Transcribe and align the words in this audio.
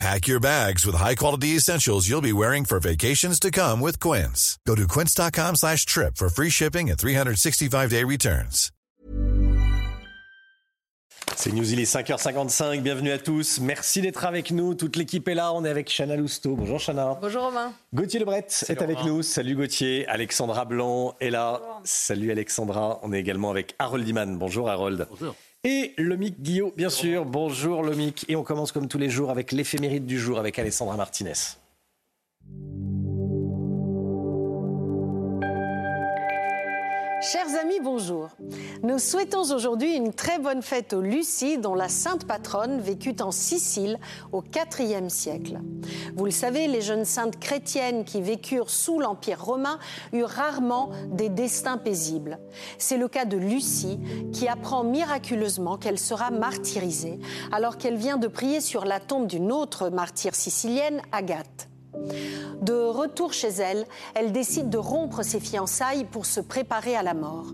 Pack 0.00 0.26
your 0.26 0.40
bags 0.40 0.84
with 0.84 0.96
high-quality 0.96 1.56
essentials 1.56 2.08
you'll 2.08 2.20
be 2.20 2.32
wearing 2.32 2.64
for 2.64 2.80
vacations 2.80 3.38
to 3.40 3.50
come 3.50 3.80
with 3.80 4.00
Quince. 4.00 4.58
Go 4.66 4.74
to 4.74 4.86
quince.com 4.88 5.56
slash 5.56 5.86
trip 5.86 6.16
for 6.16 6.28
free 6.28 6.50
shipping 6.50 6.90
and 6.90 6.98
365-day 6.98 8.04
returns. 8.04 8.70
C'est 11.36 11.52
News, 11.52 11.72
il 11.72 11.80
est 11.80 11.92
5h55, 11.92 12.80
bienvenue 12.82 13.10
à 13.10 13.18
tous. 13.18 13.58
Merci 13.60 14.00
d'être 14.02 14.24
avec 14.24 14.50
nous, 14.50 14.74
toute 14.74 14.96
l'équipe 14.96 15.26
est 15.26 15.34
là, 15.34 15.52
on 15.52 15.64
est 15.64 15.68
avec 15.68 15.90
Chana 15.90 16.16
Lousteau. 16.16 16.54
Bonjour 16.54 16.78
Chana. 16.78 17.18
Bonjour 17.20 17.44
Romain. 17.44 17.72
Gauthier 17.92 18.20
Lebret 18.20 18.46
est 18.68 18.82
avec 18.82 19.04
nous, 19.04 19.22
salut 19.22 19.56
Gauthier. 19.56 20.06
Alexandra 20.06 20.64
Blanc 20.64 21.14
est 21.20 21.30
là, 21.30 21.60
salut 21.82 22.30
Alexandra. 22.30 23.00
On 23.02 23.12
est 23.12 23.20
également 23.20 23.50
avec 23.50 23.74
Harold 23.78 24.06
Iman. 24.06 24.38
Bonjour 24.38 24.70
Harold. 24.70 25.06
Bonjour. 25.10 25.34
Et 25.66 25.94
Lomic 25.96 26.42
Guillot, 26.42 26.74
bien 26.76 26.90
sûr. 26.90 27.24
Bonjour 27.24 27.82
Lomic. 27.82 28.26
Et 28.28 28.36
on 28.36 28.42
commence 28.42 28.70
comme 28.70 28.86
tous 28.86 28.98
les 28.98 29.08
jours 29.08 29.30
avec 29.30 29.50
l'éphéméride 29.50 30.04
du 30.04 30.18
jour 30.18 30.38
avec 30.38 30.58
Alessandra 30.58 30.98
Martinez. 30.98 31.32
Chers 37.32 37.58
amis, 37.58 37.80
bonjour. 37.80 38.28
Nous 38.82 38.98
souhaitons 38.98 39.50
aujourd'hui 39.54 39.94
une 39.94 40.12
très 40.12 40.38
bonne 40.38 40.60
fête 40.60 40.92
aux 40.92 41.00
Lucie, 41.00 41.56
dont 41.56 41.74
la 41.74 41.88
sainte 41.88 42.26
patronne 42.26 42.82
vécut 42.82 43.16
en 43.20 43.30
Sicile 43.30 43.98
au 44.32 44.44
IVe 44.44 45.08
siècle. 45.08 45.58
Vous 46.16 46.26
le 46.26 46.30
savez, 46.30 46.66
les 46.68 46.82
jeunes 46.82 47.06
saintes 47.06 47.40
chrétiennes 47.40 48.04
qui 48.04 48.20
vécurent 48.20 48.68
sous 48.68 48.98
l'Empire 48.98 49.42
romain 49.42 49.78
eurent 50.12 50.28
rarement 50.28 50.90
des 51.08 51.30
destins 51.30 51.78
paisibles. 51.78 52.38
C'est 52.76 52.98
le 52.98 53.08
cas 53.08 53.24
de 53.24 53.38
Lucie, 53.38 54.00
qui 54.30 54.46
apprend 54.46 54.84
miraculeusement 54.84 55.78
qu'elle 55.78 55.98
sera 55.98 56.30
martyrisée, 56.30 57.18
alors 57.52 57.78
qu'elle 57.78 57.96
vient 57.96 58.18
de 58.18 58.28
prier 58.28 58.60
sur 58.60 58.84
la 58.84 59.00
tombe 59.00 59.26
d'une 59.26 59.50
autre 59.50 59.88
martyre 59.88 60.34
sicilienne, 60.34 61.00
Agathe. 61.10 61.68
De 62.60 62.74
retour 62.74 63.32
chez 63.32 63.48
elle, 63.48 63.86
elle 64.14 64.32
décide 64.32 64.70
de 64.70 64.78
rompre 64.78 65.22
ses 65.22 65.40
fiançailles 65.40 66.04
pour 66.04 66.24
se 66.24 66.40
préparer 66.40 66.96
à 66.96 67.02
la 67.02 67.14
mort. 67.14 67.46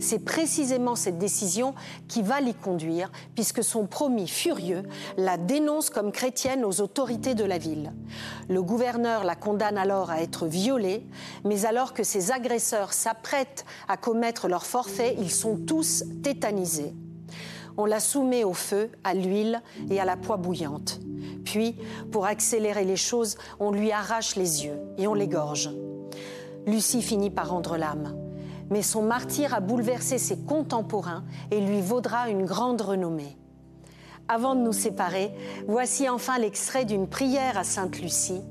C'est 0.00 0.24
précisément 0.24 0.96
cette 0.96 1.18
décision 1.18 1.74
qui 2.08 2.22
va 2.22 2.40
l'y 2.40 2.54
conduire, 2.54 3.12
puisque 3.34 3.62
son 3.62 3.86
promis 3.86 4.28
furieux 4.28 4.82
la 5.16 5.36
dénonce 5.36 5.90
comme 5.90 6.12
chrétienne 6.12 6.64
aux 6.64 6.80
autorités 6.80 7.34
de 7.34 7.44
la 7.44 7.58
ville. 7.58 7.92
Le 8.48 8.62
gouverneur 8.62 9.24
la 9.24 9.36
condamne 9.36 9.78
alors 9.78 10.10
à 10.10 10.20
être 10.20 10.46
violée, 10.46 11.06
mais 11.44 11.64
alors 11.64 11.92
que 11.92 12.02
ses 12.02 12.32
agresseurs 12.32 12.92
s'apprêtent 12.92 13.64
à 13.88 13.96
commettre 13.96 14.48
leur 14.48 14.66
forfait, 14.66 15.16
ils 15.18 15.30
sont 15.30 15.56
tous 15.56 16.04
tétanisés. 16.22 16.94
On 17.78 17.84
la 17.84 18.00
soumet 18.00 18.44
au 18.44 18.54
feu, 18.54 18.90
à 19.04 19.14
l'huile 19.14 19.62
et 19.90 20.00
à 20.00 20.04
la 20.04 20.16
poix 20.16 20.36
bouillante. 20.36 21.00
Puis, 21.44 21.76
pour 22.10 22.26
accélérer 22.26 22.84
les 22.84 22.96
choses, 22.96 23.36
on 23.60 23.70
lui 23.70 23.92
arrache 23.92 24.36
les 24.36 24.64
yeux 24.64 24.78
et 24.98 25.06
on 25.06 25.14
l'égorge. 25.14 25.70
Lucie 26.66 27.02
finit 27.02 27.30
par 27.30 27.50
rendre 27.50 27.76
l'âme. 27.76 28.16
Mais 28.70 28.82
son 28.82 29.02
martyr 29.02 29.54
a 29.54 29.60
bouleversé 29.60 30.18
ses 30.18 30.38
contemporains 30.38 31.24
et 31.52 31.60
lui 31.60 31.80
vaudra 31.80 32.28
une 32.28 32.44
grande 32.44 32.80
renommée. 32.80 33.36
Avant 34.28 34.56
de 34.56 34.60
nous 34.60 34.72
séparer, 34.72 35.32
voici 35.68 36.08
enfin 36.08 36.38
l'extrait 36.38 36.84
d'une 36.84 37.06
prière 37.06 37.56
à 37.56 37.62
Sainte 37.62 38.00
Lucie. 38.00 38.42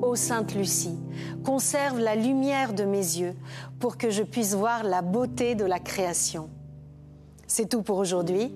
Ô 0.00 0.14
Sainte 0.14 0.54
Lucie, 0.54 0.98
conserve 1.44 1.98
la 1.98 2.14
lumière 2.14 2.72
de 2.72 2.84
mes 2.84 2.98
yeux 2.98 3.34
pour 3.80 3.96
que 3.96 4.10
je 4.10 4.22
puisse 4.22 4.54
voir 4.54 4.84
la 4.84 5.02
beauté 5.02 5.56
de 5.56 5.64
la 5.64 5.80
création. 5.80 6.48
C'est 7.54 7.68
tout 7.68 7.82
pour 7.82 7.98
aujourd'hui. 7.98 8.50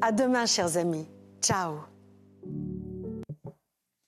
À 0.00 0.10
demain, 0.10 0.44
chers 0.44 0.76
amis. 0.76 1.06
Ciao. 1.40 1.76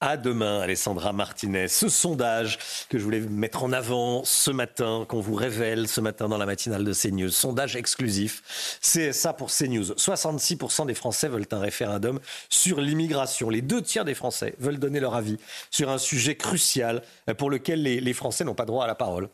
À 0.00 0.16
demain, 0.16 0.58
Alessandra 0.58 1.12
Martinez. 1.12 1.68
Ce 1.68 1.88
sondage 1.88 2.58
que 2.88 2.98
je 2.98 3.04
voulais 3.04 3.20
mettre 3.20 3.62
en 3.62 3.72
avant 3.72 4.24
ce 4.24 4.50
matin, 4.50 5.06
qu'on 5.08 5.20
vous 5.20 5.36
révèle 5.36 5.86
ce 5.86 6.00
matin 6.00 6.28
dans 6.28 6.38
la 6.38 6.46
matinale 6.46 6.82
de 6.82 6.92
CNews. 6.92 7.28
Sondage 7.28 7.76
exclusif. 7.76 8.78
C'est 8.80 9.12
ça 9.12 9.32
pour 9.32 9.48
CNews. 9.48 9.92
66% 9.92 10.86
des 10.86 10.94
Français 10.94 11.28
veulent 11.28 11.46
un 11.52 11.60
référendum 11.60 12.18
sur 12.48 12.80
l'immigration. 12.80 13.48
Les 13.48 13.62
deux 13.62 13.80
tiers 13.80 14.04
des 14.04 14.16
Français 14.16 14.56
veulent 14.58 14.80
donner 14.80 14.98
leur 14.98 15.14
avis 15.14 15.36
sur 15.70 15.88
un 15.88 15.98
sujet 15.98 16.34
crucial 16.34 17.02
pour 17.38 17.48
lequel 17.48 17.80
les 17.80 18.12
Français 18.12 18.42
n'ont 18.42 18.56
pas 18.56 18.66
droit 18.66 18.82
à 18.82 18.88
la 18.88 18.96
parole. 18.96 19.28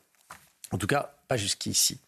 En 0.70 0.76
tout 0.76 0.86
cas, 0.86 1.17
pas 1.28 1.36
jusqu'ici. 1.36 2.00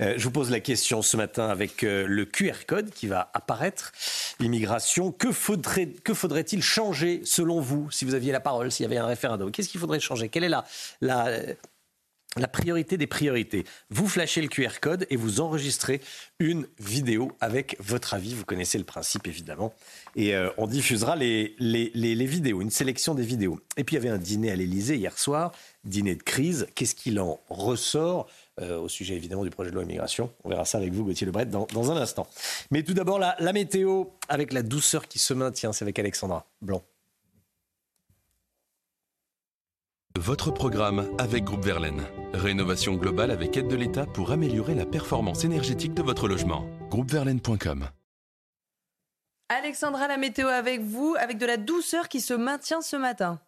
Euh, 0.00 0.14
je 0.16 0.24
vous 0.24 0.30
pose 0.30 0.50
la 0.50 0.60
question 0.60 1.02
ce 1.02 1.16
matin 1.16 1.48
avec 1.48 1.82
euh, 1.82 2.06
le 2.06 2.24
QR 2.24 2.64
code 2.66 2.90
qui 2.90 3.08
va 3.08 3.30
apparaître. 3.34 3.92
L'immigration, 4.38 5.10
que 5.10 5.32
faudrait 5.32 5.88
que 5.88 6.14
faudrait-il 6.14 6.62
changer 6.62 7.20
selon 7.24 7.60
vous 7.60 7.90
si 7.90 8.04
vous 8.04 8.14
aviez 8.14 8.32
la 8.32 8.40
parole, 8.40 8.70
s'il 8.70 8.84
y 8.84 8.86
avait 8.86 8.96
un 8.96 9.06
référendum? 9.06 9.50
Qu'est-ce 9.50 9.68
qu'il 9.68 9.80
faudrait 9.80 10.00
changer? 10.00 10.28
Quelle 10.28 10.44
est 10.44 10.48
la, 10.48 10.64
la, 11.00 11.28
la 12.36 12.46
priorité 12.46 12.96
des 12.96 13.08
priorités? 13.08 13.64
Vous 13.90 14.06
flashez 14.06 14.40
le 14.40 14.48
QR 14.48 14.78
code 14.80 15.06
et 15.10 15.16
vous 15.16 15.40
enregistrez 15.40 16.00
une 16.38 16.68
vidéo 16.78 17.32
avec 17.40 17.76
votre 17.80 18.14
avis. 18.14 18.34
Vous 18.34 18.44
connaissez 18.44 18.78
le 18.78 18.84
principe 18.84 19.26
évidemment. 19.26 19.74
Et 20.14 20.36
euh, 20.36 20.50
on 20.56 20.68
diffusera 20.68 21.16
les, 21.16 21.56
les, 21.58 21.90
les, 21.94 22.14
les 22.14 22.26
vidéos, 22.26 22.62
une 22.62 22.70
sélection 22.70 23.16
des 23.16 23.24
vidéos. 23.24 23.58
Et 23.76 23.82
puis 23.82 23.96
il 23.96 23.98
y 23.98 24.06
avait 24.06 24.14
un 24.14 24.18
dîner 24.18 24.52
à 24.52 24.56
l'Elysée 24.56 24.96
hier 24.96 25.18
soir 25.18 25.50
dîner 25.84 26.14
de 26.14 26.22
crise. 26.22 26.68
Qu'est-ce 26.74 26.94
qu'il 26.94 27.18
en 27.18 27.40
ressort? 27.48 28.28
Euh, 28.60 28.78
au 28.78 28.88
sujet 28.88 29.14
évidemment 29.14 29.44
du 29.44 29.50
projet 29.50 29.70
de 29.70 29.74
loi 29.74 29.84
immigration 29.84 30.30
On 30.44 30.48
verra 30.48 30.64
ça 30.64 30.78
avec 30.78 30.92
vous, 30.92 31.04
Gauthier 31.04 31.26
Lebret, 31.26 31.46
dans, 31.46 31.66
dans 31.72 31.90
un 31.90 31.96
instant. 31.96 32.26
Mais 32.70 32.82
tout 32.82 32.94
d'abord, 32.94 33.18
la, 33.18 33.36
la 33.38 33.52
météo 33.52 34.04
avec 34.28 34.52
la 34.52 34.62
douceur 34.62 35.08
qui 35.08 35.18
se 35.18 35.34
maintient. 35.34 35.72
C'est 35.72 35.84
avec 35.84 35.98
Alexandra 35.98 36.46
Blanc. 36.62 36.82
Votre 40.18 40.50
programme 40.50 41.08
avec 41.18 41.44
Groupe 41.44 41.64
Verlaine. 41.64 42.02
Rénovation 42.34 42.94
globale 42.94 43.30
avec 43.30 43.56
aide 43.56 43.68
de 43.68 43.76
l'État 43.76 44.04
pour 44.04 44.32
améliorer 44.32 44.74
la 44.74 44.84
performance 44.84 45.44
énergétique 45.44 45.94
de 45.94 46.02
votre 46.02 46.26
logement. 46.26 46.66
Groupeverlaine.com 46.90 47.88
Alexandra, 49.48 50.08
la 50.08 50.16
météo 50.18 50.48
avec 50.48 50.82
vous, 50.82 51.14
avec 51.18 51.38
de 51.38 51.46
la 51.46 51.56
douceur 51.56 52.08
qui 52.08 52.20
se 52.20 52.34
maintient 52.34 52.82
ce 52.82 52.96
matin. 52.96 53.40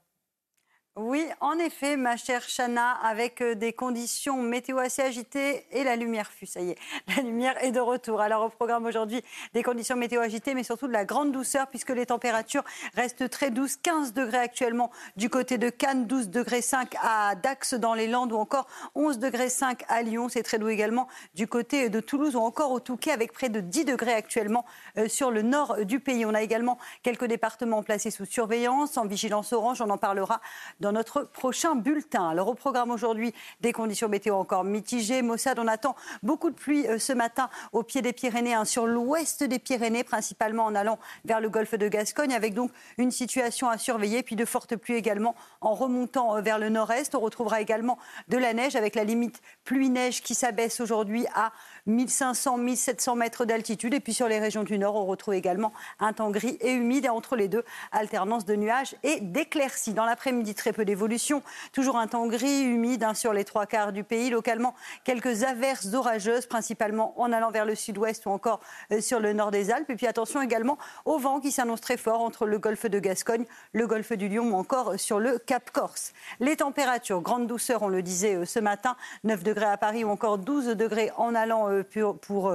Oui, 1.02 1.24
en 1.40 1.58
effet, 1.58 1.96
ma 1.96 2.18
chère 2.18 2.42
Chana, 2.46 2.90
avec 3.02 3.40
euh, 3.40 3.54
des 3.54 3.72
conditions 3.72 4.42
météo 4.42 4.76
assez 4.76 5.00
agitées 5.00 5.64
et 5.72 5.82
la 5.82 5.96
lumière 5.96 6.30
fut, 6.30 6.44
ça 6.44 6.60
y 6.60 6.72
est, 6.72 6.78
la 7.16 7.22
lumière 7.22 7.56
est 7.64 7.70
de 7.70 7.80
retour. 7.80 8.20
Alors 8.20 8.44
au 8.44 8.48
programme 8.50 8.84
aujourd'hui, 8.84 9.22
des 9.54 9.62
conditions 9.62 9.96
météo 9.96 10.20
agitées, 10.20 10.52
mais 10.52 10.62
surtout 10.62 10.88
de 10.88 10.92
la 10.92 11.06
grande 11.06 11.32
douceur 11.32 11.68
puisque 11.68 11.88
les 11.88 12.04
températures 12.04 12.64
restent 12.96 13.30
très 13.30 13.50
douces. 13.50 13.76
15 13.76 14.12
degrés 14.12 14.40
actuellement 14.40 14.90
du 15.16 15.30
côté 15.30 15.56
de 15.56 15.70
Cannes, 15.70 16.06
12 16.06 16.28
degrés 16.28 16.60
5 16.60 16.94
à 17.02 17.34
Dax 17.34 17.72
dans 17.72 17.94
les 17.94 18.06
Landes 18.06 18.32
ou 18.32 18.36
encore 18.36 18.66
11 18.94 19.18
degrés 19.18 19.48
5 19.48 19.84
à 19.88 20.02
Lyon. 20.02 20.28
C'est 20.28 20.42
très 20.42 20.58
doux 20.58 20.68
également 20.68 21.08
du 21.34 21.46
côté 21.46 21.88
de 21.88 22.00
Toulouse 22.00 22.36
ou 22.36 22.40
encore 22.40 22.72
au 22.72 22.80
Touquet 22.80 23.12
avec 23.12 23.32
près 23.32 23.48
de 23.48 23.60
10 23.60 23.86
degrés 23.86 24.12
actuellement 24.12 24.66
euh, 24.98 25.08
sur 25.08 25.30
le 25.30 25.40
nord 25.40 25.86
du 25.86 25.98
pays. 25.98 26.26
On 26.26 26.34
a 26.34 26.42
également 26.42 26.76
quelques 27.02 27.24
départements 27.24 27.82
placés 27.82 28.10
sous 28.10 28.26
surveillance, 28.26 28.98
en 28.98 29.06
vigilance 29.06 29.54
orange. 29.54 29.80
On 29.80 29.88
en 29.88 29.96
parlera 29.96 30.42
dans 30.80 30.89
notre 30.92 31.22
prochain 31.22 31.74
bulletin. 31.74 32.28
Alors 32.28 32.48
au 32.48 32.54
programme 32.54 32.90
aujourd'hui, 32.90 33.34
des 33.60 33.72
conditions 33.72 34.08
météo 34.08 34.34
encore 34.34 34.64
mitigées. 34.64 35.22
Mossad, 35.22 35.58
on 35.58 35.66
attend 35.66 35.96
beaucoup 36.22 36.50
de 36.50 36.54
pluie 36.54 36.86
euh, 36.86 36.98
ce 36.98 37.12
matin 37.12 37.48
au 37.72 37.82
pied 37.82 38.02
des 38.02 38.12
Pyrénées, 38.12 38.54
hein, 38.54 38.64
sur 38.64 38.86
l'ouest 38.86 39.42
des 39.42 39.58
Pyrénées, 39.58 40.04
principalement 40.04 40.64
en 40.64 40.74
allant 40.74 40.98
vers 41.24 41.40
le 41.40 41.48
golfe 41.48 41.74
de 41.74 41.88
Gascogne, 41.88 42.32
avec 42.32 42.54
donc 42.54 42.70
une 42.98 43.10
situation 43.10 43.68
à 43.68 43.78
surveiller, 43.78 44.22
puis 44.22 44.36
de 44.36 44.44
fortes 44.44 44.76
pluies 44.76 44.96
également 44.96 45.34
en 45.60 45.74
remontant 45.74 46.36
euh, 46.36 46.40
vers 46.40 46.58
le 46.58 46.68
nord-est. 46.68 47.14
On 47.14 47.20
retrouvera 47.20 47.60
également 47.60 47.98
de 48.28 48.38
la 48.38 48.52
neige 48.52 48.76
avec 48.76 48.94
la 48.94 49.04
limite 49.04 49.40
pluie-neige 49.64 50.22
qui 50.22 50.34
s'abaisse 50.34 50.80
aujourd'hui 50.80 51.26
à 51.34 51.52
1500, 51.86 52.58
1700 52.58 53.16
mètres 53.16 53.44
d'altitude. 53.44 53.94
Et 53.94 54.00
puis 54.00 54.14
sur 54.14 54.28
les 54.28 54.38
régions 54.38 54.64
du 54.64 54.78
nord, 54.78 54.96
on 54.96 55.06
retrouve 55.06 55.34
également 55.34 55.72
un 55.98 56.12
temps 56.12 56.30
gris 56.30 56.58
et 56.60 56.72
humide. 56.72 57.06
Et 57.06 57.08
entre 57.08 57.36
les 57.36 57.48
deux, 57.48 57.64
alternance 57.92 58.44
de 58.44 58.56
nuages 58.56 58.94
et 59.02 59.20
d'éclaircies. 59.20 59.94
Dans 59.94 60.04
l'après-midi, 60.04 60.54
très 60.54 60.72
peu 60.72 60.84
d'évolution. 60.84 61.42
Toujours 61.72 61.96
un 61.96 62.06
temps 62.06 62.26
gris, 62.26 62.62
humide 62.62 63.04
hein, 63.04 63.14
sur 63.14 63.32
les 63.32 63.44
trois 63.44 63.66
quarts 63.66 63.92
du 63.92 64.04
pays. 64.04 64.30
Localement, 64.30 64.74
quelques 65.04 65.44
averses 65.44 65.94
orageuses, 65.94 66.46
principalement 66.46 67.20
en 67.20 67.32
allant 67.32 67.50
vers 67.50 67.64
le 67.64 67.74
sud-ouest 67.74 68.26
ou 68.26 68.30
encore 68.30 68.60
euh, 68.92 69.00
sur 69.00 69.20
le 69.20 69.32
nord 69.32 69.50
des 69.50 69.70
Alpes. 69.70 69.90
Et 69.90 69.96
puis 69.96 70.06
attention 70.06 70.42
également 70.42 70.78
au 71.04 71.18
vent 71.18 71.40
qui 71.40 71.52
s'annonce 71.52 71.80
très 71.80 71.96
fort 71.96 72.22
entre 72.22 72.46
le 72.46 72.58
golfe 72.58 72.86
de 72.86 72.98
Gascogne, 72.98 73.44
le 73.72 73.86
golfe 73.86 74.12
du 74.12 74.28
Lion 74.28 74.50
ou 74.50 74.54
encore 74.54 74.98
sur 74.98 75.20
le 75.20 75.38
Cap 75.38 75.70
Corse. 75.70 76.12
Les 76.40 76.56
températures, 76.56 77.20
grande 77.20 77.46
douceur, 77.46 77.82
on 77.82 77.88
le 77.88 78.02
disait 78.02 78.36
euh, 78.36 78.44
ce 78.44 78.58
matin, 78.58 78.96
9 79.24 79.42
degrés 79.42 79.66
à 79.66 79.76
Paris 79.76 80.04
ou 80.04 80.10
encore 80.10 80.38
12 80.38 80.66
degrés 80.68 81.10
en 81.16 81.34
allant 81.34 81.69
euh, 81.70 82.12
pour, 82.12 82.52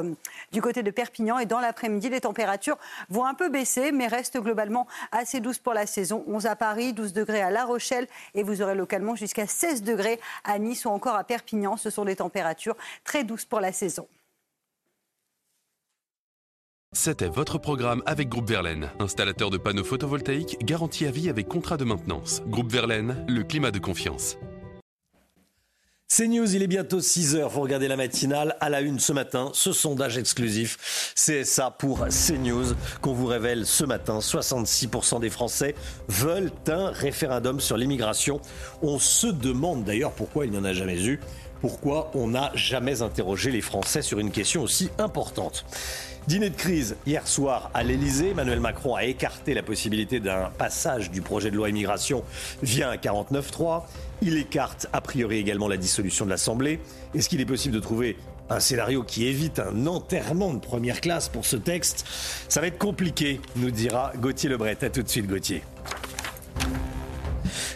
du 0.51 0.61
côté 0.61 0.83
de 0.83 0.91
Perpignan. 0.91 1.39
Et 1.39 1.45
dans 1.45 1.59
l'après-midi, 1.59 2.09
les 2.09 2.21
températures 2.21 2.77
vont 3.09 3.25
un 3.25 3.33
peu 3.33 3.49
baisser, 3.49 3.91
mais 3.91 4.07
restent 4.07 4.39
globalement 4.39 4.87
assez 5.11 5.39
douces 5.39 5.59
pour 5.59 5.73
la 5.73 5.85
saison. 5.85 6.23
11 6.27 6.45
à 6.45 6.55
Paris, 6.55 6.93
12 6.93 7.13
degrés 7.13 7.41
à 7.41 7.51
La 7.51 7.65
Rochelle 7.65 8.07
et 8.33 8.43
vous 8.43 8.61
aurez 8.61 8.75
localement 8.75 9.15
jusqu'à 9.15 9.47
16 9.47 9.83
degrés 9.83 10.19
à 10.43 10.59
Nice 10.59 10.85
ou 10.85 10.89
encore 10.89 11.15
à 11.15 11.23
Perpignan. 11.23 11.77
Ce 11.77 11.89
sont 11.89 12.05
des 12.05 12.17
températures 12.17 12.75
très 13.03 13.23
douces 13.23 13.45
pour 13.45 13.59
la 13.59 13.71
saison. 13.71 14.07
C'était 16.93 17.27
votre 17.27 17.57
programme 17.57 18.01
avec 18.05 18.29
Groupe 18.29 18.47
Verlaine, 18.47 18.89
installateur 18.99 19.49
de 19.49 19.57
panneaux 19.57 19.83
photovoltaïques 19.83 20.57
garantis 20.63 21.05
à 21.05 21.11
vie 21.11 21.29
avec 21.29 21.45
contrat 21.47 21.75
de 21.75 21.83
maintenance. 21.83 22.41
Groupe 22.47 22.71
Verlaine, 22.71 23.25
le 23.27 23.43
climat 23.43 23.71
de 23.71 23.79
confiance. 23.79 24.37
C'est 26.07 26.27
News, 26.27 26.55
il 26.55 26.61
est 26.61 26.67
bientôt 26.67 26.99
6h, 26.99 27.49
vous 27.49 27.61
regardez 27.61 27.87
la 27.87 27.97
matinale. 27.97 28.55
À 28.59 28.69
la 28.69 28.81
une 28.81 28.99
ce 28.99 29.11
matin, 29.11 29.49
ce 29.53 29.73
sondage 29.73 30.19
exclusif, 30.19 31.11
c'est 31.15 31.43
ça 31.43 31.71
pour 31.71 32.05
CNews 32.07 32.75
qu'on 33.01 33.13
vous 33.13 33.25
révèle 33.25 33.65
ce 33.65 33.83
matin. 33.85 34.19
66% 34.19 35.19
des 35.19 35.31
Français 35.31 35.73
veulent 36.07 36.51
un 36.67 36.91
référendum 36.91 37.59
sur 37.59 37.75
l'immigration. 37.75 38.39
On 38.83 38.99
se 38.99 39.25
demande 39.25 39.83
d'ailleurs 39.83 40.11
pourquoi 40.11 40.45
il 40.45 40.51
n'y 40.51 40.57
en 40.59 40.63
a 40.63 40.73
jamais 40.73 41.03
eu, 41.07 41.19
pourquoi 41.59 42.11
on 42.13 42.27
n'a 42.27 42.51
jamais 42.53 43.01
interrogé 43.01 43.49
les 43.49 43.61
Français 43.61 44.03
sur 44.03 44.19
une 44.19 44.29
question 44.29 44.61
aussi 44.61 44.91
importante? 44.99 45.65
Dîner 46.27 46.49
de 46.49 46.55
crise 46.55 46.95
hier 47.05 47.27
soir 47.27 47.69
à 47.75 47.83
l'Elysée. 47.83 48.31
Emmanuel 48.31 48.59
Macron 48.59 48.95
a 48.95 49.03
écarté 49.03 49.53
la 49.53 49.61
possibilité 49.61 50.19
d'un 50.19 50.49
passage 50.57 51.11
du 51.11 51.21
projet 51.21 51.51
de 51.51 51.55
loi 51.55 51.69
immigration 51.69 52.23
via 52.63 52.89
un 52.89 52.95
49-3. 52.95 53.83
Il 54.23 54.35
écarte 54.37 54.87
a 54.91 55.01
priori 55.01 55.37
également 55.37 55.67
la 55.67 55.77
dissolution 55.77 56.25
de 56.25 56.31
l'Assemblée. 56.31 56.79
Est-ce 57.13 57.29
qu'il 57.29 57.41
est 57.41 57.45
possible 57.45 57.75
de 57.75 57.79
trouver 57.79 58.17
un 58.49 58.59
scénario 58.59 59.03
qui 59.03 59.27
évite 59.27 59.59
un 59.59 59.85
enterrement 59.85 60.51
de 60.51 60.59
première 60.59 60.99
classe 60.99 61.29
pour 61.29 61.45
ce 61.45 61.57
texte? 61.57 62.07
Ça 62.49 62.59
va 62.59 62.67
être 62.67 62.79
compliqué, 62.79 63.39
nous 63.57 63.69
dira 63.69 64.11
Gauthier 64.17 64.49
Lebret. 64.49 64.83
A 64.83 64.89
tout 64.89 65.03
de 65.03 65.09
suite, 65.09 65.27
Gauthier. 65.27 65.61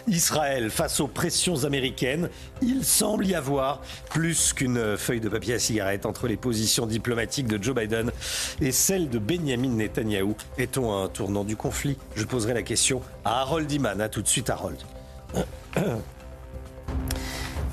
Israël 0.08 0.70
face 0.70 1.00
aux 1.00 1.06
pressions 1.06 1.64
américaines. 1.64 2.28
Il 2.62 2.84
semble 2.84 3.26
y 3.26 3.34
avoir 3.34 3.82
plus 4.10 4.52
qu'une 4.52 4.96
feuille 4.96 5.20
de 5.20 5.28
papier 5.28 5.54
à 5.54 5.58
cigarette 5.58 6.06
entre 6.06 6.26
les 6.26 6.36
positions 6.36 6.86
diplomatiques 6.86 7.46
de 7.46 7.62
Joe 7.62 7.74
Biden 7.74 8.10
et 8.60 8.72
celles 8.72 9.08
de 9.08 9.18
Benjamin 9.18 9.68
Netanyahou. 9.68 10.36
Est-on 10.58 10.92
à 10.92 11.04
un 11.04 11.08
tournant 11.08 11.44
du 11.44 11.56
conflit? 11.56 11.96
Je 12.14 12.24
poserai 12.24 12.54
la 12.54 12.62
question 12.62 13.02
à 13.24 13.40
Harold 13.40 13.70
Iman. 13.70 14.00
A 14.00 14.08
tout 14.08 14.22
de 14.22 14.28
suite, 14.28 14.50
Harold. 14.50 14.78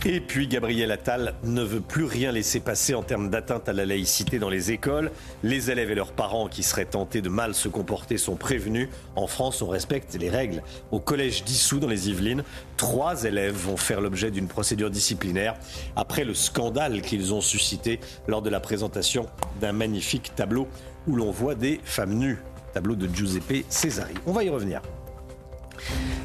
Et 0.09 0.21
puis 0.21 0.47
Gabriel 0.47 0.89
Attal 0.93 1.33
ne 1.43 1.61
veut 1.61 1.81
plus 1.81 2.05
rien 2.05 2.31
laisser 2.31 2.61
passer 2.61 2.95
en 2.95 3.03
termes 3.03 3.29
d'atteinte 3.29 3.67
à 3.67 3.73
la 3.73 3.85
laïcité 3.85 4.39
dans 4.39 4.49
les 4.49 4.71
écoles. 4.71 5.11
Les 5.43 5.69
élèves 5.69 5.91
et 5.91 5.95
leurs 5.95 6.13
parents 6.13 6.47
qui 6.47 6.63
seraient 6.63 6.85
tentés 6.85 7.21
de 7.21 7.27
mal 7.27 7.53
se 7.53 7.67
comporter 7.67 8.17
sont 8.17 8.37
prévenus. 8.37 8.87
En 9.17 9.27
France, 9.27 9.61
on 9.61 9.67
respecte 9.67 10.15
les 10.15 10.29
règles. 10.29 10.63
Au 10.91 11.01
collège 11.01 11.43
d'Issou 11.43 11.79
dans 11.79 11.89
les 11.89 12.09
Yvelines, 12.09 12.45
trois 12.77 13.25
élèves 13.25 13.57
vont 13.57 13.75
faire 13.75 13.99
l'objet 13.99 14.31
d'une 14.31 14.47
procédure 14.47 14.89
disciplinaire 14.89 15.55
après 15.97 16.23
le 16.23 16.33
scandale 16.33 17.01
qu'ils 17.01 17.33
ont 17.33 17.41
suscité 17.41 17.99
lors 18.29 18.41
de 18.41 18.49
la 18.49 18.61
présentation 18.61 19.25
d'un 19.59 19.73
magnifique 19.73 20.31
tableau 20.37 20.69
où 21.07 21.17
l'on 21.17 21.31
voit 21.31 21.55
des 21.55 21.81
femmes 21.83 22.13
nues. 22.13 22.39
Tableau 22.73 22.95
de 22.95 23.13
Giuseppe 23.13 23.65
Cesari. 23.67 24.13
On 24.25 24.31
va 24.31 24.45
y 24.45 24.49
revenir. 24.49 24.81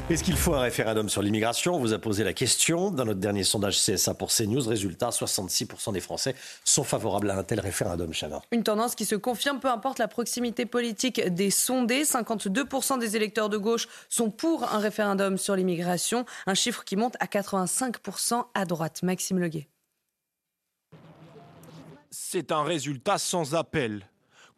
Est-ce 0.09 0.23
qu'il 0.23 0.35
faut 0.35 0.53
un 0.53 0.61
référendum 0.61 1.09
sur 1.09 1.21
l'immigration? 1.21 1.75
On 1.75 1.79
vous 1.79 1.93
a 1.93 1.99
posé 1.99 2.23
la 2.23 2.33
question. 2.33 2.91
Dans 2.91 3.05
notre 3.05 3.19
dernier 3.19 3.43
sondage 3.43 3.77
CSA 3.77 4.13
pour 4.13 4.29
CNews, 4.29 4.67
résultat 4.67 5.09
66% 5.09 5.93
des 5.93 5.99
Français 5.99 6.35
sont 6.63 6.83
favorables 6.83 7.29
à 7.31 7.37
un 7.37 7.43
tel 7.43 7.59
référendum, 7.59 8.11
Chana. 8.13 8.41
Une 8.51 8.63
tendance 8.63 8.95
qui 8.95 9.05
se 9.05 9.15
confirme, 9.15 9.59
peu 9.59 9.69
importe 9.69 9.99
la 9.99 10.07
proximité 10.07 10.65
politique 10.65 11.21
des 11.21 11.49
sondés. 11.49 12.03
52% 12.03 12.99
des 12.99 13.15
électeurs 13.15 13.49
de 13.49 13.57
gauche 13.57 13.87
sont 14.09 14.29
pour 14.29 14.63
un 14.63 14.79
référendum 14.79 15.37
sur 15.37 15.55
l'immigration, 15.55 16.25
un 16.47 16.53
chiffre 16.53 16.83
qui 16.83 16.95
monte 16.95 17.15
à 17.19 17.25
85% 17.25 18.45
à 18.53 18.65
droite. 18.65 19.03
Maxime 19.03 19.39
Leguet. 19.39 19.67
C'est 22.09 22.51
un 22.51 22.63
résultat 22.63 23.17
sans 23.17 23.55
appel. 23.55 24.07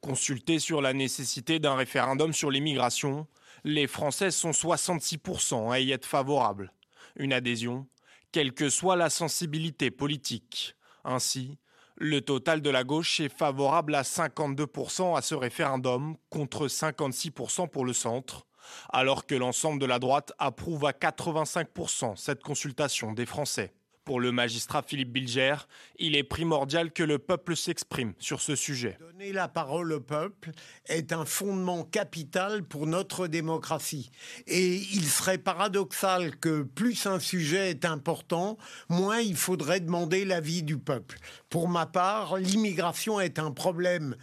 Consulté 0.02 0.60
sur 0.60 0.82
la 0.82 0.94
nécessité 0.94 1.60
d'un 1.60 1.76
référendum 1.76 2.34
sur 2.34 2.52
l'immigration, 2.52 3.28
les 3.66 3.88
Français 3.88 4.30
sont 4.30 4.52
66% 4.52 5.72
à 5.72 5.80
y 5.80 5.92
être 5.92 6.06
favorables. 6.06 6.72
Une 7.16 7.34
adhésion, 7.34 7.88
quelle 8.32 8.54
que 8.54 8.70
soit 8.70 8.96
la 8.96 9.10
sensibilité 9.10 9.90
politique. 9.90 10.76
Ainsi, 11.04 11.58
le 11.96 12.22
total 12.22 12.62
de 12.62 12.70
la 12.70 12.84
gauche 12.84 13.20
est 13.20 13.36
favorable 13.36 13.96
à 13.96 14.04
52% 14.04 15.18
à 15.18 15.22
ce 15.24 15.34
référendum, 15.34 16.16
contre 16.30 16.68
56% 16.68 17.68
pour 17.68 17.86
le 17.86 17.94
centre, 17.94 18.46
alors 18.90 19.26
que 19.26 19.34
l'ensemble 19.34 19.82
de 19.82 19.88
la 19.88 19.98
droite 19.98 20.32
approuve 20.38 20.86
à 20.86 20.92
85% 20.92 22.18
cette 22.18 22.44
consultation 22.44 23.14
des 23.14 23.26
Français. 23.26 23.74
Pour 24.06 24.20
le 24.20 24.32
magistrat 24.32 24.84
Philippe 24.84 25.12
Bilger, 25.12 25.56
il 25.98 26.16
est 26.16 26.24
primordial 26.24 26.92
que 26.92 27.02
le 27.02 27.18
peuple 27.18 27.56
s'exprime 27.56 28.14
sur 28.20 28.40
ce 28.40 28.56
sujet. 28.56 29.00
Donner 29.00 29.34
la 29.34 29.48
parole 29.48 29.92
au 29.94 30.00
peuple 30.00 30.52
est 30.86 31.12
un 31.12 31.26
fondement 31.26 31.84
capital 31.84 32.64
pour 32.64 32.86
notre 32.86 33.26
démocratie. 33.26 34.12
Et 34.46 34.76
il 34.76 35.06
serait 35.06 35.40
paradoxal 35.40 36.38
que 36.38 36.62
plus 36.62 37.08
un 37.08 37.20
sujet 37.20 37.72
est 37.72 37.84
important, 37.84 38.60
moins 38.90 39.22
il 39.22 39.36
faudrait 39.36 39.80
demander 39.80 40.24
l'avis 40.24 40.62
du 40.62 40.78
peuple. 40.78 41.18
Pour 41.50 41.68
ma 41.68 41.88
part, 41.88 42.38
l'immigration 42.38 43.20
est 43.20 43.40
un 43.40 43.50
problème 43.50 44.16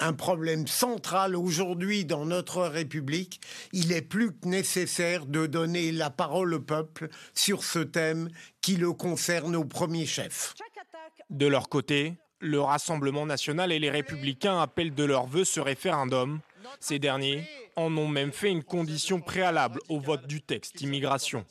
un 0.00 0.12
problème 0.12 0.66
central 0.66 1.36
aujourd'hui 1.36 2.04
dans 2.04 2.24
notre 2.24 2.62
République, 2.62 3.40
il 3.72 3.92
est 3.92 4.02
plus 4.02 4.32
que 4.32 4.48
nécessaire 4.48 5.26
de 5.26 5.46
donner 5.46 5.92
la 5.92 6.10
parole 6.10 6.54
au 6.54 6.60
peuple 6.60 7.08
sur 7.34 7.62
ce 7.64 7.78
thème 7.78 8.28
qui 8.60 8.76
le 8.76 8.92
concerne 8.92 9.54
au 9.54 9.64
premier 9.64 10.06
chef. 10.06 10.54
De 11.28 11.46
leur 11.46 11.68
côté, 11.68 12.14
le 12.40 12.60
Rassemblement 12.60 13.26
national 13.26 13.70
et 13.70 13.78
les 13.78 13.90
républicains 13.90 14.60
appellent 14.60 14.94
de 14.94 15.04
leur 15.04 15.26
vœu 15.26 15.44
ce 15.44 15.60
référendum. 15.60 16.40
Ces 16.80 16.98
derniers 16.98 17.44
en 17.76 17.94
ont 17.96 18.08
même 18.08 18.32
fait 18.32 18.50
une 18.50 18.64
condition 18.64 19.20
préalable 19.20 19.80
au 19.88 20.00
vote 20.00 20.26
du 20.26 20.40
texte 20.40 20.80
immigration. 20.80 21.44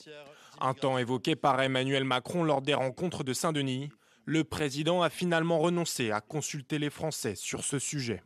Un 0.60 0.74
temps 0.74 0.98
évoqué 0.98 1.36
par 1.36 1.62
Emmanuel 1.62 2.04
Macron 2.04 2.44
lors 2.44 2.62
des 2.62 2.74
rencontres 2.74 3.24
de 3.24 3.34
Saint-Denis, 3.34 3.90
le 4.26 4.44
président 4.44 5.02
a 5.02 5.10
finalement 5.10 5.60
renoncé 5.60 6.12
à 6.12 6.22
consulter 6.22 6.80
les 6.80 6.90
Français 6.90 7.36
sur 7.36 7.64
ce 7.64 7.80
sujet. 7.80 8.22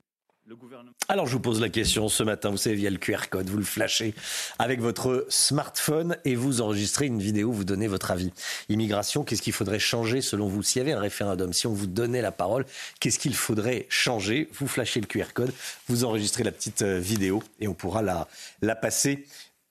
Alors 1.07 1.25
je 1.25 1.33
vous 1.33 1.39
pose 1.39 1.61
la 1.61 1.69
question 1.69 2.09
ce 2.09 2.21
matin, 2.23 2.49
vous 2.49 2.57
savez, 2.57 2.75
via 2.75 2.89
le 2.89 2.97
QR 2.97 3.29
code, 3.29 3.47
vous 3.49 3.57
le 3.57 3.63
flashez 3.63 4.13
avec 4.59 4.81
votre 4.81 5.25
smartphone 5.29 6.17
et 6.25 6.35
vous 6.35 6.59
enregistrez 6.59 7.05
une 7.05 7.19
vidéo, 7.19 7.51
vous 7.51 7.63
donnez 7.63 7.87
votre 7.87 8.11
avis. 8.11 8.31
Immigration, 8.67 9.23
qu'est-ce 9.23 9.41
qu'il 9.41 9.53
faudrait 9.53 9.79
changer 9.79 10.21
selon 10.21 10.47
vous? 10.47 10.61
S'il 10.61 10.81
y 10.81 10.81
avait 10.81 10.91
un 10.91 10.99
référendum, 10.99 11.53
si 11.53 11.65
on 11.65 11.73
vous 11.73 11.87
donnait 11.87 12.21
la 12.21 12.31
parole, 12.31 12.65
qu'est-ce 12.99 13.19
qu'il 13.19 13.35
faudrait 13.35 13.85
changer? 13.89 14.49
Vous 14.53 14.67
flashez 14.67 14.99
le 14.99 15.07
QR 15.07 15.33
code, 15.33 15.53
vous 15.87 16.03
enregistrez 16.03 16.43
la 16.43 16.51
petite 16.51 16.81
euh, 16.81 16.99
vidéo 16.99 17.41
et 17.59 17.67
on 17.67 17.73
pourra 17.73 18.01
la, 18.01 18.27
la 18.61 18.75
passer 18.75 19.25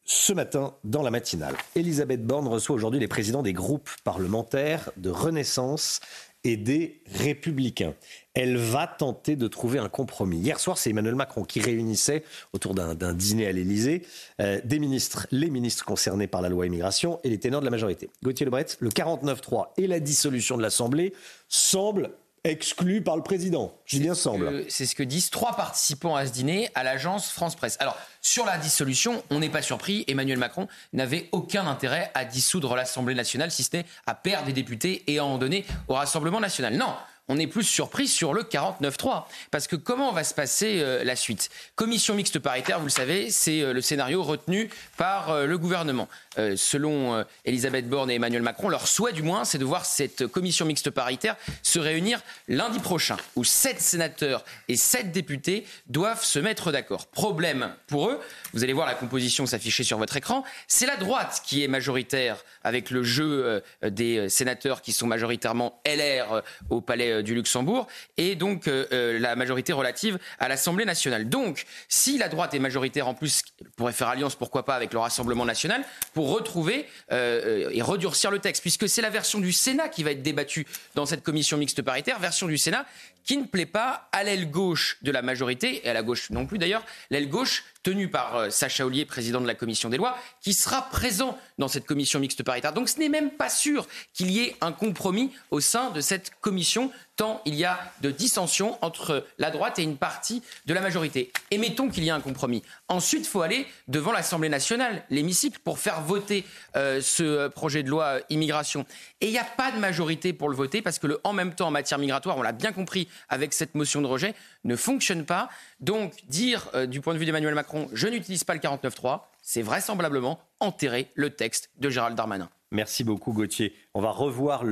ce 0.05 0.33
matin 0.33 0.75
dans 0.85 1.03
la 1.03 1.11
matinale. 1.11 1.55
Elisabeth 1.75 2.25
Borne 2.27 2.49
reçoit 2.49 2.75
aujourd'hui 2.75 3.01
les 3.01 3.09
présidents 3.09 3.43
des 3.43 3.53
groupes 3.53 3.91
parlementaires 4.05 4.91
de 4.97 5.11
Renaissance 5.11 6.01
et 6.45 6.57
des 6.57 7.01
Républicains. 7.07 7.95
Elle 8.35 8.57
va 8.57 8.87
tenter 8.87 9.37
de 9.37 9.47
trouver 9.47 9.79
un 9.79 9.89
compromis. 9.89 10.39
Hier 10.39 10.59
soir, 10.59 10.79
c'est 10.79 10.91
Emmanuel 10.91 11.15
Macron 11.15 11.45
qui 11.45 11.61
réunissait 11.61 12.25
autour 12.53 12.75
d'un 12.75 13.15
dîner 13.15 13.47
à 13.47 13.53
l'Élysée 13.53 14.03
euh, 14.41 14.61
des 14.65 14.79
ministres, 14.79 15.27
les 15.31 15.51
ministres 15.51 15.85
concernés 15.85 16.27
par 16.27 16.43
la 16.43 16.49
loi 16.49 16.67
immigration 16.67 17.21
et 17.25 17.29
les 17.29 17.39
ténors 17.39 17.61
de 17.61 17.67
la 17.67 17.71
majorité. 17.71 18.11
Gauthier 18.23 18.47
Lebret, 18.47 18.67
le 18.81 18.89
49-3 18.91 19.69
et 19.77 19.87
la 19.87 20.01
dissolution 20.01 20.57
de 20.57 20.63
l'Assemblée 20.63 21.13
semblent 21.49 22.13
exclus 22.45 23.03
par 23.03 23.17
le 23.17 23.23
président. 23.23 23.73
Dis 23.89 24.01
bien 24.01 24.15
semble. 24.15 24.65
C'est 24.69 24.87
ce 24.87 24.97
que 24.97 25.03
disent 25.03 25.31
trois 25.31 25.57
participants 25.57 26.17
à 26.17 26.27
ce 26.27 26.33
dîner 26.33 26.71
à 26.75 26.83
l'agence 26.83 27.31
France 27.31 27.55
Presse. 27.55 27.77
Alors, 27.81 27.97
sur 28.21 28.45
la 28.45 28.59
dissolution, 28.59 29.23
on 29.31 29.39
n'est 29.39 29.49
pas 29.49 29.63
surpris. 29.63 30.05
Emmanuel 30.09 30.39
Macron 30.39 30.67
n'avait 30.93 31.29
aucun 31.33 31.67
intérêt 31.67 32.11
à 32.15 32.25
dissoudre 32.25 32.75
l'Assemblée 32.75 33.15
nationale, 33.15 33.51
si 33.51 33.63
ce 33.63 33.77
n'est 33.77 33.87
à 34.07 34.15
perdre 34.15 34.47
des 34.47 34.53
députés 34.53 35.05
et 35.07 35.19
à 35.19 35.25
en 35.25 35.39
donner 35.39 35.65
au 35.89 35.95
Rassemblement 35.95 36.41
national. 36.41 36.77
Non, 36.77 36.95
on 37.29 37.39
est 37.39 37.47
plus 37.47 37.63
surpris 37.63 38.09
sur 38.09 38.35
le 38.35 38.43
49-3. 38.43 39.25
Parce 39.51 39.69
que 39.69 39.77
comment 39.77 40.13
va 40.13 40.25
se 40.25 40.35
passer 40.35 40.81
euh, 40.81 41.05
la 41.05 41.17
suite? 41.17 41.51
Commission 41.77 42.15
mixte 42.15 42.39
paritaire, 42.39 42.79
vous 42.79 42.87
le 42.87 42.91
savez, 42.91 43.31
c'est 43.31 43.63
euh, 43.63 43.73
le 43.73 43.81
scénario 43.81 44.23
retenu 44.23 44.69
par 44.97 45.31
euh, 45.31 45.47
le 45.47 45.59
gouvernement. 45.59 46.09
selon 46.57 47.25
Elisabeth 47.45 47.89
Borne 47.89 48.11
et 48.11 48.15
Emmanuel 48.15 48.43
Macron, 48.43 48.69
leur 48.69 48.89
souhait 48.89 49.13
du 49.13 49.23
moins, 49.23 49.45
c'est 49.45 49.59
de 49.59 49.65
voir 49.65 49.85
cette 49.85 50.27
commission 50.27 50.65
mixte 50.65 50.91
paritaire 50.91 51.37
se 51.63 51.79
réunir 51.79 52.23
lundi 52.49 52.79
prochain, 52.79 53.17
où 53.37 53.45
sept 53.45 53.81
sénateurs 53.81 54.45
et 54.69 54.77
sept 54.77 55.13
députés 55.13 55.67
doivent 55.87 56.25
se 56.25 56.39
mettre 56.39 56.73
d'accord. 56.73 57.07
Problème 57.07 57.75
pour 57.87 58.09
eux, 58.09 58.19
vous 58.55 58.65
allez 58.65 58.73
voir 58.73 58.87
la 58.87 58.95
composition 58.95 59.45
s'afficher 59.45 59.85
sur 59.85 59.99
votre 59.99 60.17
écran, 60.17 60.43
c'est 60.67 60.87
la 60.87 60.97
droite 60.97 61.43
qui 61.45 61.63
est 61.63 61.69
majoritaire 61.69 62.37
avec 62.65 62.91
le 62.91 63.03
jeu 63.03 63.63
des 63.83 64.29
sénateurs 64.29 64.81
qui 64.81 64.93
sont 64.93 65.07
majoritairement 65.07 65.83
LR 65.85 66.43
au 66.71 66.81
palais 66.81 67.12
euh, 67.13 67.23
du 67.23 67.35
Luxembourg 67.35 67.87
et 68.17 68.35
donc 68.35 68.67
la 68.67 69.37
majorité 69.37 69.73
relative 69.73 70.19
à 70.39 70.49
l'Assemblée 70.49 70.85
nationale. 70.85 71.29
Donc, 71.29 71.65
si 71.89 72.19
la 72.19 72.29
droite 72.29 72.55
est 72.55 72.59
majoritaire 72.59 73.09
en 73.09 73.15
plus, 73.15 73.43
pourrait 73.77 73.93
faire 73.93 74.09
alliance, 74.09 74.35
pourquoi 74.35 74.65
pas, 74.65 74.75
avec 74.75 74.93
le 74.93 74.99
Rassemblement 74.99 75.45
national 75.45 75.85
pour 76.15 76.31
retrouver 76.31 76.87
et 77.11 77.83
redurcir 77.83 78.31
le 78.31 78.39
texte, 78.39 78.63
puisque 78.63 78.89
c'est 78.89 79.03
la 79.03 79.11
version 79.11 79.39
du 79.39 79.53
Sénat 79.53 79.89
qui 79.89 80.03
va 80.03 80.13
être 80.13 80.23
débattue 80.23 80.67
dans 80.95 81.07
cette 81.07 81.23
commission 81.23 81.57
mixte 81.57 81.83
paritaire, 81.83 82.19
version 82.19 82.47
du 82.47 82.59
Sénat 82.59 82.87
qui 83.25 83.37
ne 83.37 83.45
plaît 83.45 83.67
pas 83.67 84.09
à 84.13 84.25
l'aile 84.25 84.51
gauche 84.51 84.99
de 85.03 85.11
la 85.11 85.23
majorité, 85.23 85.87
et 85.87 85.91
à 85.91 85.93
la 85.93 86.03
gauche 86.03 86.31
non 86.31 86.47
plus 86.47 86.59
d'ailleurs, 86.59 86.85
l'aile 87.11 87.29
gauche 87.29 87.65
tenue 87.83 88.09
par 88.09 88.37
euh, 88.37 88.51
Sacha 88.51 88.87
Ollier, 88.87 89.05
président 89.05 89.41
de 89.41 89.47
la 89.47 89.55
commission 89.55 89.89
des 89.89 89.97
lois, 89.97 90.17
qui 90.41 90.55
sera 90.55 90.83
présent 90.91 91.39
dans 91.59 91.69
cette 91.69 91.87
commission 91.87 92.21
mixte 92.21 92.43
paritaire. 92.43 92.73
Donc 92.73 92.89
ce 92.89 92.99
n'est 92.99 93.09
même 93.09 93.31
pas 93.31 93.49
sûr 93.49 93.87
qu'il 94.13 94.31
y 94.31 94.41
ait 94.41 94.57
un 94.61 94.73
compromis 94.73 95.33
au 95.51 95.61
sein 95.61 95.91
de 95.91 96.01
cette 96.01 96.31
commission, 96.41 96.91
tant 97.17 97.43
il 97.45 97.55
y 97.55 97.65
a 97.65 97.79
de 98.01 98.11
dissensions 98.11 98.79
entre 98.83 99.25
la 99.39 99.51
droite 99.51 99.79
et 99.79 99.83
une 99.83 99.97
partie 99.97 100.43
de 100.67 100.75
la 100.75 100.81
majorité. 100.81 101.33
Et 101.51 101.59
mettons 101.59 101.89
qu'il 101.89 102.05
y 102.05 102.09
ait 102.09 102.13
un 102.13 102.21
compromis. 102.21 102.63
Ensuite, 102.89 103.27
il 103.27 103.29
faut 103.29 103.43
aller 103.43 103.67
devant 103.89 104.13
l'Assemblée 104.13 104.49
nationale, 104.49 105.05
l'hémicycle, 105.11 105.59
pour 105.61 105.79
faire 105.79 106.01
voter 106.03 106.45
euh, 106.77 107.01
ce 107.01 107.49
projet 107.49 107.83
de 107.83 107.91
loi 107.91 108.05
euh, 108.05 108.21
immigration. 108.31 108.87
Et 109.21 109.27
il 109.27 109.33
n'y 109.33 109.39
a 109.39 109.45
pas 109.45 109.73
de 109.73 109.79
majorité 109.79 110.33
pour 110.33 110.49
le 110.49 110.57
voter, 110.57 110.83
parce 110.83 110.99
que 110.99 111.21
en 111.25 111.33
même 111.33 111.55
temps 111.55 111.69
en 111.69 111.71
matière 111.71 111.99
migratoire, 111.99 112.37
on 112.39 112.43
l'a 112.43 112.53
bien 112.53 112.73
compris 112.73 113.09
avec 113.29 113.53
cette 113.53 113.75
motion 113.75 114.01
de 114.01 114.07
rejet, 114.07 114.35
ne 114.65 114.77
fonctionne 114.77 115.25
pas. 115.25 115.49
Donc 115.81 116.15
dire 116.29 116.69
euh, 116.75 116.87
du 116.87 117.01
point 117.01 117.15
de 117.15 117.19
vue 117.19 117.27
d'Emmanuel 117.27 117.55
Macron, 117.55 117.89
je 117.93 118.09
n'utilise 118.09 118.45
pas 118.45 118.55
le 118.55 118.61
49.3, 118.61 119.21
c'est 119.43 119.63
vraisemblablement 119.63 120.41
enterrer 120.61 121.09
le 121.15 121.31
texte 121.31 121.71
de 121.79 121.91
Gérald 121.91 122.17
Darmanin. 122.17 122.49
Merci 122.71 123.05
beaucoup 123.05 123.33
Gauthier. 123.33 123.75
On 123.93 124.01
va 124.01 124.11
revoir 124.11 124.65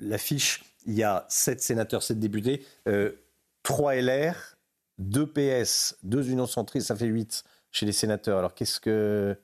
l'affiche. 0.00 0.62
Il 0.86 0.94
y 0.94 1.02
a 1.02 1.26
7 1.28 1.60
sénateurs, 1.60 2.02
7 2.02 2.18
députés, 2.18 2.64
3 3.62 3.94
euh, 3.94 4.00
LR, 4.00 4.56
2 4.98 5.26
PS, 5.26 5.96
2 6.02 6.30
Union 6.30 6.46
centristes, 6.46 6.88
ça 6.88 6.96
fait 6.96 7.06
8 7.06 7.44
chez 7.70 7.86
les 7.86 7.92
sénateurs. 7.92 8.38
Alors 8.38 8.54
qu'est-ce 8.54 8.80
que... 8.80 9.36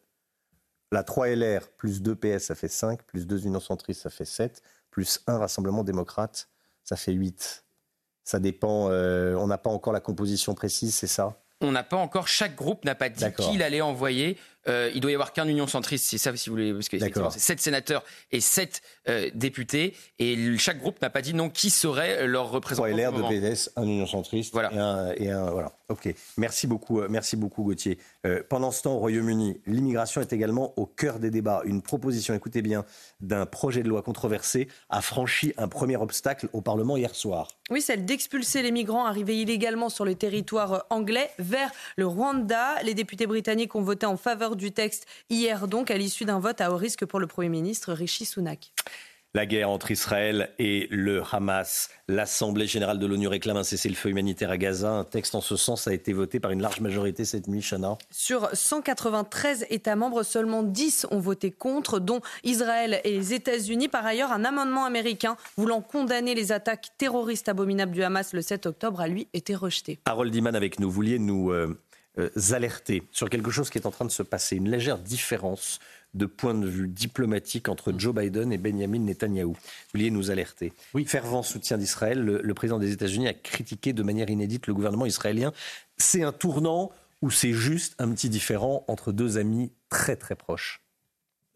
La 0.92 1.02
3 1.02 1.28
LR 1.28 1.68
plus 1.78 2.02
2 2.02 2.14
PS, 2.16 2.44
ça 2.44 2.54
fait 2.54 2.68
5, 2.68 3.02
plus 3.04 3.26
2 3.26 3.46
Union 3.46 3.60
centristes, 3.60 4.02
ça 4.02 4.10
fait 4.10 4.26
7, 4.26 4.62
plus 4.90 5.22
1 5.26 5.38
Rassemblement 5.38 5.84
démocrate, 5.84 6.50
ça 6.84 6.96
fait 6.96 7.12
8. 7.12 7.64
Ça 8.24 8.38
dépend, 8.38 8.88
euh, 8.90 9.34
on 9.36 9.46
n'a 9.46 9.56
pas 9.56 9.70
encore 9.70 9.94
la 9.94 10.00
composition 10.00 10.54
précise, 10.54 10.94
c'est 10.94 11.06
ça? 11.06 11.42
On 11.62 11.72
n'a 11.72 11.82
pas 11.82 11.96
encore, 11.96 12.28
chaque 12.28 12.56
groupe 12.56 12.84
n'a 12.84 12.94
pas 12.94 13.08
dit 13.08 13.24
qui 13.38 13.54
il 13.54 13.62
allait 13.62 13.80
envoyer. 13.80 14.36
Euh, 14.68 14.90
il 14.94 15.00
doit 15.00 15.10
y 15.10 15.14
avoir 15.14 15.32
qu'un 15.32 15.48
union 15.48 15.66
centriste, 15.66 16.06
c'est 16.08 16.18
ça 16.18 16.34
si 16.36 16.48
vous 16.48 16.56
voulez, 16.56 16.72
parce 16.72 16.88
que 16.88 16.98
c'est 16.98 17.40
sept 17.40 17.60
sénateurs 17.60 18.04
et 18.30 18.40
sept 18.40 18.82
euh, 19.08 19.28
députés, 19.34 19.96
et 20.18 20.56
chaque 20.58 20.78
groupe 20.78 21.00
n'a 21.02 21.10
pas 21.10 21.22
dit 21.22 21.34
non 21.34 21.50
qui 21.50 21.70
serait 21.70 22.26
leur 22.26 22.50
représentant. 22.50 22.88
Trois 22.88 23.10
LR, 23.10 23.12
deux 23.12 23.28
PDS, 23.28 23.70
un 23.76 23.84
union 23.84 24.06
centriste 24.06 24.52
voilà. 24.52 24.72
et, 24.72 24.78
un, 24.78 25.12
et 25.16 25.30
un, 25.30 25.50
voilà. 25.50 25.72
Ok, 25.88 26.14
merci 26.36 26.66
beaucoup, 26.66 27.00
euh, 27.00 27.08
merci 27.10 27.36
beaucoup 27.36 27.64
Gauthier. 27.64 27.98
pendant 28.48 28.70
ce 28.70 28.82
temps, 28.82 28.94
au 28.94 28.98
Royaume-Uni, 28.98 29.60
l'immigration 29.66 30.20
est 30.20 30.32
également 30.32 30.72
au 30.78 30.86
cœur 30.86 31.18
des 31.18 31.30
débats. 31.30 31.62
Une 31.64 31.82
proposition, 31.82 32.34
écoutez 32.34 32.62
bien, 32.62 32.84
d'un 33.20 33.46
projet 33.46 33.82
de 33.82 33.88
loi 33.88 34.02
controversé 34.02 34.68
a 34.88 35.02
franchi 35.02 35.52
un 35.56 35.68
premier 35.68 35.96
obstacle 35.96 36.48
au 36.52 36.60
Parlement 36.60 36.96
hier 36.96 37.14
soir. 37.14 37.48
Oui, 37.70 37.80
celle 37.80 38.04
d'expulser 38.04 38.62
les 38.62 38.70
migrants 38.70 39.06
arrivés 39.06 39.40
illégalement 39.40 39.88
sur 39.88 40.04
le 40.04 40.14
territoire 40.14 40.84
anglais 40.90 41.30
vers 41.38 41.70
le 41.96 42.06
Rwanda. 42.06 42.82
Les 42.82 42.94
députés 42.94 43.26
britanniques 43.26 43.74
ont 43.74 43.82
voté 43.82 44.06
en 44.06 44.16
faveur 44.16 44.51
du 44.56 44.72
texte 44.72 45.06
hier 45.30 45.68
donc 45.68 45.90
à 45.90 45.98
l'issue 45.98 46.24
d'un 46.24 46.38
vote 46.38 46.60
à 46.60 46.72
haut 46.72 46.76
risque 46.76 47.04
pour 47.04 47.20
le 47.20 47.26
Premier 47.26 47.48
ministre 47.48 47.92
Rishi 47.92 48.24
Sunak. 48.24 48.72
La 49.34 49.46
guerre 49.46 49.70
entre 49.70 49.90
Israël 49.90 50.50
et 50.58 50.88
le 50.90 51.22
Hamas. 51.32 51.88
L'Assemblée 52.06 52.66
générale 52.66 52.98
de 52.98 53.06
l'ONU 53.06 53.28
réclame 53.28 53.56
un 53.56 53.62
cessez-le-feu 53.62 54.10
humanitaire 54.10 54.50
à 54.50 54.58
Gaza. 54.58 54.90
Un 54.90 55.04
texte 55.04 55.34
en 55.34 55.40
ce 55.40 55.56
sens 55.56 55.88
a 55.88 55.94
été 55.94 56.12
voté 56.12 56.38
par 56.38 56.50
une 56.50 56.60
large 56.60 56.80
majorité 56.80 57.24
cette 57.24 57.48
nuit, 57.48 57.62
Chana. 57.62 57.96
Sur 58.10 58.50
193 58.52 59.64
États 59.70 59.96
membres, 59.96 60.22
seulement 60.22 60.62
10 60.62 61.06
ont 61.10 61.18
voté 61.18 61.50
contre, 61.50 61.98
dont 61.98 62.20
Israël 62.44 63.00
et 63.04 63.12
les 63.12 63.32
États-Unis. 63.32 63.88
Par 63.88 64.04
ailleurs, 64.04 64.32
un 64.32 64.44
amendement 64.44 64.84
américain 64.84 65.38
voulant 65.56 65.80
condamner 65.80 66.34
les 66.34 66.52
attaques 66.52 66.88
terroristes 66.98 67.48
abominables 67.48 67.92
du 67.92 68.02
Hamas 68.02 68.34
le 68.34 68.42
7 68.42 68.66
octobre 68.66 69.00
a 69.00 69.08
lui 69.08 69.28
été 69.32 69.54
rejeté. 69.54 69.98
Harold 70.04 70.34
Iman 70.34 70.54
avec 70.54 70.78
nous. 70.78 70.90
Vouliez 70.90 71.18
nous 71.18 71.52
euh, 71.52 71.74
euh, 72.18 72.30
alerter 72.50 73.02
sur 73.10 73.30
quelque 73.30 73.50
chose 73.50 73.70
qui 73.70 73.78
est 73.78 73.86
en 73.86 73.90
train 73.90 74.04
de 74.04 74.10
se 74.10 74.22
passer, 74.22 74.56
une 74.56 74.70
légère 74.70 74.98
différence 74.98 75.78
de 76.14 76.26
point 76.26 76.54
de 76.54 76.68
vue 76.68 76.88
diplomatique 76.88 77.68
entre 77.68 77.92
mm. 77.92 78.00
Joe 78.00 78.14
Biden 78.14 78.52
et 78.52 78.58
Benjamin 78.58 78.98
Netanyahou. 78.98 79.52
Vous 79.52 79.58
vouliez 79.94 80.10
nous 80.10 80.30
alerter. 80.30 80.72
Oui. 80.94 81.06
Fervent 81.06 81.42
soutien 81.42 81.78
d'Israël, 81.78 82.22
le, 82.22 82.54
président 82.54 82.78
des 82.78 82.92
États-Unis 82.92 83.28
a 83.28 83.34
critiqué 83.34 83.92
de 83.92 84.02
manière 84.02 84.28
inédite 84.28 84.66
le 84.66 84.74
gouvernement 84.74 85.06
israélien. 85.06 85.52
C'est 85.96 86.22
un 86.22 86.32
tournant 86.32 86.90
ou 87.22 87.30
c'est 87.30 87.52
juste 87.52 87.94
un 87.98 88.10
petit 88.12 88.28
différent 88.28 88.84
entre 88.88 89.12
deux 89.12 89.38
amis 89.38 89.72
très 89.88 90.16
très 90.16 90.34
proches? 90.34 90.81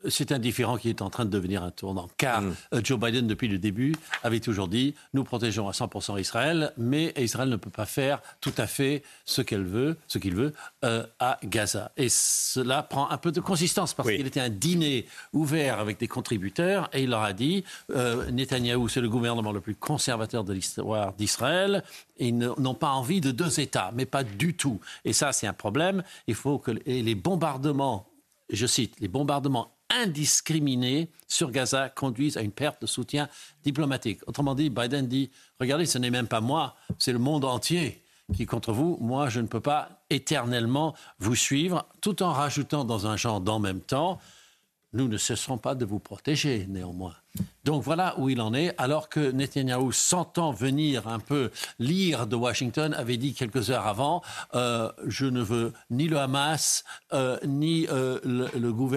C'est 0.08 0.32
un 0.32 0.38
différent 0.38 0.76
qui 0.76 0.88
est 0.88 1.02
en 1.02 1.10
train 1.10 1.24
de 1.24 1.30
devenir 1.30 1.62
un 1.62 1.70
tournant. 1.70 2.08
Car 2.16 2.42
mm. 2.42 2.54
euh, 2.74 2.80
Joe 2.82 2.98
Biden, 2.98 3.26
depuis 3.26 3.48
le 3.48 3.58
début, 3.58 3.94
avait 4.22 4.40
toujours 4.40 4.68
dit 4.68 4.94
nous 5.14 5.24
protégeons 5.24 5.68
à 5.68 5.72
100% 5.72 6.20
Israël, 6.20 6.72
mais 6.76 7.12
Israël 7.16 7.48
ne 7.48 7.56
peut 7.56 7.70
pas 7.70 7.86
faire 7.86 8.20
tout 8.40 8.52
à 8.58 8.66
fait 8.66 9.02
ce 9.24 9.42
qu'elle 9.42 9.64
veut, 9.64 9.96
ce 10.08 10.18
qu'il 10.18 10.34
veut 10.34 10.52
euh, 10.84 11.04
à 11.18 11.38
Gaza. 11.44 11.92
Et 11.96 12.08
cela 12.08 12.82
prend 12.82 13.10
un 13.10 13.18
peu 13.18 13.32
de 13.32 13.40
consistance 13.40 13.94
parce 13.94 14.10
qu'il 14.10 14.26
était 14.26 14.40
un 14.40 14.50
dîner 14.50 15.06
ouvert 15.32 15.78
avec 15.78 15.98
des 15.98 16.08
contributeurs 16.08 16.88
et 16.92 17.02
il 17.02 17.10
leur 17.10 17.22
a 17.22 17.32
dit 17.32 17.64
euh, 17.94 18.30
Netanyahou, 18.30 18.88
c'est 18.88 19.00
le 19.00 19.08
gouvernement 19.08 19.52
le 19.52 19.60
plus 19.60 19.74
conservateur 19.74 20.44
de 20.44 20.52
l'histoire 20.52 21.12
d'Israël. 21.14 21.82
Ils 22.18 22.36
n'ont 22.36 22.74
pas 22.74 22.90
envie 22.90 23.20
de 23.20 23.30
deux 23.30 23.60
États, 23.60 23.90
mais 23.94 24.06
pas 24.06 24.24
du 24.24 24.54
tout. 24.54 24.80
Et 25.04 25.12
ça, 25.12 25.32
c'est 25.32 25.46
un 25.46 25.52
problème. 25.52 26.02
Il 26.26 26.34
faut 26.34 26.58
que 26.58 26.70
les 26.86 27.14
bombardements 27.14 28.06
je 28.50 28.66
cite, 28.66 28.94
les 29.00 29.08
bombardements 29.08 29.75
indiscriminés 29.90 31.10
sur 31.28 31.50
Gaza 31.50 31.88
conduisent 31.88 32.36
à 32.36 32.42
une 32.42 32.52
perte 32.52 32.82
de 32.82 32.86
soutien 32.86 33.28
diplomatique. 33.64 34.20
Autrement 34.26 34.54
dit, 34.54 34.70
Biden 34.70 35.06
dit, 35.06 35.30
regardez, 35.60 35.86
ce 35.86 35.98
n'est 35.98 36.10
même 36.10 36.28
pas 36.28 36.40
moi, 36.40 36.76
c'est 36.98 37.12
le 37.12 37.18
monde 37.18 37.44
entier 37.44 38.02
qui 38.34 38.42
est 38.42 38.46
contre 38.46 38.72
vous. 38.72 38.98
Moi, 39.00 39.28
je 39.28 39.40
ne 39.40 39.46
peux 39.46 39.60
pas 39.60 40.02
éternellement 40.10 40.94
vous 41.18 41.36
suivre, 41.36 41.86
tout 42.00 42.22
en 42.22 42.32
rajoutant 42.32 42.84
dans 42.84 43.06
un 43.06 43.16
genre 43.16 43.40
d'en 43.40 43.58
même 43.58 43.80
temps, 43.80 44.18
nous 44.92 45.08
ne 45.08 45.16
cesserons 45.16 45.58
pas 45.58 45.74
de 45.74 45.84
vous 45.84 45.98
protéger 45.98 46.66
néanmoins. 46.68 47.14
Donc 47.64 47.82
voilà 47.82 48.18
où 48.18 48.28
il 48.28 48.40
en 48.40 48.54
est, 48.54 48.74
alors 48.78 49.08
que 49.08 49.30
Netanyahou, 49.30 49.92
sentant 49.92 50.52
venir 50.52 51.08
un 51.08 51.18
peu 51.18 51.50
lire 51.78 52.26
de 52.26 52.36
Washington, 52.36 52.94
avait 52.94 53.16
dit 53.16 53.34
quelques 53.34 53.70
heures 53.70 53.86
avant, 53.86 54.22
euh, 54.54 54.90
je 55.06 55.26
ne 55.26 55.42
veux 55.42 55.72
ni 55.90 56.08
le 56.08 56.18
Hamas, 56.18 56.84
euh, 57.12 57.38
ni 57.44 57.86
euh, 57.90 58.20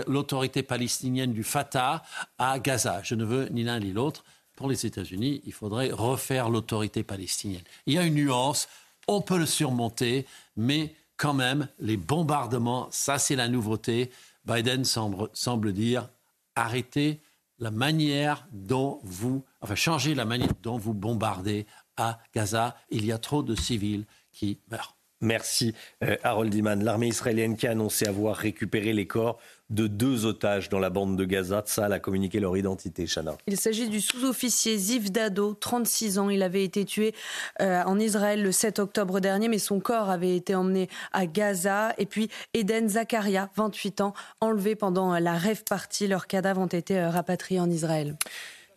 l'autorité 0.07 0.63
palestinienne 0.63 1.33
du 1.33 1.43
Fatah 1.43 2.03
à 2.37 2.59
Gaza. 2.59 3.01
Je 3.03 3.15
ne 3.15 3.25
veux 3.25 3.49
ni 3.49 3.63
l'un 3.63 3.79
ni 3.79 3.91
l'autre. 3.91 4.23
Pour 4.55 4.69
les 4.69 4.85
États-Unis, 4.85 5.41
il 5.45 5.53
faudrait 5.53 5.89
refaire 5.91 6.49
l'autorité 6.49 7.01
palestinienne. 7.03 7.63
Il 7.85 7.93
y 7.93 7.97
a 7.97 8.03
une 8.03 8.15
nuance, 8.15 8.67
on 9.07 9.21
peut 9.21 9.37
le 9.37 9.45
surmonter, 9.45 10.25
mais 10.57 10.93
quand 11.15 11.33
même, 11.33 11.67
les 11.79 11.97
bombardements, 11.97 12.87
ça 12.91 13.19
c'est 13.19 13.35
la 13.35 13.47
nouveauté. 13.47 14.11
Biden 14.49 14.83
semble, 14.83 15.73
dire 15.73 16.09
arrêtez 16.55 17.21
la 17.59 17.71
manière 17.71 18.47
dont 18.51 18.99
vous, 19.03 19.45
enfin 19.61 19.75
changez 19.75 20.15
la 20.15 20.25
manière 20.25 20.53
dont 20.63 20.77
vous 20.77 20.93
bombardez 20.93 21.67
à 21.97 22.19
Gaza. 22.33 22.75
Il 22.89 23.05
y 23.05 23.11
a 23.11 23.17
trop 23.17 23.43
de 23.43 23.55
civils 23.55 24.05
qui 24.31 24.59
meurent. 24.71 24.95
Merci 25.21 25.75
euh, 26.03 26.15
Harold 26.23 26.53
Iman. 26.55 26.81
L'armée 26.83 27.09
israélienne 27.09 27.57
qui 27.57 27.67
a 27.67 27.71
annoncé 27.71 28.07
avoir 28.07 28.37
récupéré 28.37 28.93
les 28.93 29.05
corps 29.05 29.37
de 29.69 29.87
deux 29.87 30.25
otages 30.25 30.69
dans 30.69 30.79
la 30.79 30.89
bande 30.89 31.17
de 31.17 31.25
Gaza. 31.25 31.63
Ça 31.65 31.85
a 31.85 31.99
communiqué 31.99 32.39
leur 32.39 32.55
identité, 32.57 33.05
Chana. 33.05 33.35
Il 33.47 33.57
s'agit 33.57 33.89
du 33.89 34.01
sous-officier 34.01 34.77
Ziv 34.77 35.11
Dado, 35.11 35.53
36 35.53 36.19
ans. 36.19 36.29
Il 36.29 36.43
avait 36.43 36.63
été 36.63 36.85
tué 36.85 37.13
euh, 37.61 37.83
en 37.83 37.99
Israël 37.99 38.41
le 38.41 38.51
7 38.51 38.79
octobre 38.79 39.19
dernier, 39.19 39.47
mais 39.47 39.59
son 39.59 39.79
corps 39.79 40.09
avait 40.09 40.35
été 40.35 40.55
emmené 40.55 40.89
à 41.13 41.25
Gaza. 41.25 41.93
Et 41.97 42.05
puis 42.05 42.29
Eden 42.53 42.89
Zakaria, 42.89 43.49
28 43.55 44.01
ans, 44.01 44.13
enlevé 44.41 44.75
pendant 44.75 45.17
la 45.19 45.33
rêve 45.33 45.63
partie. 45.63 46.07
Leurs 46.07 46.27
cadavres 46.27 46.61
ont 46.61 46.67
été 46.67 46.97
euh, 46.97 47.09
rapatriés 47.09 47.59
en 47.59 47.69
Israël. 47.69 48.17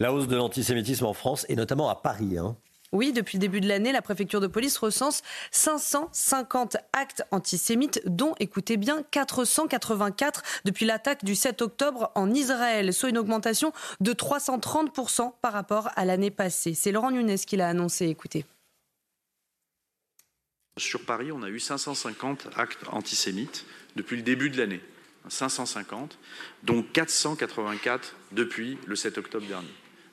La 0.00 0.12
hausse 0.12 0.26
de 0.26 0.36
l'antisémitisme 0.36 1.06
en 1.06 1.12
France, 1.12 1.46
et 1.48 1.56
notamment 1.56 1.88
à 1.88 1.94
Paris. 1.94 2.36
Hein. 2.38 2.56
Oui, 2.92 3.14
depuis 3.14 3.38
le 3.38 3.40
début 3.40 3.62
de 3.62 3.68
l'année, 3.68 3.90
la 3.90 4.02
préfecture 4.02 4.40
de 4.40 4.46
police 4.46 4.76
recense 4.76 5.22
550 5.50 6.76
actes 6.92 7.24
antisémites, 7.30 8.02
dont, 8.04 8.34
écoutez 8.38 8.76
bien, 8.76 9.02
484 9.10 10.42
depuis 10.66 10.84
l'attaque 10.84 11.24
du 11.24 11.34
7 11.34 11.62
octobre 11.62 12.12
en 12.14 12.30
Israël, 12.30 12.92
soit 12.92 13.08
une 13.08 13.16
augmentation 13.16 13.72
de 14.00 14.12
330% 14.12 15.32
par 15.40 15.54
rapport 15.54 15.88
à 15.96 16.04
l'année 16.04 16.30
passée. 16.30 16.74
C'est 16.74 16.92
Laurent 16.92 17.10
Nunes 17.10 17.38
qui 17.38 17.56
l'a 17.56 17.68
annoncé, 17.68 18.08
écoutez. 18.08 18.44
Sur 20.76 21.04
Paris, 21.06 21.32
on 21.32 21.42
a 21.42 21.48
eu 21.48 21.60
550 21.60 22.48
actes 22.56 22.84
antisémites 22.90 23.64
depuis 23.96 24.16
le 24.16 24.22
début 24.22 24.50
de 24.50 24.58
l'année. 24.58 24.80
550, 25.28 26.18
dont 26.64 26.82
484 26.82 28.16
depuis 28.32 28.76
le 28.86 28.96
7 28.96 29.18
octobre 29.18 29.46
dernier. 29.46 29.68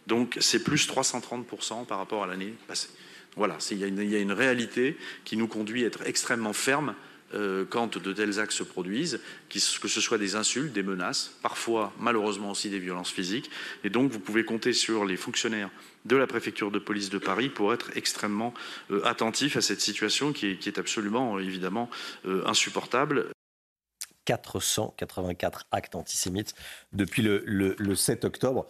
Donc 0.10 0.38
c'est 0.42 0.64
plus 0.64 0.90
330% 0.90 1.86
par 1.86 2.00
rapport 2.00 2.24
à 2.24 2.28
l'année 2.28 2.56
passée. 2.68 2.90
Voilà, 3.36 3.58
il 3.70 3.78
y, 3.78 4.16
a 4.16 4.20
une 4.20 4.32
réalité 4.32 4.98
qui 5.24 5.38
nous 5.38 5.48
conduit 5.48 5.84
à 5.84 5.88
être 5.88 6.02
extrêmement 6.08 6.52
ferme 6.52 6.96
euh, 7.36 7.64
quand 7.64 8.00
de 8.00 8.12
tels 8.12 8.40
actes 8.40 8.54
se 8.54 8.64
produisent, 8.64 9.22
que 9.50 9.60
ce 9.60 10.02
soit 10.02 10.18
des 10.18 10.36
insultes, 10.36 10.74
des 10.74 10.82
menaces, 10.82 11.38
parfois 11.44 11.94
malheureusement 12.00 12.50
aussi 12.50 12.72
des 12.72 12.80
violences 12.80 13.12
physiques. 13.12 13.52
Et 13.84 13.92
donc 13.92 14.12
vous 14.12 14.20
pouvez 14.20 14.44
compter 14.44 14.74
sur 14.74 15.06
les 15.06 15.16
fonctionnaires 15.16 15.70
de 16.06 16.16
la 16.16 16.26
préfecture 16.26 16.72
de 16.72 16.80
police 16.80 17.12
de 17.12 17.20
Paris 17.20 17.50
pour 17.50 17.72
être 17.72 17.96
extrêmement 17.96 18.56
euh, 18.90 19.06
attentifs 19.06 19.58
à 19.58 19.62
cette 19.62 19.80
situation 19.80 20.34
qui 20.34 20.48
est, 20.48 20.78
absolument 20.80 21.38
euh, 21.38 21.42
évidemment 21.42 21.88
insupportable. 22.46 23.28
484 24.26 25.68
actes 25.72 25.96
antisémites 25.96 26.56
depuis 26.94 27.22
le 27.22 27.96
7 27.96 28.26
octobre. 28.26 28.68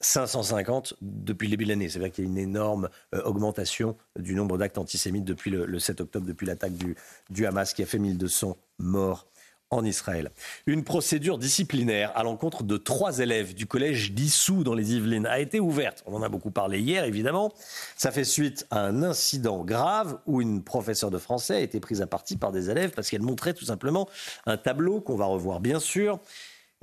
550 0.00 0.94
depuis 1.00 1.46
le 1.46 1.50
début 1.50 1.64
de 1.64 1.70
l'année. 1.70 1.88
C'est 1.88 1.98
vrai 1.98 2.10
qu'il 2.10 2.24
y 2.24 2.26
a 2.26 2.30
une 2.30 2.38
énorme 2.38 2.88
euh, 3.14 3.22
augmentation 3.22 3.96
du 4.18 4.34
nombre 4.34 4.58
d'actes 4.58 4.78
antisémites 4.78 5.24
depuis 5.24 5.50
le, 5.50 5.78
7 5.78 6.00
octobre, 6.00 6.26
depuis 6.26 6.46
l'attaque 6.46 6.72
du, 6.74 7.46
Hamas 7.46 7.74
qui 7.74 7.82
a 7.82 7.86
fait 7.86 7.98
1200 7.98 8.56
morts 8.78 9.26
en 9.72 9.84
Israël. 9.84 10.32
Une 10.66 10.82
procédure 10.82 11.38
disciplinaire 11.38 12.10
à 12.16 12.24
l'encontre 12.24 12.64
de 12.64 12.76
trois 12.76 13.20
élèves 13.20 13.54
du 13.54 13.66
collège 13.66 14.12
d'Issou 14.12 14.64
dans 14.64 14.74
les 14.74 14.94
Yvelines 14.94 15.26
a 15.26 15.38
été 15.38 15.60
ouverte. 15.60 16.02
On 16.06 16.14
en 16.14 16.22
a 16.22 16.28
beaucoup 16.28 16.50
parlé 16.50 16.80
hier, 16.80 17.04
évidemment. 17.04 17.52
Ça 17.96 18.10
fait 18.10 18.24
suite 18.24 18.66
à 18.70 18.80
un 18.80 19.04
incident 19.04 19.64
grave 19.64 20.18
où 20.26 20.42
une 20.42 20.64
professeure 20.64 21.12
de 21.12 21.18
français 21.18 21.54
a 21.54 21.60
été 21.60 21.78
prise 21.78 22.02
à 22.02 22.08
partie 22.08 22.36
par 22.36 22.50
des 22.50 22.68
élèves 22.68 22.90
parce 22.90 23.10
qu'elle 23.10 23.22
montrait 23.22 23.54
tout 23.54 23.66
simplement 23.66 24.08
un 24.46 24.56
tableau 24.56 25.00
qu'on 25.00 25.16
va 25.16 25.26
revoir 25.26 25.60
bien 25.60 25.78
sûr, 25.78 26.18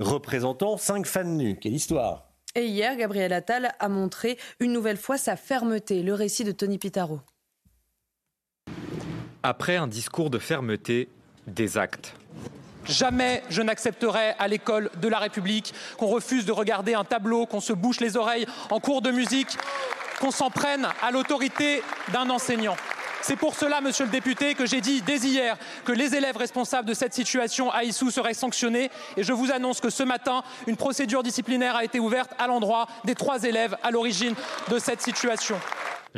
représentant 0.00 0.78
cinq 0.78 1.04
fans 1.04 1.24
nus. 1.24 1.58
Quelle 1.60 1.74
histoire 1.74 2.27
et 2.58 2.66
hier, 2.66 2.96
Gabriel 2.96 3.32
Attal 3.32 3.72
a 3.78 3.88
montré 3.88 4.38
une 4.60 4.72
nouvelle 4.72 4.96
fois 4.96 5.16
sa 5.16 5.36
fermeté. 5.36 6.02
Le 6.02 6.14
récit 6.14 6.44
de 6.44 6.52
Tony 6.52 6.78
Pitaro. 6.78 7.20
Après 9.42 9.76
un 9.76 9.86
discours 9.86 10.30
de 10.30 10.38
fermeté, 10.38 11.08
des 11.46 11.78
actes. 11.78 12.14
Jamais 12.84 13.42
je 13.50 13.62
n'accepterai 13.62 14.30
à 14.38 14.48
l'école 14.48 14.90
de 15.00 15.08
la 15.08 15.18
République 15.18 15.74
qu'on 15.98 16.06
refuse 16.06 16.44
de 16.44 16.52
regarder 16.52 16.94
un 16.94 17.04
tableau, 17.04 17.46
qu'on 17.46 17.60
se 17.60 17.72
bouche 17.72 18.00
les 18.00 18.16
oreilles 18.16 18.46
en 18.70 18.80
cours 18.80 19.02
de 19.02 19.10
musique, 19.10 19.56
qu'on 20.20 20.30
s'en 20.30 20.50
prenne 20.50 20.88
à 21.02 21.10
l'autorité 21.10 21.82
d'un 22.12 22.28
enseignant. 22.30 22.76
C'est 23.20 23.36
pour 23.36 23.54
cela, 23.54 23.80
monsieur 23.80 24.04
le 24.04 24.10
député, 24.10 24.54
que 24.54 24.66
j'ai 24.66 24.80
dit 24.80 25.02
dès 25.02 25.18
hier 25.18 25.56
que 25.84 25.92
les 25.92 26.14
élèves 26.14 26.36
responsables 26.36 26.88
de 26.88 26.94
cette 26.94 27.14
situation 27.14 27.70
à 27.70 27.84
Issou 27.84 28.10
seraient 28.10 28.34
sanctionnés. 28.34 28.90
Et 29.16 29.22
je 29.22 29.32
vous 29.32 29.50
annonce 29.50 29.80
que 29.80 29.90
ce 29.90 30.02
matin, 30.02 30.42
une 30.66 30.76
procédure 30.76 31.22
disciplinaire 31.22 31.76
a 31.76 31.84
été 31.84 31.98
ouverte 31.98 32.30
à 32.38 32.46
l'endroit 32.46 32.86
des 33.04 33.14
trois 33.14 33.42
élèves 33.42 33.76
à 33.82 33.90
l'origine 33.90 34.34
de 34.68 34.78
cette 34.78 35.02
situation. 35.02 35.58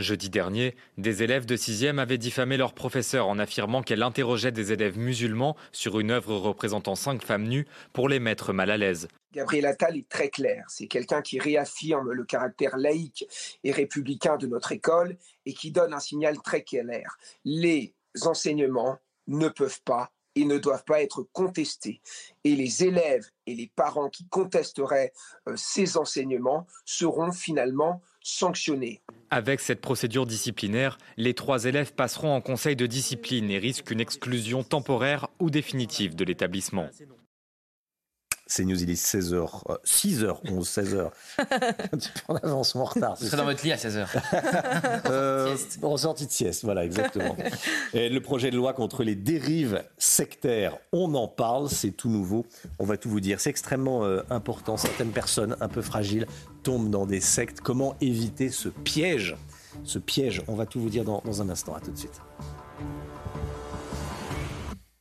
Jeudi 0.01 0.31
dernier, 0.31 0.75
des 0.99 1.23
élèves 1.23 1.47
de 1.47 1.57
6e 1.57 1.99
avaient 1.99 2.19
diffamé 2.19 2.57
leur 2.57 2.73
professeur 2.73 3.29
en 3.29 3.39
affirmant 3.39 3.83
qu'elle 3.83 4.03
interrogeait 4.03 4.53
des 4.53 4.73
élèves 4.73 4.99
musulmans 4.99 5.57
sur 5.73 6.01
une 6.01 6.11
œuvre 6.11 6.37
représentant 6.37 6.95
cinq 6.95 7.23
femmes 7.23 7.47
nues 7.47 7.67
pour 7.93 8.09
les 8.09 8.21
mettre 8.21 8.53
mal 8.53 8.71
à 8.71 8.77
l'aise. 8.77 9.09
Gabriel 9.33 9.67
Attal 9.67 9.97
est 9.97 10.09
très 10.09 10.29
clair. 10.29 10.65
C'est 10.69 10.89
quelqu'un 10.89 11.23
qui 11.23 11.39
réaffirme 11.39 12.13
le 12.13 12.25
caractère 12.25 12.77
laïque 12.77 13.27
et 13.63 13.71
républicain 13.71 14.37
de 14.37 14.47
notre 14.47 14.73
école 14.73 15.17
et 15.47 15.55
qui 15.55 15.71
donne 15.71 15.95
un 15.95 16.01
signal 16.01 16.41
très 16.43 16.63
clair. 16.63 17.17
Les 17.45 17.95
enseignements 18.23 18.99
ne 19.29 19.49
peuvent 19.49 19.83
pas 19.85 20.11
et 20.35 20.45
ne 20.45 20.59
doivent 20.59 20.85
pas 20.85 21.03
être 21.03 21.23
contestés. 21.33 22.01
Et 22.45 22.55
les 22.57 22.85
élèves 22.85 23.27
et 23.47 23.55
les 23.55 23.71
parents 23.75 24.09
qui 24.09 24.27
contesteraient 24.29 25.13
euh, 25.49 25.55
ces 25.57 25.97
enseignements 25.97 26.67
seront 26.85 27.33
finalement 27.33 28.01
sanctionnés. 28.23 29.01
Avec 29.31 29.61
cette 29.61 29.81
procédure 29.81 30.27
disciplinaire, 30.27 30.99
les 31.17 31.35
trois 31.35 31.65
élèves 31.65 31.95
passeront 31.95 32.35
en 32.35 32.41
conseil 32.41 32.77
de 32.77 32.87
discipline 32.87 33.51
et 33.51 33.59
risquent 33.59 33.91
une 33.91 34.01
exclusion 34.01 34.63
temporaire 34.63 35.29
ou 35.39 35.51
définitive 35.51 36.15
de 36.17 36.25
l'établissement. 36.25 36.89
C'est 38.51 38.65
News, 38.65 38.83
il 38.83 38.91
est 38.91 39.01
16h, 39.01 39.63
6h11, 39.85 40.65
16h. 40.65 41.11
un 41.39 41.45
petit 41.97 42.11
peu 42.11 42.21
en 42.27 42.35
avance, 42.35 42.75
en 42.75 42.83
retard. 42.83 43.15
Vous 43.21 43.27
serez 43.27 43.37
dans 43.37 43.45
votre 43.45 43.65
lit 43.65 43.71
à 43.71 43.77
16h. 43.77 44.09
euh, 45.09 45.57
en 45.83 45.97
sortie 45.97 46.27
de 46.27 46.33
sieste, 46.33 46.65
voilà, 46.65 46.85
exactement. 46.85 47.37
Et 47.95 48.09
le 48.09 48.21
projet 48.21 48.51
de 48.51 48.57
loi 48.57 48.73
contre 48.73 49.05
les 49.05 49.15
dérives 49.15 49.85
sectaires, 49.99 50.77
on 50.91 51.15
en 51.15 51.29
parle, 51.29 51.69
c'est 51.69 51.93
tout 51.93 52.09
nouveau. 52.09 52.45
On 52.81 52.85
va 52.85 52.97
tout 52.97 53.09
vous 53.09 53.21
dire. 53.21 53.39
C'est 53.39 53.51
extrêmement 53.51 54.05
euh, 54.05 54.23
important. 54.31 54.77
Certaines 54.77 55.13
personnes 55.13 55.57
un 55.61 55.69
peu 55.69 55.81
fragiles 55.81 56.27
tombent 56.65 56.91
dans 56.91 57.07
des 57.07 57.21
sectes. 57.21 57.61
Comment 57.61 57.95
éviter 58.01 58.49
ce 58.49 58.69
piège? 58.69 59.37
Ce 59.85 60.01
piège, 60.01 60.43
on 60.49 60.57
va 60.57 60.67
tout 60.67 60.81
vous 60.81 60.91
dire 60.91 61.05
dans, 61.05 61.23
dans 61.25 61.41
un 61.41 61.51
instant. 61.51 61.77
À 61.77 61.81
tout 61.81 61.93
de 61.93 61.99
suite. 61.99 62.21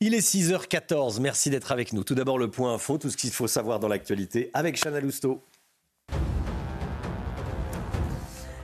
Il 0.02 0.14
est 0.14 0.26
6h14, 0.26 1.20
merci 1.20 1.50
d'être 1.50 1.72
avec 1.72 1.92
nous. 1.92 2.04
Tout 2.04 2.14
d'abord 2.14 2.38
le 2.38 2.48
point 2.48 2.72
info, 2.72 2.96
tout 2.96 3.10
ce 3.10 3.18
qu'il 3.18 3.30
faut 3.30 3.46
savoir 3.46 3.80
dans 3.80 3.88
l'actualité 3.88 4.50
avec 4.54 4.82
Chana 4.82 4.98
Lousteau. 4.98 5.44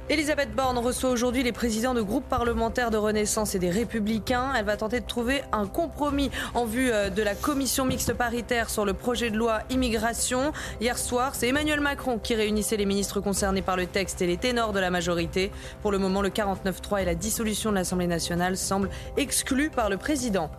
Elisabeth 0.09 0.55
Borne 0.55 0.79
reçoit 0.79 1.11
aujourd'hui 1.11 1.43
les 1.43 1.53
présidents 1.53 1.93
de 1.93 2.01
groupes 2.01 2.27
parlementaires 2.27 2.91
de 2.91 2.97
Renaissance 2.97 3.55
et 3.55 3.59
des 3.59 3.69
Républicains. 3.69 4.55
Elle 4.57 4.65
va 4.65 4.79
tenter 4.79 5.01
de 5.01 5.05
trouver 5.05 5.43
un 5.53 5.67
compromis 5.67 6.31
en 6.55 6.65
vue 6.65 6.91
euh, 6.91 7.11
de 7.11 7.23
la 7.23 7.35
commission 7.35 7.85
mixte 7.85 8.15
paritaire 8.15 8.71
sur 8.71 8.87
le 8.87 8.95
projet 8.95 9.29
de 9.29 9.37
loi 9.37 9.61
immigration. 9.69 10.55
Hier 10.81 10.97
soir, 10.97 11.35
c'est 11.35 11.49
Emmanuel 11.49 11.81
Macron 11.81 12.19
qui 12.19 12.35
réunissait 12.35 12.79
les 12.79 12.87
ministres 12.87 13.21
concernés 13.21 13.61
par 13.61 13.77
le 13.77 13.85
texte 13.85 14.23
et 14.23 14.27
les 14.27 14.39
ténors 14.39 14.73
de 14.73 14.81
la 14.81 14.89
majorité. 14.89 15.53
Pour 15.83 15.93
le 15.93 15.99
moment, 15.99 16.23
le 16.23 16.31
49-3 16.31 17.03
et 17.03 17.05
la 17.05 17.15
dissolution 17.15 17.69
de 17.69 17.75
l'Assemblée 17.75 18.07
nationale 18.07 18.57
semblent 18.57 18.89
exclus 19.19 19.69
par 19.69 19.91
le 19.91 19.99
président. 19.99 20.51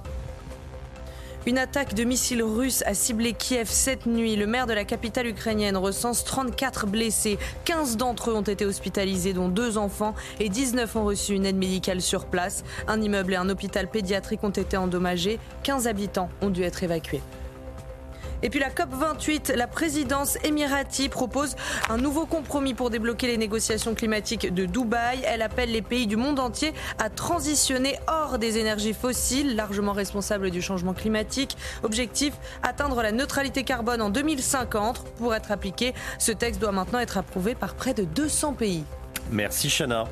Une 1.47 1.59
attaque 1.59 1.93
de 1.93 2.03
missiles 2.03 2.43
russes 2.43 2.83
a 2.85 2.93
ciblé 2.93 3.31
Kiev 3.31 3.69
cette 3.69 4.05
nuit. 4.05 4.35
Le 4.35 4.45
maire 4.45 4.67
de 4.67 4.73
la 4.73 4.83
capitale 4.83 5.27
ukrainienne 5.27 5.77
recense 5.77 6.25
34 6.25 6.87
blessés. 6.87 7.39
15 7.63 7.95
d'entre 7.95 8.31
eux 8.31 8.33
ont 8.33 8.41
été 8.41 8.65
hospitalisés, 8.65 9.31
dont 9.31 9.47
deux 9.47 9.77
enfants, 9.77 10.13
et 10.41 10.49
19 10.49 10.93
ont 10.97 11.05
reçu 11.05 11.35
une 11.35 11.45
aide 11.45 11.55
médicale 11.55 12.01
sur 12.01 12.25
place. 12.25 12.65
Un 12.89 13.01
immeuble 13.01 13.31
et 13.31 13.37
un 13.37 13.47
hôpital 13.47 13.89
pédiatrique 13.89 14.43
ont 14.43 14.49
été 14.49 14.75
endommagés. 14.75 15.39
15 15.63 15.87
habitants 15.87 16.27
ont 16.41 16.49
dû 16.49 16.63
être 16.63 16.83
évacués. 16.83 17.21
Et 18.43 18.49
puis 18.49 18.59
la 18.59 18.69
COP28, 18.69 19.53
la 19.55 19.67
présidence 19.67 20.37
émirati 20.43 21.09
propose 21.09 21.55
un 21.89 21.97
nouveau 21.97 22.25
compromis 22.25 22.73
pour 22.73 22.89
débloquer 22.89 23.27
les 23.27 23.37
négociations 23.37 23.95
climatiques 23.95 24.53
de 24.53 24.65
Dubaï. 24.65 25.21
Elle 25.25 25.41
appelle 25.41 25.71
les 25.71 25.81
pays 25.81 26.05
du 26.05 26.17
monde 26.17 26.39
entier 26.39 26.73
à 26.99 27.09
transitionner 27.09 27.97
hors 28.07 28.37
des 28.37 28.57
énergies 28.57 28.93
fossiles, 28.93 29.55
largement 29.55 29.93
responsables 29.93 30.51
du 30.51 30.61
changement 30.61 30.93
climatique. 30.93 31.57
Objectif, 31.83 32.33
atteindre 32.61 33.01
la 33.01 33.11
neutralité 33.11 33.63
carbone 33.63 34.01
en 34.01 34.09
2050. 34.09 35.03
Pour 35.17 35.33
être 35.33 35.51
appliqué, 35.51 35.93
ce 36.19 36.31
texte 36.31 36.61
doit 36.61 36.71
maintenant 36.71 36.99
être 36.99 37.17
approuvé 37.17 37.55
par 37.55 37.75
près 37.75 37.93
de 37.93 38.03
200 38.03 38.53
pays. 38.53 38.83
Merci 39.31 39.69
Chana 39.69 40.05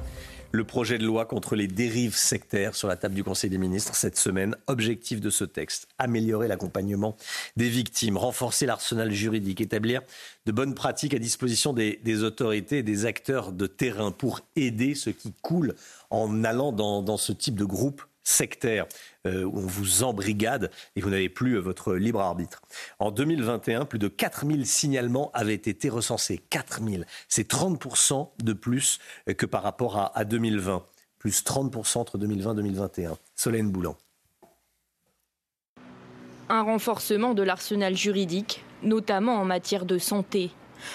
le 0.56 0.64
projet 0.64 0.98
de 0.98 1.06
loi 1.06 1.26
contre 1.26 1.56
les 1.56 1.68
dérives 1.68 2.16
sectaires 2.16 2.76
sur 2.76 2.88
la 2.88 2.96
table 2.96 3.14
du 3.14 3.24
Conseil 3.24 3.50
des 3.50 3.58
ministres 3.58 3.96
cette 3.96 4.18
semaine. 4.18 4.56
Objectif 4.68 5.22
de 5.22 5.30
ce 5.30 5.44
texte, 5.44 5.88
améliorer 5.98 6.48
l'accompagnement 6.48 7.16
des 7.58 7.70
victimes, 7.70 8.18
renforcer 8.18 8.66
l'arsenal 8.66 9.12
juridique, 9.12 9.62
établir 9.62 10.02
de 10.46 10.52
bonnes 10.52 10.74
pratiques 10.74 11.14
à 11.14 11.20
disposition 11.20 11.74
des, 11.74 12.24
autorités 12.24 12.80
et 12.80 12.84
des 12.84 13.06
acteurs 13.06 13.52
de 13.52 13.68
terrain 13.68 14.12
pour 14.12 14.42
aider 14.56 14.96
ceux 14.96 15.12
qui 15.12 15.34
coulent 15.42 15.76
en 16.10 16.44
allant 16.44 16.72
dans 16.72 17.18
ce 17.18 17.34
type 17.34 17.56
de 17.56 17.66
groupe 17.66 18.02
sectaire 18.24 18.88
où 19.26 19.58
on 19.58 19.66
vous 19.66 20.04
embrigade 20.04 20.72
et 20.96 21.02
vous 21.02 21.10
n'avez 21.10 21.30
plus 21.30 21.56
euh, 21.56 21.60
votre 21.60 21.96
libre 21.96 22.20
arbitre. 22.20 22.62
En 23.00 23.12
2021, 23.12 23.86
plus 23.86 24.00
de 24.00 24.08
4000 24.08 24.66
signalements 24.66 25.32
avaient 25.34 25.54
été 25.56 25.90
recensés. 25.90 26.40
4000. 26.50 27.06
C'est 27.28 27.50
30% 27.52 28.30
de 28.44 28.54
plus 28.54 29.00
euh, 29.30 29.34
que 29.34 29.46
par 29.46 29.64
rapport 29.64 29.98
à, 29.98 30.18
à 30.18 30.26
2020. 30.26 30.84
Plus 31.20 31.44
30% 31.44 31.98
entre 32.00 32.18
2020 32.18 32.52
et 32.52 32.56
2021. 32.56 33.18
Solène 33.36 33.72
Boulan. 33.72 33.98
Un 36.50 36.62
renforcement 36.62 37.34
de 37.34 37.42
l'arsenal 37.42 37.96
juridique, 37.96 38.64
notamment 38.84 39.40
en 39.40 39.46
matière 39.46 39.86
de 39.86 39.98
santé, 39.98 40.52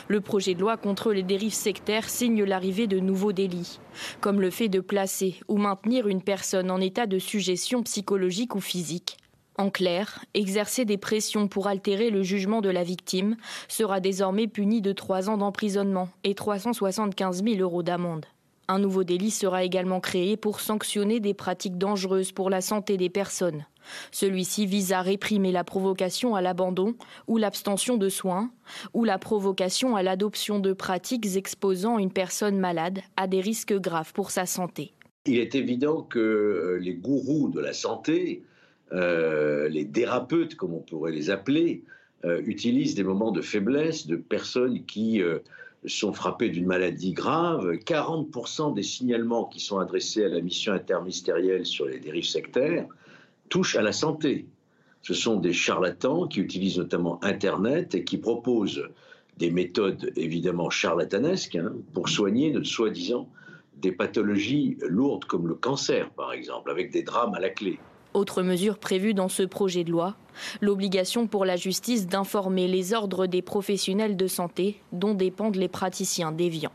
le 0.09 0.21
projet 0.21 0.55
de 0.55 0.61
loi 0.61 0.77
contre 0.77 1.13
les 1.13 1.23
dérives 1.23 1.55
sectaires 1.55 2.09
signe 2.09 2.45
l'arrivée 2.45 2.87
de 2.87 3.01
nouveaux 3.01 3.33
délits, 3.33 3.81
comme 4.21 4.41
le 4.41 4.51
fait 4.51 4.69
de 4.69 4.81
placer 4.81 5.41
ou 5.49 5.57
maintenir 5.57 6.09
une 6.09 6.23
personne 6.23 6.71
en 6.71 6.81
état 6.81 7.07
de 7.07 7.19
suggestion 7.19 7.83
psychologique 7.83 8.55
ou 8.55 8.61
physique. 8.61 9.17
En 9.59 9.69
clair, 9.69 10.25
exercer 10.33 10.85
des 10.85 10.97
pressions 10.97 11.47
pour 11.47 11.67
altérer 11.67 12.11
le 12.11 12.23
jugement 12.23 12.63
de 12.63 12.71
la 12.71 12.83
victime 12.83 13.37
sera 13.69 14.01
désormais 14.01 14.47
puni 14.47 14.81
de 14.81 14.93
trois 14.93 15.29
ans 15.29 15.37
d'emprisonnement 15.37 16.09
et 16.25 16.35
375 16.35 17.45
000 17.45 17.57
euros 17.61 17.83
d'amende. 17.83 18.25
Un 18.69 18.79
nouveau 18.79 19.05
délit 19.05 19.33
sera 19.33 19.65
également 19.65 20.01
créé 20.01 20.37
pour 20.37 20.61
sanctionner 20.61 21.21
des 21.21 21.35
pratiques 21.35 21.77
dangereuses 21.77 22.33
pour 22.33 22.51
la 22.51 22.61
santé 22.61 22.97
des 22.97 23.11
personnes, 23.11 23.67
Celui-ci 24.13 24.67
vise 24.67 24.93
à 24.93 25.03
réprimer 25.03 25.53
la 25.53 25.65
provocation 25.65 26.35
à 26.35 26.43
l'abandon 26.43 26.95
ou 27.27 27.39
l'abstention 27.39 27.97
de 27.97 28.09
soins, 28.09 28.51
ou 28.95 29.05
la 29.05 29.19
provocation 29.19 29.97
à 29.97 30.03
l'adoption 30.03 30.59
de 30.59 30.73
pratiques 30.73 31.37
exposant 31.37 31.99
une 31.99 32.13
personne 32.13 32.59
malade 32.59 33.01
à 33.17 33.27
des 33.27 33.41
risques 33.41 33.75
graves 33.75 34.13
pour 34.13 34.31
sa 34.31 34.47
santé. 34.47 34.93
Il 35.27 35.39
est 35.39 35.55
évident 35.55 36.03
que 36.03 36.19
euh, 36.19 36.79
les 36.81 36.95
gourous 36.95 37.51
de 37.51 37.61
la 37.61 37.73
santé, 37.73 38.43
euh, 38.93 39.69
les 39.69 39.85
dérapeutes 39.85 40.55
comme 40.55 40.75
on 40.75 40.81
pourrait 40.81 41.13
les 41.13 41.31
appeler, 41.31 41.85
euh, 42.25 42.41
utilisent 42.47 42.95
des 42.95 43.05
moments 43.05 43.31
de 43.31 43.43
faiblesse 43.43 44.07
de 44.07 44.17
personnes 44.17 44.85
qui 44.87 45.23
sont 45.87 46.13
frappées 46.13 46.51
d'une 46.51 46.67
maladie 46.67 47.13
grave. 47.13 47.71
40% 47.85 48.75
des 48.75 48.83
signalements 48.83 49.45
qui 49.45 49.61
sont 49.61 49.79
adressés 49.79 50.25
à 50.25 50.29
la 50.29 50.41
mission 50.41 50.73
interministérielle 50.73 51.65
sur 51.65 51.87
les 51.87 51.99
dérives 51.99 52.25
sectaires 52.25 52.87
touchent 53.51 53.77
à 53.77 53.83
la 53.83 53.93
santé. 53.93 54.47
Ce 55.03 55.13
sont 55.13 55.37
des 55.37 55.53
charlatans 55.53 56.27
qui 56.27 56.41
utilisent 56.41 56.79
notamment 56.79 57.23
Internet 57.23 57.95
et 57.95 58.05
qui 58.05 58.17
proposent 58.17 58.89
des 59.37 59.51
méthodes 59.51 60.13
évidemment 60.17 60.71
charlatanesques 60.71 61.57
hein, 61.57 61.73
pour 61.93 62.09
soigner 62.09 62.55
soi-disant 62.65 63.29
des 63.77 63.93
pathologies 63.93 64.77
lourdes 64.87 65.25
comme 65.25 65.49
le 65.49 65.55
cancer 65.55 66.11
par 66.11 66.33
exemple, 66.33 66.71
avec 66.71 66.91
des 66.91 67.03
drames 67.03 67.35
à 67.35 67.41
la 67.41 67.51
clé. 67.51 67.79
Autre 68.13 68.43
mesure 68.43 68.79
prévue 68.79 69.15
dans 69.15 69.29
ce 69.29 69.45
projet 69.45 69.85
de 69.85 69.91
loi, 69.91 70.17
l'obligation 70.61 71.27
pour 71.27 71.45
la 71.45 71.57
justice 71.57 72.07
d'informer 72.07 72.67
les 72.67 72.93
ordres 72.93 73.27
des 73.27 73.41
professionnels 73.41 74.17
de 74.17 74.27
santé 74.27 74.81
dont 74.93 75.15
dépendent 75.15 75.57
les 75.57 75.69
praticiens 75.69 76.33
déviants. 76.33 76.73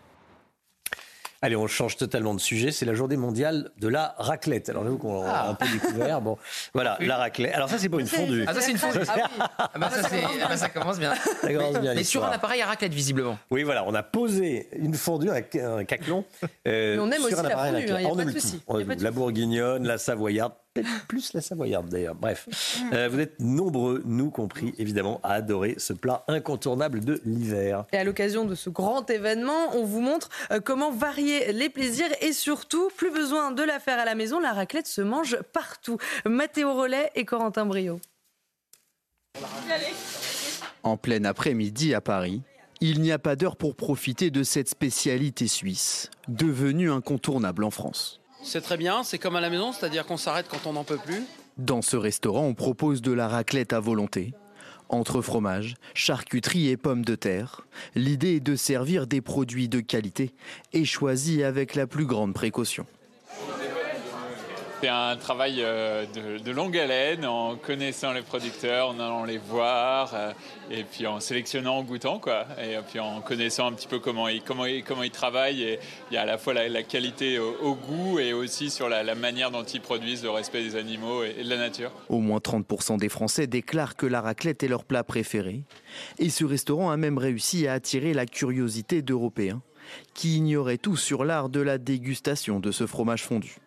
Allez, 1.45 1.55
on 1.55 1.67
change 1.67 1.95
totalement 1.95 2.33
de 2.33 2.39
sujet. 2.39 2.71
C'est 2.71 2.87
la 2.87 2.95
journée 2.95 3.17
mondiale 3.17 3.69
de 3.77 3.87
la 3.87 4.15
raclette. 4.17 4.67
Alors, 4.69 4.83
nous, 4.83 4.97
qu'on 4.97 5.21
a 5.21 5.49
un 5.49 5.53
peu 5.53 5.67
découvert. 5.71 6.19
Bon, 6.19 6.39
voilà, 6.73 6.97
la 7.01 7.17
raclette. 7.17 7.53
Alors, 7.53 7.69
ça, 7.69 7.77
c'est 7.77 7.87
pas 7.87 7.99
une 7.99 8.07
fondue. 8.07 8.45
Ah, 8.47 8.55
ça, 8.55 8.61
c'est 8.61 8.71
une 8.71 8.79
fondue. 8.79 8.97
Ah, 9.07 9.13
oui. 9.15 9.21
ah 9.37 9.69
bah, 9.77 9.89
ça, 9.91 10.09
ah 10.11 10.47
bah, 10.49 10.57
ça, 10.57 10.69
commence 10.69 10.97
bien. 10.97 11.13
Ça 11.13 11.53
commence 11.53 11.79
bien 11.79 11.93
Mais 11.93 12.03
sur 12.03 12.25
un 12.25 12.31
appareil 12.31 12.63
à 12.63 12.65
raclette, 12.65 12.93
visiblement. 12.93 13.37
Oui, 13.51 13.61
voilà, 13.61 13.83
on 13.85 13.93
a 13.93 14.01
posé 14.01 14.69
une 14.75 14.95
fondue, 14.95 15.29
un, 15.29 15.83
caclon. 15.83 16.25
Euh, 16.67 16.97
on 16.99 17.11
aime 17.11 17.17
sur 17.19 17.25
aussi 17.25 17.35
un 17.35 17.43
la 17.43 17.49
appareil 17.49 17.75
à 17.75 17.87
fondue, 17.87 18.05
hein, 18.05 18.09
on 18.09 18.79
aime 18.79 18.95
tout. 18.95 19.03
La 19.03 19.11
bourguignonne, 19.11 19.85
la 19.85 19.99
savoyarde. 19.99 20.53
Peut-être 20.75 21.07
plus 21.07 21.31
la 21.33 21.39
savoyarde 21.39 21.87
d'ailleurs. 21.87 22.15
Bref, 22.15 22.47
Euh, 22.91 23.07
vous 23.09 23.19
êtes 23.19 23.39
nombreux, 23.39 24.03
nous 24.05 24.29
compris, 24.29 24.73
évidemment, 24.77 25.21
à 25.23 25.35
adorer 25.35 25.75
ce 25.77 25.93
plat 25.93 26.25
incontournable 26.27 26.99
de 26.99 27.21
l'hiver. 27.25 27.85
Et 27.93 27.97
à 27.97 28.03
l'occasion 28.03 28.43
de 28.43 28.55
ce 28.55 28.69
grand 28.69 29.09
événement, 29.09 29.73
on 29.73 29.85
vous 29.85 30.01
montre 30.01 30.29
euh, 30.51 30.59
comment 30.59 30.91
varier 30.91 31.53
les 31.53 31.69
plaisirs 31.69 32.09
et 32.21 32.33
surtout, 32.33 32.89
plus 32.97 33.09
besoin 33.09 33.51
de 33.51 33.63
la 33.63 33.79
faire 33.79 33.97
à 33.99 34.05
la 34.05 34.15
maison, 34.15 34.41
la 34.41 34.51
raclette 34.51 34.87
se 34.87 35.01
mange 35.01 35.37
partout. 35.53 35.97
Mathéo 36.25 36.73
Rollet 36.73 37.09
et 37.15 37.23
Corentin 37.23 37.65
Brio. 37.65 37.99
En 40.83 40.97
plein 40.97 41.23
après-midi 41.23 41.93
à 41.93 42.01
Paris, 42.01 42.41
il 42.81 42.99
n'y 43.01 43.13
a 43.13 43.19
pas 43.19 43.37
d'heure 43.37 43.55
pour 43.55 43.75
profiter 43.75 44.29
de 44.29 44.43
cette 44.43 44.67
spécialité 44.67 45.47
suisse, 45.47 46.11
devenue 46.27 46.91
incontournable 46.91 47.63
en 47.63 47.71
France. 47.71 48.19
C'est 48.45 48.61
très 48.61 48.77
bien, 48.77 49.03
c'est 49.03 49.17
comme 49.17 49.35
à 49.35 49.41
la 49.41 49.49
maison, 49.49 49.73
c'est-à-dire 49.73 50.05
qu'on 50.05 50.17
s'arrête 50.17 50.45
quand 50.47 50.67
on 50.67 50.73
n'en 50.73 50.83
peut 50.83 50.99
plus. 51.03 51.23
Dans 51.57 51.81
ce 51.81 51.97
restaurant, 51.97 52.43
on 52.43 52.53
propose 52.53 53.01
de 53.01 53.11
la 53.11 53.27
raclette 53.27 53.73
à 53.73 53.79
volonté. 53.79 54.33
Entre 54.87 55.21
fromage, 55.21 55.73
charcuterie 55.95 56.69
et 56.69 56.77
pommes 56.77 57.03
de 57.03 57.15
terre, 57.15 57.65
l'idée 57.95 58.35
est 58.35 58.39
de 58.41 58.55
servir 58.55 59.07
des 59.07 59.19
produits 59.19 59.67
de 59.67 59.79
qualité 59.79 60.31
et 60.73 60.85
choisis 60.85 61.41
avec 61.41 61.73
la 61.73 61.87
plus 61.87 62.05
grande 62.05 62.35
précaution. 62.35 62.85
C'est 64.85 64.91
un 64.91 65.15
travail 65.15 65.63
euh, 65.63 66.05
de, 66.13 66.51
longue 66.51 66.77
haleine 66.77 67.25
en 67.25 67.55
connaissant 67.55 68.13
les 68.13 68.21
producteurs, 68.21 68.89
en 68.89 68.99
allant 68.99 69.25
les 69.25 69.39
voir, 69.39 70.11
euh, 70.13 70.31
et 70.69 70.83
puis 70.83 71.07
en 71.07 71.19
sélectionnant, 71.19 71.77
en 71.77 71.83
goûtant, 71.83 72.19
quoi. 72.19 72.45
Et 72.63 72.77
puis 72.87 72.99
en 72.99 73.19
connaissant 73.21 73.65
un 73.65 73.71
petit 73.71 73.87
peu 73.87 73.97
comment 73.97 74.27
ils, 74.27 74.43
comment 74.43 74.67
ils, 74.67 74.83
comment 74.83 75.01
ils 75.01 75.09
travaillent. 75.09 75.79
Il 76.11 76.13
y 76.13 76.17
a 76.17 76.21
à 76.21 76.25
la 76.25 76.37
fois 76.37 76.53
la, 76.53 76.83
qualité 76.83 77.39
au, 77.39 77.73
goût 77.73 78.19
et 78.19 78.31
aussi 78.31 78.69
sur 78.69 78.87
la, 78.87 79.01
la 79.01 79.15
manière 79.15 79.49
dont 79.49 79.63
ils 79.63 79.81
produisent 79.81 80.21
le 80.21 80.29
respect 80.29 80.61
des 80.61 80.75
animaux 80.75 81.23
et, 81.23 81.33
et 81.39 81.43
de 81.43 81.49
la 81.49 81.57
nature. 81.57 81.91
Au 82.09 82.19
moins 82.19 82.37
30% 82.37 82.99
des 82.99 83.09
Français 83.09 83.47
déclarent 83.47 83.95
que 83.95 84.05
la 84.05 84.21
raclette 84.21 84.61
est 84.61 84.67
leur 84.67 84.83
plat 84.83 85.03
préféré. 85.03 85.63
Et 86.19 86.29
ce 86.29 86.45
restaurant 86.45 86.91
a 86.91 86.97
même 86.97 87.17
réussi 87.17 87.67
à 87.67 87.73
attirer 87.73 88.13
la 88.13 88.27
curiosité 88.27 89.01
d'Européens 89.01 89.63
qui 90.13 90.37
ignoraient 90.37 90.77
tout 90.77 90.95
sur 90.95 91.25
l'art 91.25 91.49
de 91.49 91.61
la 91.61 91.79
dégustation 91.79 92.59
de 92.59 92.71
ce 92.71 92.85
fromage 92.85 93.23
fondu. 93.23 93.57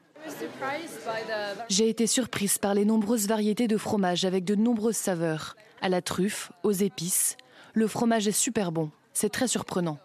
J'ai 1.69 1.89
été 1.89 2.07
surprise 2.07 2.59
par 2.59 2.75
les 2.75 2.85
nombreuses 2.85 3.27
variétés 3.27 3.69
de 3.69 3.77
fromage 3.77 4.25
avec 4.25 4.45
de 4.45 4.55
nombreuses 4.55 4.97
saveurs. 4.97 5.57
À 5.81 5.89
la 5.89 6.03
truffe, 6.03 6.51
aux 6.63 6.73
épices. 6.73 7.37
Le 7.75 7.87
fromage 7.87 8.27
est 8.27 8.33
super 8.33 8.73
bon. 8.73 8.91
C'est 9.13 9.31
très 9.31 9.49
surprenant. 9.49 9.99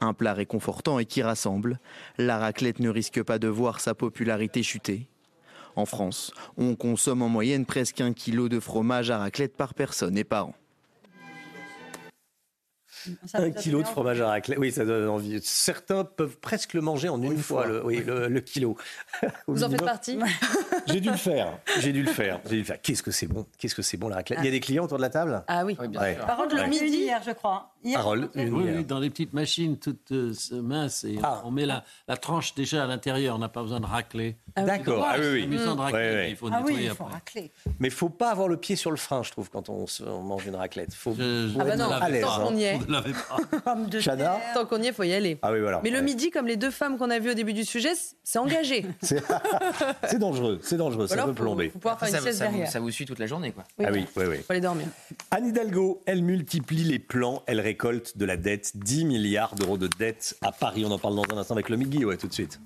Un 0.00 0.14
plat 0.14 0.34
réconfortant 0.34 0.98
et 0.98 1.04
qui 1.04 1.22
rassemble, 1.22 1.78
la 2.18 2.38
raclette 2.38 2.80
ne 2.80 2.90
risque 2.90 3.22
pas 3.22 3.38
de 3.38 3.48
voir 3.48 3.80
sa 3.80 3.94
popularité 3.94 4.62
chuter. 4.62 5.08
En 5.76 5.86
France, 5.86 6.32
on 6.56 6.74
consomme 6.76 7.22
en 7.22 7.28
moyenne 7.28 7.64
presque 7.64 8.00
un 8.00 8.12
kilo 8.12 8.48
de 8.48 8.60
fromage 8.60 9.10
à 9.10 9.18
raclette 9.18 9.56
par 9.56 9.74
personne 9.74 10.18
et 10.18 10.24
par 10.24 10.48
an. 10.48 10.54
Un 13.34 13.50
kilo 13.50 13.82
de 13.82 13.86
fromage 13.86 14.20
à 14.20 14.28
raclette. 14.28 14.58
Oui, 14.58 14.72
ça 14.72 14.84
donne 14.84 15.08
envie. 15.08 15.40
Certains 15.42 16.04
peuvent 16.04 16.36
presque 16.38 16.74
le 16.74 16.80
manger 16.80 17.08
en 17.08 17.20
une, 17.22 17.38
fois, 17.38 17.66
le, 17.66 17.84
oui, 17.84 18.02
le, 18.04 18.28
le 18.28 18.40
kilo. 18.40 18.76
Vous 19.46 19.64
en 19.64 19.70
faites 19.70 19.84
partie 19.84 20.18
J'ai 20.86 21.00
dû 21.00 21.10
le 21.10 21.16
faire. 21.16 21.58
J'ai 21.80 21.92
dû 21.92 22.02
le 22.02 22.10
faire. 22.10 22.40
J'ai 22.44 22.50
dû 22.50 22.58
le 22.58 22.64
faire. 22.64 22.80
Qu'est-ce 22.80 23.02
que 23.02 23.10
c'est 23.10 23.26
bon? 23.26 23.46
Qu'est-ce 23.58 23.74
que 23.74 23.82
c'est 23.82 23.96
bon 23.96 24.08
la 24.08 24.16
raclette? 24.16 24.38
Il 24.40 24.44
y 24.44 24.48
a 24.48 24.50
des 24.50 24.60
clients 24.60 24.84
autour 24.84 24.96
de 24.98 25.02
la 25.02 25.10
table? 25.10 25.42
Ah 25.48 25.64
oui. 25.64 25.76
Ouais. 25.78 26.14
Par 26.16 26.36
contre, 26.36 26.54
le 26.54 26.62
Ouais. 26.62 26.68
midi 26.68 26.86
hier, 26.98 27.20
je 27.24 27.32
crois. 27.32 27.68
Hier, 27.84 27.98
Harold, 27.98 28.28
une 28.36 28.54
Oui, 28.54 28.64
hier. 28.64 28.74
oui, 28.76 28.84
dans 28.84 29.00
des 29.00 29.10
petites 29.10 29.32
machines 29.32 29.76
toutes 29.76 30.12
euh, 30.12 30.32
minces 30.52 31.02
et 31.02 31.18
on 31.44 31.50
met 31.50 31.66
la, 31.66 31.82
la 32.06 32.16
tranche 32.16 32.54
déjà 32.54 32.84
à 32.84 32.86
l'intérieur. 32.86 33.34
On 33.34 33.38
n'a 33.38 33.48
pas 33.48 33.62
besoin 33.62 33.80
de 33.80 33.86
racler. 33.86 34.36
D'accord. 34.56 35.04
Ah 35.08 35.16
oui, 35.18 35.44
oui. 35.48 35.56
De 35.56 35.66
racler, 35.68 35.98
Ouais, 35.98 36.30
il 36.30 36.36
faut 36.36 36.48
Ah 36.52 36.58
oui, 36.64 36.70
nettoyer 36.74 36.88
il 36.88 36.94
faut 36.94 37.02
après. 37.04 37.14
racler. 37.14 37.50
Mais 37.80 37.90
faut 37.90 38.08
pas 38.08 38.30
avoir 38.30 38.46
le 38.48 38.56
pied 38.56 38.76
sur 38.76 38.90
le 38.92 38.96
frein, 38.96 39.22
je 39.24 39.32
trouve, 39.32 39.50
quand 39.50 39.68
on, 39.68 39.86
se- 39.88 40.04
on 40.04 40.22
mange 40.22 40.46
une 40.46 40.54
raclette. 40.54 40.94
Faut, 40.94 41.12
faut 41.12 41.20
Ah 41.60 41.64
bah 41.64 41.76
non, 41.76 41.90
à 41.90 42.08
l'aise. 42.08 42.22
tant 42.24 42.46
qu'on 42.46 42.54
y 42.56 42.62
est. 42.64 42.78
Tant 44.54 44.64
qu'on 44.66 44.78
y 44.80 44.86
est, 44.86 44.88
il 44.88 44.94
faut 44.94 45.02
y 45.02 45.12
aller. 45.12 45.38
Ah 45.42 45.52
oui, 45.52 45.60
voilà. 45.60 45.80
Mais 45.82 45.90
le 45.90 46.00
midi, 46.02 46.30
comme 46.30 46.46
les 46.46 46.56
deux 46.56 46.70
femmes 46.70 46.98
qu'on 46.98 47.10
a 47.10 47.18
vues 47.18 47.30
au 47.30 47.34
début 47.34 47.52
du 47.52 47.64
sujet, 47.64 47.92
c'est 48.22 48.38
engagé. 48.38 48.86
C'est 50.08 50.18
dangereux, 50.18 50.58
c'est 50.72 50.78
dangereux, 50.78 51.06
ça 51.06 51.14
Alors, 51.14 51.26
peut 51.26 51.34
plomber. 51.34 51.68
faut 51.68 51.78
pouvoir 51.78 51.98
faire 51.98 52.08
ça, 52.08 52.18
une 52.18 52.32
ça 52.32 52.48
vous, 52.48 52.88
ça 52.88 52.92
suit 52.92 53.04
toute 53.04 53.18
la 53.18 53.26
journée, 53.26 53.52
quoi. 53.52 53.64
Oui. 53.78 53.84
Ah 53.86 53.90
oui, 53.92 54.06
oui, 54.16 54.24
oui. 54.26 54.36
Faut 54.38 54.52
aller 54.52 54.62
dormir. 54.62 54.86
Anne 55.30 55.46
Hidalgo, 55.48 56.00
elle 56.06 56.22
multiplie 56.22 56.82
les 56.84 56.98
plans, 56.98 57.42
elle 57.46 57.60
récolte 57.60 58.16
de 58.16 58.24
la 58.24 58.38
dette, 58.38 58.72
10 58.76 59.04
milliards 59.04 59.54
d'euros 59.54 59.76
de 59.76 59.86
dette 59.86 60.34
à 60.40 60.50
Paris. 60.50 60.84
On 60.86 60.90
en 60.90 60.98
parle 60.98 61.16
dans 61.16 61.24
un 61.34 61.38
instant 61.38 61.54
avec 61.54 61.68
le 61.68 61.76
Migui, 61.76 62.06
ouais, 62.06 62.16
tout 62.16 62.26
de 62.26 62.32
suite. 62.32 62.58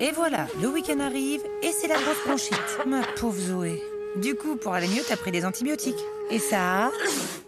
Et 0.00 0.10
voilà, 0.10 0.46
le 0.60 0.68
week-end 0.68 1.00
arrive 1.00 1.40
et 1.62 1.70
c'est 1.72 1.88
la 1.88 1.94
grosse 1.94 2.24
bronchite. 2.26 2.78
Ma 2.86 3.02
pauvre 3.18 3.40
Zoé. 3.40 3.80
Du 4.16 4.34
coup, 4.34 4.56
pour 4.56 4.74
aller 4.74 4.88
mieux, 4.88 5.02
t'as 5.08 5.16
pris 5.16 5.30
des 5.30 5.46
antibiotiques. 5.46 5.94
Et 6.30 6.38
ça 6.38 6.86
a 6.86 6.90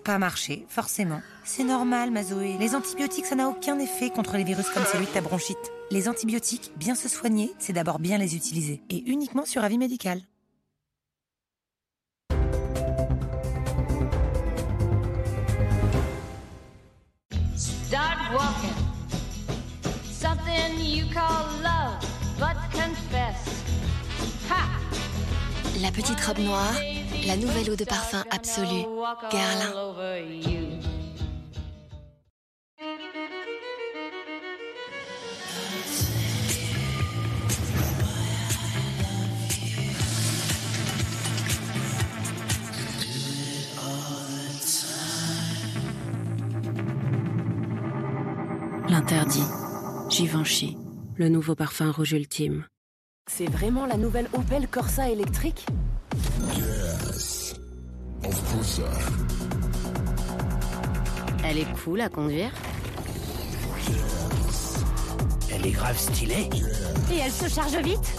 pas 0.03 0.18
marché, 0.18 0.64
forcément. 0.68 1.20
C'est 1.44 1.64
normal, 1.64 2.11
ma 2.11 2.22
Zoé. 2.22 2.57
Les 2.59 2.74
antibiotiques, 2.74 3.27
ça 3.27 3.35
n'a 3.35 3.48
aucun 3.48 3.79
effet 3.79 4.11
contre 4.11 4.37
les 4.37 4.44
virus 4.44 4.68
comme 4.70 4.85
celui 4.85 5.07
de 5.07 5.11
ta 5.11 5.20
bronchite. 5.20 5.72
Les 5.90 6.09
antibiotiques, 6.09 6.72
bien 6.77 6.94
se 6.94 7.09
soigner, 7.09 7.53
c'est 7.59 7.74
d'abord 7.74 7.98
bien 7.98 8.16
les 8.16 8.35
utiliser. 8.35 8.81
Et 8.88 9.03
uniquement 9.11 9.44
sur 9.44 9.62
avis 9.62 9.79
médical. 9.79 10.22
La 25.85 25.90
petite 25.90 26.18
robe 26.18 26.38
noire, 26.38 26.73
la 27.27 27.37
nouvelle 27.37 27.70
eau 27.70 27.77
de 27.77 27.85
parfum 27.85 28.25
absolue. 28.31 28.87
Guerlain. 29.31 29.70
L'interdit. 48.88 49.42
Givenchy. 50.09 50.79
Le 51.16 51.29
nouveau 51.29 51.55
parfum 51.55 51.90
rouge 51.90 52.12
ultime. 52.12 52.64
C'est 53.26 53.50
vraiment 53.50 53.87
la 53.87 53.96
nouvelle 53.96 54.28
Opel 54.32 54.68
Corsa 54.68 55.10
électrique 55.10 55.66
Elle 61.44 61.58
est 61.58 61.82
cool 61.82 62.00
à 62.00 62.08
conduire. 62.08 62.50
Elle 65.52 65.66
est 65.66 65.70
grave 65.72 65.98
stylée. 65.98 66.48
Et 67.12 67.18
elle 67.18 67.32
se 67.32 67.48
charge 67.48 67.76
vite. 67.76 68.14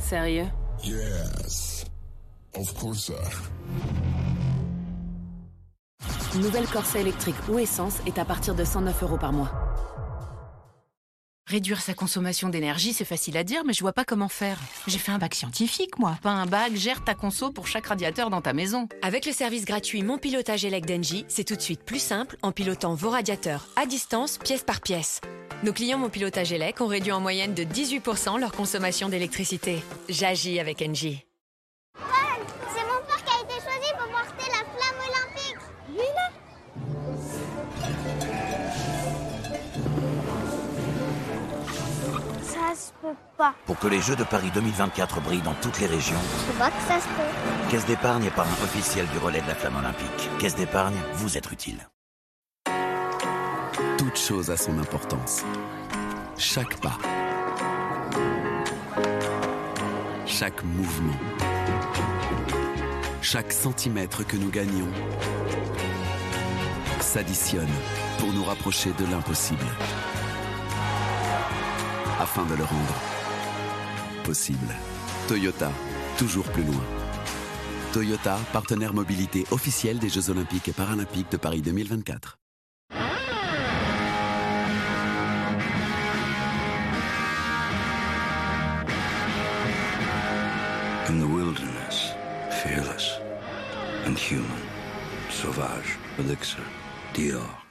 Sérieux 0.00 0.46
Nouvelle 6.40 6.66
Corsa 6.66 6.98
électrique 6.98 7.36
ou 7.48 7.58
essence 7.58 7.98
est 8.06 8.18
à 8.18 8.24
partir 8.24 8.54
de 8.54 8.64
109 8.64 9.02
euros 9.04 9.18
par 9.18 9.32
mois. 9.32 9.50
Réduire 11.48 11.80
sa 11.80 11.94
consommation 11.94 12.48
d'énergie, 12.48 12.92
c'est 12.92 13.04
facile 13.04 13.36
à 13.36 13.44
dire, 13.44 13.62
mais 13.64 13.72
je 13.72 13.80
vois 13.80 13.92
pas 13.92 14.04
comment 14.04 14.28
faire. 14.28 14.58
J'ai 14.88 14.98
fait 14.98 15.12
un 15.12 15.18
bac 15.18 15.32
scientifique, 15.32 15.96
moi. 15.96 16.18
Pas 16.20 16.30
un 16.30 16.46
bac, 16.46 16.74
gère 16.74 17.04
ta 17.04 17.14
conso 17.14 17.52
pour 17.52 17.68
chaque 17.68 17.86
radiateur 17.86 18.30
dans 18.30 18.40
ta 18.40 18.52
maison. 18.52 18.88
Avec 19.00 19.26
le 19.26 19.32
service 19.32 19.64
gratuit 19.64 20.02
Mon 20.02 20.18
Pilotage 20.18 20.64
Elec 20.64 20.86
d'Engie, 20.86 21.24
c'est 21.28 21.44
tout 21.44 21.54
de 21.54 21.60
suite 21.60 21.84
plus 21.84 22.02
simple 22.02 22.36
en 22.42 22.50
pilotant 22.50 22.94
vos 22.94 23.10
radiateurs 23.10 23.68
à 23.76 23.86
distance, 23.86 24.38
pièce 24.38 24.64
par 24.64 24.80
pièce. 24.80 25.20
Nos 25.62 25.72
clients 25.72 25.98
Mon 25.98 26.08
Pilotage 26.08 26.52
Elec 26.52 26.80
ont 26.80 26.88
réduit 26.88 27.12
en 27.12 27.20
moyenne 27.20 27.54
de 27.54 27.62
18% 27.62 28.40
leur 28.40 28.50
consommation 28.50 29.08
d'électricité. 29.08 29.82
J'agis 30.08 30.58
avec 30.58 30.82
Engie. 30.82 31.25
Se 42.76 42.92
peut 43.00 43.16
pas. 43.36 43.54
Pour 43.66 43.78
que 43.78 43.88
les 43.88 44.00
Jeux 44.00 44.16
de 44.16 44.24
Paris 44.24 44.50
2024 44.54 45.20
brillent 45.20 45.42
dans 45.42 45.54
toutes 45.54 45.80
les 45.80 45.86
régions, 45.86 46.20
Je 46.46 46.52
vois 46.56 46.68
que 46.68 46.82
ça 46.86 47.00
se 47.00 47.06
peut. 47.06 47.70
Caisse 47.70 47.86
d'épargne 47.86 48.24
est 48.24 48.30
parrain 48.30 48.48
officiel 48.62 49.06
du 49.08 49.18
relais 49.18 49.40
de 49.40 49.48
la 49.48 49.54
flamme 49.54 49.76
olympique. 49.76 50.30
Caisse 50.38 50.56
d'épargne, 50.56 50.96
vous 51.14 51.36
êtes 51.36 51.50
utile. 51.50 51.88
Toute 53.98 54.18
chose 54.18 54.50
a 54.50 54.56
son 54.56 54.78
importance. 54.78 55.42
Chaque 56.38 56.80
pas. 56.80 56.98
Chaque 60.26 60.62
mouvement. 60.64 61.16
Chaque 63.22 63.52
centimètre 63.52 64.26
que 64.26 64.36
nous 64.36 64.50
gagnons 64.50 64.88
s'additionne 67.00 67.68
pour 68.18 68.32
nous 68.32 68.44
rapprocher 68.44 68.92
de 68.98 69.04
l'impossible. 69.10 69.66
Afin 72.18 72.44
de 72.46 72.54
le 72.54 72.64
rendre 72.64 72.94
possible. 74.24 74.74
Toyota, 75.28 75.70
toujours 76.18 76.46
plus 76.46 76.64
loin. 76.64 76.82
Toyota, 77.92 78.38
partenaire 78.52 78.94
mobilité 78.94 79.44
officiel 79.50 79.98
des 79.98 80.08
Jeux 80.08 80.30
Olympiques 80.30 80.68
et 80.68 80.72
Paralympiques 80.72 81.30
de 81.30 81.36
Paris 81.36 81.62
2024. 81.62 82.38
In 91.08 91.20
the 91.20 91.24
wilderness, 91.24 92.14
fearless 92.50 93.20
and. 94.06 94.16
Sauvage, 95.30 95.98
Elixir, 96.18 96.62
Dior. 97.14 97.66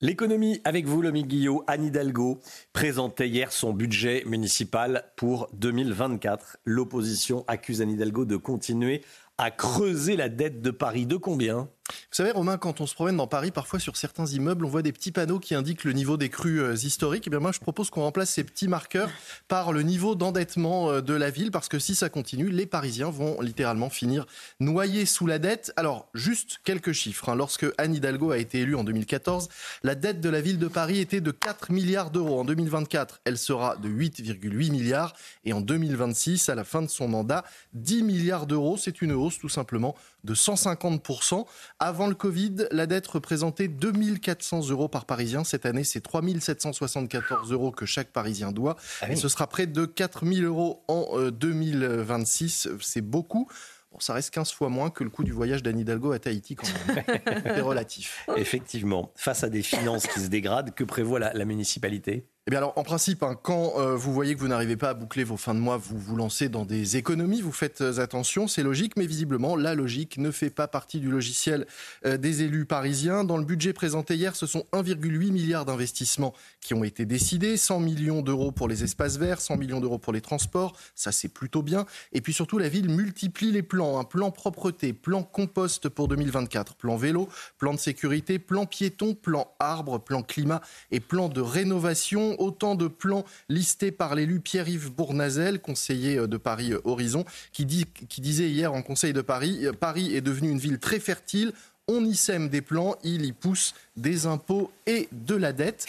L'économie 0.00 0.60
avec 0.62 0.86
vous, 0.86 1.02
Lomi 1.02 1.24
Guillot. 1.24 1.64
Anne 1.66 1.86
Hidalgo 1.86 2.38
présentait 2.72 3.28
hier 3.28 3.50
son 3.50 3.72
budget 3.72 4.22
municipal 4.26 5.10
pour 5.16 5.48
2024. 5.54 6.58
L'opposition 6.64 7.44
accuse 7.48 7.82
Anne 7.82 7.90
Hidalgo 7.90 8.24
de 8.24 8.36
continuer 8.36 9.02
à 9.38 9.50
creuser 9.50 10.14
la 10.14 10.28
dette 10.28 10.62
de 10.62 10.70
Paris. 10.70 11.04
De 11.04 11.16
combien? 11.16 11.68
Vous 11.88 12.14
savez, 12.14 12.30
Romain, 12.30 12.58
quand 12.58 12.80
on 12.80 12.86
se 12.86 12.94
promène 12.94 13.16
dans 13.16 13.26
Paris, 13.26 13.50
parfois 13.50 13.78
sur 13.78 13.96
certains 13.96 14.26
immeubles, 14.26 14.64
on 14.64 14.68
voit 14.68 14.82
des 14.82 14.92
petits 14.92 15.12
panneaux 15.12 15.38
qui 15.38 15.54
indiquent 15.54 15.84
le 15.84 15.92
niveau 15.92 16.16
des 16.16 16.28
crues 16.28 16.60
euh, 16.60 16.74
historiques. 16.74 17.26
Et 17.26 17.30
bien 17.30 17.38
moi, 17.38 17.52
je 17.52 17.60
propose 17.60 17.90
qu'on 17.90 18.02
remplace 18.02 18.30
ces 18.30 18.44
petits 18.44 18.68
marqueurs 18.68 19.10
par 19.48 19.72
le 19.72 19.82
niveau 19.82 20.14
d'endettement 20.14 20.90
euh, 20.90 21.00
de 21.00 21.14
la 21.14 21.30
ville, 21.30 21.50
parce 21.50 21.68
que 21.68 21.78
si 21.78 21.94
ça 21.94 22.08
continue, 22.08 22.50
les 22.50 22.66
Parisiens 22.66 23.10
vont 23.10 23.40
littéralement 23.40 23.90
finir 23.90 24.26
noyés 24.60 25.06
sous 25.06 25.26
la 25.26 25.38
dette. 25.38 25.72
Alors, 25.76 26.08
juste 26.14 26.60
quelques 26.64 26.92
chiffres. 26.92 27.28
hein. 27.28 27.36
Lorsque 27.36 27.66
Anne 27.78 27.94
Hidalgo 27.94 28.30
a 28.30 28.38
été 28.38 28.60
élue 28.60 28.76
en 28.76 28.84
2014, 28.84 29.48
la 29.82 29.94
dette 29.94 30.20
de 30.20 30.28
la 30.28 30.40
ville 30.40 30.58
de 30.58 30.68
Paris 30.68 31.00
était 31.00 31.20
de 31.20 31.30
4 31.30 31.72
milliards 31.72 32.10
d'euros. 32.10 32.40
En 32.40 32.44
2024, 32.44 33.20
elle 33.24 33.38
sera 33.38 33.76
de 33.76 33.88
8,8 33.88 34.70
milliards. 34.70 35.14
Et 35.44 35.52
en 35.52 35.60
2026, 35.60 36.48
à 36.48 36.54
la 36.54 36.64
fin 36.64 36.82
de 36.82 36.88
son 36.88 37.08
mandat, 37.08 37.44
10 37.74 38.02
milliards 38.02 38.46
d'euros. 38.46 38.76
C'est 38.76 39.02
une 39.02 39.12
hausse 39.12 39.38
tout 39.38 39.48
simplement 39.48 39.94
de 40.24 40.34
150%. 40.34 41.46
Avant 41.80 42.08
le 42.08 42.14
Covid, 42.16 42.66
la 42.72 42.86
dette 42.86 43.06
représentait 43.06 43.68
2400 43.68 44.70
euros 44.70 44.88
par 44.88 45.04
Parisien. 45.04 45.44
Cette 45.44 45.64
année, 45.64 45.84
c'est 45.84 46.00
3774 46.00 47.52
euros 47.52 47.70
que 47.70 47.86
chaque 47.86 48.08
Parisien 48.08 48.50
doit. 48.50 48.76
Ah 49.00 49.12
Et 49.12 49.16
ce 49.16 49.28
sera 49.28 49.46
près 49.46 49.68
de 49.68 49.86
4000 49.86 50.44
euros 50.44 50.82
en 50.88 51.06
euh, 51.12 51.30
2026. 51.30 52.68
C'est 52.80 53.00
beaucoup. 53.00 53.48
Bon, 53.92 54.00
ça 54.00 54.12
reste 54.12 54.34
15 54.34 54.50
fois 54.52 54.70
moins 54.70 54.90
que 54.90 55.04
le 55.04 55.10
coût 55.10 55.22
du 55.22 55.30
voyage 55.30 55.62
d'Anne 55.62 55.78
Hidalgo 55.78 56.10
à 56.10 56.18
Tahiti 56.18 56.56
quand 56.56 56.66
même. 56.88 57.04
C'est 57.44 57.60
relatif. 57.60 58.26
Effectivement, 58.36 59.12
face 59.14 59.44
à 59.44 59.48
des 59.48 59.62
finances 59.62 60.08
qui 60.08 60.18
se 60.18 60.26
dégradent, 60.26 60.74
que 60.74 60.82
prévoit 60.82 61.20
la, 61.20 61.32
la 61.32 61.44
municipalité? 61.44 62.26
Eh 62.48 62.50
bien 62.50 62.62
en 62.64 62.82
principe, 62.82 63.22
hein, 63.22 63.38
quand 63.42 63.74
euh, 63.76 63.94
vous 63.94 64.10
voyez 64.10 64.34
que 64.34 64.40
vous 64.40 64.48
n'arrivez 64.48 64.78
pas 64.78 64.88
à 64.88 64.94
boucler 64.94 65.22
vos 65.22 65.36
fins 65.36 65.54
de 65.54 65.60
mois, 65.60 65.76
vous 65.76 65.98
vous 65.98 66.16
lancez 66.16 66.48
dans 66.48 66.64
des 66.64 66.96
économies, 66.96 67.42
vous 67.42 67.52
faites 67.52 67.82
euh, 67.82 67.98
attention, 67.98 68.48
c'est 68.48 68.62
logique, 68.62 68.96
mais 68.96 69.04
visiblement, 69.04 69.54
la 69.54 69.74
logique 69.74 70.16
ne 70.16 70.30
fait 70.30 70.48
pas 70.48 70.66
partie 70.66 70.98
du 70.98 71.10
logiciel 71.10 71.66
euh, 72.06 72.16
des 72.16 72.44
élus 72.44 72.64
parisiens. 72.64 73.22
Dans 73.22 73.36
le 73.36 73.44
budget 73.44 73.74
présenté 73.74 74.14
hier, 74.14 74.34
ce 74.34 74.46
sont 74.46 74.64
1,8 74.72 75.30
milliard 75.30 75.66
d'investissements 75.66 76.32
qui 76.62 76.72
ont 76.72 76.84
été 76.84 77.04
décidés, 77.04 77.58
100 77.58 77.80
millions 77.80 78.22
d'euros 78.22 78.50
pour 78.50 78.66
les 78.66 78.82
espaces 78.82 79.18
verts, 79.18 79.42
100 79.42 79.58
millions 79.58 79.80
d'euros 79.80 79.98
pour 79.98 80.14
les 80.14 80.22
transports, 80.22 80.74
ça 80.94 81.12
c'est 81.12 81.28
plutôt 81.28 81.60
bien. 81.60 81.84
Et 82.14 82.22
puis 82.22 82.32
surtout, 82.32 82.56
la 82.56 82.70
ville 82.70 82.88
multiplie 82.88 83.52
les 83.52 83.62
plans, 83.62 84.00
un 84.00 84.04
plan 84.04 84.30
propreté, 84.30 84.94
plan 84.94 85.22
compost 85.22 85.90
pour 85.90 86.08
2024, 86.08 86.76
plan 86.76 86.96
vélo, 86.96 87.28
plan 87.58 87.74
de 87.74 87.78
sécurité, 87.78 88.38
plan 88.38 88.64
piéton, 88.64 89.14
plan 89.14 89.52
arbre, 89.58 89.98
plan 89.98 90.22
climat 90.22 90.62
et 90.90 91.00
plan 91.00 91.28
de 91.28 91.42
rénovation. 91.42 92.37
Autant 92.38 92.74
de 92.74 92.88
plans 92.88 93.24
listés 93.48 93.90
par 93.90 94.14
l'élu 94.14 94.40
Pierre-Yves 94.40 94.90
Bournazel, 94.90 95.60
conseiller 95.60 96.26
de 96.26 96.36
Paris 96.36 96.72
euh, 96.72 96.80
Horizon, 96.84 97.24
qui, 97.52 97.66
disait 97.66 98.48
hier 98.48 98.72
en 98.72 98.82
Conseil 98.82 99.12
de 99.12 99.20
Paris, 99.20 99.66
euh, 99.66 99.72
Paris 99.72 100.14
est 100.14 100.20
devenu 100.20 100.50
une 100.50 100.58
ville 100.58 100.78
très 100.78 101.00
fertile. 101.00 101.52
On 101.88 102.04
y 102.04 102.14
sème 102.14 102.48
des 102.48 102.60
plans, 102.60 102.96
il 103.02 103.24
y 103.24 103.32
pousse 103.32 103.74
des 103.96 104.26
impôts 104.26 104.70
et 104.86 105.08
de 105.10 105.34
la 105.34 105.52
dette. 105.52 105.86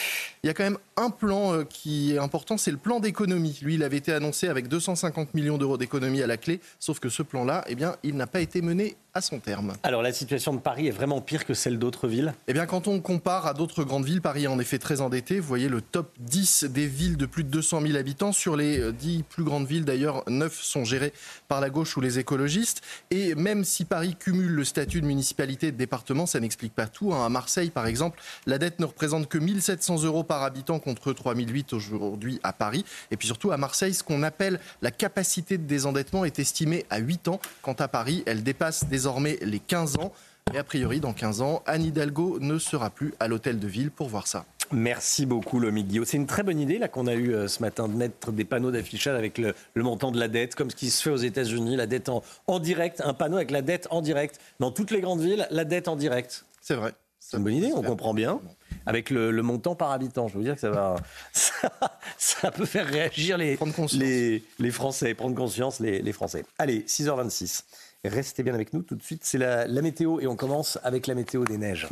Un 0.99 1.09
plan 1.09 1.53
euh, 1.53 1.63
qui 1.63 2.13
est 2.13 2.17
important, 2.17 2.57
c'est 2.57 2.71
le 2.71 2.77
plan 2.77 2.99
d'économie. 2.99 3.57
Lui, 3.61 3.75
il 3.75 3.83
avait 3.83 3.97
été 3.97 4.11
annoncé 4.11 4.47
avec 4.47 4.67
250 4.67 5.33
millions 5.33 5.57
d'euros 5.57 5.77
d'économie 5.77 6.21
à 6.21 6.27
la 6.27 6.37
clé, 6.37 6.59
sauf 6.79 6.99
que 6.99 7.09
ce 7.09 7.23
plan-là, 7.23 7.63
eh 7.67 7.75
bien, 7.75 7.95
il 8.03 8.15
n'a 8.15 8.27
pas 8.27 8.41
été 8.41 8.61
mené 8.61 8.95
à 9.13 9.21
son 9.21 9.39
terme. 9.39 9.73
Alors 9.83 10.03
la 10.03 10.13
situation 10.13 10.53
de 10.53 10.59
Paris 10.59 10.87
est 10.87 10.91
vraiment 10.91 11.19
pire 11.19 11.45
que 11.45 11.55
celle 11.55 11.79
d'autres 11.79 12.07
villes? 12.07 12.33
Eh 12.47 12.53
bien, 12.53 12.65
quand 12.65 12.87
on 12.87 12.99
compare 12.99 13.47
à 13.47 13.53
d'autres 13.53 13.83
grandes 13.83 14.05
villes, 14.05 14.21
Paris 14.21 14.43
est 14.43 14.47
en 14.47 14.59
effet 14.59 14.77
très 14.77 15.01
endetté. 15.01 15.39
Vous 15.39 15.47
voyez 15.47 15.67
le 15.67 15.81
top 15.81 16.11
10 16.19 16.65
des 16.65 16.85
villes 16.85 17.17
de 17.17 17.25
plus 17.25 17.43
de 17.43 17.49
200 17.49 17.81
000 17.81 17.97
habitants. 17.97 18.31
Sur 18.31 18.55
les 18.55 18.79
euh, 18.79 18.91
10 18.91 19.23
plus 19.23 19.43
grandes 19.43 19.65
villes, 19.65 19.85
d'ailleurs, 19.85 20.23
9 20.27 20.53
sont 20.61 20.85
gérées 20.85 21.11
par 21.47 21.59
la 21.59 21.69
gauche 21.71 21.97
ou 21.97 22.01
les 22.01 22.19
écologistes. 22.19 22.81
Et 23.09 23.33
même 23.33 23.63
si 23.63 23.83
Paris 23.83 24.15
cumule 24.17 24.51
le 24.51 24.63
statut 24.63 25.01
de 25.01 25.07
municipalité 25.07 25.67
et 25.67 25.71
de 25.71 25.77
département, 25.77 26.27
ça 26.27 26.39
n'explique 26.39 26.75
pas 26.75 26.85
tout. 26.87 27.13
hein. 27.13 27.25
À 27.25 27.29
Marseille, 27.29 27.71
par 27.71 27.87
exemple, 27.87 28.21
la 28.45 28.59
dette 28.59 28.79
ne 28.79 28.85
représente 28.85 29.27
que 29.27 29.39
1700 29.39 30.03
euros 30.03 30.23
par 30.23 30.43
habitant 30.43 30.77
contre 30.89 31.13
3008 31.13 31.73
aujourd'hui 31.73 32.39
à 32.43 32.53
Paris. 32.53 32.83
Et 33.11 33.17
puis 33.17 33.27
surtout, 33.27 33.51
à 33.51 33.57
Marseille, 33.57 33.93
ce 33.93 34.03
qu'on 34.03 34.23
appelle 34.23 34.59
la 34.81 34.91
capacité 34.91 35.57
de 35.57 35.63
désendettement 35.63 36.25
est 36.25 36.39
estimée 36.39 36.85
à 36.89 36.97
8 36.97 37.27
ans. 37.27 37.39
Quant 37.61 37.73
à 37.73 37.87
Paris, 37.87 38.23
elle 38.25 38.43
dépasse 38.43 38.85
désormais 38.85 39.37
les 39.41 39.59
15 39.59 39.97
ans. 39.97 40.11
Et 40.53 40.57
a 40.57 40.63
priori, 40.63 40.99
dans 40.99 41.13
15 41.13 41.41
ans, 41.41 41.61
Anne 41.67 41.83
Hidalgo 41.83 42.39
ne 42.39 42.57
sera 42.57 42.89
plus 42.89 43.13
à 43.19 43.27
l'hôtel 43.27 43.59
de 43.59 43.67
ville 43.67 43.91
pour 43.91 44.09
voir 44.09 44.25
ça. 44.25 44.45
Merci 44.71 45.25
beaucoup, 45.25 45.59
Lomi 45.59 45.83
Guillaume. 45.83 46.05
C'est 46.05 46.17
une 46.17 46.27
très 46.27 46.43
bonne 46.43 46.59
idée 46.59 46.79
là 46.79 46.87
qu'on 46.87 47.07
a 47.07 47.13
eu 47.13 47.33
euh, 47.33 47.47
ce 47.47 47.61
matin 47.61 47.87
de 47.87 47.93
mettre 47.93 48.31
des 48.31 48.45
panneaux 48.45 48.71
d'affichage 48.71 49.15
avec 49.15 49.37
le, 49.37 49.53
le 49.73 49.83
montant 49.83 50.11
de 50.11 50.19
la 50.19 50.27
dette, 50.27 50.55
comme 50.55 50.71
ce 50.71 50.75
qui 50.75 50.89
se 50.89 51.03
fait 51.03 51.09
aux 51.11 51.17
États-Unis, 51.17 51.75
la 51.75 51.85
dette 51.85 52.09
en, 52.09 52.23
en 52.47 52.59
direct, 52.59 53.01
un 53.03 53.13
panneau 53.13 53.37
avec 53.37 53.51
la 53.51 53.61
dette 53.61 53.87
en 53.91 54.01
direct. 54.01 54.39
Dans 54.59 54.71
toutes 54.71 54.91
les 54.91 55.01
grandes 55.01 55.21
villes, 55.21 55.47
la 55.51 55.65
dette 55.65 55.87
en 55.87 55.95
direct. 55.95 56.45
C'est 56.61 56.75
vrai. 56.75 56.93
C'est 57.29 57.37
une 57.37 57.43
bonne 57.43 57.53
idée, 57.53 57.71
on 57.75 57.83
comprend 57.83 58.15
bien. 58.15 58.41
Avec 58.87 59.11
le, 59.11 59.29
le 59.29 59.43
montant 59.43 59.75
par 59.75 59.91
habitant, 59.91 60.27
je 60.27 60.37
veux 60.37 60.43
dire 60.43 60.55
que 60.55 60.61
ça 60.61 60.71
va, 60.71 60.95
ça, 61.31 61.69
ça 62.17 62.49
peut 62.49 62.65
faire 62.65 62.87
réagir 62.87 63.37
les, 63.37 63.55
les, 63.93 64.43
les 64.57 64.71
Français, 64.71 65.13
prendre 65.13 65.35
conscience 65.35 65.79
les, 65.79 66.01
les 66.01 66.11
Français. 66.11 66.43
Allez, 66.57 66.79
6h26. 66.87 67.65
Restez 68.03 68.41
bien 68.41 68.55
avec 68.55 68.73
nous 68.73 68.81
tout 68.81 68.95
de 68.95 69.03
suite. 69.03 69.25
C'est 69.25 69.37
la, 69.37 69.67
la 69.67 69.81
météo 69.83 70.19
et 70.19 70.25
on 70.25 70.35
commence 70.35 70.79
avec 70.83 71.05
la 71.05 71.13
météo 71.13 71.45
des 71.45 71.59
neiges. 71.59 71.87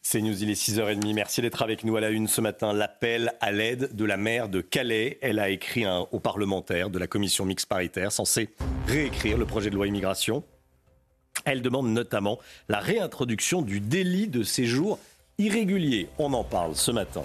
C'est 0.00 0.20
News, 0.20 0.42
il 0.42 0.50
est 0.50 0.60
6h30. 0.60 1.14
Merci 1.14 1.40
d'être 1.40 1.62
avec 1.62 1.84
nous 1.84 1.96
à 1.96 2.00
la 2.00 2.10
une 2.10 2.26
ce 2.26 2.40
matin. 2.40 2.72
L'appel 2.72 3.32
à 3.40 3.52
l'aide 3.52 3.94
de 3.94 4.04
la 4.04 4.16
maire 4.16 4.48
de 4.48 4.62
Calais. 4.62 5.20
Elle 5.22 5.38
a 5.38 5.48
écrit 5.48 5.84
un, 5.84 6.08
aux 6.10 6.18
parlementaires 6.18 6.90
de 6.90 6.98
la 6.98 7.06
commission 7.06 7.44
mixte 7.44 7.66
paritaire 7.66 8.10
censée 8.10 8.48
réécrire 8.88 9.38
le 9.38 9.46
projet 9.46 9.70
de 9.70 9.76
loi 9.76 9.86
immigration. 9.86 10.42
Elle 11.44 11.62
demande 11.62 11.88
notamment 11.88 12.38
la 12.68 12.78
réintroduction 12.78 13.62
du 13.62 13.80
délit 13.80 14.28
de 14.28 14.42
séjour 14.42 14.98
irrégulier. 15.38 16.08
On 16.18 16.32
en 16.32 16.44
parle 16.44 16.74
ce 16.74 16.90
matin. 16.90 17.22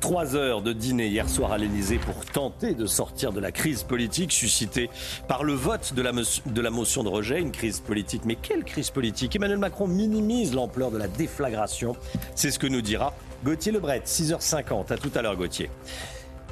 Trois 0.00 0.34
heures 0.34 0.62
de 0.62 0.72
dîner 0.72 1.08
hier 1.08 1.28
soir 1.28 1.52
à 1.52 1.58
l'Elysée 1.58 1.98
pour 1.98 2.24
tenter 2.24 2.74
de 2.74 2.86
sortir 2.86 3.32
de 3.32 3.40
la 3.40 3.52
crise 3.52 3.82
politique 3.82 4.32
suscitée 4.32 4.88
par 5.28 5.44
le 5.44 5.52
vote 5.52 5.92
de 5.92 6.00
la, 6.00 6.12
de 6.12 6.60
la, 6.60 6.70
motion 6.70 7.04
de 7.04 7.10
rejet. 7.10 7.38
Une 7.38 7.52
crise 7.52 7.80
politique, 7.80 8.22
mais 8.24 8.36
quelle 8.36 8.64
crise 8.64 8.88
politique? 8.88 9.36
Emmanuel 9.36 9.58
Macron 9.58 9.86
minimise 9.86 10.54
l'ampleur 10.54 10.90
de 10.90 10.96
la 10.96 11.06
déflagration. 11.06 11.96
C'est 12.34 12.50
ce 12.50 12.58
que 12.58 12.66
nous 12.66 12.80
dira 12.80 13.12
Gauthier 13.44 13.72
Lebret, 13.72 14.02
6h50. 14.06 14.90
À 14.90 14.96
tout 14.96 15.10
à 15.14 15.20
l'heure, 15.20 15.36
Gauthier. 15.36 15.68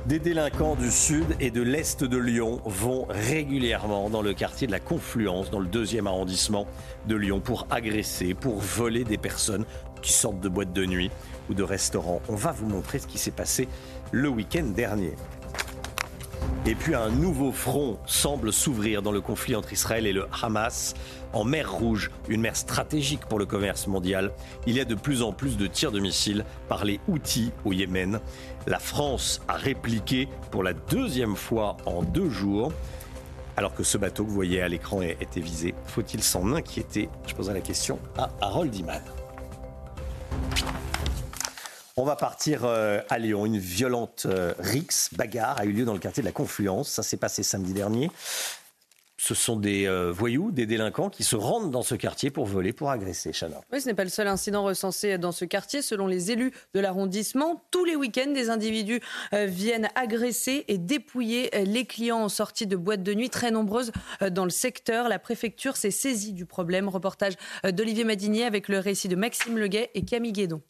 Des 0.08 0.18
délinquants 0.18 0.74
du 0.74 0.90
sud 0.90 1.36
et 1.38 1.50
de 1.50 1.60
l'est 1.60 2.02
de 2.02 2.16
Lyon 2.16 2.62
vont 2.64 3.04
régulièrement 3.10 4.08
dans 4.08 4.22
le 4.22 4.32
quartier 4.32 4.66
de 4.66 4.72
la 4.72 4.80
Confluence, 4.80 5.50
dans 5.50 5.60
le 5.60 5.66
deuxième 5.66 6.06
arrondissement 6.06 6.66
de 7.06 7.14
Lyon, 7.14 7.40
pour 7.40 7.66
agresser, 7.68 8.32
pour 8.32 8.58
voler 8.58 9.04
des 9.04 9.18
personnes 9.18 9.66
qui 10.00 10.14
sortent 10.14 10.40
de 10.40 10.48
boîtes 10.48 10.72
de 10.72 10.86
nuit 10.86 11.10
ou 11.50 11.54
de 11.54 11.62
restaurants. 11.62 12.22
On 12.30 12.36
va 12.36 12.52
vous 12.52 12.66
montrer 12.66 13.00
ce 13.00 13.06
qui 13.06 13.18
s'est 13.18 13.30
passé 13.30 13.68
le 14.10 14.30
week-end 14.30 14.64
dernier. 14.74 15.12
Et 16.66 16.74
puis 16.74 16.94
un 16.94 17.10
nouveau 17.10 17.52
front 17.52 17.98
semble 18.06 18.52
s'ouvrir 18.52 19.02
dans 19.02 19.12
le 19.12 19.20
conflit 19.20 19.56
entre 19.56 19.72
Israël 19.72 20.06
et 20.06 20.12
le 20.12 20.26
Hamas 20.42 20.94
en 21.32 21.44
mer 21.44 21.72
Rouge, 21.72 22.10
une 22.28 22.40
mer 22.40 22.56
stratégique 22.56 23.26
pour 23.26 23.38
le 23.38 23.46
commerce 23.46 23.86
mondial. 23.86 24.32
Il 24.66 24.74
y 24.74 24.80
a 24.80 24.84
de 24.84 24.94
plus 24.94 25.22
en 25.22 25.32
plus 25.32 25.56
de 25.56 25.66
tirs 25.66 25.92
de 25.92 26.00
missiles 26.00 26.44
par 26.68 26.84
les 26.84 27.00
Houthis 27.08 27.52
au 27.64 27.72
Yémen. 27.72 28.20
La 28.68 28.78
France 28.78 29.40
a 29.48 29.54
répliqué 29.54 30.28
pour 30.50 30.62
la 30.62 30.74
deuxième 30.74 31.36
fois 31.36 31.78
en 31.86 32.02
deux 32.02 32.28
jours. 32.28 32.70
Alors 33.56 33.74
que 33.74 33.82
ce 33.82 33.96
bateau 33.96 34.24
que 34.24 34.28
vous 34.28 34.34
voyez 34.34 34.60
à 34.60 34.68
l'écran 34.68 35.00
était 35.00 35.40
visé, 35.40 35.74
faut-il 35.86 36.22
s'en 36.22 36.52
inquiéter? 36.52 37.08
Je 37.26 37.34
poserai 37.34 37.54
la 37.54 37.60
question 37.62 37.98
à 38.18 38.28
Harold 38.42 38.76
Iman. 38.76 39.00
On 41.96 42.04
va 42.04 42.14
partir 42.14 42.66
euh, 42.66 43.00
à 43.08 43.18
Lyon. 43.18 43.46
Une 43.46 43.56
violente 43.56 44.26
euh, 44.26 44.52
rixe, 44.58 45.08
bagarre, 45.14 45.58
a 45.58 45.64
eu 45.64 45.72
lieu 45.72 45.86
dans 45.86 45.94
le 45.94 45.98
quartier 45.98 46.22
de 46.22 46.28
la 46.28 46.32
Confluence. 46.32 46.90
Ça 46.90 47.02
s'est 47.02 47.16
passé 47.16 47.42
samedi 47.42 47.72
dernier. 47.72 48.10
Ce 49.20 49.34
sont 49.34 49.56
des 49.56 49.86
euh, 49.86 50.12
voyous, 50.12 50.52
des 50.52 50.64
délinquants 50.64 51.10
qui 51.10 51.24
se 51.24 51.34
rendent 51.34 51.72
dans 51.72 51.82
ce 51.82 51.96
quartier 51.96 52.30
pour 52.30 52.46
voler, 52.46 52.72
pour 52.72 52.88
agresser. 52.90 53.32
Chana. 53.32 53.60
Oui, 53.72 53.80
ce 53.80 53.88
n'est 53.88 53.94
pas 53.94 54.04
le 54.04 54.10
seul 54.10 54.28
incident 54.28 54.62
recensé 54.62 55.18
dans 55.18 55.32
ce 55.32 55.44
quartier. 55.44 55.82
Selon 55.82 56.06
les 56.06 56.30
élus 56.30 56.52
de 56.72 56.78
l'arrondissement, 56.80 57.64
tous 57.72 57.84
les 57.84 57.96
week-ends, 57.96 58.32
des 58.32 58.48
individus 58.48 59.00
viennent 59.32 59.88
agresser 59.96 60.64
et 60.68 60.78
dépouiller 60.78 61.50
les 61.64 61.84
clients 61.84 62.20
en 62.20 62.28
sortie 62.28 62.68
de 62.68 62.76
boîtes 62.76 63.02
de 63.02 63.12
nuit, 63.12 63.28
très 63.28 63.50
nombreuses 63.50 63.90
dans 64.30 64.44
le 64.44 64.50
secteur. 64.50 65.08
La 65.08 65.18
préfecture 65.18 65.76
s'est 65.76 65.90
saisie 65.90 66.32
du 66.32 66.46
problème. 66.46 66.88
Reportage 66.88 67.34
d'Olivier 67.64 68.04
Madinier 68.04 68.44
avec 68.44 68.68
le 68.68 68.78
récit 68.78 69.08
de 69.08 69.16
Maxime 69.16 69.58
Leguet 69.58 69.90
et 69.94 70.04
Camille 70.04 70.32
Guédon. 70.32 70.62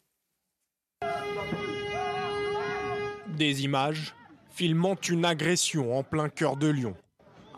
Des 3.37 3.63
images 3.63 4.15
filmant 4.49 4.95
une 5.07 5.23
agression 5.23 5.97
en 5.97 6.03
plein 6.03 6.29
cœur 6.29 6.57
de 6.57 6.67
Lyon. 6.67 6.95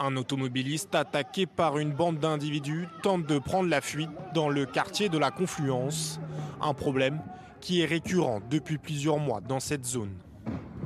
Un 0.03 0.17
automobiliste 0.17 0.95
attaqué 0.95 1.45
par 1.45 1.77
une 1.77 1.91
bande 1.91 2.17
d'individus 2.17 2.87
tente 3.03 3.27
de 3.27 3.37
prendre 3.37 3.69
la 3.69 3.81
fuite 3.81 4.09
dans 4.33 4.49
le 4.49 4.65
quartier 4.65 5.09
de 5.09 5.19
la 5.19 5.29
Confluence. 5.29 6.19
Un 6.59 6.73
problème 6.73 7.21
qui 7.59 7.81
est 7.81 7.85
récurrent 7.85 8.41
depuis 8.49 8.79
plusieurs 8.79 9.19
mois 9.19 9.41
dans 9.41 9.59
cette 9.59 9.85
zone. 9.85 10.09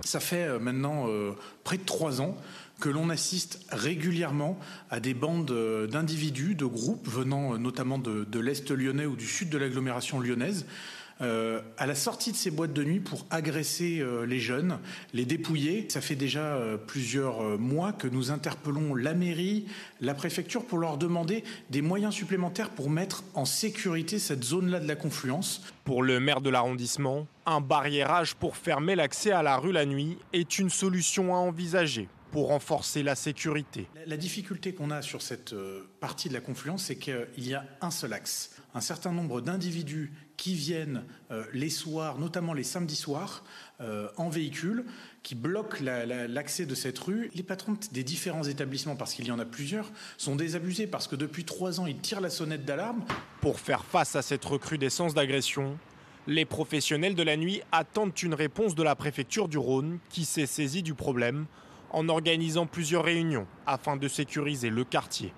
Ça 0.02 0.20
fait 0.20 0.44
euh, 0.44 0.60
maintenant 0.60 1.06
euh, 1.08 1.32
près 1.64 1.78
de 1.78 1.86
trois 1.86 2.20
ans 2.20 2.36
que 2.82 2.90
l'on 2.90 3.10
assiste 3.10 3.66
régulièrement 3.70 4.60
à 4.90 5.00
des 5.00 5.14
bandes 5.14 5.50
euh, 5.50 5.88
d'individus, 5.88 6.56
de 6.56 6.66
groupes 6.66 7.08
venant 7.08 7.58
notamment 7.58 7.98
de, 7.98 8.26
de 8.26 8.40
l'Est 8.42 8.70
lyonnais 8.70 9.06
ou 9.06 9.16
du 9.16 9.28
sud 9.28 9.50
de 9.50 9.58
l'agglomération 9.58 10.20
lyonnaise, 10.20 10.66
euh, 11.22 11.62
à 11.78 11.86
la 11.86 11.96
sortie 11.96 12.34
de 12.34 12.36
ces 12.36 12.52
boîtes 12.52 12.74
de 12.74 12.84
nuit 12.84 13.00
pour 13.00 13.26
agresser 13.30 14.00
euh, 14.02 14.26
les 14.26 14.40
jeunes, 14.40 14.80
les 15.14 15.24
dépouiller. 15.24 15.88
Ça 15.90 16.02
fait 16.02 16.16
déjà 16.16 16.42
euh, 16.42 16.76
plusieurs 16.76 17.58
mois 17.58 17.94
que 17.94 18.08
nous 18.08 18.32
interpellons 18.32 18.94
la 18.96 19.14
mairie, 19.14 19.66
la 20.02 20.14
préfecture 20.14 20.66
pour 20.66 20.78
leur 20.78 20.98
demander 20.98 21.46
des 21.70 21.82
moyens 21.82 22.14
supplémentaires 22.14 22.70
pour 22.70 22.90
mettre 22.90 23.24
en 23.34 23.46
sécurité 23.46 24.20
cette 24.20 24.44
zone-là 24.44 24.82
de 24.82 24.88
la 24.90 24.98
confluence. 24.98 25.62
Pour 25.86 26.04
le 26.04 26.20
maire 26.20 26.42
de 26.42 26.50
l'arrondissement, 26.50 27.28
un 27.46 27.62
barriérage 27.62 28.36
pour 28.36 28.58
fermer 28.58 28.96
l'accès 28.96 29.32
à 29.32 29.42
la 29.42 29.56
rue 29.56 29.72
la 29.72 29.86
nuit 29.86 30.18
est 30.34 30.60
une 30.60 30.70
solution 30.70 31.34
à 31.34 31.38
envisager 31.38 32.10
pour 32.32 32.48
renforcer 32.48 33.04
la 33.04 33.16
sécurité. 33.16 33.88
La 34.06 34.18
difficulté 34.18 34.74
qu'on 34.74 34.92
a 34.92 35.02
sur 35.02 35.22
cette 35.22 35.56
partie 36.02 36.28
de 36.28 36.34
la 36.34 36.42
confluence, 36.42 36.84
c'est 36.84 36.98
qu'il 36.98 37.26
y 37.38 37.54
a 37.54 37.64
un 37.80 37.92
seul 37.92 38.12
axe. 38.12 38.52
Un 38.74 38.82
certain 38.82 39.14
nombre 39.14 39.40
d'individus 39.40 40.12
qui 40.38 40.54
viennent 40.54 41.04
euh, 41.32 41.44
les 41.54 41.70
soirs, 41.70 42.20
notamment 42.20 42.54
les 42.54 42.64
samedis 42.64 42.96
soirs, 42.96 43.44
euh, 43.82 44.08
en 44.18 44.30
véhicule, 44.30 44.86
qui 45.24 45.36
bloquent 45.36 45.78
l'accès 45.82 46.66
de 46.66 46.76
cette 46.76 47.00
rue. 47.00 47.32
Les 47.36 47.44
patrons 47.44 47.78
des 47.92 48.04
différents 48.04 48.44
établissements, 48.44 48.96
parce 48.96 49.14
qu'il 49.14 49.26
y 49.26 49.32
en 49.32 49.40
a 49.40 49.46
plusieurs, 49.46 49.92
sont 50.18 50.36
désabusés 50.36 50.88
parce 50.88 51.08
que 51.08 51.16
depuis 51.16 51.46
trois 51.46 51.80
ans, 51.80 51.86
ils 51.86 51.98
tirent 51.98 52.22
la 52.22 52.30
sonnette 52.30 52.66
d'alarme. 52.66 53.04
Pour 53.42 53.60
faire 53.60 53.84
face 53.86 54.16
à 54.16 54.22
cette 54.22 54.46
recrudescence 54.46 55.14
d'agression, 55.14 55.78
les 56.28 56.46
professionnels 56.46 57.16
de 57.16 57.24
la 57.24 57.38
nuit 57.38 57.62
attendent 57.72 58.18
une 58.22 58.34
réponse 58.34 58.76
de 58.76 58.84
la 58.84 58.96
préfecture 58.96 59.48
du 59.48 59.58
Rhône 59.58 60.00
qui 60.10 60.26
s'est 60.26 60.48
saisie 60.48 60.84
du 60.84 60.94
problème 60.94 61.46
en 61.92 62.10
organisant 62.10 62.66
plusieurs 62.66 63.06
réunions 63.06 63.48
afin 63.66 63.96
de 63.96 64.08
sécuriser 64.08 64.70
le 64.70 64.84
quartier. 64.84 65.34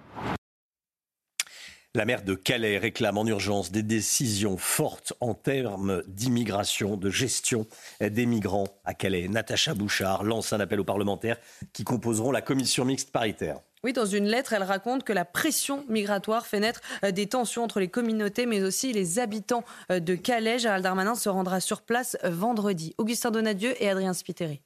La 1.98 2.06
maire 2.06 2.22
de 2.22 2.36
Calais 2.36 2.78
réclame 2.78 3.18
en 3.18 3.26
urgence 3.26 3.72
des 3.72 3.82
décisions 3.82 4.56
fortes 4.56 5.14
en 5.20 5.34
termes 5.34 6.04
d'immigration, 6.06 6.96
de 6.96 7.10
gestion 7.10 7.66
des 8.00 8.28
migrants 8.28 8.68
à 8.86 8.94
Calais. 8.94 9.28
Natacha 9.28 9.74
Bouchard 9.74 10.24
lance 10.24 10.54
un 10.54 10.60
appel 10.60 10.80
aux 10.80 10.84
parlementaires 10.84 11.38
qui 11.74 11.84
composeront 11.84 12.32
la 12.32 12.42
commission 12.44 12.86
mixte 12.86 13.12
paritaire. 13.12 13.62
Oui, 13.84 13.94
dans 13.94 14.06
une 14.06 14.28
lettre, 14.28 14.54
elle 14.54 14.62
raconte 14.62 15.06
que 15.06 15.12
la 15.12 15.26
pression 15.26 15.86
migratoire 15.90 16.46
fait 16.46 16.60
naître 16.60 16.82
euh, 17.04 17.10
des 17.10 17.26
tensions 17.26 17.64
entre 17.64 17.80
les 17.80 17.88
communautés, 17.88 18.46
mais 18.46 18.62
aussi 18.62 18.94
les 18.94 19.18
habitants 19.18 19.64
euh, 19.92 20.00
de 20.00 20.14
Calais. 20.14 20.60
Gérald 20.60 20.84
Darmanin 20.84 21.16
se 21.16 21.30
rendra 21.30 21.60
sur 21.60 21.82
place 21.82 22.16
euh, 22.24 22.30
vendredi. 22.30 22.94
Augustin 23.00 23.32
Donadieu 23.32 23.74
et 23.82 23.90
Adrien 23.90 24.14
Spiteri. 24.14 24.62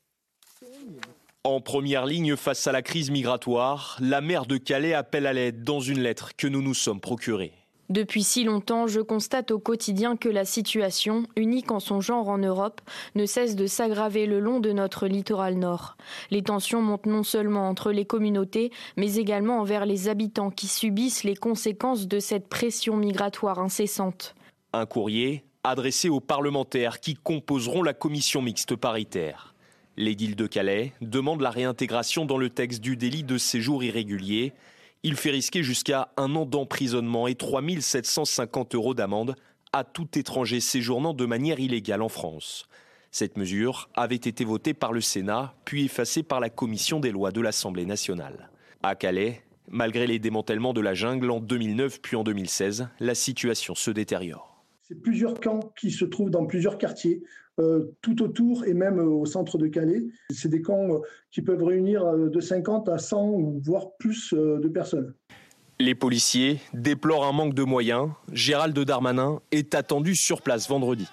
En 1.43 1.59
première 1.59 2.05
ligne 2.05 2.35
face 2.35 2.67
à 2.67 2.71
la 2.71 2.83
crise 2.83 3.09
migratoire, 3.09 3.97
la 3.99 4.21
maire 4.21 4.45
de 4.45 4.57
Calais 4.57 4.93
appelle 4.93 5.25
à 5.25 5.33
l'aide 5.33 5.63
dans 5.63 5.79
une 5.79 5.99
lettre 5.99 6.35
que 6.37 6.45
nous 6.45 6.61
nous 6.61 6.75
sommes 6.75 6.99
procurée. 6.99 7.51
Depuis 7.89 8.21
si 8.21 8.43
longtemps, 8.43 8.85
je 8.85 9.01
constate 9.01 9.49
au 9.49 9.57
quotidien 9.57 10.17
que 10.17 10.29
la 10.29 10.45
situation, 10.45 11.23
unique 11.35 11.71
en 11.71 11.79
son 11.79 11.99
genre 11.99 12.29
en 12.29 12.37
Europe, 12.37 12.79
ne 13.15 13.25
cesse 13.25 13.55
de 13.55 13.65
s'aggraver 13.65 14.27
le 14.27 14.39
long 14.39 14.59
de 14.59 14.71
notre 14.71 15.07
littoral 15.07 15.55
nord. 15.55 15.97
Les 16.29 16.43
tensions 16.43 16.83
montent 16.83 17.07
non 17.07 17.23
seulement 17.23 17.67
entre 17.67 17.91
les 17.91 18.05
communautés, 18.05 18.71
mais 18.95 19.15
également 19.15 19.61
envers 19.61 19.87
les 19.87 20.09
habitants 20.09 20.51
qui 20.51 20.67
subissent 20.67 21.23
les 21.23 21.35
conséquences 21.35 22.07
de 22.07 22.19
cette 22.19 22.49
pression 22.49 22.97
migratoire 22.97 23.57
incessante. 23.57 24.35
Un 24.73 24.85
courrier 24.85 25.43
adressé 25.63 26.07
aux 26.07 26.19
parlementaires 26.19 26.99
qui 26.99 27.15
composeront 27.15 27.81
la 27.81 27.95
commission 27.95 28.43
mixte 28.43 28.75
paritaire. 28.75 29.50
L'édile 29.97 30.35
de 30.35 30.47
Calais 30.47 30.93
demande 31.01 31.41
la 31.41 31.49
réintégration 31.49 32.25
dans 32.25 32.37
le 32.37 32.49
texte 32.49 32.81
du 32.81 32.95
délit 32.95 33.23
de 33.23 33.37
séjour 33.37 33.83
irrégulier. 33.83 34.53
Il 35.03 35.15
fait 35.15 35.31
risquer 35.31 35.63
jusqu'à 35.63 36.09
un 36.15 36.33
an 36.35 36.45
d'emprisonnement 36.45 37.27
et 37.27 37.35
3 37.35 37.61
750 37.79 38.75
euros 38.75 38.93
d'amende 38.93 39.35
à 39.73 39.83
tout 39.83 40.07
étranger 40.17 40.59
séjournant 40.59 41.13
de 41.13 41.25
manière 41.25 41.59
illégale 41.59 42.01
en 42.01 42.09
France. 42.09 42.67
Cette 43.11 43.37
mesure 43.37 43.89
avait 43.93 44.15
été 44.15 44.45
votée 44.45 44.73
par 44.73 44.93
le 44.93 45.01
Sénat, 45.01 45.53
puis 45.65 45.85
effacée 45.85 46.23
par 46.23 46.39
la 46.39 46.49
commission 46.49 47.01
des 47.01 47.11
lois 47.11 47.31
de 47.31 47.41
l'Assemblée 47.41 47.85
nationale. 47.85 48.49
À 48.83 48.95
Calais, 48.95 49.43
malgré 49.67 50.07
les 50.07 50.19
démantèlements 50.19 50.73
de 50.73 50.81
la 50.81 50.93
jungle 50.93 51.29
en 51.29 51.41
2009 51.41 52.01
puis 52.01 52.15
en 52.15 52.23
2016, 52.23 52.87
la 53.01 53.15
situation 53.15 53.75
se 53.75 53.91
détériore. 53.91 54.50
C'est 54.91 55.01
plusieurs 55.01 55.39
camps 55.39 55.71
qui 55.79 55.89
se 55.89 56.03
trouvent 56.03 56.31
dans 56.31 56.45
plusieurs 56.45 56.77
quartiers 56.77 57.23
euh, 57.61 57.95
tout 58.01 58.21
autour 58.21 58.65
et 58.65 58.73
même 58.73 58.99
euh, 58.99 59.05
au 59.05 59.25
centre 59.25 59.57
de 59.57 59.67
Calais. 59.67 60.03
C'est 60.29 60.49
des 60.49 60.61
camps 60.61 60.95
euh, 60.95 60.99
qui 61.31 61.41
peuvent 61.41 61.63
réunir 61.63 62.05
de 62.17 62.39
50 62.41 62.89
à 62.89 62.97
100 62.97 63.29
ou 63.29 63.61
voire 63.63 63.95
plus 63.99 64.33
de 64.33 64.67
personnes. 64.67 65.13
Les 65.79 65.95
policiers 65.95 66.59
déplorent 66.73 67.23
un 67.23 67.31
manque 67.31 67.53
de 67.53 67.63
moyens. 67.63 68.09
Gérald 68.33 68.77
Darmanin 68.77 69.39
est 69.53 69.75
attendu 69.75 70.13
sur 70.13 70.41
place 70.41 70.67
vendredi. 70.67 71.07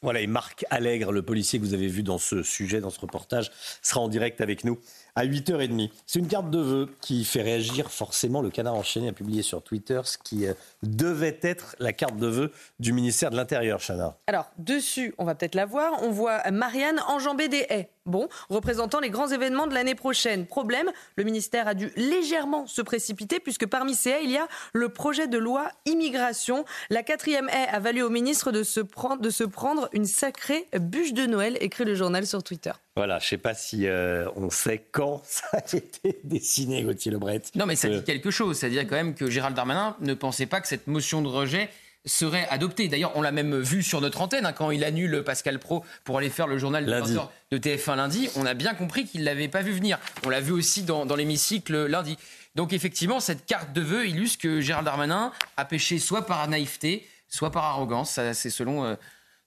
Voilà, 0.00 0.20
et 0.20 0.26
Marc 0.26 0.64
Allègre, 0.70 1.12
le 1.12 1.22
policier 1.22 1.58
que 1.58 1.64
vous 1.64 1.74
avez 1.74 1.88
vu 1.88 2.02
dans 2.02 2.18
ce 2.18 2.42
sujet, 2.42 2.80
dans 2.80 2.90
ce 2.90 3.00
reportage, 3.00 3.50
sera 3.82 4.00
en 4.00 4.08
direct 4.08 4.40
avec 4.40 4.64
nous 4.64 4.78
à 5.16 5.24
8h30. 5.24 5.90
C'est 6.06 6.18
une 6.18 6.28
carte 6.28 6.50
de 6.50 6.60
vœux 6.60 6.88
qui 7.00 7.24
fait 7.24 7.42
réagir 7.42 7.90
forcément. 7.90 8.42
Le 8.42 8.50
canard 8.50 8.74
enchaîné 8.74 9.08
a 9.08 9.12
publié 9.12 9.42
sur 9.42 9.62
Twitter 9.62 10.00
ce 10.04 10.18
qui 10.18 10.46
euh, 10.46 10.52
devait 10.82 11.38
être 11.42 11.74
la 11.80 11.92
carte 11.92 12.16
de 12.16 12.26
vœux 12.26 12.52
du 12.78 12.92
ministère 12.92 13.30
de 13.30 13.36
l'Intérieur, 13.36 13.80
Chana. 13.80 14.16
Alors, 14.26 14.50
dessus, 14.58 15.14
on 15.18 15.24
va 15.24 15.34
peut-être 15.34 15.54
la 15.54 15.64
voir, 15.64 16.02
on 16.02 16.10
voit 16.10 16.48
Marianne 16.50 17.00
enjamber 17.08 17.48
des 17.48 17.66
haies. 17.70 17.90
Bon, 18.04 18.28
représentant 18.50 19.00
les 19.00 19.10
grands 19.10 19.26
événements 19.26 19.66
de 19.66 19.74
l'année 19.74 19.96
prochaine. 19.96 20.46
Problème, 20.46 20.90
le 21.16 21.24
ministère 21.24 21.66
a 21.66 21.74
dû 21.74 21.90
légèrement 21.96 22.66
se 22.66 22.82
précipiter 22.82 23.40
puisque 23.40 23.66
parmi 23.66 23.94
ces 23.94 24.10
haies, 24.10 24.24
il 24.24 24.30
y 24.30 24.36
a 24.36 24.46
le 24.74 24.90
projet 24.90 25.26
de 25.26 25.38
loi 25.38 25.68
immigration. 25.86 26.64
La 26.90 27.02
quatrième 27.02 27.48
haie 27.48 27.68
a 27.68 27.80
valu 27.80 28.02
au 28.02 28.10
ministre 28.10 28.52
de 28.52 28.62
se 28.62 28.80
prendre, 28.80 29.22
de 29.22 29.30
se 29.30 29.44
prendre 29.44 29.88
une 29.92 30.04
sacrée 30.04 30.68
bûche 30.78 31.14
de 31.14 31.26
Noël, 31.26 31.56
écrit 31.60 31.84
le 31.84 31.94
journal 31.94 32.26
sur 32.26 32.42
Twitter. 32.42 32.72
Voilà, 32.96 33.18
je 33.18 33.26
ne 33.26 33.28
sais 33.28 33.38
pas 33.38 33.54
si 33.54 33.86
euh, 33.86 34.26
on 34.36 34.48
sait 34.50 34.82
quand 34.90 35.22
ça 35.26 35.46
a 35.52 35.76
été 35.76 36.18
dessiné, 36.24 36.82
Gauthier 36.82 37.12
Lebret. 37.12 37.42
Non, 37.54 37.66
mais 37.66 37.76
ça 37.76 37.88
Euh, 37.88 37.98
dit 37.98 38.04
quelque 38.04 38.30
chose. 38.30 38.58
C'est-à-dire 38.58 38.82
quand 38.82 38.96
même 38.96 39.14
que 39.14 39.28
Gérald 39.30 39.54
Darmanin 39.54 39.96
ne 40.00 40.14
pensait 40.14 40.46
pas 40.46 40.60
que 40.60 40.68
cette 40.68 40.86
motion 40.86 41.20
de 41.22 41.28
rejet 41.28 41.68
serait 42.06 42.46
adoptée. 42.48 42.88
D'ailleurs, 42.88 43.12
on 43.16 43.22
l'a 43.22 43.32
même 43.32 43.58
vu 43.60 43.82
sur 43.82 44.00
notre 44.00 44.20
antenne 44.22 44.46
hein, 44.46 44.52
quand 44.52 44.70
il 44.70 44.82
annule 44.84 45.22
Pascal 45.24 45.58
Pro 45.58 45.84
pour 46.04 46.18
aller 46.18 46.30
faire 46.30 46.46
le 46.46 46.56
journal 46.56 46.86
de 46.86 46.90
Lundi. 46.90 47.14
20h 47.14 47.28
de 47.50 47.58
TF1 47.58 47.96
lundi. 47.96 48.30
On 48.36 48.46
a 48.46 48.54
bien 48.54 48.74
compris 48.74 49.04
qu'il 49.06 49.20
ne 49.20 49.26
l'avait 49.26 49.48
pas 49.48 49.62
vu 49.62 49.72
venir. 49.72 49.98
On 50.24 50.28
l'a 50.30 50.40
vu 50.40 50.52
aussi 50.52 50.82
dans, 50.84 51.04
dans 51.04 51.16
l'hémicycle 51.16 51.86
lundi. 51.86 52.16
Donc 52.54 52.72
effectivement, 52.72 53.20
cette 53.20 53.44
carte 53.44 53.72
de 53.72 53.80
vœux 53.82 54.06
illustre 54.06 54.40
que 54.40 54.60
Gérald 54.60 54.84
Darmanin 54.86 55.32
a 55.56 55.64
péché 55.64 55.98
soit 55.98 56.24
par 56.26 56.46
naïveté, 56.48 57.06
soit 57.28 57.50
par 57.50 57.64
arrogance. 57.64 58.18
C'est 58.32 58.50
selon 58.50 58.84
euh, 58.84 58.94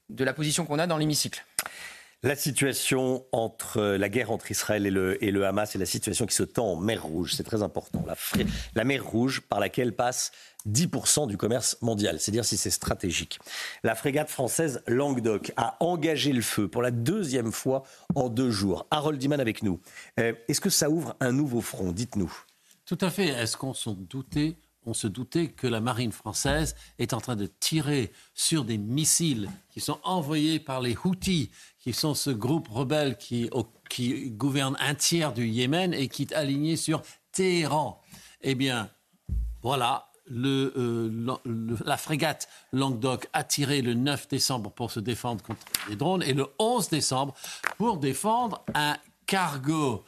de 0.10 0.24
la 0.24 0.34
position 0.34 0.66
qu'on 0.66 0.80
a 0.80 0.86
dans 0.86 0.97
l'hémicycle. 0.97 1.43
La 2.22 2.36
situation 2.36 3.26
entre 3.32 3.82
la 3.82 4.09
guerre 4.09 4.30
entre 4.32 4.51
Israël 4.51 4.86
et 4.86 4.91
le, 4.91 5.45
Hamas 5.45 5.74
et 5.76 5.78
la 5.78 5.86
situation 5.86 6.26
qui 6.26 6.36
se 6.36 6.43
tend 6.43 6.74
en 6.74 6.76
mer 6.76 7.03
Rouge, 7.03 7.34
c'est 7.34 7.43
très 7.43 7.63
important. 7.63 8.03
La, 8.76 8.84
mer 8.84 9.05
Rouge 9.05 9.39
par 9.39 9.61
laquelle 9.61 9.95
passe 9.95 10.32
10% 10.67 11.28
du 11.28 11.38
commerce 11.38 11.78
mondial, 11.82 12.20
c'est 12.20 12.32
dire 12.32 12.43
si 12.43 12.57
c'est 12.57 12.72
stratégique. 12.72 13.39
La 13.84 13.95
frégate 13.95 14.30
française 14.30 14.84
Languedoc 14.86 15.53
a 15.55 15.78
engagé 15.80 16.34
le 16.34 16.41
feu 16.41 16.67
pour 16.67 16.82
la 16.82 16.91
deuxième 16.91 17.53
fois 17.53 17.84
en 18.15 18.28
deux 18.28 18.51
jours. 18.51 18.86
Harold 18.91 19.17
Diman 19.17 19.39
avec 19.39 19.63
nous. 19.63 19.80
Euh, 20.20 20.34
Est-ce 20.49 20.59
que 20.59 20.70
ça 20.70 20.89
ouvre 20.89 21.15
un 21.22 21.32
nouveau 21.32 21.61
front? 21.61 21.93
Dites-nous. 21.93 22.34
Tout 22.86 22.97
à 22.99 23.09
fait. 23.09 23.28
Est-ce 23.28 23.55
qu'on 23.55 23.74
se 23.74 23.91
doutait, 23.91 24.57
on 24.89 24.93
se 24.93 25.07
doutait 25.07 25.49
que 25.49 25.67
la 25.67 25.81
marine 25.81 26.11
française 26.11 26.75
est 26.97 27.13
en 27.13 27.21
train 27.21 27.35
de 27.35 27.45
tirer 27.45 28.11
sur 28.33 28.65
des 28.65 28.79
missiles 28.79 29.49
qui 29.69 29.81
sont 29.81 29.99
envoyés 30.03 30.59
par 30.59 30.81
les 30.81 30.97
Houthis, 30.97 31.51
qui 31.79 31.93
sont 31.93 32.15
ce 32.15 32.31
groupe 32.31 32.67
rebelle 32.67 33.17
qui, 33.17 33.49
gouverne 34.31 34.75
un 34.79 34.95
tiers 34.95 35.31
du 35.33 35.47
Yémen 35.47 35.93
et 35.93 36.07
qui 36.07 36.23
est 36.23 36.33
aligné 36.33 36.75
sur 36.75 37.03
Téhéran 37.31 38.01
Eh 38.41 38.55
bien, 38.55 38.89
voilà. 39.61 40.07
Euh, 40.31 41.37
la 41.83 41.97
frégate 41.97 42.47
Languedoc 42.71 43.27
a 43.33 43.43
tiré 43.43 43.81
le 43.81 43.95
9 43.95 44.27
décembre 44.27 44.69
pour 44.69 44.91
se 44.91 44.99
défendre 44.99 45.43
contre 45.43 45.65
les 45.89 45.95
drones 45.95 46.21
et 46.21 46.33
le 46.33 46.45
11 46.59 46.89
décembre 46.89 47.33
pour 47.79 47.97
défendre 47.97 48.63
un 48.75 48.95
cargo 49.25 50.03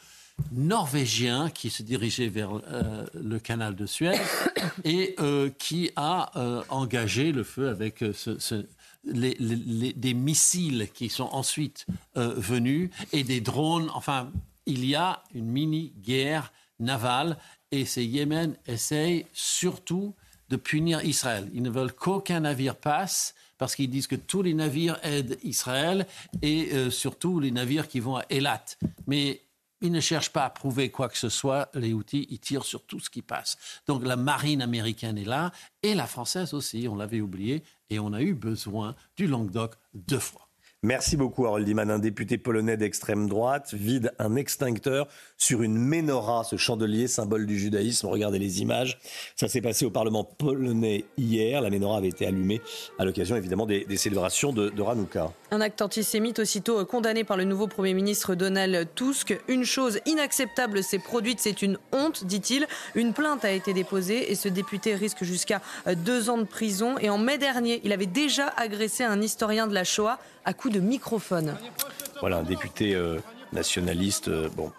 norvégien 0.51 1.49
qui 1.49 1.69
se 1.69 1.83
dirigeait 1.83 2.27
vers 2.27 2.51
euh, 2.67 3.05
le 3.13 3.39
canal 3.39 3.75
de 3.75 3.85
Suez 3.85 4.17
et 4.83 5.15
euh, 5.19 5.49
qui 5.57 5.91
a 5.95 6.31
euh, 6.37 6.63
engagé 6.69 7.31
le 7.31 7.43
feu 7.43 7.69
avec 7.69 8.03
des 9.03 10.13
missiles 10.13 10.89
qui 10.93 11.09
sont 11.09 11.29
ensuite 11.31 11.85
venus 12.15 12.89
et 13.13 13.23
des 13.23 13.41
drones. 13.41 13.89
Enfin, 13.93 14.31
il 14.65 14.85
y 14.85 14.95
a 14.95 15.23
une 15.33 15.47
mini-guerre 15.47 16.51
navale 16.79 17.37
et 17.71 17.85
ces 17.85 18.03
Yémen 18.03 18.55
essayent 18.67 19.25
surtout 19.33 20.13
de 20.49 20.55
punir 20.55 21.03
Israël. 21.03 21.49
Ils 21.53 21.63
ne 21.63 21.69
veulent 21.69 21.93
qu'aucun 21.93 22.41
navire 22.41 22.75
passe 22.75 23.33
parce 23.57 23.75
qu'ils 23.75 23.89
disent 23.89 24.07
que 24.07 24.15
tous 24.15 24.41
les 24.41 24.53
navires 24.53 24.99
aident 25.03 25.37
Israël 25.43 26.05
et 26.41 26.89
surtout 26.89 27.39
les 27.39 27.51
navires 27.51 27.87
qui 27.87 27.99
vont 27.99 28.17
à 28.17 28.25
Eilat. 28.29 28.65
Mais 29.07 29.41
ils 29.81 29.91
ne 29.91 29.99
cherchent 29.99 30.31
pas 30.31 30.45
à 30.45 30.49
prouver 30.49 30.89
quoi 30.91 31.09
que 31.09 31.17
ce 31.17 31.29
soit. 31.29 31.69
Les 31.73 31.93
outils, 31.93 32.27
ils 32.29 32.39
tirent 32.39 32.65
sur 32.65 32.85
tout 32.85 32.99
ce 32.99 33.09
qui 33.09 33.21
passe. 33.21 33.57
Donc 33.87 34.05
la 34.05 34.15
marine 34.15 34.61
américaine 34.61 35.17
est 35.17 35.25
là 35.25 35.51
et 35.83 35.95
la 35.95 36.07
française 36.07 36.53
aussi, 36.53 36.87
on 36.87 36.95
l'avait 36.95 37.21
oublié, 37.21 37.63
et 37.89 37.99
on 37.99 38.13
a 38.13 38.21
eu 38.21 38.33
besoin 38.33 38.95
du 39.17 39.27
Languedoc 39.27 39.75
deux 39.93 40.19
fois. 40.19 40.50
Merci 40.83 41.15
beaucoup, 41.15 41.45
Harold 41.45 41.63
Diman. 41.63 41.91
Un 41.91 41.99
député 41.99 42.39
polonais 42.39 42.75
d'extrême 42.75 43.29
droite 43.29 43.75
vide 43.75 44.13
un 44.17 44.35
extincteur 44.35 45.07
sur 45.37 45.61
une 45.61 45.77
menorah, 45.77 46.43
ce 46.43 46.55
chandelier 46.55 47.05
symbole 47.05 47.45
du 47.45 47.59
judaïsme. 47.59 48.07
Regardez 48.07 48.39
les 48.39 48.63
images. 48.63 48.97
Ça 49.35 49.47
s'est 49.47 49.61
passé 49.61 49.85
au 49.85 49.91
Parlement 49.91 50.23
polonais 50.23 51.05
hier. 51.19 51.61
La 51.61 51.69
menorah 51.69 51.97
avait 51.97 52.07
été 52.07 52.25
allumée 52.25 52.61
à 52.97 53.05
l'occasion, 53.05 53.35
évidemment, 53.35 53.67
des, 53.67 53.85
des 53.85 53.95
célébrations 53.95 54.53
de, 54.53 54.69
de 54.69 54.81
Hanouka. 54.81 55.31
Un 55.51 55.61
acte 55.61 55.83
antisémite 55.83 56.39
aussitôt 56.39 56.83
condamné 56.87 57.23
par 57.23 57.37
le 57.37 57.43
nouveau 57.43 57.67
Premier 57.67 57.93
ministre 57.93 58.33
Donald 58.33 58.89
Tusk. 58.95 59.39
Une 59.47 59.65
chose 59.65 59.99
inacceptable 60.07 60.81
s'est 60.81 60.97
produite, 60.97 61.41
c'est 61.41 61.61
une 61.61 61.77
honte, 61.91 62.25
dit-il. 62.25 62.65
Une 62.95 63.13
plainte 63.13 63.45
a 63.45 63.51
été 63.51 63.73
déposée 63.73 64.31
et 64.31 64.35
ce 64.35 64.49
député 64.49 64.95
risque 64.95 65.23
jusqu'à 65.23 65.61
deux 65.95 66.31
ans 66.31 66.39
de 66.39 66.43
prison. 66.43 66.97
Et 66.97 67.11
en 67.11 67.19
mai 67.19 67.37
dernier, 67.37 67.81
il 67.83 67.91
avait 67.93 68.07
déjà 68.07 68.47
agressé 68.57 69.03
un 69.03 69.21
historien 69.21 69.67
de 69.67 69.75
la 69.75 69.83
Shoah 69.83 70.17
à 70.43 70.53
coups 70.53 70.70
de 70.71 70.79
microphone. 70.79 71.55
Voilà, 72.19 72.37
un 72.37 72.43
député 72.43 72.95
euh, 72.95 73.19
nationaliste, 73.53 74.27
euh, 74.27 74.49
bon, 74.49 74.71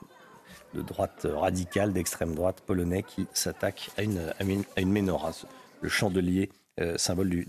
de 0.74 0.82
droite 0.82 1.24
euh, 1.24 1.36
radicale, 1.36 1.92
d'extrême 1.92 2.34
droite 2.34 2.60
polonais, 2.66 3.02
qui 3.02 3.26
s'attaque 3.32 3.90
à 3.96 4.02
une, 4.02 4.32
à 4.38 4.80
une, 4.80 4.92
menorah, 4.92 5.32
le 5.80 5.88
chandelier, 5.88 6.50
symbole 6.96 7.28
du, 7.28 7.44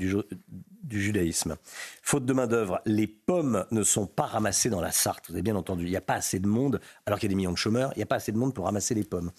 du 0.83 1.01
judaïsme. 1.01 1.55
Faute 2.01 2.25
de 2.25 2.33
main-d'œuvre, 2.33 2.81
les 2.85 3.07
pommes 3.07 3.65
ne 3.71 3.81
sont 3.83 4.05
pas 4.05 4.25
ramassées 4.25 4.69
dans 4.69 4.81
la 4.81 4.91
Sarthe. 4.91 5.25
Vous 5.29 5.33
avez 5.33 5.41
bien 5.41 5.55
entendu, 5.55 5.85
il 5.85 5.89
n'y 5.89 5.95
a 5.95 6.01
pas 6.01 6.15
assez 6.15 6.39
de 6.39 6.47
monde, 6.47 6.81
alors 7.05 7.19
qu'il 7.19 7.29
y 7.29 7.31
a 7.31 7.33
des 7.33 7.35
millions 7.35 7.53
de 7.53 7.57
chômeurs, 7.57 7.93
il 7.95 7.99
n'y 7.99 8.03
a 8.03 8.07
pas 8.07 8.17
assez 8.17 8.33
de 8.33 8.37
monde 8.37 8.53
pour 8.53 8.65
ramasser 8.65 8.93
les 8.93 9.05
pommes. 9.05 9.31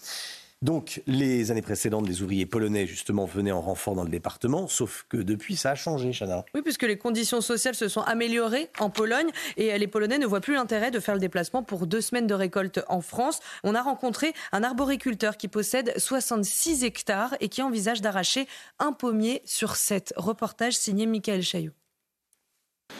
Donc, 0.61 1.03
les 1.05 1.51
années 1.51 1.61
précédentes, 1.61 2.07
les 2.07 2.21
ouvriers 2.21 2.45
polonais, 2.45 2.87
justement, 2.87 3.25
venaient 3.25 3.51
en 3.51 3.61
renfort 3.61 3.93
dans 3.93 4.03
le 4.03 4.09
département, 4.09 4.67
sauf 4.67 5.05
que 5.09 5.17
depuis, 5.17 5.55
ça 5.55 5.71
a 5.71 5.75
changé, 5.75 6.11
Chana. 6.11 6.43
Oui, 6.55 6.61
puisque 6.63 6.83
les 6.83 6.97
conditions 6.97 7.41
sociales 7.41 7.75
se 7.75 7.87
sont 7.87 8.01
améliorées 8.01 8.69
en 8.79 8.89
Pologne 8.89 9.29
et 9.57 9.77
les 9.77 9.87
Polonais 9.87 10.17
ne 10.17 10.25
voient 10.25 10.41
plus 10.41 10.55
l'intérêt 10.55 10.91
de 10.91 10.99
faire 10.99 11.13
le 11.13 11.19
déplacement 11.19 11.61
pour 11.61 11.87
deux 11.87 12.01
semaines 12.01 12.27
de 12.27 12.33
récolte 12.33 12.79
en 12.87 13.01
France. 13.01 13.41
On 13.63 13.75
a 13.75 13.81
rencontré 13.81 14.33
un 14.53 14.63
arboriculteur 14.63 15.37
qui 15.37 15.47
possède 15.47 15.93
66 15.97 16.83
hectares 16.83 17.35
et 17.41 17.49
qui 17.49 17.61
envisage 17.61 18.01
d'arracher 18.01 18.47
un 18.79 18.91
pommier 18.91 19.41
sur 19.45 19.75
sept. 19.75 20.13
Reportage 20.15 20.77
signé 20.77 21.05
Michael 21.05 21.43
Chaillot. 21.43 21.73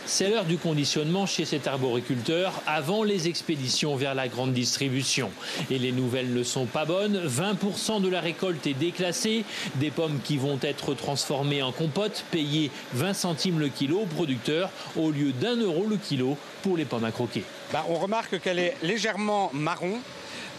C'est 0.08 0.30
l'heure 0.30 0.46
du 0.46 0.58
conditionnement 0.58 1.26
chez 1.26 1.46
cet 1.46 1.66
arboriculteur 1.66 2.54
avant 2.68 3.04
les 3.04 3.28
expéditions 3.28 3.96
vers 3.96 4.14
la 4.14 4.28
grande 4.28 4.54
distribution. 4.54 5.32
Et 5.72 5.80
les 5.80 5.92
nouvelles 5.92 6.32
ne 6.32 6.44
sont 6.44 6.68
pas 6.68 6.86
bonnes. 6.86 7.26
20% 7.28 8.02
de 8.02 8.08
la 8.08 8.22
récolte 8.22 8.68
est 8.68 8.76
déclassée. 8.76 9.44
Des 9.76 9.90
pommes 9.90 10.20
qui 10.24 10.38
vont 10.38 10.60
être 10.62 10.94
transformées 10.94 11.64
en 11.64 11.72
compote, 11.72 12.24
payées 12.30 12.70
20 12.94 13.14
centimes 13.14 13.60
le 13.60 13.68
kilo 13.68 14.02
au 14.02 14.06
producteur 14.06 14.70
au 14.96 15.10
lieu 15.10 15.32
d'un 15.32 15.56
euro 15.56 15.88
le 15.88 15.98
kilo 15.98 16.38
pour 16.62 16.78
les 16.78 16.86
pommes 16.86 17.04
à 17.04 17.12
croquer. 17.12 17.44
Bah, 17.74 17.84
on 17.90 17.96
remarque 17.96 18.40
qu'elle 18.40 18.60
est 18.60 18.78
légèrement 18.84 19.50
marron 19.54 19.98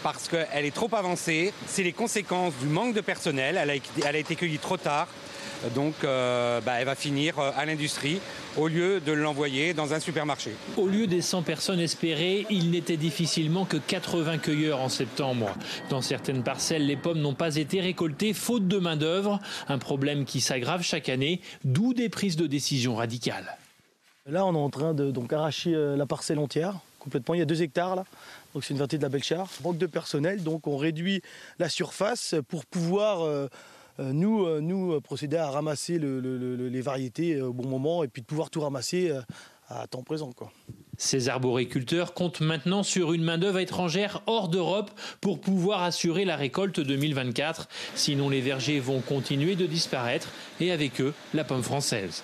parce 0.03 0.27
qu'elle 0.27 0.65
est 0.65 0.75
trop 0.75 0.93
avancée. 0.93 1.53
C'est 1.67 1.83
les 1.83 1.93
conséquences 1.93 2.53
du 2.61 2.67
manque 2.67 2.93
de 2.93 3.01
personnel. 3.01 3.57
Elle 3.57 3.69
a, 3.69 3.75
elle 4.05 4.15
a 4.15 4.19
été 4.19 4.35
cueillie 4.35 4.59
trop 4.59 4.77
tard. 4.77 5.07
Donc 5.75 5.95
euh, 6.03 6.61
bah, 6.61 6.73
elle 6.79 6.85
va 6.85 6.95
finir 6.95 7.39
euh, 7.39 7.51
à 7.55 7.65
l'industrie 7.65 8.19
au 8.57 8.67
lieu 8.67 8.99
de 8.99 9.11
l'envoyer 9.11 9.73
dans 9.73 9.93
un 9.93 9.99
supermarché. 9.99 10.51
Au 10.77 10.87
lieu 10.87 11.07
des 11.07 11.21
100 11.21 11.43
personnes 11.43 11.79
espérées, 11.79 12.45
il 12.49 12.71
n'était 12.71 12.97
difficilement 12.97 13.65
que 13.65 13.77
80 13.77 14.37
cueilleurs 14.37 14.81
en 14.81 14.89
septembre. 14.89 15.49
Dans 15.89 16.01
certaines 16.01 16.43
parcelles, 16.43 16.85
les 16.85 16.95
pommes 16.95 17.19
n'ont 17.19 17.33
pas 17.33 17.55
été 17.55 17.81
récoltées 17.81 18.33
faute 18.33 18.67
de 18.67 18.77
main-d'œuvre, 18.77 19.39
un 19.67 19.77
problème 19.77 20.25
qui 20.25 20.41
s'aggrave 20.41 20.81
chaque 20.83 21.09
année, 21.09 21.41
d'où 21.63 21.93
des 21.93 22.09
prises 22.09 22.35
de 22.35 22.47
décision 22.47 22.95
radicales. 22.95 23.57
Là, 24.25 24.45
on 24.45 24.53
est 24.53 24.57
en 24.57 24.69
train 24.69 24.93
de 24.93 25.09
donc, 25.09 25.31
arracher 25.31 25.73
euh, 25.73 25.95
la 25.95 26.05
parcelle 26.05 26.39
entière, 26.39 26.79
complètement. 26.99 27.33
Il 27.33 27.39
y 27.39 27.41
a 27.41 27.45
deux 27.45 27.61
hectares 27.61 27.95
là. 27.95 28.03
Donc 28.53 28.63
c'est 28.63 28.73
une 28.73 28.79
variété 28.79 28.97
de 28.97 29.03
la 29.03 29.09
Belchar. 29.09 29.47
Manque 29.63 29.77
de 29.77 29.85
personnel, 29.85 30.43
donc 30.43 30.67
on 30.67 30.77
réduit 30.77 31.21
la 31.59 31.69
surface 31.69 32.35
pour 32.49 32.65
pouvoir 32.65 33.21
euh, 33.21 33.47
nous, 33.99 34.45
euh, 34.45 34.59
nous 34.61 34.93
euh, 34.93 35.01
procéder 35.01 35.37
à 35.37 35.49
ramasser 35.49 35.97
le- 35.99 36.19
le- 36.19 36.37
le- 36.37 36.67
les 36.69 36.81
variétés 36.81 37.35
euh, 37.35 37.47
au 37.47 37.53
bon 37.53 37.67
moment 37.67 38.03
et 38.03 38.07
puis 38.07 38.21
de 38.21 38.27
pouvoir 38.27 38.49
tout 38.49 38.61
ramasser 38.61 39.09
euh, 39.09 39.21
à 39.69 39.87
temps 39.87 40.03
présent. 40.03 40.31
Quoi. 40.31 40.51
Ces 40.97 41.29
arboriculteurs 41.29 42.13
comptent 42.13 42.41
maintenant 42.41 42.83
sur 42.83 43.13
une 43.13 43.23
main-d'œuvre 43.23 43.59
étrangère 43.59 44.21
hors 44.25 44.47
d'Europe 44.47 44.91
pour 45.21 45.39
pouvoir 45.41 45.83
assurer 45.83 46.25
la 46.25 46.35
récolte 46.35 46.79
2024. 46.79 47.67
Sinon, 47.93 48.29
les 48.29 48.41
vergers 48.41 48.79
vont 48.79 49.01
continuer 49.01 49.55
de 49.55 49.65
disparaître 49.65 50.29
et 50.59 50.71
avec 50.71 51.01
eux, 51.01 51.13
la 51.33 51.43
pomme 51.43 51.63
française. 51.63 52.23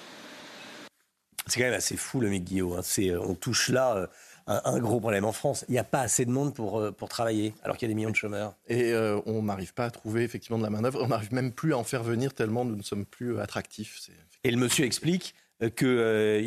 C'est 1.47 1.59
quand 1.59 1.65
même 1.65 1.73
assez 1.73 1.97
fou 1.97 2.21
le 2.21 2.29
mec 2.29 2.45
Guillaume. 2.45 2.73
hein. 2.79 2.81
Euh, 2.99 3.19
on 3.27 3.35
touche 3.35 3.69
là 3.69 3.95
euh, 3.97 4.07
un, 4.47 4.61
un 4.65 4.79
gros 4.79 4.99
problème 4.99 5.25
en 5.25 5.31
France. 5.31 5.65
Il 5.69 5.71
n'y 5.73 5.77
a 5.79 5.83
pas 5.83 6.01
assez 6.01 6.25
de 6.25 6.31
monde 6.31 6.53
pour, 6.53 6.79
euh, 6.79 6.91
pour 6.91 7.09
travailler, 7.09 7.53
alors 7.63 7.77
qu'il 7.77 7.87
y 7.87 7.91
a 7.91 7.93
des 7.93 7.95
millions 7.95 8.09
de 8.11 8.15
chômeurs. 8.15 8.55
Et 8.67 8.91
euh, 8.93 9.19
on 9.25 9.43
n'arrive 9.43 9.73
pas 9.73 9.85
à 9.85 9.89
trouver 9.91 10.23
effectivement 10.23 10.57
de 10.57 10.63
la 10.63 10.69
main-d'œuvre. 10.69 11.01
On 11.03 11.07
n'arrive 11.07 11.33
même 11.33 11.51
plus 11.51 11.73
à 11.73 11.77
en 11.77 11.83
faire 11.83 12.03
venir 12.03 12.33
tellement 12.33 12.65
nous 12.65 12.75
ne 12.75 12.83
sommes 12.83 13.05
plus 13.05 13.39
attractifs. 13.39 13.99
C'est- 14.01 14.11
Et 14.43 14.51
le 14.51 14.57
monsieur 14.57 14.85
explique 14.85 15.35
qu'il 15.77 15.87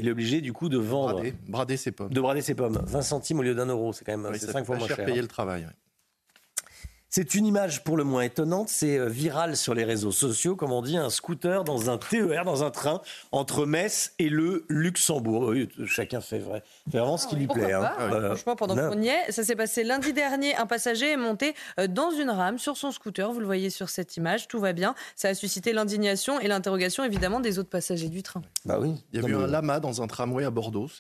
est 0.07 0.11
obligé 0.11 0.41
du 0.43 0.53
coup 0.53 0.69
de 0.69 0.77
vendre. 0.77 1.15
Brader, 1.15 1.35
brader 1.49 1.77
ses 1.79 1.91
pommes. 1.93 2.11
De 2.11 2.21
brader 2.21 2.43
ses 2.43 2.55
pommes. 2.55 2.83
20 2.87 3.01
centimes 3.03 3.39
au 3.39 3.43
lieu 3.43 3.55
d'un 3.55 3.67
euro. 3.67 3.93
C'est 3.95 4.05
quand 4.05 4.17
même 4.17 4.31
Oui, 4.31 4.39
c'est 4.39 4.47
ça 4.47 4.53
cinq 4.53 4.59
coûte 4.61 4.67
fois 4.67 4.75
pas 4.77 4.79
moins 4.81 4.89
cher 4.89 4.97
cher. 4.97 5.07
payer 5.07 5.19
hein. 5.19 5.23
le 5.23 5.29
travail. 5.29 5.65
oui. 5.67 5.73
C'est 7.17 7.35
une 7.35 7.47
image 7.47 7.83
pour 7.83 7.97
le 7.97 8.05
moins 8.05 8.21
étonnante, 8.21 8.69
c'est 8.69 8.99
euh, 8.99 9.09
viral 9.09 9.57
sur 9.57 9.73
les 9.73 9.85
réseaux 9.85 10.13
sociaux, 10.13 10.55
comme 10.55 10.71
on 10.71 10.83
dit, 10.83 10.99
un 10.99 11.09
scooter 11.09 11.65
dans 11.65 11.89
un 11.89 11.97
TER, 11.97 12.45
dans 12.45 12.63
un 12.63 12.71
train, 12.71 13.01
entre 13.33 13.65
Metz 13.65 14.13
et 14.19 14.29
le 14.29 14.67
Luxembourg. 14.69 15.45
Oui, 15.49 15.67
chacun 15.87 16.21
fait, 16.21 16.41
vrai, 16.41 16.63
fait 16.93 16.99
vraiment 16.99 17.17
ce 17.17 17.27
qui 17.27 17.37
lui 17.37 17.47
Pourquoi 17.47 17.65
plaît. 17.65 17.73
pas 17.73 17.97
hein. 17.99 18.13
Euh, 18.13 18.27
Franchement, 18.35 18.55
pendant 18.55 18.75
qu'on 18.75 19.01
y 19.01 19.09
est, 19.09 19.33
ça 19.33 19.45
s'est 19.45 19.57
passé 19.57 19.83
lundi 19.83 20.13
dernier. 20.13 20.55
Un 20.57 20.67
passager 20.67 21.13
est 21.13 21.17
monté 21.17 21.55
euh, 21.81 21.87
dans 21.87 22.11
une 22.11 22.29
rame 22.29 22.59
sur 22.59 22.77
son 22.77 22.91
scooter. 22.91 23.33
Vous 23.33 23.41
le 23.41 23.47
voyez 23.47 23.71
sur 23.71 23.89
cette 23.89 24.19
image. 24.19 24.47
Tout 24.47 24.61
va 24.61 24.75
bien. 24.75 24.95
Ça 25.15 25.29
a 25.29 25.35
suscité 25.35 25.73
l'indignation 25.73 26.39
et 26.41 26.49
l'interrogation, 26.49 27.03
évidemment, 27.03 27.41
des 27.41 27.59
autres 27.59 27.71
passagers 27.71 28.11
du 28.11 28.23
train. 28.23 28.43
Bah 28.67 28.77
oui. 28.79 28.93
Il 29.15 29.23
y 29.23 29.25
a 29.25 29.27
eu 29.27 29.35
un 29.35 29.47
lama 29.47 29.81
dans 29.81 30.03
un 30.03 30.07
tramway 30.07 30.45
à 30.45 30.51
Bordeaux. 30.51 30.91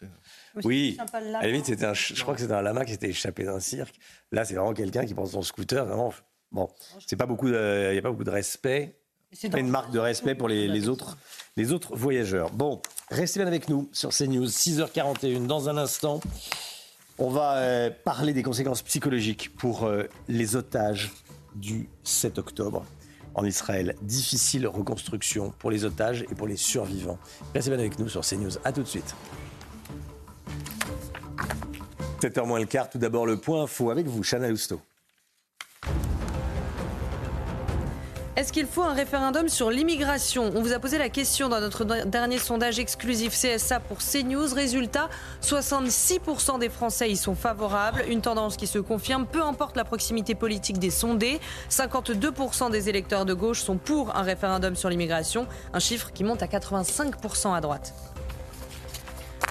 Oui, 0.64 0.94
sympa, 0.96 1.20
le 1.20 1.26
lama. 1.26 1.38
à 1.38 1.42
la 1.42 1.48
limite, 1.48 1.82
un, 1.82 1.94
je 1.94 2.22
crois 2.22 2.34
que 2.34 2.40
c'était 2.40 2.54
un 2.54 2.62
lama 2.62 2.84
qui 2.84 2.92
s'était 2.92 3.08
échappé 3.08 3.44
d'un 3.44 3.60
cirque. 3.60 3.94
Là, 4.32 4.44
c'est 4.44 4.54
vraiment 4.54 4.74
quelqu'un 4.74 5.04
qui 5.04 5.14
prend 5.14 5.26
son 5.26 5.42
scooter. 5.42 5.84
Vraiment, 5.84 6.12
bon, 6.52 6.68
c'est 7.06 7.16
pas 7.16 7.26
beaucoup 7.26 7.48
il 7.48 7.52
n'y 7.52 7.98
a 7.98 8.02
pas 8.02 8.10
beaucoup 8.10 8.24
de 8.24 8.30
respect. 8.30 8.98
C'est 9.32 9.50
Pas 9.50 9.58
une 9.58 9.68
marque 9.68 9.90
de 9.90 9.98
respect 9.98 10.34
pour 10.34 10.48
les, 10.48 10.68
les 10.68 10.88
autres, 10.88 11.18
les 11.56 11.72
autres 11.72 11.94
voyageurs. 11.96 12.50
Bon, 12.52 12.80
restez 13.10 13.40
bien 13.40 13.46
avec 13.46 13.68
nous 13.68 13.88
sur 13.92 14.10
CNews, 14.10 14.46
6h41. 14.46 15.46
Dans 15.46 15.68
un 15.68 15.76
instant, 15.76 16.20
on 17.18 17.28
va 17.28 17.56
euh, 17.56 17.90
parler 18.04 18.32
des 18.32 18.42
conséquences 18.42 18.82
psychologiques 18.82 19.54
pour 19.56 19.84
euh, 19.84 20.04
les 20.28 20.54
otages 20.56 21.12
du 21.54 21.88
7 22.04 22.38
octobre 22.38 22.84
en 23.34 23.44
Israël. 23.44 23.96
Difficile 24.02 24.66
reconstruction 24.66 25.52
pour 25.58 25.70
les 25.70 25.84
otages 25.84 26.22
et 26.30 26.34
pour 26.34 26.46
les 26.46 26.56
survivants. 26.56 27.18
Restez 27.54 27.70
bien 27.70 27.78
avec 27.78 27.98
nous 27.98 28.08
sur 28.08 28.22
CNews. 28.22 28.58
À 28.64 28.72
tout 28.72 28.82
de 28.82 28.88
suite. 28.88 29.14
7h 32.28 32.44
moins 32.46 32.58
le 32.60 32.66
quart, 32.66 32.88
tout 32.90 32.98
d'abord 32.98 33.26
le 33.26 33.36
point 33.36 33.62
info 33.62 33.90
avec 33.90 34.06
vous, 34.06 34.22
Chana 34.22 34.48
Lousteau. 34.48 34.80
Est-ce 38.36 38.52
qu'il 38.52 38.66
faut 38.66 38.82
un 38.82 38.92
référendum 38.92 39.48
sur 39.48 39.70
l'immigration? 39.70 40.52
On 40.54 40.60
vous 40.60 40.74
a 40.74 40.78
posé 40.78 40.98
la 40.98 41.08
question 41.08 41.48
dans 41.48 41.58
notre 41.58 41.84
de- 41.84 42.04
dernier 42.04 42.38
sondage 42.38 42.78
exclusif 42.78 43.32
CSA 43.32 43.80
pour 43.80 43.96
CNews. 43.98 44.52
Résultat, 44.54 45.08
66% 45.40 46.58
des 46.58 46.68
Français 46.68 47.10
y 47.10 47.16
sont 47.16 47.34
favorables. 47.34 48.04
Une 48.10 48.20
tendance 48.20 48.58
qui 48.58 48.66
se 48.66 48.78
confirme, 48.78 49.24
peu 49.24 49.42
importe 49.42 49.74
la 49.74 49.84
proximité 49.84 50.34
politique 50.34 50.78
des 50.78 50.90
sondés. 50.90 51.40
52% 51.70 52.68
des 52.70 52.90
électeurs 52.90 53.24
de 53.24 53.32
gauche 53.32 53.62
sont 53.62 53.78
pour 53.78 54.14
un 54.14 54.22
référendum 54.22 54.76
sur 54.76 54.90
l'immigration, 54.90 55.46
un 55.72 55.78
chiffre 55.80 56.12
qui 56.12 56.22
monte 56.22 56.42
à 56.42 56.46
85% 56.46 57.54
à 57.54 57.62
droite. 57.62 57.94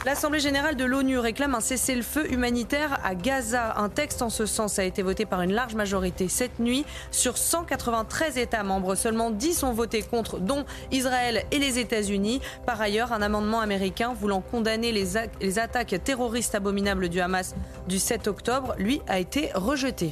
L'Assemblée 0.06 0.40
générale 0.40 0.76
de 0.76 0.86
l'ONU 0.86 1.18
réclame 1.18 1.56
un 1.56 1.60
cessez-le-feu 1.60 2.32
humanitaire 2.32 3.00
à 3.04 3.16
Gaza. 3.16 3.74
Un 3.78 3.90
texte 3.90 4.22
en 4.22 4.30
ce 4.30 4.46
sens 4.46 4.78
a 4.78 4.84
été 4.84 5.02
voté 5.02 5.26
par 5.26 5.42
une 5.42 5.52
large 5.52 5.74
majorité 5.74 6.28
cette 6.28 6.60
nuit. 6.60 6.86
Sur 7.10 7.40
193 7.40 8.38
États 8.38 8.62
membres, 8.62 8.94
seulement 8.94 9.32
10 9.32 9.64
ont 9.64 9.74
voté 9.74 10.04
contre, 10.04 10.38
dont 10.38 10.64
Israël 10.92 11.44
et 11.50 11.58
les 11.58 11.80
États-Unis. 11.80 12.40
Par 12.68 12.80
ailleurs, 12.80 13.14
un 13.14 13.24
amendement 13.24 13.62
américain 13.62 14.14
voulant 14.14 14.42
condamner 14.42 14.92
les, 14.92 15.08
les 15.42 15.58
attaques 15.58 15.96
terroristes 16.04 16.54
abominables 16.54 17.10
du 17.10 17.20
Hamas 17.20 17.56
du 17.88 17.98
7 17.98 18.28
octobre, 18.28 18.76
lui, 18.78 19.02
a 19.08 19.18
été 19.18 19.50
rejeté. 19.56 20.12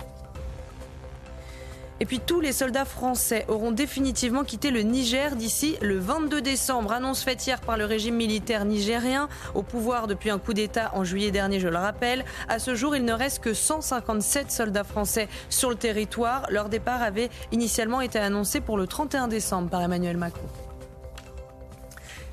Et 2.04 2.06
puis 2.06 2.20
tous 2.20 2.42
les 2.42 2.52
soldats 2.52 2.84
français 2.84 3.46
auront 3.48 3.72
définitivement 3.72 4.44
quitté 4.44 4.72
le 4.72 4.82
Niger 4.82 5.38
d'ici 5.38 5.78
le 5.82 5.98
22 6.00 6.42
décembre. 6.42 6.92
Annonce 6.92 7.24
faite 7.24 7.48
hier 7.48 7.62
par 7.62 7.78
le 7.78 7.86
régime 7.86 8.16
militaire 8.16 8.66
nigérien, 8.66 9.30
au 9.56 9.64
pouvoir 9.64 10.08
depuis 10.08 10.30
un 10.30 10.38
coup 10.38 10.54
d'État 10.54 10.92
en 10.96 11.06
juillet 11.06 11.32
dernier, 11.32 11.62
je 11.62 11.70
le 11.70 11.78
rappelle. 11.78 12.26
À 12.50 12.60
ce 12.60 12.76
jour, 12.76 12.94
il 12.94 13.06
ne 13.06 13.14
reste 13.14 13.40
que 13.40 13.54
157 13.54 14.52
soldats 14.52 14.84
français 14.84 15.30
sur 15.48 15.70
le 15.70 15.78
territoire. 15.78 16.46
Leur 16.50 16.68
départ 16.68 17.02
avait 17.02 17.30
initialement 17.54 18.02
été 18.02 18.20
annoncé 18.20 18.60
pour 18.60 18.76
le 18.76 18.86
31 18.86 19.30
décembre 19.30 19.70
par 19.70 19.82
Emmanuel 19.82 20.18
Macron. 20.18 20.44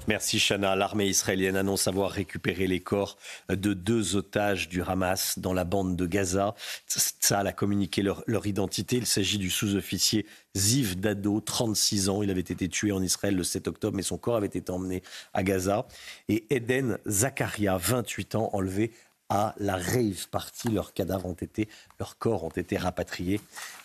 Merci 0.09 0.39
Chana. 0.41 0.75
L'armée 0.75 1.07
israélienne 1.07 1.57
annonce 1.57 1.87
avoir 1.87 2.11
récupéré 2.11 2.67
les 2.67 2.81
corps 2.81 3.17
de 3.49 3.75
deux 3.75 4.17
otages 4.17 4.69
du 4.69 4.83
Hamas 4.83 5.39
dans 5.39 5.53
la 5.53 5.65
bande 5.65 5.95
de 5.95 6.07
Gaza. 6.07 6.55
Ça 6.87 7.39
a 7.39 7.53
communiqué 7.53 8.03
leur, 8.03 8.25
leur 8.27 8.47
identité. 8.47 8.97
Il 8.97 9.07
s'agit 9.07 9.39
du 9.39 9.51
sous-officier 9.51 10.27
Ziv 10.57 10.99
Dado, 10.99 11.41
36 11.41 12.09
ans. 12.09 12.23
Il 12.23 12.31
avait 12.31 12.41
été 12.41 12.69
tué 12.69 12.93
en 12.93 13.03
Israël 13.03 13.37
le 13.37 13.45
7 13.45 13.69
octobre, 13.69 13.97
mais 13.97 14.03
son 14.03 14.19
corps 14.19 14.37
avait 14.37 14.47
été 14.47 14.71
emmené 14.71 15.03
à 15.33 15.43
Gaza. 15.43 15.87
Et 16.29 16.47
Eden 16.51 16.99
Zakaria, 17.07 17.77
28 17.77 18.35
ans, 18.35 18.51
enlevé 18.53 18.93
à 19.29 19.55
la 19.59 19.77
rave 19.77 20.29
party. 20.31 20.71
Leurs 20.71 20.93
cadavres 20.93 21.27
ont 21.27 21.35
été, 21.35 21.69
leurs 21.99 22.19
corps 22.19 22.45
ont 22.45 22.49
été 22.49 22.77
rapatriés 22.77 23.41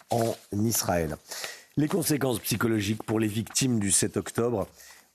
en 0.09 0.33
Israël. 0.53 1.17
Les 1.77 1.89
conséquences 1.89 2.39
psychologiques 2.39 3.03
pour 3.03 3.19
les 3.19 3.27
victimes 3.27 3.79
du 3.79 3.91
7 3.91 4.15
octobre, 4.15 4.65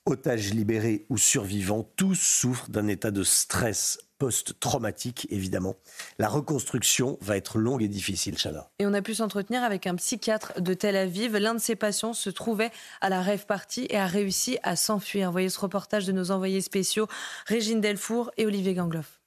otages 0.06 0.52
libérés 0.52 1.06
ou 1.08 1.18
survivants, 1.18 1.88
tous 1.96 2.14
souffrent 2.14 2.70
d'un 2.70 2.88
état 2.88 3.10
de 3.10 3.22
stress 3.22 3.98
post-traumatique, 4.18 5.26
évidemment. 5.30 5.76
La 6.18 6.28
reconstruction 6.28 7.18
va 7.22 7.36
être 7.36 7.58
longue 7.58 7.82
et 7.82 7.88
difficile, 7.88 8.36
Chana. 8.36 8.70
Et 8.78 8.86
on 8.86 8.92
a 8.92 9.02
pu 9.02 9.14
s'entretenir 9.14 9.62
avec 9.62 9.86
un 9.86 9.94
psychiatre 9.96 10.60
de 10.60 10.74
Tel 10.74 10.94
Aviv. 10.94 11.36
L'un 11.36 11.54
de 11.54 11.60
ses 11.60 11.74
patients 11.74 12.12
se 12.12 12.28
trouvait 12.28 12.70
à 13.00 13.08
la 13.08 13.22
rêve 13.22 13.46
party 13.46 13.86
et 13.88 13.96
a 13.96 14.06
réussi 14.06 14.58
à 14.62 14.76
s'enfuir. 14.76 15.32
Voyez 15.32 15.48
ce 15.48 15.58
reportage 15.58 16.06
de 16.06 16.12
nos 16.12 16.30
envoyés 16.30 16.60
spéciaux, 16.60 17.08
Régine 17.46 17.80
Delfour 17.80 18.30
et 18.36 18.46
Olivier 18.46 18.74
Gangloff. 18.74 19.20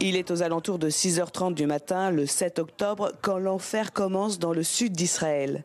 Il 0.00 0.14
est 0.14 0.30
aux 0.30 0.42
alentours 0.42 0.78
de 0.78 0.90
6h30 0.90 1.54
du 1.54 1.66
matin, 1.66 2.10
le 2.10 2.26
7 2.26 2.60
octobre, 2.60 3.12
quand 3.22 3.38
l'enfer 3.38 3.92
commence 3.92 4.38
dans 4.38 4.52
le 4.52 4.62
sud 4.62 4.92
d'Israël. 4.92 5.64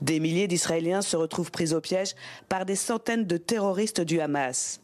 Des 0.00 0.20
milliers 0.20 0.48
d'Israéliens 0.48 1.02
se 1.02 1.16
retrouvent 1.16 1.50
pris 1.50 1.74
au 1.74 1.80
piège 1.80 2.14
par 2.48 2.64
des 2.64 2.76
centaines 2.76 3.26
de 3.26 3.36
terroristes 3.36 4.00
du 4.00 4.20
Hamas. 4.20 4.80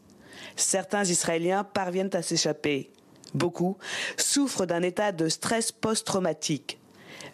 Certains 0.57 1.05
Israéliens 1.05 1.65
parviennent 1.65 2.15
à 2.15 2.23
s'échapper. 2.23 2.91
Beaucoup 3.35 3.77
souffrent 4.17 4.67
d'un 4.67 4.83
état 4.83 5.13
de 5.13 5.29
stress 5.29 5.73
post-traumatique. 5.73 6.79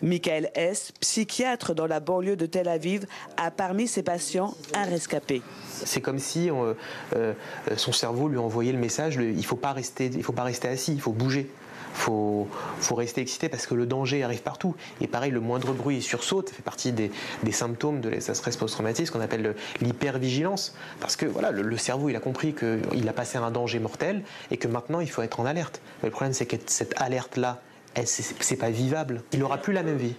Michael 0.00 0.50
S., 0.54 0.92
psychiatre 1.00 1.74
dans 1.74 1.86
la 1.86 2.00
banlieue 2.00 2.36
de 2.36 2.46
Tel 2.46 2.68
Aviv, 2.68 3.06
a 3.36 3.50
parmi 3.50 3.86
ses 3.86 4.02
patients 4.02 4.54
un 4.74 4.84
rescapé. 4.84 5.42
C'est 5.70 6.00
comme 6.00 6.18
si 6.18 6.50
euh, 6.50 6.74
euh, 7.14 7.34
son 7.76 7.92
cerveau 7.92 8.28
lui 8.28 8.38
envoyait 8.38 8.72
le 8.72 8.78
message 8.78 9.14
il 9.14 9.20
ne 9.20 9.42
faut, 9.42 9.58
il 9.58 10.22
faut 10.22 10.32
pas 10.32 10.42
rester 10.42 10.68
assis, 10.68 10.92
il 10.92 11.00
faut 11.00 11.12
bouger. 11.12 11.50
Faut, 11.94 12.48
faut 12.80 12.94
rester 12.94 13.20
excité 13.20 13.48
parce 13.48 13.66
que 13.66 13.74
le 13.74 13.86
danger 13.86 14.22
arrive 14.24 14.42
partout. 14.42 14.74
Et 15.00 15.06
pareil, 15.06 15.30
le 15.30 15.40
moindre 15.40 15.72
bruit 15.72 16.00
sursaute, 16.02 16.48
ça 16.48 16.54
fait 16.54 16.62
partie 16.62 16.92
des, 16.92 17.10
des 17.42 17.52
symptômes 17.52 18.00
de 18.00 18.08
l'état 18.08 18.34
stress 18.34 18.56
post-traumatique, 18.56 19.06
ce 19.06 19.12
qu'on 19.12 19.20
appelle 19.20 19.42
le- 19.42 19.54
l'hypervigilance. 19.80 20.74
Parce 21.00 21.16
que 21.16 21.26
voilà, 21.26 21.50
le, 21.50 21.62
le 21.62 21.76
cerveau, 21.76 22.08
il 22.08 22.16
a 22.16 22.20
compris 22.20 22.54
qu'il 22.54 23.08
a 23.08 23.12
passé 23.12 23.38
un 23.38 23.50
danger 23.50 23.78
mortel 23.78 24.22
et 24.50 24.56
que 24.56 24.68
maintenant, 24.68 25.00
il 25.00 25.10
faut 25.10 25.22
être 25.22 25.38
en 25.40 25.46
alerte. 25.46 25.80
Mais 26.02 26.08
le 26.08 26.12
problème, 26.12 26.32
c'est 26.32 26.46
que 26.46 26.56
cette 26.66 26.94
alerte-là, 27.00 27.60
c'est 28.04 28.56
pas 28.56 28.70
vivable. 28.70 29.22
Il 29.32 29.38
n'aura 29.40 29.58
plus 29.58 29.72
la 29.74 29.82
même 29.82 29.98
vie. 29.98 30.14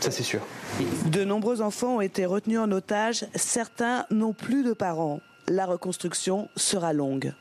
Ça, 0.00 0.10
c'est 0.10 0.22
sûr. 0.22 0.40
De 1.06 1.24
nombreux 1.24 1.62
enfants 1.62 1.96
ont 1.96 2.00
été 2.00 2.26
retenus 2.26 2.58
en 2.58 2.70
otage, 2.70 3.24
certains 3.34 4.04
n'ont 4.10 4.32
plus 4.34 4.62
de 4.62 4.72
parents. 4.72 5.20
La 5.48 5.66
reconstruction 5.66 6.48
sera 6.56 6.92
longue. 6.92 7.32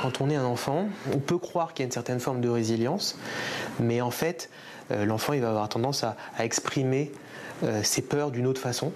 Quand 0.00 0.20
on 0.20 0.30
est 0.30 0.36
un 0.36 0.44
enfant, 0.44 0.88
on 1.12 1.18
peut 1.18 1.38
croire 1.38 1.74
qu'il 1.74 1.82
y 1.82 1.84
a 1.84 1.86
une 1.86 1.92
certaine 1.92 2.20
forme 2.20 2.40
de 2.40 2.48
résilience, 2.48 3.16
mais 3.80 4.00
en 4.00 4.10
fait, 4.10 4.48
euh, 4.90 5.04
l'enfant 5.04 5.32
il 5.32 5.40
va 5.40 5.50
avoir 5.50 5.68
tendance 5.68 6.04
à, 6.04 6.16
à 6.36 6.44
exprimer 6.44 7.12
euh, 7.64 7.82
ses 7.82 8.02
peurs 8.02 8.30
d'une 8.30 8.46
autre 8.46 8.60
façon. 8.60 8.92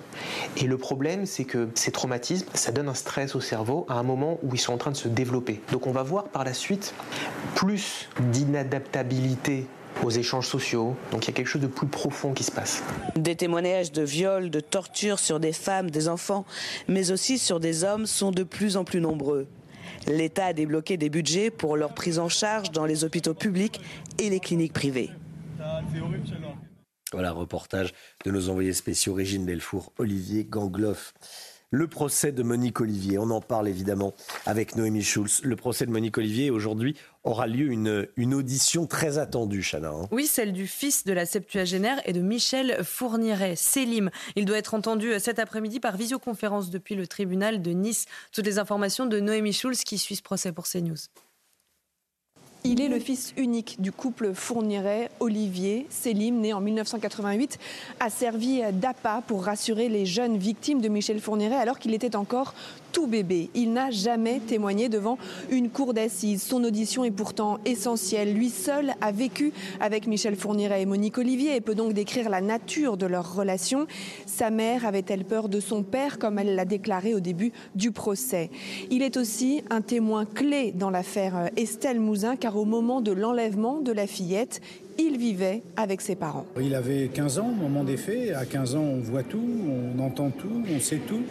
Et 0.57 0.67
le 0.67 0.79
problème, 0.79 1.27
c'est 1.27 1.45
que 1.45 1.69
ces 1.75 1.91
traumatismes, 1.91 2.47
ça 2.55 2.71
donne 2.71 2.89
un 2.89 2.95
stress 2.95 3.35
au 3.35 3.41
cerveau 3.41 3.85
à 3.89 3.95
un 3.95 4.05
moment 4.05 4.39
où 4.45 4.55
ils 4.55 4.61
sont 4.61 4.73
en 4.73 4.79
train 4.79 4.93
de 4.93 4.97
se 4.97 5.09
développer. 5.09 5.61
Donc 5.73 5.89
on 5.89 5.93
va 5.93 6.05
voir 6.05 6.25
par 6.25 6.45
la 6.45 6.55
suite 6.55 6.95
plus 7.57 8.09
d'inadaptabilité 8.21 9.67
aux 10.05 10.11
échanges 10.11 10.47
sociaux. 10.47 10.95
Donc 11.11 11.25
il 11.25 11.31
y 11.31 11.31
a 11.31 11.35
quelque 11.35 11.49
chose 11.49 11.63
de 11.63 11.67
plus 11.67 11.89
profond 11.89 12.33
qui 12.33 12.45
se 12.45 12.53
passe. 12.53 12.85
Des 13.17 13.35
témoignages 13.35 13.91
de 13.91 14.03
viols, 14.03 14.51
de 14.51 14.61
tortures 14.61 15.19
sur 15.19 15.41
des 15.41 15.53
femmes, 15.53 15.91
des 15.91 16.09
enfants, 16.09 16.45
mais 16.87 17.11
aussi 17.11 17.39
sur 17.39 17.59
des 17.59 17.83
hommes 17.83 18.07
sont 18.07 18.31
de 18.31 18.45
plus 18.45 18.77
en 18.77 18.85
plus 18.85 19.01
nombreux. 19.01 19.49
L'État 20.07 20.47
a 20.47 20.53
débloqué 20.53 20.97
des 20.97 21.11
budgets 21.11 21.51
pour 21.51 21.77
leur 21.77 21.95
prise 21.95 22.19
en 22.19 22.29
charge 22.29 22.71
dans 22.71 22.87
les 22.87 23.05
hôpitaux 23.05 23.35
publics 23.35 23.81
et 24.19 24.31
les 24.31 24.41
cliniques 24.41 24.73
privées. 24.73 25.11
Voilà, 27.13 27.33
reportage 27.33 27.93
de 28.25 28.31
nos 28.31 28.49
envoyés 28.49 28.73
spéciaux 28.73 29.15
Régine 29.15 29.45
Delfour, 29.45 29.93
Olivier 29.99 30.45
Gangloff. 30.45 31.13
Le 31.75 31.87
procès 31.87 32.33
de 32.33 32.43
Monique 32.43 32.83
Olivier, 32.83 33.17
on 33.17 33.31
en 33.31 33.41
parle 33.41 33.67
évidemment 33.67 34.13
avec 34.45 34.77
Noémie 34.77 35.03
Schulz. 35.03 35.41
Le 35.43 35.57
procès 35.57 35.87
de 35.87 35.91
Monique 35.91 36.19
Olivier, 36.19 36.51
aujourd'hui, 36.51 36.95
aura 37.25 37.47
lieu 37.47 37.69
une, 37.69 38.07
une 38.17 38.35
audition 38.35 38.87
très 38.87 39.17
attendue, 39.17 39.63
Chana. 39.63 39.89
hein. 39.89 40.07
Oui, 40.11 40.27
celle 40.27 40.53
du 40.53 40.67
fils 40.67 41.05
de 41.05 41.15
la 41.15 41.25
septuagénaire 41.25 41.99
et 42.05 42.13
de 42.13 42.21
Michel 42.21 42.85
Fourniret, 42.85 43.57
Selim. 43.57 44.11
Il 44.37 44.45
doit 44.45 44.59
être 44.59 44.75
entendu 44.75 45.13
cet 45.19 45.39
après-midi 45.39 45.81
par 45.81 45.97
visioconférence 45.97 46.69
depuis 46.69 46.95
le 46.95 47.07
tribunal 47.07 47.63
de 47.63 47.71
Nice. 47.71 48.05
Toutes 48.33 48.45
les 48.45 48.59
informations 48.59 49.07
de 49.07 49.19
Noémie 49.19 49.55
Schulz 49.55 49.83
qui 49.83 49.97
suit 49.97 50.17
ce 50.17 50.23
procès 50.23 50.53
pour 50.53 50.67
CNews. 50.69 50.97
Il 52.65 52.81
est 52.81 52.87
le 52.87 53.01
fils 53.01 53.35
unique 53.37 53.81
du 53.81 53.91
couple 53.91 54.35
Fourniret, 54.35 55.11
Olivier. 55.19 55.85
Selim, 55.91 56.39
né 56.39 56.53
en 56.53 56.61
1988, 56.61 57.59
a 57.99 58.09
servi 58.09 58.61
d'appât 58.75 59.25
pour 59.27 59.43
rassurer 59.43 59.89
les 59.89 60.07
jeunes 60.07 60.37
victimes 60.37 60.81
de 60.81 60.89
Michel 60.89 61.19
Fourniret 61.19 61.57
alors 61.57 61.81
qu'il 61.81 61.93
était 61.93 62.15
encore 62.15 62.55
tout 62.93 63.07
bébé. 63.07 63.51
Il 63.55 63.73
n'a 63.73 63.91
jamais 63.91 64.39
témoigné 64.39 64.89
devant 64.89 65.19
une 65.51 65.71
cour 65.71 65.95
d'assises. 65.95 66.43
Son 66.43 66.63
audition 66.63 67.05
est 67.05 67.11
pourtant 67.11 67.59
essentielle. 67.65 68.35
Lui 68.35 68.51
seul 68.51 68.93
a 69.01 69.11
vécu 69.11 69.53
avec 69.81 70.07
Michel 70.07 70.37
Fourniret 70.37 70.83
et 70.83 70.87
Monique 70.87 71.19
Olivier 71.19 71.57
et 71.57 71.61
peut 71.61 71.75
donc 71.75 71.95
décrire 71.95 72.29
la 72.29 72.43
nature 72.43 72.97
de 72.97 73.07
leur 73.07 73.35
relation. 73.35 73.87
Sa 74.27 74.51
mère 74.51 74.87
avait-elle 74.87 75.25
peur 75.25 75.49
de 75.49 75.59
son 75.59 75.83
père, 75.83 76.19
comme 76.19 76.39
elle 76.39 76.55
l'a 76.55 76.67
déclaré 76.67 77.15
au 77.15 77.21
début 77.21 77.53
du 77.75 77.91
procès? 77.91 78.51
Il 78.91 79.03
est 79.03 79.17
aussi 79.17 79.65
un 79.71 79.81
témoin 79.81 80.27
clé 80.27 80.71
dans 80.73 80.91
l'affaire 80.91 81.51
Estelle 81.57 81.99
Mouzin, 81.99 82.37
car 82.37 82.52
au 82.57 82.65
moment 82.65 83.01
de 83.01 83.13
l'enlèvement 83.13 83.81
de 83.81 83.93
la 83.93 84.07
fillette, 84.07 84.61
il 84.99 85.17
vivait 85.17 85.63
avec 85.77 86.03
ses 86.03 86.15
parents. 86.17 86.45
Il 86.61 86.75
avait 86.75 87.09
15 87.09 87.39
ans 87.39 87.49
au 87.49 87.63
moment 87.63 87.83
des 87.83 87.97
faits. 87.97 88.35
À 88.35 88.45
15 88.45 88.75
ans, 88.77 88.83
on 88.83 89.01
voit 89.01 89.23
tout, 89.23 89.41
on 89.41 89.99
entend 90.03 90.29
tout, 90.31 90.63
on 90.75 90.81
sait 90.81 91.01
tout. 91.09 91.23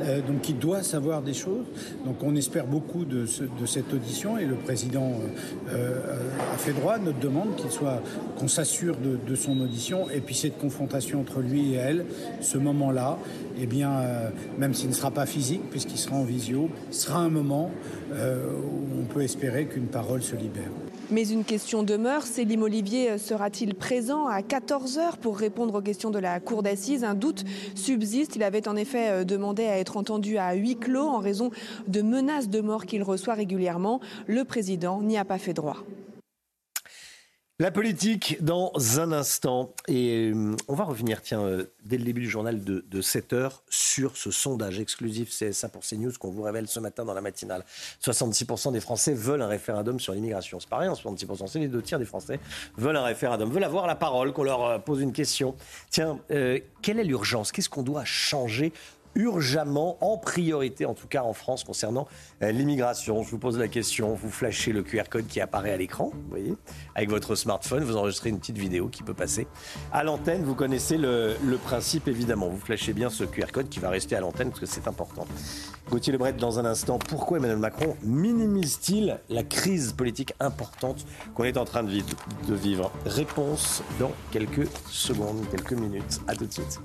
Euh, 0.00 0.20
donc 0.22 0.48
il 0.48 0.58
doit 0.58 0.82
savoir 0.82 1.20
des 1.20 1.34
choses. 1.34 1.66
Donc 2.06 2.16
on 2.22 2.34
espère 2.34 2.66
beaucoup 2.66 3.04
de, 3.04 3.26
ce- 3.26 3.42
de 3.44 3.66
cette 3.66 3.92
audition 3.92 4.38
et 4.38 4.46
le 4.46 4.54
président 4.54 5.12
euh, 5.12 5.74
euh, 5.74 6.19
fait 6.60 6.72
droit 6.72 6.94
à 6.94 6.98
notre 6.98 7.18
demande 7.18 7.56
qu'il 7.56 7.70
soit 7.70 8.02
qu'on 8.38 8.48
s'assure 8.48 8.96
de, 8.96 9.34
son 9.34 9.58
audition 9.60 10.10
et 10.10 10.20
puis 10.20 10.34
cette 10.34 10.58
confrontation 10.58 11.20
entre 11.20 11.40
lui 11.40 11.72
et 11.72 11.76
elle, 11.76 12.04
ce 12.40 12.58
moment-là, 12.58 13.18
eh 13.58 13.66
bien, 13.66 13.90
euh, 13.92 14.30
même 14.58 14.74
s'il 14.74 14.90
ne 14.90 14.94
sera 14.94 15.10
pas 15.10 15.24
physique 15.24 15.62
puisqu'il 15.70 15.96
sera 15.96 16.16
en 16.16 16.24
visio, 16.24 16.68
sera 16.90 17.20
un 17.20 17.30
moment 17.30 17.70
euh, 18.12 18.44
où 18.52 19.00
on 19.00 19.04
peut 19.04 19.22
espérer 19.22 19.66
qu'une 19.66 19.86
parole 19.86 20.22
se 20.22 20.36
libère. 20.36 20.70
Mais 21.10 21.28
une 21.28 21.44
question 21.44 21.82
demeure, 21.82 22.22
Célim 22.22 22.62
Olivier 22.62 23.18
sera-t-il 23.18 23.74
présent 23.74 24.26
à 24.26 24.42
14h 24.42 25.16
pour 25.20 25.38
répondre 25.38 25.74
aux 25.74 25.80
questions 25.80 26.10
de 26.10 26.18
la 26.18 26.38
cour 26.38 26.62
d'assises? 26.62 27.02
Un 27.02 27.14
doute 27.14 27.44
subsiste. 27.74 28.36
Il 28.36 28.42
avait 28.42 28.68
en 28.68 28.76
effet 28.76 29.08
euh, 29.08 29.24
demandé 29.24 29.64
à 29.64 29.78
être 29.78 29.96
entendu 29.96 30.36
à 30.36 30.52
huis 30.52 30.76
clos 30.76 31.08
en 31.08 31.18
raison 31.18 31.50
de 31.88 32.02
menaces 32.02 32.48
de 32.48 32.60
mort 32.60 32.84
qu'il 32.84 33.02
reçoit 33.02 33.34
régulièrement. 33.34 34.00
Le 34.26 34.44
président 34.44 35.00
n'y 35.00 35.16
a 35.16 35.24
pas 35.24 35.38
fait 35.38 35.54
droit. 35.54 35.78
La 37.60 37.70
politique 37.70 38.38
dans 38.40 38.72
un 39.00 39.12
instant. 39.12 39.74
Et 39.86 40.32
euh, 40.34 40.56
on 40.66 40.74
va 40.74 40.84
revenir, 40.84 41.20
tiens, 41.20 41.42
euh, 41.42 41.66
dès 41.84 41.98
le 41.98 42.04
début 42.04 42.22
du 42.22 42.30
journal 42.30 42.64
de, 42.64 42.82
de 42.90 43.00
7 43.02 43.34
heures, 43.34 43.62
sur 43.68 44.16
ce 44.16 44.30
sondage 44.30 44.80
exclusif 44.80 45.28
CSA 45.28 45.68
pour 45.68 45.82
CNews 45.82 46.12
qu'on 46.18 46.30
vous 46.30 46.40
révèle 46.40 46.68
ce 46.68 46.80
matin 46.80 47.04
dans 47.04 47.12
la 47.12 47.20
matinale. 47.20 47.62
66% 48.02 48.72
des 48.72 48.80
Français 48.80 49.12
veulent 49.12 49.42
un 49.42 49.46
référendum 49.46 50.00
sur 50.00 50.14
l'immigration. 50.14 50.58
C'est 50.58 50.70
pas 50.70 50.78
rien, 50.78 50.94
66%, 50.94 51.48
c'est 51.48 51.58
les 51.58 51.68
deux 51.68 51.82
tiers 51.82 51.98
des 51.98 52.06
Français 52.06 52.40
veulent 52.78 52.96
un 52.96 53.04
référendum, 53.04 53.50
veulent 53.50 53.62
avoir 53.62 53.86
la 53.86 53.94
parole, 53.94 54.32
qu'on 54.32 54.44
leur 54.44 54.64
euh, 54.64 54.78
pose 54.78 55.02
une 55.02 55.12
question. 55.12 55.54
Tiens, 55.90 56.18
quelle 56.30 56.98
est 56.98 57.04
l'urgence? 57.04 57.52
Qu'est-ce 57.52 57.68
qu'on 57.68 57.82
doit 57.82 58.06
changer 58.06 58.72
urgemment, 59.14 59.96
en 60.00 60.18
priorité 60.18 60.86
en 60.86 60.94
tout 60.94 61.06
cas 61.06 61.22
en 61.22 61.32
France 61.32 61.64
concernant 61.64 62.06
euh, 62.42 62.52
l'immigration. 62.52 63.22
Je 63.22 63.30
vous 63.30 63.38
pose 63.38 63.58
la 63.58 63.68
question, 63.68 64.14
vous 64.14 64.30
flashez 64.30 64.72
le 64.72 64.82
QR 64.82 65.04
code 65.10 65.26
qui 65.26 65.40
apparaît 65.40 65.72
à 65.72 65.76
l'écran, 65.76 66.10
vous 66.12 66.28
voyez, 66.28 66.54
avec 66.94 67.10
votre 67.10 67.34
smartphone, 67.34 67.84
vous 67.84 67.96
enregistrez 67.96 68.30
une 68.30 68.38
petite 68.38 68.58
vidéo 68.58 68.88
qui 68.88 69.02
peut 69.02 69.14
passer 69.14 69.46
à 69.92 70.04
l'antenne. 70.04 70.42
Vous 70.42 70.54
connaissez 70.54 70.96
le, 70.96 71.36
principe 71.62 72.08
évidemment, 72.08 72.48
vous 72.48 72.58
flashez 72.58 72.92
bien 72.92 73.10
ce 73.10 73.24
QR 73.24 73.46
code 73.52 73.68
qui 73.68 73.80
va 73.80 73.90
rester 73.90 74.16
à 74.16 74.20
l'antenne 74.20 74.48
parce 74.48 74.60
que 74.60 74.66
c'est 74.66 74.88
important. 74.88 75.26
Gauthier 75.90 76.12
Lebret, 76.12 76.32
dans 76.32 76.58
un 76.58 76.64
instant, 76.64 76.98
pourquoi 76.98 77.38
Emmanuel 77.38 77.58
Macron 77.58 77.96
minimise-t-il 78.02 79.18
la 79.28 79.42
crise 79.42 79.92
politique 79.92 80.34
importante 80.38 81.04
qu'on 81.34 81.44
est 81.44 81.56
en 81.56 81.64
train 81.64 81.82
de 81.82 81.90
vivre, 81.90 82.08
de 82.46 82.54
vivre? 82.54 82.92
Réponse 83.04 83.82
dans 83.98 84.12
quelques 84.30 84.68
secondes, 84.88 85.44
quelques 85.50 85.72
minutes. 85.72 86.20
À 86.28 86.34
tout 86.34 86.46
de 86.46 86.52
suite. 86.52 86.80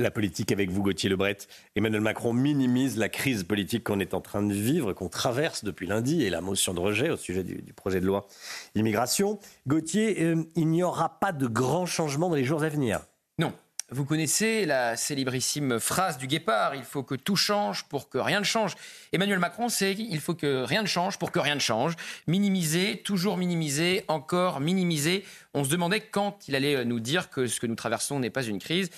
La 0.00 0.10
politique 0.10 0.50
avec 0.50 0.70
vous, 0.70 0.82
Gauthier 0.82 1.08
Lebret. 1.08 1.36
Emmanuel 1.76 2.00
Macron 2.00 2.32
minimise 2.32 2.98
la 2.98 3.08
crise 3.08 3.44
politique 3.44 3.84
qu'on 3.84 4.00
est 4.00 4.12
en 4.12 4.20
train 4.20 4.42
de 4.42 4.52
vivre, 4.52 4.92
qu'on 4.92 5.08
traverse 5.08 5.62
depuis 5.62 5.86
lundi, 5.86 6.24
et 6.24 6.30
la 6.30 6.40
motion 6.40 6.74
de 6.74 6.80
rejet 6.80 7.10
au 7.10 7.16
sujet 7.16 7.44
du, 7.44 7.72
projet 7.74 8.00
de 8.00 8.06
loi 8.06 8.26
immigration. 8.74 9.38
Gauthier, 9.68 10.20
euh, 10.20 10.42
il 10.56 10.66
n'y 10.66 10.82
aura 10.82 11.20
pas 11.20 11.30
de 11.30 11.46
grands 11.46 11.86
changements 11.86 12.28
dans 12.28 12.34
les 12.34 12.42
jours 12.42 12.64
à 12.64 12.68
venir. 12.68 13.02
Non. 13.38 13.52
Vous 13.88 14.04
connaissez 14.04 14.66
la 14.66 14.96
célébrissime 14.96 15.78
phrase 15.78 16.18
du 16.18 16.26
guépard, 16.26 16.74
il 16.74 16.82
faut 16.82 17.04
que 17.04 17.14
tout 17.14 17.36
change 17.36 17.84
pour 17.84 18.08
que 18.08 18.18
rien 18.18 18.40
ne 18.40 18.44
change. 18.44 18.74
Emmanuel 19.12 19.38
Macron, 19.38 19.68
c'est 19.68 19.92
il 19.92 20.18
faut 20.18 20.34
que 20.34 20.64
rien 20.64 20.82
ne 20.82 20.88
change 20.88 21.20
pour 21.20 21.30
que 21.30 21.38
rien 21.38 21.54
ne 21.54 21.60
change. 21.60 21.94
Minimiser, 22.26 23.00
toujours 23.04 23.36
minimiser, 23.36 24.04
encore 24.08 24.58
minimiser. 24.58 25.24
On 25.52 25.62
se 25.62 25.68
demandait 25.68 26.00
quand 26.00 26.48
il 26.48 26.56
allait 26.56 26.84
nous 26.84 26.98
dire 26.98 27.30
que 27.30 27.46
ce 27.46 27.60
que 27.60 27.68
nous 27.68 27.76
traversons 27.76 28.18
n'est 28.18 28.30
pas 28.30 28.42
une 28.42 28.58
crise. 28.58 28.90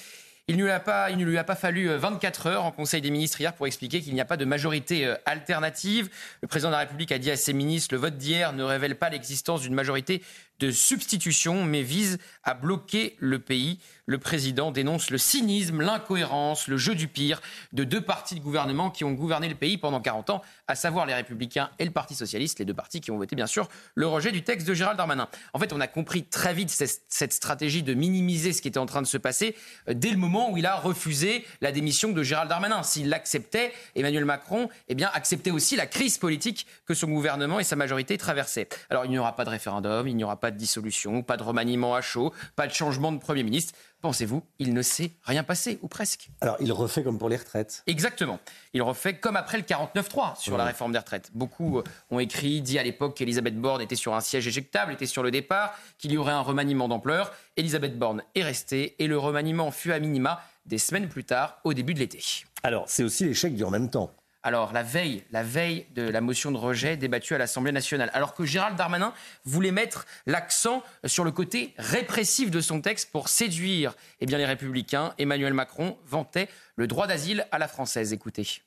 Il 0.48 0.58
ne, 0.58 0.62
lui 0.62 0.70
a 0.70 0.78
pas, 0.78 1.10
il 1.10 1.18
ne 1.18 1.24
lui 1.24 1.38
a 1.38 1.42
pas 1.42 1.56
fallu 1.56 1.90
euh, 1.90 1.98
24 1.98 2.46
heures 2.46 2.64
en 2.64 2.70
Conseil 2.70 3.00
des 3.00 3.10
ministres 3.10 3.40
hier 3.40 3.52
pour 3.52 3.66
expliquer 3.66 4.00
qu'il 4.00 4.14
n'y 4.14 4.20
a 4.20 4.24
pas 4.24 4.36
de 4.36 4.44
majorité 4.44 5.04
euh, 5.04 5.16
alternative. 5.24 6.08
Le 6.40 6.46
président 6.46 6.68
de 6.68 6.74
la 6.74 6.78
République 6.78 7.10
a 7.10 7.18
dit 7.18 7.32
à 7.32 7.36
ses 7.36 7.52
ministres 7.52 7.92
le 7.92 8.00
vote 8.00 8.16
d'hier 8.16 8.52
ne 8.52 8.62
révèle 8.62 8.94
pas 8.94 9.08
l'existence 9.08 9.62
d'une 9.62 9.74
majorité 9.74 10.22
de 10.60 10.70
substitution, 10.70 11.64
mais 11.64 11.82
vise 11.82 12.18
à 12.44 12.54
bloquer 12.54 13.16
le 13.18 13.38
pays. 13.38 13.78
Le 14.06 14.18
président 14.18 14.70
dénonce 14.70 15.10
le 15.10 15.18
cynisme, 15.18 15.80
l'incohérence, 15.80 16.68
le 16.68 16.76
jeu 16.76 16.94
du 16.94 17.08
pire 17.08 17.40
de 17.72 17.84
deux 17.84 18.00
partis 18.00 18.36
de 18.36 18.40
gouvernement 18.40 18.90
qui 18.90 19.04
ont 19.04 19.12
gouverné 19.12 19.48
le 19.48 19.54
pays 19.54 19.78
pendant 19.78 20.00
40 20.00 20.30
ans, 20.30 20.42
à 20.68 20.74
savoir 20.74 21.06
les 21.06 21.14
Républicains 21.14 21.70
et 21.78 21.84
le 21.84 21.90
Parti 21.90 22.14
Socialiste, 22.14 22.58
les 22.58 22.64
deux 22.64 22.74
partis 22.74 23.00
qui 23.00 23.10
ont 23.10 23.18
voté 23.18 23.34
bien 23.34 23.46
sûr 23.46 23.68
le 23.94 24.06
rejet 24.06 24.32
du 24.32 24.42
texte 24.42 24.66
de 24.66 24.74
Gérald 24.74 24.96
Darmanin. 24.96 25.28
En 25.52 25.58
fait, 25.58 25.72
on 25.72 25.80
a 25.80 25.88
compris 25.88 26.24
très 26.24 26.54
vite 26.54 26.70
cette, 26.70 27.32
stratégie 27.32 27.82
de 27.82 27.94
minimiser 27.94 28.52
ce 28.52 28.62
qui 28.62 28.68
était 28.68 28.78
en 28.78 28.86
train 28.86 29.02
de 29.02 29.06
se 29.06 29.18
passer 29.18 29.56
euh, 29.88 29.94
dès 29.94 30.10
le 30.10 30.16
moment 30.16 30.50
où 30.52 30.56
il 30.56 30.66
a 30.66 30.76
refusé 30.76 31.44
la 31.60 31.72
démission 31.72 32.12
de 32.12 32.22
Gérald 32.22 32.48
Darmanin. 32.48 32.82
S'il 32.82 33.08
l'acceptait, 33.08 33.72
Emmanuel 33.94 34.24
Macron 34.24 34.68
eh 34.88 34.94
bien, 34.94 35.10
acceptait 35.12 35.50
aussi 35.50 35.76
la 35.76 35.86
crise 35.86 36.18
politique 36.18 36.66
que 36.86 36.94
son 36.94 37.08
gouvernement 37.08 37.58
et 37.58 37.64
sa 37.64 37.76
majorité 37.76 38.16
traversaient. 38.16 38.68
Alors, 38.90 39.04
il 39.04 39.10
n'y 39.10 39.18
aura 39.18 39.34
pas 39.34 39.44
de 39.44 39.50
référendum, 39.50 40.06
il 40.06 40.16
n'y 40.16 40.24
aura 40.24 40.38
pas 40.38 40.45
de 40.50 40.56
dissolution, 40.56 41.22
pas 41.22 41.36
de 41.36 41.42
remaniement 41.42 41.94
à 41.94 42.00
chaud, 42.00 42.32
pas 42.54 42.66
de 42.66 42.72
changement 42.72 43.12
de 43.12 43.18
Premier 43.18 43.42
ministre. 43.42 43.74
Pensez-vous, 44.02 44.42
il 44.58 44.74
ne 44.74 44.82
s'est 44.82 45.12
rien 45.24 45.42
passé, 45.42 45.78
ou 45.82 45.88
presque? 45.88 46.28
Alors, 46.40 46.56
il 46.60 46.70
refait 46.72 47.02
comme 47.02 47.18
pour 47.18 47.28
les 47.28 47.36
retraites. 47.36 47.82
Exactement. 47.86 48.38
Il 48.72 48.82
refait 48.82 49.18
comme 49.18 49.36
après 49.36 49.58
le 49.58 49.64
49-3 49.64 50.38
sur 50.38 50.56
la 50.56 50.64
réforme 50.64 50.92
des 50.92 50.98
retraites. 50.98 51.30
Beaucoup 51.34 51.78
euh, 51.78 51.84
ont 52.10 52.18
écrit, 52.18 52.60
dit 52.60 52.78
à 52.78 52.82
l'époque 52.82 53.16
qu'Elisabeth 53.16 53.58
Borne 53.58 53.80
était 53.80 53.96
sur 53.96 54.14
un 54.14 54.20
siège 54.20 54.46
éjectable, 54.46 54.92
était 54.92 55.06
sur 55.06 55.22
le 55.22 55.30
départ, 55.30 55.74
qu'il 55.98 56.12
y 56.12 56.18
aurait 56.18 56.32
un 56.32 56.40
remaniement 56.40 56.88
d'ampleur. 56.88 57.32
Elisabeth 57.56 57.98
Borne 57.98 58.22
est 58.34 58.42
restée 58.42 58.94
et 59.02 59.06
le 59.06 59.18
remaniement 59.18 59.70
fut 59.70 59.92
à 59.92 59.98
minima 59.98 60.40
des 60.66 60.78
semaines 60.78 61.08
plus 61.08 61.24
tard, 61.24 61.58
au 61.64 61.74
début 61.74 61.94
de 61.94 62.00
l'été. 62.00 62.20
Alors, 62.62 62.84
c'est 62.88 63.04
aussi 63.04 63.24
l'échec 63.24 63.54
du 63.54 63.64
en 63.64 63.70
même 63.70 63.88
temps. 63.88 64.12
Alors, 64.46 64.72
la 64.72 64.84
veille, 64.84 65.24
la 65.32 65.42
veille 65.42 65.86
de 65.96 66.02
la 66.02 66.20
motion 66.20 66.52
de 66.52 66.56
rejet 66.56 66.96
débattue 66.96 67.34
à 67.34 67.38
l'Assemblée 67.38 67.72
nationale, 67.72 68.12
alors 68.14 68.32
que 68.32 68.44
Gérald 68.44 68.76
Darmanin 68.76 69.12
voulait 69.44 69.72
mettre 69.72 70.06
l'accent 70.24 70.84
sur 71.04 71.24
le 71.24 71.32
côté 71.32 71.74
répressif 71.78 72.52
de 72.52 72.60
son 72.60 72.80
texte 72.80 73.10
pour 73.10 73.28
séduire 73.28 73.96
eh 74.20 74.26
bien, 74.26 74.38
les 74.38 74.46
républicains, 74.46 75.14
Emmanuel 75.18 75.52
Macron 75.52 75.98
vantait 76.06 76.48
le 76.76 76.86
droit 76.86 77.08
d'asile 77.08 77.44
à 77.50 77.58
la 77.58 77.66
française. 77.66 78.12
Écoutez. 78.12 78.62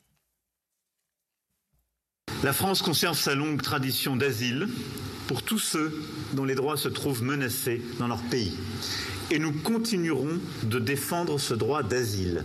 La 2.43 2.51
France 2.51 2.81
conserve 2.81 3.17
sa 3.17 3.33
longue 3.33 3.61
tradition 3.61 4.17
d'asile 4.17 4.67
pour 5.29 5.43
tous 5.43 5.59
ceux 5.59 5.97
dont 6.33 6.43
les 6.43 6.55
droits 6.55 6.75
se 6.75 6.89
trouvent 6.89 7.23
menacés 7.23 7.81
dans 7.99 8.09
leur 8.09 8.21
pays. 8.23 8.57
Et 9.31 9.39
nous 9.39 9.53
continuerons 9.53 10.41
de 10.63 10.79
défendre 10.79 11.39
ce 11.39 11.53
droit 11.53 11.83
d'asile. 11.83 12.43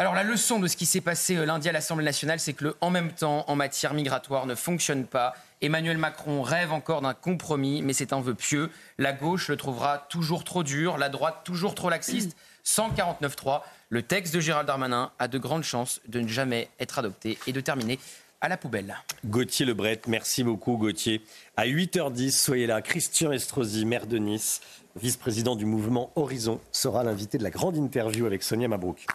Alors 0.00 0.14
la 0.14 0.24
leçon 0.24 0.58
de 0.58 0.66
ce 0.66 0.76
qui 0.76 0.86
s'est 0.86 1.00
passé 1.00 1.36
euh, 1.36 1.44
lundi 1.46 1.68
à 1.68 1.72
l'Assemblée 1.72 2.04
nationale, 2.04 2.40
c'est 2.40 2.52
que 2.52 2.64
le 2.64 2.76
en 2.80 2.90
même 2.90 3.12
temps 3.12 3.44
en 3.46 3.54
matière 3.54 3.94
migratoire 3.94 4.44
ne 4.44 4.56
fonctionne 4.56 5.04
pas. 5.04 5.34
Emmanuel 5.60 5.98
Macron 5.98 6.42
rêve 6.42 6.72
encore 6.72 7.00
d'un 7.00 7.14
compromis, 7.14 7.80
mais 7.80 7.92
c'est 7.92 8.12
un 8.12 8.20
vœu 8.20 8.34
pieux. 8.34 8.70
La 8.98 9.12
gauche 9.12 9.46
le 9.46 9.56
trouvera 9.56 9.98
toujours 10.08 10.42
trop 10.42 10.64
dur, 10.64 10.98
la 10.98 11.10
droite 11.10 11.42
toujours 11.44 11.76
trop 11.76 11.90
laxiste. 11.90 12.36
149.3, 12.66 13.60
le 13.88 14.02
texte 14.02 14.34
de 14.34 14.40
Gérald 14.40 14.66
Darmanin 14.66 15.12
a 15.20 15.28
de 15.28 15.38
grandes 15.38 15.62
chances 15.62 16.00
de 16.08 16.18
ne 16.18 16.26
jamais 16.26 16.70
être 16.80 16.98
adopté 16.98 17.38
et 17.46 17.52
de 17.52 17.60
terminer 17.60 18.00
à 18.40 18.48
la 18.48 18.56
poubelle. 18.56 18.96
Gauthier 19.24 19.64
Lebret, 19.64 20.00
merci 20.08 20.42
beaucoup 20.42 20.76
Gauthier. 20.76 21.24
À 21.56 21.66
8h10, 21.66 22.32
soyez 22.32 22.66
là. 22.66 22.82
Christian 22.82 23.30
Estrosi, 23.30 23.84
maire 23.84 24.08
de 24.08 24.18
Nice, 24.18 24.60
vice-président 24.96 25.54
du 25.54 25.66
mouvement 25.66 26.10
Horizon, 26.16 26.60
sera 26.72 27.04
l'invité 27.04 27.38
de 27.38 27.44
la 27.44 27.50
grande 27.50 27.76
interview 27.76 28.26
avec 28.26 28.42
Sonia 28.42 28.66
Mabrouk. 28.66 29.06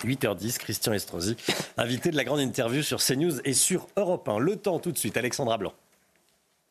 8h10, 0.00 0.58
Christian 0.58 0.92
Estrosi, 0.92 1.36
invité 1.76 2.10
de 2.10 2.16
la 2.16 2.24
grande 2.24 2.40
interview 2.40 2.82
sur 2.82 3.00
CNews 3.00 3.40
et 3.44 3.54
sur 3.54 3.88
Europe 3.96 4.28
1. 4.28 4.38
Le 4.38 4.56
temps 4.56 4.78
tout 4.78 4.92
de 4.92 4.98
suite, 4.98 5.16
Alexandra 5.16 5.58
Blanc. 5.58 5.72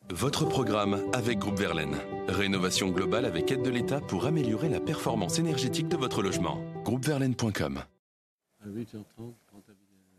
Votre 0.10 0.46
programme 0.46 1.00
avec 1.14 1.40
Groupe 1.40 1.58
Verlaine. 1.58 1.96
Rénovation 2.28 2.90
globale 2.90 3.26
avec 3.26 3.52
aide 3.52 3.62
de 3.62 3.70
l'État 3.70 4.02
pour 4.02 4.26
améliorer 4.26 4.68
la 4.68 4.82
performance 4.82 5.40
énergétique 5.40 5.88
de 5.88 5.96
votre 5.96 6.22
logement. 6.22 6.60
Groupeverlaine.com. 6.84 7.84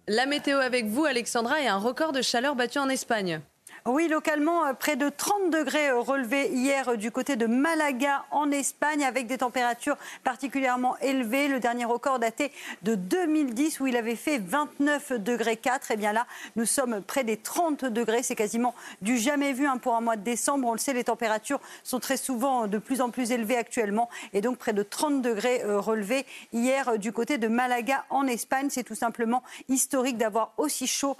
La 0.08 0.26
météo 0.26 0.58
avec 0.58 0.86
vous, 0.86 1.04
Alexandra, 1.04 1.60
et 1.60 1.66
un 1.66 1.78
record 1.78 2.12
de 2.12 2.22
chaleur 2.22 2.56
battu 2.56 2.78
en 2.78 2.88
Espagne. 2.88 3.40
Oui, 3.86 4.08
localement, 4.08 4.64
euh, 4.64 4.72
près 4.72 4.96
de 4.96 5.10
30 5.10 5.50
degrés 5.50 5.90
euh, 5.90 6.00
relevés 6.00 6.48
hier 6.54 6.88
euh, 6.88 6.96
du 6.96 7.10
côté 7.10 7.36
de 7.36 7.44
Malaga 7.44 8.24
en 8.30 8.50
Espagne 8.50 9.04
avec 9.04 9.26
des 9.26 9.36
températures 9.36 9.98
particulièrement 10.22 10.96
élevées. 11.00 11.48
Le 11.48 11.60
dernier 11.60 11.84
record 11.84 12.18
daté 12.18 12.50
de 12.80 12.94
2010 12.94 13.80
où 13.80 13.86
il 13.86 13.98
avait 13.98 14.16
fait 14.16 14.38
29 14.38 15.20
degrés 15.20 15.58
4. 15.58 15.90
Et 15.90 15.96
bien 15.98 16.14
là, 16.14 16.26
nous 16.56 16.64
sommes 16.64 17.02
près 17.02 17.24
des 17.24 17.36
30 17.36 17.84
degrés. 17.84 18.22
C'est 18.22 18.34
quasiment 18.34 18.74
du 19.02 19.18
jamais 19.18 19.52
vu 19.52 19.66
hein, 19.66 19.76
pour 19.76 19.94
un 19.94 20.00
mois 20.00 20.16
de 20.16 20.22
décembre. 20.22 20.66
On 20.66 20.72
le 20.72 20.78
sait, 20.78 20.94
les 20.94 21.04
températures 21.04 21.60
sont 21.82 22.00
très 22.00 22.16
souvent 22.16 22.66
de 22.66 22.78
plus 22.78 23.02
en 23.02 23.10
plus 23.10 23.32
élevées 23.32 23.58
actuellement. 23.58 24.08
Et 24.32 24.40
donc 24.40 24.56
près 24.56 24.72
de 24.72 24.82
30 24.82 25.20
degrés 25.20 25.62
relevés 25.62 26.24
hier 26.54 26.98
du 26.98 27.12
côté 27.12 27.36
de 27.36 27.48
Malaga 27.48 28.06
en 28.08 28.26
Espagne. 28.26 28.68
C'est 28.70 28.82
tout 28.82 28.94
simplement 28.94 29.42
historique 29.68 30.16
d'avoir 30.16 30.54
aussi 30.56 30.86
chaud 30.86 31.18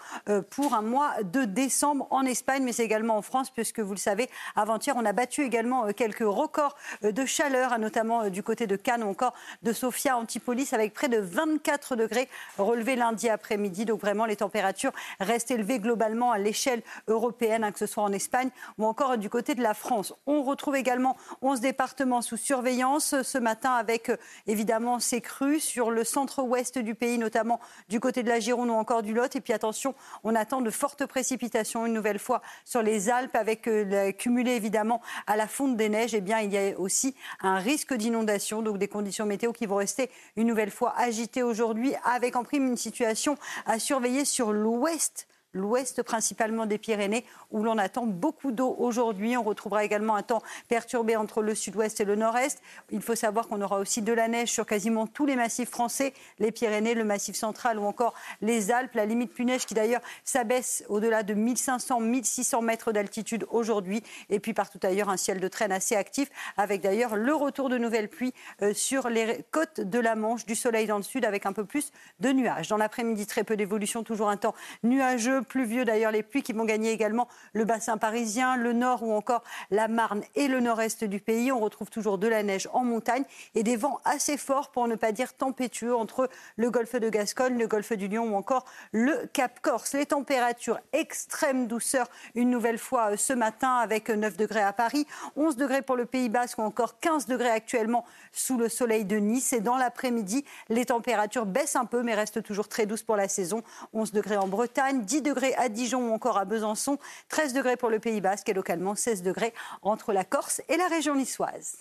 pour 0.49 0.73
un 0.73 0.81
mois 0.81 1.13
de 1.23 1.45
décembre 1.45 2.07
en 2.09 2.25
Espagne 2.25 2.54
mais 2.63 2.73
c'est 2.73 2.85
également 2.85 3.17
en 3.17 3.23
France, 3.23 3.51
puisque 3.51 3.81
vous 3.81 3.93
le 3.93 3.99
savez, 3.99 4.29
avant-hier, 4.57 4.95
on 4.97 5.05
a 5.05 5.13
battu 5.13 5.43
également 5.43 5.87
euh, 5.87 5.93
quelques 5.93 6.21
records 6.21 6.77
euh, 7.05 7.13
de 7.13 7.25
chaleur, 7.25 7.79
notamment 7.79 8.25
euh, 8.25 8.29
du 8.31 8.43
côté 8.43 8.67
de 8.67 8.77
Cannes 8.77 9.03
ou 9.03 9.09
encore 9.09 9.35
de 9.63 9.73
Sofia 9.73 10.17
Antipolis, 10.17 10.73
avec 10.73 10.95
près 10.95 11.09
de 11.09 11.19
24 11.19 11.97
degrés 11.97 12.29
relevés 12.59 12.97
lundi 12.97 13.29
après-midi. 13.29 13.85
Donc 13.85 14.01
vraiment, 14.01 14.27
les 14.27 14.37
températures 14.37 14.93
restent 15.21 15.51
élevées 15.51 15.79
globalement 15.79 16.33
à 16.33 16.39
l'échelle 16.39 16.83
européenne, 17.09 17.65
hein, 17.65 17.73
que 17.73 17.79
ce 17.79 17.87
soit 17.87 18.03
en 18.03 18.13
Espagne 18.13 18.51
ou 18.79 18.87
encore 18.87 19.19
du 19.19 19.31
côté 19.31 19.55
de 19.55 19.63
la 19.63 19.75
France. 19.75 20.15
On 20.27 20.43
retrouve 20.43 20.77
également 20.77 21.17
11 21.43 21.61
départements 21.61 22.23
sous 22.23 22.37
surveillance 22.37 23.23
ce 23.23 23.39
matin 23.39 23.73
avec 23.73 24.11
évidemment 24.47 24.99
ces 24.99 25.21
crues 25.21 25.61
sur 25.61 25.91
le 25.91 26.05
centre-ouest 26.05 26.79
du 26.79 26.95
pays, 26.95 27.19
notamment 27.19 27.61
du 27.89 28.01
côté 28.01 28.23
de 28.23 28.29
la 28.29 28.41
Gironde 28.41 28.71
ou 28.71 28.75
encore 28.75 29.03
du 29.03 29.15
Lot. 29.15 29.35
Et 29.37 29.41
puis 29.41 29.53
attention, 29.53 29.95
on 30.23 30.35
attend 30.35 30.61
de 30.61 30.71
fortes 30.71 31.07
précipitations 31.07 31.87
une 31.87 31.93
nouvelle 31.93 32.19
fois 32.19 32.43
sur 32.65 32.83
les 32.83 33.11
Alpes, 33.11 33.37
avec 33.37 33.67
euh, 33.69 34.13
cumulé 34.13 34.53
évidemment 34.53 35.01
à 35.27 35.37
la 35.37 35.47
fonte 35.47 35.77
des 35.77 35.89
neiges, 35.89 36.15
eh 36.15 36.21
bien, 36.21 36.41
il 36.41 36.53
y 36.53 36.59
a 36.59 36.79
aussi 36.79 37.15
un 37.41 37.59
risque 37.59 37.95
d'inondation, 37.95 38.63
donc 38.63 38.79
des 38.79 38.89
conditions 38.89 39.27
météo 39.27 39.53
qui 39.53 39.67
vont 39.67 39.77
rester 39.77 40.11
une 40.37 40.47
nouvelle 40.47 40.71
fois 40.71 40.95
agitées 40.97 41.43
aujourd'hui, 41.43 41.95
avec 42.05 42.37
en 42.37 42.45
prime 42.45 42.67
une 42.67 42.77
situation 42.77 43.37
à 43.67 43.79
surveiller 43.79 44.25
sur 44.25 44.53
l'ouest 44.53 45.27
l'ouest 45.55 46.03
principalement 46.03 46.67
des 46.67 46.77
Pyrénées, 46.79 47.25
où 47.51 47.63
l'on 47.63 47.79
attend 47.79 48.05
beaucoup 48.07 48.53
d'eau 48.53 48.77
aujourd'hui. 48.79 49.37
On 49.37 49.43
retrouvera 49.43 49.85
également 49.85 50.17
un 50.17 50.23
temps 50.23 50.43
perturbé 50.69 51.17
entre 51.17 51.41
le 51.41 51.55
sud-ouest 51.55 52.01
et 52.01 52.05
le 52.05 52.17
nord-est. 52.17 52.61
Il 52.91 53.01
faut 53.01 53.15
savoir 53.15 53.49
qu'on 53.49 53.63
aura 53.63 53.79
aussi 53.79 54.03
de 54.03 54.13
la 54.13 54.29
neige 54.29 54.51
sur 54.51 54.67
quasiment 54.67 55.07
tous 55.07 55.25
les 55.25 55.37
massifs 55.37 55.71
français, 55.71 56.13
les 56.39 56.53
Pyrénées, 56.53 56.95
le 56.95 57.05
massif 57.05 57.37
central 57.37 57.79
ou 57.79 57.85
encore 57.85 58.15
les 58.43 58.71
Alpes. 58.71 58.95
La 58.95 59.07
limite 59.07 59.33
plus 59.33 59.45
neige 59.45 59.65
qui 59.65 59.75
d'ailleurs 59.75 60.03
s'abaisse 60.25 60.85
au-delà 60.89 61.23
de 61.23 61.35
1500-1600 61.35 62.63
mètres 62.63 62.93
d'altitude 62.93 63.47
aujourd'hui. 63.51 64.03
Et 64.31 64.41
puis 64.41 64.53
partout 64.53 64.81
ailleurs, 64.83 65.09
un 65.09 65.17
ciel 65.17 65.41
de 65.41 65.49
traîne 65.49 65.73
assez 65.73 65.95
actif, 65.95 66.29
avec 66.57 66.81
d'ailleurs 66.83 67.17
le 67.17 67.35
retour 67.35 67.69
de 67.69 67.79
nouvelles 67.79 68.09
pluies 68.09 68.35
euh, 68.63 68.75
sur 68.75 69.09
les 69.09 69.45
côtes 69.53 69.81
de 69.81 69.99
la 69.99 70.17
Manche, 70.17 70.45
du 70.47 70.55
soleil 70.55 70.87
dans 70.87 70.97
le 70.97 71.03
sud 71.03 71.25
avec 71.25 71.47
un 71.47 71.53
peu 71.53 71.65
plus 71.65 71.93
de 72.21 72.31
nuages. 72.31 72.69
Dans 72.69 72.77
l'après-midi, 72.77 73.27
très 73.27 73.45
peu 73.45 73.57
d'évolution, 73.57 74.03
toujours 74.03 74.29
un 74.29 74.37
temps 74.37 74.55
nuageux 74.83 75.44
pluvieux 75.45 75.85
d'ailleurs, 75.85 76.13
les 76.13 76.23
pluies 76.23 76.43
qui 76.43 76.53
vont 76.53 76.65
gagner 76.65 76.91
également 76.91 77.29
le 77.53 77.65
bassin 77.65 77.99
parisien, 77.99 78.57
le 78.57 78.73
nord 78.73 79.03
ou 79.03 79.13
encore 79.13 79.43
la 79.71 79.89
Marne 79.89 80.23
et 80.35 80.49
le 80.49 80.61
nord-est 80.61 81.05
du 81.05 81.21
pays. 81.21 81.53
On 81.53 81.61
retrouve 81.61 81.91
toujours 81.91 82.19
de 82.19 82.27
la 82.27 82.43
neige 82.43 82.69
en 82.73 82.85
montagne 82.85 83.25
et 83.55 83.63
des 83.63 83.77
vents 83.77 84.01
assez 84.05 84.37
forts, 84.37 84.71
pour 84.71 84.89
ne 84.89 84.95
pas 84.95 85.13
dire 85.13 85.35
tempétueux, 85.35 85.95
entre 85.95 86.29
le 86.57 86.71
golfe 86.71 86.97
de 86.97 87.09
Gascogne, 87.09 87.59
le 87.59 87.67
golfe 87.67 87.93
du 87.93 88.09
Lion 88.09 88.33
ou 88.33 88.37
encore 88.37 88.65
le 88.93 89.27
Cap 89.33 89.61
Corse. 89.61 89.93
Les 89.95 90.07
températures 90.07 90.79
extrême 90.93 91.67
douceur 91.67 92.07
une 92.35 92.51
nouvelle 92.51 92.79
fois 92.79 93.13
euh, 93.13 93.17
ce 93.17 93.33
matin 93.33 93.77
avec 93.77 94.09
9 94.09 94.37
degrés 94.37 94.63
à 94.63 94.73
Paris, 94.73 95.07
11 95.37 95.57
degrés 95.57 95.83
pour 95.83 95.97
le 95.97 96.07
Pays 96.07 96.29
Basque 96.29 96.59
ou 96.59 96.63
encore 96.63 96.99
15 97.01 97.27
degrés 97.27 97.51
actuellement 97.51 98.05
sous 98.33 98.57
le 98.57 98.69
soleil 98.69 99.05
de 99.05 99.17
Nice. 99.17 99.53
Et 99.53 99.61
dans 99.61 99.77
l'après-midi, 99.77 100.45
les 100.69 100.87
températures 100.87 101.47
baissent 101.47 101.77
un 101.77 101.85
peu 101.85 102.03
mais 102.03 102.15
restent 102.15 102.43
toujours 102.43 102.69
très 102.69 102.87
douces 102.87 103.03
pour 103.03 103.17
la 103.17 103.29
saison. 103.29 103.63
11 103.93 104.13
degrés 104.13 104.37
en 104.37 104.49
Bretagne, 104.49 105.03
10 105.03 105.23
degrés 105.23 105.34
à 105.57 105.69
Dijon 105.69 106.11
ou 106.11 106.13
encore 106.13 106.39
à 106.39 106.45
Besançon, 106.45 106.99
13 107.29 107.53
degrés 107.53 107.77
pour 107.77 107.91
le 107.91 107.99
Pays 107.99 108.21
Basque 108.21 108.49
et 108.49 108.55
localement 108.55 108.95
16 108.95 109.23
degrés 109.23 109.53
entre 109.83 110.13
la 110.13 110.25
Corse 110.25 110.63
et 110.69 110.77
la 110.77 110.89
région 110.89 111.15
niçoise. 111.15 111.79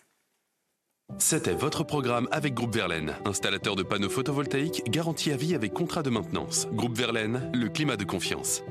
C'était 1.19 1.53
votre 1.53 1.83
programme 1.83 2.27
avec 2.31 2.53
Groupe 2.53 2.73
Verlaine, 2.73 3.13
installateur 3.25 3.75
de 3.75 3.83
panneaux 3.83 4.09
photovoltaïques 4.09 4.83
garantie 4.89 5.31
à 5.31 5.37
vie 5.37 5.53
avec 5.53 5.73
contrat 5.73 6.01
de 6.01 6.09
maintenance. 6.09 6.67
Groupe 6.71 6.97
Verlaine, 6.97 7.51
le 7.53 7.69
climat 7.69 7.97
de 7.97 8.03
confiance. 8.03 8.63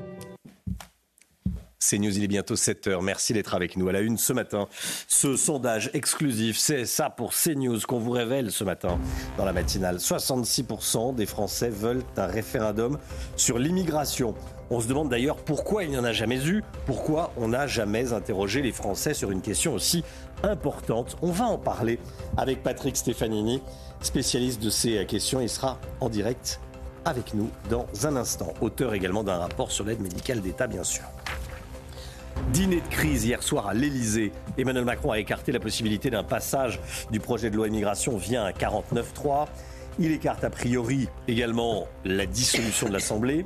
C'est 1.85 1.97
News, 1.97 2.17
il 2.17 2.23
est 2.23 2.29
bientôt 2.29 2.55
7h. 2.55 3.03
Merci 3.03 3.33
d'être 3.33 3.53
avec 3.53 3.75
nous 3.75 3.89
à 3.89 3.91
la 3.91 3.99
une 3.99 4.17
ce 4.17 4.31
matin. 4.31 4.69
Ce 5.09 5.35
sondage 5.35 5.89
exclusif, 5.93 6.57
c'est 6.57 6.85
ça 6.85 7.09
pour 7.09 7.33
CNews 7.33 7.81
qu'on 7.85 7.99
vous 7.99 8.11
révèle 8.11 8.51
ce 8.51 8.63
matin 8.63 8.97
dans 9.37 9.43
la 9.43 9.51
matinale. 9.51 9.97
66% 9.97 11.13
des 11.13 11.25
Français 11.25 11.69
veulent 11.69 12.03
un 12.15 12.25
référendum 12.25 12.97
sur 13.35 13.59
l'immigration. 13.59 14.33
On 14.69 14.79
se 14.79 14.87
demande 14.87 15.09
d'ailleurs 15.09 15.35
pourquoi 15.35 15.83
il 15.83 15.91
n'y 15.91 15.97
en 15.97 16.03
a 16.03 16.13
jamais 16.13 16.47
eu, 16.47 16.63
pourquoi 16.85 17.31
on 17.37 17.49
n'a 17.49 17.67
jamais 17.67 18.13
interrogé 18.13 18.61
les 18.61 18.71
Français 18.71 19.13
sur 19.13 19.31
une 19.31 19.41
question 19.41 19.73
aussi 19.73 20.03
importante. 20.41 21.17
On 21.21 21.31
va 21.31 21.45
en 21.45 21.57
parler 21.57 21.99
avec 22.37 22.63
Patrick 22.63 22.97
Stefanini, 22.97 23.61
spécialiste 24.01 24.61
de 24.61 24.69
ces 24.69 25.05
questions. 25.05 25.41
Il 25.41 25.49
sera 25.49 25.79
en 25.99 26.09
direct 26.09 26.59
avec 27.05 27.33
nous 27.33 27.49
dans 27.69 27.85
un 28.05 28.15
instant. 28.15 28.53
Auteur 28.61 28.93
également 28.93 29.23
d'un 29.23 29.37
rapport 29.37 29.71
sur 29.71 29.85
l'aide 29.85 30.01
médicale 30.01 30.41
d'État, 30.41 30.67
bien 30.67 30.83
sûr. 30.83 31.03
Dîner 32.51 32.81
de 32.81 32.87
crise 32.87 33.25
hier 33.25 33.43
soir 33.43 33.67
à 33.67 33.73
l'Elysée. 33.73 34.31
Emmanuel 34.57 34.85
Macron 34.85 35.11
a 35.11 35.19
écarté 35.19 35.51
la 35.51 35.59
possibilité 35.59 36.09
d'un 36.09 36.23
passage 36.23 36.79
du 37.11 37.19
projet 37.19 37.49
de 37.49 37.55
loi 37.55 37.67
immigration 37.67 38.17
via 38.17 38.43
un 38.43 38.51
49-3. 38.51 39.47
Il 39.99 40.11
écarte 40.11 40.43
a 40.43 40.49
priori 40.49 41.07
également 41.27 41.87
la 42.03 42.25
dissolution 42.25 42.87
de 42.87 42.93
l'Assemblée. 42.93 43.45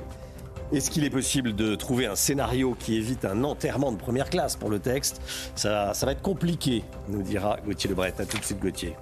Est-ce 0.70 0.90
qu'il 0.90 1.04
est 1.04 1.10
possible 1.10 1.54
de 1.54 1.74
trouver 1.76 2.04
un 2.04 2.14
scénario 2.14 2.76
qui 2.78 2.96
évite 2.96 3.24
un 3.24 3.42
enterrement 3.42 3.90
de 3.90 3.96
première 3.96 4.28
classe 4.28 4.54
pour 4.54 4.68
le 4.68 4.78
texte? 4.78 5.22
Ça, 5.54 5.94
ça 5.94 6.04
va 6.04 6.12
être 6.12 6.20
compliqué, 6.20 6.84
nous 7.08 7.22
dira 7.22 7.56
Gauthier 7.64 7.88
Lebret. 7.88 8.12
A 8.18 8.26
tout 8.26 8.36
de 8.36 8.44
suite 8.44 8.60
Gauthier. 8.60 8.94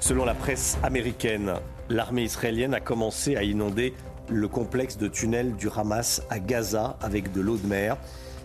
Selon 0.00 0.26
la 0.26 0.34
presse 0.34 0.76
américaine, 0.82 1.54
l'armée 1.88 2.24
israélienne 2.24 2.74
a 2.74 2.80
commencé 2.80 3.36
à 3.36 3.42
inonder 3.42 3.94
le 4.28 4.48
complexe 4.48 4.98
de 4.98 5.08
tunnels 5.08 5.56
du 5.56 5.70
Hamas 5.74 6.20
à 6.28 6.38
Gaza 6.40 6.98
avec 7.00 7.32
de 7.32 7.40
l'eau 7.40 7.56
de 7.56 7.66
mer. 7.66 7.96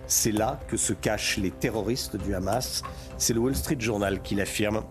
C'est 0.08 0.32
là 0.32 0.58
que 0.70 0.78
se 0.78 0.94
cachent 0.94 1.38
les 1.38 1.52
terroristes 1.52 2.16
du 2.16 2.34
Hamas. 2.34 2.82
C'est 3.18 3.34
le 3.34 3.42
Wall 3.42 3.56
Street 3.58 3.76
Journal 3.78 4.22
qui 4.22 4.36
l'affirme. 4.36 4.84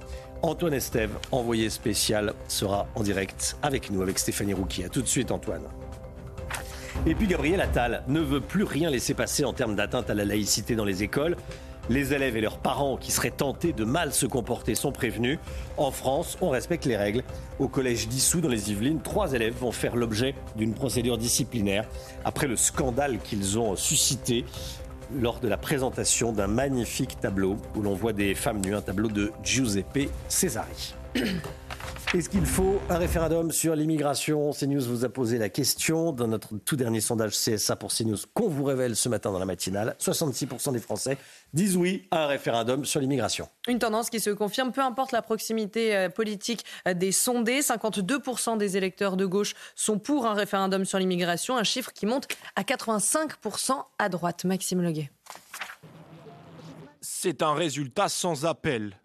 Antoine 0.43 0.75
Estève, 0.75 1.13
envoyé 1.33 1.71
spécial, 1.71 2.35
sera 2.49 2.87
en 2.95 3.03
direct 3.03 3.57
avec 3.63 3.91
nous, 3.91 4.03
avec 4.03 4.19
Stéphanie 4.19 4.53
Rouki. 4.53 4.85
A 4.85 4.91
tout 4.91 5.01
de 5.01 5.09
suite, 5.09 5.31
Antoine. 5.31 5.65
Et 7.07 7.15
puis 7.15 7.27
Gabriel 7.27 7.63
Attal 7.63 8.03
ne 8.09 8.21
veut 8.21 8.43
plus 8.43 8.65
rien 8.65 8.91
laisser 8.91 9.15
passer 9.15 9.47
en 9.47 9.55
termes 9.55 9.75
d'atteinte 9.75 10.11
à 10.11 10.15
la 10.15 10.27
laïcité 10.27 10.77
dans 10.77 10.85
les 10.85 11.03
écoles. 11.03 11.35
Les 11.89 12.13
élèves 12.13 12.37
et 12.37 12.43
leurs 12.43 12.59
parents 12.59 12.99
qui 12.99 13.11
seraient 13.11 13.31
tentés 13.31 13.73
de 13.73 13.85
mal 13.85 14.13
se 14.13 14.27
comporter 14.27 14.75
sont 14.75 14.93
prévenus. 14.93 15.39
En 15.79 15.91
France, 15.91 16.37
on 16.43 16.51
respecte 16.51 16.85
les 16.85 16.99
règles. 16.99 17.25
Au 17.59 17.69
collège 17.69 18.07
d'Issou, 18.07 18.43
dans 18.43 18.51
les 18.51 18.71
Yvelines, 18.71 19.01
trois 19.01 19.33
élèves 19.33 19.55
vont 19.59 19.73
faire 19.73 19.97
l'objet 19.97 20.35
d'une 20.57 20.75
procédure 20.75 21.17
disciplinaire 21.17 21.87
après 22.25 22.47
le 22.47 22.57
scandale 22.57 23.19
qu'ils 23.19 23.59
ont 23.59 23.77
suscité 23.77 24.45
lors 25.19 25.41
de 25.41 25.49
la 25.49 25.57
présentation 25.57 26.33
d'un 26.33 26.49
magnifique 26.49 27.19
tableau 27.19 27.57
où 27.75 27.81
l'on 27.81 27.95
voit 27.95 28.13
des 28.13 28.35
femmes 28.35 28.61
nues, 28.61 28.75
un 28.75 28.83
tableau 28.83 29.09
de 29.09 29.33
Giuseppe 29.43 30.11
Cesari. 30.29 30.95
Est-ce 32.13 32.29
qu'il 32.29 32.45
faut? 32.45 32.81
Un 32.89 32.99
référendum 32.99 33.53
sur 33.53 33.77
l'immigration 33.77 34.51
CNews 34.51 34.83
vous 34.83 35.05
a 35.05 35.09
posé 35.09 35.39
la 35.39 35.49
question 35.49 36.11
dans 36.11 36.27
notre 36.27 36.59
tout 36.59 36.75
dernier 36.75 37.01
sondage 37.01 37.35
CSA 37.39 37.77
pour 37.77 37.93
CNews 37.93 38.17
qu'on 38.35 38.49
vous 38.49 38.65
révèle 38.65 38.97
ce 38.97 39.09
matin 39.09 39.31
dans 39.31 39.39
la 39.39 39.45
matinale. 39.45 39.95
66% 40.01 40.73
des 40.73 40.81
Français 40.81 41.19
disent 41.55 41.77
oui 41.77 42.09
à 42.11 42.25
un 42.25 42.27
référendum 42.27 42.85
sur 42.85 42.99
l'immigration. 43.01 43.49
Une 43.69 43.79
tendance 43.79 44.11
qui 44.11 44.19
se 44.19 44.31
confirme, 44.31 44.73
peu 44.73 44.81
importe 44.81 45.13
la 45.13 45.23
proximité 45.23 45.97
euh, 45.97 46.09
politique 46.09 46.65
euh, 46.89 46.95
des 46.95 47.13
sondés. 47.13 47.61
52% 47.61 48.59
des 48.59 48.77
électeurs 48.77 49.17
de 49.17 49.25
gauche 49.25 49.55
sont 49.77 50.01
pour 50.01 50.27
un 50.27 50.35
référendum 50.35 50.85
sur 50.85 50.99
l'immigration, 50.99 51.57
un 51.57 51.63
chiffre 51.63 51.93
qui 51.93 52.07
monte 52.07 52.27
à 52.57 52.63
85% 52.63 53.85
à 54.01 54.09
droite. 54.09 54.45
Maxime 54.45 54.83
Leguet. 54.83 55.13
C'est 57.01 57.41
un 57.41 57.55
résultat 57.55 58.09
sans 58.09 58.47
appel. 58.47 59.00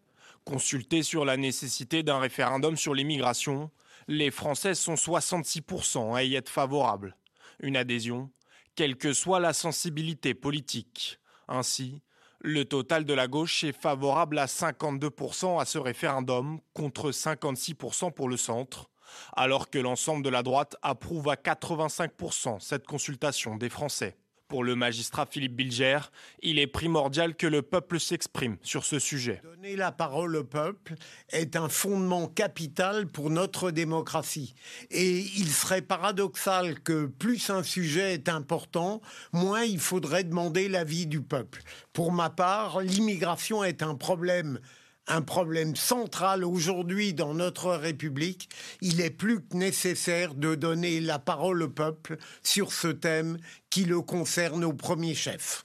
Consultés 0.45 1.01
sur 1.01 1.25
la 1.25 1.37
nécessité 1.37 2.03
d'un 2.03 2.19
référendum 2.19 2.77
sur 2.77 2.93
l'immigration, 2.93 3.71
les 4.07 4.29
Français 4.29 4.75
sont 4.75 4.93
66% 4.93 6.15
à 6.15 6.21
y 6.21 6.35
être 6.35 6.49
favorables. 6.49 7.17
Une 7.59 7.75
adhésion, 7.75 8.29
quelle 8.75 8.95
que 8.95 9.11
soit 9.11 9.39
la 9.39 9.53
sensibilité 9.53 10.35
politique. 10.35 11.19
Ainsi, 11.47 12.03
le 12.41 12.63
total 12.63 13.05
de 13.05 13.13
la 13.13 13.27
gauche 13.27 13.63
est 13.63 13.75
favorable 13.75 14.37
à 14.37 14.45
52% 14.45 15.59
à 15.59 15.65
ce 15.65 15.79
référendum, 15.79 16.59
contre 16.73 17.09
56% 17.09 18.13
pour 18.13 18.29
le 18.29 18.37
centre, 18.37 18.91
alors 19.35 19.71
que 19.71 19.79
l'ensemble 19.79 20.23
de 20.23 20.29
la 20.29 20.43
droite 20.43 20.75
approuve 20.83 21.27
à 21.29 21.35
85% 21.35 22.59
cette 22.59 22.85
consultation 22.85 23.55
des 23.55 23.69
Français. 23.69 24.15
Pour 24.47 24.63
le 24.63 24.75
magistrat 24.75 25.25
Philippe 25.25 25.55
Bilger, 25.55 25.99
il 26.43 26.59
est 26.59 26.67
primordial 26.67 27.35
que 27.35 27.47
le 27.47 27.63
peuple 27.63 27.99
s'exprime 27.99 28.57
sur 28.61 28.85
ce 28.85 28.99
sujet. 28.99 29.41
Donner 29.43 29.75
la 29.75 29.91
parole 29.91 30.35
au 30.35 30.43
peuple 30.43 30.93
est 31.31 31.55
un 31.55 31.67
fondement 31.67 32.27
capital 32.27 33.07
pour 33.07 33.31
notre 33.31 33.71
démocratie. 33.71 34.53
Et 34.91 35.17
il 35.17 35.49
serait 35.49 35.81
paradoxal 35.81 36.79
que 36.81 37.07
plus 37.07 37.49
un 37.49 37.63
sujet 37.63 38.13
est 38.13 38.29
important, 38.29 39.01
moins 39.33 39.63
il 39.63 39.79
faudrait 39.79 40.23
demander 40.23 40.69
l'avis 40.69 41.07
du 41.07 41.21
peuple. 41.21 41.63
Pour 41.91 42.11
ma 42.11 42.29
part, 42.29 42.81
l'immigration 42.81 43.63
est 43.63 43.81
un 43.81 43.95
problème 43.95 44.59
un 45.07 45.21
problème 45.21 45.75
central 45.75 46.43
aujourd'hui 46.43 47.13
dans 47.13 47.33
notre 47.33 47.73
République, 47.73 48.49
il 48.81 49.01
est 49.01 49.11
plus 49.11 49.41
que 49.41 49.55
nécessaire 49.55 50.33
de 50.33 50.55
donner 50.55 50.99
la 50.99 51.19
parole 51.19 51.63
au 51.63 51.69
peuple 51.69 52.17
sur 52.43 52.73
ce 52.73 52.87
thème 52.87 53.37
qui 53.69 53.85
le 53.85 54.01
concerne 54.01 54.63
au 54.63 54.73
premier 54.73 55.13
chef. 55.13 55.63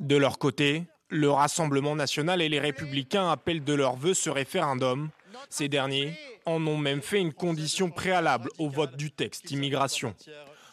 De 0.00 0.16
leur 0.16 0.38
côté, 0.38 0.84
le 1.08 1.30
Rassemblement 1.30 1.94
national 1.94 2.42
et 2.42 2.48
les 2.48 2.58
républicains 2.58 3.30
appellent 3.30 3.64
de 3.64 3.74
leur 3.74 3.96
vœu 3.96 4.14
ce 4.14 4.30
référendum. 4.30 5.10
Ces 5.48 5.68
derniers 5.68 6.18
en 6.44 6.66
ont 6.66 6.78
même 6.78 7.02
fait 7.02 7.20
une 7.20 7.32
condition 7.32 7.90
préalable 7.90 8.50
au 8.58 8.68
vote 8.68 8.96
du 8.96 9.10
texte 9.10 9.50
immigration. 9.50 10.14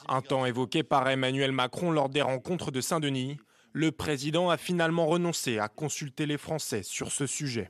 Un 0.07 0.21
temps 0.21 0.45
évoqué 0.45 0.83
par 0.83 1.07
Emmanuel 1.07 1.51
Macron 1.51 1.91
lors 1.91 2.09
des 2.09 2.21
rencontres 2.21 2.71
de 2.71 2.81
Saint-Denis, 2.81 3.37
le 3.73 3.91
président 3.91 4.49
a 4.49 4.57
finalement 4.57 5.05
renoncé 5.05 5.59
à 5.59 5.67
consulter 5.67 6.25
les 6.25 6.37
Français 6.37 6.83
sur 6.83 7.11
ce 7.11 7.25
sujet. 7.25 7.69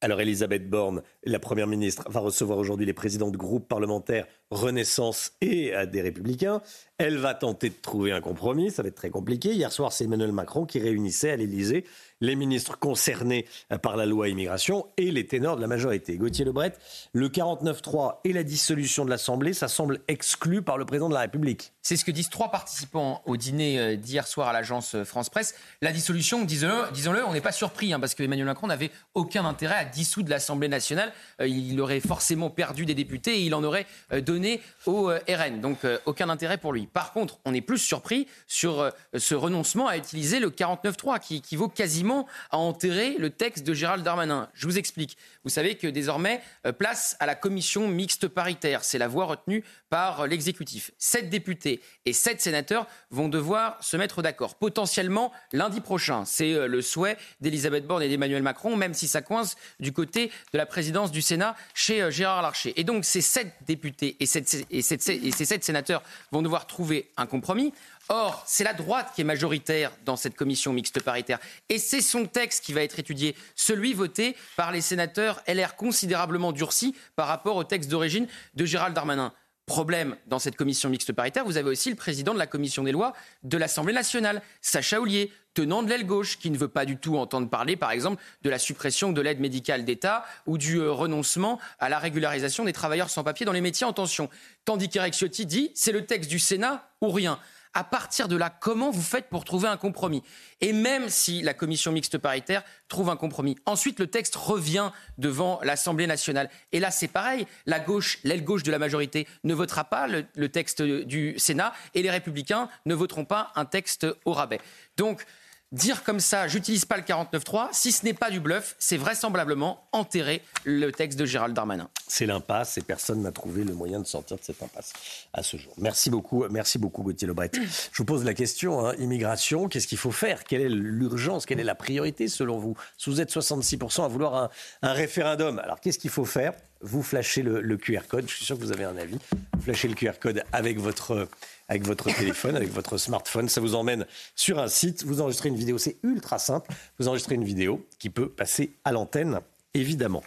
Alors 0.00 0.20
Elisabeth 0.20 0.70
Borne, 0.70 1.02
la 1.24 1.40
Première 1.40 1.66
ministre, 1.66 2.04
va 2.08 2.20
recevoir 2.20 2.56
aujourd'hui 2.58 2.86
les 2.86 2.92
présidents 2.92 3.32
de 3.32 3.36
groupes 3.36 3.66
parlementaires 3.66 4.28
Renaissance 4.50 5.32
et 5.40 5.74
euh, 5.74 5.86
des 5.86 6.00
Républicains. 6.02 6.62
Elle 6.98 7.16
va 7.16 7.34
tenter 7.34 7.70
de 7.70 7.74
trouver 7.74 8.12
un 8.12 8.20
compromis, 8.20 8.70
ça 8.70 8.82
va 8.82 8.88
être 8.88 8.94
très 8.94 9.10
compliqué. 9.10 9.54
Hier 9.54 9.72
soir, 9.72 9.92
c'est 9.92 10.04
Emmanuel 10.04 10.30
Macron 10.30 10.66
qui 10.66 10.78
réunissait 10.78 11.32
à 11.32 11.36
l'Élysée 11.36 11.84
les 12.20 12.36
ministres 12.36 12.78
concernés 12.78 13.46
euh, 13.72 13.78
par 13.78 13.96
la 13.96 14.06
loi 14.06 14.28
immigration 14.28 14.86
et 14.96 15.10
les 15.10 15.26
ténors 15.26 15.56
de 15.56 15.60
la 15.60 15.66
majorité. 15.66 16.16
Gauthier 16.16 16.44
Lebret, 16.44 16.72
le 17.12 17.28
49-3 17.28 18.18
et 18.24 18.32
la 18.32 18.42
dissolution 18.42 19.04
de 19.04 19.10
l'Assemblée, 19.10 19.52
ça 19.52 19.68
semble 19.68 20.00
exclu 20.08 20.62
par 20.62 20.78
le 20.78 20.84
président 20.84 21.08
de 21.08 21.14
la 21.14 21.20
République. 21.20 21.72
C'est 21.82 21.96
ce 21.96 22.04
que 22.04 22.10
disent 22.10 22.30
trois 22.30 22.50
participants 22.50 23.22
au 23.26 23.36
dîner 23.36 23.78
euh, 23.78 23.96
d'hier 23.96 24.26
soir 24.26 24.48
à 24.48 24.52
l'agence 24.52 25.02
France 25.04 25.30
Presse. 25.30 25.54
La 25.82 25.92
dissolution, 25.92 26.44
disons-le, 26.44 27.24
on 27.26 27.32
n'est 27.32 27.40
pas 27.40 27.52
surpris, 27.52 27.92
hein, 27.92 28.00
parce 28.00 28.14
que 28.14 28.22
Emmanuel 28.22 28.46
Macron 28.46 28.66
n'avait 28.66 28.90
aucun 29.14 29.44
intérêt 29.44 29.76
à 29.76 29.84
dissoudre 29.84 30.30
l'Assemblée 30.30 30.68
nationale. 30.68 31.12
il 31.40 31.80
aurait 31.80 32.00
forcément 32.00 32.50
perdu 32.50 32.84
des 32.86 32.94
députés 32.94 33.38
et 33.38 33.42
il 33.42 33.54
en 33.54 33.64
aurait 33.64 33.86
donné 34.22 34.60
au 34.86 35.10
euh, 35.10 35.18
RN. 35.28 35.60
Donc 35.60 35.84
euh, 35.84 35.98
aucun 36.06 36.28
intérêt 36.28 36.58
pour 36.58 36.72
lui. 36.72 36.86
Par 36.86 37.12
contre, 37.12 37.38
on 37.44 37.54
est 37.54 37.60
plus 37.60 37.78
surpris 37.78 38.26
sur 38.46 38.80
euh, 38.80 38.90
ce 39.16 39.34
renoncement 39.34 39.86
à 39.86 39.96
utiliser 39.96 40.40
le 40.40 40.50
49.3 40.50 41.20
qui 41.20 41.36
équivaut 41.36 41.68
quasiment 41.68 42.07
à 42.50 42.58
enterrer 42.58 43.16
le 43.18 43.30
texte 43.30 43.66
de 43.66 43.74
Gérald 43.74 44.04
Darmanin. 44.04 44.48
Je 44.54 44.66
vous 44.66 44.78
explique. 44.78 45.16
Vous 45.44 45.50
savez 45.50 45.76
que 45.76 45.86
désormais, 45.86 46.40
place 46.78 47.16
à 47.20 47.26
la 47.26 47.34
commission 47.34 47.88
mixte 47.88 48.28
paritaire. 48.28 48.84
C'est 48.84 48.98
la 48.98 49.08
voie 49.08 49.26
retenue 49.26 49.64
par 49.90 50.26
l'exécutif. 50.26 50.90
Sept 50.98 51.30
députés 51.30 51.80
et 52.04 52.12
sept 52.12 52.40
sénateurs 52.40 52.86
vont 53.10 53.28
devoir 53.28 53.82
se 53.82 53.96
mettre 53.96 54.22
d'accord, 54.22 54.56
potentiellement 54.56 55.32
lundi 55.52 55.80
prochain. 55.80 56.24
C'est 56.24 56.68
le 56.68 56.82
souhait 56.82 57.16
d'Elisabeth 57.40 57.86
Borne 57.86 58.02
et 58.02 58.08
d'Emmanuel 58.08 58.42
Macron, 58.42 58.76
même 58.76 58.94
si 58.94 59.08
ça 59.08 59.22
coince 59.22 59.56
du 59.80 59.92
côté 59.92 60.30
de 60.52 60.58
la 60.58 60.66
présidence 60.66 61.10
du 61.10 61.22
Sénat 61.22 61.54
chez 61.74 62.10
Gérard 62.10 62.42
Larcher. 62.42 62.72
Et 62.76 62.84
donc 62.84 63.04
ces 63.04 63.20
sept 63.20 63.52
députés 63.66 64.16
et, 64.20 64.26
ces 64.26 65.44
sept 65.44 65.64
sénateurs 65.64 66.02
vont 66.32 66.42
devoir 66.42 66.66
trouver 66.66 67.10
un 67.16 67.26
compromis. 67.26 67.72
Or, 68.10 68.42
c'est 68.46 68.64
la 68.64 68.72
droite 68.72 69.12
qui 69.14 69.20
est 69.20 69.24
majoritaire 69.24 69.92
dans 70.06 70.16
cette 70.16 70.34
commission 70.34 70.72
mixte 70.72 71.02
paritaire. 71.02 71.38
Et 71.68 71.78
c'est 71.78 72.00
son 72.00 72.24
texte 72.24 72.64
qui 72.64 72.72
va 72.72 72.82
être 72.82 72.98
étudié, 72.98 73.36
celui 73.54 73.92
voté 73.92 74.34
par 74.56 74.72
les 74.72 74.80
sénateurs 74.80 75.42
LR 75.46 75.76
considérablement 75.76 76.52
durcis 76.52 76.94
par 77.16 77.28
rapport 77.28 77.56
au 77.56 77.64
texte 77.64 77.90
d'origine 77.90 78.26
de 78.54 78.64
Gérald 78.64 78.94
Darmanin. 78.94 79.32
Problème 79.66 80.16
dans 80.26 80.38
cette 80.38 80.56
commission 80.56 80.88
mixte 80.88 81.12
paritaire, 81.12 81.44
vous 81.44 81.58
avez 81.58 81.68
aussi 81.68 81.90
le 81.90 81.96
président 81.96 82.32
de 82.32 82.38
la 82.38 82.46
commission 82.46 82.84
des 82.84 82.92
lois 82.92 83.12
de 83.42 83.58
l'Assemblée 83.58 83.92
nationale, 83.92 84.40
Sacha 84.62 84.98
Houlier, 84.98 85.30
tenant 85.52 85.82
de 85.82 85.90
l'aile 85.90 86.06
gauche, 86.06 86.38
qui 86.38 86.50
ne 86.50 86.56
veut 86.56 86.68
pas 86.68 86.86
du 86.86 86.96
tout 86.96 87.18
entendre 87.18 87.50
parler, 87.50 87.76
par 87.76 87.90
exemple, 87.90 88.22
de 88.40 88.48
la 88.48 88.58
suppression 88.58 89.12
de 89.12 89.20
l'aide 89.20 89.40
médicale 89.40 89.84
d'État 89.84 90.24
ou 90.46 90.56
du 90.56 90.78
euh, 90.78 90.90
renoncement 90.90 91.60
à 91.80 91.90
la 91.90 91.98
régularisation 91.98 92.64
des 92.64 92.72
travailleurs 92.72 93.10
sans 93.10 93.24
papier 93.24 93.44
dans 93.44 93.52
les 93.52 93.60
métiers 93.60 93.86
en 93.86 93.92
tension. 93.92 94.30
Tandis 94.64 94.88
qu'Eric 94.88 95.14
dit 95.44 95.70
c'est 95.74 95.92
le 95.92 96.06
texte 96.06 96.30
du 96.30 96.38
Sénat 96.38 96.88
ou 97.02 97.10
rien 97.10 97.38
à 97.78 97.84
partir 97.84 98.26
de 98.26 98.34
là, 98.34 98.50
comment 98.50 98.90
vous 98.90 99.00
faites 99.00 99.28
pour 99.28 99.44
trouver 99.44 99.68
un 99.68 99.76
compromis? 99.76 100.24
Et 100.60 100.72
même 100.72 101.08
si 101.08 101.42
la 101.42 101.54
commission 101.54 101.92
mixte 101.92 102.18
paritaire 102.18 102.64
trouve 102.88 103.08
un 103.08 103.14
compromis, 103.14 103.54
ensuite 103.66 104.00
le 104.00 104.08
texte 104.08 104.34
revient 104.34 104.90
devant 105.16 105.60
l'Assemblée 105.62 106.08
nationale. 106.08 106.50
Et 106.72 106.80
là, 106.80 106.90
c'est 106.90 107.06
pareil, 107.06 107.46
la 107.66 107.78
gauche, 107.78 108.18
l'aile 108.24 108.42
gauche 108.42 108.64
de 108.64 108.72
la 108.72 108.80
majorité 108.80 109.28
ne 109.44 109.54
votera 109.54 109.84
pas 109.84 110.08
le, 110.08 110.48
texte 110.48 110.82
du 110.82 111.38
Sénat 111.38 111.72
et 111.94 112.02
les 112.02 112.10
républicains 112.10 112.68
ne 112.84 112.96
voteront 112.96 113.24
pas 113.24 113.52
un 113.54 113.64
texte 113.64 114.08
au 114.24 114.32
rabais. 114.32 114.58
Donc, 114.96 115.24
dire 115.72 116.02
comme 116.02 116.20
ça, 116.20 116.48
j'utilise 116.48 116.84
pas 116.84 116.96
le 116.96 117.02
49.3, 117.02 117.68
si 117.72 117.92
ce 117.92 118.04
n'est 118.04 118.14
pas 118.14 118.30
du 118.30 118.40
bluff, 118.40 118.74
c'est 118.78 118.96
vraisemblablement 118.96 119.86
enterrer 119.92 120.42
le 120.64 120.90
texte 120.90 121.18
de 121.18 121.24
Gérald 121.24 121.54
Darmanin. 121.54 121.88
C'est 122.06 122.26
l'impasse 122.26 122.78
et 122.78 122.82
personne 122.82 123.22
n'a 123.22 123.32
trouvé 123.32 123.64
le 123.64 123.74
moyen 123.74 124.00
de 124.00 124.06
sortir 124.06 124.38
de 124.38 124.42
cette 124.42 124.62
impasse 124.62 124.92
à 125.32 125.42
ce 125.42 125.56
jour. 125.56 125.72
Merci 125.76 126.10
beaucoup, 126.10 126.44
merci 126.50 126.78
beaucoup 126.78 127.02
Gauthier 127.02 127.26
Lebret. 127.26 127.50
Je 127.92 127.98
vous 127.98 128.04
pose 128.04 128.24
la 128.24 128.34
question, 128.34 128.86
hein, 128.86 128.94
immigration, 128.98 129.68
qu'est-ce 129.68 129.86
qu'il 129.86 129.98
faut 129.98 130.12
faire? 130.12 130.44
Quelle 130.44 130.62
est 130.62 130.68
l'urgence? 130.68 131.44
Quelle 131.44 131.60
est 131.60 131.64
la 131.64 131.74
priorité 131.74 132.28
selon 132.28 132.58
vous? 132.58 132.76
Si 132.96 133.10
vous 133.10 133.20
êtes 133.20 133.30
66% 133.30 134.04
à 134.04 134.08
vouloir 134.08 134.34
un, 134.34 134.50
un 134.82 134.92
référendum, 134.92 135.58
alors 135.58 135.80
qu'est-ce 135.80 135.98
qu'il 135.98 136.10
faut 136.10 136.24
faire? 136.24 136.54
Vous 136.80 137.02
flashez 137.02 137.42
le, 137.42 137.76
QR 137.76 138.02
code, 138.08 138.28
je 138.28 138.34
suis 138.34 138.44
sûr 138.44 138.56
que 138.56 138.62
vous 138.62 138.72
avez 138.72 138.84
un 138.84 138.96
avis, 138.96 139.18
vous 139.54 139.62
flashez 139.62 139.88
le 139.88 139.94
QR 139.94 140.12
code 140.20 140.42
avec 140.52 140.78
votre 140.78 141.28
avec 141.68 141.84
votre 141.84 142.10
téléphone, 142.14 142.56
avec 142.56 142.70
votre 142.70 142.96
smartphone. 142.96 143.48
Ça 143.48 143.60
vous 143.60 143.74
emmène 143.74 144.06
sur 144.34 144.58
un 144.58 144.68
site, 144.68 145.04
vous 145.04 145.20
enregistrez 145.20 145.50
une 145.50 145.56
vidéo, 145.56 145.76
c'est 145.76 145.96
ultra 146.02 146.38
simple. 146.38 146.70
Vous 146.98 147.08
enregistrez 147.08 147.34
une 147.34 147.44
vidéo 147.44 147.86
qui 147.98 148.08
peut 148.08 148.28
passer 148.28 148.72
à 148.84 148.92
l'antenne, 148.92 149.40
évidemment. 149.74 150.22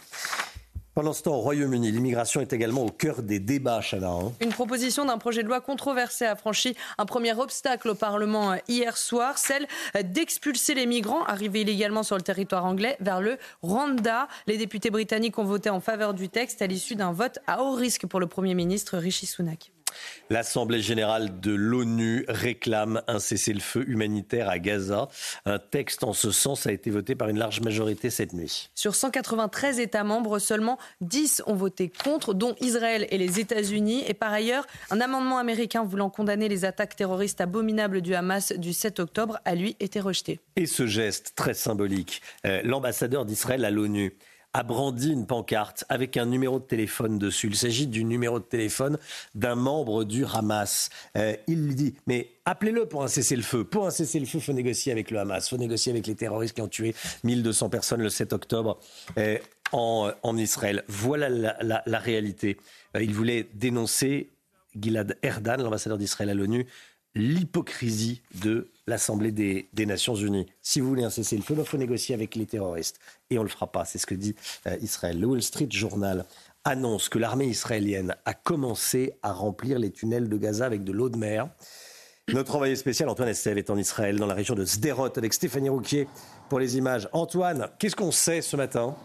Pendant 0.94 1.14
ce 1.14 1.22
temps, 1.22 1.36
au 1.36 1.40
Royaume-Uni, 1.40 1.90
l'immigration 1.90 2.42
est 2.42 2.52
également 2.52 2.84
au 2.84 2.90
cœur 2.90 3.22
des 3.22 3.38
débats, 3.38 3.80
Chana. 3.80 4.10
Hein. 4.10 4.32
Une 4.42 4.50
proposition 4.50 5.06
d'un 5.06 5.16
projet 5.16 5.42
de 5.42 5.48
loi 5.48 5.62
controversé 5.62 6.26
a 6.26 6.36
franchi 6.36 6.76
un 6.98 7.06
premier 7.06 7.32
obstacle 7.32 7.88
au 7.88 7.94
Parlement 7.94 8.56
hier 8.68 8.98
soir, 8.98 9.38
celle 9.38 9.66
d'expulser 10.04 10.74
les 10.74 10.84
migrants 10.84 11.24
arrivés 11.24 11.62
illégalement 11.62 12.02
sur 12.02 12.16
le 12.16 12.22
territoire 12.22 12.66
anglais 12.66 12.98
vers 13.00 13.22
le 13.22 13.38
Rwanda. 13.62 14.28
Les 14.46 14.58
députés 14.58 14.90
britanniques 14.90 15.38
ont 15.38 15.44
voté 15.44 15.70
en 15.70 15.80
faveur 15.80 16.12
du 16.12 16.28
texte 16.28 16.60
à 16.60 16.66
l'issue 16.66 16.94
d'un 16.94 17.12
vote 17.12 17.38
à 17.46 17.62
haut 17.62 17.72
risque 17.72 18.06
pour 18.06 18.20
le 18.20 18.26
Premier 18.26 18.54
ministre 18.54 18.98
Rishi 18.98 19.24
Sunak. 19.24 19.72
L'Assemblée 20.30 20.80
générale 20.80 21.40
de 21.40 21.52
l'ONU 21.52 22.24
réclame 22.28 23.02
un 23.06 23.18
cessez-le-feu 23.18 23.84
humanitaire 23.88 24.48
à 24.48 24.58
Gaza. 24.58 25.08
Un 25.44 25.58
texte 25.58 26.04
en 26.04 26.12
ce 26.12 26.30
sens 26.30 26.66
a 26.66 26.72
été 26.72 26.90
voté 26.90 27.14
par 27.14 27.28
une 27.28 27.38
large 27.38 27.60
majorité 27.60 28.10
cette 28.10 28.32
nuit. 28.32 28.70
Sur 28.74 28.94
193 28.94 29.78
États 29.78 30.04
membres, 30.04 30.38
seulement 30.38 30.78
10 31.00 31.42
ont 31.46 31.54
voté 31.54 31.90
contre, 31.90 32.34
dont 32.34 32.54
Israël 32.60 33.06
et 33.10 33.18
les 33.18 33.40
États-Unis. 33.40 34.04
Et 34.06 34.14
par 34.14 34.32
ailleurs, 34.32 34.66
un 34.90 35.00
amendement 35.00 35.38
américain 35.38 35.84
voulant 35.84 36.10
condamner 36.10 36.48
les 36.48 36.64
attaques 36.64 36.96
terroristes 36.96 37.40
abominables 37.40 38.00
du 38.00 38.14
Hamas 38.14 38.52
du 38.52 38.72
7 38.72 39.00
octobre 39.00 39.38
a 39.44 39.54
lui 39.54 39.76
été 39.80 40.00
rejeté. 40.00 40.40
Et 40.56 40.66
ce 40.66 40.86
geste 40.86 41.32
très 41.36 41.54
symbolique, 41.54 42.22
euh, 42.46 42.60
l'ambassadeur 42.64 43.24
d'Israël 43.24 43.64
à 43.64 43.70
l'ONU 43.70 44.16
a 44.54 44.62
brandi 44.62 45.10
une 45.10 45.26
pancarte 45.26 45.84
avec 45.88 46.16
un 46.16 46.26
numéro 46.26 46.58
de 46.58 46.64
téléphone 46.64 47.18
dessus. 47.18 47.48
Il 47.48 47.56
s'agit 47.56 47.86
du 47.86 48.04
numéro 48.04 48.38
de 48.38 48.44
téléphone 48.44 48.98
d'un 49.34 49.54
membre 49.54 50.04
du 50.04 50.24
Hamas. 50.24 50.90
Euh, 51.16 51.36
il 51.46 51.74
dit, 51.74 51.94
mais 52.06 52.30
appelez-le 52.44 52.86
pour 52.86 53.02
un 53.02 53.08
cessez-le-feu. 53.08 53.64
Pour 53.64 53.86
un 53.86 53.90
cessez-le-feu, 53.90 54.38
il 54.38 54.44
faut 54.44 54.52
négocier 54.52 54.92
avec 54.92 55.10
le 55.10 55.18
Hamas, 55.18 55.46
il 55.46 55.50
faut 55.50 55.56
négocier 55.56 55.92
avec 55.92 56.06
les 56.06 56.14
terroristes 56.14 56.54
qui 56.54 56.62
ont 56.62 56.68
tué 56.68 56.94
1200 57.24 57.70
personnes 57.70 58.02
le 58.02 58.10
7 58.10 58.32
octobre 58.32 58.78
euh, 59.18 59.38
en, 59.72 60.36
Israël. 60.36 60.84
Voilà 60.86 61.30
la 61.30 61.98
réalité. 61.98 62.58
il 62.94 63.14
voulait 63.14 63.48
dénoncer 63.54 64.28
Gilad 64.78 65.16
Erdan, 65.22 65.56
l'ambassadeur 65.58 65.98
d'Israël 65.98 66.30
à 66.30 66.34
l'ONU, 66.34 66.66
l'hypocrisie 67.14 68.22
de 68.40 68.70
l'Assemblée 68.86 69.32
des, 69.32 69.86
Nations 69.86 70.14
Unies. 70.14 70.46
Si 70.60 70.80
vous 70.80 70.88
voulez 70.88 71.04
un 71.04 71.10
cessez-le-feu, 71.10 71.54
il 71.58 71.64
faut 71.64 71.76
négocier 71.76 72.14
avec 72.14 72.34
les 72.34 72.46
terroristes. 72.46 72.98
Et 73.30 73.38
on 73.38 73.42
ne 73.42 73.46
le 73.46 73.50
fera 73.50 73.70
pas, 73.70 73.84
c'est 73.84 73.98
ce 73.98 74.06
que 74.06 74.14
dit 74.14 74.34
euh, 74.66 74.76
Israël. 74.80 75.20
Le 75.20 75.26
Wall 75.26 75.42
Street 75.42 75.68
Journal 75.70 76.24
annonce 76.64 77.08
que 77.08 77.18
l'armée 77.18 77.46
israélienne 77.46 78.14
a 78.24 78.34
commencé 78.34 79.12
à 79.22 79.32
remplir 79.32 79.78
les 79.78 79.90
tunnels 79.90 80.28
de 80.28 80.36
Gaza 80.36 80.64
avec 80.64 80.84
de 80.84 80.92
l'eau 80.92 81.08
de 81.08 81.16
mer. 81.16 81.48
Notre 82.32 82.54
envoyé 82.54 82.76
spécial 82.76 83.08
Antoine 83.08 83.28
Estève 83.28 83.58
est 83.58 83.68
en 83.68 83.76
Israël, 83.76 84.16
dans 84.16 84.26
la 84.26 84.34
région 84.34 84.54
de 84.54 84.64
Sderot, 84.64 85.18
avec 85.18 85.34
Stéphanie 85.34 85.68
Rouquier 85.68 86.06
pour 86.48 86.60
les 86.60 86.76
images. 86.76 87.08
Antoine, 87.12 87.68
qu'est-ce 87.78 87.96
qu'on 87.96 88.12
sait 88.12 88.42
ce 88.42 88.56
matin? 88.56 88.96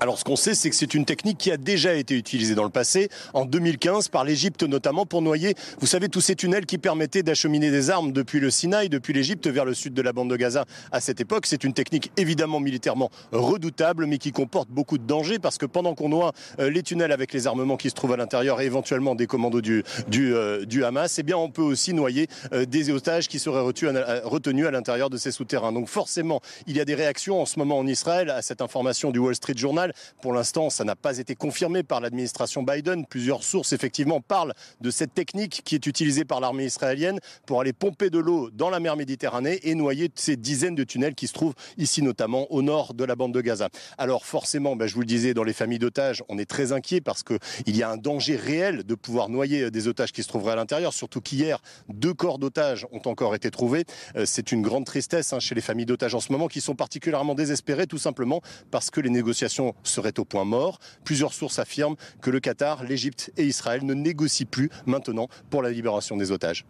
Alors 0.00 0.18
ce 0.18 0.24
qu'on 0.24 0.36
sait, 0.36 0.54
c'est 0.54 0.70
que 0.70 0.76
c'est 0.76 0.94
une 0.94 1.04
technique 1.04 1.36
qui 1.36 1.50
a 1.52 1.58
déjà 1.58 1.94
été 1.94 2.16
utilisée 2.16 2.54
dans 2.54 2.64
le 2.64 2.70
passé, 2.70 3.10
en 3.34 3.44
2015 3.44 4.08
par 4.08 4.24
l'Égypte 4.24 4.62
notamment, 4.62 5.04
pour 5.04 5.20
noyer, 5.20 5.54
vous 5.78 5.86
savez, 5.86 6.08
tous 6.08 6.22
ces 6.22 6.34
tunnels 6.34 6.64
qui 6.64 6.78
permettaient 6.78 7.22
d'acheminer 7.22 7.70
des 7.70 7.90
armes 7.90 8.10
depuis 8.10 8.40
le 8.40 8.48
Sinaï, 8.50 8.88
depuis 8.88 9.12
l'Égypte 9.12 9.46
vers 9.46 9.66
le 9.66 9.74
sud 9.74 9.92
de 9.92 10.00
la 10.00 10.14
bande 10.14 10.30
de 10.30 10.36
Gaza 10.36 10.64
à 10.90 11.00
cette 11.00 11.20
époque. 11.20 11.44
C'est 11.44 11.64
une 11.64 11.74
technique 11.74 12.10
évidemment 12.16 12.60
militairement 12.60 13.10
redoutable, 13.30 14.06
mais 14.06 14.16
qui 14.16 14.32
comporte 14.32 14.70
beaucoup 14.70 14.96
de 14.96 15.04
dangers 15.04 15.38
parce 15.38 15.58
que 15.58 15.66
pendant 15.66 15.94
qu'on 15.94 16.08
noie 16.08 16.32
euh, 16.60 16.70
les 16.70 16.82
tunnels 16.82 17.12
avec 17.12 17.34
les 17.34 17.46
armements 17.46 17.76
qui 17.76 17.90
se 17.90 17.94
trouvent 17.94 18.12
à 18.12 18.16
l'intérieur 18.16 18.62
et 18.62 18.64
éventuellement 18.64 19.14
des 19.14 19.26
commandos 19.26 19.60
du, 19.60 19.84
du, 20.08 20.34
euh, 20.34 20.64
Hamas, 20.82 21.18
eh 21.18 21.22
bien 21.22 21.36
on 21.36 21.50
peut 21.50 21.60
aussi 21.60 21.92
noyer 21.92 22.26
euh, 22.54 22.64
des 22.64 22.90
otages 22.90 23.28
qui 23.28 23.38
seraient 23.38 23.60
retenus 23.60 24.66
à 24.66 24.70
l'intérieur 24.70 25.10
de 25.10 25.18
ces 25.18 25.30
souterrains. 25.30 25.72
Donc 25.72 25.88
forcément, 25.88 26.40
il 26.66 26.74
y 26.74 26.80
a 26.80 26.86
des 26.86 26.94
réactions 26.94 27.42
en 27.42 27.44
ce 27.44 27.58
moment 27.58 27.78
en 27.78 27.86
Israël 27.86 28.30
à 28.30 28.40
cette 28.40 28.62
information 28.62 29.10
du 29.10 29.18
Wall 29.18 29.34
Street 29.34 29.54
Journal 29.56 29.89
pour 30.20 30.32
l'instant, 30.32 30.70
ça 30.70 30.84
n'a 30.84 30.96
pas 30.96 31.18
été 31.18 31.34
confirmé 31.34 31.82
par 31.82 32.00
l'administration 32.00 32.62
Biden. 32.62 33.06
Plusieurs 33.06 33.42
sources, 33.42 33.72
effectivement, 33.72 34.20
parlent 34.20 34.54
de 34.80 34.90
cette 34.90 35.14
technique 35.14 35.62
qui 35.64 35.74
est 35.74 35.86
utilisée 35.86 36.24
par 36.24 36.40
l'armée 36.40 36.64
israélienne 36.64 37.20
pour 37.46 37.60
aller 37.60 37.72
pomper 37.72 38.10
de 38.10 38.18
l'eau 38.18 38.50
dans 38.50 38.70
la 38.70 38.80
mer 38.80 38.96
Méditerranée 38.96 39.60
et 39.62 39.74
noyer 39.74 40.10
ces 40.14 40.36
dizaines 40.36 40.74
de 40.74 40.84
tunnels 40.84 41.14
qui 41.14 41.26
se 41.26 41.32
trouvent 41.32 41.54
ici, 41.78 42.02
notamment 42.02 42.50
au 42.52 42.62
nord 42.62 42.94
de 42.94 43.04
la 43.04 43.16
bande 43.16 43.32
de 43.32 43.40
Gaza. 43.40 43.68
Alors, 43.98 44.24
forcément, 44.24 44.76
ben, 44.76 44.86
je 44.86 44.94
vous 44.94 45.00
le 45.00 45.06
disais, 45.06 45.34
dans 45.34 45.44
les 45.44 45.52
familles 45.52 45.78
d'otages, 45.78 46.22
on 46.28 46.38
est 46.38 46.48
très 46.48 46.72
inquiet 46.72 47.00
parce 47.00 47.22
qu'il 47.22 47.76
y 47.76 47.82
a 47.82 47.90
un 47.90 47.96
danger 47.96 48.36
réel 48.36 48.84
de 48.84 48.94
pouvoir 48.94 49.28
noyer 49.28 49.70
des 49.70 49.88
otages 49.88 50.12
qui 50.12 50.22
se 50.22 50.28
trouveraient 50.28 50.52
à 50.52 50.56
l'intérieur, 50.56 50.92
surtout 50.92 51.20
qu'hier, 51.20 51.60
deux 51.88 52.14
corps 52.14 52.38
d'otages 52.38 52.86
ont 52.92 53.02
encore 53.06 53.34
été 53.34 53.50
trouvés. 53.50 53.84
Euh, 54.16 54.24
c'est 54.26 54.52
une 54.52 54.62
grande 54.62 54.86
tristesse 54.86 55.32
hein, 55.32 55.40
chez 55.40 55.54
les 55.54 55.60
familles 55.60 55.86
d'otages 55.86 56.14
en 56.14 56.20
ce 56.20 56.32
moment 56.32 56.48
qui 56.48 56.60
sont 56.60 56.74
particulièrement 56.74 57.34
désespérées, 57.34 57.86
tout 57.86 57.98
simplement 57.98 58.40
parce 58.70 58.90
que 58.90 59.00
les 59.00 59.10
négociations 59.10 59.74
serait 59.82 60.18
au 60.18 60.24
point 60.24 60.44
mort. 60.44 60.78
Plusieurs 61.04 61.32
sources 61.32 61.58
affirment 61.58 61.96
que 62.20 62.30
le 62.30 62.40
Qatar, 62.40 62.84
l'Égypte 62.84 63.32
et 63.36 63.44
Israël 63.44 63.84
ne 63.84 63.94
négocient 63.94 64.46
plus 64.50 64.70
maintenant 64.86 65.28
pour 65.50 65.62
la 65.62 65.70
libération 65.70 66.16
des 66.16 66.30
otages. 66.30 66.64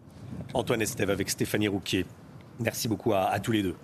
Antoine 0.55 0.83
Estève 0.83 1.11
avec 1.11 1.31
Stéphanie 1.31 1.69
Rouquier. 1.69 2.07
Merci 2.59 2.89
beaucoup 2.89 3.13
à, 3.15 3.39
tous 3.41 3.53
les 3.53 3.63
deux. 3.63 3.77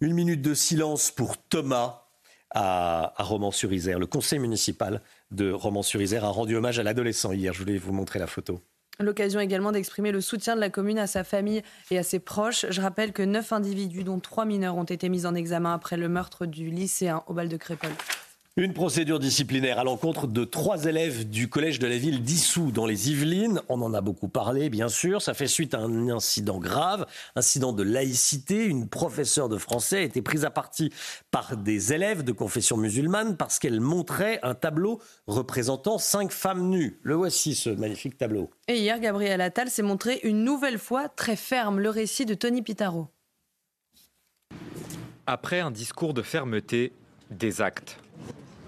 Une 0.00 0.12
minute 0.12 0.42
de 0.42 0.54
silence 0.54 1.10
pour 1.10 1.36
Thomas 1.38 2.02
à, 2.50 3.12
à 3.16 3.22
Romans-sur-Isère. 3.24 3.98
Le 3.98 4.06
conseil 4.06 4.38
municipal 4.38 5.02
de 5.30 5.50
Romans-sur-Isère 5.50 6.24
a 6.24 6.28
rendu 6.28 6.56
hommage 6.56 6.78
à 6.78 6.82
l'adolescent 6.82 7.32
hier. 7.32 7.52
Je 7.52 7.60
voulais 7.60 7.78
vous 7.78 7.92
montrer 7.92 8.18
la 8.18 8.26
photo. 8.26 8.60
L'occasion 9.00 9.40
également 9.40 9.72
d'exprimer 9.72 10.12
le 10.12 10.20
soutien 10.20 10.54
de 10.54 10.60
la 10.60 10.70
commune 10.70 10.98
à 10.98 11.06
sa 11.06 11.24
famille 11.24 11.62
et 11.90 11.98
à 11.98 12.02
ses 12.02 12.20
proches. 12.20 12.66
Je 12.70 12.80
rappelle 12.80 13.12
que 13.12 13.22
neuf 13.22 13.52
individus, 13.52 14.04
dont 14.04 14.20
trois 14.20 14.44
mineurs, 14.44 14.76
ont 14.76 14.84
été 14.84 15.08
mis 15.08 15.26
en 15.26 15.34
examen 15.34 15.74
après 15.74 15.96
le 15.96 16.08
meurtre 16.08 16.46
du 16.46 16.70
lycéen 16.70 17.22
au 17.26 17.34
bal 17.34 17.48
de 17.48 17.56
Crépole. 17.56 17.90
Une 18.56 18.72
procédure 18.72 19.18
disciplinaire 19.18 19.80
à 19.80 19.84
l'encontre 19.84 20.28
de 20.28 20.44
trois 20.44 20.84
élèves 20.84 21.28
du 21.28 21.48
collège 21.48 21.80
de 21.80 21.88
la 21.88 21.98
ville 21.98 22.22
d'Issou 22.22 22.70
dans 22.70 22.86
les 22.86 23.10
Yvelines. 23.10 23.60
On 23.68 23.82
en 23.82 23.92
a 23.94 24.00
beaucoup 24.00 24.28
parlé, 24.28 24.70
bien 24.70 24.86
sûr. 24.86 25.20
Ça 25.22 25.34
fait 25.34 25.48
suite 25.48 25.74
à 25.74 25.80
un 25.80 26.08
incident 26.08 26.58
grave, 26.58 27.04
incident 27.34 27.72
de 27.72 27.82
laïcité. 27.82 28.64
Une 28.64 28.88
professeure 28.88 29.48
de 29.48 29.58
français 29.58 29.96
a 29.96 30.02
été 30.02 30.22
prise 30.22 30.44
à 30.44 30.50
partie 30.50 30.92
par 31.32 31.56
des 31.56 31.94
élèves 31.94 32.22
de 32.22 32.30
confession 32.30 32.76
musulmane 32.76 33.36
parce 33.36 33.58
qu'elle 33.58 33.80
montrait 33.80 34.38
un 34.44 34.54
tableau 34.54 35.00
représentant 35.26 35.98
cinq 35.98 36.30
femmes 36.30 36.68
nues. 36.68 37.00
Le 37.02 37.16
voici, 37.16 37.56
ce 37.56 37.70
magnifique 37.70 38.16
tableau. 38.16 38.50
Et 38.68 38.78
hier, 38.78 39.00
Gabriel 39.00 39.40
Attal 39.40 39.68
s'est 39.68 39.82
montré 39.82 40.20
une 40.22 40.44
nouvelle 40.44 40.78
fois 40.78 41.08
très 41.08 41.34
ferme. 41.34 41.80
Le 41.80 41.90
récit 41.90 42.24
de 42.24 42.34
Tony 42.34 42.62
Pitaro. 42.62 43.08
Après 45.26 45.58
un 45.58 45.72
discours 45.72 46.14
de 46.14 46.22
fermeté, 46.22 46.92
des 47.32 47.60
actes. 47.60 47.98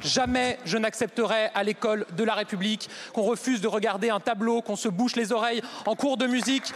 Jamais 0.01 0.59
je 0.65 0.79
n'accepterai 0.79 1.51
à 1.55 1.63
l'école 1.63 2.07
de 2.17 2.25
la 2.25 2.35
République 2.35 2.89
qu'on 3.13 3.23
refuse 3.23 3.61
de 3.61 3.69
regarder 3.69 4.11
un 4.11 4.21
tableau, 4.21 4.63
qu'on 4.63 4.77
se 4.77 4.89
bouche 4.89 5.17
les 5.17 5.33
oreilles 5.33 5.63
en 5.87 5.95
cours 5.95 6.17
de 6.17 6.27
musique, 6.27 6.73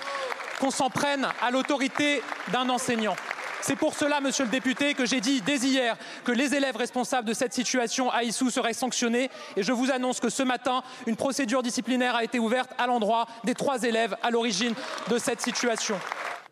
qu'on 0.59 0.71
s'en 0.71 0.91
prenne 0.91 1.29
à 1.43 1.51
l'autorité 1.51 2.23
d'un 2.53 2.69
enseignant. 2.69 3.17
C'est 3.63 3.77
pour 3.77 3.95
cela, 3.95 4.21
monsieur 4.21 4.45
le 4.45 4.51
député, 4.51 4.95
que 4.95 5.05
j'ai 5.05 5.21
dit 5.21 5.43
dès 5.43 5.59
hier 5.59 5.97
que 6.25 6.33
les 6.33 6.55
élèves 6.55 6.77
responsables 6.77 7.29
de 7.29 7.35
cette 7.35 7.53
situation 7.53 8.11
à 8.11 8.23
Issou 8.23 8.51
seraient 8.51 8.73
sanctionnés. 8.73 9.31
Et 9.57 9.63
je 9.63 9.73
vous 9.73 9.91
annonce 9.91 10.19
que 10.19 10.31
ce 10.31 10.43
matin, 10.43 10.83
une 11.07 11.17
procédure 11.17 11.63
disciplinaire 11.63 12.17
a 12.17 12.25
été 12.25 12.39
ouverte 12.39 12.71
à 12.79 12.87
l'endroit 12.87 13.27
des 13.45 13.55
trois 13.55 13.83
élèves 13.83 14.17
à 14.23 14.31
l'origine 14.31 14.75
de 15.11 15.19
cette 15.19 15.43
situation. 15.43 15.99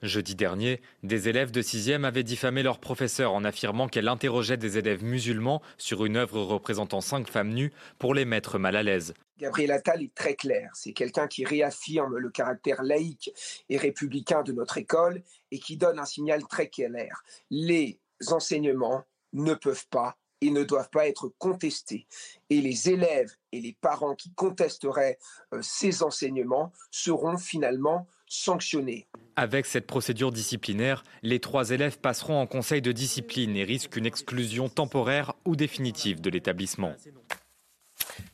Jeudi 0.03 0.37
dernier, 0.37 0.81
des 1.03 1.29
élèves 1.29 1.51
de 1.51 1.61
6e 1.61 2.05
avaient 2.05 2.23
diffamé 2.23 2.63
leur 2.63 2.79
professeur 2.79 3.33
en 3.33 3.45
affirmant 3.45 3.89
qu'elle 3.89 4.07
interrogeait 4.07 4.57
des 4.57 4.79
élèves 4.79 5.03
musulmans 5.03 5.61
sur 5.77 6.05
une 6.05 6.17
œuvre 6.17 6.41
représentant 6.41 7.01
cinq 7.01 7.29
femmes 7.29 7.53
nues 7.53 7.73
pour 7.99 8.15
les 8.15 8.25
mettre 8.25 8.59
mal 8.59 8.77
à 8.77 8.85
l'aise. 8.85 9.15
Gabriel 9.39 9.73
Attal 9.73 10.03
est 10.03 10.15
très 10.15 10.35
clair. 10.35 10.71
C'est 10.75 10.93
quelqu'un 10.93 11.27
qui 11.27 11.45
réaffirme 11.45 12.17
le 12.17 12.31
caractère 12.31 12.83
laïque 12.83 13.33
et 13.69 13.77
républicain 13.77 14.43
de 14.43 14.53
notre 14.53 14.79
école 14.79 15.23
et 15.51 15.59
qui 15.59 15.77
donne 15.77 15.99
un 15.99 16.05
signal 16.05 16.47
très 16.47 16.69
clair. 16.69 17.23
Les 17.51 18.01
enseignements 18.29 19.05
ne 19.33 19.55
peuvent 19.55 19.87
pas 19.91 20.17
et 20.41 20.51
ne 20.51 20.63
doivent 20.63 20.91
pas 20.91 21.09
être 21.09 21.33
contestés. 21.39 22.07
Et 22.51 22.61
les 22.61 22.89
élèves 22.89 23.35
et 23.51 23.61
les 23.61 23.77
parents 23.81 24.15
qui 24.15 24.33
contesteraient 24.35 25.19
euh, 25.53 25.61
ces 25.63 26.03
enseignements 26.03 26.73
seront 26.91 27.37
finalement 27.37 28.07
sanctionnés. 28.29 29.09
Avec 29.37 29.67
cette 29.67 29.87
procédure 29.87 30.33
disciplinaire, 30.33 31.05
les 31.23 31.41
trois 31.41 31.71
élèves 31.71 31.99
passeront 31.99 32.41
en 32.41 32.47
conseil 32.47 32.83
de 32.83 32.93
discipline 32.93 33.57
et 33.57 33.65
risquent 33.65 33.97
une 33.97 34.07
exclusion 34.07 34.69
temporaire 34.69 35.35
ou 35.45 35.57
définitive 35.57 36.21
de 36.21 36.31
l'établissement. 36.31 36.95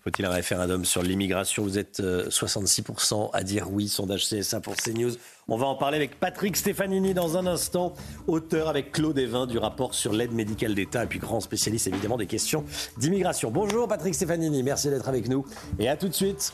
Faut-il 0.01 0.24
un 0.24 0.30
référendum 0.30 0.84
sur 0.84 1.03
l'immigration? 1.03 1.62
Vous 1.62 1.78
êtes 1.78 2.01
66% 2.01 3.14
euh, 3.14 3.26
à 3.32 3.42
dire 3.42 3.70
oui, 3.70 3.88
sondage 3.88 4.28
CSA 4.28 4.61
pour 4.61 4.76
CNews. 4.76 5.12
On 5.49 5.57
va 5.57 5.66
en 5.66 5.76
parler 5.76 5.97
avec 5.97 6.18
Patrick 6.20 6.57
Stefanini 6.57 7.14
dans 7.14 7.36
un 7.36 7.47
instant, 7.47 7.95
auteur 8.26 8.68
avec 8.68 8.92
Claude 8.92 9.18
Evin 9.18 9.47
du 9.47 9.59
rapport 9.59 9.95
sur 9.95 10.12
l'aide 10.12 10.32
médicale 10.32 10.74
d'État 10.74 11.05
et 11.05 11.07
puis 11.07 11.18
grand 11.18 11.40
spécialiste 11.40 11.86
évidemment 11.86 12.16
des 12.16 12.26
questions 12.26 12.64
d'immigration. 12.99 13.51
Bonjour 13.51 13.88
Patrick 13.88 14.14
Stefanini, 14.14 14.62
merci 14.62 14.90
d'être 14.90 15.09
avec 15.09 15.28
nous 15.28 15.45
et 15.78 15.88
à 15.88 15.97
tout 15.97 16.09
de 16.09 16.14
suite. 16.14 16.53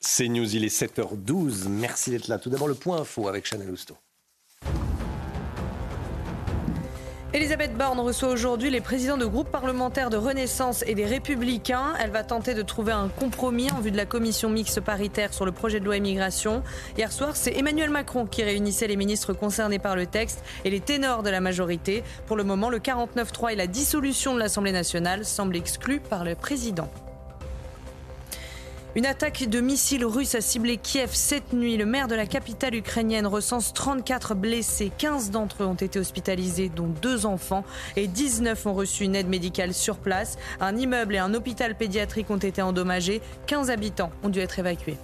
C'est 0.00 0.28
News, 0.28 0.56
il 0.56 0.64
est 0.64 0.74
7h12. 0.74 1.68
Merci 1.68 2.10
d'être 2.10 2.28
là. 2.28 2.38
Tout 2.38 2.48
d'abord, 2.48 2.68
le 2.68 2.74
point 2.74 3.00
info 3.02 3.28
avec 3.28 3.44
Chanel 3.44 3.70
Housteau. 3.70 3.96
Elisabeth 7.32 7.76
Borne 7.76 8.00
reçoit 8.00 8.30
aujourd'hui 8.30 8.70
les 8.70 8.80
présidents 8.80 9.18
de 9.18 9.26
groupes 9.26 9.50
parlementaires 9.50 10.10
de 10.10 10.16
Renaissance 10.16 10.82
et 10.86 10.96
des 10.96 11.04
Républicains. 11.04 11.94
Elle 12.00 12.10
va 12.10 12.24
tenter 12.24 12.54
de 12.54 12.62
trouver 12.62 12.92
un 12.92 13.08
compromis 13.08 13.70
en 13.70 13.80
vue 13.80 13.92
de 13.92 13.96
la 13.96 14.06
commission 14.06 14.48
mixte 14.48 14.80
paritaire 14.80 15.32
sur 15.32 15.44
le 15.44 15.52
projet 15.52 15.78
de 15.78 15.84
loi 15.84 15.98
immigration. 15.98 16.64
Hier 16.96 17.12
soir, 17.12 17.36
c'est 17.36 17.56
Emmanuel 17.56 17.90
Macron 17.90 18.26
qui 18.26 18.42
réunissait 18.42 18.88
les 18.88 18.96
ministres 18.96 19.32
concernés 19.32 19.78
par 19.78 19.94
le 19.94 20.06
texte 20.06 20.42
et 20.64 20.70
les 20.70 20.80
ténors 20.80 21.22
de 21.22 21.30
la 21.30 21.40
majorité. 21.40 22.02
Pour 22.26 22.36
le 22.36 22.42
moment, 22.42 22.68
le 22.68 22.78
49-3 22.78 23.52
et 23.52 23.56
la 23.56 23.68
dissolution 23.68 24.34
de 24.34 24.40
l'Assemblée 24.40 24.72
nationale 24.72 25.24
semblent 25.24 25.56
exclus 25.56 26.00
par 26.00 26.24
le 26.24 26.34
président. 26.34 26.90
Une 28.96 29.06
attaque 29.06 29.48
de 29.48 29.60
missiles 29.60 30.04
russes 30.04 30.34
a 30.34 30.40
ciblé 30.40 30.76
Kiev 30.76 31.10
cette 31.12 31.52
nuit. 31.52 31.76
Le 31.76 31.86
maire 31.86 32.08
de 32.08 32.16
la 32.16 32.26
capitale 32.26 32.74
ukrainienne 32.74 33.28
recense 33.28 33.72
34 33.72 34.34
blessés. 34.34 34.90
15 34.98 35.30
d'entre 35.30 35.62
eux 35.62 35.66
ont 35.66 35.74
été 35.74 36.00
hospitalisés, 36.00 36.70
dont 36.74 36.88
deux 36.88 37.24
enfants, 37.24 37.64
et 37.94 38.08
19 38.08 38.66
ont 38.66 38.74
reçu 38.74 39.04
une 39.04 39.14
aide 39.14 39.28
médicale 39.28 39.74
sur 39.74 39.96
place. 39.96 40.38
Un 40.58 40.76
immeuble 40.76 41.14
et 41.14 41.18
un 41.18 41.34
hôpital 41.34 41.76
pédiatrique 41.76 42.30
ont 42.30 42.36
été 42.36 42.62
endommagés. 42.62 43.22
15 43.46 43.70
habitants 43.70 44.10
ont 44.24 44.28
dû 44.28 44.40
être 44.40 44.58
évacués. 44.58 44.96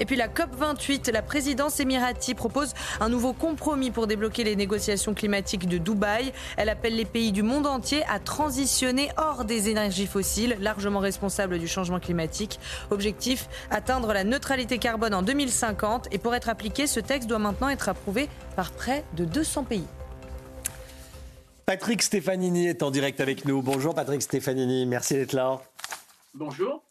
Et 0.00 0.04
puis 0.04 0.16
la 0.16 0.28
COP28, 0.28 1.10
la 1.10 1.22
présidence 1.22 1.80
émirati 1.80 2.34
propose 2.34 2.74
un 3.00 3.08
nouveau 3.08 3.32
compromis 3.32 3.90
pour 3.90 4.06
débloquer 4.06 4.44
les 4.44 4.56
négociations 4.56 5.14
climatiques 5.14 5.68
de 5.68 5.78
Dubaï. 5.78 6.32
Elle 6.56 6.68
appelle 6.68 6.96
les 6.96 7.04
pays 7.04 7.32
du 7.32 7.42
monde 7.42 7.66
entier 7.66 8.02
à 8.08 8.18
transitionner 8.18 9.10
hors 9.16 9.44
des 9.44 9.68
énergies 9.68 10.06
fossiles, 10.06 10.56
largement 10.60 11.00
responsables 11.00 11.58
du 11.58 11.68
changement 11.68 12.00
climatique. 12.00 12.58
Objectif, 12.90 13.48
atteindre 13.70 14.12
la 14.12 14.24
neutralité 14.24 14.78
carbone 14.78 15.14
en 15.14 15.22
2050. 15.22 16.08
Et 16.12 16.18
pour 16.18 16.34
être 16.34 16.48
appliqué, 16.48 16.86
ce 16.86 17.00
texte 17.00 17.28
doit 17.28 17.38
maintenant 17.38 17.68
être 17.68 17.88
approuvé 17.88 18.28
par 18.56 18.70
près 18.72 19.04
de 19.16 19.24
200 19.24 19.64
pays. 19.64 19.86
Patrick 21.64 22.02
Stefanini 22.02 22.66
est 22.66 22.82
en 22.82 22.90
direct 22.90 23.20
avec 23.20 23.44
nous. 23.44 23.62
Bonjour 23.62 23.94
Patrick 23.94 24.20
Stefanini, 24.20 24.84
merci 24.84 25.14
d'être 25.14 25.32
là. 25.32 25.60
Bonjour. 26.34 26.81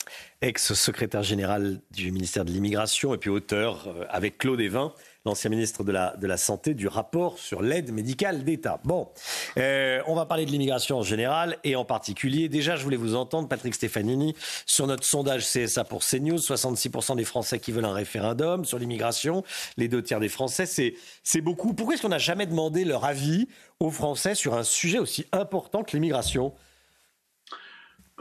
Ex-secrétaire 0.42 1.24
général 1.24 1.80
du 1.92 2.12
ministère 2.12 2.46
de 2.46 2.52
l'Immigration 2.52 3.14
et 3.14 3.18
puis 3.18 3.30
auteur 3.30 3.88
euh, 3.88 4.06
avec 4.10 4.40
Claude 4.40 4.60
Evin, 4.60 4.92
l'ancien 5.24 5.52
ministre 5.52 5.84
de 5.84 5.92
la, 5.92 6.16
de 6.18 6.26
la 6.26 6.38
Santé, 6.38 6.74
du 6.74 6.88
rapport 6.88 7.38
sur 7.38 7.62
l'aide 7.62 7.92
médicale 7.92 8.44
d'État. 8.44 8.80
Bon, 8.84 9.10
euh, 9.58 10.02
on 10.08 10.16
va 10.16 10.26
parler 10.26 10.46
de 10.46 10.52
l'immigration 10.52 10.98
en 10.98 11.04
général 11.04 11.58
et 11.64 11.76
en 11.76 11.86
particulier. 11.86 12.50
Déjà, 12.50 12.76
je 12.76 12.84
voulais 12.84 12.98
vous 12.98 13.16
entendre, 13.16 13.48
Patrick 13.48 13.76
Stefanini, 13.76 14.36
sur 14.66 14.88
notre 14.88 15.04
sondage 15.04 15.46
CSA 15.46 15.84
pour 15.84 16.04
CNews. 16.04 16.38
66% 16.38 17.18
des 17.18 17.24
Français 17.24 17.60
qui 17.60 17.72
veulent 17.72 17.86
un 17.86 17.94
référendum 17.94 18.66
sur 18.66 18.80
l'immigration. 18.80 19.44
Les 19.78 19.88
deux 19.88 20.02
tiers 20.02 20.20
des 20.20 20.30
Français, 20.30 20.66
c'est 20.66 21.42
beaucoup. 21.42 21.74
Pourquoi 21.74 21.94
est-ce 21.94 22.02
qu'on 22.02 22.10
n'a 22.10 22.18
jamais 22.18 22.48
demandé 22.48 22.84
leur 22.84 23.06
avis 23.06 23.48
aux 23.80 23.92
Français 23.92 24.34
sur 24.34 24.56
un 24.56 24.64
sujet 24.64 24.98
aussi 24.98 25.28
important 25.32 25.84
que 25.84 25.96
l'immigration? 25.96 26.54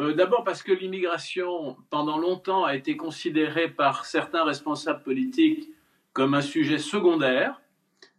Euh, 0.00 0.14
D'abord 0.14 0.44
parce 0.44 0.62
que 0.62 0.72
l'immigration, 0.72 1.76
pendant 1.90 2.18
longtemps, 2.18 2.64
a 2.64 2.74
été 2.74 2.96
considérée 2.96 3.68
par 3.68 4.04
certains 4.04 4.44
responsables 4.44 5.02
politiques 5.02 5.68
comme 6.12 6.34
un 6.34 6.40
sujet 6.40 6.78
secondaire, 6.78 7.60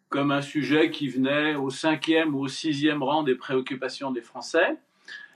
comme 0.10 0.32
un 0.32 0.42
sujet 0.42 0.92
qui 0.92 1.08
venait 1.08 1.56
au 1.56 1.70
cinquième 1.70 2.36
ou 2.36 2.42
au 2.42 2.48
sixième 2.48 3.04
rang 3.04 3.24
des 3.24 3.36
préoccupations 3.36 4.12
des 4.12 4.22
Français. 4.22 4.78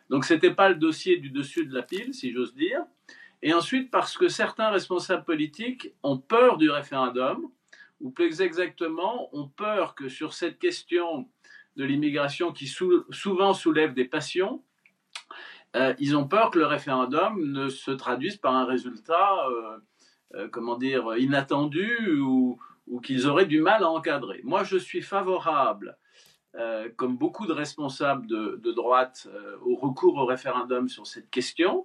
Donc 0.10 0.26
ce 0.26 0.34
n'était 0.34 0.54
pas 0.54 0.70
le 0.70 0.76
dossier 0.76 1.18
du 1.18 1.30
dessus 1.30 1.66
de 1.66 1.74
la 1.74 1.82
pile, 1.82 2.14
si 2.14 2.32
j'ose 2.32 2.54
dire. 2.54 2.82
Et 3.42 3.54
ensuite 3.54 3.92
parce 3.92 4.18
que 4.18 4.28
certains 4.28 4.70
responsables 4.70 5.24
politiques 5.24 5.94
ont 6.04 6.18
peur 6.18 6.58
du 6.58 6.70
référendum, 6.70 7.50
ou 8.02 8.12
plus 8.12 8.42
exactement, 8.42 9.30
ont 9.36 9.48
peur 9.48 9.96
que 9.96 10.10
sur 10.10 10.34
cette 10.34 10.60
question 10.60 11.28
de 11.76 11.84
l'immigration 11.84 12.52
qui 12.52 12.68
souvent 12.68 13.54
soulève 13.54 13.94
des 13.94 14.06
passions, 14.06 14.64
euh, 15.76 15.94
ils 16.00 16.16
ont 16.16 16.26
peur 16.26 16.52
que 16.52 16.60
le 16.60 16.66
référendum 16.66 17.52
ne 17.52 17.68
se 17.68 17.92
traduise 17.92 18.38
par 18.38 18.56
un 18.56 18.66
résultat, 18.66 19.46
euh, 19.50 19.78
euh, 20.36 20.48
comment 20.50 20.78
dire, 20.78 21.18
inattendu 21.18 22.20
ou, 22.20 22.58
qu'ils 23.04 23.28
auraient 23.28 23.46
du 23.46 23.62
mal 23.62 23.84
à 23.84 23.90
encadrer. 23.90 24.42
Moi, 24.44 24.64
je 24.64 24.78
suis 24.78 25.02
favorable, 25.02 25.98
comme 26.98 27.18
beaucoup 27.18 27.48
de 27.48 27.52
responsables 27.52 28.28
de, 28.28 28.72
droite, 28.72 29.28
au 29.66 29.76
recours 29.76 30.18
au 30.18 30.26
référendum 30.26 30.88
sur 30.88 31.08
cette 31.08 31.32
question. 31.32 31.84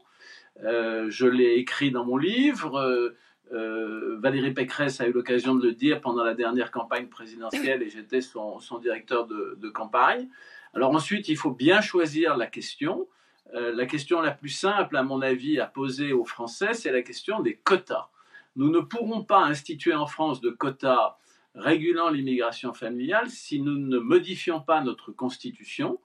je 0.63 1.27
l'ai 1.27 1.55
écrit 1.55 1.91
dans 1.91 2.05
mon 2.05 2.19
livre. 2.19 3.15
Valérie 3.51 4.53
Pécresse 4.53 5.01
a 5.01 5.07
eu 5.07 5.13
l'occasion 5.13 5.55
de 5.55 5.67
le 5.67 5.73
dire 5.73 6.03
pendant 6.03 6.23
la 6.23 6.35
dernière 6.35 6.71
campagne 6.71 7.09
présidentielle 7.09 7.83
et 7.83 7.89
j'étais 7.89 8.21
son, 8.21 8.61
directeur 8.79 9.27
de, 9.27 9.71
campagne. 9.71 10.29
Alors 10.75 10.95
ensuite, 10.95 11.31
il 11.31 11.39
faut 11.39 11.53
bien 11.53 11.81
choisir 11.81 12.37
la 12.37 12.47
question. 12.47 13.09
Euh, 13.55 13.73
la 13.75 13.87
question 13.87 14.21
la 14.21 14.31
plus 14.31 14.51
simple, 14.51 14.97
à 14.97 15.03
mon 15.03 15.23
avis, 15.23 15.59
à 15.59 15.67
poser 15.67 16.13
aux 16.13 16.25
Français, 16.25 16.75
c'est 16.75 16.93
la 16.93 17.03
question 17.03 17.41
des 17.41 17.57
quotas. 17.57 18.09
Nous 18.57 18.71
ne 18.71 18.81
pourrons 18.81 19.25
pas 19.25 19.43
instituer 19.43 19.95
en 19.95 20.07
France 20.07 20.41
de 20.41 20.51
quotas 20.51 21.17
régulant 21.55 22.11
l'immigration 22.11 22.73
familiale 22.73 23.29
si 23.29 23.61
nous 23.61 23.77
ne 23.77 23.99
modifions 23.99 24.61
pas 24.61 24.83
notre 24.83 25.11
constitution. 25.11 26.01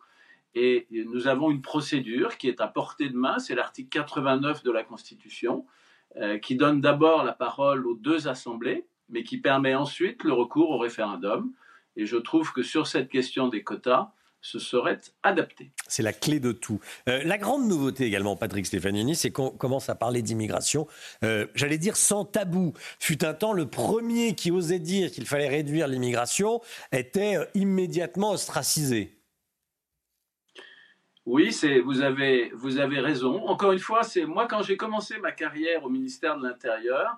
Et 0.56 0.88
nous 0.89 1.28
avons 1.28 1.52
une 1.52 1.62
procédure 1.62 2.38
qui 2.38 2.48
est 2.48 2.62
à 2.62 2.68
portée 2.68 3.10
de 3.10 3.18
main, 3.18 3.39
c'est 3.39 3.56
l'article 3.56 3.89
89 3.89 4.64
de 4.64 4.72
la 4.72 4.84
Constitution, 4.84 5.66
euh, 6.16 6.38
qui 6.38 6.56
donne 6.56 6.80
d'abord 6.80 7.26
la 7.26 7.34
parole 7.34 7.86
aux 7.86 7.96
deux 7.96 8.30
assemblées, 8.30 8.88
mais 9.10 9.24
qui 9.24 9.38
permet 9.38 9.76
ensuite 9.76 10.24
le 10.24 10.32
recours 10.32 10.72
au 10.72 10.78
référendum. 10.78 11.52
Et 11.98 12.06
je 12.06 12.16
trouve 12.16 12.54
que 12.54 12.64
sur 12.64 12.88
cette 12.88 13.10
question 13.10 13.50
des 13.50 13.64
quotas, 13.64 14.12
ce 14.46 14.60
serait 14.60 15.00
adapté. 15.24 15.72
C'est 15.88 16.04
la 16.04 16.14
clé 16.14 16.39
de 16.39 16.52
tout. 16.52 16.80
Euh, 17.10 17.24
la 17.24 17.39
grande 17.39 17.68
nouveauté 17.68 18.06
également, 18.06 18.36
Patrick 18.36 18.68
Stefanini, 18.68 19.16
c'est 19.16 19.32
qu'on 19.32 19.50
commence 19.50 19.89
à 19.89 19.96
parler 19.96 20.22
d'immigration, 20.22 20.86
euh, 21.24 21.48
j'allais 21.56 21.80
dire 21.80 21.98
sans 21.98 22.26
tabou. 22.26 22.74
Fut 23.00 23.26
un 23.26 23.34
temps, 23.34 23.54
le 23.54 23.66
premier 23.66 24.36
qui 24.36 24.52
osait 24.52 24.78
dire 24.78 25.10
qu'il 25.10 25.26
fallait 25.26 25.48
réduire 25.48 25.88
l'immigration 25.88 26.62
était 26.91 27.38
euh, 27.38 27.46
immédiatement 27.56 28.34
ostracisé. 28.34 29.18
Oui, 31.26 31.52
c'est 31.52 31.80
vous 31.80 32.02
avez 32.02 32.52
vous 32.54 32.78
avez 32.78 33.00
raison. 33.00 33.48
Encore 33.48 33.72
une 33.72 33.80
fois, 33.80 34.04
c'est 34.04 34.26
moi 34.26 34.48
quand 34.48 34.62
j'ai 34.62 34.78
commencé 34.78 35.18
ma 35.18 35.32
carrière 35.32 35.84
au 35.84 35.89
ministère 35.89 36.38
de 36.38 36.43
l'Intérieur, 36.43 37.18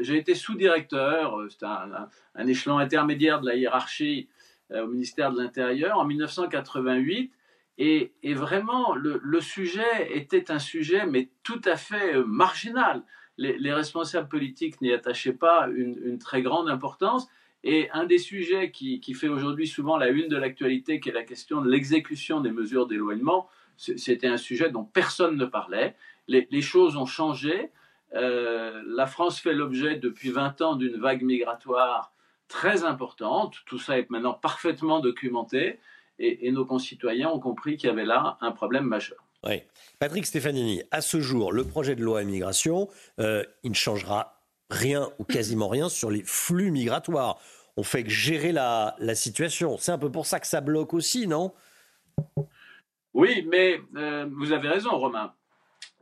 j'ai 0.00 0.18
été 0.18 0.34
sous-directeur, 0.34 1.38
c'est 1.48 1.64
un, 1.64 2.48
échelon 2.48 2.78
intermédiaire 2.78 3.40
de 3.40 3.46
la 3.46 3.54
hiérarchie 3.54 4.28
au 4.74 4.86
ministère 4.86 5.32
de 5.32 5.38
l'Intérieur 5.38 5.98
en 5.98 6.04
1988. 6.04 7.32
Et, 7.78 8.12
vraiment, 8.34 8.94
le, 8.94 9.40
sujet 9.40 10.16
était 10.16 10.50
un 10.50 10.58
sujet, 10.58 11.06
mais 11.06 11.30
tout 11.42 11.60
à 11.64 11.76
fait 11.76 12.14
euh, 12.16 12.24
marginal. 12.24 13.02
Les, 13.38 13.72
responsables 13.72 14.28
politiques 14.28 14.80
n'y 14.80 14.92
attachaient 14.92 15.32
pas 15.32 15.68
une, 15.74 16.18
très 16.18 16.42
grande 16.42 16.68
importance. 16.68 17.28
Et 17.64 17.90
un 17.92 18.04
des 18.04 18.18
sujets 18.18 18.70
qui, 18.70 19.00
fait 19.14 19.28
aujourd'hui 19.28 19.66
souvent 19.66 19.96
la 19.96 20.08
une 20.08 20.28
de 20.28 20.36
l'actualité, 20.36 21.00
qui 21.00 21.08
est 21.08 21.12
la 21.12 21.24
question 21.24 21.60
de 21.62 21.70
l'exécution 21.70 22.40
des 22.40 22.50
mesures 22.50 22.86
d'éloignement, 22.86 23.48
c'était 23.76 24.28
un 24.28 24.36
sujet 24.36 24.70
dont 24.70 24.84
personne 24.84 25.36
ne 25.36 25.46
parlait. 25.46 25.96
Les, 26.28 26.62
choses 26.62 26.96
ont 26.96 27.06
changé. 27.06 27.70
Euh, 28.14 28.82
la 28.86 29.06
France 29.06 29.40
fait 29.40 29.54
l'objet 29.54 29.96
depuis 29.96 30.30
20 30.30 30.60
ans 30.60 30.76
d'une 30.76 30.98
vague 30.98 31.22
migratoire 31.22 32.11
très 32.52 32.84
importante. 32.84 33.56
Tout 33.66 33.78
ça 33.78 33.98
est 33.98 34.08
maintenant 34.10 34.34
parfaitement 34.34 35.00
documenté 35.00 35.80
et, 36.18 36.52
nos 36.52 36.66
concitoyens 36.66 37.30
ont 37.30 37.40
compris 37.40 37.76
qu'il 37.76 37.88
y 37.88 37.92
avait 37.92 38.04
là 38.04 38.36
un 38.42 38.52
problème 38.52 38.84
majeur. 38.84 39.18
Oui. 39.44 39.62
Patrick 39.98 40.26
Stefanini, 40.26 40.82
à 40.90 41.00
ce 41.00 41.20
jour, 41.20 41.50
le 41.50 41.64
projet 41.64 41.96
de 41.96 42.02
loi 42.04 42.22
immigration, 42.22 42.88
euh, 43.18 43.42
il 43.64 43.70
ne 43.70 43.76
changera 43.76 44.38
rien 44.70 45.08
ou 45.18 45.24
quasiment 45.24 45.68
rien 45.68 45.88
sur 45.88 46.10
les 46.10 46.22
flux 46.22 46.70
migratoires. 46.70 47.38
On 47.76 47.82
fait 47.82 48.04
que 48.04 48.10
gérer 48.10 48.52
la, 48.52 48.94
situation. 49.14 49.78
C'est 49.78 49.92
un 49.92 49.98
peu 49.98 50.12
pour 50.12 50.26
ça 50.26 50.38
que 50.38 50.46
ça 50.46 50.60
bloque 50.60 50.92
aussi, 50.92 51.26
non? 51.26 51.52
Oui, 53.14 53.46
mais 53.50 53.80
euh, 53.96 54.28
vous 54.30 54.52
avez 54.52 54.68
raison, 54.68 54.90
Romain. 54.90 55.32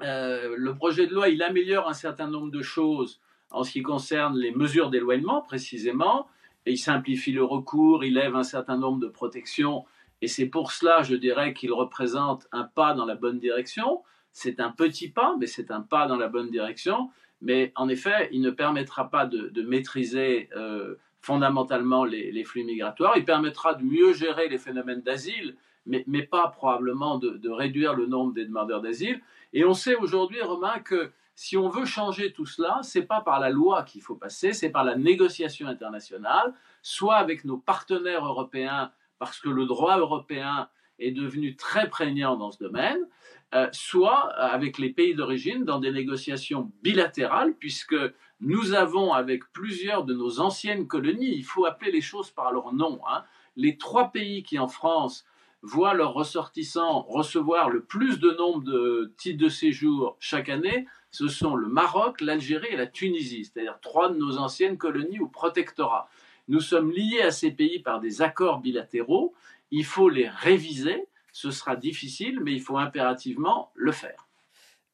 Euh, 0.02 0.54
le 0.56 0.74
projet 0.74 1.06
de 1.06 1.14
loi, 1.14 1.28
il 1.28 1.42
améliore 1.42 1.88
un 1.88 1.94
certain 1.94 2.26
nombre 2.26 2.50
de 2.50 2.62
choses 2.62 3.20
en 3.50 3.62
ce 3.62 3.70
qui 3.70 3.82
concerne 3.82 4.36
les 4.36 4.50
mesures 4.50 4.90
d'éloignement, 4.90 5.42
précisément 5.42 6.26
il 6.66 6.78
simplifie 6.78 7.32
le 7.32 7.44
recours, 7.44 8.04
il 8.04 8.14
lève 8.14 8.36
un 8.36 8.42
certain 8.42 8.76
nombre 8.76 9.00
de 9.00 9.08
protections, 9.08 9.84
et 10.22 10.28
c'est 10.28 10.46
pour 10.46 10.72
cela, 10.72 11.02
je 11.02 11.14
dirais, 11.14 11.54
qu'il 11.54 11.72
représente 11.72 12.46
un 12.52 12.64
pas 12.64 12.94
dans 12.94 13.06
la 13.06 13.14
bonne 13.14 13.38
direction. 13.38 14.02
C'est 14.32 14.60
un 14.60 14.70
petit 14.70 15.08
pas, 15.08 15.34
mais 15.38 15.46
c'est 15.46 15.70
un 15.70 15.80
pas 15.80 16.06
dans 16.06 16.16
la 16.16 16.28
bonne 16.28 16.50
direction. 16.50 17.10
Mais 17.40 17.72
en 17.74 17.88
effet, 17.88 18.28
il 18.32 18.42
ne 18.42 18.50
permettra 18.50 19.08
pas 19.08 19.24
de, 19.24 19.62
maîtriser 19.62 20.50
euh, 20.54 20.96
fondamentalement 21.20 22.04
les, 22.04 22.44
flux 22.44 22.64
migratoires. 22.64 23.14
Il 23.16 23.24
permettra 23.24 23.74
de 23.74 23.82
mieux 23.82 24.12
gérer 24.12 24.48
les 24.48 24.58
phénomènes 24.58 25.00
d'asile, 25.00 25.56
mais, 25.86 26.22
pas 26.22 26.48
probablement 26.48 27.18
de, 27.18 27.30
de, 27.30 27.48
réduire 27.48 27.94
le 27.94 28.06
nombre 28.06 28.34
des 28.34 28.44
demandeurs 28.44 28.82
d'asile. 28.82 29.20
Et 29.54 29.64
on 29.64 29.72
sait 29.72 29.96
aujourd'hui, 29.96 30.42
Romain, 30.42 30.78
que 30.80 31.10
si 31.40 31.56
on 31.56 31.70
veut 31.70 31.86
changer 31.86 32.34
tout 32.34 32.44
cela, 32.44 32.80
c'est 32.82 33.06
pas 33.06 33.22
par 33.22 33.40
la 33.40 33.48
loi 33.48 33.82
qu'il 33.84 34.02
faut 34.02 34.14
passer, 34.14 34.52
c'est 34.52 34.68
par 34.68 34.84
la 34.84 34.94
négociation 34.94 35.68
internationale, 35.68 36.52
soit 36.82 37.16
avec 37.16 37.46
nos 37.46 37.56
partenaires 37.56 38.26
européens, 38.26 38.92
parce 39.18 39.40
que 39.40 39.48
le 39.48 39.64
droit 39.64 39.96
européen 39.96 40.68
est 40.98 41.12
devenu 41.12 41.56
très 41.56 41.88
prégnant 41.88 42.36
dans 42.36 42.50
ce 42.50 42.62
domaine, 42.62 43.08
euh, 43.54 43.70
soit 43.72 44.34
avec 44.34 44.76
les 44.76 44.90
pays 44.90 45.14
d'origine 45.14 45.64
dans 45.64 45.78
des 45.78 45.92
négociations 45.92 46.70
bilatérales, 46.82 47.54
puisque 47.54 47.96
nous 48.42 48.74
avons 48.74 49.14
avec 49.14 49.50
plusieurs 49.54 50.04
de 50.04 50.12
nos 50.12 50.40
anciennes 50.40 50.86
colonies, 50.86 51.34
il 51.34 51.44
faut 51.44 51.64
appeler 51.64 51.90
les 51.90 52.02
choses 52.02 52.30
par 52.30 52.52
leur 52.52 52.74
nom, 52.74 53.00
hein, 53.08 53.24
les 53.56 53.78
trois 53.78 54.12
pays 54.12 54.42
qui 54.42 54.58
en 54.58 54.68
France 54.68 55.24
voient 55.62 55.94
leurs 55.94 56.14
ressortissants 56.14 57.02
recevoir 57.02 57.70
le 57.70 57.82
plus 57.82 58.18
de 58.18 58.30
nombre 58.32 58.62
de 58.62 59.12
titres 59.16 59.42
de 59.42 59.48
séjour 59.48 60.16
chaque 60.18 60.48
année, 60.48 60.86
ce 61.10 61.28
sont 61.28 61.54
le 61.56 61.68
Maroc, 61.68 62.20
l'Algérie 62.20 62.68
et 62.70 62.76
la 62.76 62.86
Tunisie, 62.86 63.44
c'est-à-dire 63.44 63.78
trois 63.80 64.08
de 64.08 64.16
nos 64.16 64.38
anciennes 64.38 64.78
colonies 64.78 65.20
ou 65.20 65.28
protectorats. 65.28 66.08
Nous 66.48 66.60
sommes 66.60 66.90
liés 66.90 67.22
à 67.22 67.30
ces 67.30 67.50
pays 67.50 67.80
par 67.80 68.00
des 68.00 68.22
accords 68.22 68.60
bilatéraux. 68.60 69.34
Il 69.70 69.84
faut 69.84 70.08
les 70.08 70.28
réviser. 70.28 71.06
Ce 71.32 71.50
sera 71.50 71.76
difficile, 71.76 72.40
mais 72.40 72.52
il 72.52 72.60
faut 72.60 72.78
impérativement 72.78 73.70
le 73.74 73.92
faire. 73.92 74.29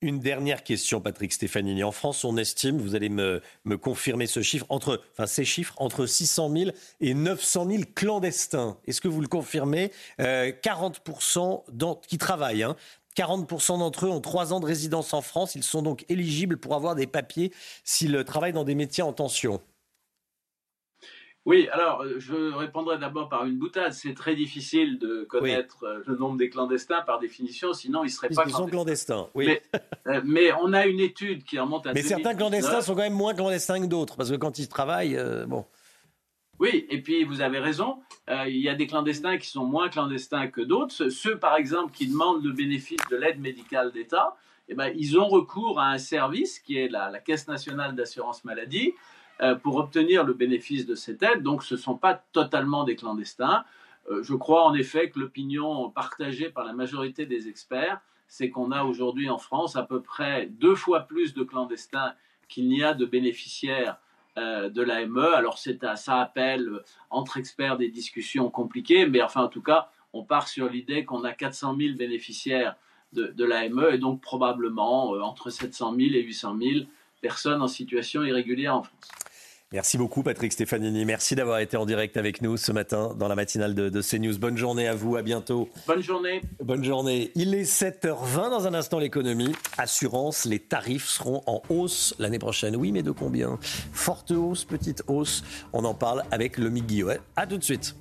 Une 0.02 0.20
dernière 0.20 0.62
question, 0.62 1.00
Patrick 1.00 1.32
Stefanini. 1.32 1.82
En 1.82 1.90
France, 1.90 2.24
on 2.24 2.36
estime, 2.36 2.76
vous 2.76 2.94
allez 2.94 3.08
me, 3.08 3.40
me 3.64 3.78
confirmer 3.78 4.26
ce 4.26 4.42
chiffre, 4.42 4.66
entre, 4.68 5.02
enfin 5.12 5.26
ces 5.26 5.46
chiffres, 5.46 5.72
entre 5.78 6.04
600 6.04 6.50
000 6.54 6.70
et 7.00 7.14
900 7.14 7.66
000 7.70 7.82
clandestins. 7.94 8.76
Est-ce 8.86 9.00
que 9.00 9.08
vous 9.08 9.22
le 9.22 9.26
confirmez? 9.26 9.90
Euh, 10.20 10.52
40% 10.52 12.00
qui 12.06 12.18
travaillent. 12.18 12.62
Hein. 12.62 12.76
40% 13.16 13.78
d'entre 13.78 14.04
eux 14.04 14.10
ont 14.10 14.20
trois 14.20 14.52
ans 14.52 14.60
de 14.60 14.66
résidence 14.66 15.14
en 15.14 15.22
France. 15.22 15.54
Ils 15.54 15.62
sont 15.62 15.80
donc 15.80 16.04
éligibles 16.10 16.58
pour 16.58 16.74
avoir 16.74 16.94
des 16.94 17.06
papiers 17.06 17.50
s'ils 17.82 18.22
travaillent 18.24 18.52
dans 18.52 18.64
des 18.64 18.74
métiers 18.74 19.02
en 19.02 19.14
tension. 19.14 19.62
Oui, 21.46 21.68
alors 21.72 22.02
euh, 22.02 22.16
je 22.18 22.52
répondrai 22.54 22.98
d'abord 22.98 23.28
par 23.28 23.46
une 23.46 23.56
boutade. 23.56 23.92
C'est 23.92 24.14
très 24.14 24.34
difficile 24.34 24.98
de 24.98 25.24
connaître 25.24 25.84
euh, 25.84 26.02
le 26.06 26.16
nombre 26.16 26.36
des 26.36 26.50
clandestins 26.50 27.02
par 27.02 27.20
définition, 27.20 27.72
sinon 27.72 28.02
ils 28.02 28.08
ne 28.08 28.10
seraient 28.10 28.28
pas 28.28 28.42
Ils 28.46 28.52
sont 28.52 28.66
clandestins, 28.66 29.28
oui. 29.34 29.46
Mais, 29.46 29.62
euh, 30.08 30.20
mais, 30.24 30.52
on 30.60 30.72
a 30.72 30.86
une 30.86 31.00
étude 31.00 31.44
qui 31.44 31.58
remonte 31.58 31.86
à 31.86 31.90
Mais 31.90 32.02
2019. 32.02 32.18
certains 32.22 32.36
clandestins 32.36 32.80
sont 32.80 32.94
quand 32.94 33.02
même 33.02 33.12
moins 33.14 33.32
clandestins 33.32 33.80
que 33.80 33.86
d'autres, 33.86 34.16
parce 34.16 34.30
que 34.30 34.36
quand 34.36 34.58
ils 34.58 34.68
travaillent, 34.68 35.18
bon. 35.46 35.64
Oui, 36.58 36.86
et 36.88 37.02
puis 37.02 37.24
vous 37.24 37.42
avez 37.42 37.58
raison, 37.58 37.98
euh, 38.30 38.44
il 38.48 38.56
y 38.56 38.68
a 38.68 38.74
des 38.74 38.86
clandestins 38.86 39.36
qui 39.36 39.48
sont 39.48 39.64
moins 39.64 39.88
clandestins 39.88 40.48
que 40.48 40.62
d'autres. 40.62 41.10
Ceux- 41.10 41.38
par 41.38 41.56
exemple, 41.56 41.92
qui 41.92 42.08
demandent 42.08 42.42
le 42.42 42.52
bénéfice 42.52 43.00
de 43.10 43.16
l'aide 43.16 43.40
médicale 43.40 43.92
d'État, 43.92 44.36
eh 44.68 44.74
ben, 44.74 44.92
ils 44.96 45.18
ont 45.18 45.28
recours 45.28 45.78
à 45.78 45.90
un 45.90 45.98
service 45.98 46.58
qui 46.58 46.78
est 46.78 46.88
la, 46.88 47.10
la 47.10 47.20
Caisse 47.20 47.46
nationale 47.46 47.94
d'assurance 47.94 48.44
maladie 48.44 48.94
pour 49.62 49.76
obtenir 49.76 50.24
le 50.24 50.32
bénéfice 50.32 50.86
de 50.86 50.94
cette 50.94 51.22
aide. 51.22 51.42
Donc 51.42 51.62
ce 51.62 51.74
ne 51.74 51.78
sont 51.80 51.96
pas 51.96 52.14
totalement 52.32 52.84
des 52.84 52.96
clandestins. 52.96 53.64
Euh, 54.10 54.22
je 54.22 54.34
crois 54.34 54.64
en 54.64 54.74
effet 54.74 55.10
que 55.10 55.18
l'opinion 55.18 55.90
partagée 55.90 56.48
par 56.50 56.64
la 56.64 56.72
majorité 56.72 57.26
des 57.26 57.48
experts, 57.48 58.00
c'est 58.28 58.50
qu'on 58.50 58.72
a 58.72 58.84
aujourd'hui 58.84 59.28
en 59.28 59.38
France 59.38 59.76
à 59.76 59.82
peu 59.82 60.00
près 60.00 60.46
deux 60.46 60.74
fois 60.74 61.00
plus 61.00 61.34
de 61.34 61.42
clandestins 61.42 62.12
qu'il 62.48 62.68
n'y 62.68 62.82
a 62.82 62.94
de 62.94 63.04
bénéficiaires 63.04 63.98
euh, 64.38 64.68
de 64.68 64.82
l'AME. 64.82 65.18
Alors 65.18 65.58
à- 65.82 65.96
ça 65.96 66.20
appelle 66.20 66.68
euh, 66.68 66.84
entre 67.10 67.36
experts 67.36 67.76
des 67.78 67.88
discussions 67.88 68.50
compliquées, 68.50 69.06
mais 69.06 69.22
enfin 69.22 69.42
en 69.44 69.48
tout 69.48 69.62
cas, 69.62 69.90
on 70.12 70.24
part 70.24 70.48
sur 70.48 70.68
l'idée 70.68 71.04
qu'on 71.04 71.24
a 71.24 71.32
400 71.32 71.76
000 71.78 71.96
bénéficiaires 71.96 72.76
de, 73.12 73.26
de 73.28 73.44
l'AME 73.44 73.88
et 73.92 73.98
donc 73.98 74.20
probablement 74.20 75.14
euh, 75.14 75.20
entre 75.20 75.50
700 75.50 75.94
000 75.96 76.14
et 76.14 76.22
800 76.22 76.56
000 76.58 76.70
personnes 77.20 77.62
en 77.62 77.68
situation 77.68 78.22
irrégulière 78.22 78.76
en 78.76 78.82
France. 78.82 79.10
Merci 79.72 79.98
beaucoup 79.98 80.22
Patrick 80.22 80.52
Stefanini. 80.52 81.04
Merci 81.04 81.34
d'avoir 81.34 81.58
été 81.58 81.76
en 81.76 81.86
direct 81.86 82.16
avec 82.16 82.40
nous 82.40 82.56
ce 82.56 82.70
matin 82.70 83.14
dans 83.18 83.26
la 83.26 83.34
matinale 83.34 83.74
de, 83.74 83.88
de 83.88 84.00
CNews. 84.00 84.38
Bonne 84.38 84.56
journée 84.56 84.86
à 84.86 84.94
vous, 84.94 85.16
à 85.16 85.22
bientôt. 85.22 85.68
Bonne 85.88 86.02
journée. 86.02 86.40
Bonne 86.62 86.84
journée. 86.84 87.32
Il 87.34 87.52
est 87.52 87.64
7h20 87.64 88.50
dans 88.50 88.68
un 88.68 88.74
instant 88.74 89.00
l'économie. 89.00 89.52
Assurance, 89.76 90.44
les 90.44 90.60
tarifs 90.60 91.08
seront 91.08 91.42
en 91.46 91.62
hausse 91.68 92.14
l'année 92.20 92.38
prochaine. 92.38 92.76
Oui, 92.76 92.92
mais 92.92 93.02
de 93.02 93.10
combien? 93.10 93.58
Forte 93.60 94.30
hausse, 94.30 94.64
petite 94.64 95.02
hausse 95.08 95.42
On 95.72 95.84
en 95.84 95.94
parle 95.94 96.22
avec 96.30 96.58
le 96.58 96.70
Guillauet. 96.70 97.18
À 97.34 97.48
tout 97.48 97.58
de 97.58 97.64
suite. 97.64 97.96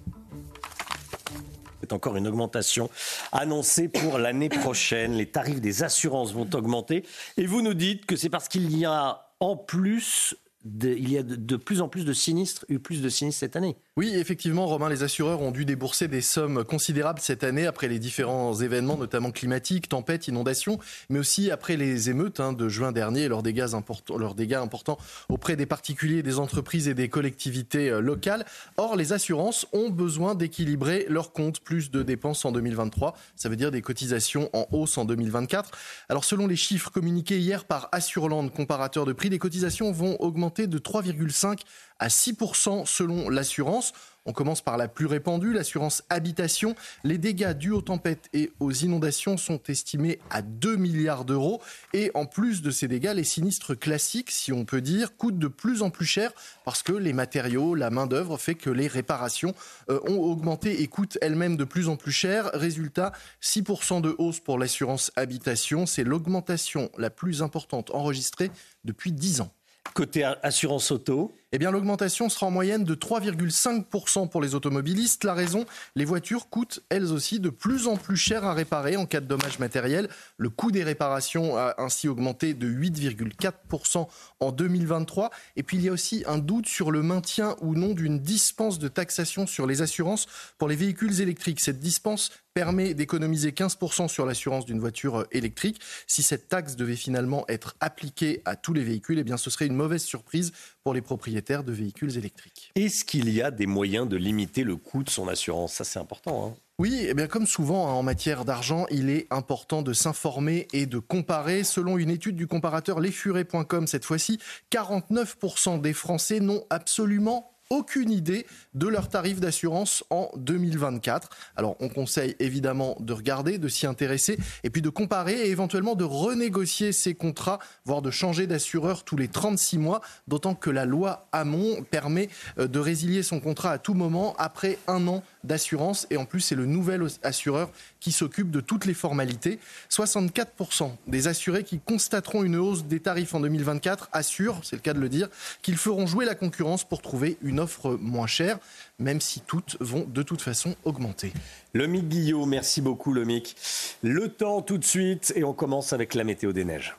C'est 1.86 1.94
encore 1.94 2.18
une 2.18 2.28
augmentation 2.28 2.90
annoncée 3.32 3.88
pour 3.90 4.18
l'année 4.18 4.50
prochaine. 4.50 5.14
Les 5.14 5.28
tarifs 5.28 5.62
des 5.62 5.84
assurances 5.84 6.34
vont 6.34 6.50
augmenter. 6.56 7.06
Et 7.38 7.46
vous 7.46 7.62
nous 7.62 7.76
dites 7.76 8.08
que 8.08 8.16
c'est 8.16 8.32
parce 8.32 8.48
qu'il 8.48 8.76
y 8.76 8.86
a 8.86 9.30
en 9.40 9.56
plus, 9.56 10.36
de, 10.64 10.90
il 10.90 11.12
y 11.12 11.20
a 11.20 11.22
de, 11.22 11.36
de 11.36 11.56
plus 11.58 11.82
en 11.82 11.88
plus 11.88 12.04
de 12.04 12.12
sinistres, 12.12 12.66
eu 12.70 12.80
plus 12.80 13.04
de 13.04 13.10
sinistres 13.10 13.40
cette 13.42 13.56
année. 13.56 13.78
Oui, 13.98 14.12
effectivement, 14.14 14.66
Romain, 14.66 14.90
les 14.90 15.04
assureurs 15.04 15.42
ont 15.42 15.52
dû 15.52 15.64
débourser 15.64 16.10
des 16.10 16.20
sommes 16.20 16.66
considérables 16.66 17.22
cette 17.22 17.46
année 17.46 17.66
après 17.66 17.88
les 17.88 17.98
différents 17.98 18.54
événements, 18.54 18.98
notamment 18.98 19.32
climatiques, 19.32 19.88
tempêtes, 19.88 20.28
inondations, 20.28 20.80
mais 21.10 21.18
aussi 21.18 21.50
après 21.50 21.78
les 21.78 22.10
émeutes 22.10 22.42
hein, 22.42 22.52
de 22.52 22.68
juin 22.68 22.92
dernier 22.92 23.22
et 23.22 23.28
leurs 23.30 23.42
dégâts, 23.42 23.72
importants, 23.72 24.98
auprès 25.30 25.56
des 25.56 25.66
particuliers, 25.66 26.24
des 26.24 26.40
entreprises 26.40 26.90
et 26.90 26.94
des 26.94 27.08
collectivités 27.08 27.90
euh, 27.90 28.02
locales. 28.02 28.44
Or, 28.76 28.98
les 28.98 29.14
assurances 29.14 29.66
ont 29.72 29.90
besoin 29.90 30.36
d'équilibrer 30.36 31.06
leurs 31.08 31.32
comptes, 31.32 31.62
plus 31.62 31.90
de 31.90 32.04
dépenses 32.04 32.44
en 32.44 32.52
2023, 32.52 33.16
ça 33.38 33.48
veut 33.48 33.56
dire 33.56 33.72
des 33.72 33.82
cotisations 33.82 34.50
en 34.52 34.68
hausse 34.74 34.98
en 34.98 35.06
2024. 35.06 35.72
Alors, 36.10 36.26
selon 36.26 36.48
les 36.48 36.58
chiffres 36.58 36.92
communiqués 36.92 37.40
hier 37.40 37.64
par 37.64 37.88
Assureland, 37.94 38.50
comparateur 38.50 39.06
de 39.06 39.14
prix, 39.14 39.30
les 39.30 39.40
cotisations 39.40 39.94
vont 39.94 40.18
augmenter 40.20 40.68
de 40.68 40.80
3,5 40.80 41.60
à 42.00 42.08
6% 42.08 42.86
selon 42.86 43.30
l'assurance. 43.30 43.94
On 44.28 44.34
commence 44.34 44.62
par 44.62 44.78
la 44.78 44.88
plus 44.88 45.06
répandue, 45.06 45.54
l'assurance 45.54 46.04
habitation. 46.10 46.76
Les 47.04 47.20
dégâts 47.20 47.54
dus 47.54 47.72
aux 47.72 47.82
tempêtes 47.82 48.28
et 48.34 48.52
aux 48.60 48.72
inondations 48.72 49.38
sont 49.38 49.62
estimés 49.68 50.20
à 50.32 50.42
2 50.42 50.78
milliards 50.78 51.26
d'euros. 51.26 51.62
Et 51.94 52.10
en 52.16 52.26
plus 52.26 52.64
de 52.64 52.72
ces 52.72 52.88
dégâts, 52.88 53.14
les 53.16 53.24
sinistres 53.24 53.78
classiques, 53.78 54.32
si 54.32 54.52
on 54.52 54.66
peut 54.66 54.82
dire, 54.82 55.16
coûtent 55.16 55.38
de 55.38 55.48
plus 55.48 55.84
en 55.84 55.92
plus 55.92 56.08
cher 56.08 56.34
parce 56.64 56.82
que 56.82 56.92
les 56.92 57.14
matériaux, 57.14 57.76
la 57.76 57.92
main-d'œuvre 57.92 58.38
fait 58.38 58.56
que 58.56 58.72
les 58.72 58.88
réparations 58.88 59.54
euh, 59.92 60.00
ont 60.08 60.18
augmenté 60.18 60.82
et 60.82 60.88
coûtent 60.88 61.20
elles-mêmes 61.22 61.56
de 61.56 61.64
plus 61.64 61.88
en 61.88 61.96
plus 61.96 62.12
cher. 62.12 62.50
Résultat, 62.56 63.12
6% 63.44 64.02
de 64.02 64.16
hausse 64.18 64.40
pour 64.40 64.58
l'assurance 64.58 65.12
habitation. 65.16 65.86
C'est 65.86 66.04
l'augmentation 66.04 66.90
la 66.98 67.12
plus 67.12 67.44
importante 67.44 67.92
enregistrée 67.92 68.50
depuis 68.86 69.12
10 69.12 69.42
ans. 69.42 69.52
Côté 69.94 70.24
assurance 70.24 70.92
auto 70.92 71.32
eh 71.56 71.58
bien, 71.58 71.72
l'augmentation 71.72 72.28
sera 72.28 72.48
en 72.48 72.52
moyenne 72.52 72.84
de 72.84 72.96
3,5% 72.96 74.28
pour 74.28 74.42
les 74.42 74.56
automobilistes. 74.56 75.24
La 75.24 75.34
raison, 75.34 75.66
les 75.96 76.04
voitures 76.04 76.50
coûtent 76.50 76.82
elles 76.90 77.14
aussi 77.14 77.40
de 77.40 77.50
plus 77.50 77.88
en 77.88 77.96
plus 77.96 78.18
cher 78.18 78.44
à 78.44 78.54
réparer 78.54 78.98
en 78.98 79.06
cas 79.06 79.22
de 79.22 79.26
dommages 79.26 79.58
matériels. 79.60 80.10
Le 80.36 80.50
coût 80.50 80.70
des 80.70 80.84
réparations 80.84 81.56
a 81.56 81.76
ainsi 81.78 82.10
augmenté 82.10 82.54
de 82.54 82.68
8,4% 82.68 84.06
en 84.42 84.52
2023. 84.52 85.30
Et 85.56 85.64
puis, 85.64 85.78
il 85.78 85.84
y 85.84 85.88
a 85.88 85.94
aussi 85.94 86.26
un 86.28 86.40
doute 86.40 86.68
sur 86.68 86.92
le 86.92 87.02
maintien 87.02 87.56
ou 87.62 87.74
non 87.74 87.94
d'une 87.94 88.20
dispense 88.20 88.78
de 88.78 88.90
taxation 88.90 89.48
sur 89.48 89.66
les 89.66 89.82
assurances 89.82 90.28
pour 90.58 90.68
les 90.68 90.76
véhicules 90.76 91.22
électriques. 91.22 91.62
Cette 91.62 91.80
dispense 91.80 92.32
permet 92.54 92.94
d'économiser 92.94 93.52
15% 93.52 94.08
sur 94.08 94.26
l'assurance 94.26 94.66
d'une 94.66 94.80
voiture 94.80 95.26
électrique. 95.32 95.80
Si 96.08 96.24
cette 96.24 96.48
taxe 96.48 96.78
devait 96.78 96.96
finalement 96.96 97.46
être 97.50 97.76
appliquée 97.82 98.42
à 98.46 98.56
tous 98.56 98.74
les 98.74 98.84
véhicules, 98.84 99.20
eh 99.20 99.24
bien, 99.24 99.36
ce 99.36 99.50
serait 99.50 99.68
une 99.68 99.76
mauvaise 99.76 100.04
surprise 100.04 100.54
pour 100.82 100.94
les 100.94 101.02
propriétaires 101.02 101.45
de 101.46 101.72
véhicules 101.72 102.18
électriques. 102.18 102.72
Est-ce 102.76 103.06
qu'il 103.06 103.30
y 103.30 103.42
a 103.42 103.52
des 103.52 103.68
moyens 103.68 104.08
de 104.08 104.18
limiter 104.18 104.64
le 104.64 104.76
coût 104.76 105.04
de 105.04 105.10
son 105.10 105.28
assurance? 105.28 105.74
Ça, 105.74 105.84
c'est 105.84 106.00
important. 106.00 106.48
Hein 106.48 106.60
oui, 106.78 107.06
eh 107.08 107.14
bien 107.14 107.28
comme 107.28 107.46
souvent 107.46 107.88
hein, 107.88 107.94
en 107.94 108.04
matière 108.04 108.44
d'argent, 108.44 108.86
il 108.92 109.10
est 109.10 109.28
important 109.32 109.82
de 109.82 109.94
s'informer 109.94 110.68
et 110.74 110.86
de 110.86 111.00
comparer. 111.00 111.64
Selon 111.64 111.98
une 111.98 112.10
étude 112.10 112.36
du 112.36 112.48
comparateur 112.48 113.00
lesfurets.com 113.00 113.88
cette 113.88 114.04
fois-ci, 114.04 114.40
49% 114.74 115.80
des 115.80 115.94
Français 115.94 116.42
n'ont 116.42 116.66
absolument 116.70 117.55
aucune 117.70 118.12
idée 118.12 118.46
de 118.74 118.88
leur 118.88 119.10
tarif 119.10 119.40
d'assurance 119.40 120.04
en 120.10 120.30
2024. 120.36 121.30
Alors 121.56 121.76
on 121.80 121.90
conseille 121.90 122.36
évidemment 122.40 122.96
de 123.00 123.14
regarder, 123.14 123.58
de 123.58 123.68
s'y 123.68 123.88
intéresser 123.88 124.38
et 124.64 124.70
puis 124.70 124.82
de 124.82 124.90
comparer 124.90 125.34
et 125.34 125.50
éventuellement 125.50 125.96
de 125.96 126.04
renégocier 126.04 126.92
ces 126.92 127.16
contrats, 127.16 127.60
voire 127.86 128.02
de 128.02 128.12
changer 128.12 128.48
d'assureur 128.48 129.04
tous 129.04 129.18
les 129.18 129.28
36 129.28 129.78
mois, 129.78 130.02
d'autant 130.28 130.54
que 130.54 130.70
la 130.70 130.86
loi 130.86 131.28
Hamon 131.32 131.84
permet 131.90 132.30
euh, 132.60 132.68
de 132.68 132.80
résilier 132.80 133.24
son 133.24 133.40
contrat 133.40 133.72
à 133.72 133.78
tout 133.78 133.94
moment 133.94 134.36
après 134.38 134.78
un 134.88 135.08
an 135.08 135.24
d'assurance 135.44 136.08
et 136.10 136.18
en 136.18 136.26
plus 136.26 136.42
c'est 136.42 136.56
le 136.56 136.66
nouvel 136.66 137.08
assureur 137.24 137.70
qui 138.00 138.12
s'occupe 138.12 138.52
de 138.52 138.62
toutes 138.62 138.86
les 138.86 138.94
formalités. 138.94 139.60
64% 139.90 140.92
des 141.08 141.28
assurés 141.28 141.64
qui 141.64 141.80
constateront 141.80 142.44
une 142.44 142.56
hausse 142.56 142.86
des 142.86 143.00
tarifs 143.00 143.34
en 143.34 143.40
2024 143.40 144.10
assurent, 144.12 144.60
c'est 144.64 144.76
le 144.76 144.82
cas 144.82 144.94
de 144.94 145.00
le 145.00 145.10
dire, 145.10 145.30
qu'ils 145.62 145.78
feront 145.78 146.06
jouer 146.06 146.26
la 146.26 146.36
concurrence 146.36 146.84
pour 146.84 147.02
trouver 147.02 147.38
une 147.42 147.55
offre 147.58 147.98
moins 148.02 148.28
chère, 148.28 148.60
même 149.00 149.22
si 149.22 149.42
toutes 149.42 149.78
vont 149.80 150.06
de 150.08 150.24
toute 150.24 150.42
façon 150.42 150.76
augmenter. 150.84 151.34
Lomic 151.74 152.08
Guillot, 152.08 152.46
merci 152.46 152.82
beaucoup 152.82 153.14
Lomic. 153.14 153.56
Le 154.02 154.30
temps 154.30 154.62
tout 154.62 154.78
de 154.78 154.86
suite 154.86 155.34
et 155.36 155.44
on 155.44 155.54
commence 155.54 155.94
avec 155.94 156.14
la 156.14 156.24
météo 156.24 156.52
des 156.52 156.66
neiges. 156.66 156.96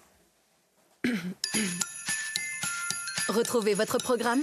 Retrouvez 3.29 3.75
votre 3.75 3.99
programme 3.99 4.41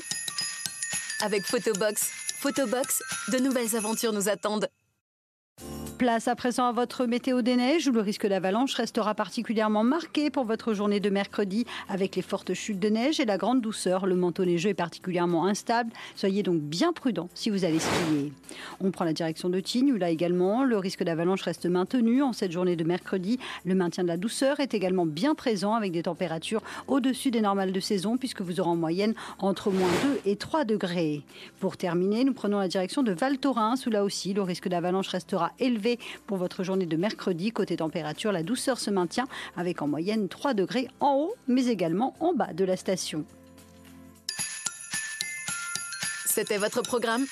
avec 1.22 1.44
Photobox. 1.46 2.10
Photobox, 2.40 3.02
de 3.32 3.38
nouvelles 3.38 3.76
aventures 3.76 4.12
nous 4.12 4.28
attendent. 4.28 4.68
Place 5.98 6.28
à 6.28 6.36
présent 6.36 6.66
à 6.66 6.72
votre 6.72 7.06
météo 7.06 7.44
des 7.44 7.56
neiges 7.56 7.88
où 7.88 7.92
le 7.92 8.02
risque 8.02 8.26
d'avalanche 8.26 8.74
restera 8.74 9.14
particulièrement 9.14 9.84
marqué 9.84 10.32
pour 10.32 10.44
votre 10.44 10.74
journée 10.74 11.00
de 11.00 11.10
mercredi 11.10 11.66
avec 11.88 12.16
les 12.16 12.24
fortes 12.24 12.54
chutes 12.56 12.80
de 12.80 12.90
neige 12.90 13.20
et 13.20 13.26
la 13.26 13.38
grande 13.38 13.62
douceur. 13.62 14.08
Le 14.08 14.16
manteau 14.16 14.44
neigeux 14.44 14.70
est 14.70 14.74
particulièrement 14.74 15.46
instable. 15.46 15.92
Soyez 16.16 16.42
donc 16.42 16.62
bien 16.62 16.94
prudent 16.94 17.30
si 17.36 17.52
vous 17.52 17.64
allez 17.64 17.78
skier. 17.80 18.34
On 18.82 18.90
prend 18.90 19.06
la 19.06 19.14
direction 19.14 19.50
de 19.50 19.60
Tignes 19.60 19.92
où 19.94 19.98
là 19.98 20.10
également 20.10 20.64
le 20.64 20.78
risque 20.78 21.04
d'avalanche 21.04 21.44
reste 21.44 21.68
maintenu 21.68 22.24
en 22.24 22.34
cette 22.34 22.52
journée 22.52 22.76
de 22.76 22.84
mercredi. 22.84 23.38
Le 23.64 23.76
maintien 23.76 24.04
de 24.04 24.10
la 24.10 24.18
douceur 24.18 24.60
est 24.60 24.74
également 24.74 25.06
bien 25.06 25.36
présent 25.36 25.76
avec 25.76 25.92
des 25.92 26.04
températures 26.04 26.64
au-dessus 26.88 27.30
des 27.30 27.42
normales 27.42 27.72
de 27.72 27.80
saison 27.80 28.18
puisque 28.18 28.42
vous 28.42 28.60
aurez 28.60 28.70
en 28.70 28.76
moyenne 28.76 29.14
entre 29.38 29.70
moins 29.70 29.92
2 30.26 30.32
et 30.32 30.38
3 30.38 30.66
degrés. 30.66 31.22
Pour 31.60 31.78
terminer, 31.78 32.24
nous 32.24 32.34
prenons 32.34 32.58
la 32.58 32.68
direction 32.68 33.04
de 33.04 33.12
Val 33.12 33.38
Thorens 33.38 33.86
où 33.86 33.92
là 33.92 34.04
aussi 34.04 34.34
le 34.34 34.42
risque 34.42 34.68
d'avalanche 34.68 35.10
restera 35.10 35.52
élevé 35.60 35.83
relevé 35.84 36.00
pour 36.28 36.38
votre 36.38 36.64
journée 36.64 36.86
de 36.86 36.98
mercredi. 36.98 37.52
Côté 37.52 37.78
température, 37.78 38.32
la 38.32 38.44
douceur 38.44 38.80
se 38.80 38.90
maintient 38.90 39.28
avec 39.56 39.82
en 39.82 39.88
moyenne 39.88 40.30
3 40.30 40.54
degrés 40.54 40.88
en 41.00 41.16
haut, 41.16 41.36
mais 41.48 41.68
également 41.68 42.16
en 42.20 42.34
bas 42.34 42.54
de 42.54 42.66
la 42.66 42.78
station. 42.78 43.26
C'était 46.26 46.58
votre 46.58 46.82
programme 46.82 47.26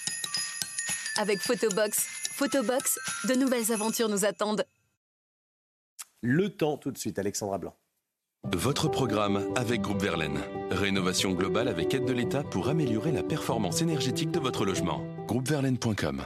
Avec 1.18 1.40
Photobox. 1.40 2.08
Photobox, 2.34 3.00
de 3.28 3.34
nouvelles 3.34 3.72
aventures 3.72 4.10
nous 4.10 4.26
attendent. 4.26 4.66
Le 6.22 6.50
temps 6.50 6.78
tout 6.78 6.92
de 6.92 6.98
suite, 6.98 7.18
Alexandra 7.18 7.58
Blanc. 7.58 7.76
Votre 8.44 8.88
programme 8.88 9.44
avec 9.56 9.82
Groupe 9.82 10.02
Verlaine. 10.02 10.40
Rénovation 10.72 11.32
globale 11.32 11.68
avec 11.68 11.94
aide 11.94 12.06
de 12.06 12.14
l'État 12.14 12.44
pour 12.44 12.70
améliorer 12.70 13.12
la 13.12 13.24
performance 13.24 13.82
énergétique 13.82 14.32
de 14.32 14.40
votre 14.40 14.66
logement. 14.66 15.04
Groupeverlaine.com 15.28 16.26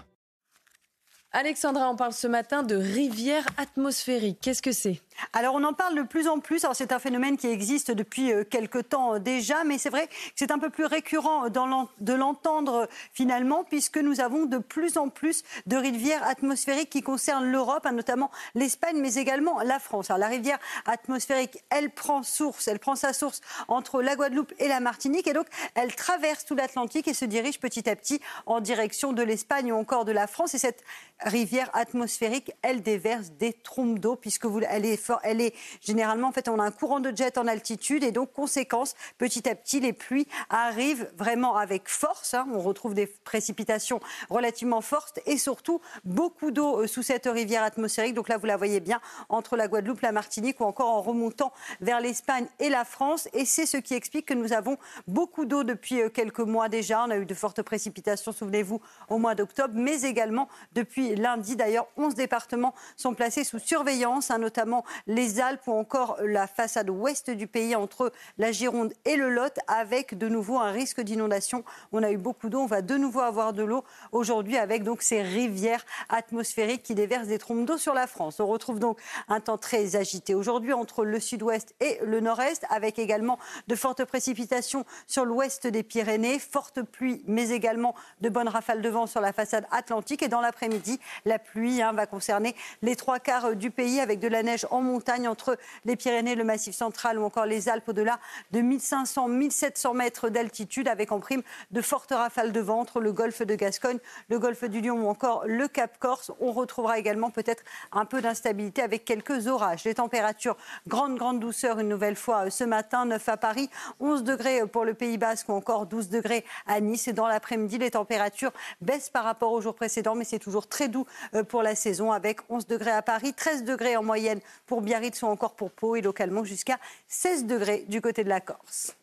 Alexandra, 1.37 1.91
on 1.91 1.97
parle 1.97 2.13
ce 2.13 2.27
matin 2.27 2.63
de 2.63 2.77
rivière 2.77 3.45
atmosphérique. 3.57 4.37
Qu'est-ce 4.41 4.61
que 4.61 4.71
c'est? 4.71 5.01
Alors 5.33 5.55
on 5.55 5.63
en 5.63 5.73
parle 5.73 5.95
de 5.95 6.03
plus 6.03 6.27
en 6.27 6.39
plus. 6.39 6.63
Alors 6.63 6.75
c'est 6.75 6.91
un 6.91 6.99
phénomène 6.99 7.37
qui 7.37 7.47
existe 7.47 7.91
depuis 7.91 8.31
euh, 8.31 8.43
quelque 8.43 8.79
temps 8.79 9.19
déjà, 9.19 9.63
mais 9.63 9.77
c'est 9.77 9.89
vrai 9.89 10.07
que 10.07 10.13
c'est 10.35 10.51
un 10.51 10.59
peu 10.59 10.69
plus 10.69 10.85
récurrent 10.85 11.49
de 11.49 12.13
l'entendre 12.13 12.87
finalement, 13.13 13.63
puisque 13.63 13.97
nous 13.97 14.19
avons 14.19 14.45
de 14.45 14.57
plus 14.57 14.97
en 14.97 15.09
plus 15.09 15.43
de 15.65 15.77
rivières 15.77 16.23
atmosphériques 16.23 16.89
qui 16.89 17.01
concernent 17.01 17.45
l'Europe, 17.45 17.85
hein, 17.85 17.91
notamment 17.91 18.31
l'Espagne, 18.55 18.97
mais 18.99 19.15
également 19.15 19.61
la 19.61 19.79
France. 19.79 20.09
Alors 20.09 20.19
la 20.19 20.27
rivière 20.27 20.59
atmosphérique, 20.85 21.63
elle 21.69 21.91
prend 21.91 22.23
source, 22.23 22.67
elle 22.67 22.79
prend 22.79 22.95
sa 22.95 23.13
source 23.13 23.41
entre 23.67 24.01
la 24.01 24.15
Guadeloupe 24.15 24.53
et 24.59 24.67
la 24.67 24.79
Martinique, 24.79 25.27
et 25.27 25.33
donc 25.33 25.47
elle 25.75 25.95
traverse 25.95 26.45
tout 26.45 26.55
l'Atlantique 26.55 27.07
et 27.07 27.13
se 27.13 27.25
dirige 27.25 27.59
petit 27.59 27.89
à 27.89 27.95
petit 27.95 28.19
en 28.45 28.59
direction 28.59 29.13
de 29.13 29.23
l'Espagne 29.23 29.71
ou 29.71 29.75
encore 29.75 30.05
de 30.05 30.11
la 30.11 30.27
France. 30.27 30.53
Et 30.53 30.57
cette 30.57 30.83
rivière 31.21 31.69
atmosphérique, 31.73 32.51
elle 32.61 32.81
déverse 32.81 33.31
des 33.31 33.53
trompes 33.53 33.99
d'eau, 33.99 34.15
puisque 34.15 34.45
vous, 34.45 34.61
elle 34.67 34.85
est 34.85 34.97
elle 35.23 35.41
est 35.41 35.53
généralement, 35.81 36.29
en 36.29 36.31
fait, 36.31 36.47
on 36.47 36.59
a 36.59 36.63
un 36.63 36.71
courant 36.71 36.99
de 36.99 37.15
jet 37.15 37.37
en 37.37 37.47
altitude 37.47 38.03
et 38.03 38.11
donc, 38.11 38.33
conséquence, 38.33 38.95
petit 39.17 39.47
à 39.49 39.55
petit, 39.55 39.79
les 39.79 39.93
pluies 39.93 40.27
arrivent 40.49 41.09
vraiment 41.17 41.55
avec 41.55 41.89
force. 41.89 42.33
Hein. 42.33 42.47
On 42.53 42.59
retrouve 42.59 42.93
des 42.93 43.07
précipitations 43.07 43.99
relativement 44.29 44.81
fortes 44.81 45.19
et 45.25 45.37
surtout 45.37 45.81
beaucoup 46.03 46.51
d'eau 46.51 46.81
euh, 46.81 46.87
sous 46.87 47.03
cette 47.03 47.25
rivière 47.25 47.63
atmosphérique. 47.63 48.13
Donc 48.13 48.29
là, 48.29 48.37
vous 48.37 48.45
la 48.45 48.57
voyez 48.57 48.79
bien 48.79 48.99
entre 49.29 49.55
la 49.55 49.67
Guadeloupe, 49.67 50.01
la 50.01 50.11
Martinique 50.11 50.59
ou 50.61 50.63
encore 50.63 50.89
en 50.89 51.01
remontant 51.01 51.51
vers 51.81 51.99
l'Espagne 51.99 52.47
et 52.59 52.69
la 52.69 52.85
France. 52.85 53.27
Et 53.33 53.45
c'est 53.45 53.65
ce 53.65 53.77
qui 53.77 53.93
explique 53.93 54.25
que 54.25 54.33
nous 54.33 54.53
avons 54.53 54.77
beaucoup 55.07 55.45
d'eau 55.45 55.63
depuis 55.63 56.01
euh, 56.01 56.09
quelques 56.09 56.39
mois 56.39 56.69
déjà. 56.69 57.03
On 57.03 57.11
a 57.11 57.17
eu 57.17 57.25
de 57.25 57.33
fortes 57.33 57.61
précipitations, 57.61 58.31
souvenez-vous, 58.31 58.81
au 59.09 59.17
mois 59.17 59.35
d'octobre, 59.35 59.73
mais 59.75 60.01
également 60.03 60.47
depuis 60.73 61.15
lundi. 61.15 61.55
D'ailleurs, 61.55 61.87
11 61.97 62.15
départements 62.15 62.73
sont 62.95 63.13
placés 63.13 63.43
sous 63.43 63.59
surveillance, 63.59 64.31
hein, 64.31 64.37
notamment 64.37 64.85
les 65.07 65.39
Alpes 65.39 65.67
ou 65.67 65.73
encore 65.73 66.17
la 66.21 66.47
façade 66.47 66.89
ouest 66.89 67.29
du 67.29 67.47
pays 67.47 67.75
entre 67.75 68.11
la 68.37 68.51
Gironde 68.51 68.93
et 69.05 69.15
le 69.15 69.29
Lot 69.29 69.57
avec 69.67 70.17
de 70.17 70.27
nouveau 70.27 70.59
un 70.59 70.71
risque 70.71 71.01
d'inondation. 71.01 71.63
On 71.91 72.03
a 72.03 72.11
eu 72.11 72.17
beaucoup 72.17 72.49
d'eau, 72.49 72.61
on 72.61 72.65
va 72.65 72.81
de 72.81 72.95
nouveau 72.97 73.21
avoir 73.21 73.53
de 73.53 73.63
l'eau 73.63 73.83
aujourd'hui 74.11 74.57
avec 74.57 74.83
donc 74.83 75.01
ces 75.01 75.21
rivières 75.21 75.85
atmosphériques 76.09 76.83
qui 76.83 76.95
déversent 76.95 77.27
des 77.27 77.37
trompes 77.37 77.65
d'eau 77.65 77.77
sur 77.77 77.93
la 77.93 78.07
France. 78.07 78.39
On 78.39 78.47
retrouve 78.47 78.79
donc 78.79 78.99
un 79.27 79.39
temps 79.39 79.57
très 79.57 79.95
agité 79.95 80.35
aujourd'hui 80.35 80.73
entre 80.73 81.05
le 81.05 81.19
sud-ouest 81.19 81.75
et 81.79 81.99
le 82.03 82.19
nord-est 82.19 82.65
avec 82.69 82.99
également 82.99 83.39
de 83.67 83.75
fortes 83.75 84.05
précipitations 84.05 84.85
sur 85.07 85.25
l'ouest 85.25 85.67
des 85.67 85.83
Pyrénées, 85.83 86.39
fortes 86.39 86.81
pluies 86.81 87.23
mais 87.27 87.49
également 87.49 87.95
de 88.21 88.29
bonnes 88.29 88.47
rafales 88.47 88.81
de 88.81 88.89
vent 88.89 89.07
sur 89.07 89.21
la 89.21 89.33
façade 89.33 89.65
atlantique 89.71 90.23
et 90.23 90.27
dans 90.27 90.41
l'après-midi, 90.41 90.99
la 91.25 91.39
pluie 91.39 91.81
hein, 91.81 91.93
va 91.93 92.05
concerner 92.05 92.55
les 92.81 92.95
trois 92.95 93.19
quarts 93.19 93.55
du 93.55 93.71
pays 93.71 93.99
avec 93.99 94.19
de 94.19 94.27
la 94.27 94.43
neige 94.43 94.65
en 94.71 94.81
montagne 94.85 95.27
entre 95.27 95.57
les 95.83 95.95
Pyrénées, 95.95 96.35
le 96.35 96.43
Massif 96.43 96.75
central 96.75 97.19
ou 97.19 97.23
encore 97.23 97.45
les 97.45 97.69
Alpes 97.69 97.89
au-delà 97.89 98.19
de 98.51 98.59
1500-1700 98.59 99.95
mètres 99.95 100.29
d'altitude 100.29 100.87
avec 100.87 101.11
en 101.11 101.19
prime 101.19 101.41
de 101.71 101.81
fortes 101.81 102.11
rafales 102.11 102.51
de 102.51 102.59
vent 102.59 102.79
entre 102.79 102.99
le 103.01 103.11
golfe 103.11 103.41
de 103.41 103.55
Gascogne, 103.55 103.99
le 104.29 104.39
golfe 104.39 104.63
du 104.65 104.81
Lion 104.81 105.05
ou 105.05 105.07
encore 105.07 105.43
le 105.45 105.67
Cap 105.67 105.97
Corse. 105.99 106.31
On 106.39 106.51
retrouvera 106.51 106.99
également 106.99 107.29
peut-être 107.29 107.63
un 107.91 108.05
peu 108.05 108.21
d'instabilité 108.21 108.81
avec 108.81 109.05
quelques 109.05 109.47
orages. 109.47 109.83
Les 109.83 109.95
températures, 109.95 110.57
grande, 110.87 111.17
grande 111.17 111.39
douceur 111.39 111.79
une 111.79 111.89
nouvelle 111.89 112.15
fois 112.15 112.49
ce 112.49 112.63
matin, 112.63 113.05
9 113.05 113.29
à 113.29 113.37
Paris, 113.37 113.69
11 113.99 114.23
degrés 114.23 114.65
pour 114.67 114.85
le 114.85 114.93
Pays 114.93 115.17
Basque 115.17 115.49
ou 115.49 115.53
encore 115.53 115.85
12 115.85 116.09
degrés 116.09 116.45
à 116.67 116.79
Nice. 116.79 117.07
Et 117.07 117.13
dans 117.13 117.27
l'après-midi, 117.27 117.77
les 117.77 117.91
températures 117.91 118.51
baissent 118.81 119.09
par 119.09 119.23
rapport 119.23 119.51
au 119.51 119.61
jour 119.61 119.75
précédent, 119.75 120.15
mais 120.15 120.23
c'est 120.23 120.39
toujours 120.39 120.67
très 120.67 120.87
doux 120.87 121.05
euh, 121.33 121.43
pour 121.43 121.63
la 121.63 121.75
saison 121.75 122.11
avec 122.11 122.39
11 122.49 122.67
degrés 122.67 122.91
à 122.91 123.01
Paris, 123.01 123.33
13 123.33 123.63
degrés 123.63 123.97
en 123.97 124.03
moyenne 124.03 124.39
pour 124.65 124.74
Biarritz 124.81 125.21
ou 125.23 125.27
encore 125.27 125.55
pour 125.55 125.71
Pau 125.71 125.95
et 125.95 126.01
localement 126.01 126.43
jusqu'à 126.43 126.77
16 127.07 127.45
degrés 127.45 127.85
du 127.87 128.01
côté 128.01 128.23
de 128.23 128.29
la 128.29 128.41
Corse. 128.41 128.95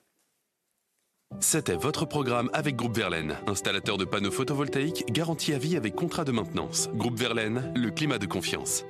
C'était 1.40 1.77
votre 1.77 2.05
programme 2.05 2.51
avec 2.53 2.77
Groupe 2.77 2.97
Verlaine, 2.97 3.36
installateur 3.47 3.97
de 3.97 4.05
panneaux 4.05 4.31
photovoltaïques 4.31 5.11
garantis 5.11 5.55
à 5.55 5.59
vie 5.59 5.77
avec 5.77 5.94
contrat 5.94 6.24
de 6.24 6.32
maintenance. 6.32 6.90
Groupe 6.94 7.19
Verlaine, 7.19 7.73
le 7.74 7.90
climat 7.90 8.19
de 8.19 8.27
confiance. 8.27 8.85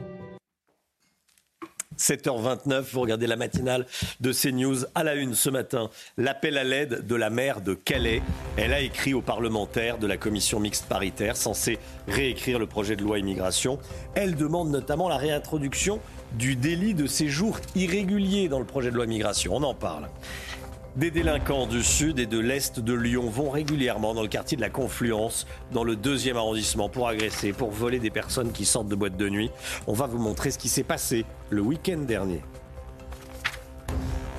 7h29, 1.98 2.82
vous 2.92 3.00
regardez 3.00 3.26
la 3.26 3.36
matinale 3.36 3.86
de 4.20 4.32
CNews 4.32 4.84
à 4.94 5.04
la 5.04 5.14
une 5.14 5.34
ce 5.34 5.50
matin. 5.50 5.90
L'appel 6.16 6.58
à 6.58 6.64
l'aide 6.64 7.06
de 7.06 7.14
la 7.14 7.30
maire 7.30 7.60
de 7.60 7.74
Calais. 7.74 8.22
Elle 8.56 8.72
a 8.72 8.80
écrit 8.80 9.14
aux 9.14 9.22
parlementaires 9.22 9.98
de 9.98 10.06
la 10.06 10.16
commission 10.16 10.60
mixte 10.60 10.86
paritaire 10.86 11.36
censée 11.36 11.78
réécrire 12.08 12.58
le 12.58 12.66
projet 12.66 12.96
de 12.96 13.02
loi 13.02 13.18
immigration. 13.18 13.78
Elle 14.14 14.34
demande 14.34 14.70
notamment 14.70 15.08
la 15.08 15.16
réintroduction 15.16 16.00
du 16.32 16.56
délit 16.56 16.94
de 16.94 17.06
séjour 17.06 17.58
irrégulier 17.74 18.48
dans 18.48 18.58
le 18.58 18.64
projet 18.64 18.90
de 18.90 18.96
loi 18.96 19.04
immigration. 19.04 19.54
On 19.56 19.62
en 19.62 19.74
parle. 19.74 20.08
Des 20.94 21.10
délinquants 21.10 21.66
du 21.66 21.82
sud 21.82 22.18
et 22.18 22.26
de 22.26 22.38
l'est 22.38 22.78
de 22.78 22.92
Lyon 22.92 23.30
vont 23.30 23.48
régulièrement 23.48 24.12
dans 24.12 24.20
le 24.20 24.28
quartier 24.28 24.58
de 24.58 24.60
la 24.60 24.68
Confluence, 24.68 25.46
dans 25.72 25.84
le 25.84 25.96
deuxième 25.96 26.36
arrondissement, 26.36 26.90
pour 26.90 27.08
agresser, 27.08 27.54
pour 27.54 27.70
voler 27.70 27.98
des 27.98 28.10
personnes 28.10 28.52
qui 28.52 28.66
sortent 28.66 28.88
de 28.88 28.94
boîtes 28.94 29.16
de 29.16 29.30
nuit. 29.30 29.50
On 29.86 29.94
va 29.94 30.06
vous 30.06 30.18
montrer 30.18 30.50
ce 30.50 30.58
qui 30.58 30.68
s'est 30.68 30.82
passé 30.82 31.24
le 31.48 31.62
week-end 31.62 31.96
dernier. 31.96 32.42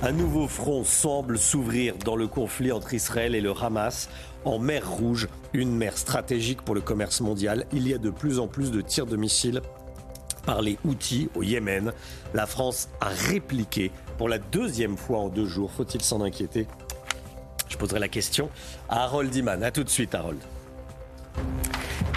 Un 0.00 0.12
nouveau 0.12 0.46
front 0.46 0.84
semble 0.84 1.38
s'ouvrir 1.38 1.96
dans 1.96 2.14
le 2.14 2.28
conflit 2.28 2.70
entre 2.70 2.94
Israël 2.94 3.34
et 3.34 3.40
le 3.40 3.52
Hamas 3.60 4.08
en 4.44 4.60
mer 4.60 4.88
Rouge, 4.88 5.26
une 5.54 5.74
mer 5.74 5.98
stratégique 5.98 6.62
pour 6.62 6.76
le 6.76 6.80
commerce 6.80 7.20
mondial. 7.20 7.66
Il 7.72 7.88
y 7.88 7.94
a 7.94 7.98
de 7.98 8.10
plus 8.10 8.38
en 8.38 8.46
plus 8.46 8.70
de 8.70 8.80
tirs 8.80 9.06
de 9.06 9.16
missiles 9.16 9.60
par 10.46 10.62
les 10.62 10.78
Houthis 10.84 11.30
au 11.34 11.42
Yémen. 11.42 11.92
La 12.32 12.46
France 12.46 12.88
a 13.00 13.08
répliqué 13.08 13.90
pour 14.18 14.28
la 14.28 14.38
deuxième 14.38 14.96
fois 14.96 15.18
en 15.18 15.28
deux 15.28 15.46
jours. 15.46 15.70
Faut-il 15.72 16.02
s'en 16.02 16.20
inquiéter? 16.20 16.66
Je 17.68 17.76
poserai 17.76 17.98
la 17.98 18.08
question 18.08 18.50
à 18.88 19.04
Harold 19.04 19.34
Iman. 19.34 19.62
A 19.62 19.70
tout 19.70 19.84
de 19.84 19.88
suite, 19.88 20.14
Harold. 20.14 20.38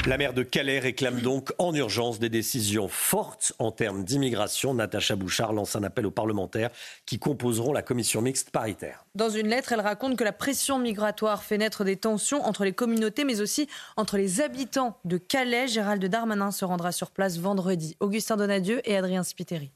La 0.06 0.18
maire 0.18 0.34
de 0.34 0.44
Calais 0.44 0.80
réclame 0.80 1.20
donc 1.20 1.52
en 1.58 1.74
urgence 1.74 2.18
des 2.18 2.30
décisions 2.30 2.88
fortes 2.88 3.52
en 3.60 3.72
termes 3.72 4.06
d'immigration. 4.06 4.74
Natacha 4.74 5.18
Bouchard 5.18 5.52
lance 5.52 5.76
un 5.76 5.84
appel 5.84 6.06
aux 6.06 6.12
parlementaires 6.12 6.70
qui 7.06 7.20
composeront 7.20 7.74
la 7.74 7.82
commission 7.82 8.22
mixte 8.22 8.52
paritaire. 8.52 9.04
Dans 9.16 9.30
une 9.30 9.48
lettre, 9.48 9.74
elle 9.74 9.82
raconte 9.82 10.16
que 10.16 10.24
la 10.24 10.32
pression 10.32 10.80
migratoire 10.80 11.44
fait 11.44 11.58
naître 11.58 11.84
des 11.84 11.98
tensions 11.98 12.42
entre 12.46 12.64
les 12.64 12.72
communautés, 12.72 13.26
mais 13.26 13.42
aussi 13.42 13.68
entre 13.98 14.16
les 14.16 14.40
habitants 14.40 14.98
de 15.04 15.18
Calais. 15.18 15.68
Gérald 15.68 16.06
Darmanin 16.06 16.52
se 16.52 16.64
rendra 16.64 16.94
sur 16.94 17.12
place 17.12 17.38
vendredi. 17.38 17.98
Augustin 18.00 18.38
Donadieu 18.38 18.80
et 18.90 18.96
Adrien 18.96 19.24
Spiteri. 19.24 19.74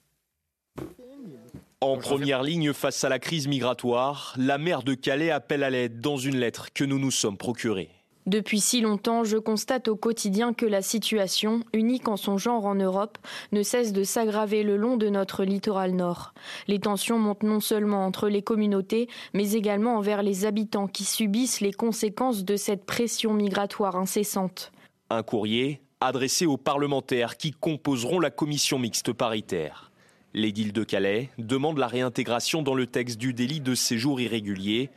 En 1.83 1.97
première 1.97 2.43
ligne 2.43 2.73
face 2.73 3.03
à 3.03 3.09
la 3.09 3.17
crise 3.17 3.47
migratoire, 3.47 4.35
la 4.37 4.59
maire 4.59 4.83
de 4.83 4.93
Calais 4.93 5.31
appelle 5.31 5.63
à 5.63 5.71
l'aide 5.71 5.99
dans 5.99 6.15
une 6.15 6.37
lettre 6.37 6.71
que 6.71 6.83
nous 6.83 6.99
nous 6.99 7.09
sommes 7.09 7.37
procurée. 7.37 7.89
Depuis 8.27 8.59
si 8.59 8.81
longtemps, 8.81 9.23
je 9.23 9.37
constate 9.37 9.87
au 9.87 9.95
quotidien 9.95 10.53
que 10.53 10.67
la 10.67 10.83
situation, 10.83 11.61
unique 11.73 12.07
en 12.07 12.17
son 12.17 12.37
genre 12.37 12.67
en 12.67 12.75
Europe, 12.75 13.17
ne 13.51 13.63
cesse 13.63 13.93
de 13.93 14.03
s'aggraver 14.03 14.61
le 14.61 14.77
long 14.77 14.95
de 14.95 15.09
notre 15.09 15.43
littoral 15.43 15.95
nord. 15.95 16.35
Les 16.67 16.77
tensions 16.77 17.17
montent 17.17 17.41
non 17.41 17.59
seulement 17.59 18.05
entre 18.05 18.29
les 18.29 18.43
communautés, 18.43 19.09
mais 19.33 19.53
également 19.53 19.97
envers 19.97 20.21
les 20.21 20.45
habitants 20.45 20.87
qui 20.87 21.03
subissent 21.03 21.61
les 21.61 21.73
conséquences 21.73 22.45
de 22.45 22.57
cette 22.57 22.85
pression 22.85 23.33
migratoire 23.33 23.95
incessante. 23.95 24.71
Un 25.09 25.23
courrier 25.23 25.81
adressé 25.99 26.45
aux 26.45 26.57
parlementaires 26.57 27.37
qui 27.37 27.49
composeront 27.49 28.19
la 28.19 28.29
commission 28.29 28.77
mixte 28.77 29.13
paritaire. 29.13 29.90
L'édile 30.33 30.73
de 30.73 30.83
Calais 30.83 31.29
demande 31.37 31.77
la 31.77 31.87
réintégration 31.87 32.61
dans 32.61 32.75
le 32.75 32.87
texte 32.87 33.17
du 33.17 33.33
délit 33.33 33.59
de 33.59 33.75
séjour 33.75 34.21
irrégulier 34.21 34.89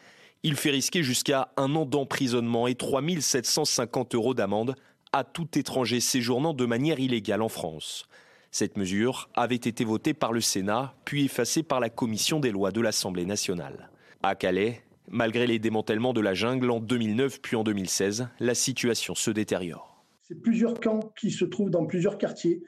il 0.47 0.57
fait 0.57 0.71
risquer 0.71 1.03
jusqu'à 1.03 1.49
un 1.57 1.75
an 1.75 1.87
d'emprisonnement 1.87 2.67
et 2.67 2.75
3 2.75 3.01
750 3.19 4.15
euros 4.15 4.35
d'amende 4.35 4.75
à 5.11 5.25
tout 5.25 5.49
étranger 5.59 6.01
séjournant 6.01 6.53
de 6.53 6.67
manière 6.67 7.01
illégale 7.01 7.41
en 7.41 7.49
France. 7.49 8.07
Cette 8.51 8.77
mesure 8.77 9.31
avait 9.35 9.55
été 9.55 9.87
votée 9.87 10.13
par 10.13 10.35
le 10.35 10.43
Sénat, 10.43 10.95
puis 11.07 11.25
effacée 11.25 11.63
par 11.63 11.81
la 11.81 11.89
commission 11.89 12.41
des 12.41 12.51
lois 12.51 12.73
de 12.73 12.83
l'Assemblée 12.83 13.25
nationale. 13.25 13.89
À 14.23 14.35
Calais, 14.35 14.83
malgré 15.09 15.47
les 15.47 15.59
démantèlements 15.59 16.13
de 16.13 16.21
la 16.21 16.35
jungle 16.35 16.71
en 16.71 16.79
2009 16.79 17.41
puis 17.41 17.57
en 17.57 17.65
2016, 17.65 18.29
la 18.39 18.55
situation 18.55 19.15
se 19.15 19.31
détériore. 19.31 20.05
C'est 20.21 20.43
plusieurs 20.43 20.79
camps 20.79 21.11
qui 21.19 21.31
se 21.31 21.47
trouvent 21.47 21.71
dans 21.71 21.87
plusieurs 21.87 22.19
quartiers 22.19 22.63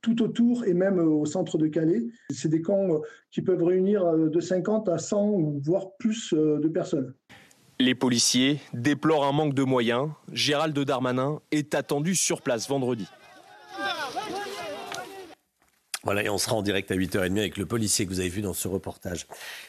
tout 0.00 0.22
autour 0.22 0.64
et 0.64 0.74
même 0.74 0.98
au 0.98 1.26
centre 1.26 1.58
de 1.58 1.68
Calais. 1.68 2.06
C'est 2.30 2.48
des 2.48 2.62
camps 2.62 3.00
qui 3.30 3.42
peuvent 3.42 3.62
réunir 3.62 4.04
de 4.16 4.40
50 4.40 4.88
à 4.88 4.98
100 4.98 5.28
ou 5.28 5.60
voire 5.62 5.92
plus 5.98 6.32
de 6.34 6.68
personnes. 6.68 7.14
Les 7.80 7.94
policiers 7.94 8.60
déplorent 8.72 9.24
un 9.24 9.32
manque 9.32 9.54
de 9.54 9.64
moyens. 9.64 10.08
Gérald 10.32 10.78
Darmanin 10.78 11.40
est 11.50 11.74
attendu 11.74 12.14
sur 12.14 12.40
place 12.40 12.68
vendredi. 12.68 13.08
Voilà, 16.04 16.22
et 16.22 16.28
on 16.28 16.36
sera 16.36 16.54
en 16.56 16.62
direct 16.62 16.90
à 16.90 16.96
8h30 16.96 17.38
avec 17.38 17.56
le 17.56 17.64
policier 17.64 18.04
que 18.04 18.10
vous 18.10 18.20
avez 18.20 18.28
vu 18.28 18.42
dans 18.42 18.52
ce 18.52 18.68
reportage. 18.68 19.26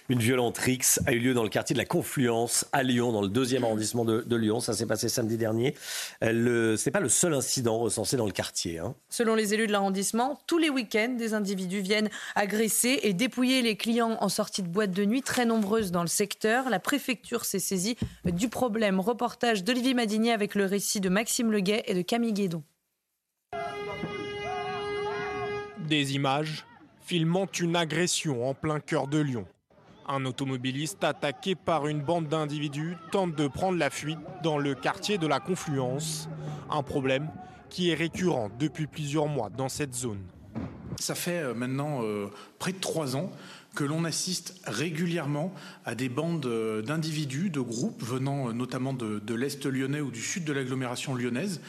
Une 0.10 0.20
violente 0.20 0.58
rixe 0.58 1.00
a 1.06 1.14
eu 1.14 1.20
lieu 1.20 1.34
dans 1.34 1.44
le 1.44 1.50
quartier 1.50 1.74
de 1.74 1.80
la 1.80 1.86
Confluence 1.86 2.66
à 2.74 2.84
Lyon, 2.84 3.14
dans 3.14 3.22
le 3.22 3.30
deuxième 3.30 3.64
arrondissement 3.64 4.04
de, 4.04 4.36
Lyon. 4.36 4.60
Ça 4.60 4.74
s'est 4.74 4.86
passé 4.86 5.08
samedi 5.08 5.38
dernier. 5.38 5.76
Euh, 6.24 6.76
Ce 6.76 6.88
n'est 6.90 6.92
pas 6.92 7.00
le 7.00 7.08
seul 7.08 7.34
incident 7.34 7.78
recensé 7.80 8.18
dans 8.18 8.26
le 8.26 8.34
quartier. 8.34 8.80
Hein. 8.80 8.96
Selon 9.10 9.34
les 9.34 9.54
élus 9.54 9.68
de 9.68 9.72
l'arrondissement, 9.72 10.38
tous 10.46 10.58
les 10.58 10.70
week-ends, 10.70 11.16
des 11.18 11.34
individus 11.34 11.80
viennent 11.80 12.10
agresser 12.36 13.00
et 13.04 13.14
dépouiller 13.14 13.62
les 13.62 13.78
clients 13.78 14.18
en 14.20 14.28
sortie 14.28 14.62
de 14.62 14.68
boîte 14.68 14.92
de 14.92 15.06
nuit, 15.06 15.22
très 15.22 15.46
nombreuses 15.46 15.92
dans 15.92 16.02
le 16.02 16.08
secteur. 16.08 16.70
La 16.70 16.80
préfecture 16.80 17.46
s'est 17.46 17.60
saisie 17.60 17.96
du 18.26 18.50
problème. 18.50 19.00
Reportage 19.00 19.64
d'Olivier 19.64 19.94
Madinier 19.94 20.34
avec 20.34 20.56
le 20.56 20.66
récit 20.66 21.00
de 21.00 21.08
Maxime 21.08 21.52
Leguet 21.52 21.84
et 21.86 21.94
de 21.94 22.02
Camille 22.02 22.34
Guédon. 22.34 22.64
Des 25.88 26.16
images 26.16 26.66
filmant 27.02 27.46
une 27.60 27.76
agression 27.76 28.50
en 28.50 28.56
plein 28.56 28.80
cœur 28.80 29.08
de 29.08 29.20
Lyon. 29.20 29.46
Un 30.08 30.26
automobiliste 30.26 31.04
attaqué 31.04 31.54
par 31.54 31.86
une 31.86 32.02
bande 32.02 32.28
d'individus 32.28 32.96
tente 33.12 33.36
de 33.36 33.48
prendre 33.48 33.78
la 33.78 33.92
fuite 33.92 34.18
dans 34.42 34.58
le 34.58 34.74
quartier 34.74 35.20
de 35.20 35.28
la 35.28 35.40
Confluence. 35.40 36.28
Un 36.72 36.82
problème 36.82 37.30
qui 37.70 37.92
est 37.92 37.94
récurrent 37.94 38.50
depuis 38.58 38.88
plusieurs 38.88 39.28
mois 39.28 39.50
dans 39.50 39.70
cette 39.70 39.94
zone. 39.94 40.22
Ça 41.00 41.14
fait 41.14 41.40
euh, 41.40 41.54
maintenant 41.54 42.00
euh, 42.04 42.28
près 42.58 42.72
de 42.72 42.80
trois 42.80 43.16
ans 43.16 43.32
que 43.76 43.84
l'on 43.84 44.06
assiste 44.06 44.60
régulièrement 44.66 45.54
à 45.86 45.94
des 45.94 46.10
bandes 46.10 46.46
euh, 46.48 46.82
d'individus, 46.82 47.52
de 47.52 47.60
groupes 47.60 48.02
venant 48.02 48.52
notamment 48.54 48.94
de 48.94 49.34
l'Est 49.36 49.66
lyonnais 49.66 50.02
ou 50.02 50.10
du 50.10 50.22
sud 50.22 50.46
de 50.46 50.54
l'agglomération 50.54 51.14
lyonnaise, 51.14 51.62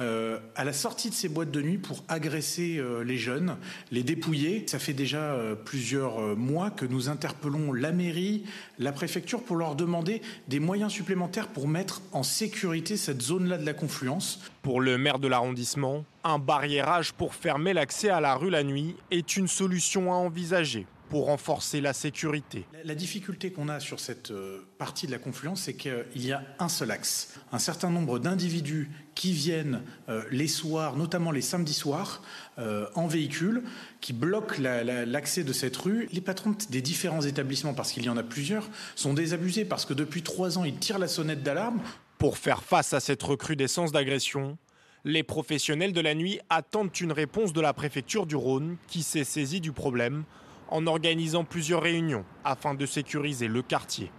euh, 0.00 0.38
à 0.54 0.64
la 0.64 0.72
sortie 0.72 1.10
de 1.10 1.14
ces 1.14 1.28
boîtes 1.28 1.50
de 1.50 1.60
nuit 1.60 1.78
pour 1.78 2.04
agresser 2.08 2.78
euh, 2.78 3.02
les 3.02 3.16
jeunes, 3.16 3.56
les 3.90 4.02
dépouiller. 4.02 4.64
Ça 4.66 4.78
fait 4.78 4.92
déjà 4.92 5.18
euh, 5.18 5.54
plusieurs 5.54 6.36
mois 6.36 6.70
que 6.70 6.86
nous 6.86 7.08
interpellons 7.08 7.72
la 7.72 7.92
mairie, 7.92 8.44
la 8.78 8.92
préfecture 8.92 9.42
pour 9.42 9.56
leur 9.56 9.74
demander 9.74 10.22
des 10.46 10.60
moyens 10.60 10.92
supplémentaires 10.92 11.48
pour 11.48 11.66
mettre 11.66 12.00
en 12.12 12.22
sécurité 12.22 12.96
cette 12.96 13.22
zone-là 13.22 13.58
de 13.58 13.66
la 13.66 13.74
confluence. 13.74 14.40
Pour 14.62 14.80
le 14.80 14.98
maire 14.98 15.18
de 15.18 15.28
l'arrondissement, 15.28 16.04
un 16.24 16.38
barriérage 16.38 17.12
pour 17.12 17.34
fermer 17.34 17.72
l'accès 17.72 18.10
à 18.10 18.20
la 18.20 18.34
rue 18.34 18.50
la 18.50 18.62
nuit 18.62 18.94
est 19.10 19.36
une 19.36 19.48
solution 19.48 20.12
à 20.12 20.16
envisager 20.16 20.86
pour 21.08 21.26
renforcer 21.26 21.80
la 21.80 21.92
sécurité. 21.92 22.64
La, 22.84 22.94
difficulté 22.94 23.50
qu'on 23.50 23.68
a 23.68 23.80
sur 23.80 24.00
cette 24.00 24.30
euh, 24.30 24.60
partie 24.76 25.06
de 25.06 25.12
la 25.12 25.18
confluence, 25.18 25.62
c'est 25.62 25.74
qu'il 25.74 26.04
y 26.16 26.32
a 26.32 26.42
un 26.58 26.68
seul 26.68 26.90
axe. 26.90 27.34
Un 27.52 27.58
certain 27.58 27.90
nombre 27.90 28.18
d'individus 28.18 28.90
qui 29.14 29.32
viennent 29.32 29.82
euh, 30.08 30.22
les 30.30 30.48
soirs, 30.48 30.96
notamment 30.96 31.30
les 31.30 31.40
samedis 31.40 31.74
soirs, 31.74 32.22
euh, 32.58 32.86
en 32.94 33.06
véhicule, 33.06 33.62
qui 34.00 34.12
bloquent 34.12 34.56
l'accès 34.60 35.44
de 35.44 35.52
cette 35.52 35.76
rue. 35.76 36.08
Les 36.12 36.20
patrons 36.20 36.54
des 36.70 36.82
différents 36.82 37.22
établissements, 37.22 37.74
parce 37.74 37.92
qu'il 37.92 38.04
y 38.04 38.08
en 38.08 38.16
a 38.16 38.22
plusieurs, 38.22 38.68
sont 38.94 39.14
désabusés 39.14 39.64
parce 39.64 39.84
que 39.84 39.94
depuis 39.94 40.22
trois 40.22 40.58
ans, 40.58 40.64
ils 40.64 40.78
tirent 40.78 40.98
la 40.98 41.08
sonnette 41.08 41.42
d'alarme. 41.42 41.80
Pour 42.18 42.36
faire 42.36 42.62
face 42.62 42.92
à 42.92 43.00
cette 43.00 43.22
recrudescence 43.22 43.92
d'agression, 43.92 44.58
les 45.04 45.22
professionnels 45.22 45.92
de 45.92 46.00
la 46.00 46.14
nuit 46.14 46.40
attendent 46.50 46.94
une 47.00 47.12
réponse 47.12 47.52
de 47.52 47.60
la 47.60 47.72
préfecture 47.72 48.26
du 48.26 48.36
Rhône 48.36 48.76
qui 48.88 49.02
s'est 49.02 49.24
saisie 49.24 49.60
du 49.60 49.72
problème 49.72 50.24
en 50.68 50.86
organisant 50.86 51.44
plusieurs 51.44 51.82
réunions 51.82 52.24
afin 52.44 52.74
de 52.74 52.86
sécuriser 52.86 53.48
le 53.48 53.62
quartier. 53.62 54.10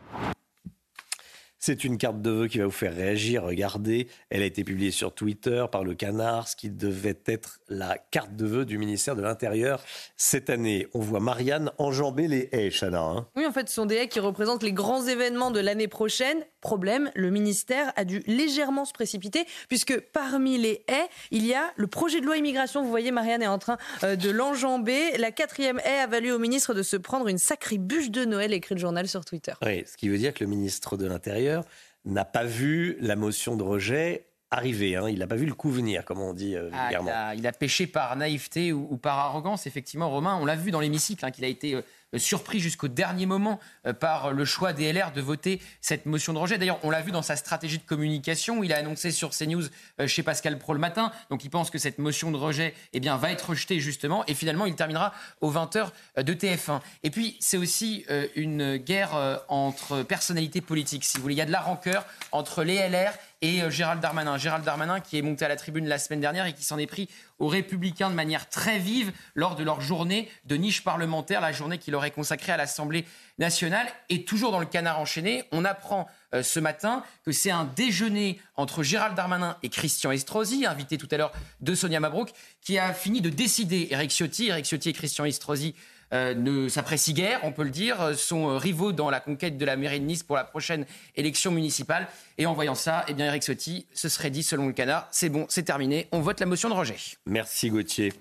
C'est 1.61 1.83
une 1.83 1.97
carte 1.97 2.21
de 2.21 2.31
vœux 2.31 2.47
qui 2.47 2.59
va 2.59 2.65
vous 2.65 2.71
faire 2.71 2.95
réagir. 2.95 3.43
Regardez, 3.43 4.07
elle 4.29 4.41
a 4.41 4.45
été 4.45 4.63
publiée 4.63 4.91
sur 4.91 5.13
Twitter 5.13 5.65
par 5.69 5.83
le 5.83 5.93
Canard, 5.93 6.47
ce 6.47 6.55
qui 6.55 6.69
devait 6.69 7.19
être 7.25 7.59
la 7.67 7.97
carte 7.97 8.33
de 8.37 8.45
vœux 8.45 8.65
du 8.65 8.77
ministère 8.77 9.17
de 9.17 9.21
l'Intérieur 9.21 9.83
cette 10.15 10.49
année. 10.49 10.87
On 10.93 10.99
voit 10.99 11.19
Marianne 11.19 11.69
enjamber 11.77 12.29
les 12.29 12.47
haies, 12.53 12.71
Chana. 12.71 13.01
Hein. 13.01 13.27
oui, 13.35 13.45
en 13.45 13.51
fait, 13.51 13.67
ce 13.67 13.75
sont 13.75 13.85
des 13.85 13.95
haies 13.95 14.07
qui 14.07 14.21
représentent 14.21 14.63
les 14.63 14.71
grands 14.71 15.05
événements 15.05 15.51
de 15.51 15.59
l'année 15.59 15.89
prochaine. 15.89 16.45
Problème, 16.61 17.11
le 17.15 17.29
ministère 17.29 17.93
a 17.95 18.03
dû 18.03 18.21
légèrement 18.27 18.85
se 18.85 18.93
précipiter, 18.93 19.45
puisque 19.69 19.99
parmi 19.99 20.57
les 20.57 20.83
haies, 20.87 21.07
il 21.31 21.45
y 21.45 21.53
a 21.53 21.71
le 21.77 21.87
projet 21.87 22.19
de 22.19 22.25
loi 22.25 22.37
immigration. 22.37 22.83
Vous 22.83 22.89
voyez, 22.89 23.11
Marianne 23.11 23.41
est 23.41 23.47
en 23.47 23.59
train 23.59 23.77
euh, 24.03 24.15
de 24.15 24.29
l'enjamber. 24.29 25.17
La 25.17 25.31
quatrième 25.31 25.79
haie 25.85 25.99
a 25.99 26.07
valu 26.07 26.31
au 26.31 26.39
ministre 26.39 26.73
de 26.73 26.83
se 26.83 26.97
prendre 26.97 27.27
une 27.27 27.37
sacrée 27.37 27.77
bûche 27.77 28.11
de 28.11 28.25
Noël, 28.25 28.53
écrit 28.53 28.75
le 28.75 28.81
journal 28.81 29.07
sur 29.07 29.23
Twitter. 29.23 29.53
Oui, 29.61 29.83
ce 29.85 29.95
qui 29.95 30.09
veut 30.09 30.17
dire 30.17 30.33
que 30.33 30.43
le 30.43 30.49
ministre 30.49 30.97
de 30.97 31.07
l'Intérieur 31.07 31.63
n'a 32.05 32.25
pas 32.25 32.43
vu 32.43 32.97
la 32.99 33.15
motion 33.15 33.55
de 33.55 33.63
rejet 33.63 34.25
arriver. 34.51 34.95
Hein. 34.95 35.09
Il 35.09 35.19
n'a 35.19 35.27
pas 35.27 35.35
vu 35.35 35.45
le 35.45 35.53
coup 35.53 35.69
venir, 35.69 36.03
comme 36.05 36.19
on 36.19 36.33
dit 36.33 36.55
euh, 36.55 36.69
ah, 36.73 37.33
il, 37.35 37.45
a, 37.45 37.51
pêché 37.51 37.87
par 37.87 38.15
naïveté 38.15 38.73
ou, 38.73 38.97
par 38.97 39.19
arrogance, 39.19 39.67
effectivement, 39.67 40.09
Romain. 40.09 40.37
On 40.41 40.45
l'a 40.45 40.55
vu 40.55 40.71
dans 40.71 40.79
l'hémicycle, 40.79 41.25
hein, 41.25 41.31
qu'il 41.31 41.45
a 41.45 41.47
été 41.47 41.75
euh, 41.75 41.81
surpris 42.17 42.59
jusqu'au 42.59 42.87
dernier 42.87 43.25
moment 43.25 43.59
euh, 43.85 43.93
par 43.93 44.31
le 44.31 44.45
choix 44.45 44.73
des 44.73 44.91
LR 44.91 45.11
de 45.11 45.21
voter 45.21 45.61
cette 45.81 46.05
motion 46.05 46.33
de 46.33 46.39
rejet. 46.39 46.57
D'ailleurs, 46.57 46.79
on 46.83 46.89
l'a 46.89 47.01
vu 47.01 47.11
dans 47.11 47.21
sa 47.21 47.35
stratégie 47.35 47.77
de 47.77 47.83
communication. 47.83 48.63
Il 48.63 48.73
a 48.73 48.77
annoncé 48.77 49.11
sur 49.11 49.29
CNews 49.29 49.65
euh, 49.99 50.07
chez 50.07 50.23
Pascal 50.23 50.57
Pro 50.57 50.73
le 50.73 50.79
matin. 50.79 51.11
Donc, 51.29 51.43
il 51.43 51.49
pense 51.49 51.69
que 51.69 51.77
cette 51.77 51.99
motion 51.99 52.31
de 52.31 52.37
rejet 52.37 52.73
eh 52.93 52.99
bien, 52.99 53.17
va 53.17 53.31
être 53.31 53.49
rejetée 53.49 53.79
justement. 53.79 54.23
Et 54.27 54.33
finalement, 54.33 54.65
il 54.65 54.75
terminera 54.75 55.13
aux 55.41 55.51
20h 55.51 55.89
de 56.17 56.33
TF1. 56.33 56.81
Et 57.03 57.11
puis, 57.11 57.37
c'est 57.39 57.57
aussi 57.57 58.05
une 58.35 58.77
guerre 58.77 59.43
entre 59.47 60.03
personnalités 60.03 60.61
politiques. 60.61 61.05
Si 61.05 61.17
vous 61.17 61.23
voulez, 61.23 61.35
il 61.35 61.39
y 61.39 61.41
a 61.41 61.45
de 61.45 61.51
la 61.51 61.61
rancœur 61.61 62.05
entre 62.31 62.63
les 62.63 62.87
LR 62.89 63.13
et 63.41 63.61
Gérald 63.69 64.01
Darmanin. 64.01 64.37
Gérald 64.37 64.65
Darmanin 64.65 64.99
qui 64.99 65.17
est 65.17 65.21
monté 65.21 65.45
à 65.45 65.47
la 65.47 65.55
tribune 65.55 65.87
la 65.87 65.97
semaine 65.97 66.19
dernière 66.19 66.45
et 66.45 66.53
qui 66.53 66.63
s'en 66.63 66.77
est 66.77 66.87
pris 66.87 67.09
aux 67.39 67.47
Républicains 67.47 68.09
de 68.09 68.15
manière 68.15 68.49
très 68.49 68.79
vive 68.79 69.11
lors 69.33 69.55
de 69.55 69.63
leur 69.63 69.81
journée 69.81 70.29
de 70.45 70.55
niche 70.55 70.83
parlementaire, 70.83 71.39
la 71.39 71.51
journée 71.51 71.77
qu'il 71.77 71.95
aurait 71.95 72.11
consacrée 72.11 72.51
à 72.51 72.57
l'Assemblée 72.57 73.05
nationale. 73.37 73.87
Et 74.09 74.23
toujours 74.23 74.51
dans 74.51 74.59
le 74.59 74.65
canard 74.65 74.99
enchaîné, 74.99 75.45
on 75.51 75.63
apprend 75.63 76.07
euh, 76.33 76.43
ce 76.43 76.59
matin 76.59 77.03
que 77.25 77.31
c'est 77.31 77.51
un 77.51 77.63
déjeuner 77.63 78.39
entre 78.55 78.83
Gérald 78.83 79.15
Darmanin 79.15 79.57
et 79.63 79.69
Christian 79.69 80.11
Estrosi, 80.11 80.65
invité 80.65 80.97
tout 80.97 81.07
à 81.11 81.17
l'heure 81.17 81.31
de 81.61 81.73
Sonia 81.75 81.99
Mabrouk, 81.99 82.31
qui 82.61 82.77
a 82.77 82.93
fini 82.93 83.21
de 83.21 83.29
décider 83.29 83.87
Eric 83.91 84.11
Ciotti. 84.11 84.49
Eric 84.49 84.65
Ciotti 84.65 84.89
et 84.89 84.93
Christian 84.93 85.25
Estrosi 85.25 85.75
euh, 86.13 86.33
ne 86.33 86.69
s'apprécient 86.69 87.13
guère, 87.13 87.39
on 87.43 87.51
peut 87.51 87.63
le 87.63 87.69
dire, 87.69 88.01
euh, 88.01 88.13
sont 88.13 88.49
euh, 88.49 88.57
rivaux 88.57 88.91
dans 88.91 89.09
la 89.09 89.19
conquête 89.19 89.57
de 89.57 89.65
la 89.65 89.75
mairie 89.75 89.99
de 89.99 90.05
Nice 90.05 90.23
pour 90.23 90.35
la 90.35 90.43
prochaine 90.43 90.85
élection 91.15 91.51
municipale. 91.51 92.07
Et 92.37 92.45
en 92.45 92.53
voyant 92.53 92.75
ça, 92.75 93.05
eh 93.07 93.13
bien 93.13 93.27
Eric 93.27 93.43
Sotti 93.43 93.85
se 93.93 94.09
serait 94.09 94.31
dit, 94.31 94.43
selon 94.43 94.67
le 94.67 94.73
canard, 94.73 95.07
c'est 95.11 95.29
bon, 95.29 95.45
c'est 95.49 95.63
terminé, 95.63 96.07
on 96.11 96.21
vote 96.21 96.39
la 96.39 96.45
motion 96.45 96.69
de 96.69 96.73
rejet. 96.73 96.95
Merci 97.25 97.69
Gauthier. 97.69 98.13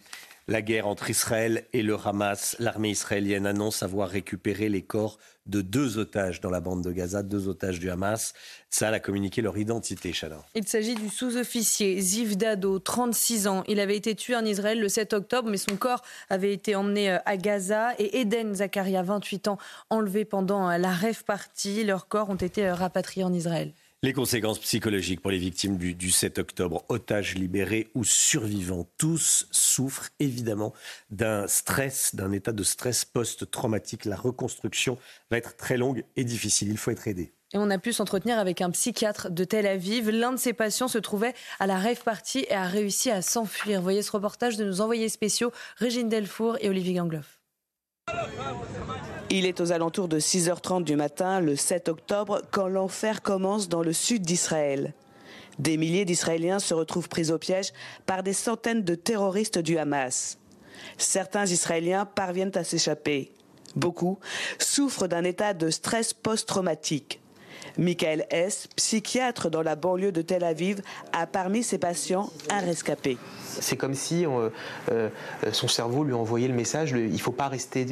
La 0.50 0.62
guerre 0.62 0.86
entre 0.86 1.10
Israël 1.10 1.66
et 1.74 1.82
le 1.82 1.94
Hamas, 2.02 2.56
l'armée 2.58 2.88
israélienne 2.88 3.44
annonce 3.44 3.82
avoir 3.82 4.08
récupéré 4.08 4.70
les 4.70 4.80
corps 4.80 5.18
de 5.44 5.60
deux 5.60 5.98
otages 5.98 6.40
dans 6.40 6.48
la 6.48 6.60
bande 6.60 6.82
de 6.82 6.90
Gaza, 6.90 7.22
deux 7.22 7.48
otages 7.48 7.78
du 7.78 7.90
Hamas. 7.90 8.32
Ça 8.70 8.88
a 8.88 8.98
communiqué 8.98 9.42
leur 9.42 9.58
identité, 9.58 10.10
Chana. 10.14 10.38
Il 10.54 10.66
s'agit 10.66 10.94
du 10.94 11.10
sous-officier 11.10 12.00
Ziv 12.00 12.38
Dado, 12.38 12.78
36 12.78 13.46
ans. 13.46 13.62
Il 13.68 13.78
avait 13.78 13.96
été 13.96 14.14
tué 14.14 14.36
en 14.36 14.44
Israël 14.46 14.80
le 14.80 14.88
7 14.88 15.12
octobre, 15.12 15.50
mais 15.50 15.58
son 15.58 15.76
corps 15.76 16.02
avait 16.30 16.54
été 16.54 16.74
emmené 16.74 17.10
euh, 17.10 17.18
à 17.26 17.36
Gaza. 17.36 17.92
Et 17.98 18.20
Eden 18.20 18.54
Zakaria, 18.54 19.02
28 19.02 19.48
ans, 19.48 19.58
enlevé 19.90 20.24
pendant 20.24 20.70
euh, 20.70 20.78
la 20.78 20.92
rêve 20.92 21.24
partie. 21.24 21.84
Leurs 21.84 22.08
corps 22.08 22.30
ont 22.30 22.36
été 22.36 22.66
euh, 22.66 22.74
rapatriés 22.74 23.24
en 23.24 23.34
Israël. 23.34 23.74
Les 24.04 24.12
conséquences 24.12 24.60
psychologiques 24.60 25.20
pour 25.20 25.32
les 25.32 25.38
victimes 25.38 25.76
du, 25.76 26.10
7 26.12 26.38
octobre, 26.38 26.84
otages 26.88 27.34
libérés 27.34 27.88
ou 27.96 28.04
survivants, 28.04 28.86
tous 28.96 29.48
souffrent 29.50 30.10
évidemment 30.20 30.72
d'un 31.10 31.48
stress, 31.48 32.14
d'un 32.14 32.30
état 32.30 32.52
de 32.52 32.62
stress 32.62 33.04
post-traumatique. 33.04 34.04
La 34.04 34.14
reconstruction 34.14 34.98
va 35.32 35.38
être 35.38 35.56
très 35.56 35.76
longue 35.76 36.04
et 36.14 36.22
difficile. 36.22 36.68
Il 36.68 36.78
faut 36.78 36.92
être 36.92 37.08
aidé. 37.08 37.32
Et 37.52 37.58
on 37.58 37.70
a 37.70 37.78
pu 37.78 37.92
s'entretenir 37.92 38.38
avec 38.38 38.60
un 38.60 38.70
psychiatre 38.70 39.30
de 39.30 39.42
Tel 39.42 39.66
Aviv. 39.66 40.10
L'un 40.10 40.30
de 40.30 40.36
ses 40.36 40.52
patients 40.52 40.86
se 40.86 40.98
trouvait 40.98 41.34
à 41.58 41.66
la 41.66 41.76
rêve 41.76 42.04
partie 42.04 42.46
et 42.48 42.54
a 42.54 42.68
réussi 42.68 43.10
à 43.10 43.20
s'enfuir. 43.20 43.82
Voyez 43.82 44.02
ce 44.02 44.12
reportage 44.12 44.56
de 44.56 44.64
nos 44.64 44.80
envoyés 44.80 45.08
spéciaux, 45.08 45.50
Régine 45.76 46.08
Delfour 46.08 46.56
et 46.60 46.68
Olivier 46.68 46.94
Gangloff. 46.94 47.37
Il 49.30 49.44
est 49.44 49.60
aux 49.60 49.72
alentours 49.72 50.08
de 50.08 50.18
6h30 50.18 50.84
du 50.84 50.96
matin, 50.96 51.40
le 51.40 51.54
7 51.54 51.88
octobre, 51.88 52.40
quand 52.50 52.66
l'enfer 52.66 53.20
commence 53.20 53.68
dans 53.68 53.82
le 53.82 53.92
sud 53.92 54.22
d'Israël. 54.22 54.94
Des 55.58 55.76
milliers 55.76 56.04
d'Israéliens 56.04 56.60
se 56.60 56.72
retrouvent 56.72 57.08
pris 57.08 57.30
au 57.30 57.38
piège 57.38 57.72
par 58.06 58.22
des 58.22 58.32
centaines 58.32 58.84
de 58.84 58.94
terroristes 58.94 59.58
du 59.58 59.76
Hamas. 59.76 60.38
Certains 60.96 61.46
Israéliens 61.46 62.06
parviennent 62.06 62.56
à 62.56 62.64
s'échapper. 62.64 63.32
Beaucoup 63.76 64.18
souffrent 64.58 65.08
d'un 65.08 65.24
état 65.24 65.52
de 65.52 65.68
stress 65.68 66.14
post-traumatique. 66.14 67.20
Michael 67.78 68.26
S., 68.30 68.68
psychiatre 68.76 69.50
dans 69.50 69.62
la 69.62 69.76
banlieue 69.76 70.12
de 70.12 70.20
Tel 70.20 70.44
Aviv, 70.44 70.82
a 71.12 71.26
parmi 71.26 71.62
ses 71.62 71.78
patients 71.78 72.30
un 72.50 72.60
rescapé. 72.60 73.16
C'est 73.44 73.76
comme 73.76 73.94
si 73.94 74.26
euh, 74.26 74.50
euh, 74.90 75.08
son 75.52 75.68
cerveau 75.68 76.04
lui 76.04 76.14
envoyait 76.14 76.48
le 76.48 76.54
message 76.54 76.90
il 76.90 77.12
ne 77.12 77.18
faut, 77.18 77.32
pas 77.32 77.48
rester, 77.48 77.86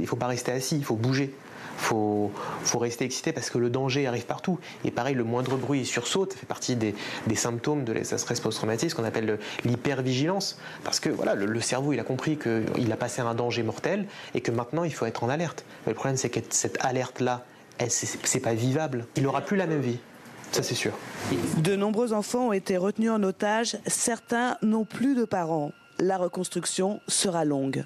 assis, 0.52 0.76
il 0.76 0.84
faut 0.84 0.96
bouger. 0.96 1.32
Il 1.78 1.82
faut, 1.82 2.32
faut, 2.62 2.78
rester 2.78 3.04
excité 3.04 3.32
parce 3.32 3.50
que 3.50 3.58
le 3.58 3.68
danger 3.68 4.06
arrive 4.06 4.24
partout. 4.24 4.58
Et 4.84 4.90
pareil, 4.90 5.14
le 5.14 5.24
moindre 5.24 5.56
bruit 5.56 5.84
sursaute, 5.84 6.32
ça 6.32 6.38
fait 6.38 6.46
partie 6.46 6.74
des, 6.74 6.94
symptômes 7.34 7.84
de 7.84 7.92
la 7.92 8.04
stress 8.04 8.40
post-traumatique, 8.40 8.90
ce 8.90 8.94
qu'on 8.94 9.04
appelle 9.04 9.38
l'hypervigilance. 9.64 10.58
Parce 10.84 11.00
que 11.00 11.10
voilà, 11.10 11.34
le, 11.34 11.60
cerveau, 11.60 11.92
il 11.92 12.00
a 12.00 12.04
compris 12.04 12.38
qu'il 12.38 12.90
a 12.92 12.96
passé 12.96 13.20
un 13.20 13.34
danger 13.34 13.62
mortel 13.62 14.06
et 14.34 14.40
que 14.40 14.50
maintenant, 14.50 14.84
il 14.84 14.94
faut 14.94 15.04
être 15.04 15.22
en 15.22 15.28
alerte. 15.28 15.66
Mais 15.84 15.92
le 15.92 15.96
problème, 15.96 16.16
c'est 16.16 16.30
que 16.30 16.40
cette 16.48 16.78
alerte-là, 16.82 17.44
c'est 17.88 18.40
pas 18.40 18.54
vivable. 18.54 19.06
Il 19.16 19.22
n'aura 19.22 19.40
plus 19.40 19.56
la 19.56 19.66
même 19.66 19.80
vie. 19.80 19.98
Ça, 20.52 20.62
c'est 20.62 20.74
sûr. 20.74 20.92
De 21.58 21.76
nombreux 21.76 22.12
enfants 22.12 22.48
ont 22.48 22.52
été 22.52 22.76
retenus 22.76 23.10
en 23.10 23.22
otage. 23.22 23.76
Certains 23.86 24.56
n'ont 24.62 24.84
plus 24.84 25.14
de 25.14 25.24
parents. 25.24 25.72
La 25.98 26.16
reconstruction 26.16 27.00
sera 27.08 27.44
longue. 27.44 27.84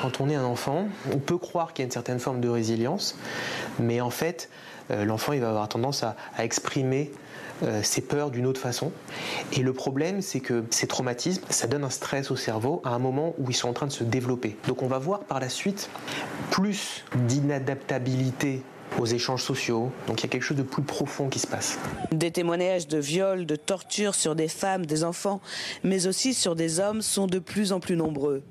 Quand 0.00 0.20
on 0.20 0.28
est 0.28 0.34
un 0.34 0.44
enfant, 0.44 0.88
on 1.12 1.18
peut 1.18 1.38
croire 1.38 1.72
qu'il 1.72 1.82
y 1.82 1.84
a 1.84 1.86
une 1.86 1.92
certaine 1.92 2.20
forme 2.20 2.40
de 2.40 2.48
résilience, 2.48 3.16
mais 3.80 4.00
en 4.00 4.10
fait, 4.10 4.48
euh, 4.90 5.04
l'enfant 5.04 5.32
il 5.32 5.40
va 5.40 5.48
avoir 5.48 5.68
tendance 5.68 6.04
à, 6.04 6.14
exprimer 6.38 7.10
euh, 7.62 7.82
ses 7.82 8.02
peurs 8.02 8.30
d'une 8.30 8.46
autre 8.46 8.60
façon. 8.60 8.92
Et 9.52 9.62
le 9.62 9.72
problème, 9.72 10.22
c'est 10.22 10.40
que 10.40 10.64
ces 10.70 10.86
traumatismes, 10.86 11.42
ça 11.50 11.66
donne 11.66 11.84
un 11.84 11.90
stress 11.90 12.30
au 12.30 12.36
cerveau 12.36 12.80
à 12.84 12.90
un 12.90 12.98
moment 12.98 13.34
où 13.38 13.50
ils 13.50 13.56
sont 13.56 13.68
en 13.68 13.72
train 13.72 13.86
de 13.86 13.92
se 13.92 14.04
développer. 14.04 14.56
Donc 14.68 14.82
on 14.82 14.88
va 14.88 14.98
voir 14.98 15.20
par 15.20 15.40
la 15.40 15.48
suite 15.48 15.90
plus 16.50 17.04
d'inadaptabilité 17.26 18.62
aux 18.98 19.06
échanges 19.06 19.42
sociaux. 19.42 19.92
Donc 20.06 20.20
il 20.20 20.24
y 20.24 20.26
a 20.26 20.28
quelque 20.28 20.42
chose 20.42 20.56
de 20.56 20.62
plus 20.62 20.82
profond 20.82 21.28
qui 21.28 21.38
se 21.38 21.46
passe. 21.46 21.78
Des 22.12 22.30
témoignages 22.30 22.88
de 22.88 22.98
viols, 22.98 23.46
de 23.46 23.56
tortures 23.56 24.14
sur 24.14 24.34
des 24.34 24.48
femmes, 24.48 24.86
des 24.86 25.04
enfants, 25.04 25.40
mais 25.84 26.06
aussi 26.06 26.34
sur 26.34 26.54
des 26.54 26.80
hommes 26.80 27.02
sont 27.02 27.26
de 27.26 27.38
plus 27.38 27.72
en 27.72 27.80
plus 27.80 27.96
nombreux. 27.96 28.42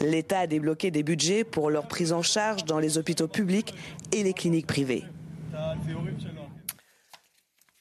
L'État 0.00 0.40
a 0.40 0.46
débloqué 0.46 0.90
des 0.90 1.02
budgets 1.02 1.44
pour 1.44 1.70
leur 1.70 1.86
prise 1.86 2.12
en 2.12 2.22
charge 2.22 2.64
dans 2.64 2.78
les 2.78 2.98
hôpitaux 2.98 3.28
publics 3.28 3.74
et 4.12 4.22
les 4.22 4.32
cliniques 4.32 4.66
privées. 4.66 5.04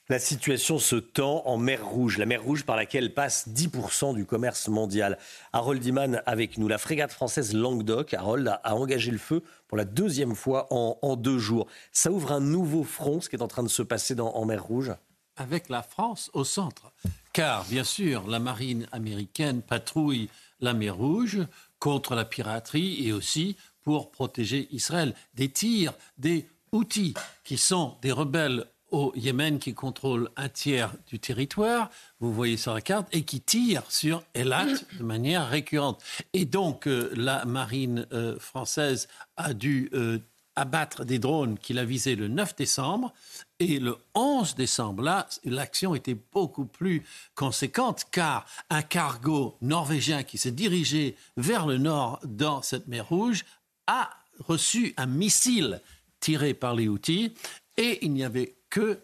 La 0.07 0.19
situation 0.19 0.77
se 0.77 0.97
tend 0.97 1.41
en 1.47 1.57
mer 1.57 1.83
Rouge, 1.83 2.19
la 2.19 2.27
mer 2.27 2.43
Rouge 2.43 2.63
par 2.63 2.75
laquelle 2.75 3.15
passe 3.15 3.49
10% 3.49 4.13
du 4.13 4.23
commerce 4.23 4.67
mondial. 4.67 5.17
Harold 5.51 5.83
Iman 5.83 6.21
avec 6.27 6.59
nous. 6.59 6.67
La 6.67 6.77
frégate 6.77 7.11
française 7.11 7.55
Languedoc, 7.55 8.13
Harold, 8.13 8.47
a, 8.47 8.75
engagé 8.75 9.09
le 9.09 9.17
feu 9.17 9.41
pour 9.67 9.79
la 9.79 9.83
deuxième 9.85 10.35
fois 10.35 10.67
en, 10.69 11.15
deux 11.15 11.39
jours. 11.39 11.65
Ça 11.91 12.11
ouvre 12.11 12.33
un 12.33 12.39
nouveau 12.39 12.83
front, 12.83 13.19
ce 13.19 13.29
qui 13.29 13.35
est 13.35 13.41
en 13.41 13.47
train 13.47 13.63
de 13.63 13.67
se 13.67 13.81
passer 13.81 14.15
en 14.19 14.45
mer 14.45 14.63
Rouge 14.63 14.93
Avec 15.37 15.69
la 15.69 15.81
France 15.81 16.29
au 16.33 16.43
centre. 16.43 16.91
Car, 17.33 17.65
bien 17.65 17.83
sûr, 17.83 18.27
la 18.27 18.37
marine 18.37 18.87
américaine 18.91 19.63
patrouille 19.63 20.29
la 20.59 20.75
mer 20.75 20.95
Rouge 20.95 21.39
contre 21.79 22.13
la 22.13 22.25
piraterie 22.25 23.07
et 23.07 23.11
aussi 23.11 23.57
pour 23.81 24.11
protéger 24.11 24.67
Israël. 24.69 25.15
Des 25.33 25.49
tirs, 25.49 25.95
des 26.19 26.47
outils 26.71 27.15
qui 27.43 27.57
sont 27.57 27.95
des 28.03 28.11
rebelles 28.11 28.67
au 28.95 29.11
Yémen 29.13 29.59
qui 29.59 29.73
contrôle 29.73 30.29
un 30.37 30.47
tiers 30.47 30.93
du 31.07 31.19
territoire, 31.19 31.89
vous 32.21 32.33
voyez 32.33 32.55
sur 32.55 32.73
la 32.73 32.79
carte, 32.79 33.09
et 33.11 33.23
qui 33.23 33.41
tire 33.41 33.83
sur 33.89 34.23
Elat 34.33 34.67
de 34.97 35.03
manière 35.03 35.49
récurrente. 35.49 36.01
Et 36.31 36.45
donc 36.45 36.87
euh, 36.87 37.11
la 37.13 37.43
marine 37.43 38.07
euh, 38.13 38.39
française 38.39 39.09
a 39.35 39.53
dû 39.53 39.89
euh, 39.93 40.19
abattre 40.55 41.03
des 41.03 41.19
drones 41.19 41.59
qu'il 41.59 41.77
a 41.77 41.83
visés 41.83 42.15
le 42.15 42.29
9 42.29 42.55
décembre. 42.55 43.13
Et 43.59 43.79
le 43.79 43.97
11 44.13 44.55
décembre, 44.55 45.03
là, 45.03 45.27
l'action 45.43 45.93
était 45.93 46.17
beaucoup 46.31 46.65
plus 46.65 47.03
conséquente 47.35 48.05
car 48.09 48.45
un 48.69 48.81
cargo 48.81 49.57
norvégien 49.61 50.23
qui 50.23 50.37
s'est 50.37 50.51
dirigé 50.51 51.17
vers 51.35 51.67
le 51.67 51.77
nord 51.77 52.21
dans 52.23 52.61
cette 52.61 52.87
mer 52.87 53.09
Rouge 53.09 53.43
a 53.87 54.09
reçu 54.39 54.93
un 54.95 55.05
missile 55.05 55.81
tiré 56.21 56.53
par 56.53 56.75
les 56.75 56.87
outils 56.87 57.33
et 57.75 57.99
il 58.05 58.13
n'y 58.13 58.23
avait 58.23 58.55
que 58.75 58.99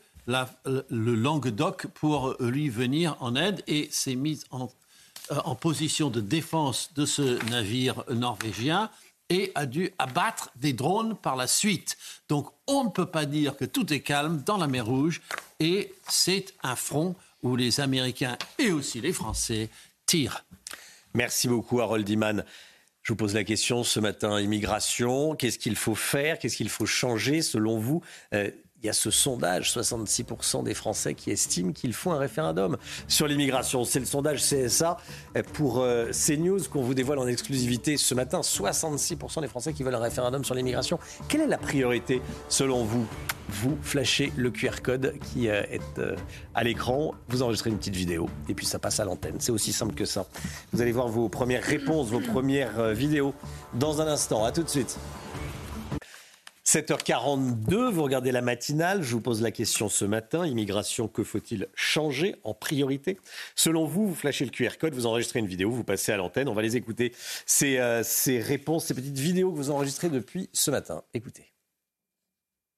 le 0.90 1.16
Languedoc 1.16 1.88
pour 1.88 2.36
lui 2.42 2.68
venir 2.68 3.16
en 3.22 3.38
aide 3.38 3.64
et 3.68 3.88
s'est 3.90 4.16
mise 4.16 4.44
en, 4.52 4.70
euh, 5.32 5.38
en 5.46 5.56
position 5.56 6.10
de 6.10 6.20
défense 6.20 6.94
de 6.94 7.06
ce 7.06 7.42
navire 7.50 8.04
norvégien 8.10 8.90
et 9.30 9.54
a 9.56 9.66
dû 9.66 9.92
abattre 9.98 10.52
des 10.58 10.74
drones 10.74 11.16
par 11.16 11.38
la 11.38 11.48
suite. 11.48 11.98
Donc 12.28 12.50
on 12.68 12.84
ne 12.84 12.90
peut 12.90 13.06
pas 13.06 13.26
dire 13.26 13.56
que 13.56 13.64
tout 13.64 13.94
est 13.94 14.02
calme 14.02 14.44
dans 14.46 14.58
la 14.58 14.68
mer 14.68 14.86
Rouge 14.86 15.22
et 15.62 15.94
c'est 16.10 16.54
un 16.64 16.76
front 16.76 17.16
où 17.42 17.56
les 17.56 17.80
Américains 17.80 18.38
et 18.60 18.74
aussi 18.74 19.00
les 19.00 19.14
Français 19.14 19.70
tirent. 20.06 20.44
Merci 21.14 21.48
beaucoup 21.48 21.80
Harold 21.80 22.10
Iman. 22.10 22.44
Je 23.04 23.14
vous 23.14 23.18
pose 23.18 23.36
la 23.36 23.46
question 23.46 23.86
ce 23.86 24.02
matin, 24.02 24.40
immigration, 24.40 25.34
qu'est-ce 25.36 25.58
qu'il 25.58 25.78
faut 25.78 25.96
faire, 25.96 26.40
qu'est-ce 26.40 26.58
qu'il 26.58 26.70
faut 26.70 26.86
changer 26.86 27.42
selon 27.42 27.80
vous 27.80 28.04
euh, 28.34 28.52
il 28.84 28.88
y 28.88 28.90
a 28.90 28.94
ce 28.94 29.12
sondage, 29.12 29.74
66% 29.74 30.64
des 30.64 30.74
Français 30.74 31.14
qui 31.14 31.30
estiment 31.30 31.72
qu'il 31.72 31.94
faut 31.94 32.12
un 32.12 32.18
référendum 32.18 32.78
sur 33.08 33.28
l'immigration. 33.28 33.84
C'est 33.84 34.00
le 34.00 34.06
sondage 34.06 34.42
CSA 34.42 34.98
pour 35.54 35.80
euh, 35.80 36.10
CNews 36.12 36.64
qu'on 36.72 36.82
vous 36.82 36.96
dévoile 36.96 37.20
en 37.20 37.28
exclusivité 37.28 37.98
ce 37.98 38.16
matin. 38.16 38.42
66% 38.42 39.42
des 39.42 39.48
Français 39.48 39.74
qui 39.74 39.84
veulent 39.84 39.96
un 39.96 40.00
référendum 40.00 40.44
sur 40.44 40.56
l'immigration. 40.56 40.98
Quelle 41.28 41.42
est 41.42 41.48
la 41.48 41.60
priorité 41.60 42.22
selon 42.50 42.84
vous? 42.84 43.06
Vous 43.50 43.78
flashez 43.82 44.32
le 44.38 44.50
QR 44.50 44.82
code 44.82 45.14
qui 45.32 45.50
euh, 45.50 45.62
est 45.70 46.00
euh, 46.00 46.16
à 46.56 46.64
l'écran, 46.64 47.14
vous 47.28 47.44
enregistrez 47.44 47.70
une 47.70 47.78
petite 47.78 47.96
vidéo 47.96 48.30
et 48.48 48.54
puis 48.54 48.66
ça 48.66 48.80
passe 48.80 49.00
à 49.00 49.06
l'antenne. 49.06 49.36
C'est 49.40 49.52
aussi 49.52 49.74
simple 49.74 49.94
que 49.94 50.06
ça. 50.06 50.26
Vous 50.72 50.82
allez 50.82 50.94
voir 50.94 51.08
vos 51.08 51.30
premières 51.30 51.64
réponses, 51.64 52.08
vos 52.08 52.22
premières 52.22 52.94
vidéos 52.94 53.34
dans 53.74 54.02
un 54.02 54.08
instant. 54.08 54.46
À 54.46 54.52
tout 54.52 54.64
de 54.64 54.70
suite. 54.70 54.98
7h42, 56.72 57.90
vous 57.90 58.02
regardez 58.02 58.32
la 58.32 58.42
matinale, 58.42 59.04
je 59.04 59.12
vous 59.12 59.20
pose 59.20 59.42
la 59.42 59.52
question 59.52 59.90
ce 59.90 60.06
matin, 60.06 60.48
immigration, 60.48 61.10
que 61.10 61.22
faut-il 61.22 61.68
changer 61.76 62.38
en 62.46 62.54
priorité? 62.54 63.20
Selon 63.56 63.84
vous, 63.84 64.08
vous 64.08 64.16
flashez 64.16 64.46
le 64.46 64.52
QR 64.52 64.78
code, 64.80 64.94
vous 64.94 65.06
enregistrez 65.06 65.40
une 65.40 65.48
vidéo, 65.48 65.70
vous 65.70 65.84
passez 65.84 66.14
à 66.14 66.16
l'antenne, 66.16 66.48
on 66.48 66.54
va 66.54 66.62
les 66.62 66.78
écouter, 66.78 67.14
ces, 67.46 67.78
euh, 67.78 68.04
ces 68.04 68.40
réponses, 68.40 68.86
ces 68.86 68.94
petites 68.94 69.20
vidéos 69.20 69.52
que 69.52 69.58
vous 69.58 69.70
enregistrez 69.70 70.08
depuis 70.08 70.50
ce 70.54 70.72
matin. 70.72 71.04
Écoutez. 71.14 71.52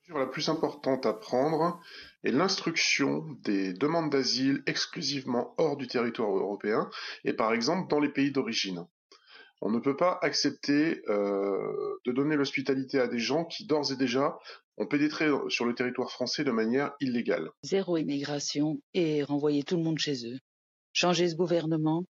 La 0.09 0.25
plus 0.25 0.49
importante 0.49 1.05
à 1.05 1.13
prendre 1.13 1.79
est 2.23 2.31
l'instruction 2.31 3.27
des 3.43 3.73
demandes 3.73 4.09
d'asile 4.09 4.63
exclusivement 4.65 5.53
hors 5.59 5.77
du 5.77 5.85
territoire 5.85 6.35
européen 6.35 6.89
et 7.25 7.33
par 7.33 7.53
exemple 7.53 7.91
dans 7.91 7.99
les 7.99 8.09
pays 8.09 8.31
d'origine. 8.31 8.87
On 9.65 9.71
ne 9.71 9.79
peut 9.79 9.95
pas 9.95 10.19
accepter 10.21 11.01
euh, 11.07 11.97
de 12.05 12.11
donner 12.11 12.35
l'hospitalité 12.35 12.99
à 12.99 13.07
des 13.07 13.19
gens 13.19 13.45
qui 13.45 13.65
d'ores 13.65 13.93
et 13.93 13.95
déjà 13.95 14.37
ont 14.75 14.85
pénétré 14.85 15.29
sur 15.47 15.63
le 15.63 15.73
territoire 15.73 16.11
français 16.11 16.43
de 16.43 16.51
manière 16.51 16.91
illégale. 16.99 17.49
Zéro 17.63 17.95
immigration 17.95 18.81
et 18.93 19.23
renvoyer 19.23 19.63
tout 19.63 19.77
le 19.77 19.83
monde 19.83 19.99
chez 19.99 20.27
eux. 20.27 20.37
Changer 20.91 21.29
ce 21.29 21.35
gouvernement 21.35 22.03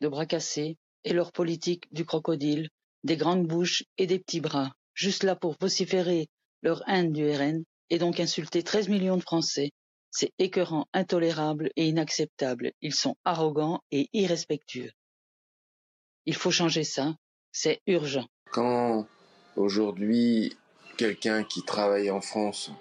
de 0.00 0.08
bras 0.08 0.26
cassés 0.26 0.78
et 1.04 1.12
leur 1.12 1.30
politique 1.30 1.84
du 1.92 2.04
crocodile, 2.04 2.70
des 3.04 3.16
grandes 3.16 3.46
bouches 3.46 3.84
et 3.98 4.08
des 4.08 4.18
petits 4.18 4.40
bras, 4.40 4.72
juste 4.92 5.22
là 5.22 5.36
pour 5.36 5.54
vociférer 5.60 6.26
leur 6.62 6.82
haine 6.88 7.12
du 7.12 7.30
RN 7.30 7.62
et 7.88 7.98
donc 7.98 8.18
insulter 8.18 8.64
13 8.64 8.88
millions 8.88 9.16
de 9.16 9.22
Français. 9.22 9.70
C'est 10.10 10.32
écœurant, 10.40 10.86
intolérable 10.92 11.70
et 11.76 11.86
inacceptable. 11.86 12.72
Ils 12.80 12.94
sont 12.94 13.14
arrogants 13.24 13.80
et 13.92 14.08
irrespectueux. 14.12 14.90
Il 16.26 16.34
faut 16.34 16.50
changer 16.50 16.82
ça, 16.82 17.14
c'est 17.52 17.80
urgent. 17.86 18.26
Quand 18.50 19.06
aujourd'hui 19.54 20.56
quelqu'un 20.96 21.44
qui 21.44 21.62
travaille 21.62 22.10
en 22.10 22.20
France 22.20 22.72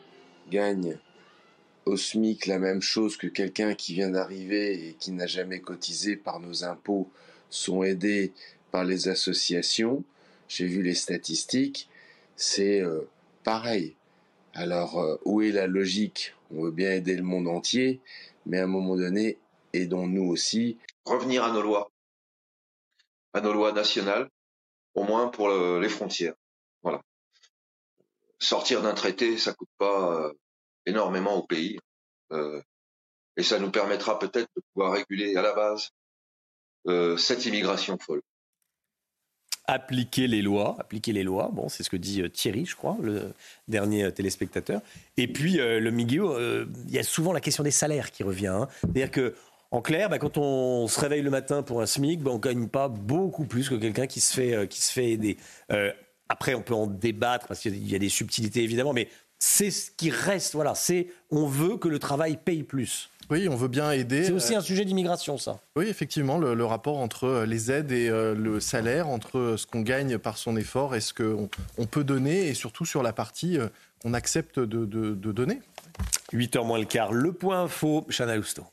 gagne 0.50 0.98
au 1.86 1.96
SMIC 1.96 2.48
la 2.48 2.58
même 2.58 2.82
chose 2.82 3.18
que 3.18 3.28
quelqu'un 3.28 3.76
qui 3.76 3.94
vient 3.94 4.10
d'arriver 4.10 4.88
et 4.88 4.94
qui 4.94 5.12
n'a 5.12 5.28
jamais 5.28 5.60
cotisé 5.60 6.16
par 6.16 6.40
nos 6.40 6.64
impôts 6.64 7.08
sont 7.52 7.84
aidés 7.84 8.34
par 8.72 8.84
les 8.84 9.10
associations, 9.10 10.04
j'ai 10.48 10.66
vu 10.66 10.82
les 10.82 10.96
statistiques, 10.96 11.88
c'est 12.36 12.82
euh, 12.82 13.08
pareil. 13.44 13.96
Alors 14.56 15.00
euh, 15.00 15.18
où 15.24 15.44
est 15.44 15.52
la 15.52 15.68
logique? 15.68 16.34
On 16.52 16.64
veut 16.64 16.72
bien 16.72 16.92
aider 16.94 17.16
le 17.16 17.24
monde 17.24 17.48
entier, 17.48 18.02
mais 18.48 18.58
à 18.58 18.64
un 18.64 18.68
moment 18.68 18.96
donné, 18.96 19.38
aidons-nous 19.74 20.26
aussi. 20.26 20.78
Revenir 21.06 21.44
à 21.44 21.52
nos 21.52 21.62
lois 21.62 21.92
à 23.36 23.42
nos 23.42 23.52
lois 23.52 23.74
nationales, 23.74 24.30
au 24.96 25.04
moins 25.04 25.28
pour 25.28 25.50
les 25.50 25.90
frontières. 25.90 26.36
Voilà. 26.82 27.02
Sortir 28.40 28.82
d'un 28.82 28.94
traité, 28.94 29.38
ça 29.38 29.54
coûte 29.54 29.70
pas 29.78 30.16
euh, 30.16 30.34
énormément 30.86 31.36
au 31.36 31.46
pays, 31.46 31.78
euh, 32.32 32.62
et 33.36 33.44
ça 33.44 33.60
nous 33.60 33.72
permettra 33.72 34.18
peut-être 34.20 34.48
de 34.56 34.62
pouvoir 34.74 34.94
réguler 34.94 35.36
à 35.36 35.42
la 35.42 35.54
base 35.54 35.90
euh, 36.88 37.18
cette 37.18 37.46
immigration 37.46 37.98
folle. 37.98 38.22
appliquer 39.68 40.28
les 40.28 40.42
lois, 40.42 40.78
appliquer 40.80 41.12
les 41.12 41.24
lois. 41.24 41.50
Bon, 41.52 41.68
c'est 41.68 41.84
ce 41.84 41.90
que 41.90 41.98
dit 41.98 42.30
Thierry, 42.32 42.66
je 42.66 42.78
crois, 42.78 42.96
le 43.02 43.34
dernier 43.68 44.14
téléspectateur. 44.14 44.80
Et 45.18 45.28
puis 45.28 45.58
le 45.58 45.90
Miguel, 45.90 46.68
il 46.88 46.94
y 46.94 47.00
a 47.00 47.04
souvent 47.04 47.34
la 47.34 47.42
question 47.42 47.66
des 47.66 47.72
salaires 47.72 48.12
qui 48.12 48.24
revient. 48.24 48.48
Hein. 48.48 48.70
C'est-à-dire 48.80 49.12
que 49.12 49.36
en 49.72 49.82
clair, 49.82 50.10
bah, 50.10 50.20
quand 50.20 50.38
on 50.38 50.88
se 50.88 51.00
réveille 51.00 51.22
le 51.22 51.30
matin 51.30 51.64
pour 51.64 51.82
un 51.82 51.86
SMIC, 51.86 52.22
bah, 52.22 52.32
on 52.32 52.36
ne 52.36 52.40
gagne 52.40 52.68
pas 52.68 52.88
beaucoup 52.88 53.46
plus 53.46 53.70
que 53.70 53.76
quelqu'un 53.76 54.08
qui, 54.08 54.22
se 54.22 54.34
fait, 54.34 54.68
qui 54.68 54.82
se 54.82 54.92
fait 54.92 55.12
aider. 55.12 55.38
après, 56.30 56.54
on 56.54 56.62
peut 56.62 56.74
en 56.74 56.88
débattre 56.88 57.48
parce 57.48 57.60
qu'il 57.60 57.90
y 57.90 57.96
a 57.96 58.00
des 58.00 58.10
subtilités 58.10 58.64
évidemment, 58.64 58.94
mais 58.94 59.10
c'est 59.40 59.72
ce 59.72 59.92
qui 59.92 60.10
reste. 60.10 60.54
Voilà, 60.54 60.76
c'est 60.76 61.08
on 61.32 61.46
veut 61.46 61.78
que 61.78 61.88
le 61.88 62.00
travail 62.00 62.38
paye 62.38 62.64
plus. 62.64 63.10
Oui, 63.30 63.48
on 63.50 63.56
veut 63.56 63.68
bien 63.68 63.92
aider. 63.92 64.26
C'est 64.26 64.32
aussi 64.32 64.56
un 64.56 64.62
sujet 64.62 64.86
d'immigration, 64.86 65.38
ça. 65.38 65.60
Oui, 65.76 65.88
effectivement, 65.88 66.38
le, 66.38 66.66
rapport 66.66 66.98
entre 66.98 67.24
euh, 67.26 67.46
les 67.46 67.72
aides 67.72 67.92
et 67.92 68.08
euh, 68.10 68.36
le 68.36 68.60
salaire, 68.60 69.08
entre 69.08 69.38
euh, 69.38 69.58
ce 69.58 69.66
qu'on 69.66 69.82
gagne 69.82 70.18
par 70.18 70.38
son 70.38 70.56
effort 70.58 70.96
et 70.96 71.02
ce 71.02 71.14
qu'on 71.14 71.50
on 71.78 71.86
peut 71.86 72.04
donner, 72.04 72.48
et 72.48 72.54
surtout 72.54 72.86
sur 72.86 73.02
la 73.02 73.14
partie 73.14 73.58
qu'on 74.02 74.14
accepte 74.14 74.60
de, 74.60 74.86
de, 74.86 75.32
donner. 75.32 75.62
8h 76.34 76.66
moins 76.66 76.80
le 76.80 76.86
quart, 76.86 77.14
le 77.14 77.34
point 77.34 77.64
info, 77.64 78.06
Chana 78.10 78.36
Lousteau. 78.36 78.66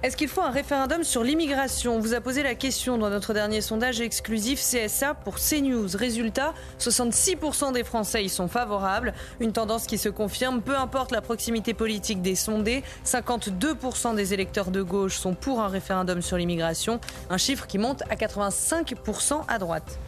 Est-ce 0.00 0.16
qu'il 0.16 0.28
faut 0.28 0.42
un 0.42 0.50
référendum 0.50 1.02
sur 1.02 1.24
l'immigration 1.24 1.96
On 1.96 1.98
vous 1.98 2.14
a 2.14 2.20
posé 2.20 2.44
la 2.44 2.54
question 2.54 2.98
dans 2.98 3.10
notre 3.10 3.34
dernier 3.34 3.60
sondage 3.60 4.00
exclusif 4.00 4.60
CSA 4.60 5.14
pour 5.14 5.38
CNews. 5.40 5.88
Résultat, 5.96 6.54
66% 6.78 7.72
des 7.72 7.82
Français 7.82 8.24
y 8.24 8.28
sont 8.28 8.46
favorables. 8.46 9.12
Une 9.40 9.52
tendance 9.52 9.86
qui 9.86 9.98
se 9.98 10.08
confirme, 10.08 10.62
peu 10.62 10.76
importe 10.76 11.10
la 11.10 11.20
proximité 11.20 11.74
politique 11.74 12.22
des 12.22 12.36
sondés. 12.36 12.84
52% 13.04 14.14
des 14.14 14.34
électeurs 14.34 14.70
de 14.70 14.82
gauche 14.82 15.16
sont 15.16 15.34
pour 15.34 15.60
un 15.60 15.68
référendum 15.68 16.22
sur 16.22 16.36
l'immigration, 16.36 17.00
un 17.28 17.36
chiffre 17.36 17.66
qui 17.66 17.78
monte 17.78 18.02
à 18.02 18.14
85% 18.14 19.46
à 19.48 19.58
droite. 19.58 19.98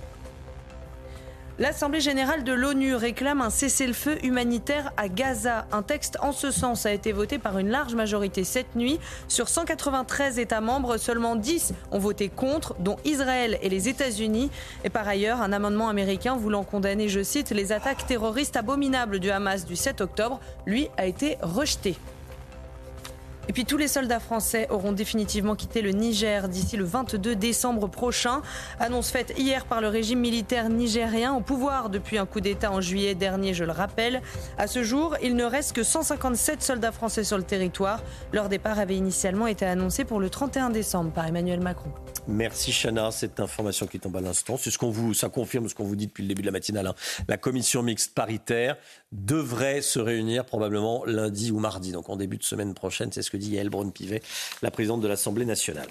L'Assemblée 1.61 2.01
générale 2.01 2.43
de 2.43 2.55
l'ONU 2.55 2.95
réclame 2.95 3.43
un 3.43 3.51
cessez-le-feu 3.51 4.16
humanitaire 4.24 4.95
à 4.97 5.11
Gaza. 5.11 5.66
Un 5.73 5.82
texte 5.82 6.16
en 6.23 6.32
ce 6.32 6.51
sens 6.51 6.87
a 6.87 6.93
été 6.95 7.12
voté 7.12 7.39
par 7.39 7.59
une 7.59 7.69
large 7.69 7.95
majorité 7.95 8.45
cette 8.45 8.77
nuit. 8.77 8.99
Sur 9.28 9.51
193 9.51 10.39
États 10.39 10.62
membres, 10.62 10.97
seulement 10.97 11.37
10 11.37 11.74
ont 11.91 11.99
voté 11.99 12.31
contre, 12.31 12.77
dont 12.78 12.97
Israël 13.05 13.59
et 13.61 13.69
les 13.69 13.91
États-Unis. 13.91 14.51
Et 14.85 14.89
par 14.89 15.07
ailleurs, 15.07 15.43
un 15.43 15.53
amendement 15.53 15.91
américain 15.91 16.35
voulant 16.35 16.65
condamner, 16.65 17.11
je 17.11 17.23
cite, 17.23 17.51
les 17.51 17.73
attaques 17.73 18.07
terroristes 18.07 18.57
abominables 18.57 19.19
du 19.19 19.31
Hamas 19.31 19.66
du 19.66 19.77
7 19.77 20.01
octobre, 20.01 20.41
lui, 20.65 20.89
a 20.97 21.05
été 21.05 21.37
rejeté. 21.43 21.95
Et 23.51 23.52
puis 23.52 23.64
tous 23.64 23.78
les 23.78 23.89
soldats 23.89 24.20
français 24.20 24.68
auront 24.70 24.93
définitivement 24.93 25.56
quitté 25.56 25.82
le 25.82 25.90
Niger 25.90 26.48
d'ici 26.48 26.77
le 26.77 26.85
22 26.85 27.35
décembre 27.35 27.89
prochain. 27.89 28.43
Annonce 28.78 29.10
faite 29.10 29.35
hier 29.36 29.66
par 29.66 29.81
le 29.81 29.89
régime 29.89 30.20
militaire 30.20 30.68
nigérien 30.68 31.35
au 31.35 31.40
pouvoir 31.40 31.90
depuis 31.90 32.16
un 32.16 32.27
coup 32.27 32.40
d'État 32.40 32.70
en 32.70 32.81
juillet 32.81 33.16
dernier, 33.16 33.52
je 33.52 33.64
le 33.64 33.72
rappelle. 33.72 34.22
À 34.56 34.68
ce 34.68 34.85
jour, 34.85 35.16
il 35.20 35.35
ne 35.35 35.43
reste 35.43 35.72
que 35.72 35.82
157 35.82 36.62
soldats 36.62 36.93
français 36.93 37.24
sur 37.24 37.39
le 37.39 37.43
territoire. 37.43 38.05
Leur 38.32 38.48
départ 38.48 38.78
avait 38.78 38.94
initialement 38.94 39.48
été 39.48 39.66
annoncé 39.66 40.05
pour 40.05 40.20
le 40.20 40.31
31 40.31 40.70
décembre 40.70 41.10
par 41.10 41.27
Emmanuel 41.27 41.59
Macron. 41.59 41.90
Merci 42.28 42.70
Chana, 42.70 43.10
cette 43.10 43.40
information 43.40 43.89
qui 43.89 43.98
tombe 43.98 44.16
à 44.16 44.20
l'instant, 44.20 44.56
c'est 44.56 44.70
ce 44.70 44.78
qu'on 44.78 44.90
vous, 44.90 45.12
ça 45.12 45.28
confirme 45.28 45.68
ce 45.68 45.74
qu'on 45.74 45.82
vous 45.82 45.97
dit 45.97 46.06
depuis 46.06 46.22
le 46.22 46.28
début 46.28 46.43
de 46.43 46.47
la 46.47 46.52
matinale. 46.52 46.86
Hein. 46.86 46.94
La 47.27 47.36
commission 47.36 47.82
mixte 47.82 48.14
paritaire 48.14 48.77
devrait 49.10 49.82
se 49.82 49.98
réunir 49.98 50.44
probablement 50.44 51.05
lundi 51.05 51.51
ou 51.51 51.59
mardi, 51.59 51.90
donc 51.90 52.09
en 52.09 52.14
début 52.14 52.36
de 52.36 52.44
semaine 52.44 52.74
prochaine. 52.74 53.10
C'est 53.10 53.22
ce 53.22 53.31
que 53.32 53.39
dit 53.40 53.52
Yael 53.52 53.70
Braun-Pivet, 53.70 54.22
la 54.62 54.70
présidente 54.70 55.00
de 55.00 55.08
l'Assemblée 55.08 55.44
nationale. 55.44 55.88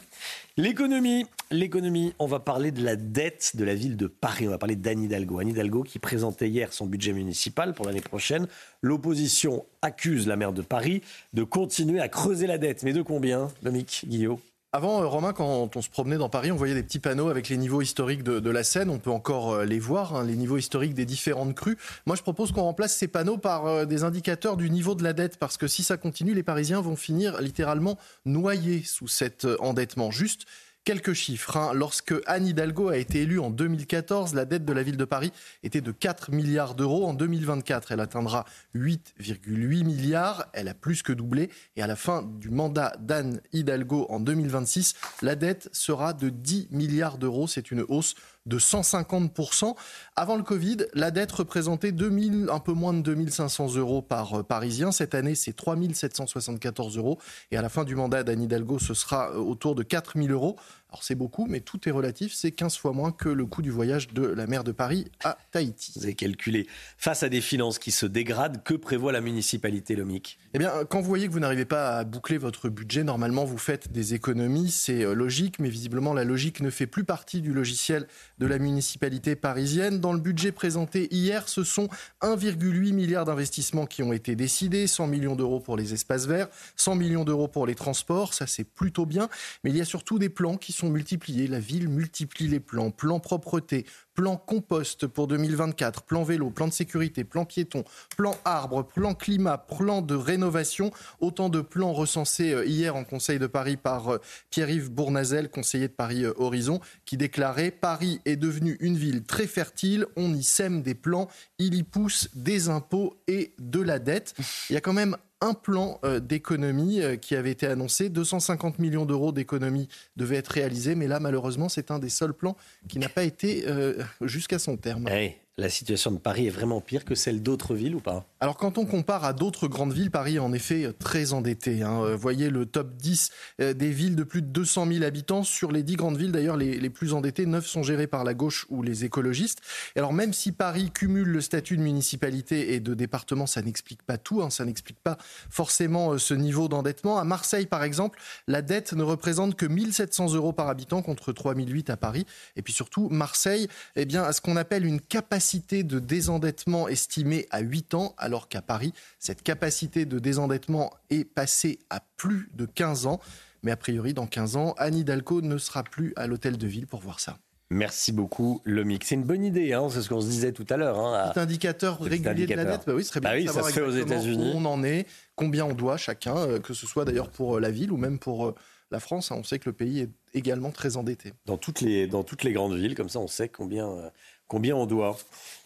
L'économie, 0.55 1.25
l'économie, 1.51 2.13
on 2.19 2.25
va 2.25 2.39
parler 2.39 2.71
de 2.71 2.83
la 2.83 2.95
dette 2.95 3.55
de 3.55 3.63
la 3.63 3.75
ville 3.75 3.97
de 3.97 4.07
Paris. 4.07 4.47
On 4.47 4.51
va 4.51 4.57
parler 4.57 4.75
d'Anne 4.75 5.03
Hidalgo. 5.03 5.39
Anne 5.39 5.49
Hidalgo 5.49 5.83
qui 5.83 5.99
présentait 5.99 6.49
hier 6.49 6.73
son 6.73 6.85
budget 6.85 7.13
municipal 7.13 7.73
pour 7.73 7.85
l'année 7.85 8.01
prochaine. 8.01 8.47
L'opposition 8.81 9.65
accuse 9.81 10.27
la 10.27 10.35
maire 10.35 10.53
de 10.53 10.61
Paris 10.61 11.01
de 11.33 11.43
continuer 11.43 11.99
à 11.99 12.09
creuser 12.09 12.47
la 12.47 12.57
dette. 12.57 12.83
Mais 12.83 12.93
de 12.93 13.01
combien, 13.01 13.49
Dominique 13.63 14.05
Guillot? 14.07 14.39
Avant, 14.71 15.01
euh, 15.01 15.07
Romain, 15.07 15.33
quand 15.33 15.75
on 15.75 15.81
se 15.81 15.89
promenait 15.89 16.17
dans 16.17 16.29
Paris, 16.29 16.51
on 16.51 16.55
voyait 16.55 16.75
des 16.75 16.83
petits 16.83 16.99
panneaux 16.99 17.29
avec 17.29 17.49
les 17.49 17.57
niveaux 17.57 17.81
historiques 17.81 18.21
de, 18.21 18.49
la 18.51 18.63
Seine. 18.63 18.91
On 18.91 18.99
peut 18.99 19.09
encore 19.09 19.53
euh, 19.53 19.65
les 19.65 19.79
voir, 19.79 20.15
hein, 20.15 20.23
les 20.23 20.35
niveaux 20.35 20.57
historiques 20.57 20.93
des 20.93 21.05
différentes 21.05 21.55
crues. 21.55 21.75
Moi, 22.05 22.15
je 22.15 22.21
propose 22.21 22.51
qu'on 22.51 22.61
remplace 22.61 22.95
ces 22.95 23.07
panneaux 23.07 23.39
par 23.39 23.65
euh, 23.65 23.85
des 23.85 24.03
indicateurs 24.03 24.57
du 24.57 24.69
niveau 24.69 24.93
de 24.93 25.03
la 25.03 25.13
dette, 25.13 25.37
parce 25.37 25.57
que 25.57 25.67
si 25.67 25.81
ça 25.81 25.97
continue, 25.97 26.35
les 26.35 26.43
Parisiens 26.43 26.81
vont 26.81 26.95
finir 26.95 27.41
littéralement 27.41 27.97
noyés 28.25 28.83
sous 28.83 29.07
cet 29.07 29.47
endettement. 29.59 30.11
Juste 30.11 30.45
Quelques 30.89 31.13
chiffres. 31.13 31.55
Hein. 31.55 31.73
Lorsque 31.75 32.15
Anne 32.25 32.47
Hidalgo 32.47 32.87
a 32.89 32.97
été 32.97 33.21
élue 33.21 33.39
en 33.39 33.51
2014, 33.51 34.33
la 34.33 34.45
dette 34.45 34.65
de 34.65 34.73
la 34.73 34.81
ville 34.81 34.97
de 34.97 35.05
Paris 35.05 35.31
était 35.61 35.81
de 35.81 35.91
4 35.91 36.31
milliards 36.31 36.73
d'euros. 36.73 37.05
En 37.05 37.13
2024, 37.13 37.91
elle 37.91 37.99
atteindra 37.99 38.43
8,8 38.73 39.85
milliards. 39.85 40.47
Elle 40.51 40.67
a 40.67 40.73
plus 40.73 41.03
que 41.03 41.13
doublé. 41.13 41.51
Et 41.75 41.83
à 41.83 41.85
la 41.85 41.95
fin 41.95 42.23
du 42.23 42.49
mandat 42.49 42.95
d'Anne 42.99 43.39
Hidalgo 43.53 44.07
en 44.09 44.19
2026, 44.19 44.95
la 45.21 45.35
dette 45.35 45.69
sera 45.73 46.13
de 46.13 46.29
10 46.29 46.69
milliards 46.71 47.19
d'euros. 47.19 47.45
C'est 47.45 47.69
une 47.69 47.85
hausse 47.87 48.15
de 48.45 48.57
150%. 48.57 49.75
Avant 50.15 50.35
le 50.35 50.43
Covid, 50.43 50.77
la 50.93 51.11
dette 51.11 51.31
représentait 51.31 51.91
2000, 51.91 52.49
un 52.51 52.59
peu 52.59 52.73
moins 52.73 52.93
de 52.93 53.01
2500 53.01 53.75
euros 53.75 54.01
par 54.01 54.39
euh, 54.39 54.43
Parisien. 54.43 54.91
Cette 54.91 55.13
année, 55.13 55.35
c'est 55.35 55.53
3774 55.53 56.97
euros. 56.97 57.19
Et 57.51 57.57
à 57.57 57.61
la 57.61 57.69
fin 57.69 57.83
du 57.83 57.95
mandat 57.95 58.23
d'Anne 58.23 58.41
Hidalgo, 58.41 58.79
ce 58.79 58.93
sera 58.93 59.29
euh, 59.31 59.37
autour 59.37 59.75
de 59.75 59.83
4000 59.83 60.31
euros. 60.31 60.57
Alors 60.91 61.03
c'est 61.03 61.13
beaucoup, 61.13 61.45
mais 61.45 61.59
tout 61.59 61.87
est 61.87 61.91
relatif. 61.91 62.33
C'est 62.33 62.51
15 62.51 62.77
fois 62.77 62.93
moins 62.93 63.11
que 63.11 63.29
le 63.29 63.45
coût 63.45 63.61
du 63.61 63.69
voyage 63.69 64.07
de 64.07 64.25
la 64.25 64.47
mer 64.47 64.63
de 64.63 64.71
Paris 64.71 65.05
à 65.23 65.37
Tahiti. 65.51 65.93
Vous 65.95 66.03
avez 66.03 66.15
calculé. 66.15 66.65
Face 66.97 67.21
à 67.21 67.29
des 67.29 67.41
finances 67.41 67.77
qui 67.77 67.91
se 67.91 68.07
dégradent, 68.07 68.63
que 68.63 68.73
prévoit 68.73 69.11
la 69.11 69.21
municipalité, 69.21 69.95
Lomic 69.95 70.39
Eh 70.55 70.57
bien, 70.57 70.71
quand 70.89 70.99
vous 70.99 71.07
voyez 71.07 71.27
que 71.27 71.31
vous 71.31 71.39
n'arrivez 71.39 71.65
pas 71.65 71.99
à 71.99 72.03
boucler 72.05 72.39
votre 72.39 72.69
budget, 72.69 73.03
normalement 73.03 73.45
vous 73.45 73.59
faites 73.59 73.91
des 73.91 74.15
économies. 74.15 74.71
C'est 74.71 75.05
euh, 75.05 75.13
logique, 75.13 75.59
mais 75.59 75.69
visiblement 75.69 76.15
la 76.15 76.23
logique 76.23 76.59
ne 76.59 76.71
fait 76.71 76.87
plus 76.87 77.03
partie 77.03 77.41
du 77.41 77.53
logiciel 77.53 78.07
de 78.39 78.47
la 78.47 78.57
municipalité 78.57 79.35
parisienne. 79.35 79.99
Dans 79.99 80.13
le 80.13 80.19
budget 80.19 80.51
présenté 80.51 81.07
hier, 81.13 81.49
ce 81.49 81.63
sont 81.63 81.87
1,8 82.23 82.93
milliard 82.93 83.25
d'investissements 83.25 83.85
qui 83.85 84.01
ont 84.01 84.11
été 84.11 84.35
décidés, 84.35 84.87
100 84.87 85.05
millions 85.05 85.35
d'euros 85.35 85.59
pour 85.59 85.77
les 85.77 85.93
espaces 85.93 86.25
verts, 86.25 86.47
100 86.77 86.95
millions 86.95 87.25
d'euros 87.25 87.47
pour 87.47 87.67
les 87.67 87.75
transports. 87.75 88.33
Ça, 88.33 88.47
c'est 88.47 88.63
plutôt 88.63 89.05
bien. 89.05 89.29
Mais 89.63 89.69
il 89.69 89.77
y 89.77 89.81
a 89.81 89.85
surtout 89.85 90.17
des 90.17 90.29
plans 90.29 90.57
qui 90.57 90.73
sont 90.78 90.78
multipliés. 90.87 91.47
La 91.47 91.59
ville 91.59 91.89
multiplie 91.89 92.47
les 92.47 92.61
plans. 92.61 92.91
Plan 92.91 93.19
propreté, 93.19 93.85
plan 94.19 94.35
compost 94.35 95.07
pour 95.07 95.27
2024, 95.27 96.03
plan 96.03 96.23
vélo, 96.23 96.49
plan 96.49 96.67
de 96.67 96.73
sécurité, 96.73 97.23
plan 97.23 97.45
piéton, 97.45 97.85
plan 98.17 98.35
arbre, 98.43 98.83
plan 98.83 99.13
climat, 99.13 99.57
plan 99.57 100.01
de 100.01 100.13
rénovation. 100.13 100.91
Autant 101.21 101.47
de 101.47 101.61
plans 101.61 101.93
recensés 101.93 102.51
euh, 102.51 102.65
hier 102.65 102.97
en 102.97 103.05
Conseil 103.05 103.39
de 103.39 103.47
Paris 103.47 103.77
par 103.77 104.09
euh, 104.09 104.17
Pierre-Yves 104.49 104.91
Bournazel, 104.91 105.49
conseiller 105.49 105.87
de 105.87 105.93
Paris 105.93 106.25
euh, 106.25 106.33
Horizon, 106.35 106.81
qui 107.05 107.15
déclarait 107.15 107.71
Paris 107.71 108.19
est 108.25 108.35
devenu 108.35 108.75
une 108.81 108.97
ville 108.97 109.23
très 109.23 109.47
fertile, 109.47 110.05
on 110.17 110.33
y 110.33 110.43
sème 110.43 110.81
des 110.81 110.95
plans, 110.95 111.29
il 111.57 111.75
y 111.75 111.83
pousse 111.83 112.27
des 112.35 112.67
impôts 112.67 113.15
et 113.29 113.53
de 113.57 113.79
la 113.79 113.99
dette. 113.99 114.33
Il 114.69 114.73
y 114.73 114.77
a 114.77 114.81
quand 114.81 114.91
même 114.91 115.15
un 115.41 115.53
plan 115.53 116.01
d'économie 116.21 116.99
qui 117.21 117.33
avait 117.33 117.51
été 117.51 117.65
annoncé. 117.65 118.09
250 118.09 118.77
millions 118.77 119.05
d'euros 119.05 119.31
d'économie 119.31 119.87
devaient 120.17 120.35
être 120.35 120.49
réalisés, 120.49 120.95
mais 120.95 121.07
là, 121.07 121.21
malheureusement, 121.21 121.69
c'est 121.69 121.91
un 121.91 121.99
des 121.99 122.09
seuls 122.09 122.33
plans 122.33 122.57
qui 122.89 122.99
n'a 122.99 123.07
pas 123.07 123.23
été 123.23 123.63
euh, 123.67 124.03
jusqu'à 124.21 124.59
son 124.59 124.77
terme. 124.77 125.07
Eh, 125.09 125.35
la 125.59 125.69
situation 125.69 126.11
de 126.11 126.17
Paris 126.17 126.47
est 126.47 126.51
vraiment 126.51 126.81
pire 126.81 127.05
que 127.05 127.15
celle 127.15 127.43
d'autres 127.43 127.75
villes 127.75 127.95
ou 127.95 127.99
pas? 127.99 128.25
Alors 128.39 128.57
quand 128.57 128.77
on 128.77 128.85
compare 128.85 129.25
à 129.25 129.33
d'autres 129.33 129.67
grandes 129.67 129.93
villes, 129.93 130.11
Paris 130.11 130.37
est 130.37 130.39
en 130.39 130.53
effet 130.53 130.91
très 130.97 131.33
endetté. 131.33 131.83
Hein. 131.83 132.01
Euh, 132.03 132.15
voyez 132.15 132.49
le 132.49 132.65
top 132.65 132.95
10 132.95 133.29
euh, 133.59 133.73
des 133.73 133.91
villes 133.91 134.15
de 134.15 134.23
plus 134.23 134.41
de 134.41 134.47
200 134.47 134.87
000 134.87 135.03
habitants. 135.03 135.43
Sur 135.43 135.71
les 135.71 135.83
10 135.83 135.95
grandes 135.97 136.17
villes, 136.17 136.31
d'ailleurs, 136.31 136.57
les, 136.57 136.89
plus 136.89 137.13
endettées, 137.13 137.45
9 137.45 137.65
sont 137.65 137.83
gérées 137.83 138.07
par 138.07 138.23
la 138.23 138.33
gauche 138.33 138.65
ou 138.69 138.81
les 138.81 139.05
écologistes. 139.05 139.59
Et 139.95 139.99
alors 139.99 140.13
même 140.13 140.33
si 140.33 140.51
Paris 140.51 140.91
cumule 140.91 141.27
le 141.27 141.41
statut 141.41 141.77
de 141.77 141.81
municipalité 141.81 142.73
et 142.73 142.79
de 142.79 142.93
département, 142.93 143.45
ça 143.45 143.61
n'explique 143.61 144.03
pas 144.03 144.17
tout, 144.17 144.41
hein. 144.41 144.49
ça 144.49 144.65
n'explique 144.65 144.99
pas 145.03 145.17
forcément 145.49 146.13
euh, 146.13 146.17
ce 146.17 146.33
niveau 146.33 146.69
d'endettement. 146.69 147.19
À 147.19 147.25
Marseille, 147.25 147.65
par 147.65 147.83
exemple, 147.83 148.19
la 148.47 148.61
dette 148.61 148.93
ne 148.93 149.03
représente 149.03 149.55
que 149.55 149.65
1700 149.65 150.33
euros 150.33 150.53
par 150.53 150.69
habitant 150.69 151.01
contre 151.01 151.33
3008 151.33 151.89
à 151.89 151.97
Paris. 151.97 152.25
Et 152.55 152.61
puis 152.61 152.73
surtout, 152.73 153.09
Marseille 153.09 153.67
eh 153.97 154.05
bien, 154.05 154.23
a 154.23 154.31
ce 154.31 154.39
qu'on 154.39 154.55
appelle 154.55 154.85
une 154.85 155.01
capacité 155.01 155.48
capacité 155.49 155.81
de 155.81 155.97
désendettement 155.97 156.87
estimée 156.87 157.47
à 157.49 157.61
8 157.61 157.95
ans, 157.95 158.13
alors 158.19 158.49
qu'à 158.49 158.61
Paris, 158.61 158.93
cette 159.17 159.41
capacité 159.41 160.05
de 160.05 160.19
désendettement 160.19 160.91
est 161.09 161.23
passée 161.23 161.79
à 161.89 162.01
plus 162.17 162.51
de 162.53 162.67
15 162.67 163.07
ans. 163.07 163.19
Mais 163.63 163.71
a 163.71 163.75
priori, 163.75 164.13
dans 164.13 164.27
15 164.27 164.57
ans, 164.57 164.75
Anne 164.77 164.95
Hidalgo 164.95 165.41
ne 165.41 165.57
sera 165.57 165.83
plus 165.83 166.13
à 166.17 166.27
l'hôtel 166.27 166.59
de 166.59 166.67
ville 166.67 166.85
pour 166.85 166.99
voir 166.99 167.19
ça. 167.19 167.39
Merci 167.71 168.11
beaucoup, 168.11 168.61
Lomic. 168.63 169.03
C'est 169.03 169.15
une 169.15 169.23
bonne 169.23 169.43
idée, 169.43 169.73
hein, 169.73 169.87
c'est 169.89 170.03
ce 170.03 170.09
qu'on 170.09 170.21
se 170.21 170.27
disait 170.27 170.51
tout 170.51 170.67
à 170.69 170.77
l'heure. 170.77 170.99
Hein, 170.99 171.31
Petit 171.31 171.39
indicateur 171.39 171.99
régulier 171.99 172.45
de 172.45 172.53
la 172.53 172.65
dette, 172.65 172.81
bah 172.85 172.93
oui, 172.93 173.03
ce 173.03 173.09
serait 173.09 173.19
bien 173.19 173.31
bah 173.31 173.41
de 173.41 173.47
savoir 173.47 173.65
ça 173.65 173.71
se 173.71 173.79
fait 173.79 173.85
aux 173.85 173.91
États-Unis. 173.91 174.51
Où 174.53 174.57
on 174.59 174.65
en 174.65 174.83
est, 174.83 175.07
combien 175.35 175.65
on 175.65 175.73
doit 175.73 175.97
chacun, 175.97 176.37
euh, 176.37 176.59
que 176.59 176.75
ce 176.75 176.85
soit 176.85 177.05
d'ailleurs 177.05 177.31
pour 177.31 177.57
euh, 177.57 177.59
la 177.59 177.71
ville 177.71 177.91
ou 177.91 177.97
même 177.97 178.19
pour 178.19 178.45
euh, 178.45 178.55
la 178.91 178.99
France. 178.99 179.31
Hein. 179.31 179.37
On 179.39 179.43
sait 179.43 179.57
que 179.57 179.67
le 179.67 179.73
pays 179.73 180.01
est 180.01 180.11
également 180.35 180.69
très 180.69 180.95
endetté. 180.95 181.33
Dans 181.47 181.57
toutes 181.57 181.81
les, 181.81 182.05
dans 182.05 182.23
toutes 182.23 182.43
les 182.43 182.53
grandes 182.53 182.75
villes, 182.75 182.93
comme 182.93 183.09
ça 183.09 183.19
on 183.19 183.27
sait 183.27 183.49
combien, 183.49 184.11
combien 184.49 184.75
on 184.75 184.85
doit. 184.85 185.17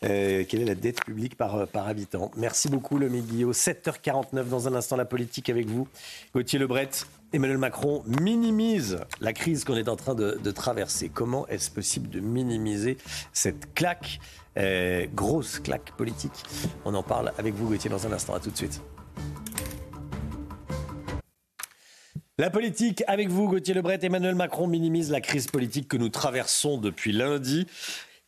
Euh, 0.03 0.43
quelle 0.47 0.61
est 0.61 0.65
la 0.65 0.75
dette 0.75 1.03
publique 1.03 1.35
par, 1.35 1.67
par 1.67 1.87
habitant 1.87 2.29
Merci 2.37 2.67
beaucoup, 2.67 2.99
le 2.99 3.07
Guillaume. 3.07 3.51
7h49, 3.53 4.47
dans 4.49 4.67
un 4.67 4.75
instant, 4.75 4.95
la 4.95 5.05
politique 5.05 5.49
avec 5.49 5.67
vous. 5.67 5.87
Gauthier 6.35 6.59
Lebret, 6.59 6.89
Emmanuel 7.31 7.57
Macron 7.57 8.03
minimise 8.05 8.99
la 9.21 9.33
crise 9.33 9.63
qu'on 9.63 9.75
est 9.75 9.89
en 9.89 9.95
train 9.95 10.13
de, 10.13 10.51
traverser. 10.51 11.09
Comment 11.09 11.47
est-ce 11.47 11.71
possible 11.71 12.09
de 12.09 12.19
minimiser 12.19 12.97
cette 13.31 13.73
claque, 13.73 14.19
euh, 14.57 15.07
grosse 15.15 15.57
claque 15.57 15.93
politique? 15.97 16.43
On 16.85 16.93
en 16.93 17.01
parle 17.01 17.31
avec 17.39 17.55
vous, 17.55 17.67
Gauthier, 17.69 17.89
dans 17.89 18.05
un 18.05 18.11
instant. 18.11 18.35
À 18.35 18.39
tout 18.39 18.51
de 18.51 18.57
suite. 18.57 18.81
La 22.37 22.49
politique 22.49 23.03
avec 23.07 23.29
vous, 23.29 23.47
Gauthier 23.47 23.73
Lebret. 23.73 23.99
Emmanuel 24.01 24.35
Macron 24.35 24.67
minimise 24.67 25.09
la 25.09 25.21
crise 25.21 25.47
politique 25.47 25.87
que 25.87 25.97
nous 25.97 26.09
traversons 26.09 26.77
depuis 26.77 27.13
lundi. 27.13 27.67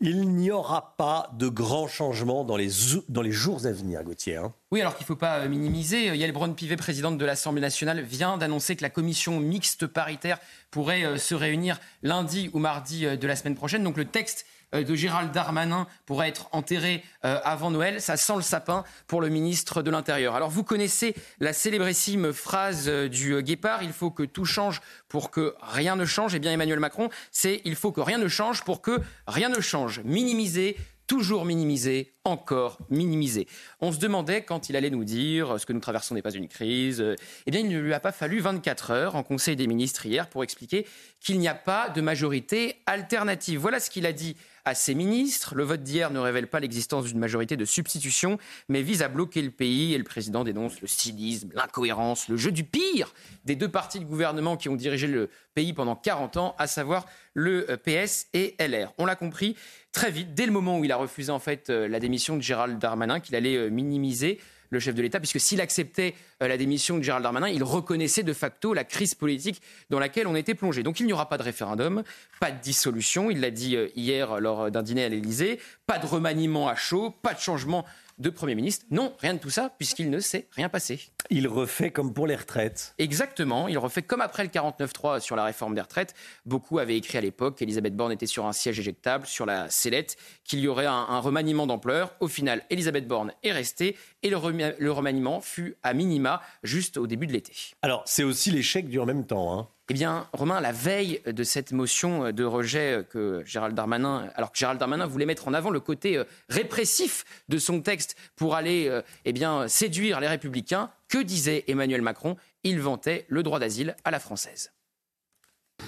Il 0.02 0.30
n'y 0.30 0.52
aura 0.52 0.96
pas 0.98 1.30
de 1.38 1.48
grands 1.48 1.88
changements 1.88 2.44
dans 2.44 2.58
les, 2.58 2.70
jours 2.70 3.66
à 3.66 3.72
venir, 3.72 4.04
Gauthier. 4.04 4.36
Hein. 4.36 4.54
oui, 4.72 4.82
alors 4.82 4.96
qu'il 4.96 5.04
ne 5.04 5.08
faut 5.08 5.16
pas 5.16 5.40
euh, 5.40 5.48
minimiser. 5.48 6.16
Yael 6.18 6.34
Braun-Pivet, 6.34 6.76
présidente 6.76 7.18
de 7.18 7.26
l'Assemblée 7.26 7.62
nationale, 7.62 8.02
vient 8.02 8.38
d'annoncer 8.38 8.76
que 8.76 8.82
la 8.82 8.90
commission 8.90 9.40
mixte 9.40 9.88
paritaire 9.88 10.40
pourrait 10.70 11.06
euh, 11.06 11.18
se 11.18 11.34
réunir 11.34 11.80
lundi 12.04 12.50
ou 12.52 12.60
mardi 12.60 13.06
euh, 13.06 13.16
de 13.16 13.28
la 13.28 13.38
semaine 13.38 13.56
prochaine. 13.56 13.84
Donc 13.84 13.96
le 13.96 14.04
texte 14.04 14.46
euh, 14.46 14.55
de 14.74 14.96
Gérald 14.96 15.32
Darmanin 15.32 15.88
pourrait 16.06 16.30
être 16.30 16.50
enterré 16.52 17.04
euh, 17.24 17.40
avant 17.44 17.72
Noël. 17.72 18.02
Ça 18.02 18.18
sent 18.18 18.36
le 18.36 18.42
sapin 18.42 18.84
pour 19.08 19.22
le 19.22 19.30
ministre 19.30 19.82
de 19.82 19.92
l'Intérieur. 19.92 20.36
Alors 20.36 20.50
vous 20.50 20.64
connaissez 20.64 21.16
la 21.40 21.54
célébrissime 21.54 22.34
phrase 22.34 22.88
euh, 22.88 23.08
du 23.08 23.42
guépard, 23.42 23.84
il 23.84 23.94
faut 23.94 24.12
que 24.12 24.24
tout 24.24 24.46
change 24.46 24.82
pour 25.08 25.32
que 25.32 25.56
rien 25.62 25.96
ne 25.96 26.06
change. 26.06 26.36
Eh 26.36 26.40
bien 26.40 26.52
Emmanuel 26.52 26.80
Macron, 26.80 27.10
c'est 27.32 27.62
il 27.66 27.76
faut 27.76 27.92
que 27.92 28.02
rien 28.02 28.18
ne 28.18 28.28
change 28.28 28.64
pour 28.64 28.82
que 28.82 29.02
rien 29.28 29.50
ne 29.50 29.60
change. 29.62 30.02
Minimiser, 30.04 30.78
toujours 31.08 31.46
minimisé, 31.46 32.14
encore 32.24 32.80
minimisé. 32.90 33.48
On 33.80 33.92
se 33.92 34.00
demandait 34.00 34.44
quand 34.44 34.70
il 34.70 34.76
allait 34.76 34.90
nous 34.90 35.04
dire 35.04 35.60
ce 35.60 35.66
que 35.66 35.74
nous 35.74 35.80
traversons 35.80 36.16
n'est 36.16 36.22
pas 36.22 36.34
une 36.34 36.48
crise. 36.48 37.04
Eh 37.46 37.52
bien, 37.52 37.62
il 37.62 37.70
ne 37.70 37.80
lui 37.80 37.94
a 37.94 38.00
pas 38.00 38.12
fallu 38.12 38.40
24 38.40 38.92
heures 38.92 39.16
en 39.16 39.24
Conseil 39.24 39.56
des 39.56 39.68
ministres 39.68 40.06
hier 40.06 40.28
pour 40.28 40.44
expliquer 40.44 40.88
qu'il 41.20 41.40
n'y 41.40 41.48
a 41.48 41.56
pas 41.56 41.90
de 41.90 42.02
majorité 42.02 42.82
alternative. 42.86 43.60
Voilà 43.60 43.80
ce 43.80 43.90
qu'il 43.90 44.06
a 44.06 44.14
dit 44.14 44.36
à 44.66 44.76
ses 44.76 44.96
ministres. 44.96 45.56
Le 45.56 45.64
vote 45.64 45.84
d'hier 45.84 46.12
ne 46.12 46.20
révèle 46.20 46.48
pas 46.48 46.60
l'existence 46.60 47.06
d'une 47.06 47.20
majorité 47.20 47.56
de 47.56 47.66
substitution, 47.66 48.38
mais 48.68 48.82
vise 48.82 49.02
à 49.02 49.08
bloquer 49.08 49.42
le 49.42 49.52
pays. 49.52 49.94
Et 49.94 49.98
le 49.98 50.04
président 50.04 50.44
dénonce 50.44 50.82
le 50.82 50.88
cynisme, 50.88 51.52
l'incohérence, 51.54 52.28
le 52.28 52.38
jeu 52.38 52.52
du 52.52 52.64
pire 52.64 53.14
des 53.46 53.56
deux 53.56 53.70
partis 53.70 54.00
de 54.00 54.06
gouvernement 54.06 54.58
qui 54.58 54.70
ont 54.70 54.76
dirigé 54.76 55.08
le 55.08 55.30
pays 55.54 55.74
pendant 55.74 55.96
40 55.96 56.38
ans, 56.38 56.56
à 56.58 56.68
savoir 56.68 57.06
le 57.34 57.70
euh, 57.70 57.78
PS 57.78 58.28
et 58.34 58.56
LR. 58.60 58.94
On 58.98 59.06
l'a 59.06 59.16
compris 59.16 59.56
très 59.92 60.12
vite, 60.12 60.34
dès 60.34 60.46
le 60.46 60.52
moment 60.52 60.80
où 60.80 60.84
il 60.84 60.92
a 60.92 60.98
refusé 60.98 61.32
en 61.32 61.40
fait 61.40 61.70
euh, 61.70 61.88
la 61.88 62.00
démission 62.00 62.36
de 62.36 62.42
Gérald 62.42 62.78
Darmanin, 62.80 63.20
qu'il 63.20 63.36
allait 63.36 63.56
euh, 63.56 63.70
minimiser 63.70 64.40
le 64.70 64.80
chef 64.80 64.96
de 64.96 65.02
l'État, 65.02 65.20
puisque 65.20 65.40
s'il 65.40 65.62
acceptait 65.62 66.14
la 66.40 66.58
démission 66.58 66.98
de 66.98 67.04
Gérald 67.04 67.24
Darmanin, 67.24 67.50
il 67.50 67.64
reconnaissait 67.64 68.24
de 68.24 68.34
facto 68.34 68.74
la 68.74 68.84
crise 68.84 69.16
politique 69.16 69.62
dans 69.90 70.00
laquelle 70.00 70.28
on 70.28 70.36
était 70.36 70.56
plongé. 70.56 70.84
Donc 70.84 71.00
il 71.00 71.06
n'y 71.06 71.14
aura 71.14 71.30
pas 71.30 71.38
de 71.38 71.44
référendum, 71.44 72.04
pas 72.40 72.52
de 72.52 72.60
dissolution, 72.62 73.30
il 73.32 73.42
l'a 73.42 73.52
dit 73.52 73.78
hier 73.96 74.40
lors 74.40 74.72
d'un 74.72 74.84
dîner 74.84 75.06
à 75.06 75.10
l'Élysée, 75.10 75.60
pas 75.88 76.00
de 76.00 76.06
remaniement 76.06 76.68
à 76.68 76.76
chaud, 76.76 77.14
pas 77.22 77.34
de 77.34 77.40
changement 77.40 77.86
de 78.18 78.30
Premier 78.30 78.56
ministre. 78.56 78.86
Non, 78.92 79.14
rien 79.20 79.34
de 79.34 79.40
tout 79.40 79.50
ça, 79.50 79.72
puisqu'il 79.78 80.10
ne 80.10 80.20
s'est 80.20 80.48
rien 80.52 80.70
passé. 80.70 81.00
Il 81.30 81.48
refait 81.48 81.92
comme 81.92 82.14
pour 82.14 82.28
les 82.28 82.36
retraites. 82.36 82.94
Exactement, 82.98 83.68
il 83.68 83.78
refait 83.78 84.02
comme 84.02 84.22
après 84.22 84.44
le 84.44 84.50
49-3 84.50 85.20
sur 85.20 85.36
la 85.36 85.44
réforme 85.44 85.76
des 85.76 85.82
retraites. 85.82 86.14
Beaucoup 86.46 86.80
avaient 86.80 86.98
écrit 86.98 87.18
à 87.18 87.22
l'époque 87.22 87.58
qu'Elisabeth 87.58 87.96
Borne 87.96 88.12
était 88.12 88.26
sur 88.26 88.46
un 88.46 88.54
siège 88.54 88.80
éjectable, 88.80 89.26
sur 89.26 89.46
la 89.46 89.70
sellette, 89.70 90.18
qu'il 90.44 90.60
y 90.60 90.68
aurait 90.68 90.86
un, 90.86 91.20
remaniement 91.20 91.68
d'ampleur. 91.68 92.16
Au 92.20 92.28
final, 92.28 92.64
Elisabeth 92.70 93.08
Borne 93.08 93.34
est 93.44 93.52
restée 93.52 93.98
et 94.24 94.30
le, 94.30 94.38
le 94.78 94.92
remaniement 94.92 95.42
fut 95.42 95.76
à 95.84 95.94
minima 95.94 96.42
juste 96.64 96.98
au 96.98 97.08
début 97.08 97.28
de 97.28 97.34
l'été. 97.34 97.54
Alors, 97.82 98.04
c'est 98.06 98.24
aussi 98.24 98.52
l'échec 98.52 98.88
du 98.88 99.00
en 99.00 99.06
même 99.06 99.26
temps. 99.26 99.58
Hein. 99.58 99.68
Eh 99.88 99.94
bien, 99.94 100.28
Romain, 100.34 100.62
la 100.62 100.72
veille 100.72 101.22
de 101.28 101.44
cette 101.44 101.72
motion 101.72 102.32
de 102.32 102.44
rejet 102.44 103.06
que 103.12 103.44
Gérald 103.45 103.76
Darmanin, 103.76 104.28
alors 104.34 104.52
que 104.52 104.57
Gérald 104.57 104.80
Darmanin 104.80 105.06
voulait 105.06 105.28
mettre 105.28 105.48
en 105.48 105.53
avant 105.53 105.70
le 105.70 105.80
côté 105.80 106.18
euh, 106.18 106.24
répressif 106.49 107.24
de 107.49 107.60
son 107.60 107.82
texte 107.82 108.16
pour 108.36 108.56
aller, 108.56 108.88
euh, 108.88 109.03
eh 109.26 109.34
bien, 109.34 109.68
séduire 109.68 110.20
les 110.20 110.28
Républicains, 110.28 110.90
que 111.07 111.20
disait 111.20 111.66
Emmanuel 111.68 112.02
Macron 112.02 112.36
Il 112.64 112.82
vantait 112.82 113.26
le 113.28 113.44
droit 113.44 113.60
d'asile 113.60 113.95
à 114.03 114.10
la 114.10 114.20
française. 114.20 114.72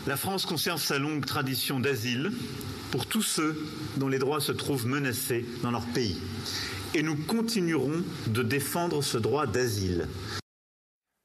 La 0.06 0.16
France 0.16 0.46
conserve 0.46 0.82
sa 0.82 1.00
longue 1.00 1.26
tradition 1.26 1.80
d'asile 1.80 2.32
pour 2.92 3.08
tous 3.08 3.24
ceux 3.24 3.66
dont 3.98 4.10
les 4.10 4.20
droits 4.20 4.42
se 4.42 4.52
trouvent 4.52 4.86
menacés 4.86 5.44
dans 5.64 5.72
leur 5.72 5.86
pays. 5.88 6.22
Et 6.94 7.02
nous 7.02 7.16
continuerons 7.16 8.04
de 8.28 8.44
défendre 8.44 9.02
ce 9.02 9.18
droit 9.18 9.48
d'asile. 9.48 10.08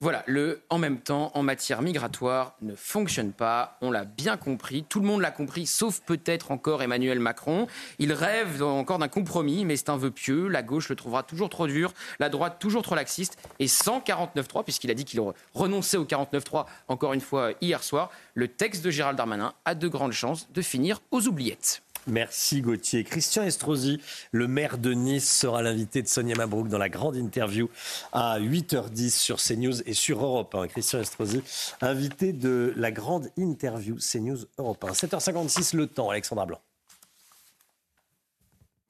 Voilà, 0.03 0.25
le 0.27 0.63
en 0.69 0.79
même 0.79 0.99
temps 0.99 1.31
en 1.35 1.45
matière 1.45 1.81
migratoire 1.81 2.57
ne 2.61 2.75
fonctionne 2.75 3.33
pas. 3.33 3.79
On 3.83 3.93
l'a 3.93 4.05
bien 4.05 4.37
compris, 4.37 4.83
tout 4.83 4.99
le 4.99 5.07
monde 5.07 5.21
l'a 5.21 5.31
compris, 5.31 5.65
sauf 5.65 6.01
peut-être 6.01 6.51
encore 6.51 6.83
Emmanuel 6.83 7.21
Macron. 7.21 7.69
Il 8.01 8.13
rêve 8.13 8.65
encore 8.65 8.99
d'un 8.99 9.07
compromis, 9.07 9.65
mais 9.65 9.77
c'est 9.77 9.91
un 9.91 9.97
vœu 9.97 10.11
pieux. 10.11 10.49
La 10.49 10.65
gauche 10.65 10.89
le 10.89 10.97
trouvera 10.97 11.23
toujours 11.23 11.51
trop 11.51 11.69
dur, 11.69 11.95
la 12.19 12.31
droite 12.31 12.57
toujours 12.59 12.83
trop 12.83 12.97
laxiste. 12.97 13.39
Et 13.61 13.69
sans 13.69 14.01
49.3, 14.01 14.65
puisqu'il 14.65 14.91
a 14.91 14.95
dit 14.95 15.05
qu'il 15.05 15.21
renonçait 15.55 15.99
au 15.99 16.05
49.3 16.05 16.67
encore 16.89 17.13
une 17.13 17.21
fois 17.21 17.53
hier 17.61 17.85
soir, 17.85 18.11
le 18.35 18.49
texte 18.49 18.85
de 18.85 18.91
Gérald 18.91 19.17
Darmanin 19.17 19.55
a 19.65 19.77
de 19.77 19.87
grandes 19.87 20.11
chances 20.11 20.51
de 20.51 20.63
finir 20.63 20.99
aux 21.13 21.29
oubliettes. 21.29 21.81
Merci 22.07 22.63
Gauthier. 22.63 23.05
Christian 23.05 23.45
Estrosi, 23.45 24.01
le 24.33 24.49
maire 24.49 24.79
de 24.79 24.93
Nice, 24.93 25.31
sera 25.31 25.63
l'invité 25.63 26.03
de 26.03 26.09
Sonia 26.09 26.35
Mabrouk 26.35 26.69
dans 26.69 26.79
la 26.79 26.89
grande 26.89 27.17
interview 27.17 27.69
à 28.13 28.41
8h10 28.41 29.11
sur 29.11 29.37
CNews 29.37 29.83
et 29.87 29.95
sur 29.95 30.25
Europe 30.25 30.55
1. 30.55 30.67
Christian 30.69 31.01
Estrosi, 31.01 31.43
invité 31.81 32.33
de 32.33 32.73
la 32.77 32.91
grande 32.91 33.29
interview 33.37 33.97
CNews 33.97 34.39
Europe 34.59 34.85
1. 34.85 34.93
7h56 34.93 35.77
le 35.77 35.87
temps, 35.87 36.11
Alexandra 36.11 36.47
Blanc. 36.47 36.61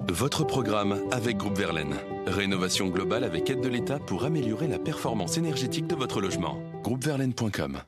Votre 0.09 0.45
programme 0.45 1.01
avec 1.13 1.37
Groupe 1.37 1.57
Verlaine. 1.57 1.95
Rénovation 2.27 2.89
globale 2.89 3.23
avec 3.23 3.49
aide 3.51 3.61
de 3.61 3.69
l'État 3.69 4.01
pour 4.01 4.25
améliorer 4.25 4.67
la 4.67 4.79
performance 4.79 5.37
énergétique 5.37 5.87
de 5.87 5.95
votre 5.95 6.21
logement. 6.21 6.59
Groupeverlaine.com 6.83 7.83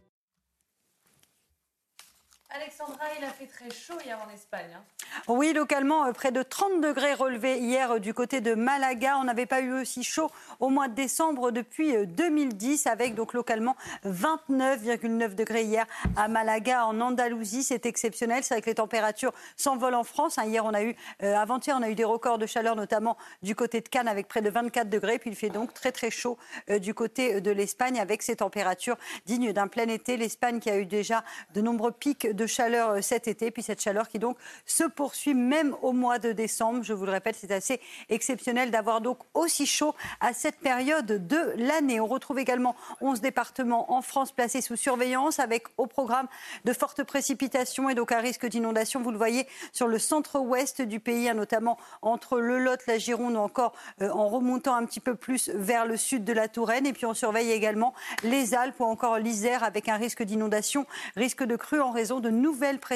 Alexandra, 2.51 2.95
il 3.19 3.25
a 3.25 3.29
fait 3.29 3.47
très 3.47 3.71
chaud 3.71 3.99
hier 4.05 4.19
en 4.19 4.33
Espagne. 4.33 4.71
Hein. 4.75 4.83
Oui, 5.29 5.53
localement, 5.53 6.07
euh, 6.07 6.13
près 6.13 6.33
de 6.33 6.43
30 6.43 6.81
degrés 6.81 7.15
relevés 7.15 7.59
hier 7.59 7.93
euh, 7.93 7.99
du 7.99 8.15
côté 8.15 8.41
de 8.41 8.55
Malaga. 8.55 9.17
On 9.19 9.25
n'avait 9.25 9.47
pas 9.47 9.61
eu 9.61 9.73
aussi 9.73 10.03
chaud 10.03 10.31
au 10.61 10.69
mois 10.69 10.89
de 10.89 10.95
décembre 10.95 11.51
depuis 11.51 11.95
2010, 12.07 12.87
euh, 12.87 12.91
avec 12.91 13.15
donc 13.15 13.33
localement 13.33 13.77
29,9 14.05 15.35
degrés 15.35 15.65
hier 15.65 15.87
à 16.17 16.29
Malaga, 16.29 16.87
en 16.87 17.01
Andalousie. 17.01 17.63
C'est 17.63 17.87
exceptionnel. 17.87 18.43
C'est 18.43 18.55
vrai 18.55 18.63
que 18.63 18.71
les 18.71 18.75
températures 18.75 19.33
s'envolent 19.57 19.95
en 19.95 20.05
France. 20.05 20.39
Hein. 20.39 20.45
Hier, 20.47 20.65
on 20.65 20.75
a 20.75 20.83
eu, 20.83 20.97
avant-hier, 21.21 21.77
on 21.79 21.83
a 21.83 21.91
eu 21.91 21.95
des 21.95 22.05
records 22.05 22.39
de 22.39 22.47
chaleur, 22.47 22.77
notamment 22.77 23.17
du 23.43 23.55
côté 23.55 23.81
de 23.81 23.89
Cannes, 23.89 24.09
avec 24.09 24.29
près 24.29 24.43
de 24.43 24.51
24 24.51 24.89
degrés. 24.89 25.19
Puis 25.19 25.31
il 25.31 25.37
fait 25.37 25.51
donc 25.51 25.75
très 25.75 25.93
très 25.93 26.11
chaud 26.11 26.39
du 26.69 26.95
côté 26.95 27.41
de 27.41 27.51
l'Espagne, 27.51 28.01
avec 28.01 28.23
ces 28.23 28.37
températures 28.37 28.97
dignes 29.27 29.53
d'un 29.53 29.69
plein 29.69 29.89
été. 29.89 30.17
L'Espagne 30.17 30.61
qui 30.61 30.71
a 30.71 30.79
eu 30.79 30.87
déjà 30.87 31.25
de 31.55 31.61
nombreux 31.61 31.93
pics 31.93 32.27
de 32.27 32.47
chaleur 32.47 33.03
cet 33.05 33.29
été, 33.29 33.53
puis 33.53 33.63
cette 33.63 33.81
chaleur 33.81 34.09
qui 34.09 34.19
donc 34.19 34.37
se 34.67 34.83
poursuit 34.83 35.35
même 35.35 35.77
au 35.83 35.93
mois 35.93 36.19
de 36.19 36.33
décembre. 36.33 36.83
Je 36.83 36.93
vous 36.93 37.07
le 37.07 37.13
répète, 37.13 37.37
c'est 37.39 37.53
assez 37.53 37.81
exceptionnel 38.09 38.73
d'avoir 38.73 39.01
donc 39.01 39.19
aussi 39.35 39.67
chaud 39.67 39.95
à 40.21 40.33
cette 40.33 40.59
période 40.59 41.07
de 41.07 41.55
l'année. 41.57 42.01
On 42.01 42.07
retrouve 42.07 42.39
également 42.39 42.75
11 43.01 43.21
départements 43.21 43.93
en 43.93 44.03
France 44.03 44.33
placés 44.33 44.61
sous 44.61 44.77
surveillance 44.77 45.39
avec 45.39 45.67
au 45.77 45.87
programme 45.87 46.27
de 46.65 46.73
fortes 46.73 47.05
précipitations 47.05 47.89
et 47.89 47.95
donc 47.95 48.11
un 48.13 48.21
risque 48.21 48.47
d'inondation. 48.47 49.01
Vous 49.01 49.11
le 49.11 49.19
voyez 49.19 49.47
sur 49.73 49.87
le 49.87 49.99
centre-ouest 49.99 50.83
du 50.83 50.99
pays, 50.99 51.29
hein, 51.29 51.35
notamment 51.35 51.79
entre 52.03 52.41
le 52.41 52.59
Lot, 52.59 52.81
la 52.87 52.99
Gironde 52.99 53.37
ou 53.37 53.39
encore 53.39 53.75
euh, 54.03 54.11
en 54.11 54.29
remontant 54.29 54.75
un 54.75 54.85
petit 54.87 55.01
peu 55.01 55.15
plus 55.15 55.51
vers 55.51 55.87
le 55.87 55.97
sud 55.97 56.25
de 56.25 56.33
la 56.33 56.49
Touraine. 56.49 56.87
Et 56.87 56.93
puis 56.93 57.07
on 57.07 57.15
surveille 57.15 57.53
également 57.53 57.95
les 58.23 58.55
Alpes 58.55 58.81
ou 58.81 58.85
encore 58.85 59.19
l'Isère 59.19 59.63
avec 59.63 59.89
un 59.89 59.97
risque 59.97 60.23
d'inondation, 60.23 60.87
risque 61.17 61.45
de 61.45 61.57
crue 61.57 61.81
en 61.81 61.91
raison 61.91 62.21
de 62.21 62.31
nouvelles 62.31 62.79
précipitations 62.79 62.94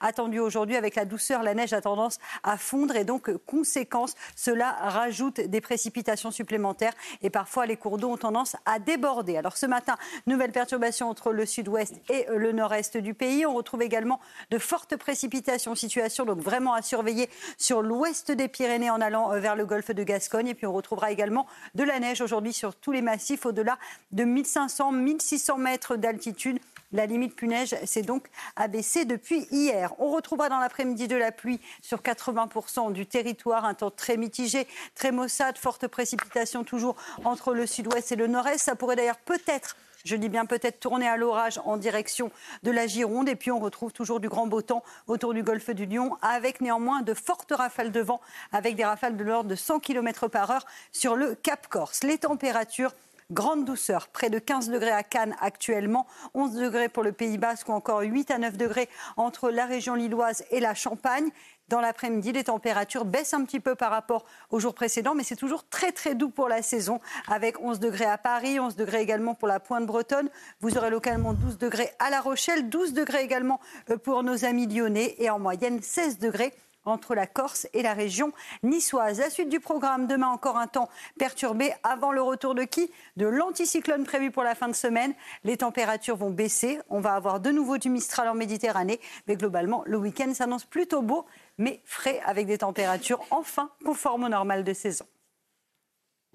attendues 0.00 0.40
aujourd'hui 0.40 0.76
avec 0.76 0.94
la 0.94 1.04
douceur, 1.04 1.42
la 1.42 1.54
neige 1.54 1.72
a 1.72 1.80
tendance 1.80 2.18
à 2.42 2.56
fondre 2.56 2.96
et 2.96 3.04
donc, 3.04 3.34
conséquence, 3.46 4.14
cela 4.36 4.72
rajoute 4.80 5.40
des 5.40 5.60
précipitations 5.60 6.30
supplémentaires 6.30 6.92
et 7.22 7.30
parfois 7.30 7.66
les 7.66 7.76
cours 7.76 7.98
d'eau 7.98 8.10
ont 8.10 8.16
tendance 8.16 8.56
à 8.66 8.78
déborder. 8.78 9.36
Alors 9.36 9.56
ce 9.56 9.66
matin, 9.66 9.96
nouvelle 10.26 10.52
perturbation 10.52 11.08
entre 11.08 11.32
le 11.32 11.46
sud-ouest 11.46 11.94
et 12.08 12.26
le 12.34 12.52
nord-est 12.52 12.96
du 12.96 13.14
pays. 13.14 13.46
On 13.46 13.54
retrouve 13.54 13.82
également 13.82 14.20
de 14.50 14.58
fortes 14.58 14.96
précipitations, 14.96 15.74
situation 15.74 16.24
donc 16.24 16.40
vraiment 16.40 16.74
à 16.74 16.82
surveiller 16.82 17.28
sur 17.58 17.82
l'ouest 17.82 18.30
des 18.30 18.48
Pyrénées 18.48 18.90
en 18.90 19.00
allant 19.00 19.32
euh, 19.32 19.38
vers 19.38 19.56
le 19.56 19.66
golfe 19.66 19.90
de 19.90 20.02
Gascogne. 20.02 20.48
Et 20.48 20.54
puis 20.54 20.66
on 20.66 20.72
retrouvera 20.72 21.10
également 21.10 21.46
de 21.74 21.84
la 21.84 21.98
neige 22.00 22.20
aujourd'hui 22.20 22.52
sur 22.52 22.74
tous 22.74 22.92
les 22.92 23.02
massifs 23.02 23.46
au-delà 23.46 23.78
de 24.12 24.24
1500-1600 24.24 25.58
mètres 25.60 25.96
d'altitude 25.96 26.58
La 26.94 27.06
limite 27.06 27.34
plus 27.34 27.48
neige 27.48 27.74
s'est 27.84 28.02
donc 28.02 28.28
abaissée 28.54 29.04
depuis 29.04 29.48
hier. 29.50 29.92
On 29.98 30.12
retrouvera 30.12 30.48
dans 30.48 30.60
l'après-midi 30.60 31.08
de 31.08 31.16
la 31.16 31.32
pluie 31.32 31.60
sur 31.82 32.02
80% 32.02 32.92
du 32.92 33.04
territoire, 33.04 33.64
un 33.64 33.74
temps 33.74 33.90
très 33.90 34.16
mitigé, 34.16 34.68
très 34.94 35.10
maussade, 35.10 35.58
forte 35.58 35.88
précipitation 35.88 36.62
toujours 36.62 36.94
entre 37.24 37.52
le 37.52 37.66
sud-ouest 37.66 38.12
et 38.12 38.16
le 38.16 38.28
nord-est. 38.28 38.58
Ça 38.62 38.76
pourrait 38.76 38.94
d'ailleurs 38.94 39.18
peut-être 39.18 39.76
je 40.04 40.16
dis 40.16 40.28
bien 40.28 40.44
peut-être 40.44 40.80
tourner 40.80 41.08
à 41.08 41.16
l'orage 41.16 41.58
en 41.64 41.78
direction 41.78 42.30
de 42.62 42.70
la 42.70 42.86
Gironde. 42.86 43.28
Et 43.28 43.36
puis 43.36 43.50
on 43.50 43.58
retrouve 43.58 43.90
toujours 43.90 44.20
du 44.20 44.28
grand 44.28 44.46
beau 44.46 44.60
temps 44.60 44.84
autour 45.06 45.32
du 45.34 45.42
golfe 45.42 45.70
du 45.70 45.86
Lion, 45.86 46.16
avec 46.20 46.60
néanmoins 46.60 47.00
de 47.00 47.14
fortes 47.14 47.52
rafales 47.52 47.90
de 47.90 48.00
vent, 48.00 48.20
avec 48.52 48.76
des 48.76 48.84
rafales 48.84 49.16
de 49.16 49.24
l'ordre 49.24 49.48
de 49.48 49.54
100 49.56 49.80
km 49.80 50.28
par 50.28 50.50
heure 50.50 50.66
sur 50.92 51.16
le 51.16 51.34
Cap 51.34 51.68
Corse. 51.68 52.04
Les 52.04 52.18
températures 52.18 52.92
Grande 53.30 53.64
douceur, 53.64 54.08
près 54.08 54.28
de 54.28 54.38
15 54.38 54.68
degrés 54.68 54.90
à 54.90 55.02
Cannes 55.02 55.34
actuellement, 55.40 56.06
11 56.34 56.56
degrés 56.56 56.90
pour 56.90 57.02
le 57.02 57.12
Pays 57.12 57.38
Basque 57.38 57.70
ou 57.70 57.72
encore 57.72 58.00
8 58.00 58.30
à 58.30 58.36
9 58.36 58.58
degrés 58.58 58.90
entre 59.16 59.50
la 59.50 59.64
région 59.64 59.94
lilloise 59.94 60.44
et 60.50 60.60
la 60.60 60.74
Champagne. 60.74 61.30
Dans 61.68 61.80
l'après-midi, 61.80 62.32
les 62.32 62.44
températures 62.44 63.06
baissent 63.06 63.32
un 63.32 63.42
petit 63.46 63.60
peu 63.60 63.76
par 63.76 63.90
rapport 63.90 64.26
au 64.50 64.60
jour 64.60 64.74
précédent, 64.74 65.14
mais 65.14 65.24
c'est 65.24 65.36
toujours 65.36 65.66
très 65.66 65.90
très 65.90 66.14
doux 66.14 66.28
pour 66.28 66.50
la 66.50 66.60
saison, 66.60 67.00
avec 67.26 67.58
11 67.60 67.80
degrés 67.80 68.04
à 68.04 68.18
Paris, 68.18 68.60
11 68.60 68.76
degrés 68.76 69.00
également 69.00 69.34
pour 69.34 69.48
la 69.48 69.58
pointe 69.58 69.86
bretonne. 69.86 70.28
Vous 70.60 70.76
aurez 70.76 70.90
localement 70.90 71.32
12 71.32 71.56
degrés 71.56 71.90
à 72.00 72.10
La 72.10 72.20
Rochelle, 72.20 72.68
12 72.68 72.92
degrés 72.92 73.22
également 73.22 73.58
euh, 73.88 73.96
pour 73.96 74.22
nos 74.22 74.44
amis 74.44 74.66
lyonnais 74.66 75.14
et 75.16 75.30
en 75.30 75.38
moyenne 75.38 75.80
16 75.80 76.18
degrés 76.18 76.52
entre 76.84 77.14
la 77.14 77.26
Corse 77.26 77.66
et 77.72 77.82
la 77.82 77.94
région 77.94 78.32
niçoise. 78.62 79.18
La 79.20 79.30
suite 79.30 79.48
du 79.48 79.60
programme, 79.60 80.06
demain 80.06 80.28
encore 80.28 80.56
un 80.56 80.66
temps 80.66 80.88
perturbé 81.18 81.72
avant 81.82 82.12
le 82.12 82.22
retour 82.22 82.54
de 82.54 82.62
qui? 82.62 82.90
De 83.16 83.26
l'anticyclone 83.26 84.04
prévu 84.04 84.30
pour 84.30 84.42
la 84.42 84.54
fin 84.54 84.68
de 84.68 84.74
semaine. 84.74 85.14
Les 85.44 85.56
températures 85.56 86.16
vont 86.16 86.30
baisser. 86.30 86.80
On 86.88 87.00
va 87.00 87.14
avoir 87.14 87.40
de 87.40 87.50
nouveau 87.50 87.78
du 87.78 87.90
Mistral 87.90 88.28
en 88.28 88.34
Méditerranée. 88.34 89.00
Mais 89.26 89.36
globalement, 89.36 89.82
le 89.86 89.98
week-end 89.98 90.32
s'annonce 90.34 90.64
plutôt 90.64 91.02
beau, 91.02 91.26
mais 91.58 91.80
frais 91.84 92.20
avec 92.24 92.46
des 92.46 92.58
températures 92.58 93.20
enfin 93.30 93.70
conformes 93.84 94.24
au 94.24 94.28
normal 94.28 94.64
de 94.64 94.72
saison. 94.72 95.06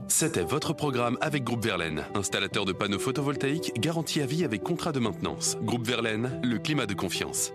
C'était 0.08 0.44
votre 0.44 0.74
programme 0.74 1.18
avec 1.20 1.44
Groupe 1.44 1.66
Verlaine, 1.66 2.06
installateur 2.16 2.64
de 2.64 2.72
panneaux 2.72 3.00
photovoltaïques 3.00 3.74
garantie 3.80 4.22
à 4.22 4.26
vie 4.26 4.46
avec 4.46 4.64
contrat 4.64 4.94
de 4.94 5.00
maintenance. 5.00 5.58
Groupe 5.62 5.86
Verlaine, 5.86 6.40
le 6.42 6.58
climat 6.58 6.86
de 6.86 6.94
confiance. 6.94 7.52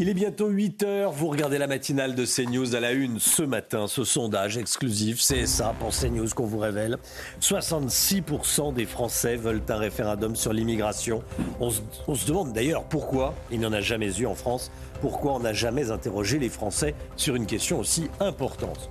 Il 0.00 0.08
est 0.08 0.14
bientôt 0.14 0.46
8 0.46 0.84
heures. 0.84 1.10
Vous 1.10 1.26
regardez 1.26 1.58
la 1.58 1.66
matinale 1.66 2.14
de 2.14 2.24
CNews 2.24 2.76
à 2.76 2.78
la 2.78 2.92
une 2.92 3.18
ce 3.18 3.42
matin. 3.42 3.88
Ce 3.88 4.04
sondage 4.04 4.56
exclusif 4.56 5.18
CSA 5.18 5.74
pour 5.80 5.90
CNews 5.90 6.28
qu'on 6.36 6.46
vous 6.46 6.60
révèle. 6.60 6.98
66% 7.40 8.74
des 8.74 8.86
Français 8.86 9.34
veulent 9.34 9.60
un 9.68 9.76
référendum 9.76 10.36
sur 10.36 10.52
l'immigration. 10.52 11.24
On 11.58 11.70
se, 11.70 11.80
on 12.06 12.14
se 12.14 12.28
demande 12.28 12.52
d'ailleurs 12.52 12.84
pourquoi 12.84 13.34
il 13.50 13.58
n'y 13.58 13.66
en 13.66 13.72
a 13.72 13.80
jamais 13.80 14.16
eu 14.20 14.26
en 14.26 14.36
France. 14.36 14.70
Pourquoi 15.00 15.34
on 15.34 15.40
n'a 15.40 15.52
jamais 15.52 15.90
interrogé 15.90 16.38
les 16.38 16.48
Français 16.48 16.94
sur 17.16 17.36
une 17.36 17.46
question 17.46 17.78
aussi 17.78 18.10
importante? 18.20 18.90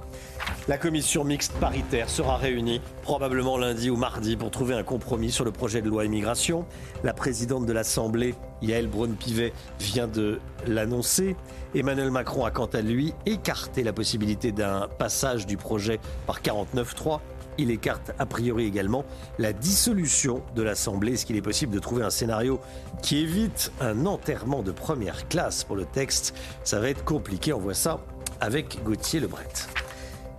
La 0.68 0.78
commission 0.78 1.24
mixte 1.24 1.54
paritaire 1.54 2.10
sera 2.10 2.38
réunie 2.38 2.82
probablement 3.02 3.58
lundi 3.58 3.90
ou 3.90 3.98
mardi 3.98 4.38
pour 4.38 4.52
trouver 4.52 4.76
un 4.76 4.84
compromis 4.84 5.32
sur 5.32 5.44
le 5.44 5.52
projet 5.52 5.82
de 5.82 5.90
loi 5.90 6.06
immigration. 6.06 6.66
La 7.04 7.14
présidente 7.14 7.66
de 7.66 7.74
l'Assemblée, 7.74 8.36
Yael 8.62 8.88
Braun-Pivet, 8.88 9.54
vient 9.80 10.08
de 10.08 10.40
l'annoncer. 10.66 11.36
Emmanuel 11.76 12.12
Macron 12.12 12.46
a 12.46 12.52
quant 12.52 12.66
à 12.68 12.82
lui 12.82 13.14
écarté 13.26 13.84
la 13.84 13.94
possibilité 13.94 14.52
d'un 14.52 14.88
passage 14.98 15.46
du 15.46 15.58
projet 15.58 16.00
par 16.26 16.42
49.3. 16.42 17.20
Il 17.58 17.72
écarte 17.72 18.12
a 18.20 18.26
priori 18.26 18.66
également 18.66 19.06
la 19.40 19.54
dissolution 19.54 20.44
de 20.56 20.62
l'Assemblée. 20.62 21.14
Est-ce 21.14 21.26
qu'il 21.26 21.36
est 21.36 21.42
possible 21.42 21.74
de 21.74 21.80
trouver 21.80 22.04
un 22.04 22.10
scénario 22.10 22.60
qui 23.02 23.18
évite 23.18 23.72
un 23.82 24.06
enterrement 24.06 24.62
de 24.62 24.72
première 24.72 25.28
classe 25.28 25.64
pour 25.64 25.76
le 25.76 25.86
texte? 25.86 26.36
Ça 26.64 26.80
va 26.80 26.90
être 26.90 27.04
compliqué. 27.04 27.54
On 27.54 27.60
voit 27.60 27.74
ça 27.74 28.00
avec 28.40 28.84
Gauthier 28.84 29.20
Lebret. 29.20 29.48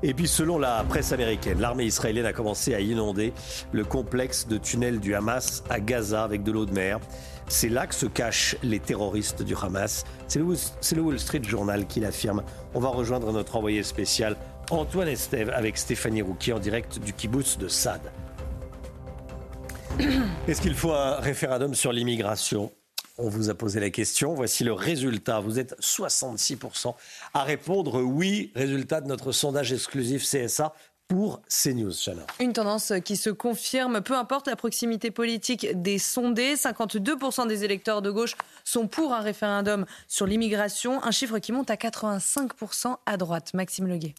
Et 0.05 0.15
puis 0.15 0.28
selon 0.28 0.59
la 0.59 0.85
presse 0.89 1.11
américaine, 1.11 1.61
l'armée 1.61 1.85
israélienne 1.85 2.27
a 2.27 2.32
commencé 2.32 2.73
à 2.73 2.81
inonder 2.81 3.32
le 3.73 3.85
complexe 3.85 4.47
de 4.47 4.57
tunnels 4.57 5.01
du 5.01 5.15
Hamas 5.15 5.65
à 5.69 5.81
Gaza 5.81 6.23
avec 6.23 6.45
de 6.45 6.53
l'eau 6.53 6.66
de 6.66 6.73
mer. 6.73 7.01
C'est 7.49 7.69
là 7.69 7.86
que 7.86 7.95
se 7.95 8.07
cachent 8.07 8.57
les 8.62 8.78
terroristes 8.78 9.43
du 9.43 9.57
Hamas. 9.57 10.05
C'est 10.28 10.39
le, 10.39 11.03
Wall 11.03 11.19
Street 11.19 11.43
Journal 11.43 11.86
qui 11.86 11.99
l'affirme. 11.99 12.45
On 12.74 12.81
va 12.81 12.90
rejoindre 12.90 13.32
notre 13.32 13.57
envoyé 13.57 13.82
spécial 13.82 14.36
Antoine 14.70 15.09
Estève 15.09 15.51
avec 15.51 15.78
Stéphanie 15.78 16.20
Rouquier 16.20 16.53
en 16.53 16.59
direct 16.59 16.99
du 16.99 17.15
kibbutz 17.15 17.57
de 17.57 17.69
Sad. 17.69 18.03
Est-ce 20.49 20.61
qu'il 20.61 20.74
faut 20.74 20.93
un 20.93 21.16
référendum 21.16 21.74
sur 21.74 21.90
l'immigration? 21.90 22.70
On 23.16 23.28
vous 23.28 23.49
a 23.49 23.55
posé 23.55 23.81
la 23.81 23.89
question. 23.90 24.35
Voici 24.35 24.65
le 24.65 24.73
résultat. 24.74 25.40
Vous 25.40 25.59
êtes 25.59 25.74
66% 25.81 26.95
à 27.32 27.43
répondre 27.45 28.03
oui. 28.03 28.53
Résultat 28.55 29.01
de 29.01 29.09
notre 29.09 29.32
sondage 29.32 29.73
exclusif 29.73 30.23
CSA 30.23 30.74
pour 31.09 31.40
CNews, 31.49 31.93
Chana. 31.93 32.27
Une 32.39 32.53
tendance 32.53 32.93
qui 33.03 33.16
se 33.16 33.31
confirme, 33.31 34.03
peu 34.03 34.15
importe 34.15 34.47
la 34.49 34.57
proximité 34.57 35.11
politique 35.11 35.66
des 35.81 35.99
sondés. 35.99 36.55
52% 36.55 37.49
des 37.49 37.65
électeurs 37.65 38.03
de 38.03 38.11
gauche 38.11 38.36
sont 38.65 38.86
pour 38.86 39.15
un 39.15 39.20
référendum 39.20 39.86
sur 40.07 40.27
l'immigration, 40.27 41.03
un 41.03 41.11
chiffre 41.11 41.39
qui 41.39 41.53
monte 41.53 41.70
à 41.70 41.77
85% 41.77 42.97
à 43.07 43.16
droite. 43.16 43.55
Maxime 43.55 43.86
Leguet. 43.86 44.15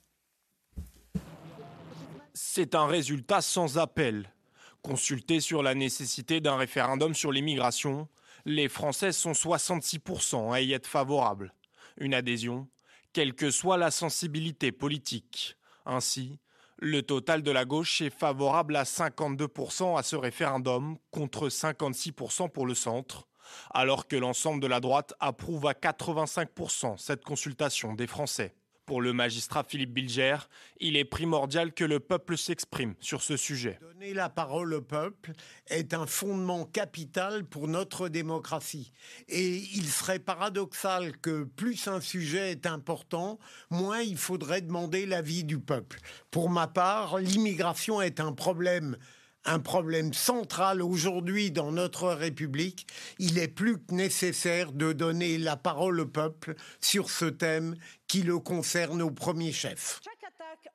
C'est 2.52 2.74
un 2.74 2.88
résultat 2.88 3.42
sans 3.42 3.78
appel. 3.78 4.34
Consulté 4.82 5.40
sur 5.40 5.62
la 5.62 5.76
nécessité 5.76 6.42
d'un 6.42 6.58
référendum 6.58 7.14
sur 7.14 7.32
l'immigration, 7.32 8.08
les 8.44 8.68
Français 8.68 9.12
sont 9.12 9.34
66% 9.34 10.52
à 10.52 10.60
y 10.60 10.74
être 10.74 10.88
favorables. 10.88 11.54
Une 11.98 12.16
adhésion, 12.16 12.68
quelle 13.14 13.36
que 13.36 13.52
soit 13.52 13.78
la 13.78 13.92
sensibilité 13.92 14.72
politique. 14.72 15.58
Ainsi, 15.86 16.40
le 16.80 17.04
total 17.04 17.44
de 17.44 17.52
la 17.52 17.66
gauche 17.66 18.02
est 18.02 18.10
favorable 18.10 18.78
à 18.78 18.84
52% 18.84 19.96
à 19.96 20.02
ce 20.02 20.16
référendum, 20.16 20.98
contre 21.12 21.50
56% 21.50 22.50
pour 22.50 22.66
le 22.66 22.74
centre, 22.74 23.28
alors 23.70 24.08
que 24.08 24.16
l'ensemble 24.16 24.60
de 24.60 24.68
la 24.68 24.80
droite 24.80 25.14
approuve 25.20 25.68
à 25.68 25.74
85% 25.74 26.98
cette 26.98 27.24
consultation 27.24 27.94
des 27.94 28.08
Français. 28.08 28.56
Pour 28.90 29.04
le 29.04 29.14
magistrat 29.14 29.64
Philippe 29.64 29.94
Bilger, 29.94 30.38
il 30.80 30.98
est 30.98 31.06
primordial 31.06 31.74
que 31.74 31.84
le 31.84 32.00
peuple 32.00 32.40
s'exprime 32.40 32.96
sur 33.00 33.22
ce 33.22 33.38
sujet. 33.38 33.78
Donner 33.82 34.16
la 34.16 34.30
parole 34.30 34.74
au 34.74 34.82
peuple 34.82 35.34
est 35.68 35.94
un 35.94 36.08
fondement 36.08 36.66
capital 36.66 37.46
pour 37.46 37.68
notre 37.68 38.10
démocratie. 38.10 38.92
Et 39.28 39.58
il 39.76 39.86
serait 39.86 40.18
paradoxal 40.18 41.16
que 41.18 41.44
plus 41.44 41.88
un 41.88 42.02
sujet 42.02 42.50
est 42.50 42.66
important, 42.66 43.38
moins 43.70 44.02
il 44.02 44.18
faudrait 44.18 44.62
demander 44.62 45.06
l'avis 45.06 45.44
du 45.44 45.60
peuple. 45.60 46.00
Pour 46.32 46.50
ma 46.50 46.66
part, 46.66 47.20
l'immigration 47.20 48.02
est 48.02 48.20
un 48.20 48.34
problème 48.34 48.98
un 49.46 49.60
problème 49.60 50.14
central 50.14 50.82
aujourd'hui 50.82 51.52
dans 51.52 51.72
notre 51.72 52.10
République, 52.10 52.88
il 53.20 53.38
est 53.38 53.48
plus 53.48 53.78
que 53.78 53.94
nécessaire 53.94 54.72
de 54.72 54.94
donner 54.94 55.38
la 55.38 55.58
parole 55.58 56.00
au 56.02 56.06
peuple 56.06 56.56
sur 56.82 57.10
ce 57.10 57.26
thème 57.26 57.76
qui 58.08 58.22
le 58.22 58.40
concerne 58.40 59.02
au 59.02 59.12
premier 59.12 59.52
chef. 59.52 60.02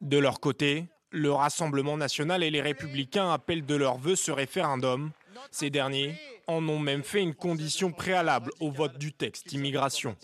De 0.01 0.19
leur 0.19 0.41
côté, 0.41 0.87
le 1.11 1.33
Rassemblement 1.33 1.97
national 1.97 2.43
et 2.43 2.51
les 2.51 2.61
républicains 2.61 3.33
appellent 3.33 3.67
de 3.67 3.77
leur 3.77 3.99
vœu 3.99 4.17
ce 4.17 4.33
référendum. 4.33 5.13
Ces 5.51 5.71
derniers 5.71 6.19
en 6.47 6.67
ont 6.69 6.79
même 6.79 7.05
fait 7.05 7.23
une 7.23 7.35
condition 7.35 7.93
préalable 7.93 8.51
au 8.61 8.71
vote 8.71 8.99
du 8.99 9.13
texte 9.13 9.53
immigration. 9.53 10.17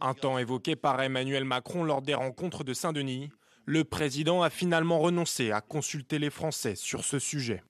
Un 0.00 0.14
temps 0.14 0.38
évoqué 0.38 0.74
par 0.74 1.00
Emmanuel 1.02 1.44
Macron 1.44 1.84
lors 1.84 2.02
des 2.02 2.14
rencontres 2.14 2.64
de 2.64 2.74
Saint-Denis, 2.74 3.30
le 3.64 3.84
président 3.84 4.42
a 4.42 4.50
finalement 4.50 4.98
renoncé 4.98 5.52
à 5.52 5.60
consulter 5.60 6.18
les 6.18 6.30
Français 6.30 6.74
sur 6.74 7.04
ce 7.04 7.18
sujet. 7.18 7.62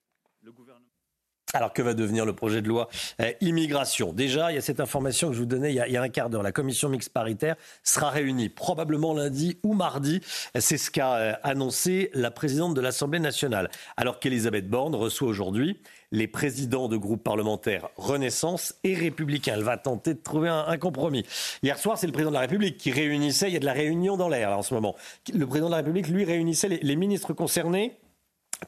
Alors 1.55 1.73
que 1.73 1.83
va 1.83 1.95
devenir 1.95 2.25
le 2.25 2.33
projet 2.33 2.63
de 2.63 2.69
loi 2.69 2.89
euh, 3.21 3.33
immigration? 3.41 4.13
Déjà, 4.13 4.51
il 4.51 4.55
y 4.55 4.59
a 4.59 4.63
cette 4.63 4.81
information 4.81 5.29
que 5.29 5.35
je 5.35 5.41
vous 5.41 5.47
donnais 5.47 5.73
il 5.73 5.77
y 5.77 5.97
a, 5.97 6.03
un 6.03 6.09
quart 6.09 6.31
d'heure. 6.31 6.43
La 6.43 6.53
commission 6.53 6.89
mixte 6.89 7.11
paritaire 7.11 7.57
sera 7.83 8.11
réunie 8.11 8.49
probablement 8.49 9.15
lundi 9.15 9.59
ou 9.63 9.75
mardi. 9.75 10.21
C'est 10.59 10.79
ce 10.79 10.91
qu'a 10.91 11.15
euh, 11.17 11.33
annoncé 11.43 12.11
la 12.15 12.31
présidente 12.31 12.75
de 12.75 12.81
l'Assemblée 12.81 13.21
nationale. 13.21 13.71
Alors 13.97 14.19
qu'Elisabeth 14.19 14.69
Borne 14.69 14.95
reçoit 14.95 15.29
aujourd'hui 15.29 15.79
les 16.11 16.27
présidents 16.27 16.89
de 16.89 16.97
groupes 16.97 17.25
parlementaires 17.25 17.89
Renaissance 17.97 18.75
et 18.85 18.95
Républicains. 18.95 19.55
Elle 19.57 19.65
va 19.65 19.77
tenter 19.77 20.15
de 20.15 20.21
trouver 20.21 20.49
un, 20.49 20.77
compromis. 20.79 21.25
Hier 21.63 21.79
soir, 21.79 21.99
c'est 21.99 22.07
le 22.07 22.13
président 22.13 22.31
de 22.31 22.35
la 22.37 22.41
République 22.41 22.77
qui 22.77 22.93
réunissait, 22.93 23.49
il 23.49 23.55
y 23.55 23.57
a 23.57 23.61
de 23.61 23.65
la 23.65 23.73
réunion 23.73 24.17
dans 24.17 24.29
l'air 24.29 24.51
en 24.51 24.63
ce 24.63 24.75
moment. 24.75 24.95
Le 25.33 25.47
président 25.47 25.67
de 25.67 25.73
la 25.73 25.79
République, 25.79 26.09
lui, 26.09 26.25
réunissait 26.25 26.69
les 26.69 26.97
ministres 26.97 27.33
concernés 27.33 27.97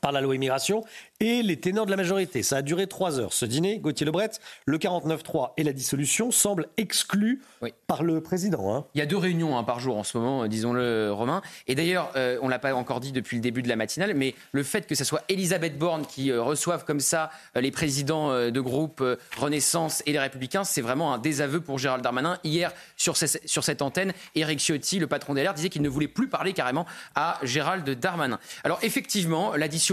par 0.01 0.13
la 0.13 0.21
loi 0.21 0.35
immigration 0.35 0.85
et 1.21 1.43
les 1.43 1.59
ténors 1.59 1.87
de 1.87 1.91
la 1.91 1.97
majorité. 1.97 2.43
Ça 2.43 2.59
a 2.59 2.63
duré 2.63 2.87
trois 2.87 3.19
heures. 3.19 3.33
Ce 3.33 3.45
dîner, 3.45 3.79
Gauthier 3.79 4.07
Lebret, 4.07 4.31
le 4.67 4.79
49-3 4.79 5.53
et 5.57 5.63
la 5.63 5.73
dissolution 5.73 6.31
semblent 6.31 6.69
exclus 6.77 7.43
par 7.87 8.03
le 8.03 8.21
président. 8.21 8.75
Hein. 8.75 8.85
Il 8.95 8.99
y 8.99 9.03
a 9.03 9.07
deux 9.07 9.17
réunions 9.17 9.57
hein, 9.57 9.65
par 9.65 9.81
jour 9.81 9.97
en 9.97 10.05
ce 10.05 10.19
moment, 10.19 10.47
disons-le, 10.47 11.13
Romain. 11.13 11.43
Et 11.67 11.75
d'ailleurs, 11.75 12.11
euh, 12.17 12.39
on 12.43 12.47
ne 12.47 12.51
l'a 12.51 12.59
pas 12.59 12.75
encore 12.75 13.01
dit 13.01 13.13
depuis 13.13 13.37
le 13.37 13.43
début 13.43 13.63
de 13.63 13.69
la 13.69 13.77
matinale, 13.77 14.15
mais 14.15 14.35
le 14.53 14.63
fait 14.63 14.87
que 14.87 14.95
ce 14.95 15.05
soit 15.05 15.23
Elisabeth 15.29 15.79
Borne 15.79 16.07
qui 16.07 16.31
euh, 16.31 16.43
reçoive 16.43 16.85
comme 16.85 17.01
ça 17.01 17.31
euh, 17.57 17.61
les 17.61 17.71
présidents 17.71 18.15
de 18.35 18.61
groupe 18.61 19.03
Renaissance 19.39 20.03
et 20.07 20.13
les 20.13 20.19
Républicains, 20.19 20.65
c'est 20.65 20.81
vraiment 20.81 21.15
un 21.15 21.19
désaveu 21.19 21.61
pour 21.61 21.79
Gérald 21.79 22.03
Darmanin. 22.03 22.39
Hier, 22.45 22.73
sur, 22.97 23.17
sur 23.17 23.65
cette 23.65 23.83
antenne, 23.83 24.13
Éric 24.35 24.61
Ciotti, 24.61 24.99
le 24.99 25.07
patron 25.07 25.35
d'LR, 25.35 25.55
disait 25.55 25.69
qu'il 25.69 25.83
ne 25.83 25.89
voulait 25.89 26.09
plus 26.09 26.29
parler 26.29 26.53
carrément 26.53 26.87
à 27.15 27.39
Gérald 27.43 27.89
Darmanin. 27.89 28.39
Alors 28.65 28.79
effectivement, 28.83 29.55
la 29.57 29.69
dissolution 29.69 29.84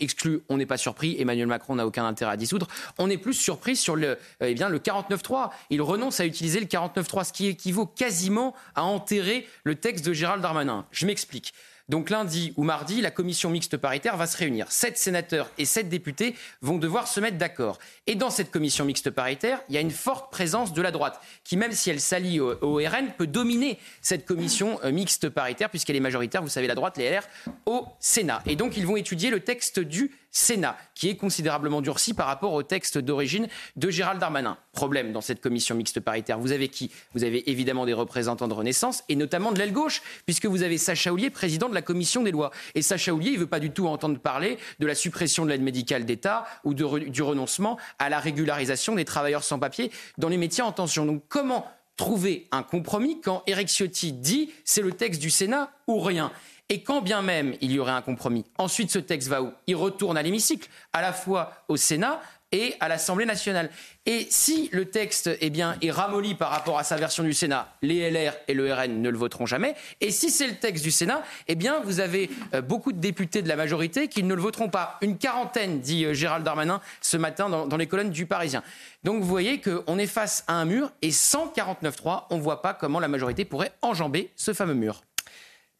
exclue, 0.00 0.42
on 0.48 0.56
n'est 0.56 0.66
pas 0.66 0.76
surpris. 0.76 1.16
Emmanuel 1.18 1.46
Macron 1.46 1.74
n'a 1.74 1.86
aucun 1.86 2.04
intérêt 2.04 2.32
à 2.32 2.36
dissoudre. 2.36 2.68
On 2.98 3.10
est 3.10 3.18
plus 3.18 3.34
surpris 3.34 3.76
sur 3.76 3.96
le, 3.96 4.18
eh 4.40 4.54
bien, 4.54 4.68
le 4.68 4.78
49-3. 4.78 5.50
Il 5.70 5.82
renonce 5.82 6.20
à 6.20 6.26
utiliser 6.26 6.60
le 6.60 6.66
49-3, 6.66 7.24
ce 7.24 7.32
qui 7.32 7.46
équivaut 7.46 7.86
quasiment 7.86 8.54
à 8.74 8.84
enterrer 8.84 9.46
le 9.64 9.74
texte 9.74 10.04
de 10.04 10.12
Gérald 10.12 10.42
Darmanin. 10.42 10.86
Je 10.90 11.06
m'explique. 11.06 11.52
Donc 11.90 12.08
lundi 12.08 12.54
ou 12.56 12.62
mardi, 12.62 13.02
la 13.02 13.10
commission 13.10 13.50
mixte 13.50 13.76
paritaire 13.76 14.16
va 14.16 14.26
se 14.26 14.38
réunir. 14.38 14.72
Sept 14.72 14.96
sénateurs 14.96 15.50
et 15.58 15.66
sept 15.66 15.90
députés 15.90 16.34
vont 16.62 16.78
devoir 16.78 17.06
se 17.06 17.20
mettre 17.20 17.36
d'accord. 17.36 17.78
Et 18.06 18.14
dans 18.14 18.30
cette 18.30 18.50
commission 18.50 18.86
mixte 18.86 19.10
paritaire, 19.10 19.60
il 19.68 19.74
y 19.74 19.78
a 19.78 19.82
une 19.82 19.90
forte 19.90 20.32
présence 20.32 20.72
de 20.72 20.80
la 20.80 20.90
droite, 20.90 21.20
qui 21.44 21.58
même 21.58 21.72
si 21.72 21.90
elle 21.90 22.00
s'allie 22.00 22.40
au, 22.40 22.76
RN, 22.76 23.12
peut 23.18 23.26
dominer 23.26 23.78
cette 24.00 24.24
commission 24.24 24.80
euh, 24.82 24.92
mixte 24.92 25.28
paritaire, 25.28 25.68
puisqu'elle 25.68 25.96
est 25.96 26.00
majoritaire, 26.00 26.42
vous 26.42 26.48
savez, 26.48 26.66
la 26.66 26.74
droite, 26.74 26.96
les 26.96 27.10
LR, 27.10 27.24
au 27.66 27.86
Sénat. 28.00 28.42
Et 28.46 28.56
donc 28.56 28.78
ils 28.78 28.86
vont 28.86 28.96
étudier 28.96 29.28
le 29.28 29.40
texte 29.40 29.78
du 29.78 30.10
Sénat, 30.36 30.76
qui 30.96 31.08
est 31.08 31.14
considérablement 31.14 31.80
durci 31.80 32.12
par 32.12 32.26
rapport 32.26 32.52
au 32.54 32.64
texte 32.64 32.98
d'origine 32.98 33.46
de 33.76 33.88
Gérald 33.88 34.20
Darmanin. 34.20 34.58
Problème 34.72 35.12
dans 35.12 35.20
cette 35.20 35.40
commission 35.40 35.76
mixte 35.76 36.00
paritaire, 36.00 36.40
vous 36.40 36.50
avez 36.50 36.66
qui? 36.66 36.90
Vous 37.14 37.22
avez 37.22 37.48
évidemment 37.48 37.86
des 37.86 37.92
représentants 37.92 38.48
de 38.48 38.52
Renaissance, 38.52 39.04
et 39.08 39.14
notamment 39.14 39.52
de 39.52 39.60
l'aile 39.60 39.72
gauche, 39.72 40.02
puisque 40.26 40.46
vous 40.46 40.64
avez 40.64 40.76
Sacha 40.76 41.12
Oulier, 41.12 41.30
président 41.30 41.68
de 41.68 41.74
la 41.74 41.82
commission 41.82 42.24
des 42.24 42.32
lois. 42.32 42.50
Et 42.74 42.82
Sacha 42.82 43.14
Oulier, 43.14 43.30
il 43.30 43.34
ne 43.34 43.40
veut 43.40 43.46
pas 43.46 43.60
du 43.60 43.70
tout 43.70 43.86
entendre 43.86 44.18
parler 44.18 44.58
de 44.80 44.86
la 44.86 44.96
suppression 44.96 45.44
de 45.44 45.50
l'aide 45.50 45.62
médicale 45.62 46.04
d'État 46.04 46.44
ou 46.64 46.74
du 46.74 47.22
renoncement 47.22 47.78
à 48.00 48.08
la 48.08 48.18
régularisation 48.18 48.96
des 48.96 49.04
travailleurs 49.04 49.44
sans 49.44 49.60
papier 49.60 49.92
dans 50.18 50.28
les 50.28 50.36
métiers 50.36 50.64
en 50.64 50.72
tension. 50.72 51.06
Donc 51.06 51.22
comment 51.28 51.64
trouver 51.96 52.48
un 52.50 52.64
compromis 52.64 53.20
quand 53.20 53.44
Eric 53.46 53.68
Ciotti 53.68 54.12
dit 54.12 54.50
c'est 54.64 54.82
le 54.82 54.92
texte 54.92 55.20
du 55.20 55.30
Sénat 55.30 55.70
ou 55.86 56.00
rien 56.00 56.32
et 56.74 56.82
quand 56.82 57.02
bien 57.02 57.22
même 57.22 57.54
il 57.60 57.70
y 57.70 57.78
aurait 57.78 57.92
un 57.92 58.02
compromis, 58.02 58.44
ensuite 58.58 58.90
ce 58.90 58.98
texte 58.98 59.28
va 59.28 59.42
où? 59.42 59.52
Il 59.68 59.76
retourne 59.76 60.16
à 60.16 60.22
l'hémicycle, 60.22 60.68
à 60.92 61.02
la 61.02 61.12
fois 61.12 61.52
au 61.68 61.76
Sénat 61.76 62.20
et 62.50 62.74
à 62.80 62.88
l'Assemblée 62.88 63.26
nationale. 63.26 63.70
Et 64.06 64.26
si 64.28 64.70
le 64.72 64.86
texte 64.86 65.30
eh 65.40 65.50
bien, 65.50 65.76
est 65.82 65.92
ramolli 65.92 66.34
par 66.34 66.50
rapport 66.50 66.76
à 66.76 66.82
sa 66.82 66.96
version 66.96 67.22
du 67.22 67.32
Sénat, 67.32 67.68
les 67.80 68.10
LR 68.10 68.32
et 68.48 68.54
le 68.54 68.74
RN 68.74 69.00
ne 69.00 69.08
le 69.08 69.16
voteront 69.16 69.46
jamais. 69.46 69.76
Et 70.00 70.10
si 70.10 70.30
c'est 70.30 70.48
le 70.48 70.56
texte 70.56 70.82
du 70.82 70.90
Sénat, 70.90 71.22
eh 71.46 71.54
bien, 71.54 71.78
vous 71.84 72.00
avez 72.00 72.28
euh, 72.54 72.60
beaucoup 72.60 72.90
de 72.90 72.98
députés 72.98 73.40
de 73.40 73.48
la 73.48 73.54
majorité 73.54 74.08
qui 74.08 74.24
ne 74.24 74.34
le 74.34 74.42
voteront 74.42 74.68
pas. 74.68 74.98
Une 75.00 75.16
quarantaine, 75.16 75.78
dit 75.78 76.04
euh, 76.04 76.12
Gérald 76.12 76.44
Darmanin 76.44 76.80
ce 77.00 77.16
matin 77.16 77.48
dans, 77.48 77.68
dans 77.68 77.76
les 77.76 77.86
colonnes 77.86 78.10
du 78.10 78.26
Parisien. 78.26 78.64
Donc 79.04 79.22
vous 79.22 79.28
voyez 79.28 79.60
qu'on 79.60 79.96
est 79.96 80.08
face 80.08 80.42
à 80.48 80.54
un 80.54 80.64
mur 80.64 80.90
et 81.02 81.12
sans 81.12 81.52
49-3, 81.54 82.24
on 82.30 82.38
ne 82.38 82.42
voit 82.42 82.62
pas 82.62 82.74
comment 82.74 82.98
la 82.98 83.08
majorité 83.08 83.44
pourrait 83.44 83.72
enjamber 83.80 84.32
ce 84.34 84.52
fameux 84.52 84.74
mur. 84.74 85.02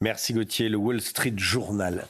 Merci 0.01 0.33
Gauthier. 0.35 0.69
Le 0.69 0.77
Wall 0.77 1.01
Street 1.01 1.35
Journal 1.37 2.07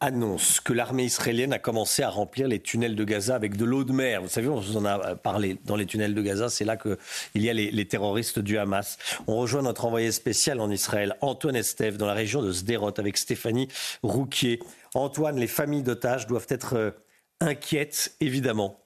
annonce 0.00 0.60
que 0.60 0.72
l'armée 0.72 1.04
israélienne 1.04 1.52
a 1.52 1.58
commencé 1.58 2.02
à 2.02 2.10
remplir 2.10 2.46
les 2.46 2.60
tunnels 2.60 2.94
de 2.94 3.04
Gaza 3.04 3.34
avec 3.34 3.56
de 3.56 3.64
l'eau 3.64 3.84
de 3.84 3.92
mer. 3.92 4.20
Vous 4.22 4.28
savez, 4.28 4.48
on 4.48 4.60
vous 4.60 4.76
en 4.76 4.84
a 4.84 5.16
parlé. 5.16 5.56
Dans 5.64 5.76
les 5.76 5.86
tunnels 5.86 6.14
de 6.14 6.22
Gaza, 6.22 6.50
c'est 6.50 6.64
là 6.64 6.76
qu'il 6.76 6.96
y 7.42 7.48
a 7.48 7.54
les, 7.54 7.88
terroristes 7.88 8.38
du 8.38 8.58
Hamas. 8.58 8.98
On 9.26 9.36
rejoint 9.36 9.62
notre 9.62 9.86
envoyé 9.86 10.12
spécial 10.12 10.60
en 10.60 10.70
Israël, 10.70 11.16
Antoine 11.20 11.56
Estève, 11.56 11.96
dans 11.96 12.06
la 12.06 12.14
région 12.14 12.42
de 12.42 12.52
Sderot, 12.52 12.98
avec 12.98 13.16
Stéphanie 13.16 13.68
Rouquier. 14.02 14.60
Antoine, 14.94 15.38
les 15.38 15.46
familles 15.46 15.82
d'otages 15.82 16.26
doivent 16.26 16.46
être 16.50 16.76
euh, 16.76 16.90
inquiètes, 17.40 18.14
évidemment. 18.20 18.83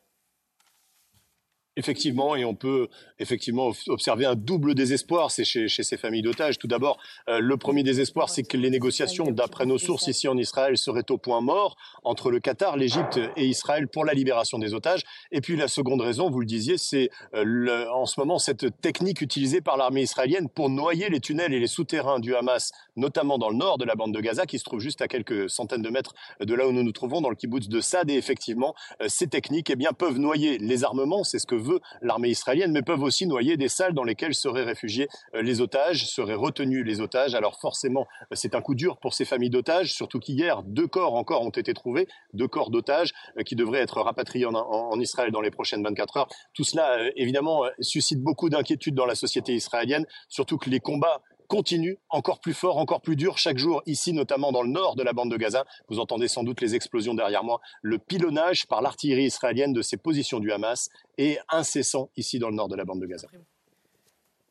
Effectivement, 1.78 2.34
et 2.34 2.44
on 2.44 2.56
peut 2.56 2.88
effectivement 3.20 3.70
observer 3.86 4.26
un 4.26 4.34
double 4.34 4.74
désespoir 4.74 5.30
chez, 5.30 5.68
ces 5.68 5.96
familles 5.96 6.22
d'otages. 6.22 6.58
Tout 6.58 6.66
d'abord, 6.66 6.98
euh, 7.28 7.38
le 7.38 7.56
premier 7.56 7.84
désespoir, 7.84 8.30
c'est 8.30 8.42
que 8.42 8.56
les 8.56 8.68
négociations, 8.68 9.30
d'après 9.30 9.64
nos 9.64 9.78
sources 9.78 10.08
ici 10.08 10.26
en 10.26 10.36
Israël, 10.36 10.76
seraient 10.76 11.08
au 11.10 11.18
point 11.18 11.40
mort 11.40 11.76
entre 12.02 12.32
le 12.32 12.40
Qatar, 12.40 12.76
l'Égypte 12.76 13.20
et 13.36 13.46
Israël 13.46 13.86
pour 13.86 14.04
la 14.04 14.12
libération 14.12 14.58
des 14.58 14.74
otages. 14.74 15.02
Et 15.30 15.40
puis 15.40 15.54
la 15.54 15.68
seconde 15.68 16.00
raison, 16.00 16.30
vous 16.30 16.40
le 16.40 16.46
disiez, 16.46 16.78
c'est 16.78 17.10
euh, 17.34 17.86
en 17.92 18.06
ce 18.06 18.18
moment 18.18 18.40
cette 18.40 18.80
technique 18.80 19.20
utilisée 19.20 19.60
par 19.60 19.76
l'armée 19.76 20.02
israélienne 20.02 20.48
pour 20.48 20.70
noyer 20.70 21.08
les 21.10 21.20
tunnels 21.20 21.54
et 21.54 21.60
les 21.60 21.68
souterrains 21.68 22.18
du 22.18 22.34
Hamas, 22.34 22.72
notamment 22.98 23.38
dans 23.38 23.48
le 23.48 23.56
nord 23.56 23.78
de 23.78 23.84
la 23.84 23.94
bande 23.94 24.12
de 24.12 24.20
Gaza, 24.20 24.44
qui 24.44 24.58
se 24.58 24.64
trouve 24.64 24.80
juste 24.80 25.00
à 25.00 25.08
quelques 25.08 25.48
centaines 25.48 25.82
de 25.82 25.88
mètres 25.88 26.14
de 26.40 26.54
là 26.54 26.66
où 26.66 26.72
nous 26.72 26.82
nous 26.82 26.92
trouvons, 26.92 27.20
dans 27.20 27.30
le 27.30 27.36
kibbutz 27.36 27.68
de 27.68 27.80
Sad. 27.80 28.10
Et 28.10 28.14
effectivement, 28.14 28.74
euh, 29.00 29.06
ces 29.08 29.28
techniques 29.28 29.70
eh 29.70 29.76
bien, 29.76 29.92
peuvent 29.92 30.18
noyer 30.18 30.58
les 30.58 30.84
armements, 30.84 31.24
c'est 31.24 31.38
ce 31.38 31.46
que 31.46 31.56
l'armée 32.02 32.30
israélienne, 32.30 32.72
mais 32.72 32.82
peuvent 32.82 33.02
aussi 33.02 33.26
noyer 33.26 33.56
des 33.56 33.68
salles 33.68 33.94
dans 33.94 34.04
lesquelles 34.04 34.34
seraient 34.34 34.64
réfugiés 34.64 35.08
euh, 35.34 35.42
les 35.42 35.60
otages, 35.60 36.06
seraient 36.06 36.34
retenus 36.34 36.84
les 36.84 37.00
otages. 37.00 37.34
Alors 37.34 37.58
forcément, 37.60 38.06
euh, 38.32 38.34
c'est 38.34 38.54
un 38.54 38.60
coup 38.60 38.74
dur 38.74 38.98
pour 38.98 39.14
ces 39.14 39.24
familles 39.24 39.50
d'otages, 39.50 39.92
surtout 39.92 40.18
qu'hier, 40.18 40.62
deux 40.62 40.86
corps 40.86 41.14
encore 41.14 41.42
ont 41.42 41.50
été 41.50 41.74
trouvés, 41.74 42.08
deux 42.32 42.48
corps 42.48 42.70
d'otages 42.70 43.12
qui 43.44 43.54
devraient 43.54 43.80
être 43.80 44.00
rapatriés 44.00 44.46
en, 44.46 45.00
Israël 45.00 45.30
dans 45.30 45.40
les 45.40 45.50
prochaines 45.50 45.82
24 45.82 46.16
heures. 46.16 46.28
Tout 46.54 46.64
cela, 46.64 46.98
évidemment, 47.16 47.64
suscite 47.80 48.20
beaucoup 48.20 48.48
d'inquiétudes 48.48 48.94
dans 48.94 49.06
la 49.06 49.14
société 49.14 49.54
israélienne, 49.54 50.06
surtout 50.28 50.58
que 50.58 50.70
les 50.70 50.80
combats 50.80 51.22
continue 51.48 51.98
encore 52.10 52.40
plus 52.40 52.54
fort, 52.54 52.76
encore 52.76 53.00
plus 53.00 53.16
dur 53.16 53.38
chaque 53.38 53.58
jour, 53.58 53.82
ici 53.86 54.12
notamment 54.12 54.52
dans 54.52 54.62
le 54.62 54.68
nord 54.68 54.94
de 54.94 55.02
la 55.02 55.12
bande 55.12 55.30
de 55.30 55.36
Gaza. 55.36 55.64
Vous 55.88 55.98
entendez 55.98 56.28
sans 56.28 56.44
doute 56.44 56.60
les 56.60 56.74
explosions 56.74 57.14
derrière 57.14 57.42
moi. 57.42 57.60
Le 57.82 57.98
pilonnage 57.98 58.66
par 58.66 58.82
l'artillerie 58.82 59.24
israélienne 59.24 59.72
de 59.72 59.82
ces 59.82 59.96
positions 59.96 60.38
du 60.38 60.52
Hamas 60.52 60.90
est 61.16 61.38
incessant 61.48 62.10
ici 62.16 62.38
dans 62.38 62.50
le 62.50 62.54
nord 62.54 62.68
de 62.68 62.76
la 62.76 62.84
bande 62.84 63.00
de 63.00 63.06
Gaza. 63.06 63.28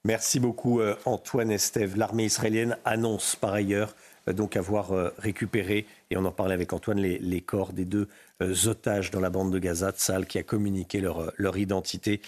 Merci 0.04 0.40
beaucoup 0.40 0.80
euh, 0.80 0.96
Antoine 1.06 1.52
Estève. 1.52 1.98
L'armée 1.98 2.26
israélienne 2.26 2.78
annonce 2.86 3.36
par 3.36 3.54
ailleurs 3.54 3.94
donc 4.34 4.58
avoir 4.58 4.92
euh, 4.92 5.10
récupéré, 5.18 5.86
et 6.10 6.18
on 6.18 6.26
en 6.26 6.32
parlait 6.32 6.54
avec 6.54 6.74
Antoine, 6.74 7.00
les, 7.00 7.42
corps 7.42 7.74
des 7.74 7.86
deux 7.86 8.08
euh, 8.42 8.54
otages 8.68 9.12
dans 9.12 9.20
la 9.20 9.30
bande 9.30 9.52
de 9.52 9.60
Gaza, 9.60 9.92
Tsal, 9.92 10.26
qui 10.26 10.38
a 10.38 10.44
communiqué 10.44 11.00
leur, 11.00 11.32
leur 11.38 11.58
identité. 11.58 12.22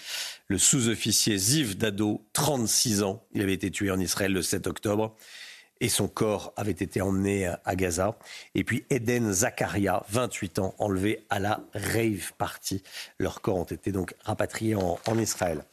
Le 0.48 0.58
sous-officier 0.58 1.36
Ziv 1.36 1.76
Dado, 1.76 2.22
36 2.32 3.02
ans, 3.02 3.22
il 3.32 3.42
avait 3.42 3.54
été 3.54 3.70
tué 3.70 3.90
en 3.90 4.00
Israël 4.00 4.32
le 4.32 4.42
7 4.42 4.66
octobre 4.66 5.14
et 5.80 5.88
son 5.88 6.08
corps 6.08 6.52
avait 6.56 6.72
été 6.72 7.00
emmené 7.00 7.50
à 7.64 7.74
Gaza. 7.74 8.16
Et 8.54 8.64
puis 8.64 8.84
Eden 8.90 9.32
Zakaria, 9.32 10.04
28 10.10 10.58
ans, 10.58 10.74
enlevé 10.78 11.24
à 11.30 11.38
la 11.38 11.60
rave 11.74 12.32
party. 12.38 12.82
Leurs 13.18 13.40
corps 13.40 13.56
ont 13.56 13.64
été 13.64 13.90
donc 13.90 14.14
rapatriés 14.22 14.74
en, 14.74 15.18
Israël. 15.18 15.64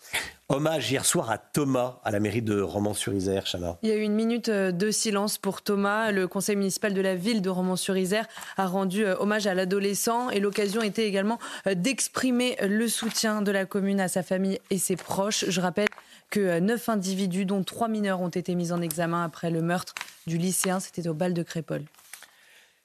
Hommage 0.50 0.90
hier 0.90 1.04
soir 1.04 1.30
à 1.30 1.38
Thomas 1.38 2.00
à 2.06 2.12
la 2.12 2.22
mairie 2.22 2.42
de 2.42 2.62
Romans-sur-Isère, 2.62 3.46
Chana. 3.46 3.78
Il 3.84 3.90
y 3.90 3.92
a 3.92 3.96
eu 3.96 4.02
une 4.04 4.14
minute 4.14 4.48
euh, 4.48 4.72
de 4.72 4.92
silence 4.92 5.38
pour 5.38 5.62
Thomas. 5.62 6.14
Le 6.14 6.26
conseil 6.26 6.56
municipal 6.56 6.94
de 6.94 7.02
la 7.02 7.16
ville 7.16 7.42
de 7.42 7.50
Romans-sur-Isère 7.50 8.26
a 8.56 8.66
rendu 8.66 9.06
euh, 9.06 9.18
hommage 9.20 9.46
à 9.46 9.54
l'adolescent 9.54 10.30
et 10.30 10.40
l'occasion 10.40 10.82
était 10.82 11.06
également 11.06 11.38
euh, 11.68 11.76
d'exprimer 11.76 12.56
le 12.62 12.88
soutien 12.88 13.42
de 13.42 13.52
la 13.52 13.66
commune 13.66 14.00
à 14.00 14.08
sa 14.08 14.24
famille 14.24 14.58
et 14.70 14.78
ses 14.78 14.96
proches. 14.96 15.44
Je 15.50 15.60
rappelle 15.60 15.90
que 16.30 16.62
neuf 16.62 16.88
individus, 16.88 17.44
dont 17.44 17.66
trois 17.66 17.90
mineurs, 17.90 18.22
ont 18.22 18.30
été 18.30 18.56
mis 18.56 18.72
en 18.72 18.82
examen 18.82 19.26
après 19.26 19.52
le 19.52 19.62
meurtre 19.62 19.96
du 20.28 20.38
lycéen. 20.38 20.80
C'était 20.80 21.10
au 21.10 21.14
bal 21.14 21.34
de 21.34 21.44
Crépole. 21.44 21.84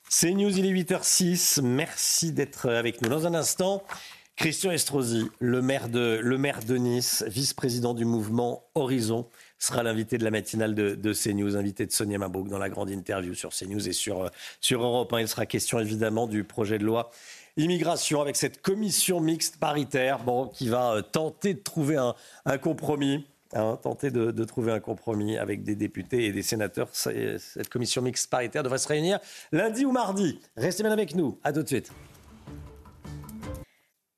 C'est 0.08 0.32
News, 0.32 0.58
il 0.58 0.66
est 0.66 0.72
8h06. 0.72 1.62
Merci 1.62 2.32
d'être 2.32 2.68
avec 2.68 3.02
nous. 3.02 3.08
Dans 3.08 3.28
un 3.28 3.34
instant, 3.34 3.84
Christian 4.36 4.72
Estrosi, 4.72 5.30
le 5.40 5.62
maire 5.62 5.88
de, 5.88 6.76
Nice, 6.76 7.24
vice-président 7.28 7.94
du 7.94 8.04
mouvement 8.04 8.64
Horizon, 8.74 9.28
sera 9.58 9.82
l'invité 9.82 10.18
de 10.18 10.24
la 10.24 10.30
matinale 10.30 10.74
de, 10.74 11.12
CNews, 11.12 11.56
invité 11.56 11.86
de 11.86 11.92
Sonia 11.92 12.18
Mabrouk 12.18 12.48
dans 12.48 12.58
la 12.58 12.68
grande 12.68 12.90
interview 12.90 13.34
sur 13.34 13.50
CNews 13.50 13.88
et 13.88 13.92
sur, 13.92 14.30
sur 14.60 14.82
Europe 14.82 15.12
1. 15.12 15.20
Il 15.20 15.28
sera 15.28 15.46
question 15.46 15.78
évidemment 15.78 16.26
du 16.26 16.44
projet 16.44 16.78
de 16.78 16.84
loi 16.84 17.10
immigration 17.56 18.22
avec 18.22 18.36
cette 18.36 18.62
commission 18.62 19.20
mixte 19.20 19.58
paritaire 19.58 20.20
qui 20.54 20.68
va 20.68 20.94
euh, 20.94 21.02
tenter 21.02 21.54
de 21.54 21.60
trouver 21.60 21.96
un, 21.96 22.14
un 22.46 22.58
compromis. 22.58 23.26
Hein, 23.54 23.78
tenter 23.82 24.10
de, 24.10 24.30
de, 24.30 24.44
trouver 24.44 24.72
un 24.72 24.80
compromis 24.80 25.36
avec 25.36 25.62
des 25.62 25.76
députés 25.76 26.24
et 26.24 26.32
des 26.32 26.42
sénateurs. 26.42 26.88
Cette 26.94 27.68
commission 27.68 28.00
mixte 28.00 28.30
paritaire 28.30 28.62
devrait 28.62 28.78
se 28.78 28.88
réunir 28.88 29.18
lundi 29.52 29.84
ou 29.84 29.92
mardi. 29.92 30.40
Restez 30.56 30.82
bien 30.82 30.90
avec 30.90 31.14
nous. 31.14 31.38
À 31.44 31.52
tout 31.52 31.62
de 31.62 31.68
suite. 31.68 31.92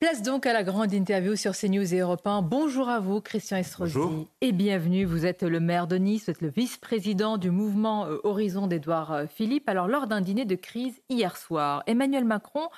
Place 0.04 0.20
donc 0.20 0.44
à 0.44 0.52
la 0.52 0.64
grande 0.64 0.92
interview 0.92 1.34
sur 1.34 1.56
CNews 1.56 1.94
et 1.94 2.00
Europe 2.00 2.26
1. 2.26 2.42
Bonjour 2.42 2.90
à 2.90 3.00
vous, 3.00 3.22
Christian 3.22 3.56
Estrosi. 3.56 3.94
Bonjour. 3.94 4.26
Et 4.42 4.52
bienvenue. 4.52 5.06
Vous 5.06 5.24
êtes 5.24 5.42
le 5.42 5.60
maire 5.60 5.86
de 5.86 5.96
Nice, 5.96 6.24
vous 6.24 6.32
êtes 6.32 6.42
le 6.42 6.50
vice-président 6.50 7.38
du 7.38 7.50
mouvement 7.50 8.04
euh, 8.04 8.18
Horizon 8.22 8.66
d'Edouard 8.66 9.12
euh, 9.12 9.26
Philippe. 9.26 9.66
Alors, 9.66 9.88
lors 9.88 10.06
d'un 10.06 10.20
dîner 10.20 10.44
de 10.44 10.56
crise 10.56 11.00
hier 11.08 11.38
soir, 11.38 11.82
Emmanuel 11.86 12.26
Macron 12.26 12.68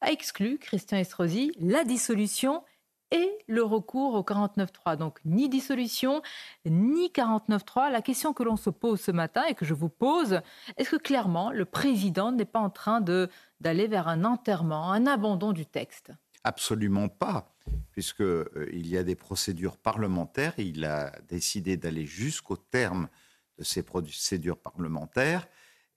a 0.00 0.12
exclu, 0.12 0.58
Christian 0.58 0.98
Estrosi, 0.98 1.50
la 1.58 1.82
dissolution 1.82 2.62
et 3.10 3.36
le 3.48 3.64
recours 3.64 4.14
au 4.14 4.22
49.3. 4.22 4.96
Donc, 4.96 5.18
ni 5.24 5.48
dissolution, 5.48 6.22
ni 6.66 7.08
49.3. 7.08 7.90
La 7.90 8.00
question 8.00 8.32
que 8.32 8.44
l'on 8.44 8.56
se 8.56 8.70
pose 8.70 9.00
ce 9.00 9.10
matin 9.10 9.42
et 9.48 9.54
que 9.54 9.64
je 9.64 9.74
vous 9.74 9.88
pose, 9.88 10.40
est-ce 10.76 10.90
que 10.90 11.02
clairement 11.02 11.50
le 11.50 11.64
président 11.64 12.30
n'est 12.30 12.44
pas 12.44 12.60
en 12.60 12.70
train 12.70 13.00
d'aller 13.00 13.88
vers 13.88 14.06
un 14.06 14.24
enterrement, 14.24 14.92
un 14.92 15.08
abandon 15.08 15.50
du 15.50 15.66
texte? 15.66 16.12
Absolument 16.46 17.08
pas, 17.08 17.52
puisqu'il 17.90 18.24
euh, 18.24 18.70
y 18.72 18.96
a 18.96 19.02
des 19.02 19.16
procédures 19.16 19.76
parlementaires. 19.76 20.54
Et 20.58 20.62
il 20.62 20.84
a 20.84 21.10
décidé 21.28 21.76
d'aller 21.76 22.06
jusqu'au 22.06 22.56
terme 22.56 23.08
de 23.58 23.64
ces 23.64 23.82
procédures 23.82 24.56
parlementaires. 24.56 25.48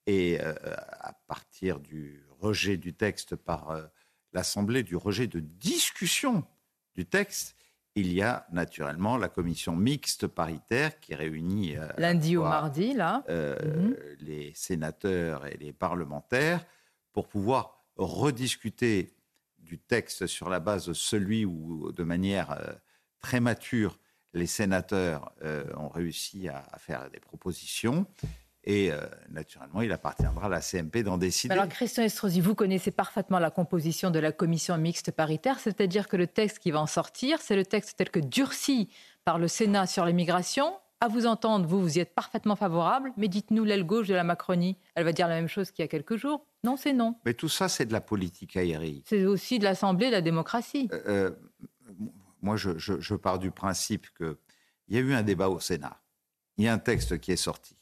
Et 0.08 0.40
euh, 0.40 0.54
à 0.64 1.12
partir 1.28 1.78
du 1.78 2.26
rejet 2.40 2.76
du 2.76 2.94
texte 2.94 3.36
par 3.36 3.70
euh, 3.70 3.84
l'Assemblée, 4.32 4.82
du 4.82 4.96
rejet 4.96 5.28
de 5.28 5.38
discussion 5.38 6.44
du 6.96 7.06
texte, 7.06 7.54
il 7.94 8.12
y 8.12 8.20
a 8.20 8.44
naturellement 8.50 9.16
la 9.16 9.28
commission 9.28 9.76
mixte 9.76 10.26
paritaire 10.26 10.98
qui 10.98 11.14
réunit 11.14 11.76
lundi 11.96 12.36
ou 12.36 12.42
mardi 12.42 12.92
là 12.94 13.24
mhm. 13.28 13.96
les 14.20 14.52
sénateurs 14.54 15.46
et 15.46 15.56
les 15.58 15.72
parlementaires 15.72 16.64
pour 17.12 17.28
pouvoir 17.28 17.84
rediscuter 17.96 19.12
du 19.60 19.78
texte 19.78 20.26
sur 20.26 20.48
la 20.48 20.60
base 20.60 20.86
de 20.86 20.92
celui 20.92 21.44
où, 21.44 21.92
de 21.92 22.02
manière 22.02 22.50
euh, 22.52 22.72
très 23.20 23.40
mature, 23.40 23.98
les 24.32 24.46
sénateurs 24.46 25.32
euh, 25.42 25.64
ont 25.76 25.88
réussi 25.88 26.48
à, 26.48 26.64
faire 26.78 27.10
des 27.10 27.20
propositions. 27.20 28.06
Et 28.64 28.92
euh, 28.92 29.00
naturellement, 29.30 29.80
il 29.80 29.90
appartiendra 29.90 30.46
à 30.46 30.48
la 30.48 30.60
CMP 30.60 31.02
d'en 31.02 31.16
décider. 31.16 31.52
Alors, 31.52 31.68
Christian 31.68 32.04
Estrosi, 32.04 32.40
vous 32.40 32.54
connaissez 32.54 32.90
parfaitement 32.90 33.38
la 33.38 33.50
composition 33.50 34.10
de 34.10 34.18
la 34.18 34.32
commission 34.32 34.76
mixte 34.76 35.10
paritaire, 35.10 35.58
c'est-à-dire 35.58 36.08
que 36.08 36.16
le 36.16 36.26
texte 36.26 36.58
qui 36.58 36.70
va 36.70 36.80
en 36.80 36.86
sortir, 36.86 37.40
c'est 37.40 37.56
le 37.56 37.64
texte 37.64 37.96
tel 37.96 38.10
que 38.10 38.20
durci 38.20 38.90
par 39.24 39.38
le 39.38 39.48
Sénat 39.48 39.86
sur 39.86 40.04
l'immigration. 40.04 40.74
À 41.02 41.08
vous 41.08 41.24
entendre, 41.24 41.66
vous, 41.66 41.80
vous 41.80 41.96
y 41.96 42.00
êtes 42.00 42.14
parfaitement 42.14 42.56
favorable, 42.56 43.12
mais 43.16 43.28
dites-nous 43.28 43.64
l'aile 43.64 43.84
gauche 43.84 44.06
de 44.06 44.14
la 44.14 44.22
Macronie. 44.22 44.76
Elle 44.94 45.04
va 45.04 45.12
dire 45.12 45.28
la 45.28 45.34
même 45.36 45.48
chose 45.48 45.70
qu'il 45.70 45.82
y 45.82 45.84
a 45.84 45.88
quelques 45.88 46.16
jours. 46.16 46.44
Non, 46.62 46.76
c'est 46.76 46.92
non. 46.92 47.16
Mais 47.24 47.32
tout 47.32 47.48
ça, 47.48 47.70
c'est 47.70 47.86
de 47.86 47.92
la 47.92 48.02
politique 48.02 48.54
aérienne. 48.56 49.00
C'est 49.06 49.24
aussi 49.24 49.58
de 49.58 49.64
l'Assemblée, 49.64 50.08
de 50.08 50.12
la 50.12 50.20
démocratie. 50.20 50.90
Euh, 50.92 51.00
euh, 51.06 51.30
moi, 52.42 52.56
je, 52.56 53.14
pars 53.14 53.38
du 53.38 53.50
principe 53.50 54.08
qu'il 54.14 54.36
y 54.90 54.98
a 54.98 55.00
eu 55.00 55.14
un 55.14 55.22
débat 55.22 55.48
au 55.48 55.58
Sénat. 55.58 55.98
Il 56.58 56.64
y 56.64 56.68
a 56.68 56.72
un 56.74 56.78
texte 56.78 57.18
qui 57.18 57.32
est 57.32 57.36
sorti. 57.36 57.76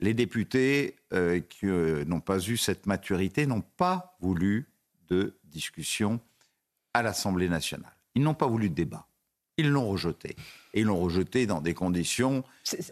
Les 0.00 0.14
députés 0.14 0.96
euh, 1.12 1.38
qui 1.38 1.66
n'ont 1.66 2.20
pas 2.20 2.38
eu 2.38 2.56
cette 2.56 2.86
maturité 2.86 3.46
n'ont 3.46 3.62
pas 3.62 4.16
voulu 4.20 4.68
de 5.08 5.38
discussion 5.44 6.18
à 6.94 7.02
l'Assemblée 7.02 7.48
nationale. 7.48 7.94
Ils 8.16 8.22
n'ont 8.22 8.34
pas 8.34 8.46
voulu 8.46 8.70
de 8.70 8.74
débat. 8.74 9.06
Ils 9.60 9.70
l'ont 9.70 9.88
rejeté. 9.88 10.36
Et 10.72 10.80
ils 10.80 10.86
l'ont 10.86 11.00
rejeté 11.00 11.46
dans 11.46 11.60
des 11.60 11.74
conditions. 11.74 12.44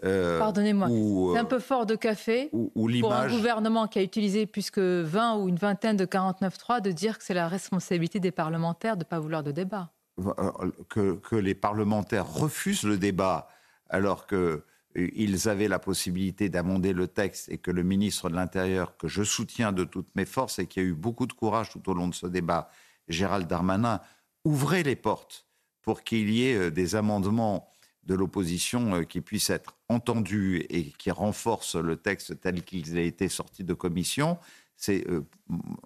Euh, 0.03 0.39
pardonnez-moi, 0.39 0.87
c'est 1.33 1.39
un 1.39 1.45
peu 1.45 1.59
fort 1.59 1.85
de 1.85 1.95
café 1.95 2.49
pour 2.51 3.13
un 3.13 3.27
gouvernement 3.27 3.87
qui 3.87 3.99
a 3.99 4.03
utilisé 4.03 4.45
plus 4.45 4.69
que 4.69 5.01
20 5.05 5.37
ou 5.37 5.49
une 5.49 5.55
vingtaine 5.55 5.97
de 5.97 6.05
49.3 6.05 6.81
de 6.81 6.91
dire 6.91 7.17
que 7.17 7.23
c'est 7.23 7.33
la 7.33 7.47
responsabilité 7.47 8.19
des 8.19 8.31
parlementaires 8.31 8.97
de 8.97 9.03
ne 9.03 9.09
pas 9.09 9.19
vouloir 9.19 9.43
de 9.43 9.51
débat. 9.51 9.91
Euh, 10.19 10.71
que, 10.89 11.15
que, 11.15 11.35
les 11.35 11.55
parlementaires 11.55 12.27
refusent 12.27 12.83
le 12.83 12.97
débat 12.97 13.47
alors 13.89 14.27
qu'ils 14.27 15.49
avaient 15.49 15.67
la 15.67 15.79
possibilité 15.79 16.49
d'amender 16.49 16.93
le 16.93 17.07
texte 17.07 17.49
et 17.49 17.57
que 17.57 17.71
le 17.71 17.83
ministre 17.83 18.29
de 18.29 18.35
l'Intérieur, 18.35 18.97
que 18.97 19.07
je 19.07 19.23
soutiens 19.23 19.71
de 19.71 19.85
toutes 19.85 20.13
mes 20.15 20.25
forces 20.25 20.59
et 20.59 20.67
qui 20.67 20.79
a 20.79 20.83
eu 20.83 20.93
beaucoup 20.93 21.25
de 21.25 21.33
courage 21.33 21.69
tout 21.71 21.89
au 21.89 21.93
long 21.93 22.07
de 22.07 22.13
ce 22.13 22.27
débat, 22.27 22.69
Gérald 23.07 23.47
Darmanin, 23.47 24.01
ouvrait 24.43 24.83
les 24.83 24.95
portes 24.95 25.48
pour 25.89 26.03
qu'il 26.03 26.29
y 26.29 26.45
ait 26.45 26.55
euh, 26.55 26.69
des 26.69 26.93
amendements 26.93 27.67
de 28.03 28.13
l'opposition 28.13 28.93
euh, 28.93 29.03
qui 29.05 29.21
puissent 29.21 29.49
être 29.49 29.75
entendus 29.87 30.63
et 30.69 30.83
qui 30.83 31.09
renforcent 31.09 31.77
le 31.77 31.95
texte 31.95 32.39
tel 32.39 32.61
qu'il 32.61 32.95
a 32.95 33.01
été 33.01 33.27
sorti 33.27 33.63
de 33.63 33.73
commission, 33.73 34.37
c'est, 34.75 35.09
euh, 35.09 35.25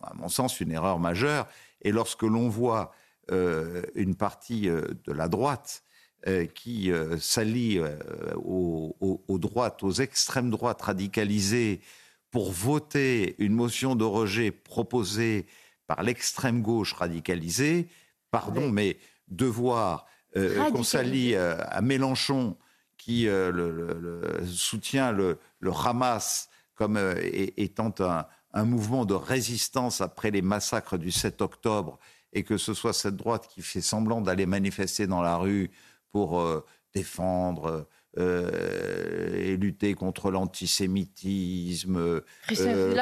à 0.02 0.14
mon 0.16 0.28
sens, 0.28 0.60
une 0.60 0.74
erreur 0.74 1.00
majeure. 1.00 1.48
Et 1.84 1.94
lorsque 1.94 2.24
l'on 2.24 2.50
voit 2.50 2.92
une 3.96 4.16
partie 4.16 4.64
de 4.64 5.14
la 5.14 5.30
droite 5.30 5.86
qui 6.54 6.92
s'allie 7.20 7.80
aux, 8.36 8.98
aux, 9.00 9.38
droites, 9.40 9.82
aux 9.84 9.92
extrêmes 9.92 10.50
droites 10.50 10.82
radicalisées, 10.82 11.80
pour 12.32 12.52
voter 12.52 13.36
une 13.38 13.54
motion 13.54 13.96
de 13.96 14.04
rejet 14.04 14.52
proposée 14.52 15.46
par 15.88 16.04
l'extrême 16.04 16.62
gauche 16.62 16.92
radicalisée, 16.92 17.88
pardon, 18.32 18.70
mais 18.70 18.98
de 19.28 19.45
voir 19.45 20.06
euh, 20.36 20.72
qu'on 20.72 20.84
s'allie 20.84 21.36
euh, 21.36 21.56
à 21.68 21.82
Mélenchon 21.82 22.58
qui 22.98 23.28
euh, 23.28 23.52
le, 23.52 24.45
soutient 24.48 25.12
le, 25.12 25.38
Hamas 25.86 26.50
comme 26.76 27.00
étant 27.58 27.94
un, 28.54 28.66
mouvement 28.66 29.06
de 29.06 29.14
résistance 29.14 30.02
après 30.02 30.32
les 30.32 30.41
massacres 30.41 30.98
du 30.98 31.12
7 31.12 31.41
octobre 31.41 32.00
et 32.32 32.44
que 32.44 32.58
ce 32.58 32.74
soit 32.74 32.94
cette 32.94 33.16
droite 33.16 33.48
qui 33.48 33.62
fait 33.62 33.82
semblant 33.82 34.22
d'aller 34.22 34.48
manifester 34.48 35.06
dans 35.06 35.22
la 35.22 35.38
rue 35.38 35.70
pour 36.10 36.44
défendre 36.94 37.88
et 38.18 39.56
lutter 39.58 39.94
contre 39.94 40.32
l'antisémitisme, 40.32 42.22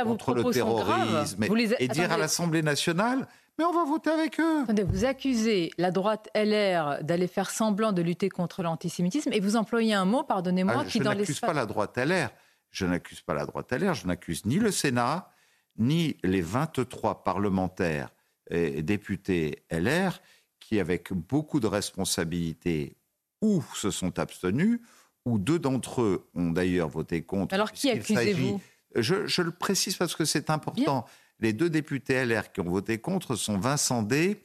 contre 0.03 0.33
le 0.33 0.43
terrorisme, 0.51 1.45
et, 1.79 1.87
dire 1.87 2.11
à 2.11 2.17
l'Assemblée 2.17 2.61
nationale, 2.61 3.27
mais 3.61 3.67
on 3.67 3.73
va 3.73 3.85
voter 3.85 4.09
avec 4.09 4.39
eux. 4.39 4.65
vous 4.83 5.05
accusez 5.05 5.71
la 5.77 5.91
droite 5.91 6.29
LR 6.33 7.03
d'aller 7.03 7.27
faire 7.27 7.51
semblant 7.51 7.91
de 7.91 8.01
lutter 8.01 8.27
contre 8.27 8.63
l'antisémitisme 8.63 9.31
et 9.31 9.39
vous 9.39 9.55
employez 9.55 9.93
un 9.93 10.05
mot, 10.05 10.23
pardonnez-moi, 10.23 10.77
ah, 10.79 10.85
qui 10.85 10.99
dans 10.99 11.11
l'espace... 11.11 11.27
Je 11.27 11.31
n'accuse 11.31 11.39
pas 11.41 11.53
la 11.53 11.65
droite 11.67 11.97
LR. 11.97 12.29
Je 12.71 12.85
n'accuse 12.87 13.21
pas 13.21 13.35
la 13.35 13.45
droite 13.45 13.71
LR. 13.71 13.93
Je 13.93 14.07
n'accuse 14.07 14.45
ni 14.45 14.55
le 14.55 14.71
Sénat, 14.71 15.29
ni 15.77 16.17
les 16.23 16.41
23 16.41 17.23
parlementaires 17.23 18.09
et 18.49 18.81
députés 18.81 19.63
LR 19.69 20.19
qui, 20.59 20.79
avec 20.79 21.13
beaucoup 21.13 21.59
de 21.59 21.67
responsabilités, 21.67 22.97
ou 23.41 23.63
se 23.75 23.91
sont 23.91 24.17
abstenus, 24.17 24.79
ou 25.25 25.37
deux 25.37 25.59
d'entre 25.59 26.01
eux 26.01 26.27
ont 26.33 26.49
d'ailleurs 26.49 26.89
voté 26.89 27.21
contre. 27.21 27.53
Alors 27.53 27.71
qui 27.71 27.91
accusez-vous? 27.91 28.59
Je, 28.95 29.41
le 29.41 29.51
précise 29.51 29.95
parce 29.95 30.15
que 30.15 30.25
c'est 30.25 30.49
important. 30.49 31.05
Les 31.41 31.53
deux 31.53 31.69
députés 31.69 32.23
LR 32.23 32.51
qui 32.51 32.61
ont 32.61 32.69
voté 32.69 32.99
contre 32.99 33.35
sont 33.35 33.57
Vincent 33.57 34.03
D 34.03 34.39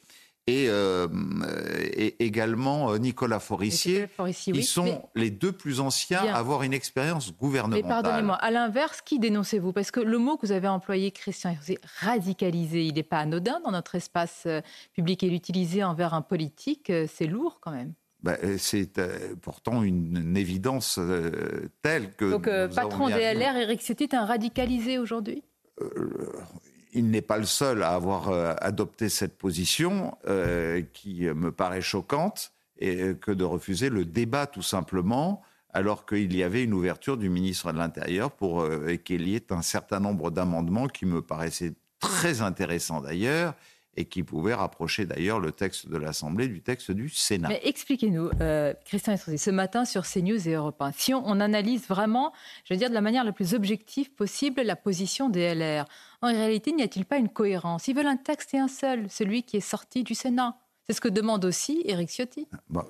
et, 0.47 0.67
euh, 0.69 1.09
également 2.21 2.93
euh, 2.93 2.99
Nicolas 2.99 3.41
Forissier, 3.41 4.09
qui 4.33 4.63
sont 4.63 5.03
les 5.15 5.31
deux 5.31 5.53
plus 5.53 5.81
anciens 5.81 6.25
à 6.25 6.39
avoir 6.39 6.63
une 6.63 6.73
expérience 6.73 7.37
gouvernementale. 7.37 7.83
Mais 7.83 7.89
pardonnez-moi, 7.89 8.37
à 8.37 8.51
l'inverse, 8.51 9.03
qui 9.05 9.19
dénoncez-vous? 9.19 9.73
Parce 9.73 9.91
que 9.91 10.01
le 10.01 10.19
mot 10.19 10.37
que 10.37 10.47
vous 10.47 10.53
avez 10.53 10.69
employé, 10.69 11.11
Christian, 11.11 11.57
c'est 11.61 11.79
radicalisé. 12.01 12.85
Il 12.85 12.95
n'est 12.95 13.03
pas 13.03 13.19
anodin 13.19 13.61
dans 13.65 13.73
notre 13.73 13.97
espace 13.97 14.45
euh, 14.47 14.61
public 14.95 15.25
et 15.25 15.31
l'utiliser 15.31 15.83
envers 15.83 16.15
un 16.15 16.23
politique, 16.23 16.93
c'est 17.09 17.27
lourd 17.27 17.59
quand 17.61 17.73
même. 17.73 17.93
Bah, 18.23 18.37
c'est 18.59 19.01
pourtant 19.43 19.83
une, 19.83 20.37
évidence 20.37 20.99
telle 21.83 22.15
que. 22.15 22.31
Donc, 22.31 22.49
patron 22.75 23.09
des 23.09 23.35
LR, 23.35 23.57
Éric 23.57 23.81
Ciotti 23.83 24.05
est 24.05 24.15
un 24.15 24.25
radicalisé 24.25 24.99
aujourd'hui? 24.99 25.43
Il 26.97 27.11
n'est 27.11 27.23
pas 27.23 27.37
le 27.37 27.45
seul 27.45 27.83
à 27.83 27.91
avoir 27.91 28.31
euh, 28.31 28.55
adopté 28.61 29.09
cette 29.09 29.37
position 29.37 30.17
euh, 30.27 30.83
qui 30.95 31.25
me 31.25 31.53
paraît 31.53 31.83
choquante 31.83 32.53
et 32.79 33.03
euh, 33.03 33.15
que 33.15 33.31
de 33.31 33.45
refuser 33.45 33.91
le 33.91 34.05
débat 34.07 34.47
tout 34.47 34.63
simplement 34.63 35.43
alors 35.75 36.07
qu'il 36.07 36.35
y 36.35 36.43
avait 36.43 36.65
une 36.65 36.73
ouverture 36.73 37.19
du 37.19 37.29
ministre 37.29 37.71
de 37.71 37.77
l'Intérieur 37.77 38.31
pour 38.31 38.67
qu'il 39.05 39.29
y 39.29 39.35
ait 39.35 39.53
un 39.53 39.61
certain 39.61 40.01
nombre 40.01 40.31
d'amendements 40.31 40.87
qui 40.87 41.05
me 41.05 41.21
paraissaient 41.21 41.75
très 42.01 42.41
intéressants 42.41 43.03
d'ailleurs 43.03 43.53
et 43.97 44.05
qui 44.05 44.23
pouvait 44.23 44.55
rapprocher 44.55 45.07
d'ailleurs 45.07 45.41
le 45.41 45.53
texte 45.53 45.89
de 45.89 45.97
l'Assemblée 45.97 46.49
du 46.49 46.63
texte 46.63 46.91
du 46.91 47.09
Sénat. 47.09 47.49
Mais 47.49 47.61
expliquez-nous, 47.65 48.31
euh, 48.41 48.75
Christian 48.85 49.15
Estrosi, 49.15 49.39
ce 49.39 49.51
matin 49.51 49.85
sur 49.85 50.03
CNews 50.03 50.49
et 50.49 50.53
Europe 50.53 50.81
1, 50.81 50.93
si 50.93 51.15
on, 51.15 51.41
analyse 51.41 51.87
vraiment, 51.89 52.33
je 52.65 52.75
veux 52.75 52.79
dire 52.79 52.89
de 52.89 52.95
la 52.95 53.01
manière 53.01 53.25
la 53.25 53.33
plus 53.33 53.55
objective 53.55 54.11
possible, 54.13 54.63
la 54.63 54.77
position 54.77 55.29
des 55.29 55.55
LR, 55.55 55.87
en 56.23 56.29
réalité, 56.29 56.73
n'y 56.73 56.83
a-t-il 56.83 57.05
pas 57.05 57.19
une 57.19 57.29
cohérence? 57.29 57.89
Ils 57.89 57.97
veulent 57.97 58.07
un 58.07 58.17
texte 58.17 58.55
et 58.55 58.59
un 58.59 58.69
seul, 58.69 59.09
celui 59.11 59.43
qui 59.43 59.57
est 59.57 59.61
sorti 59.61 60.03
du 60.03 60.15
Sénat. 60.15 60.59
C'est 60.87 60.93
ce 60.93 61.01
que 61.01 61.09
demande 61.09 61.45
aussi 61.45 61.83
Éric 61.85 62.11
Ciotti. 62.11 62.47
Bah, 62.69 62.87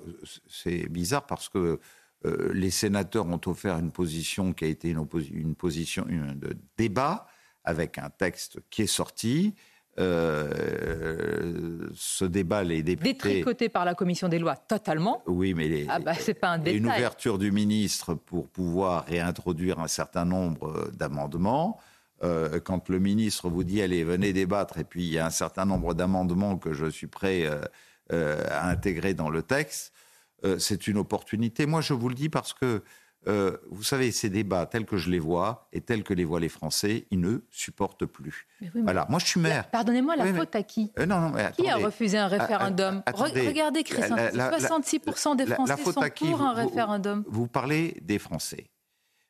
c'est 0.47 0.87
bizarre 0.87 1.25
parce 1.25 1.49
que 1.49 1.79
euh, 2.25 2.51
les 2.53 2.69
sénateurs 2.69 3.25
ont 3.25 3.41
offert 3.45 3.77
une 3.77 3.91
position 3.91 4.53
qui 4.53 4.65
a 4.65 4.67
été 4.67 4.89
une, 4.89 5.07
une 5.31 5.55
position 5.55 6.05
de 6.05 6.57
débat 6.77 7.27
avec 7.63 7.97
un 7.97 8.09
texte 8.09 8.59
qui 8.69 8.83
est 8.83 8.87
sorti. 8.87 9.53
Euh, 9.99 11.89
ce 11.95 12.25
débat, 12.25 12.63
les 12.63 12.83
députés. 12.83 13.13
Détricoté 13.13 13.69
par 13.69 13.85
la 13.85 13.95
commission 13.95 14.27
des 14.27 14.39
lois, 14.39 14.55
totalement. 14.55 15.23
Oui, 15.25 15.53
mais 15.53 15.67
les, 15.67 15.87
ah 15.89 15.99
bah, 15.99 16.13
c'est 16.13 16.33
pas 16.33 16.49
un 16.49 16.57
détail. 16.57 16.77
une 16.77 16.85
ouverture 16.85 17.37
du 17.37 17.51
ministre 17.51 18.13
pour 18.13 18.47
pouvoir 18.47 19.05
réintroduire 19.05 19.79
un 19.79 19.87
certain 19.87 20.25
nombre 20.25 20.91
d'amendements. 20.93 21.79
Euh, 22.23 22.59
quand 22.59 22.89
le 22.89 22.99
ministre 22.99 23.49
vous 23.49 23.63
dit 23.63 23.81
allez, 23.81 24.03
venez 24.03 24.33
débattre, 24.33 24.79
et 24.79 24.83
puis 24.83 25.05
il 25.05 25.13
y 25.13 25.19
a 25.19 25.25
un 25.25 25.31
certain 25.31 25.65
nombre 25.65 25.93
d'amendements 25.93 26.57
que 26.57 26.73
je 26.73 26.87
suis 26.87 27.07
prêt 27.07 27.45
euh, 27.45 27.61
euh, 28.11 28.43
à 28.49 28.69
intégrer 28.69 29.13
dans 29.13 29.29
le 29.29 29.41
texte, 29.41 29.93
c'est 30.59 30.87
une 30.87 30.99
opportunité. 30.99 31.65
Moi, 31.65 31.81
je 31.81 31.93
vous 31.93 32.09
le 32.09 32.15
dis 32.15 32.29
parce 32.29 32.53
que 32.53 32.83
vous 33.25 33.83
savez, 33.83 34.11
ces 34.11 34.29
débats 34.29 34.65
tels 34.65 34.85
que 34.85 34.97
je 34.97 35.09
les 35.09 35.19
vois 35.19 35.67
et 35.73 35.81
tels 35.81 36.03
que 36.03 36.13
les 36.13 36.23
voient 36.23 36.39
les 36.39 36.49
Français, 36.49 37.07
ils 37.11 37.19
ne 37.19 37.39
supportent 37.51 38.05
plus. 38.05 38.47
voilà, 38.75 39.05
moi 39.09 39.19
je 39.19 39.25
suis 39.25 39.39
maire. 39.39 39.69
Pardonnez-moi, 39.69 40.15
la 40.15 40.33
faute 40.33 40.55
à 40.55 40.63
qui? 40.63 40.91
Non, 40.97 41.19
non, 41.19 41.29
mais 41.29 41.51
Qui 41.51 41.69
a 41.69 41.77
refusé 41.77 42.17
un 42.17 42.27
référendum 42.27 43.03
Regardez, 43.13 43.83
Christian, 43.83 44.15
66% 44.15 45.35
des 45.35 45.45
Français 45.45 45.75
sont 45.83 45.93
pour 45.93 46.41
un 46.41 46.53
référendum. 46.53 47.23
vous 47.27 47.47
parlez 47.47 47.97
des 48.01 48.19
Français. 48.19 48.69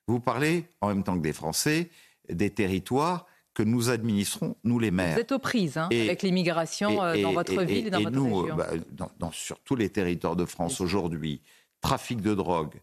Vous 0.08 0.20
parlez 0.20 0.66
en 0.80 0.88
même 0.88 1.04
temps 1.04 1.16
que 1.18 1.24
des 1.24 1.34
Français 1.34 1.90
des 2.30 2.50
territoires 2.50 3.26
que 3.54 3.64
nous 3.64 3.90
administrons, 3.90 4.56
nous 4.64 4.78
les 4.78 4.92
maires. 4.92 5.16
Vous 5.16 5.22
êtes 5.22 5.32
aux 5.32 5.40
prises 5.40 5.78
hein, 5.78 5.90
avec 5.92 6.22
l'immigration 6.22 7.02
euh, 7.04 7.22
dans 7.22 7.34
votre 7.34 7.64
ville 7.64 7.88
et 7.88 7.90
dans 7.90 8.02
votre 8.02 8.16
nous, 8.16 8.42
région. 8.42 8.56
Bah, 8.56 8.68
dans, 9.18 9.32
sur 9.32 9.60
tous 9.62 9.76
les 9.76 9.90
territoires 9.90 10.36
de 10.36 10.46
France 10.46 10.80
aujourd'hui, 10.80 11.42
trafic 11.82 12.22
de 12.22 12.36
drogue, 12.36 12.76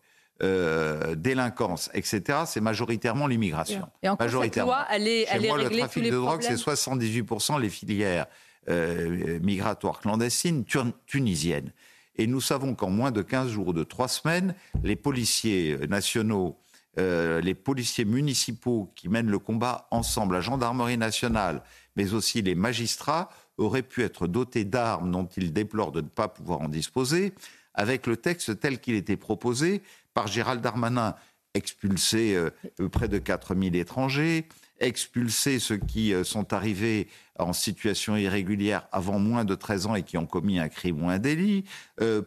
euh, 0.42 1.14
délinquance, 1.14 1.90
etc., 1.94 2.40
c'est 2.46 2.60
majoritairement 2.60 3.26
l'immigration. 3.26 3.88
Et 4.02 4.08
encore, 4.08 4.26
majoritairement. 4.26 4.72
cette 4.72 4.88
loi, 4.88 4.96
elle 4.96 5.08
est, 5.08 5.26
elle 5.30 5.46
moi, 5.46 5.58
le 5.58 5.70
trafic 5.70 6.04
de 6.04 6.10
drogue, 6.10 6.42
c'est 6.42 6.54
78% 6.54 7.60
les 7.60 7.70
filières 7.70 8.26
euh, 8.68 9.38
migratoires 9.42 10.00
clandestines 10.00 10.64
tunisiennes. 11.06 11.70
Et 12.16 12.26
nous 12.26 12.40
savons 12.40 12.74
qu'en 12.74 12.90
moins 12.90 13.10
de 13.10 13.22
15 13.22 13.48
jours 13.50 13.68
ou 13.68 13.72
de 13.72 13.84
3 13.84 14.08
semaines, 14.08 14.54
les 14.82 14.96
policiers 14.96 15.78
nationaux 15.88 16.58
euh, 16.96 17.40
les 17.40 17.54
policiers 17.54 18.04
municipaux 18.04 18.92
qui 18.94 19.08
mènent 19.08 19.30
le 19.30 19.40
combat 19.40 19.88
ensemble, 19.90 20.34
la 20.34 20.40
gendarmerie 20.40 20.96
nationale, 20.96 21.62
mais 21.96 22.14
aussi 22.14 22.40
les 22.40 22.54
magistrats, 22.54 23.30
auraient 23.58 23.82
pu 23.82 24.04
être 24.04 24.28
dotés 24.28 24.64
d'armes 24.64 25.10
dont 25.10 25.28
ils 25.36 25.52
déplorent 25.52 25.90
de 25.90 26.02
ne 26.02 26.08
pas 26.08 26.28
pouvoir 26.28 26.60
en 26.60 26.68
disposer, 26.68 27.32
avec 27.74 28.06
le 28.06 28.16
texte 28.16 28.60
tel 28.60 28.78
qu'il 28.78 28.94
était 28.94 29.16
proposé 29.16 29.82
par 30.14 30.28
Gérald 30.28 30.60
Darmanin, 30.60 31.14
expulser 31.54 32.36
euh, 32.36 32.88
près 32.88 33.08
de 33.08 33.18
4000 33.18 33.76
étrangers, 33.76 34.48
expulser 34.86 35.58
ceux 35.58 35.76
qui 35.76 36.12
euh, 36.12 36.24
sont 36.24 36.52
arrivés 36.52 37.08
en 37.38 37.52
situation 37.52 38.16
irrégulière 38.16 38.86
avant 38.92 39.18
moins 39.18 39.44
de 39.44 39.54
13 39.54 39.86
ans 39.86 39.94
et 39.94 40.02
qui 40.02 40.16
ont 40.16 40.26
commis 40.26 40.58
un 40.58 40.68
crime 40.68 41.02
ou 41.02 41.08
un 41.08 41.18
délit, 41.18 41.64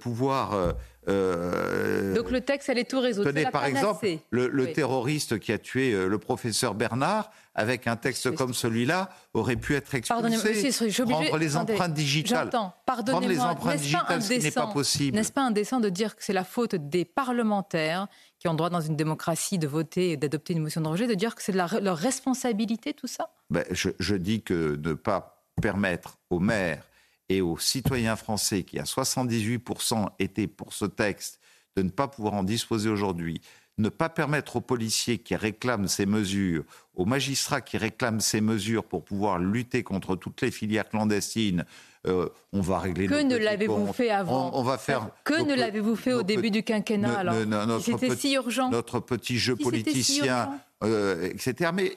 pouvoir 0.02 0.76
euh, 1.08 2.14
Donc 2.16 2.32
le 2.32 2.42
texte 2.42 2.70
allait 2.70 2.84
tout 2.84 3.00
résoudre. 3.00 3.30
Tenez 3.30 3.46
par 3.46 3.66
exemple 3.66 4.08
le, 4.30 4.74
terroriste 4.74 5.40
qui 5.40 5.54
a 5.54 5.58
tué 5.58 5.94
euh, 5.94 6.08
le 6.08 6.18
professeur 6.18 6.76
Bernard, 6.76 7.32
avec 7.56 7.88
un 7.88 7.96
texte 7.96 8.36
comme 8.36 8.54
celui-là, 8.54 9.10
aurait 9.34 9.56
pu 9.56 9.76
être 9.76 9.96
expulsé. 9.96 11.02
Prendre 11.06 11.38
les 11.38 11.56
empreintes 11.56 11.94
digitales. 11.94 12.50
Prendre 12.50 13.28
les 13.28 13.40
empreintes 13.40 13.80
digitales, 13.80 14.22
ce 14.22 14.34
n'est 14.34 14.52
pas 14.52 14.68
possible. 14.68 15.16
N'est-ce 15.16 15.32
pas 15.32 15.44
indécent 15.44 15.80
de 15.80 15.90
dire 15.90 16.16
que 16.16 16.24
c'est 16.24 16.34
la 16.34 16.44
faute 16.44 16.76
des 16.76 17.06
parlementaires 17.06 18.08
qui 18.40 18.48
ont 18.48 18.54
droit 18.54 18.70
dans 18.70 18.82
une 18.82 18.96
démocratie 18.96 19.58
de 19.58 19.68
voter 19.68 20.12
et 20.12 20.18
d'adopter 20.18 20.54
une 20.54 20.62
motion 20.62 20.82
de 20.82 20.88
rejet, 20.88 21.08
de 21.08 21.16
dire 21.16 21.36
que 21.36 21.42
c'est 21.42 21.54
leur 21.54 21.98
responsabilité 21.98 22.94
tout 22.94 23.08
ça? 23.08 23.30
Ben, 23.50 23.66
je, 23.72 23.90
je 24.00 24.16
dis 24.16 24.42
que 24.42 24.76
ne 24.76 24.94
pas 24.94 25.44
permettre 25.62 26.18
aux 26.30 26.40
maires 26.40 26.84
et 27.30 27.42
aux 27.42 27.58
citoyens 27.58 28.16
français 28.16 28.64
qui, 28.64 28.80
à 28.80 28.84
78%, 28.84 30.10
étaient 30.20 30.48
pour 30.48 30.74
ce 30.74 30.86
texte, 30.86 31.40
de 31.76 31.82
ne 31.82 31.90
pas 31.90 32.08
pouvoir 32.08 32.34
en 32.34 32.44
disposer 32.44 32.90
aujourd'hui, 32.90 33.42
ne 33.78 33.90
pas 33.90 34.10
permettre 34.10 34.56
aux 34.56 34.62
policiers 34.62 35.20
qui 35.20 35.36
réclament 35.36 35.88
ces 35.88 36.06
mesures, 36.06 36.64
aux 36.96 37.06
magistrats 37.06 37.62
qui 37.62 37.78
réclament 37.78 38.20
ces 38.20 38.42
mesures 38.42 38.84
pour 38.84 39.04
pouvoir 39.04 39.38
lutter 39.38 39.84
contre 39.84 40.16
toutes 40.16 40.42
les 40.42 40.52
filières 40.52 40.90
clandestines, 40.90 41.66
euh, 42.08 42.30
on 42.54 42.62
va 42.62 42.80
régler. 42.80 43.08
Que 43.08 43.22
ne 43.22 43.38
l'avez-vous 43.38 43.92
fait 43.94 44.10
avant 44.10 44.52
on, 44.54 44.64
va 44.64 44.78
faire. 44.78 45.10
Que 45.24 45.42
ne 45.42 45.56
l'avez-vous 45.56 45.96
fait 45.96 46.14
au 46.14 46.24
début 46.24 46.52
du 46.52 46.64
quinquennat 46.64 47.20
alors 47.20 47.36
C'était 47.82 48.16
si 48.16 48.34
urgent. 48.34 48.70
Notre 48.70 49.00
petit 49.00 49.38
jeu 49.38 49.56
politicien 49.56 50.60
euh, 50.84 51.30
etc. 51.30 51.72
Mais 51.74 51.96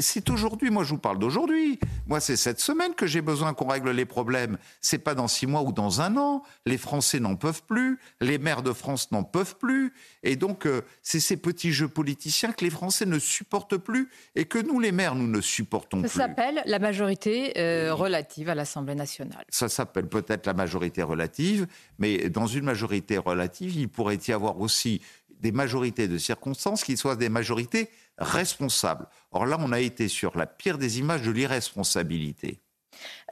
c'est 0.00 0.30
aujourd'hui, 0.30 0.70
moi 0.70 0.84
je 0.84 0.90
vous 0.90 0.98
parle 0.98 1.18
d'aujourd'hui. 1.18 1.80
Moi 2.06 2.20
c'est 2.20 2.36
cette 2.36 2.60
semaine 2.60 2.94
que 2.94 3.06
j'ai 3.06 3.20
besoin 3.20 3.52
qu'on 3.52 3.66
règle 3.66 3.90
les 3.90 4.04
problèmes. 4.04 4.58
C'est 4.80 4.98
pas 4.98 5.16
dans 5.16 5.26
six 5.26 5.48
mois 5.48 5.62
ou 5.62 5.72
dans 5.72 6.00
un 6.00 6.16
an. 6.16 6.44
Les 6.64 6.78
Français 6.78 7.18
n'en 7.18 7.34
peuvent 7.34 7.62
plus, 7.64 7.98
les 8.20 8.38
maires 8.38 8.62
de 8.62 8.72
France 8.72 9.10
n'en 9.10 9.24
peuvent 9.24 9.56
plus. 9.56 9.92
Et 10.22 10.36
donc 10.36 10.66
euh, 10.66 10.82
c'est 11.02 11.18
ces 11.18 11.36
petits 11.36 11.72
jeux 11.72 11.88
politiciens 11.88 12.52
que 12.52 12.64
les 12.64 12.70
Français 12.70 13.06
ne 13.06 13.18
supportent 13.18 13.76
plus 13.76 14.08
et 14.36 14.44
que 14.44 14.58
nous 14.58 14.78
les 14.78 14.92
maires 14.92 15.16
nous 15.16 15.26
ne 15.26 15.40
supportons 15.40 16.00
plus. 16.00 16.08
Ça 16.08 16.28
s'appelle 16.28 16.62
la 16.64 16.78
majorité 16.78 17.58
euh, 17.58 17.92
relative 17.92 18.48
à 18.48 18.54
l'Assemblée 18.54 18.94
nationale. 18.94 19.44
Ça 19.48 19.68
s'appelle 19.68 20.06
peut-être 20.06 20.46
la 20.46 20.54
majorité 20.54 21.02
relative, 21.02 21.66
mais 21.98 22.28
dans 22.28 22.46
une 22.46 22.64
majorité 22.64 23.18
relative, 23.18 23.74
il 23.74 23.88
pourrait 23.88 24.20
y 24.28 24.32
avoir 24.32 24.60
aussi 24.60 25.00
des 25.42 25.52
majorités 25.52 26.08
de 26.08 26.18
circonstances 26.18 26.84
qui 26.84 26.96
soient 26.96 27.16
des 27.16 27.28
majorités 27.28 27.90
responsable. 28.18 29.06
Or 29.30 29.46
là, 29.46 29.56
on 29.60 29.72
a 29.72 29.80
été 29.80 30.08
sur 30.08 30.36
la 30.36 30.46
pire 30.46 30.78
des 30.78 30.98
images 30.98 31.22
de 31.22 31.30
l'irresponsabilité. 31.30 32.62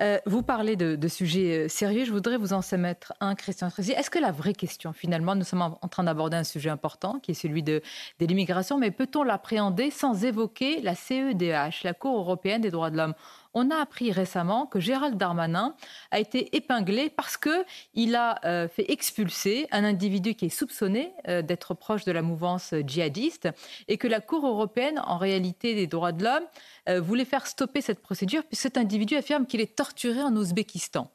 Euh, 0.01 0.19
vous 0.27 0.43
parlez 0.43 0.77
de, 0.77 1.09
sujets 1.09 1.67
euh, 1.67 1.69
sérieux. 1.69 2.05
Je 2.05 2.13
voudrais 2.13 2.37
vous 2.37 2.53
en 2.53 2.61
mettre 2.79 3.13
un, 3.21 3.35
Christian 3.35 3.71
Trézier. 3.71 3.95
Est-ce 3.95 4.11
que 4.11 4.19
la 4.19 4.33
vraie 4.33 4.55
question, 4.55 4.93
finalement, 4.93 5.35
nous 5.35 5.45
sommes 5.45 5.63
en 5.63 5.89
train 5.89 6.05
d'aborder 6.05 6.37
un 6.37 6.45
sujet 6.45 6.71
important, 6.71 7.19
qui 7.21 7.33
est 7.33 7.35
celui 7.35 7.63
de 7.63 7.83
l'immigration, 8.21 8.79
mais 8.79 8.91
peut-on 8.91 9.23
l'appréhender 9.23 9.91
sans 9.91 10.25
évoquer 10.25 10.81
la 10.81 10.95
CEDH, 10.95 11.83
la 11.85 11.95
Cour 11.95 12.19
européenne 12.19 12.63
des 12.63 12.71
droits 12.71 12.91
de 12.91 12.97
l'homme? 12.97 13.15
On 13.55 13.71
a 13.71 13.77
appris 13.77 14.13
récemment 14.13 14.67
que 14.67 14.81
Gérald 14.81 15.17
Darmanin 15.17 15.75
a 16.11 16.21
été 16.21 16.57
épinglé 16.57 17.11
parce 17.11 17.37
qu'il 17.37 18.15
a 18.15 18.39
euh, 18.45 18.69
fait 18.69 18.91
expulser 18.91 19.67
un 19.71 19.85
individu 19.85 20.35
qui 20.35 20.47
est 20.47 20.51
soupçonné 20.51 21.13
euh, 21.29 21.43
d'être 21.43 21.75
proche 21.75 22.05
de 22.05 22.13
la 22.13 22.23
mouvance 22.23 22.75
djihadiste 22.87 23.49
et 23.89 23.99
que 23.99 24.07
la 24.07 24.21
Cour 24.21 24.47
européenne, 24.47 25.01
en 25.05 25.19
réalité 25.19 25.75
des 25.75 25.87
droits 25.87 26.13
de 26.13 26.25
l'homme, 26.25 26.45
euh, 26.89 27.01
voulait 27.01 27.25
faire 27.25 27.47
stopper 27.47 27.81
cette 27.81 28.01
procédure 28.01 28.45
puisque 28.45 28.63
cet 28.63 28.77
individu 28.77 29.17
affirme 29.17 29.47
qu'il 29.47 29.61
est 29.61 29.75
torturé 29.77 30.23
en 30.23 30.37
Ouzbékistan. 30.37 31.11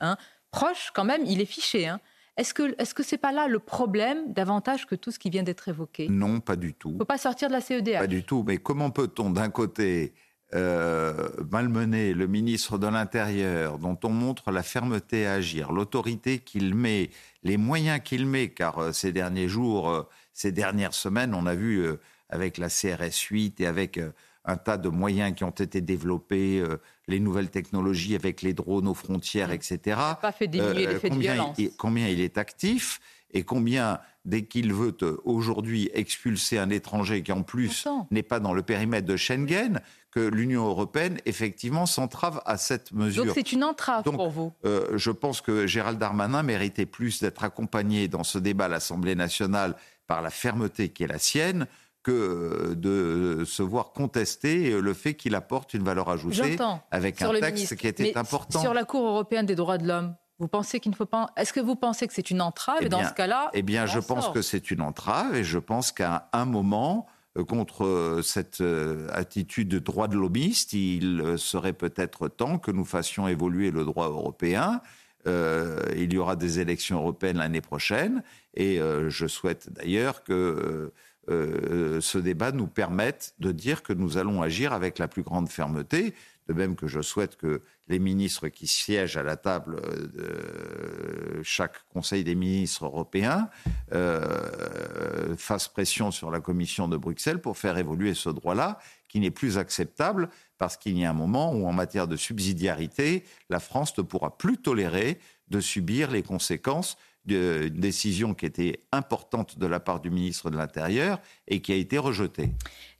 Hein. 0.00 0.16
Proche, 0.50 0.90
quand 0.94 1.04
même, 1.04 1.24
il 1.26 1.40
est 1.40 1.46
fiché. 1.46 1.86
Hein. 1.86 2.00
Est-ce 2.38 2.54
que 2.54 2.70
ce 2.70 2.70
n'est 2.70 3.04
c'est 3.04 3.18
pas 3.18 3.32
là 3.32 3.48
le 3.48 3.58
problème 3.58 4.32
davantage 4.32 4.86
que 4.86 4.94
tout 4.94 5.10
ce 5.10 5.18
qui 5.18 5.28
vient 5.28 5.42
d'être 5.42 5.68
évoqué? 5.68 6.08
Non, 6.08 6.40
pas 6.40 6.56
du 6.56 6.72
tout. 6.72 6.90
Il 6.90 6.94
ne 6.94 6.98
faut 6.98 7.04
pas 7.04 7.18
sortir 7.18 7.48
de 7.48 7.52
la 7.52 7.60
CEDH. 7.60 7.98
Pas 7.98 8.06
du 8.06 8.22
tout. 8.22 8.44
Mais 8.46 8.58
comment 8.58 8.90
peut-on 8.90 9.30
d'un 9.30 9.50
côté 9.50 10.14
euh, 10.54 11.28
malmener 11.50 12.14
le 12.14 12.26
ministre 12.26 12.78
de 12.78 12.86
l'Intérieur, 12.86 13.78
dont 13.78 13.98
on 14.02 14.08
montre 14.08 14.50
la 14.50 14.62
fermeté 14.62 15.26
à 15.26 15.34
agir, 15.34 15.72
l'autorité 15.72 16.38
qu'il 16.38 16.74
met, 16.74 17.10
les 17.42 17.58
moyens 17.58 18.00
qu'il 18.02 18.24
met, 18.24 18.48
car 18.48 18.78
euh, 18.78 18.92
ces 18.92 19.12
derniers 19.12 19.48
jours, 19.48 19.90
euh, 19.90 20.02
ces 20.32 20.50
dernières 20.50 20.94
semaines, 20.94 21.34
on 21.34 21.44
a 21.44 21.54
vu 21.54 21.86
avec 22.30 22.56
la 22.56 22.68
CRS 22.68 23.26
8 23.28 23.60
et 23.60 23.66
avec 23.66 24.00
un 24.44 24.56
tas 24.56 24.78
de 24.78 24.88
moyens 24.88 25.34
qui 25.34 25.44
ont 25.44 25.50
été 25.50 25.82
développés, 25.82 26.62
les 27.08 27.20
nouvelles 27.20 27.50
technologies 27.50 28.14
avec 28.14 28.40
les 28.40 28.54
drones 28.54 28.86
aux 28.86 28.94
frontières, 28.94 29.50
etc. 29.50 30.00
Pas 30.22 30.32
fait 30.32 30.46
diminuer 30.46 30.86
l'effet 30.86 31.10
de 31.10 31.16
violence. 31.16 31.58
combien 31.76 32.08
il 32.08 32.20
est 32.20 32.38
actif 32.38 33.00
et 33.30 33.42
combien, 33.42 34.00
dès 34.24 34.44
qu'il 34.44 34.72
veut 34.72 34.96
aujourd'hui 35.24 35.90
expulser 35.92 36.58
un 36.58 36.70
étranger 36.70 37.22
qui 37.22 37.32
en 37.32 37.42
plus 37.42 37.86
n'est 38.10 38.22
pas 38.22 38.40
dans 38.40 38.54
le 38.54 38.62
périmètre 38.62 39.06
de 39.06 39.16
Schengen, 39.16 39.80
que 40.10 40.20
l'Union 40.20 40.66
européenne, 40.66 41.18
effectivement, 41.26 41.84
s'entrave 41.84 42.40
à 42.46 42.56
cette 42.56 42.92
mesure. 42.92 43.26
Donc 43.26 43.34
c'est 43.34 43.52
une 43.52 43.64
entrave 43.64 44.04
pour 44.04 44.30
vous 44.30 44.52
euh, 44.64 44.96
Je 44.96 45.10
pense 45.10 45.40
que 45.40 45.66
Gérald 45.66 45.98
Darmanin 45.98 46.42
méritait 46.42 46.86
plus 46.86 47.20
d'être 47.20 47.44
accompagné 47.44 48.08
dans 48.08 48.24
ce 48.24 48.38
débat 48.38 48.66
à 48.66 48.68
l'Assemblée 48.68 49.14
nationale 49.14 49.76
par 50.06 50.22
la 50.22 50.30
fermeté 50.30 50.88
qui 50.88 51.04
est 51.04 51.08
la 51.08 51.18
sienne 51.18 51.66
que 52.02 52.74
de 52.74 53.44
se 53.44 53.62
voir 53.62 53.92
contester 53.92 54.80
le 54.80 54.94
fait 54.94 55.14
qu'il 55.14 55.34
apporte 55.34 55.74
une 55.74 55.82
valeur 55.82 56.08
ajoutée 56.08 56.56
avec 56.90 57.20
un 57.20 57.38
texte 57.38 57.76
qui 57.76 57.86
était 57.86 58.16
important. 58.16 58.60
Sur 58.60 58.72
la 58.72 58.84
Cour 58.84 59.06
européenne 59.06 59.44
des 59.44 59.56
droits 59.56 59.76
de 59.76 59.86
l'homme, 59.86 60.14
vous 60.38 60.48
pensez 60.48 60.80
qu'il 60.80 60.90
ne 60.90 60.96
faut 60.96 61.06
pas. 61.06 61.30
Est-ce 61.36 61.52
que 61.52 61.60
vous 61.60 61.76
pensez 61.76 62.06
que 62.06 62.14
c'est 62.14 62.30
une 62.30 62.40
entrave 62.40 62.82
Et 62.82 62.88
dans 62.88 63.04
ce 63.04 63.12
cas-là 63.12 63.50
Eh 63.54 63.62
bien, 63.62 63.86
je 63.86 63.98
pense 63.98 64.28
que 64.28 64.42
c'est 64.42 64.70
une 64.70 64.80
entrave 64.80 65.34
et 65.34 65.44
je 65.44 65.58
pense 65.58 65.92
qu'à 65.92 66.28
un 66.32 66.44
moment, 66.44 67.06
euh, 67.36 67.44
contre 67.44 67.84
euh, 67.84 68.22
cette 68.22 68.60
euh, 68.60 69.08
attitude 69.12 69.68
de 69.68 69.78
droit 69.78 70.08
de 70.08 70.16
lobbyiste, 70.16 70.72
il 70.72 71.34
serait 71.36 71.72
peut-être 71.72 72.28
temps 72.28 72.58
que 72.58 72.70
nous 72.70 72.84
fassions 72.84 73.28
évoluer 73.28 73.70
le 73.70 73.84
droit 73.84 74.08
européen. 74.08 74.80
il 75.26 76.12
y 76.12 76.16
aura 76.16 76.36
des 76.36 76.58
élections 76.58 76.98
européennes 76.98 77.36
l'année 77.36 77.60
prochaine 77.60 78.22
et 78.54 78.80
je 79.08 79.26
souhaite 79.26 79.70
d'ailleurs 79.70 80.24
que 80.24 80.90
euh, 81.30 82.00
ce 82.00 82.18
débat 82.18 82.52
nous 82.52 82.66
permette 82.66 83.34
de 83.38 83.52
dire 83.52 83.82
que 83.82 83.92
nous 83.92 84.16
allons 84.16 84.40
agir 84.40 84.72
avec 84.72 84.98
la 84.98 85.08
plus 85.08 85.22
grande 85.22 85.48
fermeté, 85.48 86.14
de 86.48 86.54
même 86.54 86.76
que 86.76 86.86
je 86.86 87.00
souhaite 87.00 87.36
que 87.36 87.62
les 87.88 87.98
ministres 87.98 88.48
qui 88.48 88.66
siègent 88.66 89.16
à 89.16 89.22
la 89.22 89.36
table 89.36 89.80
de 90.12 91.42
chaque 91.42 91.84
Conseil 91.92 92.24
des 92.24 92.34
ministres 92.34 92.86
européens 92.86 93.48
euh, 93.92 95.36
fassent 95.36 95.68
pression 95.68 96.10
sur 96.10 96.30
la 96.30 96.40
Commission 96.40 96.88
de 96.88 96.96
Bruxelles 96.96 97.40
pour 97.40 97.58
faire 97.58 97.76
évoluer 97.76 98.14
ce 98.14 98.30
droit-là, 98.30 98.78
qui 99.08 99.20
n'est 99.20 99.30
plus 99.30 99.58
acceptable 99.58 100.28
parce 100.58 100.76
qu'il 100.76 100.98
y 100.98 101.04
a 101.04 101.10
un 101.10 101.14
moment 101.14 101.54
où, 101.54 101.66
en 101.66 101.72
matière 101.72 102.08
de 102.08 102.16
subsidiarité, 102.16 103.24
la 103.48 103.60
France 103.60 103.96
ne 103.96 104.02
pourra 104.02 104.36
plus 104.36 104.58
tolérer 104.58 105.18
de 105.48 105.60
subir 105.60 106.10
les 106.10 106.22
conséquences 106.22 106.96
d'une 107.28 107.80
décision 107.80 108.34
qui 108.34 108.46
était 108.46 108.80
importante 108.92 109.58
de 109.58 109.66
la 109.66 109.80
part 109.80 110.00
du 110.00 110.10
ministre 110.10 110.50
de 110.50 110.56
l'Intérieur 110.56 111.20
et 111.46 111.60
qui 111.60 111.72
a 111.72 111.76
été 111.76 111.98
rejetée. 111.98 112.50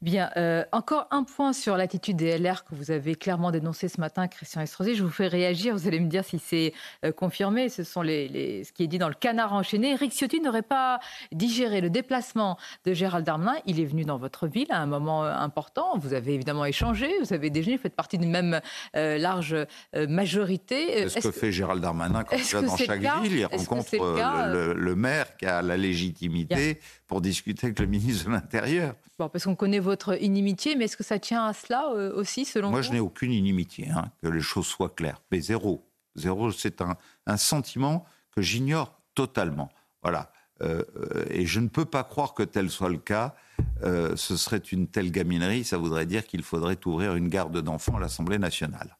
Bien, 0.01 0.31
euh, 0.37 0.65
encore 0.71 1.09
un 1.11 1.25
point 1.25 1.53
sur 1.53 1.77
l'attitude 1.77 2.19
des 2.19 2.39
LR 2.39 2.65
que 2.65 2.77
vous 2.77 2.93
avez 2.93 3.17
clairement 3.17 3.51
dénoncé 3.51 3.89
ce 3.89 4.01
matin, 4.01 4.29
Christian 4.29 4.61
Estrosi. 4.61 4.95
Je 4.95 5.03
vous 5.03 5.11
fais 5.11 5.27
réagir, 5.27 5.75
vous 5.75 5.89
allez 5.89 5.99
me 5.99 6.07
dire 6.07 6.25
si 6.25 6.39
c'est 6.39 6.73
euh, 7.05 7.11
confirmé. 7.11 7.69
Ce 7.69 7.83
sont 7.83 8.03
les, 8.03 8.63
ce 8.63 8.73
qui 8.73 8.85
est 8.85 8.87
dit 8.87 8.99
dans 8.99 9.09
le 9.09 9.15
canard 9.15 9.53
enchaîné. 9.55 9.91
Eric 9.95 10.13
Ciotti 10.13 10.41
n'aurait 10.41 10.63
pas 10.63 11.01
digéré 11.33 11.81
le 11.81 11.91
déplacement 11.91 12.59
de 12.85 12.93
Gérald 12.93 13.27
Darmanin. 13.27 13.57
Il 13.67 13.81
est 13.81 13.85
venu 13.87 14.05
dans 14.05 14.19
votre 14.19 14.47
ville 14.47 14.69
à 14.71 14.79
un 14.81 14.87
moment 14.87 15.25
euh, 15.25 15.35
important. 15.35 15.99
Vous 15.99 16.13
avez 16.13 16.35
évidemment 16.35 16.65
échangé, 16.65 17.11
vous 17.21 17.33
avez 17.33 17.51
déjeuné, 17.51 17.77
vous 17.77 17.83
faites 17.83 17.97
partie 17.97 18.19
d'une 18.19 18.31
même 18.31 18.61
large 18.95 19.57
majorité. 19.95 21.09
C'est 21.09 21.21
ce 21.21 21.29
que, 21.29 21.33
fait 21.33 21.51
Gérald 21.51 21.83
Darmanin 21.83 22.23
quand 22.23 22.37
il 22.37 22.45
va 22.45 22.63
dans 22.63 22.77
chaque 22.77 23.01
ville. 23.23 23.33
Il 23.33 23.47
rencontre 23.47 23.91
le, 24.19 24.95
maire 24.95 25.37
qui 25.37 25.47
a 25.47 25.63
la 25.63 25.77
légitimité 25.77 26.81
pour 27.07 27.21
discuter 27.21 27.67
avec 27.67 27.79
le 27.79 27.87
ministre 27.87 28.27
de 28.27 28.33
l'Intérieur. 28.33 28.95
Bon, 29.19 29.29
parce 29.29 29.45
qu'on 29.45 29.57
connaît 29.57 29.79
votre 29.79 30.21
inimitié, 30.23 30.77
mais 30.77 30.85
est-ce 30.85 30.97
que 30.97 31.05
ça 31.05 31.19
tient 31.19 31.45
à 31.45 31.53
cela 31.53 31.91
euh, 31.95 32.15
aussi, 32.15 32.45
selon 32.45 32.71
Moi, 32.71 32.81
vous 32.81 32.87
je 32.87 32.93
n'ai 32.93 33.01
aucune 33.01 33.33
inimitié, 33.33 33.91
hein, 33.91 34.11
que 34.23 34.29
les 34.29 34.41
choses 34.41 34.67
soient 34.67 34.91
claires. 34.91 35.21
Mais 35.31 35.41
zéro. 35.41 35.85
Zéro, 36.15 36.53
c'est 36.53 36.81
un, 36.83 36.97
un, 37.27 37.37
sentiment 37.37 38.05
que 38.35 38.43
j'ignore 38.43 39.01
totalement. 39.15 39.71
Voilà. 40.03 40.33
Euh, 40.63 40.83
et 41.31 41.47
je 41.47 41.61
ne 41.61 41.69
peux 41.69 41.85
pas 41.85 42.05
croire 42.05 42.35
que 42.35 42.43
tel 42.43 42.71
soit 42.71 42.89
le 42.89 42.99
cas. 42.99 43.35
Euh, 43.83 44.17
ce 44.17 44.37
serait 44.37 44.59
une 44.59 44.89
telle 44.89 45.11
gaminerie. 45.11 45.65
Ça 45.65 45.79
voudrait 45.79 46.07
dire 46.07 46.27
qu'il 46.27 46.43
faudrait 46.43 46.79
ouvrir 46.87 47.15
une 47.15 47.29
garde 47.29 47.61
d'enfants 47.61 47.97
à 47.97 48.01
l'Assemblée 48.01 48.39
nationale. 48.39 48.97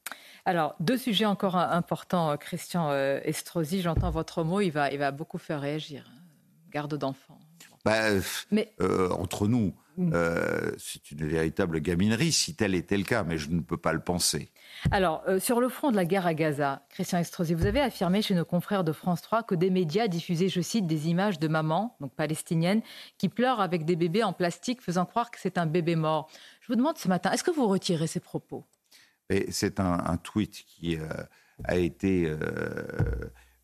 Alors, 0.49 0.75
deux 0.81 0.97
sujets 0.97 1.27
encore 1.27 1.57
importants, 1.57 2.37
Christian 2.39 2.93
Estrosi. 3.23 3.83
J'entends 3.83 4.11
votre 4.11 4.45
mot, 4.45 4.61
il 4.61 4.71
va, 4.71 4.91
il 4.91 4.99
va 4.99 5.11
beaucoup 5.11 5.39
faire 5.39 5.61
réagir. 5.61 6.11
Garde 6.71 6.95
d'enfants. 6.97 7.39
Bah, 7.85 8.09
mais... 8.51 8.73
entre 8.81 9.47
nous, 9.47 9.75
Mm. 9.99 10.13
Euh, 10.15 10.71
c'est 10.79 11.11
une 11.11 11.27
véritable 11.27 11.81
gaminerie, 11.81 12.31
si 12.31 12.55
tel 12.55 12.77
était 12.77 12.97
le 12.97 13.03
cas, 13.03 13.25
mais 13.25 13.37
je 13.37 13.51
ne 13.51 13.61
peux 13.61 13.77
pas 13.77 13.93
le 13.93 13.99
penser. 13.99 14.49
Alors, 14.93 15.25
euh, 15.27 15.41
sur 15.41 15.61
le 15.61 15.69
front 15.69 15.91
de 15.91 15.97
la 15.97 16.05
guerre 16.05 16.25
à 16.25 16.35
Gaza, 16.35 16.83
Christian 16.89 17.19
Estrosi, 17.19 17.53
vous 17.53 17.67
avez 17.67 17.81
affirmé 17.81 18.23
chez 18.23 18.35
nos 18.35 18.45
confrères 18.45 18.85
de 18.85 18.93
France 18.93 19.23
3 19.23 19.43
que 19.43 19.57
des 19.57 19.71
médias 19.71 20.07
diffusaient, 20.07 20.49
je 20.49 20.61
cite, 20.61 20.87
des 20.87 21.09
images 21.09 21.41
de 21.41 21.49
mamans, 21.49 21.97
donc 22.01 22.15
palestiniennes, 22.15 22.83
qui 23.19 23.29
pleurent 23.29 23.61
avec 23.61 23.85
des 23.85 23.97
bébés 23.97 24.23
en 24.23 24.33
plastique, 24.33 24.81
faisant 24.81 25.05
croire 25.05 25.33
que 25.33 25.41
c'est 25.41 25.59
un 25.59 25.67
bébé 25.67 25.97
mort. 25.97 26.31
Je 26.61 26.69
vous 26.69 26.77
demande 26.77 26.97
ce 26.97 27.09
matin, 27.09 27.33
est-ce 27.33 27.43
que 27.43 27.51
vous 27.51 27.67
retirez 27.67 28.07
ces 28.07 28.21
propos? 28.21 28.65
C'est 29.51 29.81
un, 29.81 30.17
tweet 30.17 30.65
qui 30.67 30.97
euh, 30.97 31.09
a 31.65 31.77
été 31.77 32.33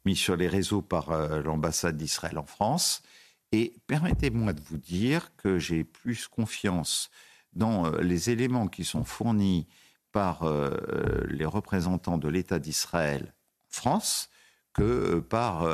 mis 0.05 0.17
sur 0.17 0.37
les 0.37 0.49
réseaux 0.49 0.83
par 0.83 1.11
l'ambassade 1.43 1.97
d'Israël 1.97 2.39
en 2.39 2.45
France. 2.45 3.03
Et 3.53 3.77
permettez-moi 3.87 4.53
de 4.53 4.61
vous 4.63 4.79
dire 4.79 5.31
que 5.37 5.61
j'ai 5.61 5.85
plus 5.85 6.27
confiance 6.27 7.09
dans 7.53 7.87
euh, 7.87 8.01
les 8.01 8.31
éléments 8.31 8.67
qui 8.67 8.85
sont 8.85 9.05
fournis 9.05 9.69
par 10.11 10.43
euh, 10.43 11.25
les 11.29 11.45
représentants 11.45 12.19
de 12.19 12.29
l'État 12.29 12.59
d'Israël 12.59 13.33
en 13.33 13.71
France 13.71 14.29
que 14.73 14.83
euh, 14.83 15.21
par 15.21 15.69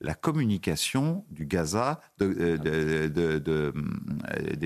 la 0.00 0.14
communication 0.14 1.24
du 1.30 1.46
Gaza 1.46 2.00
des 2.18 3.12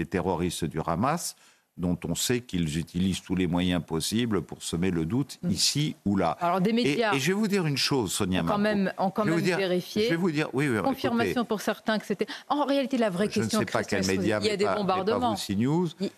terroristes 0.07 0.65
du 0.65 0.81
Hamas 0.87 1.37
dont 1.77 1.99
on 2.09 2.15
sait 2.15 2.41
qu'ils 2.41 2.79
utilisent 2.79 3.21
tous 3.23 3.35
les 3.35 3.47
moyens 3.47 3.83
possibles 3.85 4.43
pour 4.43 4.63
semer 4.63 4.91
le 4.91 5.05
doute 5.05 5.39
mm. 5.43 5.51
ici 5.51 5.97
ou 6.05 6.17
là. 6.17 6.37
Alors 6.41 6.61
des 6.61 6.73
médias. 6.73 7.15
Et, 7.15 7.19
je 7.19 7.29
vais 7.29 7.33
vous 7.35 7.49
dire 7.49 7.67
une 7.67 7.77
chose, 7.77 8.13
Sonia 8.13 8.43
Quand 8.47 8.59
même, 8.59 8.93
ont 8.99 9.11
quand 9.11 9.25
même 9.25 9.39
vérifié. 9.39 10.05
Je 10.05 10.11
vais 10.11 10.17
vous 10.17 10.31
dire, 10.31 10.49
oui, 10.53 10.69
oui 10.69 10.81
Confirmation 10.83 11.45
pour 11.45 11.61
certains 11.61 11.99
que 11.99 12.07
c'était. 12.07 12.27
En 12.49 12.65
réalité, 12.65 12.97
la 12.97 13.11
vraie 13.11 13.29
question. 13.29 13.61
Je 13.61 13.65
ne 13.65 13.69
sais 13.69 13.73
pas 13.73 13.85
quel 13.85 14.07
média. 14.07 14.39
Il 14.41 14.47
y 14.47 14.51
a 14.51 14.57
des 14.57 14.65
bombardements. 14.65 15.35
Pas. 15.35 15.41
Il 15.49 15.61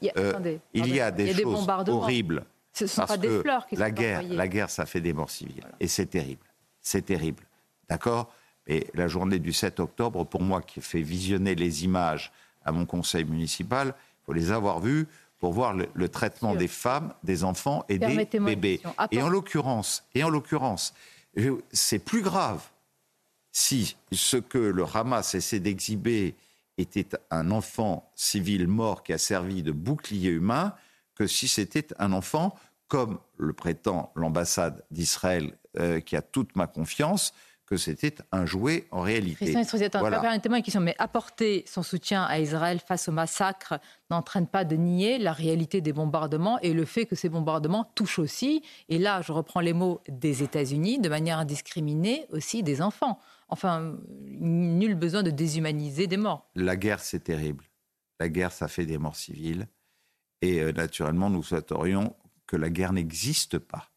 y 0.02 0.10
a, 0.10 0.12
euh, 0.16 0.30
attendez, 0.30 0.60
il 0.74 0.94
y 0.94 1.01
a 1.01 1.10
des 1.10 1.35
choses 1.35 1.66
horribles. 1.89 2.44
Ce 2.72 2.85
ne 2.85 2.89
sont 2.89 3.06
pas 3.06 3.16
des 3.16 3.40
fleurs 3.40 3.66
qui 3.66 3.74
la 3.74 3.89
sont 3.89 3.94
guerre, 3.94 4.22
La 4.22 4.47
guerre, 4.47 4.70
ça 4.70 4.86
fait 4.86 5.01
des 5.01 5.12
morts 5.12 5.30
civiles. 5.30 5.66
Et 5.80 5.89
c'est 5.89 6.06
terrible. 6.06 6.44
C'est 6.80 7.05
terrible. 7.05 7.43
D'accord? 7.89 8.32
Et 8.68 8.86
la 8.94 9.09
journée 9.09 9.40
du 9.40 9.52
7 9.52 9.80
octobre, 9.80 10.24
pour 10.24 10.43
moi, 10.43 10.62
qui 10.62 10.80
fait 10.80 11.02
visionner 11.02 11.56
les 11.56 11.85
images 11.85 12.30
à 12.64 12.70
mon 12.70 12.86
conseil 12.86 13.24
municipal, 13.24 13.94
il 13.97 14.26
faut 14.26 14.32
les 14.32 14.52
avoir 14.52 14.78
vues 14.78 15.09
pour 15.39 15.52
voir 15.52 15.74
le, 15.74 16.09
traitement 16.09 16.55
des 16.55 16.69
femmes, 16.69 17.15
des 17.23 17.44
enfants 17.44 17.85
et 17.89 17.98
des 17.98 18.27
bébés. 18.40 18.81
Et 19.10 19.23
en 19.23 19.28
l'occurrence, 19.28 20.05
et 20.15 20.24
en 20.24 20.31
l'occurrence, 20.31 20.94
c'est 21.73 22.01
plus 22.01 22.23
grave 22.23 22.62
si 23.52 23.97
ce 24.12 24.36
que 24.36 24.59
le 24.59 24.85
Hamas 24.85 25.35
essaie 25.35 25.60
d'exhiber 25.60 26.36
était 26.77 27.09
un 27.31 27.51
enfant 27.51 28.10
civil 28.15 28.69
mort 28.69 29.02
qui 29.02 29.12
a 29.12 29.19
servi 29.19 29.62
de 29.62 29.73
bouclier 29.73 30.31
humain 30.31 30.74
que 31.15 31.27
si 31.27 31.48
c'était 31.48 31.89
un 31.98 32.12
enfant, 32.12 32.55
comme 32.86 33.19
le 33.36 33.52
prétend 33.52 34.12
l'ambassade 34.15 34.85
d'Israël, 34.90 35.56
euh, 35.78 36.01
qui 36.01 36.16
a 36.16 36.23
toute 36.23 36.55
ma 36.56 36.66
confiance, 36.66 37.35
que 37.69 37.77
c'était 37.77 38.15
un 38.32 38.47
jouet 38.47 38.86
en 38.90 39.03
réalité. 39.03 39.53
Christian 39.53 39.90
voilà. 40.01 40.20
permettez-moi 40.20 40.57
une 40.57 40.65
question, 40.65 40.81
mais 40.81 40.95
apporter 40.99 41.65
son 41.66 41.82
soutien 41.82 42.24
à 42.24 42.39
Israël 42.39 42.81
face 42.81 43.09
au 43.09 43.12
massacre 43.12 43.78
n'entraîne 44.11 44.47
pas 44.47 44.65
de 44.65 44.74
nier 44.74 45.19
la 45.19 45.32
réalité 45.32 45.82
des 45.82 45.93
bombardements 45.93 46.59
et 46.61 46.73
le 46.73 46.86
fait 46.86 47.05
que 47.05 47.15
ces 47.15 47.28
bombardements 47.28 47.85
touchent 47.95 48.20
aussi, 48.20 48.62
et 48.89 48.99
là 48.99 49.20
je 49.20 49.32
reprends 49.32 49.61
les 49.61 49.74
mots 49.74 50.01
des 50.09 50.43
États-Unis, 50.43 50.99
de 50.99 51.11
manière 51.11 51.39
indiscriminée 51.39 52.24
aussi 52.31 52.62
des 52.62 52.81
enfants. 52.81 53.20
Enfin, 53.51 53.99
nul 54.19 54.95
besoin 54.95 55.23
de 55.23 55.31
déshumaniser 55.31 56.07
des 56.07 56.16
morts. 56.16 56.49
La 56.55 56.77
guerre, 56.77 57.01
c'est 57.01 57.20
terrible. 57.20 57.65
La 58.19 58.31
guerre, 58.31 58.53
ça 58.53 58.69
fait 58.69 58.86
des 58.86 58.97
morts 58.97 59.16
civiles. 59.16 59.69
Et 60.40 60.61
euh, 60.61 60.73
naturellement, 60.73 61.28
nous 61.28 61.43
souhaiterions 61.43 62.16
que 62.47 62.57
la 62.57 62.70
guerre 62.70 62.93
n'existe 62.93 63.59
pas. 63.59 63.90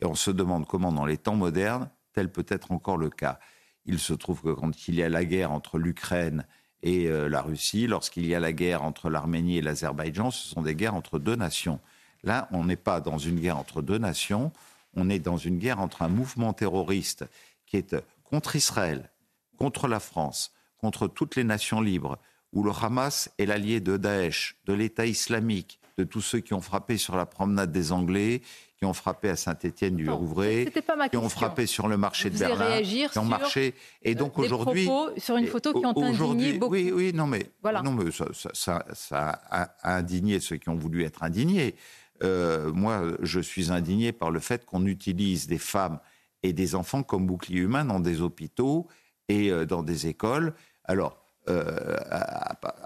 Et 0.00 0.06
on 0.06 0.14
se 0.14 0.30
demande 0.30 0.66
comment, 0.66 0.92
dans 0.92 1.06
les 1.06 1.16
temps 1.16 1.36
modernes, 1.36 1.90
tel 2.18 2.32
peut 2.32 2.46
être 2.48 2.72
encore 2.72 2.96
le 2.96 3.10
cas? 3.10 3.38
Il 3.86 4.00
se 4.00 4.12
trouve 4.12 4.42
que 4.42 4.52
quand 4.52 4.88
il 4.88 4.96
y 4.96 5.04
a 5.04 5.08
la 5.08 5.24
guerre 5.24 5.52
entre 5.52 5.78
l'Ukraine 5.78 6.44
et 6.82 7.06
euh, 7.06 7.28
la 7.28 7.42
Russie, 7.42 7.86
lorsqu'il 7.86 8.26
y 8.26 8.34
a 8.34 8.40
la 8.40 8.52
guerre 8.52 8.82
entre 8.82 9.08
l'Arménie 9.08 9.58
et 9.58 9.62
l'Azerbaïdjan, 9.62 10.32
ce 10.32 10.48
sont 10.48 10.62
des 10.62 10.74
guerres 10.74 10.96
entre 10.96 11.20
deux 11.20 11.36
nations. 11.36 11.78
Là, 12.24 12.48
on 12.50 12.64
n'est 12.64 12.74
pas 12.74 13.00
dans 13.00 13.18
une 13.18 13.38
guerre 13.38 13.56
entre 13.56 13.82
deux 13.82 13.98
nations, 13.98 14.50
on 14.94 15.08
est 15.08 15.20
dans 15.20 15.36
une 15.36 15.58
guerre 15.58 15.78
entre 15.78 16.02
un 16.02 16.08
mouvement 16.08 16.52
terroriste 16.52 17.24
qui 17.66 17.76
est 17.76 17.94
contre 18.24 18.56
Israël, 18.56 19.12
contre 19.56 19.86
la 19.86 20.00
France, 20.00 20.52
contre 20.78 21.06
toutes 21.06 21.36
les 21.36 21.44
nations 21.44 21.80
libres, 21.80 22.18
où 22.52 22.64
le 22.64 22.72
Hamas 22.72 23.30
est 23.38 23.46
l'allié 23.46 23.80
de 23.80 23.96
Daesh, 23.96 24.56
de 24.66 24.72
l'État 24.72 25.06
islamique, 25.06 25.78
de 25.98 26.02
tous 26.02 26.20
ceux 26.20 26.40
qui 26.40 26.52
ont 26.52 26.60
frappé 26.60 26.96
sur 26.96 27.16
la 27.16 27.26
promenade 27.26 27.70
des 27.70 27.92
Anglais, 27.92 28.42
qui 28.78 28.84
ont 28.84 28.94
frappé 28.94 29.28
à 29.28 29.36
Saint-Étienne 29.36 29.96
du 29.96 30.08
Rouvray, 30.08 30.70
qui 31.10 31.16
ont 31.16 31.28
frappé 31.28 31.66
sur 31.66 31.88
le 31.88 31.96
marché 31.96 32.30
de 32.30 32.38
Berlin, 32.38 32.80
qui 32.80 33.18
ont 33.18 33.24
marché. 33.24 33.74
Et 34.02 34.14
donc 34.14 34.38
aujourd'hui, 34.38 34.88
sur 35.16 35.36
une 35.36 35.48
photo 35.48 35.72
qui 35.72 35.84
ont 35.84 36.02
indigné 36.02 36.52
beaucoup. 36.54 36.74
Oui, 36.74 36.92
oui, 36.94 37.12
non 37.12 37.26
mais, 37.26 37.50
non 37.82 37.92
mais 37.92 38.10
ça, 38.12 38.84
ça, 38.92 39.40
a 39.50 39.96
indigné 39.96 40.38
ceux 40.38 40.56
qui 40.56 40.68
ont 40.68 40.76
voulu 40.76 41.04
être 41.04 41.24
indignés. 41.24 41.74
Euh, 42.22 42.72
moi, 42.72 43.02
je 43.20 43.40
suis 43.40 43.70
indigné 43.70 44.12
par 44.12 44.30
le 44.30 44.40
fait 44.40 44.64
qu'on 44.64 44.86
utilise 44.86 45.46
des 45.46 45.58
femmes 45.58 45.98
et 46.42 46.52
des 46.52 46.74
enfants 46.74 47.02
comme 47.02 47.26
boucliers 47.26 47.60
humains 47.60 47.84
dans 47.84 48.00
des 48.00 48.20
hôpitaux 48.20 48.86
et 49.28 49.50
euh, 49.50 49.66
dans 49.66 49.82
des 49.82 50.06
écoles. 50.06 50.54
Alors, 50.84 51.17
euh, 51.48 51.96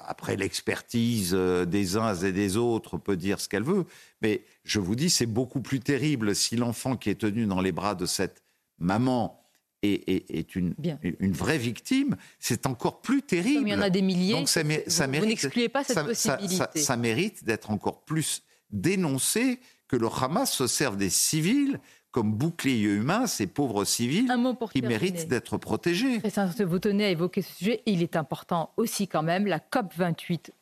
après 0.07 0.37
l'expertise 0.37 1.33
euh, 1.35 1.65
des 1.65 1.97
uns 1.97 2.15
et 2.15 2.33
des 2.33 2.57
autres 2.57 2.99
peut 2.99 3.17
dire 3.17 3.41
ce 3.41 3.49
qu'elle 3.49 3.63
veut, 3.63 3.87
mais 4.21 4.45
je 4.65 4.79
vous 4.79 4.95
dis, 4.95 5.11
c'est 5.11 5.27
beaucoup 5.27 5.61
plus 5.61 5.81
terrible 5.81 6.35
si 6.35 6.57
l'enfant 6.57 6.97
qui 6.97 7.11
est 7.11 7.21
tenu 7.21 7.47
dans 7.47 7.61
les 7.61 7.73
bras 7.73 7.95
de 7.95 8.07
cette 8.07 8.43
maman 8.79 9.43
est, 9.83 10.55
une, 10.55 10.75
une, 11.03 11.33
vraie 11.33 11.59
victime, 11.59 12.17
c'est 12.39 12.67
encore 12.67 13.01
plus 13.01 13.23
terrible. 13.23 13.61
Comme 13.61 13.69
il 13.69 13.73
y 13.73 13.75
en 13.75 13.83
a 13.83 13.91
des 13.91 14.03
milliers, 14.03 14.35
Donc 14.35 14.49
ça, 14.49 14.63
vous, 14.63 15.27
n'excluez 15.27 15.69
pas 15.69 15.83
cette 15.83 16.05
possibilité. 16.05 16.81
Ça, 16.81 16.97
mérite 16.97 17.45
d'être 17.45 17.71
encore 17.71 18.05
plus 18.05 18.43
dénoncé 18.71 19.59
que 19.89 19.97
le 19.97 20.07
Hamas 20.07 20.53
se 20.53 20.67
serve 20.69 20.97
des 20.97 21.11
civils 21.11 21.81
comme 22.13 22.33
bouclier 22.33 22.83
humain 22.83 23.27
ces 23.27 23.47
pauvres 23.47 23.85
civils 23.85 24.33
qui 24.73 24.83
méritent 24.83 25.29
d'être 25.29 25.57
protégés. 25.57 26.21
Vous 26.61 26.79
tenez 26.79 27.07
à 27.07 27.11
évoquer 27.11 27.43
ce 27.43 27.55
sujet. 27.55 27.83
Il 27.87 28.03
est 28.03 28.17
important 28.17 28.71
aussi 28.77 29.09
quand 29.09 29.23
même, 29.23 29.47
la 29.47 29.59
COP 29.59 29.93
28 29.97 30.53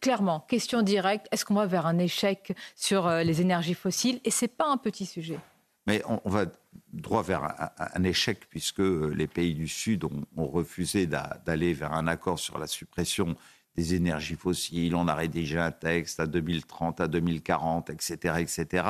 clairement, 0.00 0.40
question 0.48 0.82
directe, 0.82 1.26
est-ce 1.32 1.44
qu'on 1.44 1.54
va 1.54 1.66
vers 1.66 1.86
un 1.86 1.98
échec 1.98 2.54
sur 2.76 3.10
les 3.10 3.40
énergies 3.40 3.74
fossiles? 3.74 4.20
Et 4.24 4.30
ce 4.30 4.44
n'est 4.44 4.48
pas 4.48 4.70
un 4.70 4.76
petit 4.76 5.06
sujet. 5.06 5.40
Mais 5.88 6.02
on, 6.06 6.28
va 6.28 6.44
droit 6.92 7.22
vers 7.22 7.72
un, 7.78 8.04
échec 8.04 8.40
puisque 8.50 8.80
les 8.80 9.26
pays 9.26 9.54
du 9.54 9.66
Sud 9.66 10.04
ont, 10.04 10.46
refusé 10.46 11.06
d'aller 11.06 11.72
vers 11.72 11.94
un 11.94 12.06
accord 12.06 12.38
sur 12.38 12.58
la 12.58 12.66
suppression 12.66 13.34
des 13.74 13.94
énergies 13.94 14.34
fossiles. 14.34 14.94
On 14.94 15.08
a 15.08 15.14
rédigé 15.14 15.58
un 15.58 15.70
texte 15.70 16.20
à 16.20 16.26
2030, 16.26 17.00
à 17.00 17.08
2040, 17.08 17.88
etc., 17.88 18.34
etc. 18.38 18.84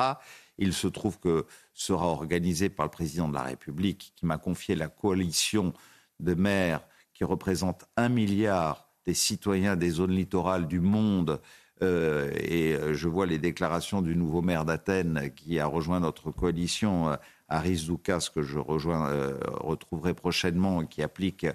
Il 0.59 0.73
se 0.73 0.89
trouve 0.89 1.19
que 1.19 1.47
sera 1.73 2.07
organisé 2.07 2.69
par 2.69 2.87
le 2.87 2.91
président 2.91 3.29
de 3.29 3.35
la 3.35 3.43
République 3.43 4.13
qui 4.17 4.27
m'a 4.27 4.39
confié 4.39 4.75
la 4.75 4.89
coalition 4.89 5.73
de 6.21 6.35
maires 6.35 6.81
qui 7.15 7.25
représente 7.25 7.87
un 7.97 8.09
milliard 8.09 8.89
des 9.05 9.15
citoyens 9.15 9.77
des 9.77 9.91
zones 9.91 10.13
littorales 10.13 10.69
du 10.69 10.81
monde. 10.81 11.41
Euh, 11.83 12.31
et 12.35 12.75
euh, 12.75 12.95
je 12.95 13.09
vois 13.09 13.27
les 13.27 13.39
déclarations 13.39 14.03
du 14.03 14.17
nouveau 14.17 14.43
maire 14.43 14.65
d'Athènes 14.65 15.31
qui 15.35 15.59
a 15.59 15.67
rejoint 15.67 16.01
notre 16.01 16.31
coalition, 16.31 17.11
euh, 17.11 17.17
Aris 17.49 17.85
Doukas, 17.87 18.31
que 18.35 18.43
je 18.43 18.59
rejoins, 18.59 19.33
retrouverai 19.61 20.13
prochainement, 20.13 20.85
qui 20.85 21.03
applique 21.03 21.47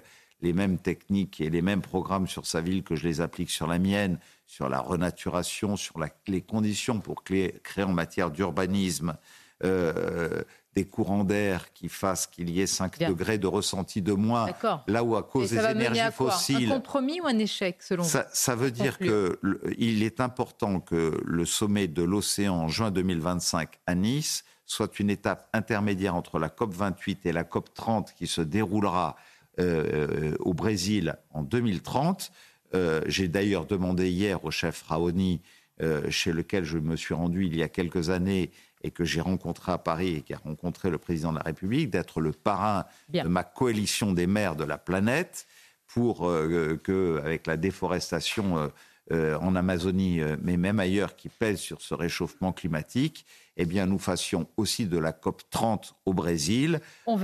les 0.44 0.52
mêmes 0.52 0.78
techniques 0.78 1.40
et 1.40 1.50
les 1.50 1.62
mêmes 1.62 1.80
programmes 1.80 2.28
sur 2.28 2.46
sa 2.46 2.60
ville 2.60 2.84
que 2.84 2.94
je 2.94 3.08
les 3.08 3.20
applique 3.20 3.50
sur 3.50 3.66
la 3.66 3.78
mienne, 3.78 4.18
sur 4.46 4.68
la 4.68 4.78
renaturation, 4.78 5.76
sur 5.76 5.94
les 6.28 6.42
conditions 6.42 7.00
pour 7.00 7.24
créer, 7.24 7.60
en 7.78 7.92
matière 7.92 8.30
d'urbanisme 8.30 9.16
des 9.62 10.84
courants 10.84 11.24
d'air 11.24 11.72
qui 11.72 11.88
fassssent 11.88 12.26
qu'il 12.26 12.50
y 12.50 12.60
ait 12.60 12.66
5 12.66 12.98
degrés 13.08 13.38
de 13.38 13.46
ressenti 13.46 14.02
de 14.02 14.12
moins, 14.12 14.48
là 14.86 15.02
où 15.02 15.16
à 15.16 15.22
cause 15.22 15.50
des 15.50 15.58
énergies 15.58 16.12
fossiles... 16.12 16.70
Un 16.70 16.74
compromis 16.74 17.20
ou 17.20 17.26
un 17.26 17.38
échec, 17.38 17.80
selon 17.80 18.02
ça, 18.02 18.22
vous? 18.22 18.28
Ça 18.32 18.56
veut 18.56 18.72
dire 18.72 18.98
qu'il 18.98 20.02
est 20.02 20.20
important 20.20 20.80
que 20.80 21.18
le 21.24 21.44
sommet 21.46 21.86
de 21.88 22.02
l'océan 22.02 22.56
en 22.56 22.68
juin 22.68 22.90
2025 22.90 23.80
à 23.86 23.94
Nice 23.94 24.44
soit 24.66 24.98
une 24.98 25.10
étape 25.10 25.48
intermédiaire 25.52 26.16
entre 26.16 26.38
la 26.38 26.48
COP 26.48 26.72
28 26.72 27.24
et 27.26 27.32
la 27.32 27.44
COP 27.44 27.72
30 27.72 28.12
qui 28.14 28.26
se 28.26 28.40
déroulera 28.40 29.16
euh, 29.60 30.34
au 30.40 30.52
Brésil 30.52 31.16
en 31.30 31.42
2030. 31.42 32.32
Euh, 32.74 33.02
j'ai 33.06 33.28
d'ailleurs 33.28 33.66
demandé 33.66 34.10
hier 34.10 34.44
au 34.44 34.50
chef 34.50 34.82
Raoni, 34.82 35.40
euh, 35.80 36.10
chez 36.10 36.32
lequel 36.32 36.64
je 36.64 36.78
me 36.78 36.96
suis 36.96 37.14
rendu 37.14 37.46
il 37.46 37.56
y 37.56 37.62
a 37.62 37.68
quelques 37.68 38.10
années, 38.10 38.50
et 38.82 38.90
que 38.90 39.04
j'ai 39.04 39.20
rencontré 39.20 39.72
à 39.72 39.78
Paris 39.78 40.16
et 40.16 40.22
qui 40.22 40.34
a 40.34 40.38
rencontré 40.38 40.90
le 40.90 40.98
président 40.98 41.30
de 41.30 41.38
la 41.38 41.44
République, 41.44 41.90
d'être 41.90 42.20
le 42.20 42.32
parrain 42.32 42.84
de 43.08 43.22
ma 43.22 43.44
coalition 43.44 44.12
des 44.12 44.26
maires 44.26 44.56
de 44.56 44.64
la 44.64 44.76
planète 44.76 45.46
pour 45.86 46.20
que, 46.20 47.20
avec 47.24 47.46
la 47.46 47.56
déforestation 47.56 48.70
euh, 49.12 49.34
euh, 49.34 49.38
en 49.38 49.54
Amazonie, 49.54 50.20
mais 50.42 50.56
même 50.56 50.80
ailleurs, 50.80 51.16
qui 51.16 51.28
pèse 51.28 51.58
sur 51.58 51.80
ce 51.80 51.94
réchauffement 51.94 52.52
climatique, 52.52 53.26
eh 53.56 53.64
bien, 53.64 53.86
nous 53.86 53.98
fassions 53.98 54.48
aussi 54.56 54.86
de 54.86 54.98
la 54.98 55.12
COP 55.12 55.42
30 55.50 55.94
au 56.06 56.14
Brésil, 56.14 56.80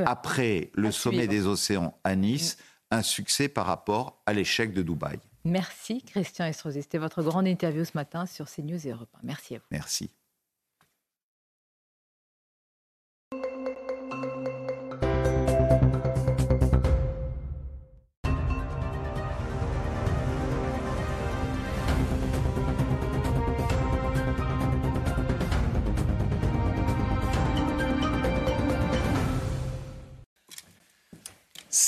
après 0.07 0.71
le 0.75 0.93
sommet 0.93 1.27
des 1.27 1.47
océans 1.47 1.99
à 2.05 2.17
Nice, 2.17 2.59
un 2.91 3.03
succès 3.03 3.49
par 3.49 3.67
rapport 3.67 4.23
à 4.27 4.33
l'échec 4.33 4.73
de 4.73 4.83
Dubaï. 4.83 5.19
Merci 5.45 6.03
Christian 6.03 6.47
Estrosi. 6.47 6.83
C'était 6.83 6.99
votre 6.99 7.23
grande 7.23 7.47
interview 7.47 7.85
ce 7.85 7.93
matin 7.95 8.27
sur 8.27 8.47
CNews 8.51 8.87
et 8.87 8.91
Europe 8.91 9.09
1. 9.17 9.21
Merci 9.23 9.55
à 9.55 9.59
vous. 9.59 9.65
Merci. 9.71 10.11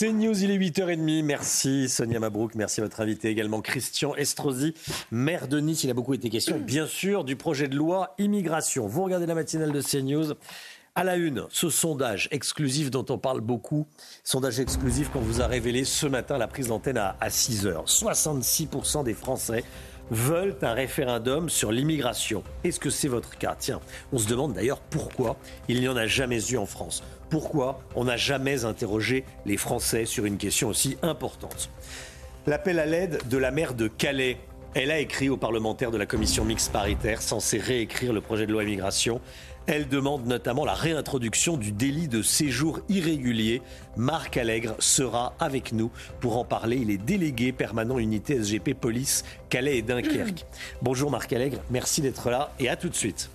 C'est 0.02 0.10
News, 0.10 0.42
il 0.42 0.50
est 0.50 0.58
8h30. 0.58 1.22
Merci 1.22 1.88
Sonia 1.88 2.18
Mabrouk, 2.18 2.56
merci 2.56 2.80
à 2.80 2.82
votre 2.82 3.00
invité 3.00 3.28
également 3.28 3.60
Christian 3.60 4.16
Estrosi, 4.16 4.74
maire 5.12 5.46
de 5.46 5.60
Nice. 5.60 5.84
Il 5.84 5.90
a 5.90 5.94
beaucoup 5.94 6.12
été 6.12 6.28
question, 6.28 6.58
bien 6.58 6.88
sûr, 6.88 7.22
du 7.22 7.36
projet 7.36 7.68
de 7.68 7.76
loi 7.76 8.12
immigration. 8.18 8.88
Vous 8.88 9.04
regardez 9.04 9.26
la 9.26 9.36
matinale 9.36 9.70
de 9.70 9.80
CNews. 9.80 10.34
À 10.96 11.04
la 11.04 11.14
une, 11.14 11.46
ce 11.50 11.70
sondage 11.70 12.26
exclusif 12.32 12.90
dont 12.90 13.06
on 13.10 13.16
parle 13.16 13.40
beaucoup, 13.40 13.86
sondage 14.24 14.58
exclusif 14.58 15.08
qu'on 15.08 15.20
vous 15.20 15.40
a 15.40 15.46
révélé 15.46 15.84
ce 15.84 16.08
matin 16.08 16.36
la 16.36 16.48
prise 16.48 16.66
d'antenne 16.66 16.98
à, 16.98 17.16
6 17.30 17.66
h 17.66 17.86
66% 17.86 19.04
des 19.04 19.14
Français 19.14 19.62
veulent 20.12 20.54
un 20.60 20.74
référendum 20.74 21.48
sur 21.48 21.72
l'immigration. 21.72 22.44
Est-ce 22.64 22.78
que 22.78 22.90
c'est 22.90 23.08
votre 23.08 23.36
cas? 23.38 23.56
Tiens, 23.58 23.80
on 24.12 24.18
se 24.18 24.28
demande 24.28 24.52
d'ailleurs 24.52 24.80
pourquoi 24.80 25.36
il 25.68 25.80
n'y 25.80 25.88
en 25.88 25.96
a 25.96 26.06
jamais 26.06 26.50
eu 26.50 26.58
en 26.58 26.66
France. 26.66 27.02
Pourquoi 27.30 27.80
on 27.96 28.04
n'a 28.04 28.18
jamais 28.18 28.66
interrogé 28.66 29.24
les 29.46 29.56
Français 29.56 30.04
sur 30.04 30.26
une 30.26 30.36
question 30.36 30.68
aussi 30.68 30.98
importante? 31.02 31.70
L'appel 32.46 32.78
à 32.78 32.84
l'aide 32.84 33.20
de 33.28 33.38
la 33.38 33.50
maire 33.50 33.74
de 33.74 33.88
Calais. 33.88 34.38
Elle 34.74 34.90
a 34.90 34.98
écrit 34.98 35.28
aux 35.28 35.36
parlementaires 35.36 35.90
de 35.90 35.98
la 35.98 36.06
commission 36.06 36.44
mixte 36.44 36.72
paritaire 36.72 37.20
censée 37.20 37.58
réécrire 37.58 38.12
le 38.12 38.20
projet 38.20 38.46
de 38.46 38.52
loi 38.52 38.64
immigration. 38.64 39.20
Elle 39.66 39.88
demande 39.88 40.26
notamment 40.26 40.64
la 40.64 40.74
réintroduction 40.74 41.56
du 41.56 41.72
délit 41.72 42.08
de 42.08 42.20
séjour 42.22 42.80
irrégulier. 42.88 43.62
Marc 43.96 44.36
Allègre 44.36 44.74
sera 44.80 45.34
avec 45.38 45.72
nous 45.72 45.90
pour 46.20 46.36
en 46.36 46.44
parler. 46.44 46.78
Il 46.78 46.90
est 46.90 46.98
délégué 46.98 47.52
permanent 47.52 47.98
unité 47.98 48.42
SGP 48.42 48.74
Police 48.74 49.24
Calais 49.48 49.78
et 49.78 49.82
Dunkerque. 49.82 50.44
Bonjour 50.82 51.10
Marc 51.10 51.32
Allègre, 51.32 51.58
merci 51.70 52.00
d'être 52.00 52.30
là 52.30 52.50
et 52.58 52.68
à 52.68 52.76
tout 52.76 52.88
de 52.88 52.94
suite. 52.94 53.30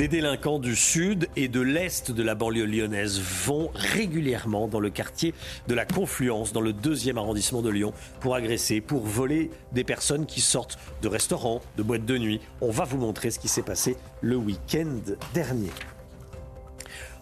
Des 0.00 0.08
délinquants 0.08 0.58
du 0.58 0.76
sud 0.76 1.28
et 1.36 1.48
de 1.48 1.60
l'est 1.60 2.10
de 2.10 2.22
la 2.22 2.34
banlieue 2.34 2.64
lyonnaise 2.64 3.20
vont 3.20 3.70
régulièrement 3.74 4.66
dans 4.66 4.80
le 4.80 4.88
quartier 4.88 5.34
de 5.68 5.74
la 5.74 5.84
Confluence, 5.84 6.54
dans 6.54 6.62
le 6.62 6.72
deuxième 6.72 7.18
arrondissement 7.18 7.60
de 7.60 7.68
Lyon, 7.68 7.92
pour 8.20 8.34
agresser, 8.34 8.80
pour 8.80 9.04
voler 9.04 9.50
des 9.72 9.84
personnes 9.84 10.24
qui 10.24 10.40
sortent 10.40 10.78
de 11.02 11.08
restaurants, 11.08 11.60
de 11.76 11.82
boîtes 11.82 12.06
de 12.06 12.16
nuit. 12.16 12.40
On 12.62 12.70
va 12.70 12.84
vous 12.84 12.96
montrer 12.96 13.30
ce 13.30 13.38
qui 13.38 13.48
s'est 13.48 13.60
passé 13.60 13.98
le 14.22 14.36
week-end 14.36 15.00
dernier. 15.34 15.70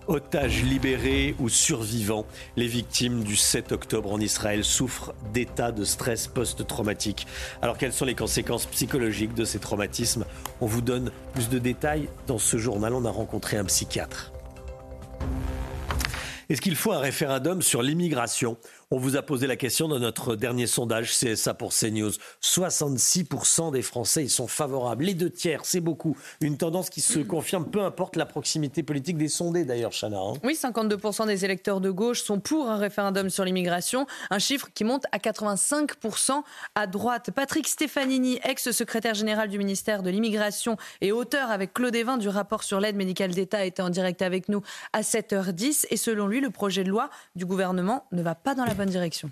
Otages 0.08 0.62
libérés 0.62 1.34
ou 1.38 1.50
survivants, 1.50 2.24
les 2.56 2.66
victimes 2.66 3.22
du 3.22 3.36
7 3.36 3.72
octobre 3.72 4.10
en 4.10 4.18
Israël 4.18 4.64
souffrent 4.64 5.12
d'états 5.34 5.70
de 5.70 5.84
stress 5.84 6.28
post-traumatique. 6.28 7.26
Alors 7.60 7.76
quelles 7.76 7.92
sont 7.92 8.06
les 8.06 8.14
conséquences 8.14 8.64
psychologiques 8.64 9.34
de 9.34 9.44
ces 9.44 9.58
traumatismes? 9.58 10.24
On 10.62 10.66
vous 10.66 10.80
donne 10.80 11.12
plus 11.34 11.50
de 11.50 11.58
détails. 11.58 12.08
Dans 12.26 12.38
ce 12.38 12.56
journal, 12.56 12.94
on 12.94 13.04
a 13.04 13.10
rencontré 13.10 13.58
un 13.58 13.66
psychiatre. 13.66 14.32
Est-ce 16.48 16.62
qu'il 16.62 16.76
faut 16.76 16.92
un 16.92 17.00
référendum 17.00 17.60
sur 17.60 17.82
l'immigration? 17.82 18.56
On 18.90 18.96
vous 18.96 19.16
a 19.16 19.22
posé 19.22 19.46
la 19.46 19.56
question 19.56 19.86
dans 19.86 19.98
notre 19.98 20.34
dernier 20.34 20.66
sondage 20.66 21.12
CSA 21.12 21.52
pour 21.52 21.74
CNews. 21.74 22.12
66% 22.42 23.70
des 23.70 23.82
Français 23.82 24.24
y 24.24 24.28
sont 24.30 24.46
favorables. 24.46 25.04
Les 25.04 25.12
deux 25.12 25.28
tiers, 25.28 25.66
c'est 25.66 25.80
beaucoup. 25.80 26.16
Une 26.40 26.56
tendance 26.56 26.88
qui 26.88 27.02
se 27.02 27.18
confirme, 27.18 27.66
peu 27.66 27.82
importe 27.82 28.16
la 28.16 28.24
proximité 28.24 28.82
politique 28.82 29.18
des 29.18 29.28
sondés 29.28 29.66
d'ailleurs, 29.66 29.92
Chana. 29.92 30.18
Hein. 30.18 30.34
Oui, 30.42 30.54
52% 30.54 31.26
des 31.26 31.44
électeurs 31.44 31.82
de 31.82 31.90
gauche 31.90 32.22
sont 32.22 32.40
pour 32.40 32.70
un 32.70 32.78
référendum 32.78 33.28
sur 33.28 33.44
l'immigration, 33.44 34.06
un 34.30 34.38
chiffre 34.38 34.68
qui 34.72 34.84
monte 34.84 35.04
à 35.12 35.18
85% 35.18 36.42
à 36.74 36.86
droite. 36.86 37.30
Patrick 37.30 37.68
Stefanini, 37.68 38.40
ex-secrétaire 38.42 39.14
général 39.14 39.50
du 39.50 39.58
ministère 39.58 40.02
de 40.02 40.08
l'immigration 40.08 40.78
et 41.02 41.12
auteur 41.12 41.50
avec 41.50 41.74
Claude 41.74 41.94
Evin 41.94 42.16
du 42.16 42.30
rapport 42.30 42.62
sur 42.62 42.80
l'aide 42.80 42.96
médicale 42.96 43.32
d'État, 43.32 43.66
était 43.66 43.82
en 43.82 43.90
direct 43.90 44.22
avec 44.22 44.48
nous 44.48 44.62
à 44.94 45.02
7h10. 45.02 45.88
Et 45.90 45.98
selon 45.98 46.26
lui, 46.26 46.40
le 46.40 46.48
projet 46.48 46.84
de 46.84 46.88
loi 46.88 47.10
du 47.36 47.44
gouvernement 47.44 48.06
ne 48.12 48.22
va 48.22 48.34
pas 48.34 48.54
dans 48.54 48.64
la 48.64 48.77
direction 48.86 49.30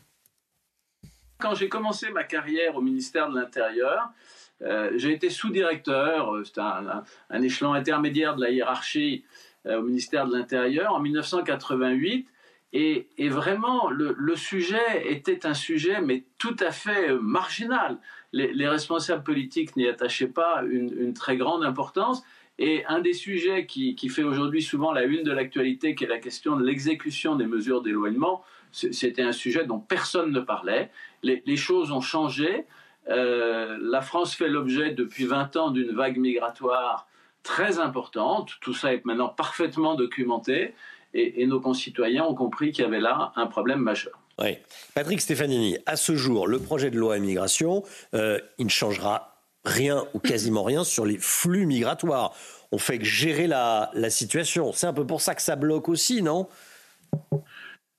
Quand 1.39 1.55
j'ai 1.55 1.68
commencé 1.68 2.10
ma 2.10 2.24
carrière 2.24 2.77
au 2.77 2.81
ministère 2.81 3.28
de 3.31 3.36
l'Intérieur, 3.39 4.10
euh, 4.62 4.93
j'ai 4.97 5.12
été 5.12 5.28
sous-directeur, 5.28 6.35
euh, 6.35 6.44
c'était 6.44 6.60
un, 6.60 7.43
échelon 7.43 7.74
intermédiaire 7.74 8.36
de 8.36 8.43
la 8.43 8.51
hiérarchie 8.51 9.24
euh, 9.66 9.81
au 9.81 9.82
ministère 9.82 10.27
de 10.27 10.35
l'Intérieur 10.35 10.94
en 10.94 11.01
1988. 11.01 12.28
Et, 12.73 13.06
vraiment, 13.31 13.89
le, 13.89 14.36
sujet 14.36 15.10
était 15.10 15.47
un 15.47 15.55
sujet, 15.55 16.02
mais 16.02 16.24
tout 16.36 16.56
à 16.60 16.70
fait 16.70 17.14
marginal. 17.14 17.98
Les, 18.32 18.68
responsables 18.68 19.23
politiques 19.23 19.77
n'y 19.77 19.89
attachaient 19.89 20.27
pas 20.27 20.62
une, 20.68 21.14
très 21.14 21.39
grande 21.39 21.64
importance. 21.64 22.23
Et 22.59 22.85
un 22.86 23.01
des 23.01 23.14
sujets 23.14 23.64
qui, 23.64 23.94
qui 23.94 24.10
fait 24.10 24.24
aujourd'hui 24.24 24.60
souvent 24.60 24.93
la 24.93 25.05
une 25.05 25.23
de 25.23 25.32
l'actualité, 25.32 25.94
qui 25.94 26.05
est 26.05 26.09
la 26.09 26.18
question 26.18 26.56
de 26.56 26.64
l'exécution 26.64 27.35
des 27.36 27.47
mesures 27.47 27.81
d'éloignement, 27.81 28.44
c'était 28.76 29.22
un 29.22 29.32
sujet 29.32 29.64
dont 29.64 29.78
personne 29.78 30.32
ne 30.32 30.40
parlait. 30.40 30.90
Les, 31.22 31.56
choses 31.56 31.92
ont 31.92 32.00
changé. 32.00 32.66
Euh, 33.08 33.78
la 33.80 34.02
France 34.02 34.34
fait 34.34 34.48
l'objet 34.48 34.90
depuis 34.90 35.24
20 35.24 35.56
ans 35.56 35.70
d'une 35.70 35.92
vague 35.92 36.18
migratoire 36.18 37.06
très 37.42 37.78
importante. 37.78 38.52
Tout 38.60 38.74
ça 38.74 38.92
est 38.92 39.04
maintenant 39.04 39.28
parfaitement 39.28 39.94
documenté 39.94 40.74
et, 41.14 41.46
nos 41.46 41.60
concitoyens 41.60 42.24
ont 42.24 42.34
compris 42.34 42.72
qu'il 42.72 42.84
y 42.84 42.86
avait 42.86 43.00
là 43.00 43.32
un 43.36 43.46
problème 43.46 43.80
majeur. 43.80 44.20
Oui. 44.38 44.58
Patrick 44.94 45.20
Stefanini, 45.22 45.78
à 45.86 45.96
ce 45.96 46.14
jour, 46.14 46.46
le 46.46 46.58
projet 46.58 46.90
de 46.90 46.98
loi 46.98 47.16
immigration, 47.16 47.82
euh, 48.12 48.38
il 48.58 48.66
ne 48.66 48.70
changera 48.70 49.40
rien 49.64 50.04
ou 50.12 50.18
quasiment 50.18 50.62
rien 50.62 50.84
sur 50.84 51.06
les 51.06 51.16
flux 51.16 51.64
migratoires. 51.64 52.34
On 52.72 52.78
fait 52.78 52.98
que 52.98 53.04
gérer 53.04 53.46
la, 53.46 53.90
la 53.94 54.10
situation. 54.10 54.72
C'est 54.72 54.86
un 54.86 54.92
peu 54.92 55.06
pour 55.06 55.22
ça 55.22 55.34
que 55.34 55.40
ça 55.40 55.56
bloque 55.56 55.88
aussi, 55.88 56.20
non? 56.20 56.46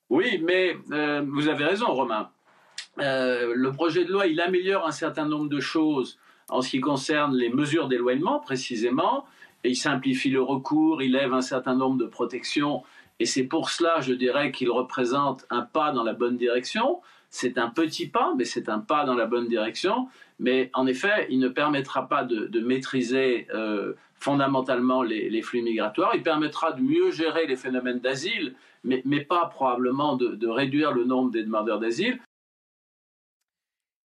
Oui, 0.10 0.42
mais 0.44 0.78
euh, 0.92 1.24
vous 1.28 1.48
avez 1.50 1.66
raison, 1.66 1.88
Romain. 1.88 2.30
Euh, 3.00 3.54
le 3.56 3.72
projet 3.72 4.06
de 4.06 4.12
loi, 4.12 4.28
il 4.28 4.40
améliore 4.42 4.88
un 4.88 4.92
certain 4.92 5.26
nombre 5.26 5.50
de 5.50 5.60
choses 5.60 6.18
en 6.50 6.62
ce 6.62 6.70
qui 6.70 6.80
concerne 6.80 7.36
les 7.36 7.50
mesures 7.50 7.88
d'éloignement, 7.88 8.40
précisément, 8.40 9.26
et 9.64 9.70
il 9.70 9.76
simplifie 9.76 10.30
le 10.30 10.42
recours, 10.42 11.02
il 11.02 11.12
lève 11.12 11.34
un 11.34 11.42
certain 11.42 11.76
nombre 11.76 11.98
de 11.98 12.06
protections 12.06 12.84
et 13.20 13.26
c'est 13.26 13.44
pour 13.44 13.70
cela, 13.70 14.02
je 14.02 14.14
dirais, 14.14 14.52
qu'il 14.52 14.70
représente 14.70 15.46
un 15.50 15.62
pas 15.62 15.92
dans 15.92 16.04
la 16.04 16.14
bonne 16.14 16.38
direction. 16.38 17.02
C'est 17.30 17.58
un 17.58 17.70
petit 17.70 18.08
pas, 18.08 18.34
mais 18.38 18.46
c'est 18.46 18.70
un 18.70 18.80
pas 18.80 19.06
dans 19.06 19.16
la 19.16 19.26
bonne 19.26 19.48
direction. 19.48 20.08
Mais 20.40 20.70
en 20.74 20.86
effet, 20.86 21.28
il 21.30 21.40
ne 21.40 21.50
permettra 21.50 22.08
pas 22.08 22.24
de, 22.24 22.60
maîtriser 22.60 23.48
euh, 23.54 23.94
fondamentalement 24.20 25.04
les, 25.04 25.42
flux 25.42 25.62
migratoires. 25.62 26.12
Il 26.16 26.24
permettra 26.24 26.72
de 26.72 26.82
mieux 26.82 27.12
gérer 27.12 27.46
les 27.46 27.56
phénomènes 27.56 28.00
d'asile, 28.00 28.56
mais, 28.84 29.22
pas 29.22 29.48
probablement 29.48 30.16
de, 30.16 30.30
de 30.30 30.48
réduire 30.48 30.92
le 30.92 31.04
nombre 31.04 31.32
des 31.32 31.44
demandeurs 31.44 31.80
d'asile. 31.80 32.20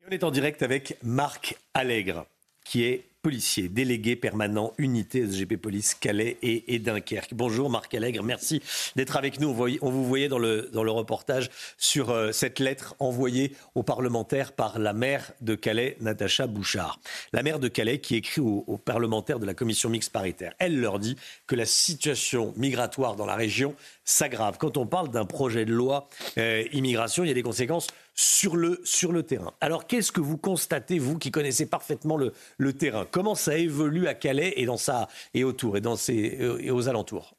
On 0.06 0.10
est 0.10 0.24
en 0.24 0.30
direct 0.30 0.62
avec 0.62 0.96
Marc 1.02 1.56
Allègre, 1.74 2.26
qui 2.64 2.84
est 2.84 3.11
policier, 3.22 3.68
délégué 3.68 4.16
permanent 4.16 4.72
unité 4.78 5.24
SGP 5.24 5.56
Police 5.56 5.94
Calais 5.94 6.38
et, 6.42 6.78
Dunkerque. 6.80 7.34
Bonjour 7.34 7.70
Marc 7.70 7.94
Allègre, 7.94 8.24
merci 8.24 8.60
d'être 8.96 9.16
avec 9.16 9.38
nous. 9.38 9.48
On, 9.80 9.90
vous 9.90 10.04
voyait 10.04 10.28
dans 10.28 10.40
le, 10.40 10.68
dans 10.72 10.82
le 10.82 10.90
reportage 10.90 11.48
sur 11.78 12.10
euh, 12.10 12.32
cette 12.32 12.58
lettre 12.58 12.96
envoyée 12.98 13.54
aux 13.76 13.84
parlementaires 13.84 14.52
par 14.52 14.80
la 14.80 14.92
maire 14.92 15.30
de 15.40 15.54
Calais, 15.54 15.96
Natacha 16.00 16.48
Bouchard. 16.48 16.98
La 17.32 17.44
maire 17.44 17.60
de 17.60 17.68
Calais 17.68 18.00
qui 18.00 18.16
écrit 18.16 18.40
aux, 18.40 18.80
parlementaires 18.84 19.38
de 19.38 19.46
la 19.46 19.54
commission 19.54 19.88
mixte 19.88 20.10
paritaire. 20.10 20.54
Elle 20.58 20.80
leur 20.80 20.98
dit 20.98 21.16
que 21.46 21.54
la 21.54 21.66
situation 21.66 22.52
migratoire 22.56 23.14
dans 23.14 23.26
la 23.26 23.36
région 23.36 23.76
s'aggrave. 24.04 24.58
Quand 24.58 24.76
on 24.76 24.86
parle 24.86 25.10
d'un 25.10 25.26
projet 25.26 25.64
de 25.64 25.72
loi 25.72 26.08
euh, 26.38 26.64
immigration, 26.72 27.22
il 27.22 27.28
y 27.28 27.30
a 27.30 27.34
des 27.34 27.42
conséquences 27.42 27.86
sur 28.14 28.56
le, 28.56 28.80
sur 28.84 29.12
le 29.12 29.22
terrain. 29.22 29.52
Alors 29.60 29.86
qu'est-ce 29.86 30.12
que 30.12 30.20
vous 30.20 30.36
constatez, 30.36 30.98
vous 30.98 31.18
qui 31.18 31.30
connaissez 31.30 31.66
parfaitement 31.66 32.16
le, 32.16 32.32
le 32.58 32.72
terrain? 32.72 33.06
Comment 33.10 33.34
ça 33.34 33.56
évolue 33.56 34.06
à 34.06 34.14
Calais 34.14 34.54
et, 34.56 34.66
dans 34.66 34.76
ça, 34.76 35.08
et 35.34 35.44
autour 35.44 35.76
et, 35.76 35.80
dans 35.80 35.96
ses, 35.96 36.38
et 36.60 36.70
aux 36.70 36.88
alentours? 36.88 37.36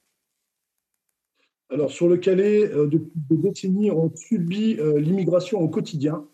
Alors 1.70 1.92
sur 1.92 2.08
le 2.08 2.18
Calais, 2.18 2.72
euh, 2.72 2.88
depuis 2.88 3.12
des 3.30 3.38
décennies, 3.38 3.92
on 3.92 4.12
subit 4.16 4.78
euh, 4.80 5.00
l'immigration 5.00 5.60
au 5.60 5.70
quotidien. 5.70 6.28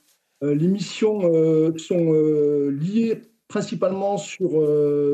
Euh, 0.43 0.55
les 0.55 0.67
missions 0.67 1.21
sont 1.77 2.13
liées 2.69 3.21
principalement 3.47 4.17
sur, 4.17 4.51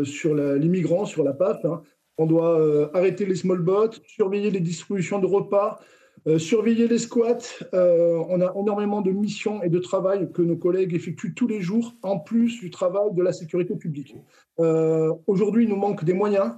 sur 0.03 0.35
les 0.35 0.67
migrants, 0.67 1.05
sur 1.05 1.23
la 1.23 1.33
PAF. 1.33 1.63
Hein. 1.65 1.81
On 2.17 2.25
doit 2.25 2.89
arrêter 2.93 3.25
les 3.25 3.35
small 3.35 3.59
boats, 3.59 3.91
surveiller 4.07 4.51
les 4.51 4.59
distributions 4.59 5.19
de 5.19 5.25
repas, 5.25 5.79
euh, 6.27 6.39
surveiller 6.39 6.87
les 6.87 6.97
squats, 6.97 7.37
euh, 7.75 8.23
on 8.29 8.41
a 8.41 8.51
énormément 8.59 9.01
de 9.01 9.11
missions 9.11 9.61
et 9.61 9.69
de 9.69 9.77
travail 9.77 10.31
que 10.31 10.41
nos 10.41 10.57
collègues 10.57 10.95
effectuent 10.95 11.35
tous 11.35 11.47
les 11.47 11.61
jours, 11.61 11.93
en 12.01 12.17
plus 12.17 12.59
du 12.59 12.71
travail 12.71 13.13
de 13.13 13.21
la 13.21 13.31
sécurité 13.31 13.75
publique. 13.75 14.15
Euh, 14.59 15.13
aujourd'hui, 15.27 15.65
il 15.65 15.69
nous 15.69 15.75
manque 15.75 16.03
des 16.03 16.13
moyens, 16.13 16.53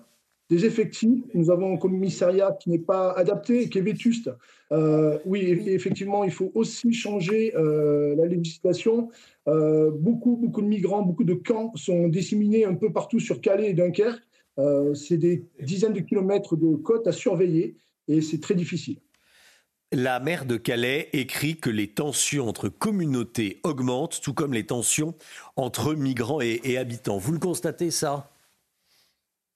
des 0.50 0.66
effectifs. 0.66 1.22
Nous 1.34 1.52
avons 1.52 1.74
un 1.74 1.78
commissariat 1.78 2.58
qui 2.58 2.70
n'est 2.70 2.80
pas 2.80 3.12
adapté 3.12 3.68
qui 3.68 3.80
est 3.80 3.82
vétuste. 3.82 4.32
oui, 5.26 5.42
effectivement, 5.68 6.24
il 6.24 6.32
faut 6.32 6.52
aussi 6.56 6.94
changer 6.94 7.52
la 7.54 8.26
législation. 8.26 9.10
beaucoup, 9.46 10.38
beaucoup 10.38 10.62
de 10.62 10.68
migrants, 10.68 11.02
beaucoup 11.02 11.26
de 11.26 11.34
camps 11.34 11.74
sont 11.76 12.08
disséminés 12.08 12.64
un 12.64 12.76
peu 12.76 12.94
partout 12.94 13.20
sur 13.20 13.42
Calais 13.42 13.72
et 13.72 13.74
Dunkerque. 13.74 14.24
c'est 14.94 15.18
des 15.18 15.44
dizaines 15.62 15.92
de 15.92 16.00
kilomètres 16.00 16.56
de 16.56 16.78
côtes 16.78 17.08
à 17.08 17.12
surveiller 17.12 17.76
et 18.08 18.22
c'est 18.22 18.40
très 18.40 18.56
difficile. 18.56 19.00
La 19.94 20.20
maire 20.20 20.46
de 20.46 20.58
Calais 20.58 21.08
écrit 21.14 21.56
que 21.56 21.70
les 21.70 21.88
tensions 21.88 22.50
entre 22.50 22.68
communautés 22.68 23.62
augmentent, 23.64 24.20
tout 24.22 24.34
comme 24.34 24.52
les 24.52 24.66
tensions 24.66 25.14
entre 25.56 25.94
migrants 25.94 26.42
et, 26.42 26.78
habitants. 26.78 27.18
Vous 27.18 27.32
le 27.32 27.40
constatez, 27.40 27.90
ça? 27.90 28.30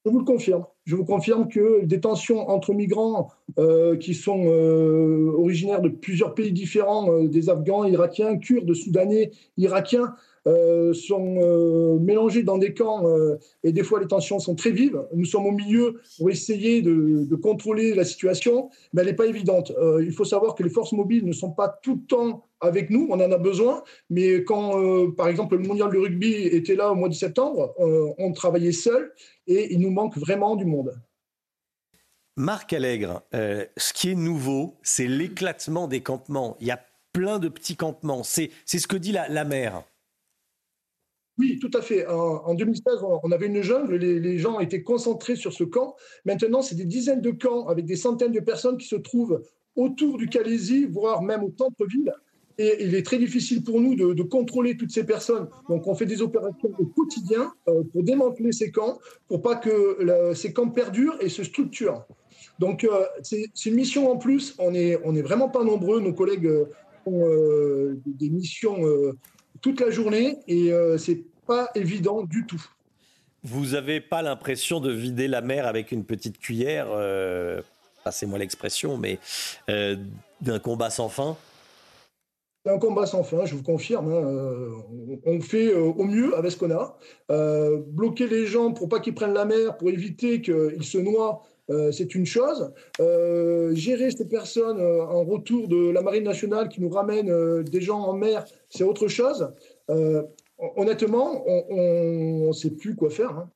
Je 0.05 0.09
vous 0.09 0.19
le 0.19 0.25
confirme. 0.25 0.65
Je 0.85 0.95
vous 0.95 1.03
confirme 1.03 1.49
que 1.49 1.83
des 1.83 1.99
tensions 1.99 2.49
entre 2.49 2.73
migrants 2.73 3.29
euh, 3.59 3.97
qui 3.97 4.13
sont 4.13 4.45
euh, 4.45 5.33
originaires 5.35 5.81
de 5.81 5.89
plusieurs 5.89 6.33
pays 6.33 6.53
différents, 6.53 7.11
euh, 7.11 7.27
des 7.27 7.49
Afghans, 7.49 7.83
Irakiens, 7.83 8.37
Kurdes, 8.37 8.73
Soudanais, 8.73 9.31
Irakiens, 9.57 10.15
euh, 10.47 10.91
sont 10.95 11.35
euh, 11.37 11.99
mélangés 11.99 12.41
dans 12.41 12.57
des 12.57 12.73
camps 12.73 13.07
euh, 13.07 13.37
et 13.63 13.71
des 13.71 13.83
fois 13.83 13.99
les 13.99 14.07
tensions 14.07 14.39
sont 14.39 14.55
très 14.55 14.71
vives. 14.71 14.99
Nous 15.13 15.25
sommes 15.25 15.45
au 15.45 15.51
milieu 15.51 16.01
pour 16.17 16.31
essayer 16.31 16.81
de, 16.81 17.35
contrôler 17.35 17.93
la 17.93 18.03
situation, 18.03 18.69
mais 18.93 19.01
elle 19.01 19.09
n'est 19.09 19.15
pas 19.15 19.27
évidente. 19.27 19.71
il 19.99 20.11
faut 20.11 20.25
savoir 20.25 20.55
que 20.55 20.63
les 20.63 20.69
forces 20.69 20.91
mobiles 20.93 21.25
ne 21.25 21.31
sont 21.31 21.51
pas 21.51 21.79
tout 21.81 21.95
le 21.95 22.07
temps 22.07 22.45
avec 22.59 22.89
nous, 22.89 23.07
on 23.09 23.15
en 23.15 23.31
a 23.31 23.37
besoin, 23.37 23.83
mais 24.09 24.43
quand, 24.43 25.11
par 25.11 25.27
exemple, 25.27 25.55
le 25.55 25.67
mondial 25.67 25.91
de 25.91 25.97
rugby 25.97 26.33
était 26.33 26.75
là 26.75 26.91
au 26.91 26.95
mois 26.95 27.09
de 27.09 27.15
septembre, 27.15 27.73
on 27.79 28.31
travaillait 28.31 28.71
seul 28.71 29.11
et 29.47 29.73
il 29.73 29.79
nous 29.79 29.89
manque 29.89 30.17
vraiment 30.17 30.55
du 30.55 30.65
monde. 30.65 30.93
Marc 32.35 32.73
Allègre, 32.73 33.23
ce 33.31 33.93
qui 33.93 34.11
est 34.11 34.15
nouveau, 34.15 34.75
c'est 34.83 35.07
l'éclatement 35.07 35.87
des 35.87 36.01
campements. 36.01 36.57
Il 36.59 36.67
y 36.67 36.71
a 36.71 36.79
plein 37.13 37.39
de 37.39 37.47
petits 37.47 37.75
campements. 37.75 38.23
C'est 38.23 38.51
ce 38.67 38.87
que 38.87 38.97
dit 38.97 39.11
la, 39.11 39.27
la 39.29 39.45
maire. 39.45 39.83
Oui, 41.41 41.57
tout 41.59 41.71
à 41.73 41.81
fait. 41.81 42.05
En, 42.05 42.53
2016, 42.53 42.99
on 43.23 43.31
avait 43.31 43.47
une 43.47 43.63
jungle, 43.63 43.95
les, 43.95 44.37
gens 44.37 44.59
étaient 44.59 44.83
concentrés 44.83 45.35
sur 45.35 45.53
ce 45.53 45.63
camp. 45.63 45.95
Maintenant, 46.23 46.61
c'est 46.61 46.75
des 46.75 46.85
dizaines 46.85 47.21
de 47.21 47.31
camps 47.31 47.65
avec 47.65 47.85
des 47.85 47.95
centaines 47.95 48.31
de 48.31 48.39
personnes 48.39 48.77
qui 48.77 48.87
se 48.87 48.95
trouvent 48.95 49.41
autour 49.75 50.19
du 50.19 50.29
Calaisie, 50.29 50.85
voire 50.85 51.23
même 51.23 51.43
au 51.43 51.51
centre-ville. 51.57 52.13
Et 52.59 52.83
il 52.83 52.93
est 52.93 53.03
très 53.03 53.17
difficile 53.17 53.63
pour 53.63 53.81
nous 53.81 53.95
de, 53.95 54.21
contrôler 54.21 54.77
toutes 54.77 54.91
ces 54.91 55.03
personnes. 55.03 55.47
Donc, 55.67 55.87
on 55.87 55.95
fait 55.95 56.05
des 56.05 56.21
opérations 56.21 56.69
au 56.77 56.85
quotidien 56.85 57.51
euh, 57.67 57.81
pour 57.91 58.03
démanteler 58.03 58.51
ces 58.51 58.69
camps, 58.69 58.99
pour 59.27 59.41
pas 59.41 59.55
que 59.55 59.97
ces 60.35 60.53
camps 60.53 60.69
perdurent 60.69 61.17
et 61.21 61.29
se 61.29 61.43
structurent. 61.43 62.05
Donc, 62.59 62.83
euh, 62.83 63.03
c'est 63.23 63.49
une 63.65 63.73
mission 63.73 64.11
en 64.11 64.17
plus. 64.17 64.53
On 64.59 64.69
n'est 64.69 64.99
on 65.03 65.15
est 65.15 65.23
vraiment 65.23 65.49
pas 65.49 65.63
nombreux. 65.63 66.01
Nos 66.01 66.13
collègues 66.13 66.45
euh, 66.45 66.65
ont 67.07 67.99
des 68.05 68.29
missions 68.29 68.77
toute 69.61 69.79
la 69.79 69.89
journée 69.89 70.37
et 70.47 70.71
c'est 70.97 71.23
pas 71.45 71.69
évident 71.75 72.23
du 72.23 72.45
tout. 72.45 72.63
Vous 73.43 73.71
n'avez 73.71 74.01
pas 74.01 74.21
l'impression 74.21 74.79
de 74.79 74.91
vider 74.91 75.27
la 75.27 75.41
mer 75.41 75.65
avec 75.65 75.91
une 75.91 76.03
petite 76.03 76.37
cuillère, 76.37 76.87
euh, 76.91 77.61
passez-moi 78.03 78.37
l'expression, 78.37 78.97
mais 78.97 79.17
euh, 79.69 79.95
d'un 80.41 80.59
combat 80.59 80.91
sans 80.91 81.09
fin? 81.09 81.35
Un 82.67 82.77
combat 82.77 83.07
sans 83.07 83.23
fin, 83.23 83.45
je 83.45 83.55
vous 83.55 83.63
confirme. 83.63 84.11
Hein, 84.11 84.23
euh, 84.23 84.69
on 85.25 85.41
fait 85.41 85.73
au 85.73 86.03
mieux 86.03 86.37
avec 86.37 86.51
ce 86.51 86.57
qu'on 86.57 86.69
a. 86.69 86.95
bloquer 87.87 88.27
les 88.27 88.45
gens 88.45 88.71
pour 88.73 88.87
pas 88.87 88.99
qu'ils 88.99 89.15
prennent 89.15 89.33
la 89.33 89.45
mer, 89.45 89.75
pour 89.77 89.89
éviter 89.89 90.41
qu'ils 90.41 90.83
se 90.83 90.99
noient, 90.99 91.41
c'est 91.91 92.13
une 92.13 92.27
chose. 92.27 92.71
gérer 92.99 94.11
ces 94.11 94.27
personnes 94.27 94.79
en 94.79 95.23
retour 95.23 95.67
de 95.67 95.89
la 95.89 96.03
Marine 96.03 96.25
nationale 96.25 96.69
qui 96.69 96.81
nous 96.81 96.89
ramène 96.89 97.63
des 97.63 97.81
gens 97.81 98.01
en 98.01 98.13
mer, 98.13 98.45
c'est 98.69 98.83
autre 98.83 99.07
chose 99.07 99.51
honnêtement, 100.75 101.43
on 101.47 102.47
ne 102.47 102.53
sait 102.53 102.71
plus 102.71 102.95
quoi 102.95 103.09
faire. 103.09 103.31
Hein. 103.31 103.49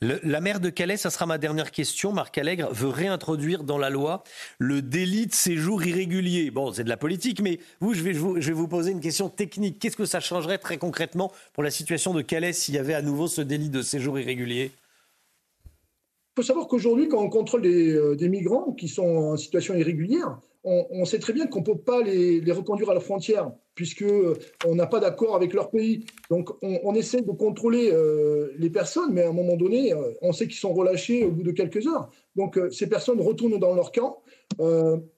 la 0.00 0.40
maire 0.40 0.60
de 0.60 0.70
Calais, 0.70 0.96
ça 0.96 1.10
sera 1.10 1.26
ma 1.26 1.38
dernière 1.38 1.70
question. 1.70 2.12
Marc 2.12 2.36
Allègre 2.38 2.72
veut 2.72 2.88
réintroduire 2.88 3.64
dans 3.64 3.78
la 3.78 3.90
loi 3.90 4.24
le 4.58 4.82
délit 4.82 5.26
de 5.26 5.34
séjour 5.34 5.84
irrégulier. 5.84 6.50
Bon, 6.50 6.72
c'est 6.72 6.84
de 6.84 6.88
la 6.88 6.96
politique, 6.96 7.40
mais 7.40 7.60
vous 7.80 7.94
je, 7.94 8.02
vais, 8.02 8.14
je 8.14 8.46
vais 8.48 8.52
vous 8.52 8.68
poser 8.68 8.92
une 8.92 9.00
question 9.00 9.28
technique. 9.28 9.78
Qu'est-ce 9.78 9.96
que 9.96 10.06
ça 10.06 10.20
changerait 10.20 10.58
très 10.58 10.78
concrètement 10.78 11.32
pour 11.52 11.62
la 11.62 11.70
situation 11.70 12.14
de 12.14 12.22
Calais 12.22 12.52
s'il 12.52 12.74
y 12.74 12.78
avait 12.78 12.94
à 12.94 13.02
nouveau 13.02 13.28
ce 13.28 13.40
délit 13.40 13.70
de 13.70 13.82
séjour 13.82 14.18
irrégulier? 14.18 14.72
Il 16.36 16.42
faut 16.42 16.46
savoir 16.46 16.68
qu'aujourd'hui, 16.68 17.08
quand 17.08 17.22
on 17.22 17.28
contrôle 17.28 17.62
des, 17.62 17.92
euh, 17.92 18.14
des, 18.14 18.28
migrants 18.28 18.72
qui 18.72 18.88
sont 18.88 19.04
en 19.04 19.36
situation 19.36 19.74
irrégulière, 19.74 20.38
on, 20.64 21.04
sait 21.04 21.18
très 21.18 21.32
bien 21.32 21.46
qu'on 21.46 21.60
ne 21.60 21.64
peut 21.64 21.78
pas 21.78 22.02
les, 22.02 22.52
reconduire 22.52 22.90
à 22.90 22.94
la 22.94 23.00
frontière, 23.00 23.50
puisqu'on 23.74 24.06
euh, 24.06 24.74
n'a 24.74 24.86
pas 24.86 25.00
d'accord 25.00 25.34
avec 25.34 25.54
leur 25.54 25.70
pays. 25.70 26.04
Donc 26.28 26.50
on, 26.62 26.94
essaie 26.94 27.22
de 27.22 27.32
contrôler 27.32 27.90
euh, 27.92 28.52
les 28.58 28.70
personnes, 28.70 29.12
mais 29.12 29.22
à 29.22 29.30
un 29.30 29.32
moment 29.32 29.56
donné, 29.56 29.92
euh, 29.92 30.12
on 30.20 30.32
sait 30.32 30.46
qu'ils 30.46 30.58
sont 30.58 30.74
relâchés 30.74 31.24
au 31.24 31.30
bout 31.30 31.42
de 31.42 31.52
quelques 31.52 31.86
heures. 31.86 32.10
Donc 32.36 32.60
ces 32.70 32.88
personnes 32.88 33.20
retournent 33.20 33.58
dans 33.58 33.74
leur 33.74 33.92
camp. 33.92 34.22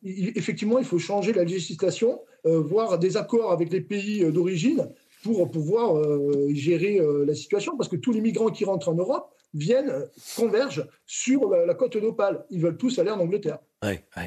effectivement, 0.04 0.78
il 0.78 0.84
faut 0.84 0.98
changer 0.98 1.32
la 1.32 1.44
législation, 1.44 2.20
voire 2.44 2.98
des 2.98 3.16
accords 3.16 3.52
avec 3.52 3.72
les 3.72 3.80
pays 3.80 4.24
d'origine 4.32 4.88
pour 5.22 5.50
pouvoir 5.50 6.02
gérer 6.50 7.00
la 7.26 7.34
situation, 7.34 7.76
parce 7.76 7.88
que 7.88 7.96
tous 7.96 8.12
les 8.12 8.20
migrants 8.20 8.50
qui 8.50 8.64
rentrent 8.64 8.88
en 8.88 8.94
Europe 8.94 9.30
viennent, 9.54 10.08
convergent 10.36 10.86
sur 11.06 11.50
la, 11.50 11.66
la 11.66 11.74
côte 11.74 11.98
d'Opale. 11.98 12.44
Ils 12.50 12.60
veulent 12.60 12.78
tous 12.78 12.98
aller 12.98 13.10
en 13.10 13.20
Angleterre. 13.20 13.58
Oui, 13.82 13.98
oui. 14.16 14.22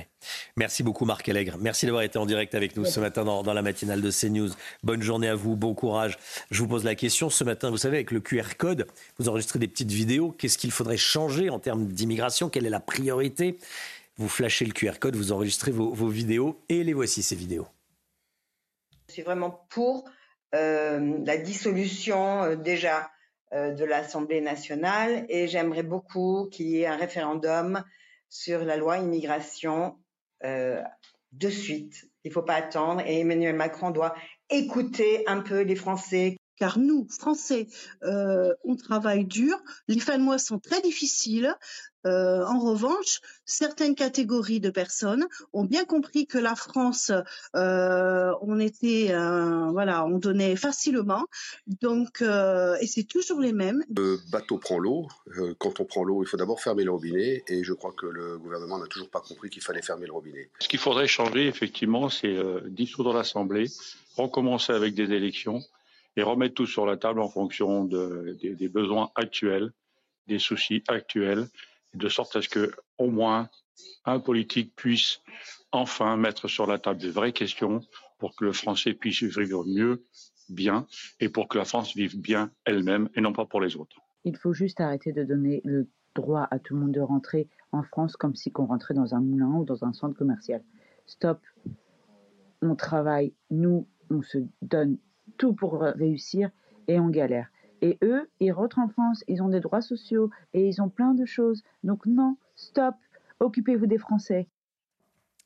Merci 0.58 0.84
beaucoup 0.84 1.06
Marc 1.06 1.30
Allègre. 1.30 1.58
Merci 1.58 1.86
d'avoir 1.86 2.04
été 2.04 2.18
en 2.18 2.26
direct 2.26 2.54
avec 2.56 2.76
nous 2.76 2.84
ce 2.84 3.00
matin 3.00 3.24
dans, 3.24 3.54
la 3.54 3.62
matinale 3.62 4.02
de 4.02 4.12
CNews. 4.12 4.50
Bonne 4.84 5.02
journée 5.02 5.30
à 5.30 5.36
vous, 5.36 5.56
bon 5.56 5.74
courage. 5.74 6.18
Je 6.52 6.62
vous 6.62 6.68
pose 6.68 6.84
la 6.84 6.96
question 6.96 7.30
ce 7.30 7.46
matin, 7.46 7.70
vous 7.70 7.78
savez, 7.78 7.98
avec 7.98 8.12
le 8.12 8.20
QR 8.20 8.56
code, 8.58 8.86
vous 9.18 9.30
enregistrez 9.30 9.58
des 9.58 9.70
petites 9.70 9.92
vidéos. 9.92 10.32
Qu'est-ce 10.32 10.58
qu'il 10.58 10.72
faudrait 10.72 10.98
changer 10.98 11.50
en 11.50 11.60
termes 11.60 11.86
d'immigration? 11.86 12.50
Quelle 12.50 12.66
est 12.66 12.70
la 12.70 12.82
priorité? 12.82 13.58
Vous 14.18 14.28
flashez 14.28 14.66
le 14.66 14.74
QR 14.74 15.00
code, 15.00 15.16
vous 15.16 15.32
enregistrez 15.32 15.72
vos, 15.72 16.08
vidéos 16.08 16.60
et 16.68 16.84
les 16.84 16.94
voici 16.94 17.24
ces 17.24 17.36
vidéos. 17.36 17.68
Je 19.08 19.14
suis 19.14 19.22
vraiment 19.22 19.66
pour 19.70 20.04
euh, 20.54 21.18
la 21.26 21.38
dissolution 21.38 22.44
euh, 22.44 22.56
déjà 22.56 23.10
euh, 23.54 23.72
de 23.72 23.86
l'Assemblée 23.86 24.42
nationale 24.42 25.26
et 25.30 25.48
j'aimerais 25.48 25.84
beaucoup 25.84 26.50
qu'il 26.52 26.68
y 26.68 26.82
ait 26.82 26.88
un 26.88 26.98
référendum 26.98 27.84
sur 28.36 28.66
la 28.66 28.76
loi 28.76 28.98
immigration 28.98 29.98
euh, 30.44 30.82
de 31.32 31.50
suite. 31.50 32.10
Il 32.24 32.30
ne 32.30 32.34
faut 32.34 32.42
pas 32.42 32.56
attendre 32.56 33.02
et 33.06 33.20
Emmanuel 33.20 33.56
Macron 33.56 33.92
doit 33.92 34.14
écouter 34.50 35.24
un 35.28 35.40
peu 35.40 35.62
les 35.62 35.76
Français 35.76 36.36
car 36.58 36.80
nous, 36.80 37.06
Français, 37.10 37.68
euh, 38.04 38.54
on 38.64 38.76
travaille 38.76 39.26
dur. 39.26 39.58
Les 39.88 40.00
fins 40.00 40.18
de 40.18 40.24
mois 40.24 40.38
sont 40.38 40.60
très 40.60 40.82
difficiles. 40.82 41.54
Euh, 42.06 42.46
en 42.46 42.60
revanche, 42.60 43.22
certaines 43.46 43.96
catégories 43.96 44.60
de 44.60 44.70
personnes 44.70 45.28
ont 45.54 45.64
bien 45.64 45.86
compris 45.86 46.28
que 46.28 46.38
la 46.38 46.56
France, 46.56 47.12
euh, 47.56 48.32
on 48.42 48.60
était, 48.60 49.14
voilà, 49.72 50.06
on 50.06 50.18
donnait 50.18 50.56
facilement. 50.56 51.26
Donc, 51.82 52.22
et 52.22 52.88
c'est 52.88 53.04
toujours 53.04 53.40
les 53.40 53.54
mêmes. 53.54 53.84
Le 53.96 54.20
bateau 54.32 54.58
prend 54.58 54.80
l'eau. 54.80 55.08
quand 55.58 55.80
on 55.80 55.86
prend 55.86 56.04
l'eau, 56.04 56.24
il 56.24 56.28
faut 56.28 56.38
d'abord 56.38 56.62
fermer 56.62 56.84
le 56.84 56.92
robinet. 56.92 57.44
Et 57.48 57.64
je 57.64 57.74
crois 57.74 57.94
que 57.94 58.06
le 58.06 58.38
gouvernement 58.38 58.78
n'a 58.78 58.88
toujours 58.88 59.10
pas 59.10 59.22
compris 59.22 59.50
qu'il 59.50 59.62
fallait 59.62 59.82
fermer 59.82 60.06
le 60.06 60.14
robinet. 60.14 60.50
Ce 60.60 60.68
qu'il 60.68 60.80
faudrait 60.80 61.08
changer, 61.08 61.48
effectivement, 61.48 62.10
c'est 62.10 62.38
dissoudre 62.68 63.14
l'Assemblée, 63.14 63.68
recommencer 64.16 64.74
avec 64.74 64.94
des 64.96 65.12
élections 65.12 65.62
et 66.18 66.24
remettre 66.24 66.56
tout 66.56 66.66
sur 66.66 66.86
la 66.86 66.98
table 66.98 67.20
en 67.20 67.30
fonction 67.30 67.84
des, 67.86 68.70
besoins 68.70 69.12
actuels, 69.16 69.72
des 70.28 70.40
soucis 70.40 70.84
actuels, 70.88 71.48
de 71.96 72.10
sorte 72.10 72.36
à 72.36 72.42
ce 72.42 72.50
que 72.50 72.72
au 72.98 73.10
moins 73.10 73.50
un 74.06 74.20
politique 74.20 74.76
puisse 74.76 75.22
enfin 75.72 76.16
mettre 76.18 76.48
sur 76.48 76.68
la 76.68 76.80
table 76.80 77.02
des 77.02 77.10
vraies 77.10 77.34
questions 77.34 77.82
pour 78.18 78.36
que 78.36 78.46
le 78.46 78.54
français 78.54 78.94
puisse 78.94 79.24
vivre 79.24 79.66
mieux, 79.66 80.04
bien, 80.50 80.88
et 81.20 81.30
pour 81.30 81.48
que 81.48 81.58
la 81.58 81.66
France 81.66 81.96
vive 81.96 82.20
bien 82.20 82.52
elle-même 82.66 83.10
et 83.16 83.22
non 83.22 83.34
pas 83.34 83.46
pour 83.46 83.62
les 83.62 83.76
autres. 83.76 83.98
Il 84.24 84.38
faut 84.38 84.54
juste 84.54 84.80
arrêter 84.80 85.12
de 85.12 85.24
donner 85.24 85.62
le 85.64 85.88
droit 86.16 86.48
à 86.50 86.60
tout 86.60 86.76
le 86.76 86.80
monde 86.80 86.94
de 86.94 87.02
rentrer 87.02 87.50
en 87.72 87.84
France 87.84 88.16
comme 88.16 88.36
si 88.36 88.52
on 88.58 88.66
rentrait 88.66 88.94
dans 88.94 89.14
un 89.14 89.20
moulin 89.20 89.52
ou 89.54 89.66
dans 89.66 89.84
un 89.84 89.94
centre 89.94 90.18
commercial. 90.18 90.64
Stop. 91.06 91.42
On 92.62 92.76
travaille, 92.76 93.34
nous, 93.52 93.88
on 94.10 94.22
se 94.22 94.40
donne 94.62 94.98
tout 95.38 95.54
pour 95.54 95.82
réussir 95.82 96.50
et 96.88 97.00
on 97.00 97.10
galère. 97.10 97.50
Et 97.86 98.00
eux, 98.02 98.28
ils 98.40 98.52
rentrent 98.52 98.80
en 98.80 98.88
France, 98.88 99.24
ils 99.28 99.44
ont 99.44 99.50
des 99.50 99.60
droits 99.60 99.84
sociaux 99.84 100.32
et 100.56 100.68
ils 100.68 100.82
ont 100.82 100.90
plein 100.90 101.14
de 101.14 101.24
choses. 101.24 101.62
Donc 101.84 102.08
non, 102.08 102.36
stop, 102.56 102.96
occupez-vous 103.40 103.86
des 103.86 104.00
Français. 104.00 104.48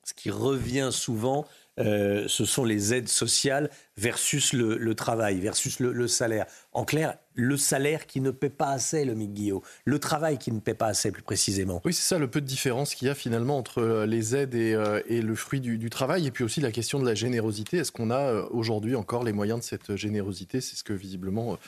Ce 0.04 0.14
qui 0.14 0.30
revient 0.30 0.88
souvent, 0.90 1.44
euh, 1.78 2.24
ce 2.28 2.46
sont 2.46 2.64
les 2.64 2.94
aides 2.94 3.10
sociales 3.10 3.68
versus 3.98 4.54
le, 4.54 4.94
travail, 4.94 5.38
versus 5.38 5.80
le, 5.80 6.08
salaire. 6.08 6.46
En 6.72 6.86
clair, 6.86 7.18
le 7.34 7.58
salaire 7.58 8.06
qui 8.06 8.22
ne 8.22 8.30
paie 8.30 8.48
pas 8.48 8.70
assez, 8.70 9.04
le 9.04 9.14
Mick 9.14 9.34
Guillaume. 9.34 9.60
Le 9.84 9.98
travail 9.98 10.38
qui 10.38 10.50
ne 10.50 10.60
paie 10.60 10.72
pas 10.72 10.86
assez, 10.86 11.12
plus 11.12 11.22
précisément. 11.22 11.82
Oui, 11.84 11.92
c'est 11.92 12.08
ça 12.08 12.18
le 12.18 12.30
peu 12.30 12.40
de 12.40 12.46
différence 12.46 12.94
qu'il 12.94 13.08
y 13.08 13.10
a 13.10 13.14
finalement 13.14 13.58
entre 13.58 13.82
euh, 13.82 14.06
les 14.06 14.34
aides 14.34 14.54
et, 14.54 14.72
euh, 14.72 15.02
le 15.10 15.34
fruit 15.34 15.60
du, 15.60 15.90
travail. 15.90 16.26
Et 16.26 16.30
puis 16.30 16.42
aussi 16.42 16.62
la 16.62 16.72
question 16.72 16.98
de 16.98 17.04
la 17.04 17.14
générosité. 17.14 17.76
Est-ce 17.76 17.92
qu'on 17.92 18.10
a 18.10 18.44
aujourd'hui 18.50 18.96
encore 18.96 19.24
les 19.24 19.34
moyens 19.34 19.60
de 19.60 19.64
cette 19.64 19.94
générosité? 19.96 20.62
C'est 20.62 20.76
ce 20.76 20.84
que 20.84 20.94
visiblement 20.94 21.58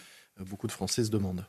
beaucoup 0.43 0.67
de 0.67 0.73
Français 0.73 1.05
se 1.05 1.11
demandent. 1.11 1.45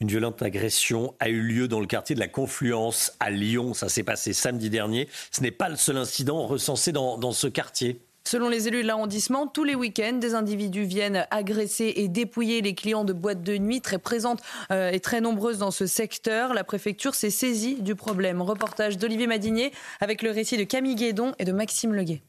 Une 0.00 0.08
violente 0.08 0.42
agression 0.42 1.14
a 1.20 1.28
eu 1.28 1.40
lieu 1.40 1.68
dans 1.68 1.80
le 1.80 1.86
quartier 1.86 2.14
de 2.14 2.20
la 2.20 2.28
Confluence 2.28 3.12
à 3.20 3.30
Lyon. 3.30 3.74
Ça 3.74 3.88
s'est 3.88 4.02
passé 4.02 4.32
samedi 4.32 4.70
dernier. 4.70 5.08
Ce 5.30 5.40
n'est 5.42 5.50
pas 5.50 5.68
le 5.68 5.76
seul 5.76 5.96
incident 5.96 6.46
recensé 6.46 6.92
dans, 6.92 7.32
ce 7.32 7.46
quartier. 7.46 8.00
Selon 8.24 8.48
les 8.48 8.68
élus 8.68 8.82
de 8.82 8.86
l'arrondissement, 8.86 9.46
tous 9.46 9.64
les 9.64 9.74
week-ends, 9.74 10.14
des 10.14 10.34
individus 10.34 10.84
viennent 10.84 11.26
agresser 11.30 11.92
et 11.96 12.08
dépouiller 12.08 12.62
les 12.62 12.74
clients 12.74 13.04
de 13.04 13.12
boîtes 13.12 13.42
de 13.42 13.56
nuit 13.58 13.80
très 13.80 13.98
présentes 13.98 14.40
euh, 14.70 14.90
et 14.90 15.00
très 15.00 15.20
nombreuses 15.20 15.58
dans 15.58 15.72
ce 15.72 15.86
secteur. 15.86 16.54
La 16.54 16.64
préfecture 16.64 17.14
s'est 17.14 17.30
saisie 17.30 17.80
du 17.80 17.94
problème. 17.94 18.40
Reportage 18.40 18.96
d'Olivier 18.96 19.26
Madinier 19.26 19.72
avec 20.00 20.22
le 20.22 20.30
récit 20.30 20.56
de 20.56 20.64
Camille 20.64 20.94
Guédon 20.94 21.32
et 21.38 21.44
de 21.44 21.52
Maxime 21.52 21.94
Leguet. 21.94 22.22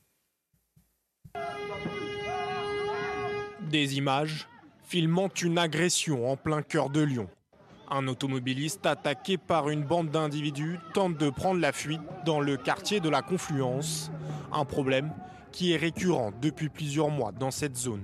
Des 3.61 3.98
images 3.98 4.48
filmant 4.84 5.30
une 5.41 5.57
agression 5.57 6.30
en 6.31 6.38
plein 6.38 6.61
cœur 6.61 6.89
de 6.89 7.01
Lyon. 7.01 7.27
Un 7.89 8.07
automobiliste 8.07 8.85
attaqué 8.85 9.38
par 9.38 9.69
une 9.69 9.84
bande 9.84 10.10
d'individus 10.10 10.80
tente 10.93 11.18
de 11.18 11.30
prendre 11.30 11.60
la 11.60 11.72
fuite 11.72 12.01
dans 12.26 12.39
le 12.39 12.57
quartier 12.57 12.99
de 12.99 13.10
la 13.10 13.22
Confluence. 13.22 14.11
Un 14.51 14.65
problème 14.65 15.11
qui 15.51 15.73
est 15.73 15.77
récurrent 15.77 16.31
depuis 16.41 16.69
plusieurs 16.69 17.10
mois 17.10 17.31
dans 17.31 17.51
cette 17.51 17.77
zone. 17.77 18.01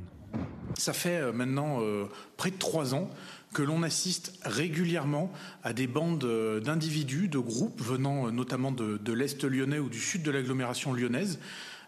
Ça 0.75 0.93
fait 0.93 1.17
euh, 1.17 1.33
maintenant 1.33 1.79
euh, 1.81 2.05
près 2.37 2.51
de 2.51 2.57
trois 2.57 2.93
ans 2.93 3.09
que 3.53 3.63
l'on 3.63 3.81
assiste 3.81 4.39
régulièrement 4.43 5.31
à 5.63 5.73
des 5.73 5.87
bandes 5.87 6.23
euh, 6.23 6.59
d'individus, 6.59 7.27
de 7.27 7.39
groupes 7.39 7.81
venant 7.81 8.31
notamment 8.31 8.71
de 8.71 9.13
l'Est 9.13 9.43
lyonnais 9.43 9.79
ou 9.79 9.89
du 9.89 9.99
sud 9.99 10.21
de 10.21 10.31
l'agglomération 10.31 10.93
lyonnaise, 10.93 11.39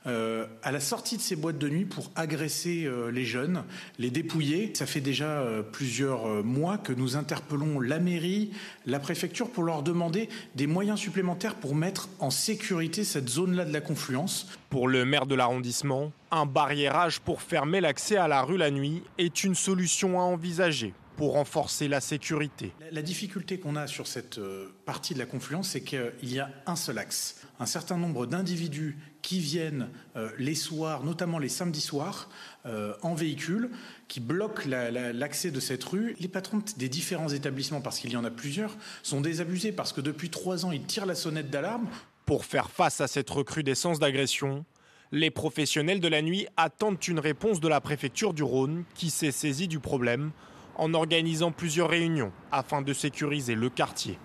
euh, 0.08 0.48
à 0.64 0.72
la 0.72 0.80
sortie 0.80 1.16
de 1.16 1.22
ces 1.22 1.36
boîtes 1.36 1.60
de 1.60 1.70
nuit 1.70 1.86
pour 1.86 2.10
agresser 2.16 2.86
euh, 2.86 3.12
les 3.12 3.24
jeunes, 3.24 3.64
les 4.00 4.10
dépouiller. 4.10 4.74
Ça 4.74 4.88
fait 4.88 5.00
déjà 5.00 5.42
euh, 5.42 5.62
plusieurs 5.62 6.44
mois 6.44 6.80
que 6.80 6.92
nous 6.92 7.18
interpellons 7.18 7.80
la 7.80 8.00
mairie, 8.00 8.52
la 8.88 9.00
préfecture 9.00 9.52
pour 9.52 9.64
leur 9.64 9.84
demander 9.84 10.28
des 10.56 10.66
moyens 10.66 11.00
supplémentaires 11.00 11.54
pour 11.54 11.76
mettre 11.76 12.10
en 12.18 12.32
sécurité 12.32 13.04
cette 13.04 13.30
zone-là 13.30 13.64
de 13.64 13.74
la 13.74 13.82
confluence. 13.82 14.48
Pour 14.72 14.88
le 14.88 15.06
maire 15.06 15.28
de 15.28 15.36
l'arrondissement, 15.36 16.12
un 16.32 16.48
barriérage 16.48 17.20
pour 17.20 17.44
fermer 17.44 17.80
l'accès 17.80 18.18
à 18.18 18.28
la 18.28 18.42
rue 18.42 18.58
la 18.58 18.72
nuit 18.72 19.04
est 19.20 19.44
une 19.44 19.54
solution 19.54 20.20
à 20.20 20.24
envisager 20.24 20.96
pour 21.16 21.34
renforcer 21.34 21.88
la 21.88 22.02
sécurité. 22.02 22.74
La 22.92 23.04
difficulté 23.04 23.60
qu'on 23.60 23.76
a 23.76 23.86
sur 23.86 24.08
cette 24.08 24.40
partie 24.86 25.14
de 25.14 25.20
la 25.20 25.28
confluence, 25.28 25.70
c'est 25.70 25.82
qu'il 25.82 26.10
y 26.24 26.40
a 26.40 26.50
un 26.66 26.76
seul 26.76 26.98
axe. 26.98 27.42
Un 27.60 27.68
certain 27.68 27.98
nombre 27.98 28.26
d'individus 28.26 28.98
qui 29.22 29.40
viennent 29.40 29.90
euh, 30.16 30.30
les 30.38 30.56
soirs, 30.56 31.04
notamment 31.04 31.40
les 31.40 31.50
samedis 31.50 31.82
soirs, 31.82 32.30
euh, 32.66 32.94
en 33.02 33.14
véhicule, 33.14 33.70
qui 34.08 34.20
bloquent 34.20 34.64
l'accès 34.68 35.52
de 35.52 35.60
cette 35.60 35.84
rue. 35.84 36.16
Les 36.20 36.28
patrons 36.28 36.62
des 36.78 36.90
différents 36.90 37.30
établissements, 37.30 37.82
parce 37.82 38.00
qu'il 38.00 38.12
y 38.12 38.18
en 38.18 38.24
a 38.24 38.32
plusieurs, 38.32 38.76
sont 39.04 39.22
désabusés 39.22 39.72
parce 39.72 39.94
que 39.94 40.02
depuis 40.02 40.30
trois 40.30 40.66
ans, 40.66 40.72
ils 40.72 40.84
tirent 40.84 41.06
la 41.06 41.16
sonnette 41.16 41.50
d'alarme. 41.50 41.88
Pour 42.26 42.46
faire 42.46 42.70
face 42.70 43.02
à 43.02 43.08
cette 43.08 43.30
recrudescence 43.30 44.00
d'agression, 44.00 44.66
les 45.12 45.32
professionnels 45.32 46.00
de 46.00 46.08
la 46.08 46.22
nuit 46.22 46.48
attendent 46.56 47.04
une 47.06 47.20
réponse 47.20 47.60
de 47.60 47.68
la 47.68 47.82
préfecture 47.82 48.34
du 48.34 48.44
Rhône 48.44 48.84
qui 48.96 49.10
s'est 49.10 49.32
saisie 49.32 49.68
du 49.68 49.80
problème 49.80 50.32
en 50.76 50.94
organisant 50.94 51.52
plusieurs 51.52 51.90
réunions 51.90 52.32
afin 52.52 52.82
de 52.82 52.94
sécuriser 52.94 53.56
le 53.56 53.70
quartier 53.70 54.18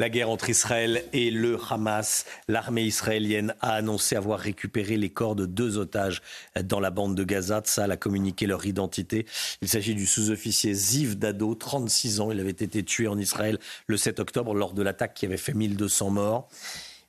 la 0.00 0.08
guerre 0.08 0.30
entre 0.30 0.48
Israël 0.48 1.02
et 1.12 1.32
le 1.32 1.58
Hamas. 1.70 2.24
L'armée 2.46 2.84
israélienne 2.84 3.54
a 3.60 3.72
annoncé 3.72 4.14
avoir 4.14 4.38
récupéré 4.38 4.96
les 4.96 5.10
corps 5.10 5.34
de 5.34 5.44
deux 5.44 5.76
otages 5.76 6.22
dans 6.62 6.78
la 6.78 6.90
bande 6.90 7.16
de 7.16 7.24
Gaza. 7.24 7.62
Ça 7.64 7.84
a 7.84 7.96
communiqué 7.96 8.46
leur 8.46 8.64
identité. 8.64 9.26
Il 9.60 9.68
s'agit 9.68 9.96
du 9.96 10.06
sous-officier 10.06 10.72
Ziv 10.72 11.18
Dado, 11.18 11.52
36 11.56 12.20
ans. 12.20 12.30
Il 12.30 12.38
avait 12.38 12.50
été 12.50 12.84
tué 12.84 13.08
en 13.08 13.18
Israël 13.18 13.58
le 13.88 13.96
7 13.96 14.20
octobre 14.20 14.54
lors 14.54 14.72
de 14.72 14.82
l'attaque 14.82 15.14
qui 15.14 15.26
avait 15.26 15.36
fait 15.36 15.54
1200 15.54 16.10
morts 16.10 16.48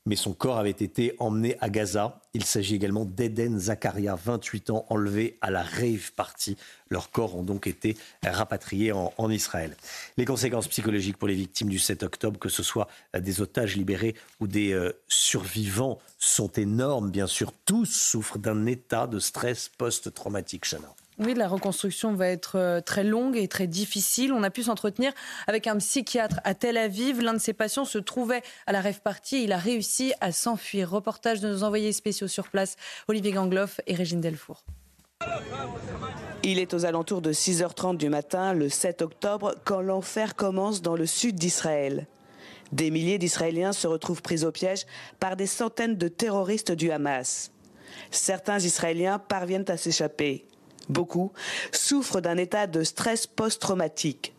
mais 0.06 0.16
son 0.16 0.34
corps 0.34 0.58
avait 0.58 0.70
été 0.72 1.16
emmené 1.20 1.58
à 1.62 1.70
Gaza. 1.70 2.22
Il 2.34 2.44
s'agit 2.44 2.76
également 2.76 3.06
d'Eden 3.06 3.60
Zakaria, 3.60 4.16
28 4.16 4.70
ans, 4.70 4.86
enlevé 4.90 5.38
à 5.42 5.52
la 5.52 5.64
rave 5.64 6.12
party. 6.16 6.58
Leurs 6.90 7.12
corps 7.12 7.36
ont 7.36 7.44
donc 7.44 7.68
été 7.68 7.98
rapatriés 8.24 8.92
en, 8.92 9.30
Israël. 9.30 9.76
Les 10.18 10.26
conséquences 10.26 10.68
psychologiques 10.68 11.18
pour 11.18 11.28
les 11.28 11.36
victimes 11.36 11.70
du 11.70 11.80
7 11.80 12.04
octobre, 12.04 12.40
que 12.40 12.50
ce 12.50 12.64
soit 12.64 12.88
des 13.18 13.42
otages 13.42 13.76
libérés 13.76 14.16
ou 14.40 14.48
des 14.48 14.74
euh, 14.74 14.92
survivants, 15.08 16.00
sont 16.18 16.52
énormes. 16.54 17.12
Bien 17.12 17.28
sûr, 17.28 17.54
tous 17.66 17.86
souffrent 17.86 18.40
d'un 18.40 18.66
état 18.66 19.08
de 19.08 19.20
stress 19.20 19.70
post-traumatique. 19.70 20.66
Oui, 21.20 21.34
la 21.34 21.50
reconstruction 21.50 22.14
va 22.14 22.28
être 22.28 22.58
euh, 22.58 22.80
très 22.80 23.04
longue 23.04 23.36
et 23.36 23.50
très 23.50 23.68
difficile. 23.68 24.32
On 24.32 24.42
a 24.42 24.50
pu 24.50 24.64
s'entretenir 24.64 25.12
avec 25.48 25.68
un 25.68 25.76
psychiatre 25.78 26.40
à 26.46 26.54
Tel 26.54 26.78
Aviv. 26.78 27.22
L'un 27.22 27.34
de 27.34 27.40
ses 27.40 27.52
patients 27.52 27.84
se 27.84 27.98
trouvait 27.98 28.42
à 28.68 28.72
la 28.72 28.80
rêve 28.80 29.02
partie. 29.02 29.44
Il 29.44 29.52
a 29.52 29.58
réussi 29.58 30.14
à 30.22 30.32
s'enfuir. 30.32 30.90
Reportage 30.90 31.42
de 31.42 31.50
nos 31.50 31.64
envoyés 31.64 31.92
spéciaux 31.92 32.30
sur 32.30 32.48
place, 32.48 32.78
Olivier 33.10 33.34
Gangloff 33.34 33.82
et 33.86 33.96
Régine 33.96 34.22
Delfour. 34.22 34.64
Il 36.44 36.58
est 36.58 36.74
aux 36.74 36.86
alentours 36.86 37.22
de 37.22 37.34
6h30 37.34 37.98
du 37.98 38.08
matin, 38.08 38.54
le 38.54 38.70
7 38.70 39.02
octobre, 39.02 39.56
quand 39.66 39.82
l'enfer 39.82 40.36
commence 40.38 40.82
dans 40.82 40.96
le 40.96 41.06
sud 41.06 41.36
d'Israël. 41.36 42.08
Des 42.72 42.92
milliers 42.92 43.18
d'Israéliens 43.18 43.74
se 43.74 43.88
retrouvent 43.88 44.22
pris 44.22 44.46
au 44.46 44.52
piège 44.54 44.86
par 45.20 45.36
des 45.36 45.48
centaines 45.48 45.98
de 45.98 46.08
terroristes 46.08 46.72
du 46.72 46.92
Hamas. 46.92 47.52
Certains 48.10 48.60
Israéliens 48.60 49.20
parviennent 49.20 49.66
à 49.68 49.76
s'échapper. 49.76 50.46
Beaucoup 50.90 51.32
souffrent 51.72 52.22
d'un 52.22 52.38
état 52.38 52.68
de 52.68 52.84
stress 52.84 53.28
post-traumatique. 53.28 54.34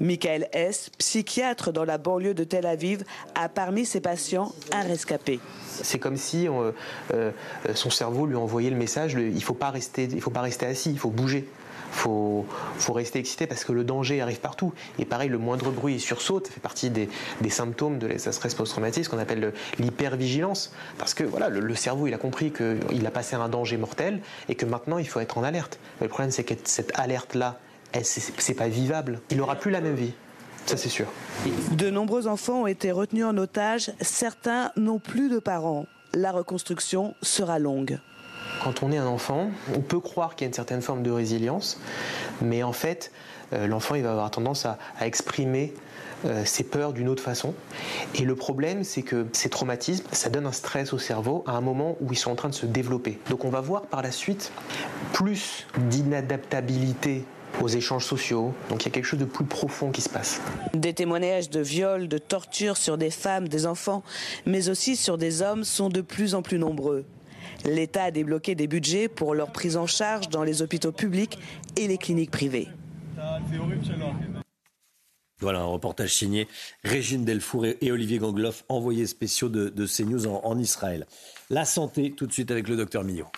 Michael 0.00 0.48
S., 0.52 0.90
psychiatre 0.98 1.72
dans 1.72 1.84
la 1.84 1.98
banlieue 1.98 2.34
de 2.34 2.44
Tel 2.44 2.66
Aviv, 2.66 3.04
a 3.34 3.48
parmi 3.48 3.84
ses 3.84 4.00
patients 4.00 4.52
un 4.72 4.82
rescapé. 4.82 5.40
C'est 5.66 5.98
comme 5.98 6.16
si 6.16 6.48
euh, 6.48 6.72
euh, 7.12 7.32
son 7.74 7.90
cerveau 7.90 8.26
lui 8.26 8.36
envoyait 8.36 8.70
le 8.70 8.76
message 8.76 9.14
il 9.14 9.34
ne 9.34 9.40
faut, 9.40 9.54
pas 9.54 9.70
rester, 9.70 10.04
il 10.04 10.20
faut 10.20 10.30
pas 10.30 10.40
rester 10.40 10.66
assis, 10.66 10.90
il 10.90 10.98
faut 10.98 11.10
bouger. 11.10 11.48
Faut, 11.90 12.46
faut, 12.78 12.92
rester 12.92 13.18
excité 13.18 13.46
parce 13.46 13.64
que 13.64 13.72
le 13.72 13.84
danger 13.84 14.20
arrive 14.20 14.40
partout. 14.40 14.72
Et 14.98 15.04
pareil, 15.04 15.28
le 15.28 15.38
moindre 15.38 15.70
bruit 15.70 16.00
sursaute, 16.00 16.46
ça 16.46 16.52
fait 16.52 16.60
partie 16.60 16.90
des, 16.90 17.08
des 17.40 17.50
symptômes 17.50 17.98
de 17.98 18.06
la 18.06 18.18
stress 18.18 18.54
post-traumatique, 18.54 19.04
ce 19.04 19.10
qu'on 19.10 19.18
appelle 19.18 19.52
l'hypervigilance. 19.78 20.72
Parce 20.98 21.14
que 21.14 21.24
voilà, 21.24 21.48
le, 21.48 21.60
le, 21.60 21.74
cerveau, 21.74 22.06
il 22.06 22.14
a 22.14 22.18
compris 22.18 22.52
qu'il 22.52 23.06
a 23.06 23.10
passé 23.10 23.36
un 23.36 23.48
danger 23.48 23.76
mortel 23.76 24.20
et 24.48 24.54
que 24.54 24.66
maintenant, 24.66 24.98
il 24.98 25.08
faut 25.08 25.20
être 25.20 25.38
en 25.38 25.44
alerte. 25.44 25.78
Mais 26.00 26.06
le 26.06 26.10
problème, 26.10 26.30
c'est 26.30 26.44
que 26.44 26.54
cette 26.64 26.92
alerte-là, 26.98 27.58
c'est 28.02 28.54
pas 28.54 28.68
vivable. 28.68 29.20
Il 29.30 29.38
n'aura 29.38 29.56
plus 29.56 29.70
la 29.70 29.80
même 29.80 29.94
vie. 29.94 30.12
Ça, 30.66 30.76
c'est 30.76 30.90
sûr. 30.90 31.06
De 31.72 31.88
nombreux 31.88 32.26
enfants 32.26 32.62
ont 32.62 32.66
été 32.66 32.92
retenus 32.92 33.24
en 33.24 33.36
otage. 33.38 33.90
Certains 34.00 34.70
n'ont 34.76 34.98
plus 34.98 35.30
de 35.30 35.38
parents. 35.38 35.86
La 36.12 36.30
reconstruction 36.32 37.14
sera 37.22 37.58
longue. 37.58 37.98
Quand 38.62 38.82
on 38.82 38.92
est 38.92 38.98
un 38.98 39.06
enfant, 39.06 39.50
on 39.74 39.80
peut 39.80 40.00
croire 40.00 40.34
qu'il 40.34 40.44
y 40.44 40.46
a 40.46 40.48
une 40.48 40.54
certaine 40.54 40.82
forme 40.82 41.02
de 41.02 41.10
résilience, 41.10 41.78
mais 42.42 42.62
en 42.62 42.72
fait, 42.72 43.12
euh, 43.52 43.66
l'enfant 43.66 43.94
il 43.94 44.02
va 44.02 44.12
avoir 44.12 44.30
tendance 44.30 44.66
à, 44.66 44.78
exprimer 45.00 45.74
euh, 46.24 46.44
ses 46.44 46.64
peurs 46.64 46.92
d'une 46.92 47.08
autre 47.08 47.22
façon. 47.22 47.54
Et 48.14 48.22
le 48.22 48.34
problème, 48.34 48.84
c'est 48.84 49.02
que 49.02 49.26
ces 49.32 49.48
traumatismes, 49.48 50.04
ça 50.12 50.28
donne 50.28 50.46
un 50.46 50.52
stress 50.52 50.92
au 50.92 50.98
cerveau 50.98 51.44
à 51.46 51.52
un 51.52 51.60
moment 51.60 51.96
où 52.00 52.12
ils 52.12 52.18
sont 52.18 52.30
en 52.30 52.36
train 52.36 52.48
de 52.48 52.54
se 52.54 52.66
développer. 52.66 53.18
Donc 53.30 53.44
on 53.44 53.50
va 53.50 53.60
voir 53.60 53.82
par 53.82 54.02
la 54.02 54.10
suite 54.10 54.52
plus 55.12 55.66
d'inadaptabilité 55.76 57.24
aux 57.62 57.68
échanges 57.68 58.04
sociaux. 58.04 58.52
Donc 58.68 58.82
il 58.82 58.86
y 58.86 58.88
a 58.88 58.92
quelque 58.92 59.04
chose 59.04 59.20
de 59.20 59.24
plus 59.24 59.44
profond 59.44 59.90
qui 59.90 60.02
se 60.02 60.08
passe. 60.08 60.40
Des 60.74 60.94
témoignages 60.94 61.48
de 61.48 61.60
viols, 61.60 62.08
de 62.08 62.18
tortures 62.18 62.76
sur 62.76 62.98
des 62.98 63.10
femmes, 63.10 63.48
des 63.48 63.66
enfants, 63.66 64.02
mais 64.46 64.68
aussi 64.68 64.96
sur 64.96 65.16
des 65.16 65.42
hommes 65.42 65.64
sont 65.64 65.88
de 65.88 66.00
plus 66.00 66.34
en 66.34 66.42
plus 66.42 66.58
nombreux. 66.58 67.04
L'État 67.64 68.04
a 68.04 68.10
débloqué 68.10 68.54
des 68.54 68.66
budgets 68.66 69.08
pour 69.08 69.34
leur 69.34 69.52
prise 69.52 69.76
en 69.76 69.86
charge 69.86 70.28
dans 70.28 70.44
les 70.44 70.62
hôpitaux 70.62 70.92
publics 70.92 71.38
et 71.76 71.88
les 71.88 71.98
cliniques 71.98 72.30
privées. 72.30 72.68
Voilà 75.40 75.60
un 75.60 75.66
reportage 75.66 76.14
signé 76.14 76.48
Régine 76.82 77.24
Delfour 77.24 77.66
et 77.66 77.92
Olivier 77.92 78.18
Gangloff, 78.18 78.64
envoyés 78.68 79.06
spéciaux 79.06 79.48
de, 79.48 79.68
de 79.68 79.86
CNews 79.86 80.26
en, 80.26 80.40
en 80.44 80.58
Israël. 80.58 81.06
La 81.48 81.64
santé, 81.64 82.12
tout 82.16 82.26
de 82.26 82.32
suite 82.32 82.50
avec 82.50 82.68
le 82.68 82.76
docteur 82.76 83.04
Millot. 83.04 83.28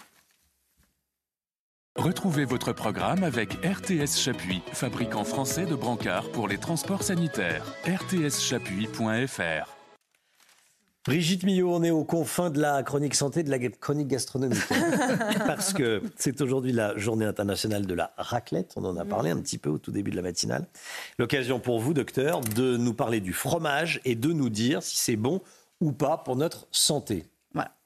Retrouvez 1.97 2.45
votre 2.45 2.73
programme 2.73 3.25
avec 3.25 3.53
RTS 3.65 4.17
Chapuis, 4.17 4.63
fabricant 4.73 5.25
français 5.25 5.67
de 5.67 5.75
brancards 5.75 6.31
pour 6.31 6.49
les 6.49 6.57
transports 6.57 7.03
sanitaires. 7.03 7.65
rtschapuis.fr 7.85 9.80
Brigitte 11.07 11.45
Millot, 11.45 11.75
on 11.75 11.83
est 11.83 11.91
aux 11.91 12.05
confins 12.05 12.51
de 12.51 12.61
la 12.61 12.83
chronique 12.83 13.15
santé, 13.15 13.43
de 13.43 13.51
la 13.51 13.59
chronique 13.59 14.09
gastronomique. 14.09 14.61
Parce 15.47 15.73
que 15.73 16.03
c'est 16.17 16.43
aujourd'hui 16.43 16.73
la 16.73 16.95
journée 16.99 17.25
internationale 17.25 17.87
de 17.87 17.95
la 17.95 18.13
raclette. 18.19 18.75
On 18.77 18.85
en 18.85 18.99
a 18.99 19.07
parlé 19.07 19.31
un 19.31 19.41
petit 19.41 19.57
peu 19.57 19.71
au 19.71 19.79
tout 19.79 19.93
début 19.93 20.11
de 20.11 20.17
la 20.17 20.23
matinale. 20.23 20.67
L'occasion 21.19 21.59
pour 21.59 21.81
vous, 21.81 21.95
docteur, 21.95 22.43
de 22.43 22.77
nous 22.77 22.93
parler 22.93 23.21
du 23.21 23.33
fromage 23.33 24.03
et 24.05 24.15
de 24.15 24.31
nous 24.35 24.51
dire 24.51 24.83
si 24.83 24.99
c'est 24.99 25.17
bon 25.17 25.41
ou 25.81 25.93
pas 25.93 26.19
pour 26.19 26.37
notre 26.37 26.67
santé. 26.71 27.30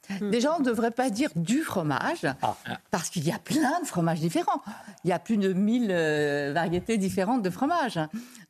Voilà. 0.08 0.30
Déjà, 0.30 0.54
on 0.54 0.60
ne 0.60 0.64
devrait 0.64 0.90
pas 0.90 1.10
dire 1.10 1.30
du 1.36 1.62
fromage, 1.62 2.26
ah. 2.42 2.56
parce 2.90 3.10
qu'il 3.10 3.24
y 3.24 3.32
a 3.32 3.38
plein 3.38 3.80
de 3.80 3.86
fromages 3.86 4.20
différents. 4.20 4.62
Il 5.04 5.10
y 5.10 5.12
a 5.12 5.18
plus 5.18 5.36
de 5.36 5.52
1000 5.52 5.88
euh, 5.90 6.52
variétés 6.54 6.98
différentes 6.98 7.42
de 7.42 7.50
fromages. 7.50 7.98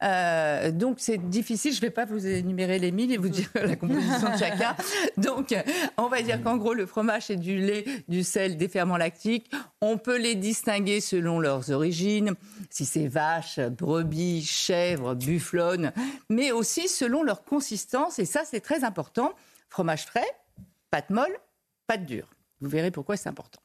Euh, 0.02 0.70
donc, 0.70 0.96
c'est 0.98 1.18
difficile. 1.18 1.72
Je 1.72 1.78
ne 1.78 1.82
vais 1.82 1.90
pas 1.90 2.04
vous 2.04 2.26
énumérer 2.26 2.78
les 2.78 2.92
1000 2.92 3.12
et 3.12 3.16
vous 3.16 3.28
dire 3.28 3.48
la 3.54 3.76
composition 3.76 4.32
de 4.32 4.36
chacun. 4.36 4.76
Donc, 5.16 5.54
on 5.96 6.08
va 6.08 6.22
dire 6.22 6.42
qu'en 6.42 6.56
gros, 6.56 6.74
le 6.74 6.86
fromage, 6.86 7.24
c'est 7.26 7.36
du 7.36 7.58
lait, 7.58 7.84
du 8.08 8.22
sel, 8.22 8.56
des 8.56 8.68
ferments 8.68 8.96
lactiques. 8.96 9.50
On 9.80 9.98
peut 9.98 10.18
les 10.18 10.34
distinguer 10.34 11.00
selon 11.00 11.40
leurs 11.40 11.70
origines, 11.70 12.34
si 12.70 12.84
c'est 12.84 13.06
vache, 13.06 13.58
brebis, 13.60 14.44
chèvre, 14.44 15.14
bufflonne, 15.14 15.92
mais 16.28 16.52
aussi 16.52 16.88
selon 16.88 17.22
leur 17.22 17.44
consistance. 17.44 18.18
Et 18.18 18.24
ça, 18.24 18.42
c'est 18.44 18.60
très 18.60 18.84
important. 18.84 19.32
Fromage 19.68 20.06
frais, 20.06 20.26
pâte 20.90 21.10
molle, 21.10 21.36
pâte 21.86 22.04
dure. 22.04 22.28
Vous 22.60 22.68
verrez 22.68 22.90
pourquoi 22.90 23.16
c'est 23.16 23.28
important. 23.28 23.60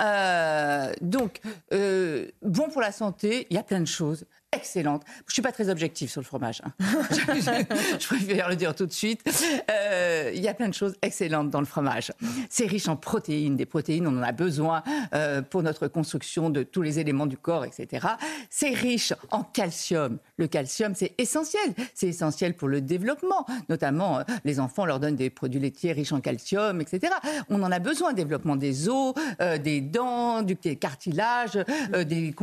Euh, 0.00 0.92
donc, 1.00 1.40
euh, 1.72 2.30
bon 2.42 2.68
pour 2.68 2.80
la 2.80 2.92
santé, 2.92 3.46
il 3.50 3.54
y 3.54 3.58
a 3.58 3.62
plein 3.62 3.80
de 3.80 3.86
choses 3.86 4.26
excellentes. 4.54 5.02
Je 5.06 5.30
ne 5.30 5.32
suis 5.32 5.42
pas 5.42 5.52
très 5.52 5.68
objective 5.68 6.10
sur 6.10 6.20
le 6.20 6.26
fromage. 6.26 6.62
Hein. 6.64 6.72
je, 7.10 8.06
préfère 8.06 8.48
le 8.48 8.56
dire 8.56 8.74
tout 8.74 8.86
de 8.86 8.92
suite. 8.92 9.22
Euh, 9.70 10.32
il 10.34 10.42
y 10.42 10.48
a 10.48 10.54
plein 10.54 10.68
de 10.68 10.74
choses 10.74 10.94
excellentes 11.02 11.50
dans 11.50 11.60
le 11.60 11.66
fromage. 11.66 12.12
C'est 12.48 12.66
riche 12.66 12.88
en 12.88 12.96
protéines. 12.96 13.56
Des 13.56 13.66
protéines, 13.66 14.06
on 14.06 14.18
en 14.18 14.22
a 14.22 14.32
besoin 14.32 14.82
euh, 15.14 15.42
pour 15.42 15.62
notre 15.62 15.88
construction 15.88 16.50
de 16.50 16.62
tous 16.62 16.82
les 16.82 16.98
éléments 16.98 17.26
du 17.26 17.36
corps, 17.36 17.64
etc. 17.64 18.06
C'est 18.50 18.70
riche 18.70 19.12
en 19.30 19.42
calcium. 19.42 20.18
Le 20.36 20.46
calcium, 20.46 20.94
c'est 20.94 21.12
essentiel. 21.18 21.74
C'est 21.94 22.08
essentiel 22.08 22.54
pour 22.54 22.68
le 22.68 22.80
développement. 22.80 23.46
Notamment, 23.68 24.18
euh, 24.18 24.22
les 24.44 24.60
enfants, 24.60 24.86
leur 24.86 25.00
donne 25.00 25.16
des 25.16 25.30
produits 25.30 25.60
laitiers 25.60 25.92
riches 25.92 26.12
en 26.12 26.20
calcium, 26.20 26.80
etc. 26.80 27.12
On 27.48 27.62
en 27.62 27.72
a 27.72 27.78
besoin. 27.78 28.12
Développement 28.12 28.56
des 28.56 28.88
os, 28.88 29.14
des 29.62 29.80
dents, 29.80 30.42
du 30.42 30.56
cartilage, 30.56 31.58
des, 31.92 32.34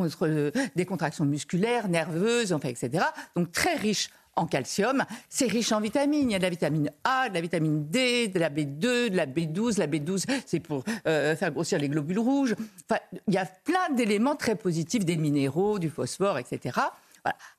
des 0.76 0.86
contractions 0.86 1.26
musculaires, 1.26 1.88
nerveuses, 2.02 2.54
enfin, 2.54 2.70
etc. 2.70 3.06
Donc, 3.36 3.52
très 3.52 3.76
riche 3.76 4.10
en 4.36 4.46
calcium. 4.46 5.04
C'est 5.30 5.48
riche 5.48 5.72
en 5.72 5.82
vitamines. 5.82 6.30
Il 6.30 6.34
y 6.34 6.36
a 6.36 6.40
de 6.40 6.44
la 6.44 6.50
vitamine 6.50 6.92
A, 7.04 7.30
de 7.30 7.34
la 7.34 7.42
vitamine 7.42 7.88
D, 7.90 8.28
de 8.28 8.40
la 8.40 8.50
B2, 8.50 9.10
de 9.10 9.16
la 9.16 9.26
B12. 9.26 9.78
La 9.78 9.88
B12, 9.88 10.26
c'est 10.46 10.60
pour 10.60 10.84
euh, 11.08 11.36
faire 11.36 11.52
grossir 11.52 11.80
les 11.80 11.90
globules 11.90 12.20
rouges. 12.20 12.56
Enfin, 12.90 13.00
il 13.28 13.34
y 13.34 13.38
a 13.38 13.46
plein 13.46 13.90
d'éléments 13.96 14.36
très 14.36 14.56
positifs, 14.56 15.06
des 15.06 15.18
minéraux, 15.18 15.80
du 15.80 15.90
phosphore, 15.90 16.38
etc. 16.38 16.80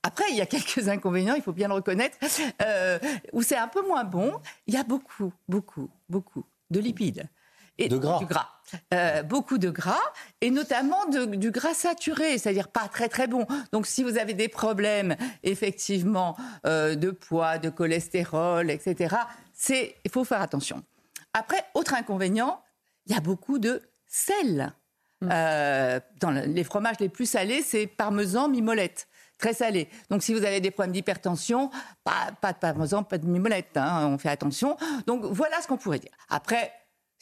Après, 0.02 0.24
il 0.30 0.36
y 0.36 0.40
a 0.40 0.46
quelques 0.54 0.88
inconvénients, 0.88 1.34
il 1.34 1.42
faut 1.42 1.52
bien 1.52 1.68
le 1.68 1.74
reconnaître, 1.74 2.16
euh, 2.62 2.98
où 3.32 3.42
c'est 3.42 3.56
un 3.56 3.68
peu 3.68 3.86
moins 3.86 4.04
bon. 4.04 4.32
Il 4.66 4.74
y 4.74 4.76
a 4.76 4.84
beaucoup, 4.84 5.32
beaucoup, 5.48 5.88
beaucoup 6.08 6.44
de 6.70 6.80
lipides. 6.80 7.28
Et 7.84 7.88
de 7.88 7.98
gras. 7.98 8.18
Du 8.18 8.26
gras. 8.26 8.48
Euh, 8.94 9.22
beaucoup 9.22 9.58
de 9.58 9.68
gras, 9.68 10.00
et 10.40 10.50
notamment 10.50 11.04
de, 11.06 11.26
du 11.26 11.50
gras 11.50 11.74
saturé, 11.74 12.38
c'est-à-dire 12.38 12.68
pas 12.68 12.88
très 12.88 13.08
très 13.08 13.26
bon. 13.26 13.46
Donc 13.70 13.86
si 13.86 14.02
vous 14.02 14.16
avez 14.16 14.34
des 14.34 14.48
problèmes, 14.48 15.16
effectivement, 15.42 16.36
euh, 16.66 16.94
de 16.94 17.10
poids, 17.10 17.58
de 17.58 17.68
cholestérol, 17.68 18.70
etc., 18.70 19.16
c'est, 19.52 19.96
il 20.04 20.10
faut 20.10 20.24
faire 20.24 20.40
attention. 20.40 20.82
Après, 21.34 21.62
autre 21.74 21.94
inconvénient, 21.94 22.62
il 23.06 23.14
y 23.14 23.18
a 23.18 23.20
beaucoup 23.20 23.58
de 23.58 23.82
sel. 24.06 24.72
Euh, 25.24 26.00
dans 26.20 26.30
les 26.30 26.64
fromages 26.64 26.96
les 26.98 27.08
plus 27.08 27.26
salés, 27.26 27.62
c'est 27.62 27.86
parmesan, 27.86 28.48
mimolette 28.48 29.06
très 29.38 29.54
salé. 29.54 29.88
Donc 30.08 30.22
si 30.22 30.32
vous 30.32 30.44
avez 30.44 30.60
des 30.60 30.70
problèmes 30.70 30.92
d'hypertension, 30.92 31.68
pas, 32.04 32.30
pas 32.40 32.52
de 32.52 32.58
parmesan, 32.58 33.02
pas 33.02 33.18
de 33.18 33.26
mimolette, 33.26 33.76
hein, 33.76 34.06
on 34.06 34.16
fait 34.16 34.28
attention. 34.28 34.76
Donc 35.06 35.24
voilà 35.24 35.60
ce 35.60 35.66
qu'on 35.66 35.76
pourrait 35.76 35.98
dire. 35.98 36.12
Après, 36.30 36.72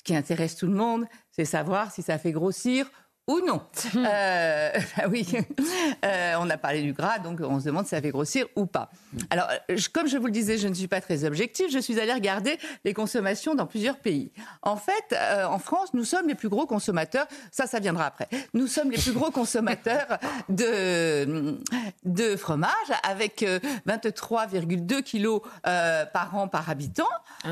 ce 0.00 0.02
qui 0.02 0.16
intéresse 0.16 0.56
tout 0.56 0.66
le 0.66 0.72
monde, 0.72 1.04
c'est 1.30 1.44
savoir 1.44 1.92
si 1.92 2.00
ça 2.00 2.16
fait 2.16 2.32
grossir 2.32 2.90
ou 3.30 3.40
non. 3.46 3.62
Euh, 4.00 4.70
oui, 5.10 5.26
euh, 6.04 6.34
on 6.38 6.48
a 6.48 6.56
parlé 6.56 6.82
du 6.82 6.92
gras, 6.92 7.18
donc 7.18 7.40
on 7.40 7.60
se 7.60 7.66
demande 7.66 7.84
si 7.84 7.90
ça 7.90 8.00
fait 8.00 8.10
grossir 8.10 8.46
ou 8.56 8.66
pas. 8.66 8.90
Alors, 9.28 9.46
je, 9.68 9.88
comme 9.88 10.08
je 10.08 10.16
vous 10.16 10.26
le 10.26 10.32
disais, 10.32 10.58
je 10.58 10.68
ne 10.68 10.74
suis 10.74 10.88
pas 10.88 11.00
très 11.00 11.24
objective. 11.24 11.70
Je 11.70 11.78
suis 11.78 12.00
allée 12.00 12.12
regarder 12.12 12.58
les 12.84 12.94
consommations 12.94 13.54
dans 13.54 13.66
plusieurs 13.66 13.98
pays. 13.98 14.32
En 14.62 14.76
fait, 14.76 15.12
euh, 15.12 15.44
en 15.44 15.58
France, 15.58 15.92
nous 15.92 16.04
sommes 16.04 16.28
les 16.28 16.34
plus 16.34 16.48
gros 16.48 16.66
consommateurs. 16.66 17.26
Ça, 17.50 17.66
ça 17.66 17.78
viendra 17.78 18.06
après. 18.06 18.28
Nous 18.54 18.66
sommes 18.66 18.90
les 18.90 18.98
plus 18.98 19.12
gros 19.12 19.30
consommateurs 19.30 20.18
de 20.48 21.58
de 22.04 22.36
fromage, 22.36 22.70
avec 23.02 23.42
23,2 23.86 25.02
kilos 25.02 25.42
par 25.62 26.30
an 26.34 26.48
par 26.48 26.70
habitant. 26.70 27.08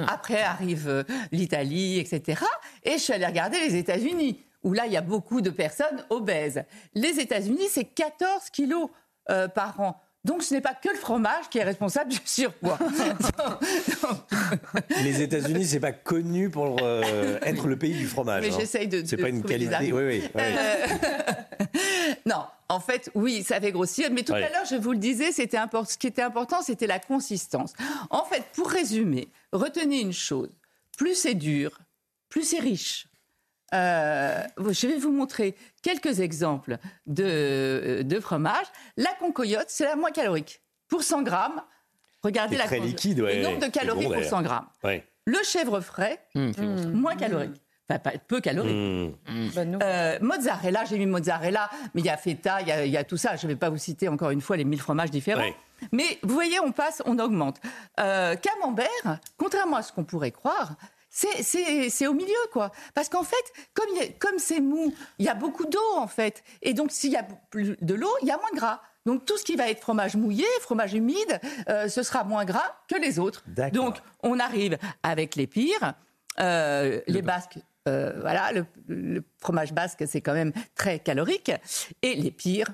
Après 0.09 0.43
arrive 0.43 1.05
l'Italie, 1.31 1.99
etc. 1.99 2.43
Et 2.85 2.93
je 2.93 2.99
suis 2.99 3.13
allée 3.13 3.27
regarder 3.27 3.59
les 3.61 3.77
États-Unis 3.77 4.41
où 4.69 4.75
là, 4.75 4.85
il 4.85 4.93
y 4.93 4.99
a 4.99 5.01
beaucoup 5.01 5.41
de 5.41 5.49
personnes 5.49 6.05
obèses. 6.11 6.63
Les 6.95 7.21
États-Unis, 7.21 7.69
c'est 7.71 7.85
14 7.85 8.51
kilos 8.53 8.91
euh, 9.31 9.49
par 9.49 9.81
an. 9.81 9.99
Donc 10.25 10.43
ce 10.43 10.53
n'est 10.53 10.61
pas 10.61 10.75
que 10.75 10.91
le 10.91 10.97
fromage 10.97 11.49
qui 11.49 11.57
est 11.57 11.65
responsable 11.65 12.11
du 12.11 12.19
surpoids. 12.23 12.79
Les 15.03 15.23
États-Unis, 15.23 15.65
c'est 15.65 15.81
pas 15.81 15.93
connu 15.93 16.51
pour 16.51 16.77
euh, 16.83 17.39
être 17.41 17.67
le 17.67 17.79
pays 17.79 17.95
du 17.95 18.07
fromage. 18.07 18.43
Mais 18.43 18.53
hein. 18.53 18.57
j'essaye 18.61 18.89
de. 18.89 19.03
C'est 19.07 19.17
pas 19.17 19.31
une 19.31 19.43
qualité. 19.43 19.91
Oui, 19.91 20.03
oui. 20.05 20.23
oui. 20.35 20.43
Euh... 20.43 20.87
non, 22.27 22.45
En 22.69 22.81
fait, 22.81 23.11
oui, 23.15 23.43
ça 23.43 23.59
fait 23.59 23.73
grossir. 23.73 24.11
Mais 24.13 24.23
tout 24.23 24.35
à 24.35 24.41
l'heure, 24.41 24.67
je 24.69 24.77
vous 24.77 24.93
le 24.93 24.99
disais, 24.99 25.33
c'était 25.33 25.57
import- 25.57 25.89
ce 25.89 25.97
qui 25.97 26.09
était 26.09 26.21
important, 26.21 26.61
c'était 26.61 26.89
la 26.89 26.99
consistance. 26.99 27.73
En 28.11 28.25
fait, 28.25 28.43
pour 28.55 28.69
résumer, 28.69 29.29
retenez 29.53 30.03
une 30.03 30.13
chose. 30.13 30.51
Plus 30.99 31.15
c'est 31.15 31.37
dur, 31.37 31.79
plus 32.29 32.43
c'est 32.43 32.59
riche. 32.59 33.08
Euh, 33.75 34.43
je 34.71 34.87
vais 34.87 34.97
vous 34.97 35.13
montrer 35.13 35.55
quelques 35.83 36.21
exemples 36.21 36.79
de, 37.07 38.03
de 38.05 38.21
fromage. 38.21 38.67
La 38.97 39.11
concoyote, 39.19 39.67
c'est 39.69 39.85
la 39.85 39.97
moins 39.97 40.11
calorique. 40.11 40.63
Pour 40.89 41.03
100 41.03 41.23
grammes, 41.23 41.63
regardez 42.23 42.57
C'est 42.57 42.63
la 42.63 42.67
très 42.67 42.81
liquide, 42.81 43.21
ouais. 43.21 43.37
le 43.37 43.43
nombre 43.43 43.59
de 43.61 43.67
calories 43.71 44.05
bon, 44.05 44.13
pour 44.13 44.13
d'ailleurs. 44.21 44.31
100 44.31 44.43
grammes. 44.43 44.67
Ouais. 44.85 45.05
Le 45.27 45.39
chèvre 45.45 45.81
frais, 45.81 46.19
Mmh, 46.35 46.51
bon. 46.53 46.89
moins 46.95 47.17
calorique. 47.17 47.61
Enfin, 47.91 47.99
pas, 48.01 48.13
peu 48.27 48.41
calorique. 48.41 49.15
Euh, 49.57 50.19
mozzarella, 50.21 50.85
j'ai 50.85 50.99
mis 50.99 51.07
mozzarella, 51.07 51.71
mais 51.95 52.01
il 52.03 52.07
y 52.07 52.11
a 52.11 52.17
feta, 52.17 52.61
il 52.63 52.69
y 52.69 52.73
a, 52.73 52.85
il 52.85 52.93
y 52.93 52.97
a 52.97 53.05
tout 53.05 53.17
ça. 53.17 53.37
Je 53.37 53.47
ne 53.47 53.53
vais 53.53 53.57
pas 53.59 53.71
vous 53.71 53.79
citer 53.79 54.09
encore 54.09 54.31
une 54.31 54.41
fois 54.43 54.57
les 54.57 54.65
mille 54.65 54.81
fromages 54.81 55.11
différents. 55.11 55.41
Ouais. 55.43 55.55
Mais 55.93 56.19
vous 56.23 56.35
voyez, 56.35 56.59
on 56.61 56.73
passe, 56.73 57.03
on 57.07 57.19
augmente. 57.19 57.61
Euh, 58.01 58.35
camembert, 58.37 59.19
contrairement 59.37 59.77
à 59.77 59.83
ce 59.83 59.93
qu'on 59.93 60.05
pourrait 60.05 60.33
croire, 60.33 60.75
c'est- 61.91 62.07
au 62.07 62.13
milieu, 62.15 62.35
quoi. 62.53 62.71
Parce 62.95 63.09
qu'en 63.09 63.25
fait, 63.25 63.37
comme 63.75 63.87
il 63.97 64.41
c'est 64.41 64.61
mou, 64.61 64.95
il 65.19 65.27
y 65.27 65.29
a 65.29 65.35
beaucoup 65.35 65.67
d'eau, 65.67 65.97
en 65.97 66.07
fait. 66.07 66.43
Et 66.63 66.75
donc, 66.75 66.93
s'il 66.93 67.11
y 67.13 67.17
a 67.17 67.27
plus 67.51 67.77
de 67.81 67.95
l'eau, 67.95 68.13
il 68.23 68.29
y 68.29 68.31
a 68.31 68.37
moins 68.37 68.51
de 68.53 68.57
gras. 68.57 68.81
Donc, 69.07 69.25
tout 69.25 69.37
ce 69.39 69.45
qui 69.45 69.57
va 69.57 69.69
être 69.71 69.81
fromage 69.81 70.17
mouillé, 70.17 70.45
fromage 70.61 70.93
humide, 70.95 71.41
euh, 71.69 71.89
ce 71.89 72.03
sera 72.03 72.25
moins 72.25 72.45
gras 72.45 72.77
que 72.89 72.97
les 72.97 73.19
autres. 73.19 73.43
Donc, 73.73 73.97
on 74.23 74.39
arrive 74.39 74.79
avec 75.03 75.35
les 75.37 75.47
pires. 75.47 75.95
Euh, 76.41 77.01
les 77.09 77.23
basques, 77.23 77.59
euh, 77.89 78.13
voilà, 78.21 78.53
le, 78.53 78.65
le 78.87 79.25
fromage 79.39 79.73
basque, 79.73 80.05
c'est 80.07 80.21
quand 80.21 80.35
même 80.35 80.53
très 80.77 81.01
calorique. 81.01 81.51
Et 82.03 82.15
les 82.15 82.31
pires, 82.31 82.73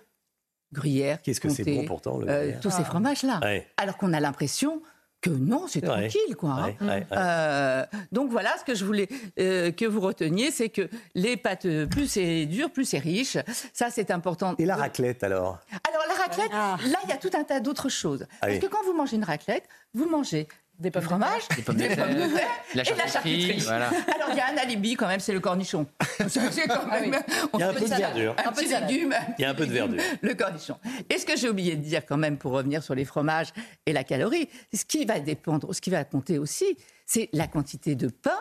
gruyère, 0.72 1.22
Qu'est-ce 1.22 1.40
que 1.40 1.48
c'est 1.48 1.62
bon 1.64 1.84
pourtant, 1.86 2.18
le 2.18 2.28
euh, 2.28 2.52
tous 2.60 2.70
ces 2.70 2.80
Ah. 2.82 2.84
fromages-là. 2.84 3.38
Ouais. 3.42 3.66
Alors 3.76 3.96
qu'on 3.96 4.12
a 4.12 4.20
l'impression 4.20 4.82
que 5.24 5.30
non, 5.30 5.66
c'est 5.66 5.80
tranquille, 5.80 6.36
quoi. 6.36 6.50
hein. 6.50 6.64
Ouais, 6.66 6.86
ouais, 6.86 6.92
ouais. 6.96 7.06
Euh, 7.12 7.86
donc 8.12 8.30
voilà, 8.30 8.54
ce 8.58 8.64
que 8.64 8.74
je 8.74 8.84
voulais 8.84 9.08
euh, 9.40 9.70
que 9.72 9.86
vous 9.86 10.00
reteniez, 10.00 10.50
c'est 10.50 10.68
que 10.68 10.90
les 11.14 11.38
pâtes, 11.38 11.64
euh, 11.64 11.86
plus 11.86 12.06
c'est 12.08 12.44
dur, 12.44 12.70
plus 12.70 12.84
c'est 12.84 12.98
riche. 12.98 13.38
Ça, 13.72 13.88
c'est 13.90 14.10
important. 14.10 14.54
Et 14.58 14.66
la 14.66 14.76
raclette 14.76 15.24
alors? 15.24 15.58
Alors 15.88 16.02
la 16.06 16.14
raclette, 16.14 16.52
là, 16.52 16.98
il 17.04 17.08
y 17.08 17.12
a 17.12 17.16
tout 17.16 17.30
un 17.34 17.44
tas 17.44 17.60
d'autres 17.60 17.88
choses. 17.88 18.26
Ah 18.32 18.36
Parce 18.42 18.52
oui. 18.52 18.60
que 18.60 18.66
quand 18.66 18.84
vous 18.84 18.92
mangez 18.92 19.16
une 19.16 19.24
raclette, 19.24 19.64
vous 19.94 20.06
mangez 20.08 20.46
des 20.78 20.90
pommes 20.90 21.02
fromage, 21.02 21.42
Des 21.56 21.62
pommes 21.62 21.76
de 21.76 21.82
terre, 21.82 21.96
terre, 21.96 22.48
la 22.74 22.82
et 22.82 22.92
de 22.92 22.98
la 22.98 23.06
charcuterie, 23.06 23.60
voilà. 23.60 23.88
Alors 23.88 24.28
il 24.30 24.36
y 24.36 24.40
a 24.40 24.48
un 24.52 24.56
alibi 24.56 24.94
quand 24.96 25.06
même, 25.06 25.20
c'est 25.20 25.32
le 25.32 25.40
cornichon. 25.40 25.86
C'est 26.28 26.40
c'est 26.52 26.66
quand 26.66 26.86
même. 26.86 27.16
Il 27.54 27.60
y 27.60 27.62
a 27.62 27.68
un 27.68 27.70
on 27.70 27.74
peu 27.74 27.80
de 27.80 27.94
verdure. 27.94 28.36
Un 28.44 28.52
peu 28.52 28.64
de 28.64 28.86
légumes. 28.86 29.14
Il 29.38 29.42
y 29.42 29.44
a 29.44 29.50
un 29.50 29.54
peu 29.54 29.66
de 29.66 29.72
verdure. 29.72 30.02
Le 30.22 30.34
cornichon. 30.34 30.76
Et 31.08 31.18
ce 31.18 31.26
que 31.26 31.36
j'ai 31.36 31.48
oublié 31.48 31.76
de 31.76 31.82
dire 31.82 32.04
quand 32.04 32.16
même 32.16 32.38
pour 32.38 32.52
revenir 32.52 32.82
sur 32.82 32.94
les 32.94 33.04
fromages 33.04 33.48
et 33.86 33.92
la 33.92 34.02
calorie, 34.02 34.48
ce 34.72 34.84
qui 34.84 35.04
va 35.04 35.20
dépendre, 35.20 35.72
ce 35.74 35.80
qui 35.80 35.90
va 35.90 36.04
compter 36.04 36.38
aussi, 36.38 36.76
c'est 37.06 37.28
la 37.32 37.46
quantité 37.46 37.94
de 37.94 38.08
pain 38.08 38.40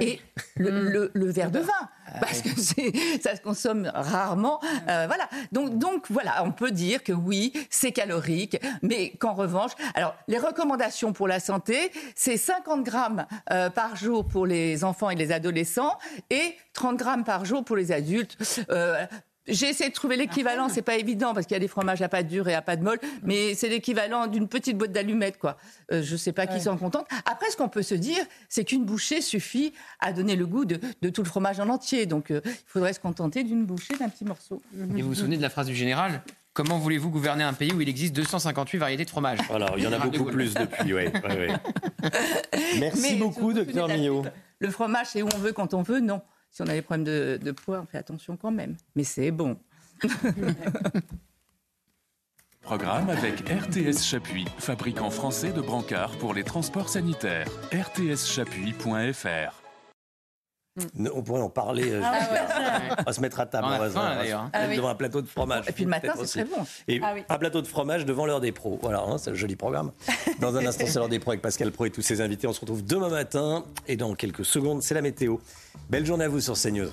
et 0.00 0.20
le, 0.56 0.70
le- 0.90 1.10
le 1.14 1.30
verre 1.30 1.50
de 1.50 1.60
vin. 1.60 1.88
Parce 2.20 2.42
que 2.42 2.48
ça 3.22 3.36
se 3.36 3.40
consomme 3.40 3.90
rarement. 3.94 4.60
Euh, 4.88 5.06
voilà. 5.06 5.28
Donc, 5.52 5.78
donc 5.78 6.06
voilà, 6.10 6.42
on 6.44 6.50
peut 6.52 6.70
dire 6.72 7.02
que 7.04 7.12
oui, 7.12 7.52
c'est 7.70 7.92
calorique, 7.92 8.58
mais 8.82 9.10
qu'en 9.20 9.32
revanche, 9.34 9.70
alors 9.94 10.14
les 10.28 10.38
recommandations 10.38 11.12
pour 11.12 11.28
la 11.28 11.38
santé, 11.40 11.92
c'est 12.16 12.36
50 12.36 12.82
grammes 12.84 13.26
euh, 13.52 13.70
par 13.70 13.94
jour 13.96 14.26
pour 14.26 14.44
les 14.46 14.82
enfants 14.84 15.08
et 15.10 15.14
les 15.16 15.30
adolescents 15.32 15.96
et 16.30 16.56
30 16.72 16.96
grammes 16.96 17.24
par 17.24 17.44
jour 17.44 17.64
pour 17.64 17.76
les 17.76 17.92
adultes. 17.92 18.36
Euh, 18.70 19.06
j'ai 19.50 19.68
essayé 19.68 19.90
de 19.90 19.94
trouver 19.94 20.16
l'équivalent, 20.16 20.68
c'est 20.68 20.82
pas 20.82 20.96
évident 20.96 21.34
parce 21.34 21.46
qu'il 21.46 21.54
y 21.54 21.56
a 21.56 21.60
des 21.60 21.68
fromages 21.68 22.02
à 22.02 22.08
pâte 22.08 22.26
dure 22.26 22.48
et 22.48 22.54
à 22.54 22.62
pâte 22.62 22.80
molle, 22.80 22.98
mais 23.22 23.54
c'est 23.54 23.68
l'équivalent 23.68 24.26
d'une 24.26 24.48
petite 24.48 24.76
boîte 24.76 24.92
d'allumettes, 24.92 25.38
quoi. 25.38 25.56
Euh, 25.92 26.02
je 26.02 26.16
sais 26.16 26.32
pas 26.32 26.46
qui 26.46 26.60
s'en 26.60 26.76
contente. 26.76 27.06
Après, 27.24 27.50
ce 27.50 27.56
qu'on 27.56 27.68
peut 27.68 27.82
se 27.82 27.94
dire, 27.94 28.22
c'est 28.48 28.64
qu'une 28.64 28.84
bouchée 28.84 29.20
suffit 29.20 29.72
à 29.98 30.12
donner 30.12 30.36
le 30.36 30.46
goût 30.46 30.64
de, 30.64 30.78
de 31.02 31.08
tout 31.08 31.22
le 31.22 31.28
fromage 31.28 31.60
en 31.60 31.68
entier. 31.68 32.06
Donc, 32.06 32.30
euh, 32.30 32.40
il 32.44 32.52
faudrait 32.66 32.92
se 32.92 33.00
contenter 33.00 33.44
d'une 33.44 33.64
bouchée, 33.64 33.96
d'un 33.98 34.08
petit 34.08 34.24
morceau. 34.24 34.62
Et 34.96 35.02
vous 35.02 35.08
vous 35.08 35.14
souvenez 35.14 35.36
de 35.36 35.42
la 35.42 35.50
phrase 35.50 35.66
du 35.66 35.74
général 35.74 36.22
Comment 36.52 36.78
voulez-vous 36.78 37.10
gouverner 37.10 37.44
un 37.44 37.52
pays 37.52 37.72
où 37.72 37.80
il 37.80 37.88
existe 37.88 38.14
258 38.16 38.78
variétés 38.78 39.04
de 39.04 39.10
fromage? 39.10 39.38
Voilà, 39.48 39.72
il 39.76 39.84
y 39.84 39.86
en 39.86 39.92
a 39.92 39.98
de 40.00 40.10
beaucoup 40.10 40.30
plus 40.30 40.52
depuis, 40.52 40.92
ouais, 40.92 41.12
ouais, 41.12 41.38
ouais. 41.38 41.48
Merci 42.80 43.12
Mais 43.12 43.18
beaucoup, 43.18 43.52
docteur 43.52 43.86
la 43.86 43.96
Millot. 43.96 44.24
Le 44.58 44.70
fromage, 44.70 45.06
c'est 45.06 45.22
où 45.22 45.28
on 45.32 45.38
veut, 45.38 45.52
quand 45.52 45.74
on 45.74 45.82
veut, 45.82 46.00
non. 46.00 46.20
Si 46.50 46.62
on 46.62 46.66
a 46.66 46.72
des 46.72 46.82
problèmes 46.82 47.04
de, 47.04 47.52
poids, 47.52 47.80
on 47.80 47.86
fait 47.86 47.98
attention 47.98 48.36
quand 48.36 48.50
même. 48.50 48.76
Mais 48.96 49.04
c'est 49.04 49.30
bon. 49.30 49.56
Programme 52.60 53.08
avec 53.10 53.48
RTS 53.48 54.02
Chapuis, 54.02 54.46
fabricant 54.58 55.10
français 55.10 55.52
de 55.52 55.60
brancards 55.60 56.16
pour 56.18 56.34
les 56.34 56.44
transports 56.44 56.88
sanitaires. 56.88 57.48
rtschapuis.fr 57.72 59.59
On 61.14 61.22
pourrait 61.22 61.40
en 61.42 61.50
parler. 61.50 61.90
euh, 61.90 62.00
Ah 62.04 62.12
ouais, 62.12 62.18
c'est 62.28 63.00
on 63.00 63.02
va 63.04 63.12
se 63.12 63.20
mettre 63.20 63.40
à 63.40 63.46
table. 63.46 63.66
On 63.68 63.70
mettre 63.70 63.96
Ah 64.52 64.66
oui. 64.68 64.76
devant 64.76 64.88
un 64.88 64.94
plateau 64.94 65.20
de 65.20 65.26
fromage. 65.26 65.64
Et 65.68 65.72
puis 65.72 65.84
le 65.84 65.90
matin, 65.90 66.12
peut-être 66.12 66.20
ce 66.20 66.26
serait 66.26 66.42
aussi. 66.44 66.54
bon. 66.58 66.64
Et 66.88 67.00
Ah 67.02 67.12
oui. 67.14 67.24
un 67.28 67.38
plateau 67.38 67.60
de 67.60 67.66
fromage 67.66 68.04
devant 68.06 68.24
l'heure 68.24 68.40
des 68.40 68.52
pros. 68.52 68.78
Voilà, 68.80 69.00
hein, 69.02 69.18
c'est 69.18 69.30
un 69.30 69.34
joli 69.34 69.56
programme. 69.56 69.90
Dans 70.38 70.56
un 70.56 70.64
instant, 70.64 70.84
c'est 70.86 70.98
l'heure 70.98 71.08
des 71.08 71.18
pros 71.18 71.32
avec 71.32 71.42
Pascal 71.42 71.72
Pro 71.72 71.86
et 71.86 71.90
tous 71.90 72.02
ses 72.02 72.20
invités. 72.20 72.46
On 72.46 72.52
se 72.52 72.60
retrouve 72.60 72.84
demain 72.84 73.08
matin. 73.08 73.64
Et 73.88 73.96
dans 73.96 74.14
quelques 74.14 74.44
secondes, 74.44 74.82
c'est 74.82 74.94
la 74.94 75.02
météo. 75.02 75.36
Belle 75.90 76.06
journée 76.06 76.24
à 76.24 76.28
vous 76.28 76.40
sur 76.40 76.54
CNews. 76.54 76.88